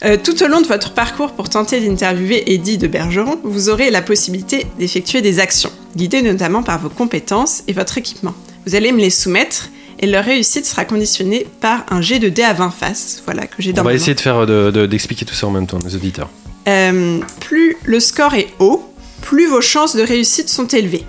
Euh, 0.04 0.16
tout 0.22 0.42
au 0.42 0.46
long 0.48 0.60
de 0.60 0.66
votre 0.66 0.92
parcours 0.92 1.32
pour 1.32 1.48
tenter 1.48 1.80
d'interviewer 1.80 2.52
Eddie 2.52 2.78
de 2.78 2.86
Bergeron, 2.86 3.38
vous 3.44 3.68
aurez 3.68 3.90
la 3.90 4.02
possibilité 4.02 4.66
d'effectuer 4.78 5.20
des 5.20 5.40
actions, 5.40 5.70
guidées 5.96 6.22
notamment 6.22 6.62
par 6.62 6.78
vos 6.80 6.88
compétences 6.88 7.62
et 7.68 7.72
votre 7.72 7.98
équipement. 7.98 8.34
Vous 8.66 8.74
allez 8.74 8.92
me 8.92 8.98
les 9.00 9.10
soumettre 9.10 9.68
et 10.00 10.06
leur 10.06 10.24
réussite 10.24 10.64
sera 10.66 10.84
conditionnée 10.84 11.46
par 11.60 11.84
un 11.90 12.00
jet 12.00 12.18
de 12.18 12.28
dés 12.28 12.42
à 12.44 12.52
20 12.52 12.70
faces, 12.70 13.22
voilà, 13.24 13.46
que 13.46 13.56
j'ai 13.60 13.72
dans 13.72 13.82
On 13.82 13.84
va 13.86 13.94
essayer 13.94 14.14
de 14.14 14.20
faire 14.20 14.46
de- 14.46 14.70
de- 14.70 14.86
d'expliquer 14.86 15.24
tout 15.24 15.34
ça 15.34 15.46
en 15.46 15.50
même 15.50 15.66
temps, 15.66 15.78
les 15.84 15.94
auditeurs. 15.96 16.28
Euh, 16.68 17.18
plus 17.40 17.76
le 17.84 17.98
score 17.98 18.34
est 18.34 18.48
haut, 18.58 18.84
plus 19.22 19.46
vos 19.48 19.60
chances 19.60 19.96
de 19.96 20.02
réussite 20.02 20.48
sont 20.50 20.66
élevées. 20.66 21.04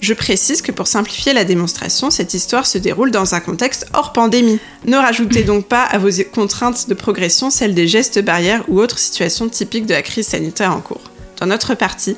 Je 0.00 0.12
précise 0.12 0.60
que 0.60 0.72
pour 0.72 0.86
simplifier 0.86 1.32
la 1.32 1.44
démonstration, 1.44 2.10
cette 2.10 2.34
histoire 2.34 2.66
se 2.66 2.76
déroule 2.76 3.10
dans 3.10 3.34
un 3.34 3.40
contexte 3.40 3.86
hors 3.94 4.12
pandémie. 4.12 4.58
Ne 4.86 4.96
rajoutez 4.96 5.44
donc 5.44 5.66
pas 5.66 5.82
à 5.82 5.96
vos 5.98 6.10
contraintes 6.34 6.88
de 6.88 6.94
progression 6.94 7.48
celles 7.50 7.74
des 7.74 7.88
gestes 7.88 8.22
barrières 8.22 8.64
ou 8.68 8.80
autres 8.80 8.98
situations 8.98 9.48
typiques 9.48 9.86
de 9.86 9.94
la 9.94 10.02
crise 10.02 10.26
sanitaire 10.26 10.72
en 10.72 10.80
cours. 10.80 11.00
Dans 11.40 11.46
notre 11.46 11.74
partie, 11.74 12.16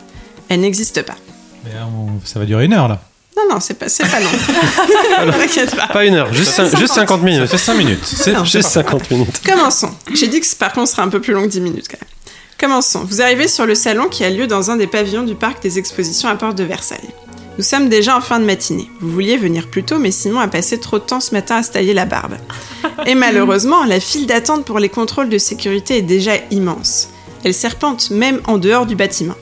elle 0.49 0.61
n'existe 0.61 1.03
pas. 1.03 1.15
Mais 1.67 1.81
on- 1.83 2.21
Ça 2.25 2.39
va 2.39 2.45
durer 2.47 2.65
une 2.65 2.73
heure 2.73 2.89
là. 2.89 3.01
Non, 3.37 3.43
non, 3.55 3.61
c'est 3.61 3.75
pas, 3.75 3.89
c'est 3.91 4.09
pas 4.11 4.19
long. 4.19 4.31
T'inquiète 5.39 5.77
pas. 5.77 5.89
Pas 5.89 6.05
une 6.07 6.15
heure, 6.15 6.33
juste, 6.33 6.59
cin- 6.59 6.75
juste 6.79 6.95
50 6.95 7.21
Ça 7.21 7.25
minutes. 7.27 7.47
fait 7.51 7.59
5 7.59 7.75
minutes. 7.75 8.01
C'est 8.05 8.45
Juste 8.47 8.71
50 8.71 9.11
minutes. 9.11 9.43
Commençons. 9.45 9.91
J'ai 10.15 10.29
dit 10.29 10.41
que 10.41 10.47
par 10.57 10.73
contre, 10.73 10.89
ce 10.89 10.93
sera 10.95 11.03
un 11.07 11.09
peu 11.11 11.21
plus 11.21 11.35
long 11.35 11.43
que 11.43 11.49
10 11.49 11.61
minutes 11.61 11.87
quand 11.91 11.99
même. 12.01 12.11
Commençons. 12.59 13.01
Vous 13.05 13.21
arrivez 13.21 13.47
sur 13.49 13.67
le 13.67 13.75
salon 13.75 14.09
qui 14.09 14.25
a 14.25 14.31
lieu 14.31 14.47
dans 14.47 14.71
un 14.71 14.77
des 14.77 14.87
pavillons 14.87 15.23
du 15.25 15.35
parc 15.35 15.63
des 15.63 15.79
expositions 15.79 16.29
à 16.31 16.37
Porte 16.37 16.57
de 16.57 16.65
Versailles. 16.65 17.11
Nous 17.59 17.65
sommes 17.65 17.91
déjà 17.91 18.17
en 18.17 18.23
fin 18.23 18.39
de 18.41 18.45
matinée. 18.47 18.89
Vous 19.01 19.11
vouliez 19.11 19.37
venir 19.37 19.69
plus 19.69 19.83
tôt, 19.83 19.99
mais 19.99 20.11
Simon 20.11 20.41
a 20.41 20.49
passé 20.49 20.79
trop 20.81 20.99
de 20.99 21.05
temps 21.05 21.21
ce 21.21 21.33
matin 21.35 21.57
à 21.57 21.63
se 21.63 21.71
tailler 21.73 21.93
la 21.95 22.07
barbe. 22.07 22.37
Et 23.05 23.15
malheureusement, 23.15 23.85
la 23.85 24.01
file 24.01 24.27
d'attente 24.27 24.65
pour 24.65 24.79
les 24.79 24.89
contrôles 24.89 25.29
de 25.29 25.39
sécurité 25.39 25.99
est 25.99 26.03
déjà 26.03 26.33
immense. 26.51 27.09
Elle 27.45 27.55
serpente 27.55 28.11
même 28.11 28.41
en 28.47 28.57
dehors 28.59 28.87
du 28.87 28.97
bâtiment. 28.97 29.35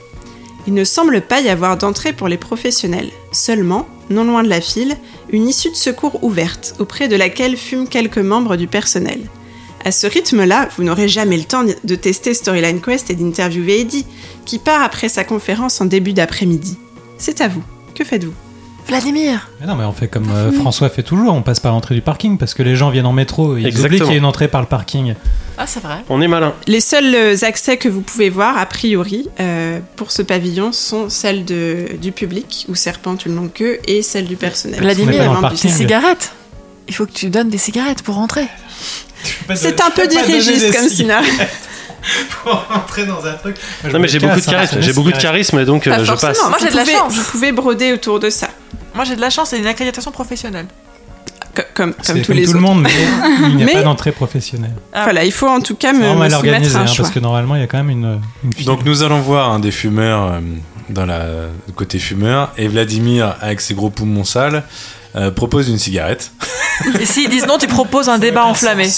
Il 0.67 0.73
ne 0.73 0.83
semble 0.83 1.21
pas 1.21 1.41
y 1.41 1.49
avoir 1.49 1.77
d'entrée 1.77 2.13
pour 2.13 2.27
les 2.27 2.37
professionnels. 2.37 3.11
Seulement, 3.31 3.87
non 4.09 4.23
loin 4.23 4.43
de 4.43 4.49
la 4.49 4.61
file, 4.61 4.97
une 5.29 5.47
issue 5.47 5.69
de 5.69 5.75
secours 5.75 6.23
ouverte, 6.23 6.75
auprès 6.79 7.07
de 7.07 7.15
laquelle 7.15 7.57
fument 7.57 7.87
quelques 7.87 8.17
membres 8.17 8.55
du 8.55 8.67
personnel. 8.67 9.21
À 9.83 9.91
ce 9.91 10.07
rythme-là, 10.07 10.69
vous 10.75 10.83
n'aurez 10.83 11.07
jamais 11.07 11.37
le 11.37 11.43
temps 11.43 11.63
de 11.63 11.95
tester 11.95 12.33
Storyline 12.33 12.81
Quest 12.81 13.11
et 13.11 13.15
d'interviewer 13.15 13.81
Eddie, 13.81 14.07
qui 14.45 14.57
part 14.57 14.81
après 14.81 15.09
sa 15.09 15.23
conférence 15.23 15.79
en 15.79 15.85
début 15.85 16.13
d'après-midi. 16.13 16.77
C'est 17.17 17.41
à 17.41 17.47
vous. 17.47 17.63
Que 17.93 18.03
faites-vous? 18.03 18.44
Vladimir 18.87 19.49
Mais 19.59 19.67
non, 19.67 19.75
mais 19.75 19.83
on 19.83 19.91
fait 19.91 20.07
comme 20.07 20.29
euh, 20.29 20.51
François 20.51 20.89
fait 20.89 21.03
toujours, 21.03 21.33
on 21.33 21.41
passe 21.41 21.59
par 21.59 21.71
l'entrée 21.71 21.95
du 21.95 22.01
parking 22.01 22.37
parce 22.37 22.53
que 22.53 22.63
les 22.63 22.75
gens 22.75 22.89
viennent 22.89 23.05
en 23.05 23.13
métro 23.13 23.57
et 23.57 23.61
ils 23.61 23.67
Exactement. 23.67 23.87
oublient 23.87 23.99
qu'il 24.01 24.11
y 24.11 24.15
a 24.15 24.17
une 24.17 24.25
entrée 24.25 24.47
par 24.47 24.61
le 24.61 24.67
parking. 24.67 25.15
Ah, 25.57 25.65
c'est 25.65 25.81
vrai. 25.81 26.03
On 26.09 26.21
est 26.21 26.27
malin. 26.27 26.53
Les 26.67 26.81
seuls 26.81 27.15
euh, 27.15 27.35
accès 27.43 27.77
que 27.77 27.87
vous 27.89 28.01
pouvez 28.01 28.29
voir, 28.29 28.57
a 28.57 28.65
priori, 28.65 29.29
euh, 29.39 29.79
pour 29.95 30.11
ce 30.11 30.21
pavillon, 30.21 30.71
sont 30.71 31.09
celles 31.09 31.45
de, 31.45 31.87
du 32.01 32.11
public, 32.11 32.65
où 32.69 32.75
serpente 32.75 33.25
une 33.25 33.35
longue 33.35 33.53
queue, 33.53 33.79
et 33.87 34.01
celles 34.01 34.25
du 34.25 34.35
personnel. 34.35 34.81
Vladimir, 34.81 35.49
des 35.49 35.55
cigarettes 35.69 36.33
Il 36.87 36.93
faut 36.93 37.05
que 37.05 37.13
tu 37.13 37.29
donnes 37.29 37.49
des 37.49 37.57
cigarettes 37.57 38.03
pour 38.03 38.15
rentrer. 38.15 38.47
C'est 39.55 39.81
un 39.81 39.89
peu 39.89 40.07
dirigiste 40.07 40.75
comme 40.75 40.89
scénario. 40.89 41.31
Pour 42.43 42.53
rentrer 42.69 43.05
dans 43.05 43.25
un 43.25 43.33
truc. 43.33 43.55
Non, 43.91 43.99
mais 43.99 44.07
j'ai 44.07 44.19
beaucoup 44.19 44.39
de 44.39 44.45
charisme. 44.45 44.81
J'ai 44.81 44.93
beaucoup 44.93 45.11
de 45.11 45.17
charisme, 45.17 45.63
donc 45.65 45.85
Pas 45.85 45.99
euh, 45.99 46.05
je 46.05 46.11
passe. 46.13 46.39
Moi, 46.47 46.57
j'ai 46.61 46.69
de 46.69 46.75
la 46.75 46.85
chance. 46.85 47.13
Vous 47.15 47.23
pouvez 47.31 47.51
broder 47.51 47.93
autour 47.93 48.19
de 48.19 48.29
ça, 48.29 48.47
Moi, 48.93 49.03
j'ai 49.05 49.15
de 49.15 49.21
la 49.21 49.29
chance, 49.29 49.49
c'est 49.49 49.59
une 49.59 49.67
accréditation 49.67 50.11
professionnelle. 50.11 50.67
co- 51.55 51.61
comme, 51.73 51.93
tous 51.93 52.07
comme 52.07 52.15
les 52.17 52.21
tout 52.23 52.31
autres. 52.49 52.53
le 52.53 52.59
monde, 52.59 52.81
mais 52.81 52.89
il 53.49 53.55
n'y 53.55 53.63
a 53.63 53.65
Mais- 53.67 53.73
pas 53.73 53.81
d'entrée 53.83 54.11
professionnelle. 54.11 54.75
Ah. 54.93 55.03
Voilà, 55.05 55.23
il 55.25 55.31
faut 55.31 55.47
en 55.47 55.61
tout 55.61 55.75
cas 55.75 55.93
me, 55.93 55.99
me 55.99 56.13
soumettre 56.13 56.35
organisé, 56.37 56.75
un 56.75 56.81
hein, 56.81 56.85
choix. 56.87 57.03
parce 57.05 57.13
que 57.13 57.19
normalement, 57.19 57.55
il 57.55 57.61
y 57.61 57.63
a 57.63 57.67
quand 57.67 57.77
même 57.77 57.89
une, 57.89 58.19
une. 58.43 58.65
Donc 58.65 58.85
nous 58.85 59.03
allons 59.03 59.21
voir 59.21 59.51
un 59.51 59.59
des 59.59 59.71
fumeurs 59.71 60.33
euh, 60.33 60.39
dans 60.89 61.05
la 61.05 61.23
côté 61.75 61.97
fumeur 61.97 62.51
et 62.57 62.67
Vladimir 62.67 63.35
avec 63.41 63.61
ses 63.61 63.73
gros 63.73 63.89
poumons 63.89 64.23
sales 64.25 64.63
euh, 65.15 65.31
propose 65.31 65.69
une 65.69 65.79
cigarette. 65.79 66.31
Et 66.99 67.05
s'ils 67.05 67.29
disent 67.29 67.47
non, 67.47 67.57
tu 67.57 67.67
proposes 67.67 68.09
un 68.09 68.17
débat 68.19 68.43
enflammé. 68.45 68.89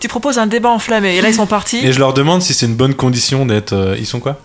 Tu 0.00 0.08
proposes 0.08 0.38
un 0.38 0.46
débat 0.46 0.70
enflammé. 0.70 1.16
Et 1.16 1.20
là, 1.20 1.28
ils 1.28 1.34
sont 1.34 1.46
partis. 1.46 1.78
Et 1.86 1.92
je 1.92 1.98
leur 1.98 2.12
demande 2.14 2.42
si 2.42 2.54
c'est 2.54 2.66
une 2.66 2.74
bonne 2.74 2.94
condition 2.94 3.46
d'être. 3.46 3.72
euh, 3.74 3.96
ils 3.98 4.06
sont 4.06 4.18
quoi? 4.20 4.40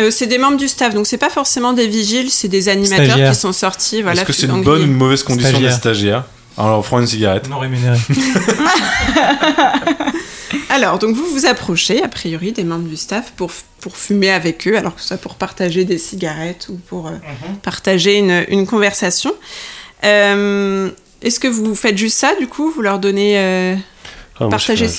Euh, 0.00 0.10
c'est 0.10 0.26
des 0.26 0.38
membres 0.38 0.56
du 0.56 0.66
staff, 0.68 0.94
donc 0.94 1.06
c'est 1.06 1.18
pas 1.18 1.28
forcément 1.30 1.72
des 1.74 1.86
vigiles, 1.86 2.30
c'est 2.30 2.48
des 2.48 2.68
animateurs 2.70 3.04
Stagiaires. 3.06 3.32
qui 3.32 3.38
sont 3.38 3.52
sortis. 3.52 4.00
Voilà, 4.02 4.22
Est-ce 4.22 4.26
que 4.26 4.32
c'est 4.32 4.46
une 4.46 4.62
bonne 4.62 4.80
ou 4.82 4.84
une 4.86 4.94
mauvaise 4.94 5.22
condition 5.22 5.50
Stagiaire. 5.50 5.70
d'être 5.70 5.78
stagiaire? 5.78 6.24
Alors 6.56 6.78
on 6.78 6.82
prend 6.82 7.00
une 7.00 7.06
cigarette. 7.06 7.48
non 7.48 7.58
rémunéré. 7.58 7.98
Alors, 10.68 10.98
donc 10.98 11.14
vous 11.16 11.26
vous 11.26 11.46
approchez, 11.46 12.02
a 12.02 12.08
priori, 12.08 12.52
des 12.52 12.64
membres 12.64 12.88
du 12.88 12.96
staff 12.96 13.32
pour, 13.36 13.50
pour 13.80 13.96
fumer 13.96 14.30
avec 14.30 14.66
eux, 14.68 14.76
alors 14.76 14.94
que 14.94 15.00
ce 15.00 15.08
soit 15.08 15.16
pour 15.16 15.34
partager 15.34 15.84
des 15.84 15.98
cigarettes 15.98 16.68
ou 16.70 16.76
pour 16.88 17.08
euh, 17.08 17.10
Mhm. 17.10 17.56
partager 17.62 18.18
une, 18.18 18.44
une 18.48 18.66
conversation. 18.66 19.32
Euh, 20.04 20.90
est-ce 21.22 21.38
que 21.40 21.48
vous 21.48 21.74
faites 21.74 21.98
juste 21.98 22.18
ça, 22.18 22.32
du 22.38 22.46
coup? 22.46 22.70
Vous 22.70 22.82
leur 22.82 22.98
donnez 22.98 23.34
euh, 23.38 23.74
Ah, 24.40 24.48
partager 24.48 24.86
pas 24.86 24.90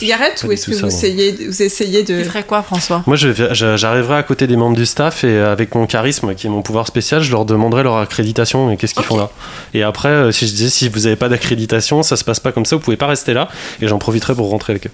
ou 0.44 0.48
du 0.50 0.54
est-ce 0.54 0.68
que 0.68 0.74
ça, 0.74 0.82
vous, 0.82 0.88
essayez, 0.88 1.32
vous 1.48 1.62
essayez 1.64 2.04
de... 2.04 2.20
Tu 2.20 2.26
ferais 2.26 2.44
quoi, 2.44 2.62
François? 2.62 3.04
Moi, 3.08 3.16
j'arriverai 3.18 4.16
à 4.18 4.24
côté 4.24 4.46
des 4.48 4.56
membres 4.56 4.76
du 4.78 4.86
staff 4.86 5.24
et 5.24 5.28
euh, 5.28 5.52
avec 5.52 5.74
mon 5.76 5.88
charisme, 5.88 6.36
qui 6.36 6.48
est 6.48 6.50
mon 6.50 6.62
pouvoir 6.62 6.86
spécial, 6.88 7.22
je 7.22 7.32
leur 7.32 7.46
demanderai 7.46 7.84
leur 7.84 7.98
accréditation 7.98 8.70
et 8.72 8.78
qu'est-ce 8.78 8.94
qu'ils 8.94 9.04
font 9.04 9.18
là. 9.18 9.30
Et 9.74 9.84
après, 9.84 10.10
euh, 10.10 10.32
si 10.32 10.48
je 10.48 10.52
disais 10.54 10.70
si 10.70 10.90
vous 10.90 11.00
n'avez 11.02 11.16
pas 11.16 11.28
d'accréditation, 11.30 12.04
ça 12.04 12.16
se 12.18 12.24
passe 12.24 12.40
pas 12.40 12.52
comme 12.52 12.66
ça, 12.66 12.76
vous 12.76 12.82
pouvez 12.82 12.98
pas 12.98 13.08
rester 13.08 13.34
là 13.34 13.50
et 13.82 13.88
j'en 13.88 13.98
profiterai 13.98 14.36
pour 14.36 14.50
rentrer 14.50 14.74
avec 14.74 14.88
eux. 14.88 14.92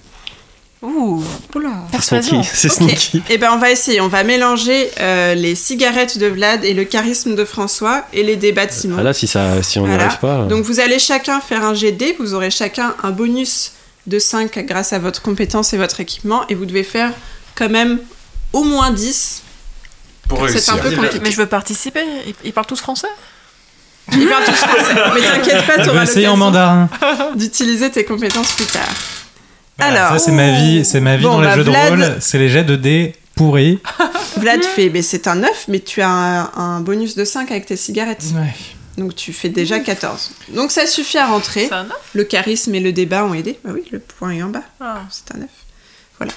Ouh, 0.80 1.24
Oula. 1.56 1.70
persuasion. 1.90 2.40
Sneaky, 2.44 2.48
c'est 2.54 2.68
Ok. 2.70 2.88
sneaky. 2.98 3.22
Eh 3.30 3.36
ben, 3.38 3.50
on 3.52 3.58
va 3.58 3.72
essayer. 3.72 4.00
On 4.00 4.06
va 4.06 4.22
mélanger 4.22 4.88
euh, 5.00 5.34
les 5.34 5.56
cigarettes 5.56 6.18
de 6.18 6.26
Vlad 6.26 6.64
et 6.64 6.72
le 6.72 6.84
charisme 6.84 7.34
de 7.34 7.44
François 7.44 8.04
et 8.12 8.22
les 8.22 8.36
débats 8.36 8.66
de 8.66 8.70
Simon. 8.70 8.94
Ah 9.00 9.02
là, 9.02 9.12
si, 9.12 9.26
ça, 9.26 9.60
si 9.64 9.80
on 9.80 9.82
n'y 9.82 9.88
Voilà. 9.88 10.04
arrive 10.04 10.18
pas. 10.20 10.36
euh, 10.42 10.46
Donc 10.46 10.62
vous 10.64 10.78
allez 10.78 11.00
chacun 11.00 11.40
faire 11.40 11.64
un 11.64 11.74
GD, 11.74 12.14
vous 12.20 12.32
aurez 12.32 12.52
chacun 12.52 12.94
un 13.02 13.10
bonus 13.10 13.72
de 14.08 14.18
5 14.18 14.58
grâce 14.66 14.92
à 14.92 14.98
votre 14.98 15.22
compétence 15.22 15.72
et 15.72 15.76
votre 15.76 16.00
équipement, 16.00 16.46
et 16.48 16.54
vous 16.54 16.66
devez 16.66 16.82
faire 16.84 17.12
quand 17.54 17.68
même 17.68 17.98
au 18.52 18.64
moins 18.64 18.90
10. 18.90 19.42
Pour 20.28 20.48
C'est 20.48 20.70
un 20.70 20.76
peu 20.78 20.90
compliqué. 20.90 21.20
Mais 21.22 21.30
je 21.30 21.36
veux 21.36 21.46
participer. 21.46 22.00
Ils, 22.44 22.52
parlent 22.52 22.66
tous 22.66 22.80
français 22.80 23.08
Ils 24.12 24.26
parlent 24.28 24.44
tous 24.44 24.52
français, 24.52 24.94
mais 25.14 25.20
t'inquiète 25.20 25.66
pas, 25.66 26.02
essayer 26.02 26.28
en 26.28 26.32
l'occasion 26.32 26.36
mandarin. 26.36 26.88
d'utiliser 27.36 27.90
tes 27.90 28.04
compétences 28.04 28.52
plus 28.52 28.66
tard. 28.66 28.88
Voilà, 29.78 30.06
Alors, 30.08 30.18
ça 30.18 30.26
c'est 30.26 30.32
ma 30.32 30.50
vie, 30.50 30.84
c'est 30.84 31.00
ma 31.00 31.16
vie 31.16 31.22
Bon, 31.22 31.34
dans 31.34 31.40
les 31.40 31.46
bah, 31.46 31.54
jeux 31.56 31.64
de 31.64 31.70
Vlad- 31.70 31.88
rôle, 31.90 32.16
c'est 32.20 32.38
les 32.38 32.48
jets 32.48 32.64
de 32.64 32.76
dés 32.76 33.14
pourris. 33.36 33.78
Vlad 34.36 34.64
fait, 34.64 34.90
mais 34.90 35.02
c'est 35.02 35.28
un 35.28 35.36
9, 35.36 35.66
mais 35.68 35.78
tu 35.80 36.02
as 36.02 36.08
un, 36.10 36.50
un 36.56 36.80
bonus 36.80 37.14
de 37.14 37.24
5 37.24 37.50
avec 37.50 37.66
tes 37.66 37.76
cigarettes. 37.76 38.24
Ouais. 38.34 38.54
Donc 38.98 39.14
tu 39.16 39.32
fais 39.32 39.48
déjà 39.48 39.78
14. 39.78 40.30
Donc 40.50 40.70
ça 40.72 40.86
suffit 40.86 41.16
à 41.18 41.26
rentrer. 41.26 41.66
C'est 41.68 41.74
un 41.74 41.84
neuf 41.84 41.96
Le 42.12 42.24
charisme 42.24 42.74
et 42.74 42.80
le 42.80 42.92
débat 42.92 43.24
ont 43.24 43.32
aidé. 43.32 43.58
Bah 43.64 43.70
oui, 43.72 43.82
le 43.90 43.98
point 44.00 44.32
est 44.32 44.42
en 44.42 44.48
bas. 44.50 44.62
Ah. 44.80 45.02
C'est 45.10 45.34
un 45.34 45.38
9. 45.38 45.48
Voilà. 46.18 46.32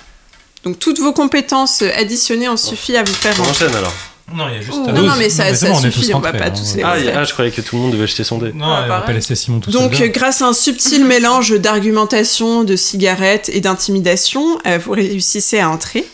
Donc 0.63 0.79
toutes 0.79 0.99
vos 0.99 1.11
compétences 1.11 1.81
additionnées 1.81 2.47
ont 2.47 2.57
suffi 2.57 2.95
à 2.95 3.03
vous 3.03 3.13
faire 3.13 3.33
On 3.39 3.43
rentrer. 3.43 3.65
enchaîne 3.65 3.75
alors. 3.77 3.93
Non, 4.33 4.47
il 4.47 4.53
y 4.55 4.57
a 4.59 4.61
juste. 4.61 4.77
Oh, 4.79 4.87
euh, 4.87 4.91
non, 4.93 5.01
non, 5.01 5.13
mais 5.17 5.29
ça, 5.29 5.53
ça 5.53 5.71
on 5.71 5.81
suffit, 5.81 6.13
on 6.13 6.19
va 6.19 6.29
rentrés, 6.31 6.37
pas 6.37 6.45
hein. 6.45 6.53
tous 6.55 6.75
les 6.77 6.83
Ah, 6.83 6.95
ah, 7.17 7.23
je 7.25 7.33
croyais 7.33 7.51
que 7.51 7.59
tout 7.59 7.75
le 7.75 7.81
monde 7.81 7.91
devait 7.91 8.07
jeter 8.07 8.23
son 8.23 8.37
dé. 8.37 8.53
Non, 8.53 8.65
Ah, 8.65 8.83
on 8.85 8.87
va 8.87 9.01
pas 9.01 9.11
laisser 9.11 9.35
Simon 9.35 9.59
tout 9.59 9.71
Donc, 9.71 9.93
seul. 9.95 10.03
euh, 10.03 10.07
grâce 10.09 10.41
à 10.41 10.45
un 10.47 10.53
subtil 10.53 11.03
mélange 11.05 11.51
d'argumentation, 11.59 12.63
de 12.63 12.75
cigarettes 12.77 13.49
et 13.51 13.59
d'intimidation, 13.59 14.57
euh, 14.67 14.77
vous 14.77 14.91
réussissez 14.91 15.59
à 15.59 15.69
entrer. 15.69 16.07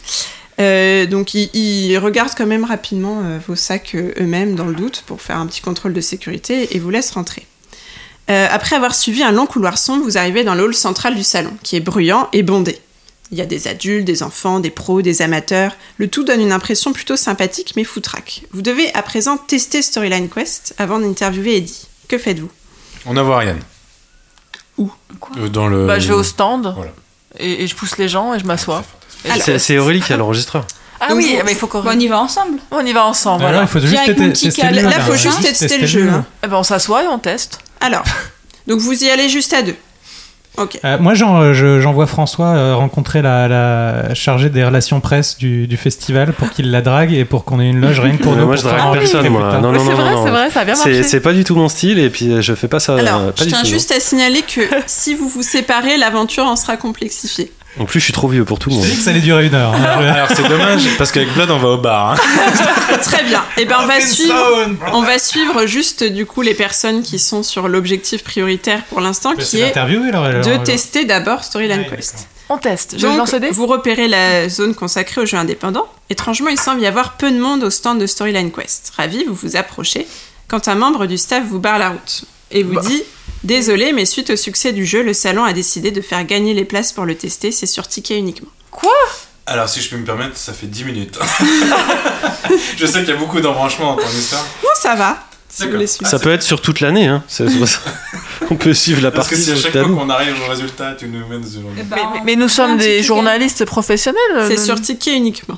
Euh, 0.59 1.05
donc, 1.05 1.33
ils, 1.35 1.49
ils 1.53 1.97
regardent 1.99 2.33
quand 2.35 2.47
même 2.47 2.63
rapidement 2.65 3.21
euh, 3.23 3.37
vos 3.47 3.55
sacs 3.55 3.93
euh, 3.95 4.11
eux-mêmes 4.19 4.55
dans 4.55 4.65
le 4.65 4.73
doute 4.73 5.03
pour 5.05 5.21
faire 5.21 5.37
un 5.37 5.45
petit 5.45 5.61
contrôle 5.61 5.93
de 5.93 6.01
sécurité 6.01 6.75
et 6.75 6.79
vous 6.79 6.89
laissent 6.89 7.11
rentrer. 7.11 7.45
Euh, 8.29 8.47
après 8.51 8.75
avoir 8.75 8.95
suivi 8.95 9.21
un 9.23 9.31
long 9.31 9.45
couloir 9.45 9.77
sombre, 9.77 10.03
vous 10.03 10.17
arrivez 10.17 10.43
dans 10.43 10.55
le 10.55 10.63
hall 10.63 10.73
central 10.75 11.15
du 11.15 11.23
salon, 11.23 11.53
qui 11.63 11.75
est 11.75 11.79
bruyant 11.79 12.27
et 12.33 12.43
bondé. 12.43 12.79
Il 13.31 13.37
y 13.37 13.41
a 13.41 13.45
des 13.45 13.67
adultes, 13.67 14.05
des 14.05 14.23
enfants, 14.23 14.59
des 14.59 14.69
pros, 14.69 15.01
des 15.01 15.21
amateurs. 15.21 15.75
Le 15.97 16.07
tout 16.07 16.23
donne 16.23 16.41
une 16.41 16.51
impression 16.53 16.91
plutôt 16.93 17.17
sympathique 17.17 17.73
mais 17.75 17.83
foutraque. 17.83 18.43
Vous 18.51 18.61
devez 18.61 18.93
à 18.95 19.01
présent 19.01 19.37
tester 19.37 19.81
Storyline 19.81 20.29
Quest 20.29 20.73
avant 20.77 20.99
d'interviewer 20.99 21.57
Eddie. 21.57 21.87
Que 22.07 22.17
faites-vous? 22.17 22.49
On 23.05 23.15
en 23.17 23.23
voit 23.23 23.35
Ariane. 23.37 23.59
Où? 24.77 24.91
Euh, 25.37 25.49
Dans 25.49 25.67
le. 25.67 25.85
Bah, 25.87 25.99
je 25.99 26.07
vais 26.07 26.13
au 26.13 26.23
stand 26.23 26.73
Voilà. 26.75 26.91
et, 27.37 27.63
et 27.63 27.67
je 27.67 27.75
pousse 27.75 27.97
les 27.97 28.07
gens 28.09 28.33
et 28.33 28.39
je 28.39 28.45
m'assois. 28.45 28.83
C'est 29.57 29.77
Aurélie 29.77 30.01
qui 30.01 30.13
a 30.13 30.17
l'enregistreur. 30.17 30.65
Ah 30.99 31.09
Donc 31.09 31.17
oui, 31.17 31.35
vous- 31.37 31.45
mais 31.45 31.51
il 31.51 31.57
faut 31.57 31.67
qu'on 31.67 31.83
on 31.85 31.99
y 31.99 32.07
va 32.07 32.19
ensemble. 32.19 32.57
on 32.71 32.83
y 32.85 32.91
va 32.91 33.05
ensemble. 33.05 33.43
Alors, 33.43 33.51
Voilà. 33.61 33.65
il 33.65 33.67
faut 33.71 33.79
juste 33.79 33.91
Direct, 33.91 34.19
mon 34.19 34.29
tester- 34.29 34.31
petit 34.33 34.45
tester 34.45 34.61
cal- 34.61 34.75
le 34.75 34.81
Là, 34.81 34.91
jeu, 34.91 34.99
faut 35.01 35.15
juste 35.15 35.41
tester 35.41 35.77
le 35.77 35.85
jeu. 35.87 36.09
hein. 36.09 36.25
Eh 36.43 36.47
ben, 36.47 36.57
on 36.57 36.63
s'assoit 36.63 37.03
et 37.03 37.07
on 37.07 37.19
teste. 37.19 37.59
Alors, 37.81 38.03
donc 38.65 38.79
vous 38.79 39.03
y 39.03 39.09
allez 39.09 39.29
juste 39.29 39.53
à 39.53 39.61
deux. 39.61 39.75
Ok. 40.57 40.79
Euh, 40.83 40.97
moi, 40.99 41.13
j'en- 41.13 41.39
euh, 41.39 41.53
je- 41.53 41.79
j'envoie 41.81 42.07
François 42.07 42.47
euh, 42.47 42.73
rencontrer 42.75 43.21
la, 43.21 43.47
la 43.47 44.15
chargée 44.15 44.49
des 44.49 44.65
relations 44.65 44.99
presse 45.01 45.37
du, 45.37 45.67
du 45.67 45.77
festival 45.77 46.33
pour 46.33 46.49
qu'il 46.49 46.71
la 46.71 46.81
drague 46.81 47.13
et 47.13 47.25
pour 47.25 47.45
qu'on 47.45 47.59
ait 47.59 47.69
une 47.69 47.79
loge 47.79 47.99
rien 47.99 48.17
que 48.17 48.23
pour 48.23 48.33
Euh, 48.33 48.37
nous. 48.37 48.45
moi, 48.47 48.55
pour 48.55 48.63
je 48.63 48.67
drague 48.75 48.93
personne, 48.97 49.29
moi. 49.29 49.59
Non, 49.61 49.71
non, 49.71 49.79
c'est 49.85 49.91
vrai, 49.93 50.13
c'est 50.23 50.29
vrai, 50.31 50.49
ça 50.49 50.61
a 50.61 50.65
bien 50.65 50.73
marché. 50.73 51.03
c'est 51.03 51.19
pas 51.19 51.33
du 51.33 51.43
tout 51.43 51.53
mon 51.55 51.69
style 51.69 51.99
et 51.99 52.09
puis 52.09 52.41
je 52.41 52.55
fais 52.55 52.67
pas 52.67 52.79
ça. 52.79 52.95
Alors, 52.95 53.25
pas 53.25 53.33
je 53.37 53.43
du 53.43 53.49
tiens 53.49 53.59
tout, 53.59 53.65
non. 53.67 53.71
juste 53.71 53.91
à 53.91 53.99
signaler 53.99 54.41
que 54.41 54.61
si 54.87 55.13
vous 55.13 55.29
vous 55.29 55.43
séparez, 55.43 55.95
l'aventure 55.97 56.45
en 56.45 56.55
sera 56.55 56.75
complexifiée. 56.75 57.51
En 57.79 57.85
plus, 57.85 57.99
je 57.99 58.05
suis 58.05 58.13
trop 58.13 58.27
vieux 58.27 58.43
pour 58.45 58.59
tout 58.59 58.69
le 58.69 58.75
Je 58.75 58.79
monde. 58.79 58.87
t'ai 58.87 58.91
dit 58.93 58.97
que 58.97 59.03
ça 59.03 59.09
allait 59.11 59.19
durer 59.19 59.45
une 59.47 59.53
heure. 59.55 59.73
hein. 59.73 59.81
Alors 60.13 60.27
c'est 60.35 60.47
dommage 60.47 60.83
parce 60.97 61.11
qu'avec 61.11 61.29
Vlad 61.29 61.51
on 61.51 61.57
va 61.59 61.67
au 61.69 61.77
bar. 61.77 62.11
hein. 62.11 62.97
Très 63.03 63.23
bien. 63.23 63.43
Et 63.57 63.65
ben 63.65 63.77
on 63.81 63.85
va 63.85 64.01
suivre. 64.01 64.35
On 64.93 65.01
va 65.01 65.19
suivre 65.19 65.65
juste 65.65 66.03
du 66.03 66.25
coup 66.25 66.41
les 66.41 66.53
personnes 66.53 67.03
qui 67.03 67.19
sont 67.19 67.43
sur 67.43 67.67
l'objectif 67.67 68.23
prioritaire 68.23 68.83
pour 68.89 69.01
l'instant, 69.01 69.35
qui 69.35 69.59
est 69.59 69.67
l'interview, 69.67 70.01
alors, 70.09 70.23
alors, 70.25 70.43
de 70.45 70.49
alors. 70.51 70.63
tester 70.63 71.05
d'abord 71.05 71.43
Storyline 71.43 71.81
Ouais, 71.81 71.95
Quest. 71.97 72.27
On 72.49 72.57
teste. 72.57 72.95
Je 72.97 73.05
Donc, 73.05 73.17
lance 73.17 73.35
vous 73.51 73.67
repérez 73.67 74.07
la 74.07 74.47
zone 74.49 74.73
consacrée 74.73 75.21
aux 75.21 75.25
jeux 75.25 75.37
indépendants. 75.37 75.85
Étrangement, 76.09 76.47
il 76.49 76.57
semble 76.59 76.81
y 76.81 76.87
avoir 76.87 77.17
peu 77.17 77.29
de 77.29 77.37
monde 77.37 77.63
au 77.63 77.69
stand 77.69 77.99
de 77.99 78.07
Storyline 78.07 78.51
Quest. 78.51 78.93
Ravi, 78.95 79.25
vous 79.27 79.33
vous 79.35 79.55
approchez 79.57 80.07
quand 80.47 80.69
un 80.69 80.75
membre 80.75 81.07
du 81.07 81.17
staff 81.17 81.43
vous 81.45 81.59
barre 81.59 81.77
la 81.77 81.89
route 81.89 82.23
et 82.51 82.63
vous 82.63 82.75
Bah. 82.75 82.81
dit 82.87 83.03
Désolé, 83.43 83.93
mais 83.93 84.05
suite 84.05 84.29
au 84.31 84.35
succès 84.35 84.73
du 84.73 84.85
jeu, 84.85 85.03
le 85.03 85.13
salon 85.13 85.43
a 85.43 85.53
décidé 85.53 85.91
de 85.91 86.01
faire 86.01 86.23
gagner 86.25 86.53
les 86.53 86.65
places 86.65 86.91
pour 86.91 87.05
le 87.05 87.15
tester. 87.15 87.51
C'est 87.51 87.65
sur 87.67 87.87
ticket 87.87 88.17
uniquement. 88.17 88.49
Alors 89.45 89.69
si 89.69 89.81
je 89.81 89.89
peux 89.89 89.95
me 89.97 90.03
permettre, 90.05 90.35
ça 90.35 90.51
fait 90.53 90.67
10 90.67 90.83
minutes. 90.83 91.17
je 92.77 92.85
sais 92.85 92.99
qu'il 92.99 93.09
y 93.09 93.11
a 93.13 93.15
beaucoup 93.15 93.39
d'embranchements 93.39 93.95
dans 93.95 94.01
ton 94.01 94.09
histoire. 94.09 94.43
Non, 94.63 94.69
ça 94.75 94.95
va. 94.95 95.23
Si 95.49 95.65
vous. 95.67 95.87
Ça 95.87 96.19
peut 96.19 96.31
être 96.31 96.43
sur 96.43 96.61
toute 96.61 96.81
l'année. 96.81 97.07
Hein. 97.07 97.23
On 98.51 98.55
peut 98.55 98.73
suivre 98.73 99.01
la 99.01 99.11
Parce 99.11 99.27
que 99.29 99.35
partie 99.35 99.45
si 99.45 99.51
à 99.53 99.55
chaque 99.55 99.71
fois 99.71 99.83
qu'on 99.95 100.09
arrive 100.09 100.35
au 100.45 100.49
résultat, 100.49 100.93
tu 100.99 101.07
nous 101.07 101.25
mènes 101.27 101.43
ce 101.45 101.53
genre 101.61 101.71
de- 101.71 101.75
mais, 101.77 101.95
mais- 101.95 102.21
mais 102.25 102.35
nous 102.35 102.49
sommes 102.49 102.77
des 102.77 102.83
ticket. 102.97 103.03
journalistes 103.03 103.65
professionnels. 103.65 104.19
C'est 104.47 104.57
sur 104.57 104.79
ticket 104.81 105.15
uniquement. 105.15 105.57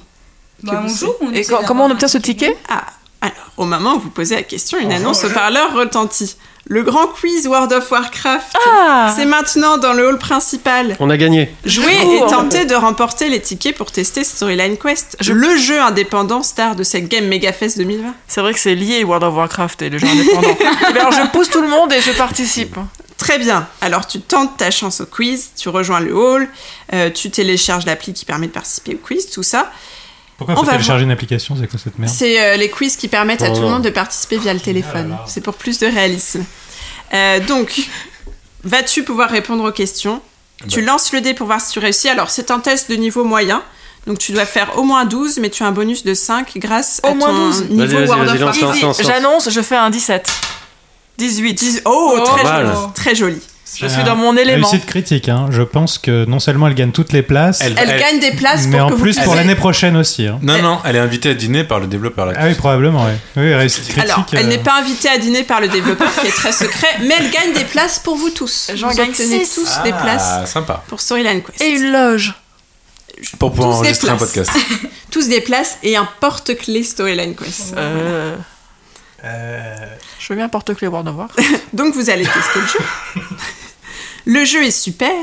Bah, 0.64 0.84
on 0.86 0.88
joue. 0.88 1.14
on 1.22 1.32
Et 1.34 1.44
comment 1.44 1.86
on 1.88 1.92
obtient 1.92 2.08
ce 2.08 2.18
ticket 2.20 2.56
Ah, 2.70 2.86
Alors, 3.22 3.36
au 3.58 3.66
moment 3.66 3.96
où 3.96 4.00
vous 4.00 4.10
posez 4.12 4.36
la 4.36 4.44
question, 4.44 4.78
une 4.80 4.92
annonce 4.92 5.24
au 5.26 5.30
parleur 5.30 5.74
retentit. 5.74 6.36
Le 6.68 6.84
grand 6.84 7.08
quiz 7.08 7.48
World 7.48 7.74
of 7.74 7.90
Warcraft, 7.92 8.56
Ah 8.68 9.12
c'est 9.16 9.26
maintenant 9.26 9.78
dans 9.78 9.94
le 9.94 10.08
hall 10.08 10.20
principal. 10.20 10.96
On 11.00 11.10
a 11.10 11.18
gagné. 11.18 11.50
Jouez 11.66 11.94
et 11.94 12.20
tentez 12.30 12.66
de 12.66 12.76
remporter 12.76 13.30
les 13.30 13.42
tickets 13.42 13.76
pour 13.76 13.92
tester 13.92 14.24
Storyline 14.24 14.78
Quest, 14.78 15.18
le 15.28 15.58
jeu 15.58 15.82
indépendant 15.82 16.44
star 16.44 16.76
de 16.76 16.84
cette 16.84 17.08
Game 17.08 17.26
Megafest 17.26 17.78
2020. 17.78 18.14
C'est 18.28 18.42
vrai 18.42 18.54
que 18.54 18.60
c'est 18.60 18.76
lié 18.76 19.04
World 19.04 19.24
of 19.24 19.36
Warcraft 19.36 19.82
et 19.82 19.90
le 19.90 19.98
jeu 19.98 20.08
indépendant. 20.08 20.56
Mais 20.94 21.00
alors 21.00 21.12
je 21.12 21.28
pousse 21.32 21.50
tout 21.50 21.62
le 21.62 21.70
monde 21.70 21.92
et 21.92 22.02
je 22.02 22.12
participe. 22.12 22.76
Très 23.18 23.40
bien. 23.40 23.68
Alors 23.82 24.06
tu 24.06 24.22
tentes 24.22 24.58
ta 24.58 24.70
chance 24.72 25.02
au 25.02 25.06
quiz, 25.06 25.50
tu 25.58 25.70
rejoins 25.70 26.00
le 26.00 26.16
hall, 26.16 26.48
euh, 26.94 27.10
tu 27.10 27.32
télécharges 27.32 27.86
l'appli 27.86 28.14
qui 28.14 28.26
permet 28.26 28.48
de 28.48 28.52
participer 28.52 28.94
au 28.96 28.98
quiz, 28.98 29.30
tout 29.32 29.44
ça. 29.44 29.72
Pourquoi 30.40 30.56
On 30.56 30.60
faut 30.62 30.66
va 30.66 30.72
télécharger 30.72 31.04
une 31.04 31.12
application 31.12 31.56
C'est 31.60 31.68
quoi 31.70 31.78
cette 31.78 32.00
merde 32.00 32.12
C'est 32.12 32.42
euh, 32.42 32.56
les 32.58 32.72
quiz 32.72 32.96
qui 32.96 33.08
permettent 33.08 33.44
à 33.44 33.52
Oh 33.52 33.56
tout 33.56 33.62
le 33.62 33.68
non. 33.68 33.74
monde 33.74 33.84
de 33.84 33.90
participer 33.92 34.38
via 34.40 34.54
le 34.56 34.60
téléphone. 34.60 35.12
Ah 35.14 35.18
là. 35.18 35.26
C'est 35.28 35.42
pour 35.42 35.54
plus 35.54 35.78
de 35.78 35.86
réalisme. 35.86 36.44
Euh, 37.14 37.40
donc, 37.46 37.88
vas-tu 38.64 39.04
pouvoir 39.04 39.30
répondre 39.30 39.64
aux 39.68 39.72
questions 39.72 40.22
Tu 40.68 40.82
lances 40.82 41.14
le 41.14 41.22
dé 41.22 41.34
pour 41.36 41.46
voir 41.46 41.62
si 41.62 41.72
tu 41.74 41.80
réussis. 41.80 42.10
Alors, 42.10 42.30
c'est 42.32 42.50
un 42.50 42.60
test 42.60 42.90
de 42.90 42.96
niveau 42.96 43.24
moyen. 43.24 43.62
Donc, 44.08 44.18
tu 44.18 44.32
dois 44.32 44.46
faire 44.46 44.78
au 44.78 44.84
moins 44.84 45.06
12, 45.06 45.38
mais 45.40 45.50
tu 45.50 45.62
as 45.64 45.68
un 45.68 45.72
bonus 45.72 46.04
de 46.04 46.14
5 46.14 46.54
grâce 46.58 47.00
à 47.04 47.10
Au 47.10 47.16
moins 47.16 47.28
ton 47.28 47.36
12. 47.50 47.70
niveau 47.70 47.78
Vas-y, 47.82 47.94
vas-y, 47.96 48.08
World 48.08 48.26
vas-y, 48.30 48.44
of 48.44 48.74
Warcraft. 48.74 49.04
J'annonce, 49.06 49.50
je 49.50 49.62
fais 49.62 49.76
un 49.76 49.90
17. 49.90 50.30
18. 51.18 51.54
Dix- 51.54 51.82
Oh, 51.86 52.18
très 52.26 52.44
Pas 52.44 52.64
mal. 52.64 52.66
joli. 52.68 52.94
Très 52.96 53.16
joli. 53.16 53.42
Je 53.78 53.88
suis 53.88 54.04
dans 54.04 54.16
mon 54.16 54.36
élément. 54.36 54.68
Réussite 54.68 54.86
critique, 54.88 55.30
hein. 55.30 55.48
je 55.52 55.62
pense 55.62 55.98
que 55.98 56.26
non 56.26 56.40
seulement 56.40 56.68
elle 56.68 56.74
gagne 56.76 56.92
toutes 56.92 57.12
les 57.12 57.22
places, 57.22 57.62
Elle- 57.62 57.76
Elle 57.78 58.00
gagne 58.00 58.20
des 58.20 58.32
places 58.32 58.66
mais 58.68 58.78
pour 58.78 58.88
en 58.88 58.90
que 58.90 58.96
vous 58.96 59.02
plus 59.02 59.20
pour 59.20 59.36
l'année 59.36 59.56
prochaine 59.56 59.96
aussi. 59.98 60.26
hein. 60.28 60.40
Non, 60.42 60.62
non, 60.62 60.80
elle 60.86 60.96
est 60.96 61.00
invitée 61.00 61.30
à 61.30 61.34
dîner 61.34 61.64
par 61.64 61.80
le 61.80 61.88
développeur 61.88 62.26
là. 62.26 62.34
Ah 62.38 62.46
oui, 62.48 62.56
probablement, 62.56 63.06
oui. 63.06 63.12
Oui, 63.38 63.54
réussite 63.54 63.84
critique. 63.88 64.04
Alors, 64.12 64.26
elle 64.34 64.46
euh, 64.46 64.50
n'est 64.50 64.58
pas 64.58 64.80
invitée 64.80 65.10
à 65.10 65.18
dîner 65.18 65.44
par 65.44 65.62
le 65.62 65.68
développeur 65.68 66.10
qui 66.20 66.28
est 66.28 66.32
très 66.32 66.52
secret, 66.52 66.88
mais 67.02 67.14
elle 67.20 67.30
gagne 67.30 67.54
des 67.54 67.66
places 67.66 68.00
pour 68.00 68.16
vous 68.16 68.30
tous. 68.32 68.72
J'en 68.76 68.92
gagne 68.92 69.14
six. 69.14 69.54
tous 69.56 69.84
des 69.84 69.92
places 69.92 70.26
Ah, 70.42 70.46
sympa. 70.46 70.84
pour 70.88 71.00
Storyline 71.02 71.42
Quest. 71.44 71.62
Et 71.62 71.70
une 71.70 71.92
loge. 71.92 72.34
Pour 73.38 73.52
pouvoir 73.52 73.72
Tous 73.72 73.76
enregistrer 73.80 74.10
un 74.10 74.16
places. 74.18 74.34
podcast. 74.34 74.52
tous 75.12 75.28
des 75.28 75.42
places 75.42 75.78
et 75.84 75.98
un 75.98 76.08
porte-clés 76.20 76.84
Storyline 76.84 77.36
Quest. 77.36 77.74
Euh, 77.78 78.36
euh, 79.26 79.76
je 80.20 80.28
veux 80.30 80.36
bien 80.38 80.48
porte-clés 80.48 80.88
World 80.88 81.10
of 81.10 81.16
Warcraft. 81.16 81.50
Donc 81.74 81.94
vous 81.96 82.10
allez 82.10 82.24
tester 82.24 82.60
le 82.60 82.68
jeu. 82.68 83.22
le 84.26 84.46
jeu 84.46 84.64
est 84.64 84.72
super. 84.72 85.14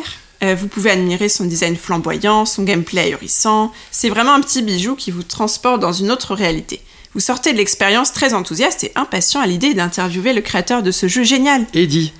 Euh, 0.43 0.55
vous 0.55 0.69
pouvez 0.69 0.91
admirer 0.91 1.29
son 1.29 1.45
design 1.45 1.77
flamboyant, 1.77 2.45
son 2.45 2.63
gameplay 2.63 3.03
ahurissant. 3.03 3.73
C'est 3.91 4.11
vraiment 4.11 4.35
un 4.35 4.41
petit 4.41 4.63
bijou 4.63 4.95
qui 4.95 5.11
vous 5.11 5.23
transporte 5.23 5.81
dans 5.81 5.93
une 5.93 6.11
autre 6.11 6.35
réalité. 6.35 6.81
Vous 7.15 7.21
sortez 7.21 7.53
de 7.53 7.59
l'expérience 7.59 8.13
très 8.13 8.35
enthousiaste 8.35 8.85
et 8.85 8.93
impatient 8.95 9.41
à 9.41 9.47
l'idée 9.47 9.73
d'interviewer 9.73 10.35
le 10.35 10.43
créateur 10.43 10.83
de 10.83 10.91
ce 10.91 11.09
jeu 11.09 11.23
génial. 11.23 11.65
Eddie. 11.73 12.13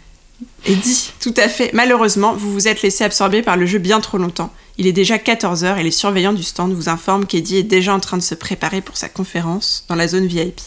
Eddie, 0.65 1.13
tout 1.21 1.35
à 1.37 1.49
fait. 1.49 1.71
Malheureusement, 1.75 2.33
vous 2.35 2.53
vous 2.53 2.69
êtes 2.69 2.83
laissé 2.83 3.05
absorber 3.05 3.43
par 3.43 3.57
le 3.57 3.67
jeu 3.67 3.79
bien 3.79 4.01
trop 4.01 4.17
longtemps. 4.17 4.53
Il 4.79 4.87
est 4.87 4.93
déjà 4.93 5.17
14h 5.17 5.79
et 5.79 5.83
les 5.83 5.91
surveillants 5.91 6.33
du 6.33 6.43
stand 6.43 6.73
vous 6.73 6.89
informent 6.89 7.27
qu'Eddie 7.27 7.59
est 7.59 7.63
déjà 7.63 7.95
en 7.95 8.01
train 8.01 8.17
de 8.17 8.23
se 8.23 8.35
préparer 8.35 8.81
pour 8.81 8.97
sa 8.97 9.09
conférence 9.09 9.85
dans 9.89 9.95
la 9.95 10.09
zone 10.09 10.27
VIP. 10.27 10.61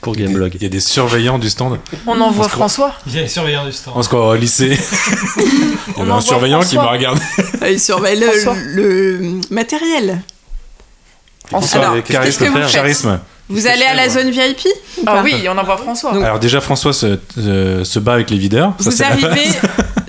Pour 0.00 0.14
Gameblog. 0.16 0.52
Il 0.54 0.62
y 0.62 0.66
a 0.66 0.68
des 0.70 0.80
surveillants 0.80 1.38
du 1.38 1.50
stand. 1.50 1.78
On 2.06 2.18
envoie 2.20 2.48
François. 2.48 2.94
Il 3.06 3.14
y 3.14 3.18
a 3.18 3.22
les 3.22 3.28
surveillants 3.28 3.66
du 3.66 3.72
stand. 3.72 3.92
On 3.96 4.02
se 4.02 4.08
croit 4.08 4.28
au 4.28 4.34
lycée. 4.34 4.78
Il 5.36 5.98
y 5.98 6.00
avait 6.00 6.10
un 6.10 6.20
surveillant 6.20 6.60
qui 6.60 6.78
regarde. 6.78 7.18
Euh, 7.62 7.68
Il 7.72 7.80
surveille 7.80 8.18
le, 8.18 8.74
le 8.74 9.40
matériel. 9.50 10.22
François. 11.46 11.80
Alors, 11.80 11.94
Qu'est-ce 12.04 12.18
que 12.18 12.22
qu'est-ce 12.24 12.38
que 12.38 12.44
tu 12.44 12.50
vous 12.50 12.68
Charisme. 12.72 13.20
Vous 13.48 13.66
allez 13.66 13.84
à 13.84 13.94
la 13.94 14.08
zone 14.08 14.30
VIP 14.30 14.64
ou 14.98 15.02
Ah 15.06 15.22
oui, 15.24 15.34
on 15.48 15.58
envoie 15.58 15.76
François. 15.76 16.12
Donc- 16.12 16.22
Alors 16.24 16.38
déjà, 16.38 16.60
François 16.60 16.92
se, 16.92 17.18
se, 17.34 17.82
se 17.84 17.98
bat 17.98 18.14
avec 18.14 18.30
les 18.30 18.38
videurs. 18.38 18.74
Ça, 18.78 18.90
Vous 18.90 18.96
la 19.00 19.06
arrivez 19.08 19.50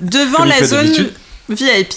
devant 0.01 0.43
la 0.45 0.63
zone. 0.63 1.09
VIP. 1.49 1.93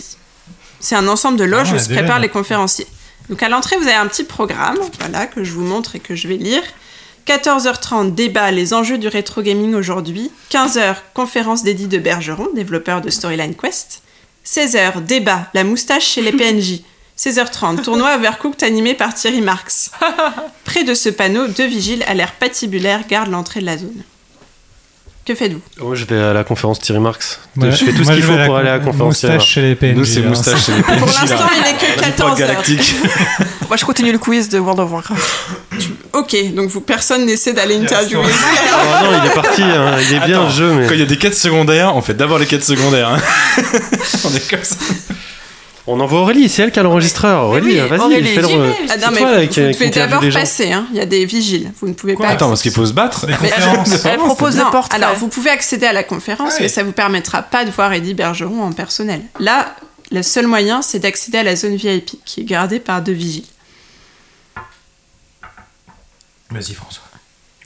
C'est 0.81 0.97
un 0.97 1.07
ensemble 1.07 1.39
de 1.39 1.45
loges 1.45 1.69
Ah, 1.73 1.77
où 1.77 1.79
se 1.79 1.89
préparent 1.91 2.19
les 2.19 2.29
conférenciers. 2.31 2.87
Donc 3.29 3.43
à 3.43 3.49
l'entrée, 3.49 3.77
vous 3.77 3.85
avez 3.87 3.95
un 3.97 4.07
petit 4.07 4.25
programme, 4.25 4.77
voilà, 4.99 5.27
que 5.27 5.45
je 5.45 5.53
vous 5.53 5.63
montre 5.65 5.97
et 5.97 6.01
que 6.01 6.15
je 6.17 6.27
vais 6.29 6.37
lire. 6.37 6.63
14h30, 7.27 8.15
débat 8.15 8.51
les 8.51 8.75
enjeux 8.75 8.99
du 8.99 9.09
rétro 9.09 9.41
gaming 9.41 9.75
aujourd'hui. 9.75 10.31
15h, 10.51 10.97
conférence 11.15 11.63
d'Eddie 11.63 11.87
de 11.87 11.99
Bergeron, 11.99 12.49
développeur 12.55 13.01
de 13.01 13.09
Storyline 13.09 13.55
Quest. 13.55 14.03
16h, 14.45 15.03
débat, 15.05 15.49
la 15.55 15.65
moustache 15.65 16.07
chez 16.07 16.23
les 16.23 16.33
PNJ. 16.37 16.81
16h30, 17.17 17.83
tournoi 17.83 18.17
Overcooked 18.17 18.63
animé 18.63 18.95
par 18.95 19.15
Thierry 19.15 19.41
Marx. 19.41 19.93
Près 20.65 20.85
de 20.85 20.93
ce 20.93 21.09
panneau, 21.09 21.47
deux 21.47 21.67
vigiles 21.67 22.05
à 22.07 22.15
l'air 22.15 22.33
patibulaire 22.33 23.07
gardent 23.09 23.31
l'entrée 23.31 23.61
de 23.61 23.67
la 23.67 23.79
zone. 23.79 24.03
Que 25.25 25.35
faites-vous? 25.35 25.61
Moi, 25.81 25.95
je 25.95 26.05
vais 26.05 26.21
à 26.21 26.35
la 26.35 26.45
conférence 26.45 26.81
Thierry 26.81 27.01
Marx. 27.01 27.41
Ouais. 27.57 27.71
Je 27.71 27.77
fais 27.85 27.93
tout 27.93 28.05
ce 28.05 28.13
qu'il 28.13 28.23
faut 28.23 28.37
pour 28.45 28.57
aller 28.59 28.69
à 28.69 28.77
la 28.77 28.85
conférence 28.85 29.21
Thierry 29.21 29.37
Moustache 29.37 29.39
Marx. 29.39 29.45
chez 29.47 29.63
les 29.63 29.75
PNJ. 29.75 29.97
Nous, 29.97 30.05
c'est 30.05 30.21
hein. 30.21 30.29
moustache 30.29 30.67
chez 30.67 30.73
les 30.73 30.83
Pour 30.83 30.95
PNJ, 31.09 31.21
l'instant, 31.21 31.45
là. 31.47 31.51
il 31.57 31.63
n'est 31.63 31.79
que 31.79 32.01
La 32.01 32.07
14 32.09 32.41
heures. 32.43 32.63
Moi, 33.69 33.77
je 33.79 33.85
continue 33.87 34.13
le 34.13 34.19
quiz 34.19 34.51
de 34.51 34.59
World 34.59 34.81
of 34.81 34.91
Warcraft. 34.93 35.35
Ok, 36.13 36.37
donc 36.55 36.69
vous, 36.69 36.83
personne 36.83 37.25
n'essaie 37.25 37.55
d'aller 37.55 37.77
interviewer. 37.77 38.23
Oh 38.77 39.05
non, 39.05 39.19
il 39.23 39.31
est 39.31 39.35
parti. 39.35 39.63
hein. 39.63 39.97
Il 40.11 40.17
est 40.17 40.27
bien 40.27 40.45
le 40.45 40.51
jeu, 40.51 40.73
mais 40.75 40.87
Quand 40.87 40.93
il 40.95 41.01
y 41.01 41.03
a 41.03 41.07
des 41.07 41.17
quêtes 41.17 41.35
secondaires, 41.37 41.97
on 41.97 42.03
fait 42.03 42.13
d'abord 42.15 42.39
les 42.39 42.47
quêtes 42.47 42.65
secondaires. 42.65 43.09
hein. 43.09 43.19
on 44.25 44.35
est 44.35 44.51
comme 44.51 44.63
ça. 44.63 44.77
On 45.87 46.01
envoie 46.01 46.21
Aurélie. 46.21 46.49
C'est 46.49 46.63
elle 46.63 46.73
qui 46.73 46.79
a 46.81 46.83
l'enregistreur. 46.83 47.45
Aurélie, 47.45 47.81
oui, 47.81 47.89
vas-y, 47.89 48.01
Aurélie, 48.01 48.29
fais 48.35 48.43
le. 48.43 48.49
j'y 48.49 48.57
vais. 48.57 48.75
Ah 48.91 48.97
non, 48.97 49.07
mais 49.13 49.19
toi, 49.19 49.41
vous, 49.43 49.47
qui- 49.49 49.61
devez 49.61 49.91
d'abord 49.91 50.23
passer, 50.33 50.73
hein. 50.73 50.87
il 50.93 50.97
y 50.97 51.01
a 51.01 51.07
des 51.07 51.25
vigiles, 51.27 51.73
vous 51.81 51.89
ne 51.89 51.95
pouvez 51.95 52.15
pas... 52.15 52.29
Attends, 52.29 52.49
parce 52.49 52.63
qu'il 52.63 52.73
faut 52.73 52.87
se 52.87 52.93
battre. 52.93 53.27
Mais 53.29 53.35
elle, 53.43 54.13
elle 54.13 54.19
propose 54.19 54.57
Non, 54.57 54.65
des 54.67 54.71
portes. 54.71 54.95
alors 54.95 55.15
vous 55.15 55.29
pouvez 55.29 55.51
accéder 55.51 55.87
à 55.87 55.93
la 55.93 56.03
conférence, 56.05 56.55
Ah 56.57 56.63
mais 56.63 56.69
ça 56.69 56.83
vous 56.83 56.93
permettra 56.93 57.43
pas 57.43 57.65
de 57.65 57.71
voir 57.71 57.93
Eddie 57.93 58.15
Bergeron 58.15 58.63
en 58.63 58.73
personnel. 58.73 59.21
Là, 59.41 59.75
le 60.11 60.23
seul 60.23 60.47
moyen, 60.47 60.81
c'est 60.83 61.01
d'accéder 61.01 61.39
à 61.39 61.43
la 61.43 61.57
zone 61.57 61.77
VIP, 61.77 62.19
qui 62.25 62.41
est 62.43 62.45
gardée 62.45 62.81
par 62.81 63.03
deux 63.03 63.13
vigiles. 63.13 63.45
Vas-y, 66.51 66.75
François. 66.75 67.03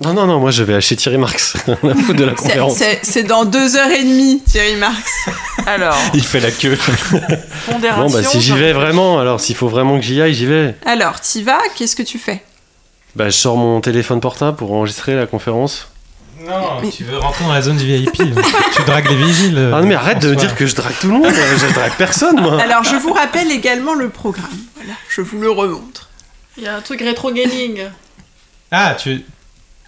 Non, 0.01 0.15
non, 0.15 0.27
non, 0.27 0.39
moi 0.39 0.53
je 0.53 0.62
vais 0.62 0.75
acheter 0.75 0.95
Thierry 0.95 1.19
Marx. 1.19 1.57
On 1.83 1.89
a 1.91 1.95
foutre 1.95 2.15
de 2.19 2.25
la 2.25 2.33
C'est- 2.37 2.43
conférence. 2.43 2.75
C'est 2.77 3.01
c'est 3.03 3.23
dans 3.25 3.45
deux 3.45 3.75
heures 3.77 3.91
et 3.91 4.05
demie, 4.05 4.41
Thierry 4.47 4.77
Marx. 4.77 5.29
Alors, 5.66 5.97
Il 6.15 6.23
fait 6.23 6.39
la 6.41 6.53
queue. 6.53 6.79
pondération. 7.66 8.07
Bon, 8.07 8.11
bah 8.12 8.23
si 8.23 8.41
j'y 8.41 8.53
vais 8.53 8.73
vraiment, 8.73 9.19
alors 9.19 9.41
s'il 9.41 9.57
faut 9.57 9.69
vraiment 9.69 9.97
que 9.99 10.05
j'y 10.05 10.20
aille, 10.23 10.35
j'y 10.35 10.47
vais. 10.47 10.77
Alors, 10.87 11.20
t'y 11.20 11.43
vas, 11.43 11.59
qu'est-ce 11.75 11.97
que 11.97 12.03
tu 12.05 12.19
fais? 12.19 12.43
Bah, 13.16 13.27
je 13.27 13.37
sors 13.37 13.57
mon 13.57 13.81
téléphone 13.81 14.20
portable 14.20 14.57
pour 14.57 14.73
enregistrer 14.73 15.16
la 15.16 15.27
conférence. 15.27 15.89
Non, 16.41 16.89
tu 16.97 17.03
veux 17.03 17.19
rentrer 17.19 17.45
dans 17.45 17.53
la 17.53 17.61
zone 17.62 17.79
VIP. 17.79 18.12
tu 18.77 18.83
dragues 18.87 19.09
les 19.11 19.16
vigiles. 19.16 19.73
Ah 19.75 19.81
non, 19.81 19.87
mais 19.89 19.97
arrête 19.97 20.20
de 20.20 20.33
dire 20.37 20.55
que 20.55 20.66
je 20.66 20.77
drague 20.77 20.95
tout 21.01 21.09
le 21.09 21.15
monde. 21.15 21.27
je 21.27 21.75
drague 21.75 21.95
personne, 21.99 22.41
moi. 22.41 22.62
Alors, 22.62 22.85
je 22.85 22.95
vous 22.95 23.12
rappelle 23.12 23.51
également 23.51 23.95
le 23.95 24.09
programme. 24.09 24.47
Voilà, 24.77 24.93
je 25.09 25.20
vous 25.23 25.41
le 25.41 25.51
remontre. 25.51 26.09
Il 26.57 26.62
y 26.62 26.69
a 26.69 26.77
un 26.77 26.81
truc 26.81 27.01
rétro 27.01 27.33
gaming. 27.33 27.81
Ah, 28.70 28.95
tu, 28.97 29.25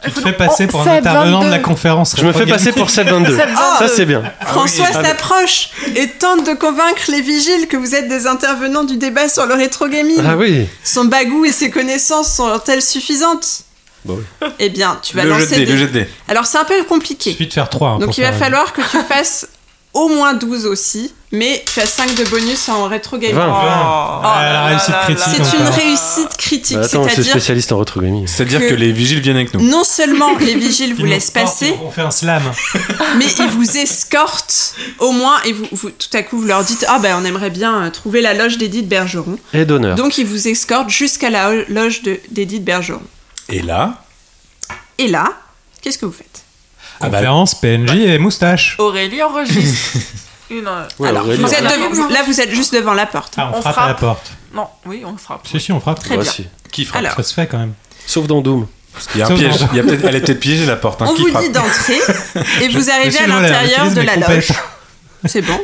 tu 0.05 0.11
te 0.13 0.21
fais 0.21 0.33
passer 0.33 0.65
Oh, 0.69 0.71
pour 0.71 0.81
un 0.89 0.97
intervenant 0.97 1.41
de 1.41 1.45
la 1.47 1.51
22. 1.59 1.63
conférence. 1.63 2.15
Je 2.19 2.25
me 2.25 2.33
fais 2.33 2.47
passer 2.47 2.73
pour 2.73 2.91
722. 2.91 3.37
Seb, 3.37 3.49
Ah, 3.57 3.77
Ça, 3.79 3.89
c'est 3.89 4.07
bien. 4.07 4.23
François 4.47 4.87
oui, 4.91 4.97
ah, 4.99 5.05
s'approche 5.05 5.71
et 5.97 6.09
tente 6.09 6.47
de 6.47 6.55
convaincre 6.55 7.03
les 7.09 7.21
vigiles 7.21 7.69
que 7.69 7.77
vous 7.77 7.95
êtes 7.95 8.09
des 8.09 8.27
intervenants 8.27 8.85
du 8.85 8.97
débat 8.97 9.29
sur 9.29 9.47
le 9.47 9.55
rétro 9.55 9.89
gaming. 9.89 10.21
Ah 10.27 10.37
oui. 10.37 10.67
Son 10.85 11.05
bagou 11.05 11.45
et 11.45 11.53
ses 11.53 11.71
connaissances 11.71 12.35
sont-elles 12.35 12.83
suffisantes? 12.83 13.63
Bah 14.05 14.15
oui. 14.17 14.49
Eh 14.59 14.71
bien, 14.71 14.99
tu 15.03 15.15
vas 15.15 15.25
Le 15.25 15.31
lancer 15.31 15.57
des... 15.57 15.67
le 15.67 15.77
jet. 15.77 16.09
Alors, 16.29 16.47
c'est 16.47 16.57
un 16.59 16.65
peu 16.65 16.79
Il 16.79 16.85
compliqué. 16.87 17.33
suffit 17.33 17.47
de 17.47 17.53
faire 17.53 17.69
3. 17.69 17.99
Donc, 17.99 18.17
il 18.17 18.23
va 18.25 18.33
falloir 18.33 18.73
que 18.73 18.81
tu 18.81 18.97
fasses 19.07 19.47
au 19.93 20.09
moins 20.09 20.35
12 20.35 20.67
aussi, 20.67 21.13
mais 21.33 21.65
tu 21.73 21.81
as 21.81 21.87
5 21.87 22.15
de 22.15 22.25
bonus 22.25 22.69
en 22.69 22.87
rétro 22.87 23.19
gaming. 23.19 23.35
20. 23.37 23.45
Oh, 23.49 24.23
la 24.25 24.65
réussite 24.67 24.95
critique. 25.03 25.45
C'est 25.51 25.57
une 25.59 25.67
réussite 25.69 26.37
critique, 26.37 26.77
Bah, 26.77 26.85
attends, 26.85 27.03
je 27.03 27.09
suis 27.09 27.15
c'est-à-dire 27.17 27.33
spécialiste 27.33 27.73
en 27.73 27.79
retro 27.79 28.01
gaming. 28.01 28.27
C'est-à-dire 28.27 28.61
Que- 28.61 28.69
que 28.71 28.75
les 28.75 28.93
vigiles 28.93 29.21
viennent 29.21 29.37
avec 29.37 29.53
nous. 29.55 29.61
non 29.69 29.83
seulement 29.85 30.37
les 30.39 30.55
vigiles 30.55 30.95
vous 30.95 31.05
laissent 31.07 31.31
passer, 31.33 31.75
On 31.85 31.91
fait 31.91 32.03
un 32.03 32.11
slam. 32.13 32.43
mais 33.19 33.27
ils 33.39 33.49
vous 33.51 33.77
escortent 33.79 34.75
au 35.01 35.11
moins 35.13 35.41
et 35.45 35.53
vous, 35.53 35.67
vous- 35.73 35.91
tout 35.91 36.09
à 36.17 36.23
coup 36.23 36.39
vous 36.39 36.47
leur 36.47 36.63
dites 36.65 36.85
ah 36.89 36.99
ben 37.01 37.17
on 37.21 37.25
aimerait 37.25 37.51
bien 37.51 37.85
euh, 37.87 37.91
trouver 37.91 38.21
la 38.21 38.35
loge 38.35 38.59
d'Edith 38.59 38.89
Bergeron. 38.89 39.39
Et 39.53 39.65
d'honneur. 39.65 39.97
Donc 39.97 40.19
ils 40.19 40.27
vous 40.27 40.47
escortent 40.49 40.91
jusqu'à 40.91 41.31
la 41.31 41.53
loge 41.69 42.03
de- 42.03 42.21
d'Edith 42.31 42.65
Bergeron. 42.65 43.03
Et 43.49 43.61
là, 43.63 44.03
Et 44.99 45.09
là, 45.09 45.33
qu'est-ce 45.83 45.99
que 45.99 46.07
vous 46.07 46.13
faites? 46.13 46.27
Ah 46.27 46.40
Conférence, 47.01 47.55
PNJ 47.55 47.95
et 47.97 48.19
moustache. 48.19 48.77
Aurélie 48.79 49.23
enregistre. 49.23 49.99
Une. 50.51 50.67
euh, 50.67 50.85
Ouais, 50.99 51.09
Alors 51.09 51.25
Aurélie, 51.25 51.43
vous 51.43 51.49
êtes 51.55 51.63
on- 51.63 51.91
devant- 51.95 52.09
là 52.09 52.23
vous 52.27 52.41
êtes 52.41 52.51
juste 52.51 52.75
devant 52.75 52.95
la 52.95 53.07
porte. 53.07 53.35
Ah, 53.37 53.51
on, 53.55 53.59
On 53.59 53.63
frappe 53.63 53.79
à 53.79 53.87
la 53.89 53.95
porte. 53.95 54.31
Non, 54.53 54.67
oui, 54.87 55.03
on 55.07 55.17
frappe. 55.17 55.47
Si, 55.47 55.61
si, 55.61 55.71
on 55.73 55.81
frappe. 55.81 56.01
Très 56.01 56.17
bien. 56.19 56.33
qui 56.73 56.85
frappe 56.85 57.05
Alors 57.05 57.15
Ça 57.17 57.23
se 57.23 57.33
fait 57.35 57.47
quand 57.47 57.59
même. 57.59 57.75
Sauf 58.07 58.27
dans 58.27 58.41
Doom. 58.41 58.67
Il 59.15 59.21
y 59.21 59.23
a 59.23 59.27
un 59.27 59.37
piège. 59.37 59.59
dans- 59.59 59.69
Il 59.73 59.77
y 59.77 59.81
a 59.81 59.83
peut-être- 59.85 60.05
elle 60.05 60.17
est 60.17 60.21
peut-être 60.21 60.41
piégée 60.41 60.67
la 60.67 60.75
porte. 60.77 61.01
hein. 61.03 61.07
On 61.09 61.15
Qui 61.15 61.23
vous 61.23 61.29
frappe 61.29 61.43
dit 61.45 61.51
d'entrer 61.51 61.99
et 62.63 62.69
vous 62.69 62.91
arrivez 62.91 63.19
à 63.19 63.27
l'intérieur 63.29 63.91
de 63.93 64.01
la 64.01 64.17
loge. 64.17 64.49
C'est 65.27 65.43
bon. 65.43 65.61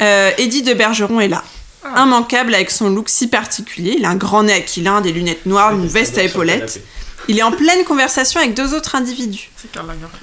Euh, 0.00 0.30
Eddie 0.38 0.62
de 0.62 0.74
Bergeron 0.74 1.18
est 1.20 1.28
là. 1.28 1.42
Ah. 1.84 2.04
Immanquable 2.04 2.54
avec 2.54 2.70
son 2.70 2.88
look 2.90 3.08
si 3.08 3.26
particulier. 3.26 3.96
Il 3.98 4.04
a 4.04 4.10
un 4.10 4.16
grand 4.16 4.44
nez 4.44 4.52
aquilin, 4.54 5.00
des 5.00 5.12
lunettes 5.12 5.44
noires, 5.46 5.72
une 5.72 5.86
veste 5.86 6.16
à 6.18 6.22
épaulettes. 6.22 6.80
Il 7.28 7.38
est 7.38 7.42
en 7.42 7.52
pleine 7.52 7.84
conversation 7.84 8.40
avec 8.40 8.54
deux 8.54 8.74
autres 8.74 8.94
individus. 8.96 9.50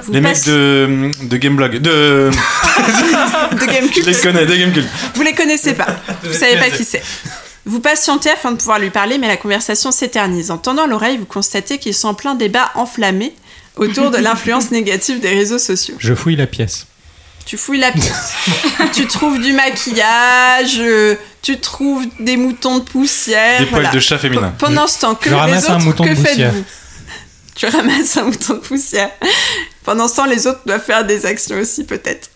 Vous 0.04 0.14
Les 0.14 0.22
mecs 0.22 0.34
passe- 0.34 0.46
de, 0.46 1.12
de 1.24 1.38
Gameblog. 1.38 1.78
De. 1.78 2.30
de 3.52 3.60
Je 3.60 4.06
les 4.06 4.16
connais, 4.16 4.46
de 4.46 4.56
Gamecult. 4.56 4.88
Vous 5.16 5.22
les 5.24 5.34
connaissez 5.34 5.74
pas. 5.74 5.88
Vous 6.24 6.34
savez 6.34 6.58
pas 6.58 6.70
qui 6.70 6.84
c'est. 6.84 7.02
Vous 7.66 7.80
patientez 7.80 8.30
afin 8.30 8.52
de 8.52 8.58
pouvoir 8.58 8.80
lui 8.80 8.90
parler, 8.90 9.18
mais 9.18 9.28
la 9.28 9.38
conversation 9.38 9.92
s'éternise. 9.92 10.50
En 10.52 10.58
tendant 10.58 10.88
l'oreille, 10.88 11.18
vous 11.18 11.26
constatez 11.26 11.78
qu'ils 11.78 11.94
sont 11.94 12.08
en 12.10 12.14
plein 12.14 12.34
débat 12.36 12.72
enflammé 12.76 13.34
autour 13.76 14.10
de 14.12 14.18
l'influence 14.18 14.72
négative 14.72 15.20
des 15.20 15.30
réseaux 15.30 15.60
sociaux. 15.60 15.96
Je 16.00 16.14
fouille 16.16 16.36
la 16.36 16.48
pièce. 16.48 16.88
Tu 17.46 17.58
fouilles 17.58 17.80
la 17.80 17.92
pièce. 17.92 18.34
tu 18.94 19.08
trouves 19.08 19.40
du 19.42 19.54
maquillage, 19.54 20.76
euh, 20.80 21.16
tu 21.42 21.60
trouves 21.60 22.06
des 22.20 22.38
moutons 22.38 22.78
de 22.80 22.84
poussière. 22.84 23.60
Des 23.60 23.66
poils 23.66 23.82
voilà. 23.82 23.96
de 23.96 24.00
chat 24.00 24.18
féminin. 24.20 24.54
Pendant 24.58 24.88
ce 24.88 25.00
temps, 25.00 25.16
que 25.16 25.30
Je 25.30 25.36
les 25.36 25.40
ramasse 25.42 25.70
un 25.70 25.76
autres, 25.78 25.86
mouton 25.86 26.04
de 26.04 26.10
que 26.10 26.16
poussière. 26.16 26.52
faites-vous? 26.52 26.64
Tu 27.56 27.66
ramasses 27.68 28.18
un 28.18 28.24
mouton 28.24 28.56
de 28.56 28.60
poussière. 28.60 29.10
Pendant 29.84 30.08
ce 30.08 30.16
temps, 30.16 30.26
les 30.26 30.48
autres 30.48 30.62
doivent 30.66 30.84
faire 30.84 31.06
des 31.06 31.26
actions 31.26 31.58
aussi, 31.58 31.84
peut-être. 31.84 32.30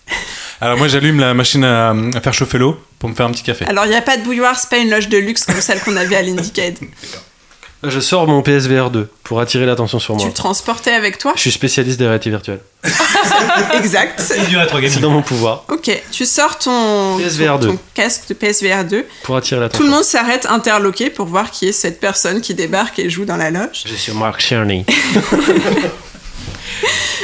Alors 0.62 0.78
moi 0.78 0.88
j'allume 0.88 1.20
la 1.20 1.34
machine 1.34 1.64
à, 1.64 1.92
à 1.92 2.22
faire 2.22 2.34
chauffer 2.34 2.58
l'eau 2.58 2.78
pour 3.00 3.10
me 3.10 3.16
faire 3.16 3.26
un 3.26 3.32
petit 3.32 3.44
café. 3.44 3.66
Alors, 3.66 3.86
il 3.86 3.90
n'y 3.90 3.96
a 3.96 4.02
pas 4.02 4.18
de 4.18 4.24
bouilloire, 4.24 4.58
c'est 4.58 4.70
pas 4.70 4.78
une 4.78 4.90
loge 4.90 5.10
de 5.10 5.18
luxe 5.18 5.46
comme 5.46 5.60
celle 5.62 5.80
qu'on 5.82 5.96
avait 5.96 6.16
à 6.16 6.22
l'Indicade. 6.22 6.78
Je 7.84 7.99
sors 7.99 8.26
mon 8.26 8.41
PSVR 8.41 8.89
2 8.89 9.07
pour 9.23 9.39
attirer 9.41 9.65
l'attention 9.68 9.99
sur 9.99 10.15
Tu 10.15 10.22
moi. 10.22 10.27
le 10.30 10.34
transportais 10.34 10.91
avec 10.91 11.19
toi 11.19 11.34
Je 11.35 11.41
suis 11.41 11.52
spécialiste 11.52 11.99
des 11.99 12.06
réalités 12.07 12.31
virtuelles. 12.31 12.61
Exact. 13.76 14.19
C'est 14.19 14.99
dans 15.02 15.11
mon 15.11 15.22
pouvoir 15.22 15.65
Ok, 15.69 15.91
tu 16.11 16.26
sors 16.26 16.57
ton, 16.57 17.18
PSVR 17.19 17.53
ton, 17.53 17.60
2. 17.60 17.68
ton 17.68 17.80
casque 17.93 18.23
de 18.30 18.34
PSVR 18.34 18.85
2. 18.85 19.06
pour 19.23 19.38
attirer 19.38 19.57
Tout 19.60 19.61
l'attention. 19.64 19.85
le 19.85 19.91
monde 19.91 20.03
s'arrête 20.03 20.47
interloqué 20.47 21.10
pour 21.11 21.27
voir 21.27 21.52
qui 21.52 21.68
est 21.68 21.72
cette 21.73 21.99
personne 21.99 22.41
qui 22.41 22.56
débarque 22.56 22.97
et 22.97 23.10
joue 23.10 23.26
dans 23.26 23.38
la 23.38 23.52
loge. 23.52 23.84
Je 23.85 23.93
suis 23.93 24.14
Mark 24.14 24.41
Cerny. 24.41 24.84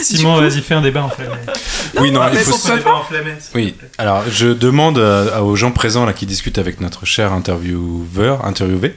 Simon, 0.01 0.39
vas-y, 0.39 0.61
fais 0.61 0.73
un 0.75 0.81
débat 0.81 1.03
enflammé. 1.03 1.35
oui 1.99 2.11
non, 2.11 2.21
il 2.31 2.39
faut. 2.39 2.75
débat 2.75 2.95
enflammé. 2.95 3.31
Oui. 3.53 3.75
Alors 3.97 4.23
je 4.29 4.47
demande 4.47 4.97
à- 4.99 5.43
aux 5.43 5.55
gens 5.55 5.71
présents 5.71 6.05
là 6.05 6.13
qui 6.13 6.25
discutent 6.25 6.57
avec 6.57 6.81
notre 6.81 7.05
cher 7.05 7.33
intervieweur, 7.33 8.45
interviewé, 8.45 8.95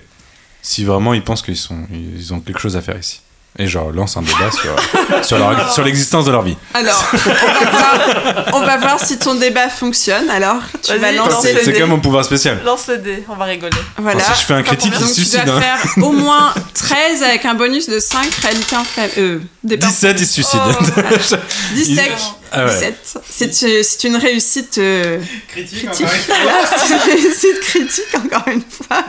si 0.65 0.83
vraiment 0.85 1.13
ils 1.13 1.23
pensent 1.23 1.43
qu'ils 1.43 1.59
sont, 1.59 1.87
ils 1.93 2.33
ont 2.33 2.41
quelque 2.41 2.59
chose 2.59 2.77
à 2.77 2.81
faire 2.81 2.99
ici. 2.99 3.21
Et 3.57 3.69
genre 3.69 3.93
lance 3.93 4.17
un 4.17 4.23
débat 4.23 4.51
sur 4.51 4.75
sur, 5.25 5.39
leur- 5.39 5.73
sur 5.73 5.85
l'existence 5.85 6.25
de 6.25 6.33
leur 6.33 6.43
vie. 6.43 6.57
Alors, 6.75 7.09
on 7.15 7.19
va, 7.29 7.71
voir, 7.71 8.47
on 8.55 8.61
va 8.67 8.77
voir 8.79 8.99
si 9.01 9.17
ton 9.17 9.37
débat 9.37 9.69
fonctionne. 9.69 10.29
Alors, 10.29 10.57
tu 10.83 10.91
Vas-y, 10.91 10.99
vas 10.99 11.13
lance 11.13 11.29
lancer 11.35 11.49
C'est 11.49 11.53
le 11.55 11.61
c'est 11.61 11.67
dé. 11.67 11.73
quand 11.75 11.81
même 11.87 11.91
mon 11.91 12.01
pouvoir 12.01 12.25
spécial. 12.25 12.61
Lance 12.65 12.89
le 12.89 12.99
dé, 12.99 13.23
on 13.29 13.37
va 13.37 13.45
rigoler. 13.45 13.77
Voilà. 13.97 14.17
Enfin, 14.21 14.35
si 14.35 14.41
je 14.41 14.47
fais 14.47 14.55
un 14.55 14.63
critique, 14.65 14.93
il 14.99 15.07
se 15.07 15.15
tu 15.15 15.21
suicide. 15.21 15.45
dois 15.45 15.55
hein. 15.55 15.61
faire 15.61 16.05
au 16.05 16.11
moins 16.11 16.53
13 16.75 17.23
avec 17.23 17.45
un 17.45 17.55
bonus 17.55 17.89
de 17.89 18.01
5 18.01 18.27
réalités 18.43 18.75
enflammées. 18.77 19.11
Euh, 19.19 19.39
débat 19.63 19.87
17, 19.87 20.17
il 20.19 20.27
se 20.27 20.33
suicide. 20.33 20.61
Oh. 20.69 21.37
17. 21.75 22.11
Ah 22.51 22.65
ouais. 22.65 22.71
17. 22.73 23.19
C'est 23.31 23.85
c'est 23.85 24.05
une 24.09 24.17
réussite 24.17 24.79
euh, 24.79 25.21
Critique, 25.49 25.87
critique. 25.93 26.07
Voilà, 26.27 26.67
c'est 26.77 26.93
une 26.93 27.01
réussite 27.23 27.61
critique, 27.61 28.15
encore 28.17 28.49
une 28.53 28.63
fois. 28.63 29.05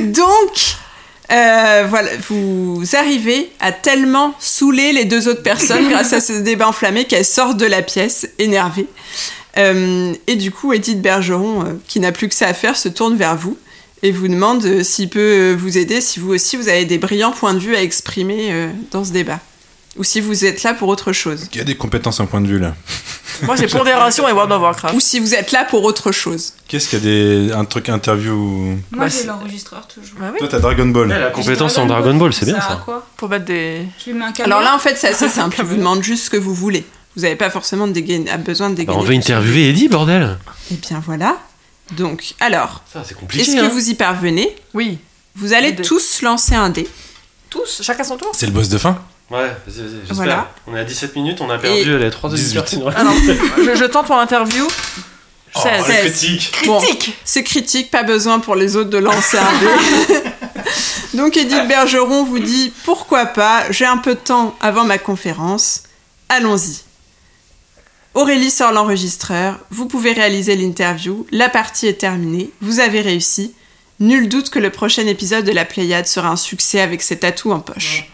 Donc, 0.00 0.76
euh, 1.30 1.86
voilà, 1.88 2.10
vous 2.28 2.82
arrivez 2.94 3.50
à 3.60 3.70
tellement 3.72 4.34
saouler 4.38 4.92
les 4.92 5.04
deux 5.04 5.28
autres 5.28 5.42
personnes 5.42 5.88
grâce 5.90 6.12
à 6.12 6.20
ce 6.20 6.32
débat 6.32 6.68
enflammé 6.68 7.04
qu'elles 7.04 7.24
sortent 7.24 7.58
de 7.58 7.66
la 7.66 7.82
pièce, 7.82 8.28
énervées. 8.38 8.86
Euh, 9.58 10.14
et 10.26 10.36
du 10.36 10.50
coup, 10.50 10.72
Edith 10.72 11.02
Bergeron, 11.02 11.62
euh, 11.64 11.72
qui 11.86 12.00
n'a 12.00 12.12
plus 12.12 12.28
que 12.28 12.34
ça 12.34 12.46
à 12.46 12.54
faire, 12.54 12.76
se 12.76 12.88
tourne 12.88 13.16
vers 13.16 13.36
vous 13.36 13.58
et 14.02 14.12
vous 14.12 14.28
demande 14.28 14.64
euh, 14.64 14.82
s'il 14.82 15.08
peut 15.08 15.54
vous 15.58 15.76
aider, 15.76 16.00
si 16.00 16.20
vous 16.20 16.32
aussi 16.32 16.56
vous 16.56 16.68
avez 16.68 16.84
des 16.84 16.98
brillants 16.98 17.32
points 17.32 17.54
de 17.54 17.58
vue 17.58 17.74
à 17.74 17.82
exprimer 17.82 18.68
dans 18.90 19.04
ce 19.04 19.12
débat. 19.12 19.40
Ou 19.98 20.04
si 20.04 20.20
vous 20.20 20.44
êtes 20.44 20.62
là 20.62 20.74
pour 20.74 20.88
autre 20.88 21.12
chose. 21.12 21.48
Il 21.52 21.58
y 21.58 21.60
a 21.60 21.64
des 21.64 21.76
compétences 21.76 22.20
en 22.20 22.26
point 22.26 22.40
de 22.40 22.46
vue 22.46 22.58
là. 22.58 22.74
Moi 23.42 23.54
j'ai 23.56 23.66
Pondération 23.66 24.26
et 24.28 24.32
World 24.32 24.50
of 24.52 24.62
Warcraft. 24.62 24.94
Ou 24.94 25.00
si 25.00 25.18
vous 25.20 25.34
êtes 25.34 25.52
là 25.52 25.64
pour 25.64 25.84
autre 25.84 26.10
chose. 26.12 26.54
Qu'est-ce 26.66 26.88
qu'il 26.88 26.98
y 26.98 27.02
a 27.02 27.04
des 27.48 27.52
un 27.52 27.64
truc 27.64 27.88
interview 27.88 28.34
Moi, 28.90 29.06
Bah, 29.06 29.08
j'ai 29.08 29.24
l'enregistreur 29.26 29.86
toujours. 29.86 30.18
Bah 30.18 30.30
oui, 30.32 30.38
Toi 30.38 30.48
t'as 30.48 30.58
Dragon 30.60 30.86
Ball. 30.86 31.08
La 31.08 31.30
compétence 31.30 31.78
en 31.78 31.86
Dragon 31.86 32.14
Ball, 32.14 32.32
c'est 32.32 32.46
bien 32.46 32.60
Ça 32.60 32.80
quoi 32.84 33.06
pour 33.16 33.28
mettre 33.28 33.44
des. 33.44 33.86
Je 34.04 34.10
lui 34.10 34.18
mets 34.18 34.24
un 34.24 34.32
câble. 34.32 34.50
Alors 34.52 34.62
là, 34.62 34.74
en 34.74 34.78
fait, 34.78 34.96
c'est 34.96 35.08
assez 35.08 35.28
simple. 35.28 35.56
Je 35.58 35.62
vous 35.62 35.76
demande 35.76 36.02
juste 36.02 36.24
ce 36.26 36.30
que 36.30 36.36
vous 36.36 36.54
voulez. 36.54 36.84
Vous 37.16 37.22
n'avez 37.22 37.36
pas 37.36 37.50
forcément 37.50 37.86
de 37.88 37.92
besoin 38.38 38.70
de 38.70 38.74
Bah, 38.74 38.78
dégainer. 38.78 38.98
on 38.98 39.02
veut 39.02 39.14
interviewer 39.14 39.68
Eddie, 39.70 39.88
bordel. 39.88 40.38
Et 40.70 40.74
bien 40.74 41.02
voilà. 41.04 41.36
Donc, 41.96 42.34
alors, 42.40 42.82
Ça, 42.92 43.02
c'est 43.04 43.16
est-ce 43.38 43.56
que 43.56 43.60
hein. 43.64 43.68
vous 43.68 43.88
y 43.90 43.94
parvenez? 43.94 44.54
Oui. 44.74 44.98
Vous 45.36 45.52
allez 45.54 45.74
tous 45.74 46.22
lancer 46.22 46.54
un 46.54 46.70
dé. 46.70 46.86
Tous, 47.50 47.80
chacun 47.82 48.04
son 48.04 48.16
tour 48.16 48.30
C'est 48.34 48.46
le 48.46 48.52
boss 48.52 48.68
de 48.68 48.78
fin? 48.78 48.98
Ouais, 49.30 49.48
vas-y, 49.66 49.82
vas-y, 49.82 49.98
j'espère. 50.00 50.16
Voilà. 50.16 50.52
On 50.66 50.74
est 50.74 50.80
à 50.80 50.84
17 50.84 51.14
minutes, 51.16 51.40
on 51.40 51.50
a 51.50 51.58
perdu 51.58 51.98
les 51.98 52.10
3 52.10 52.30
18. 52.30 52.58
auditeurs. 52.58 52.96
Alors, 52.98 53.12
je, 53.58 53.74
je 53.74 53.84
tente 53.84 54.08
mon 54.08 54.18
interview. 54.18 54.66
16. 55.54 55.64
Oh, 55.64 55.68
le 55.86 55.92
16. 55.92 56.00
critique 56.12 56.52
Bon, 56.66 56.78
Critique 56.80 57.16
c'est 57.24 57.42
critique, 57.42 57.90
pas 57.90 58.02
besoin 58.02 58.38
pour 58.38 58.54
les 58.54 58.76
autres 58.76 58.90
de 58.90 58.98
lancer 58.98 59.38
un 59.38 59.58
dé. 59.60 60.20
Donc, 61.14 61.36
Edith 61.36 61.66
Bergeron 61.68 62.24
vous 62.24 62.38
dit 62.38 62.72
pourquoi 62.84 63.26
pas, 63.26 63.64
j'ai 63.70 63.86
un 63.86 63.96
peu 63.98 64.14
de 64.14 64.20
temps 64.20 64.54
avant 64.60 64.84
ma 64.84 64.98
conférence, 64.98 65.84
allons-y. 66.28 66.82
Aurélie 68.14 68.50
sort 68.50 68.72
l'enregistreur, 68.72 69.58
vous 69.70 69.86
pouvez 69.86 70.12
réaliser 70.12 70.56
l'interview, 70.56 71.26
la 71.30 71.48
partie 71.48 71.86
est 71.86 72.00
terminée, 72.00 72.50
vous 72.60 72.80
avez 72.80 73.00
réussi. 73.00 73.54
Nul 74.00 74.28
doute 74.28 74.50
que 74.50 74.58
le 74.58 74.70
prochain 74.70 75.06
épisode 75.06 75.44
de 75.44 75.52
la 75.52 75.64
Pléiade 75.64 76.06
sera 76.06 76.28
un 76.28 76.36
succès 76.36 76.80
avec 76.80 77.02
ses 77.02 77.18
tatous 77.18 77.52
en 77.52 77.60
poche. 77.60 78.10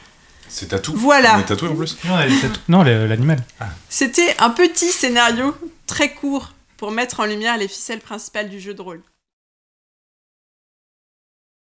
C'est 0.56 0.66
tatou. 0.66 0.92
Voilà. 0.94 1.36
On 1.36 1.40
est 1.40 1.44
tatoué 1.46 1.68
en 1.68 1.74
plus. 1.74 1.96
Non, 2.04 2.16
elle 2.20 2.32
était- 2.32 2.46
non, 2.68 2.84
le- 2.84 3.06
l'animal. 3.08 3.42
C'était 3.88 4.36
un 4.38 4.50
petit 4.50 4.92
scénario 4.92 5.56
très 5.88 6.14
court 6.14 6.52
pour 6.76 6.92
mettre 6.92 7.18
en 7.18 7.24
lumière 7.24 7.56
les 7.58 7.66
ficelles 7.66 7.98
principales 7.98 8.48
du 8.48 8.60
jeu 8.60 8.72
de 8.72 8.80
rôle. 8.80 9.02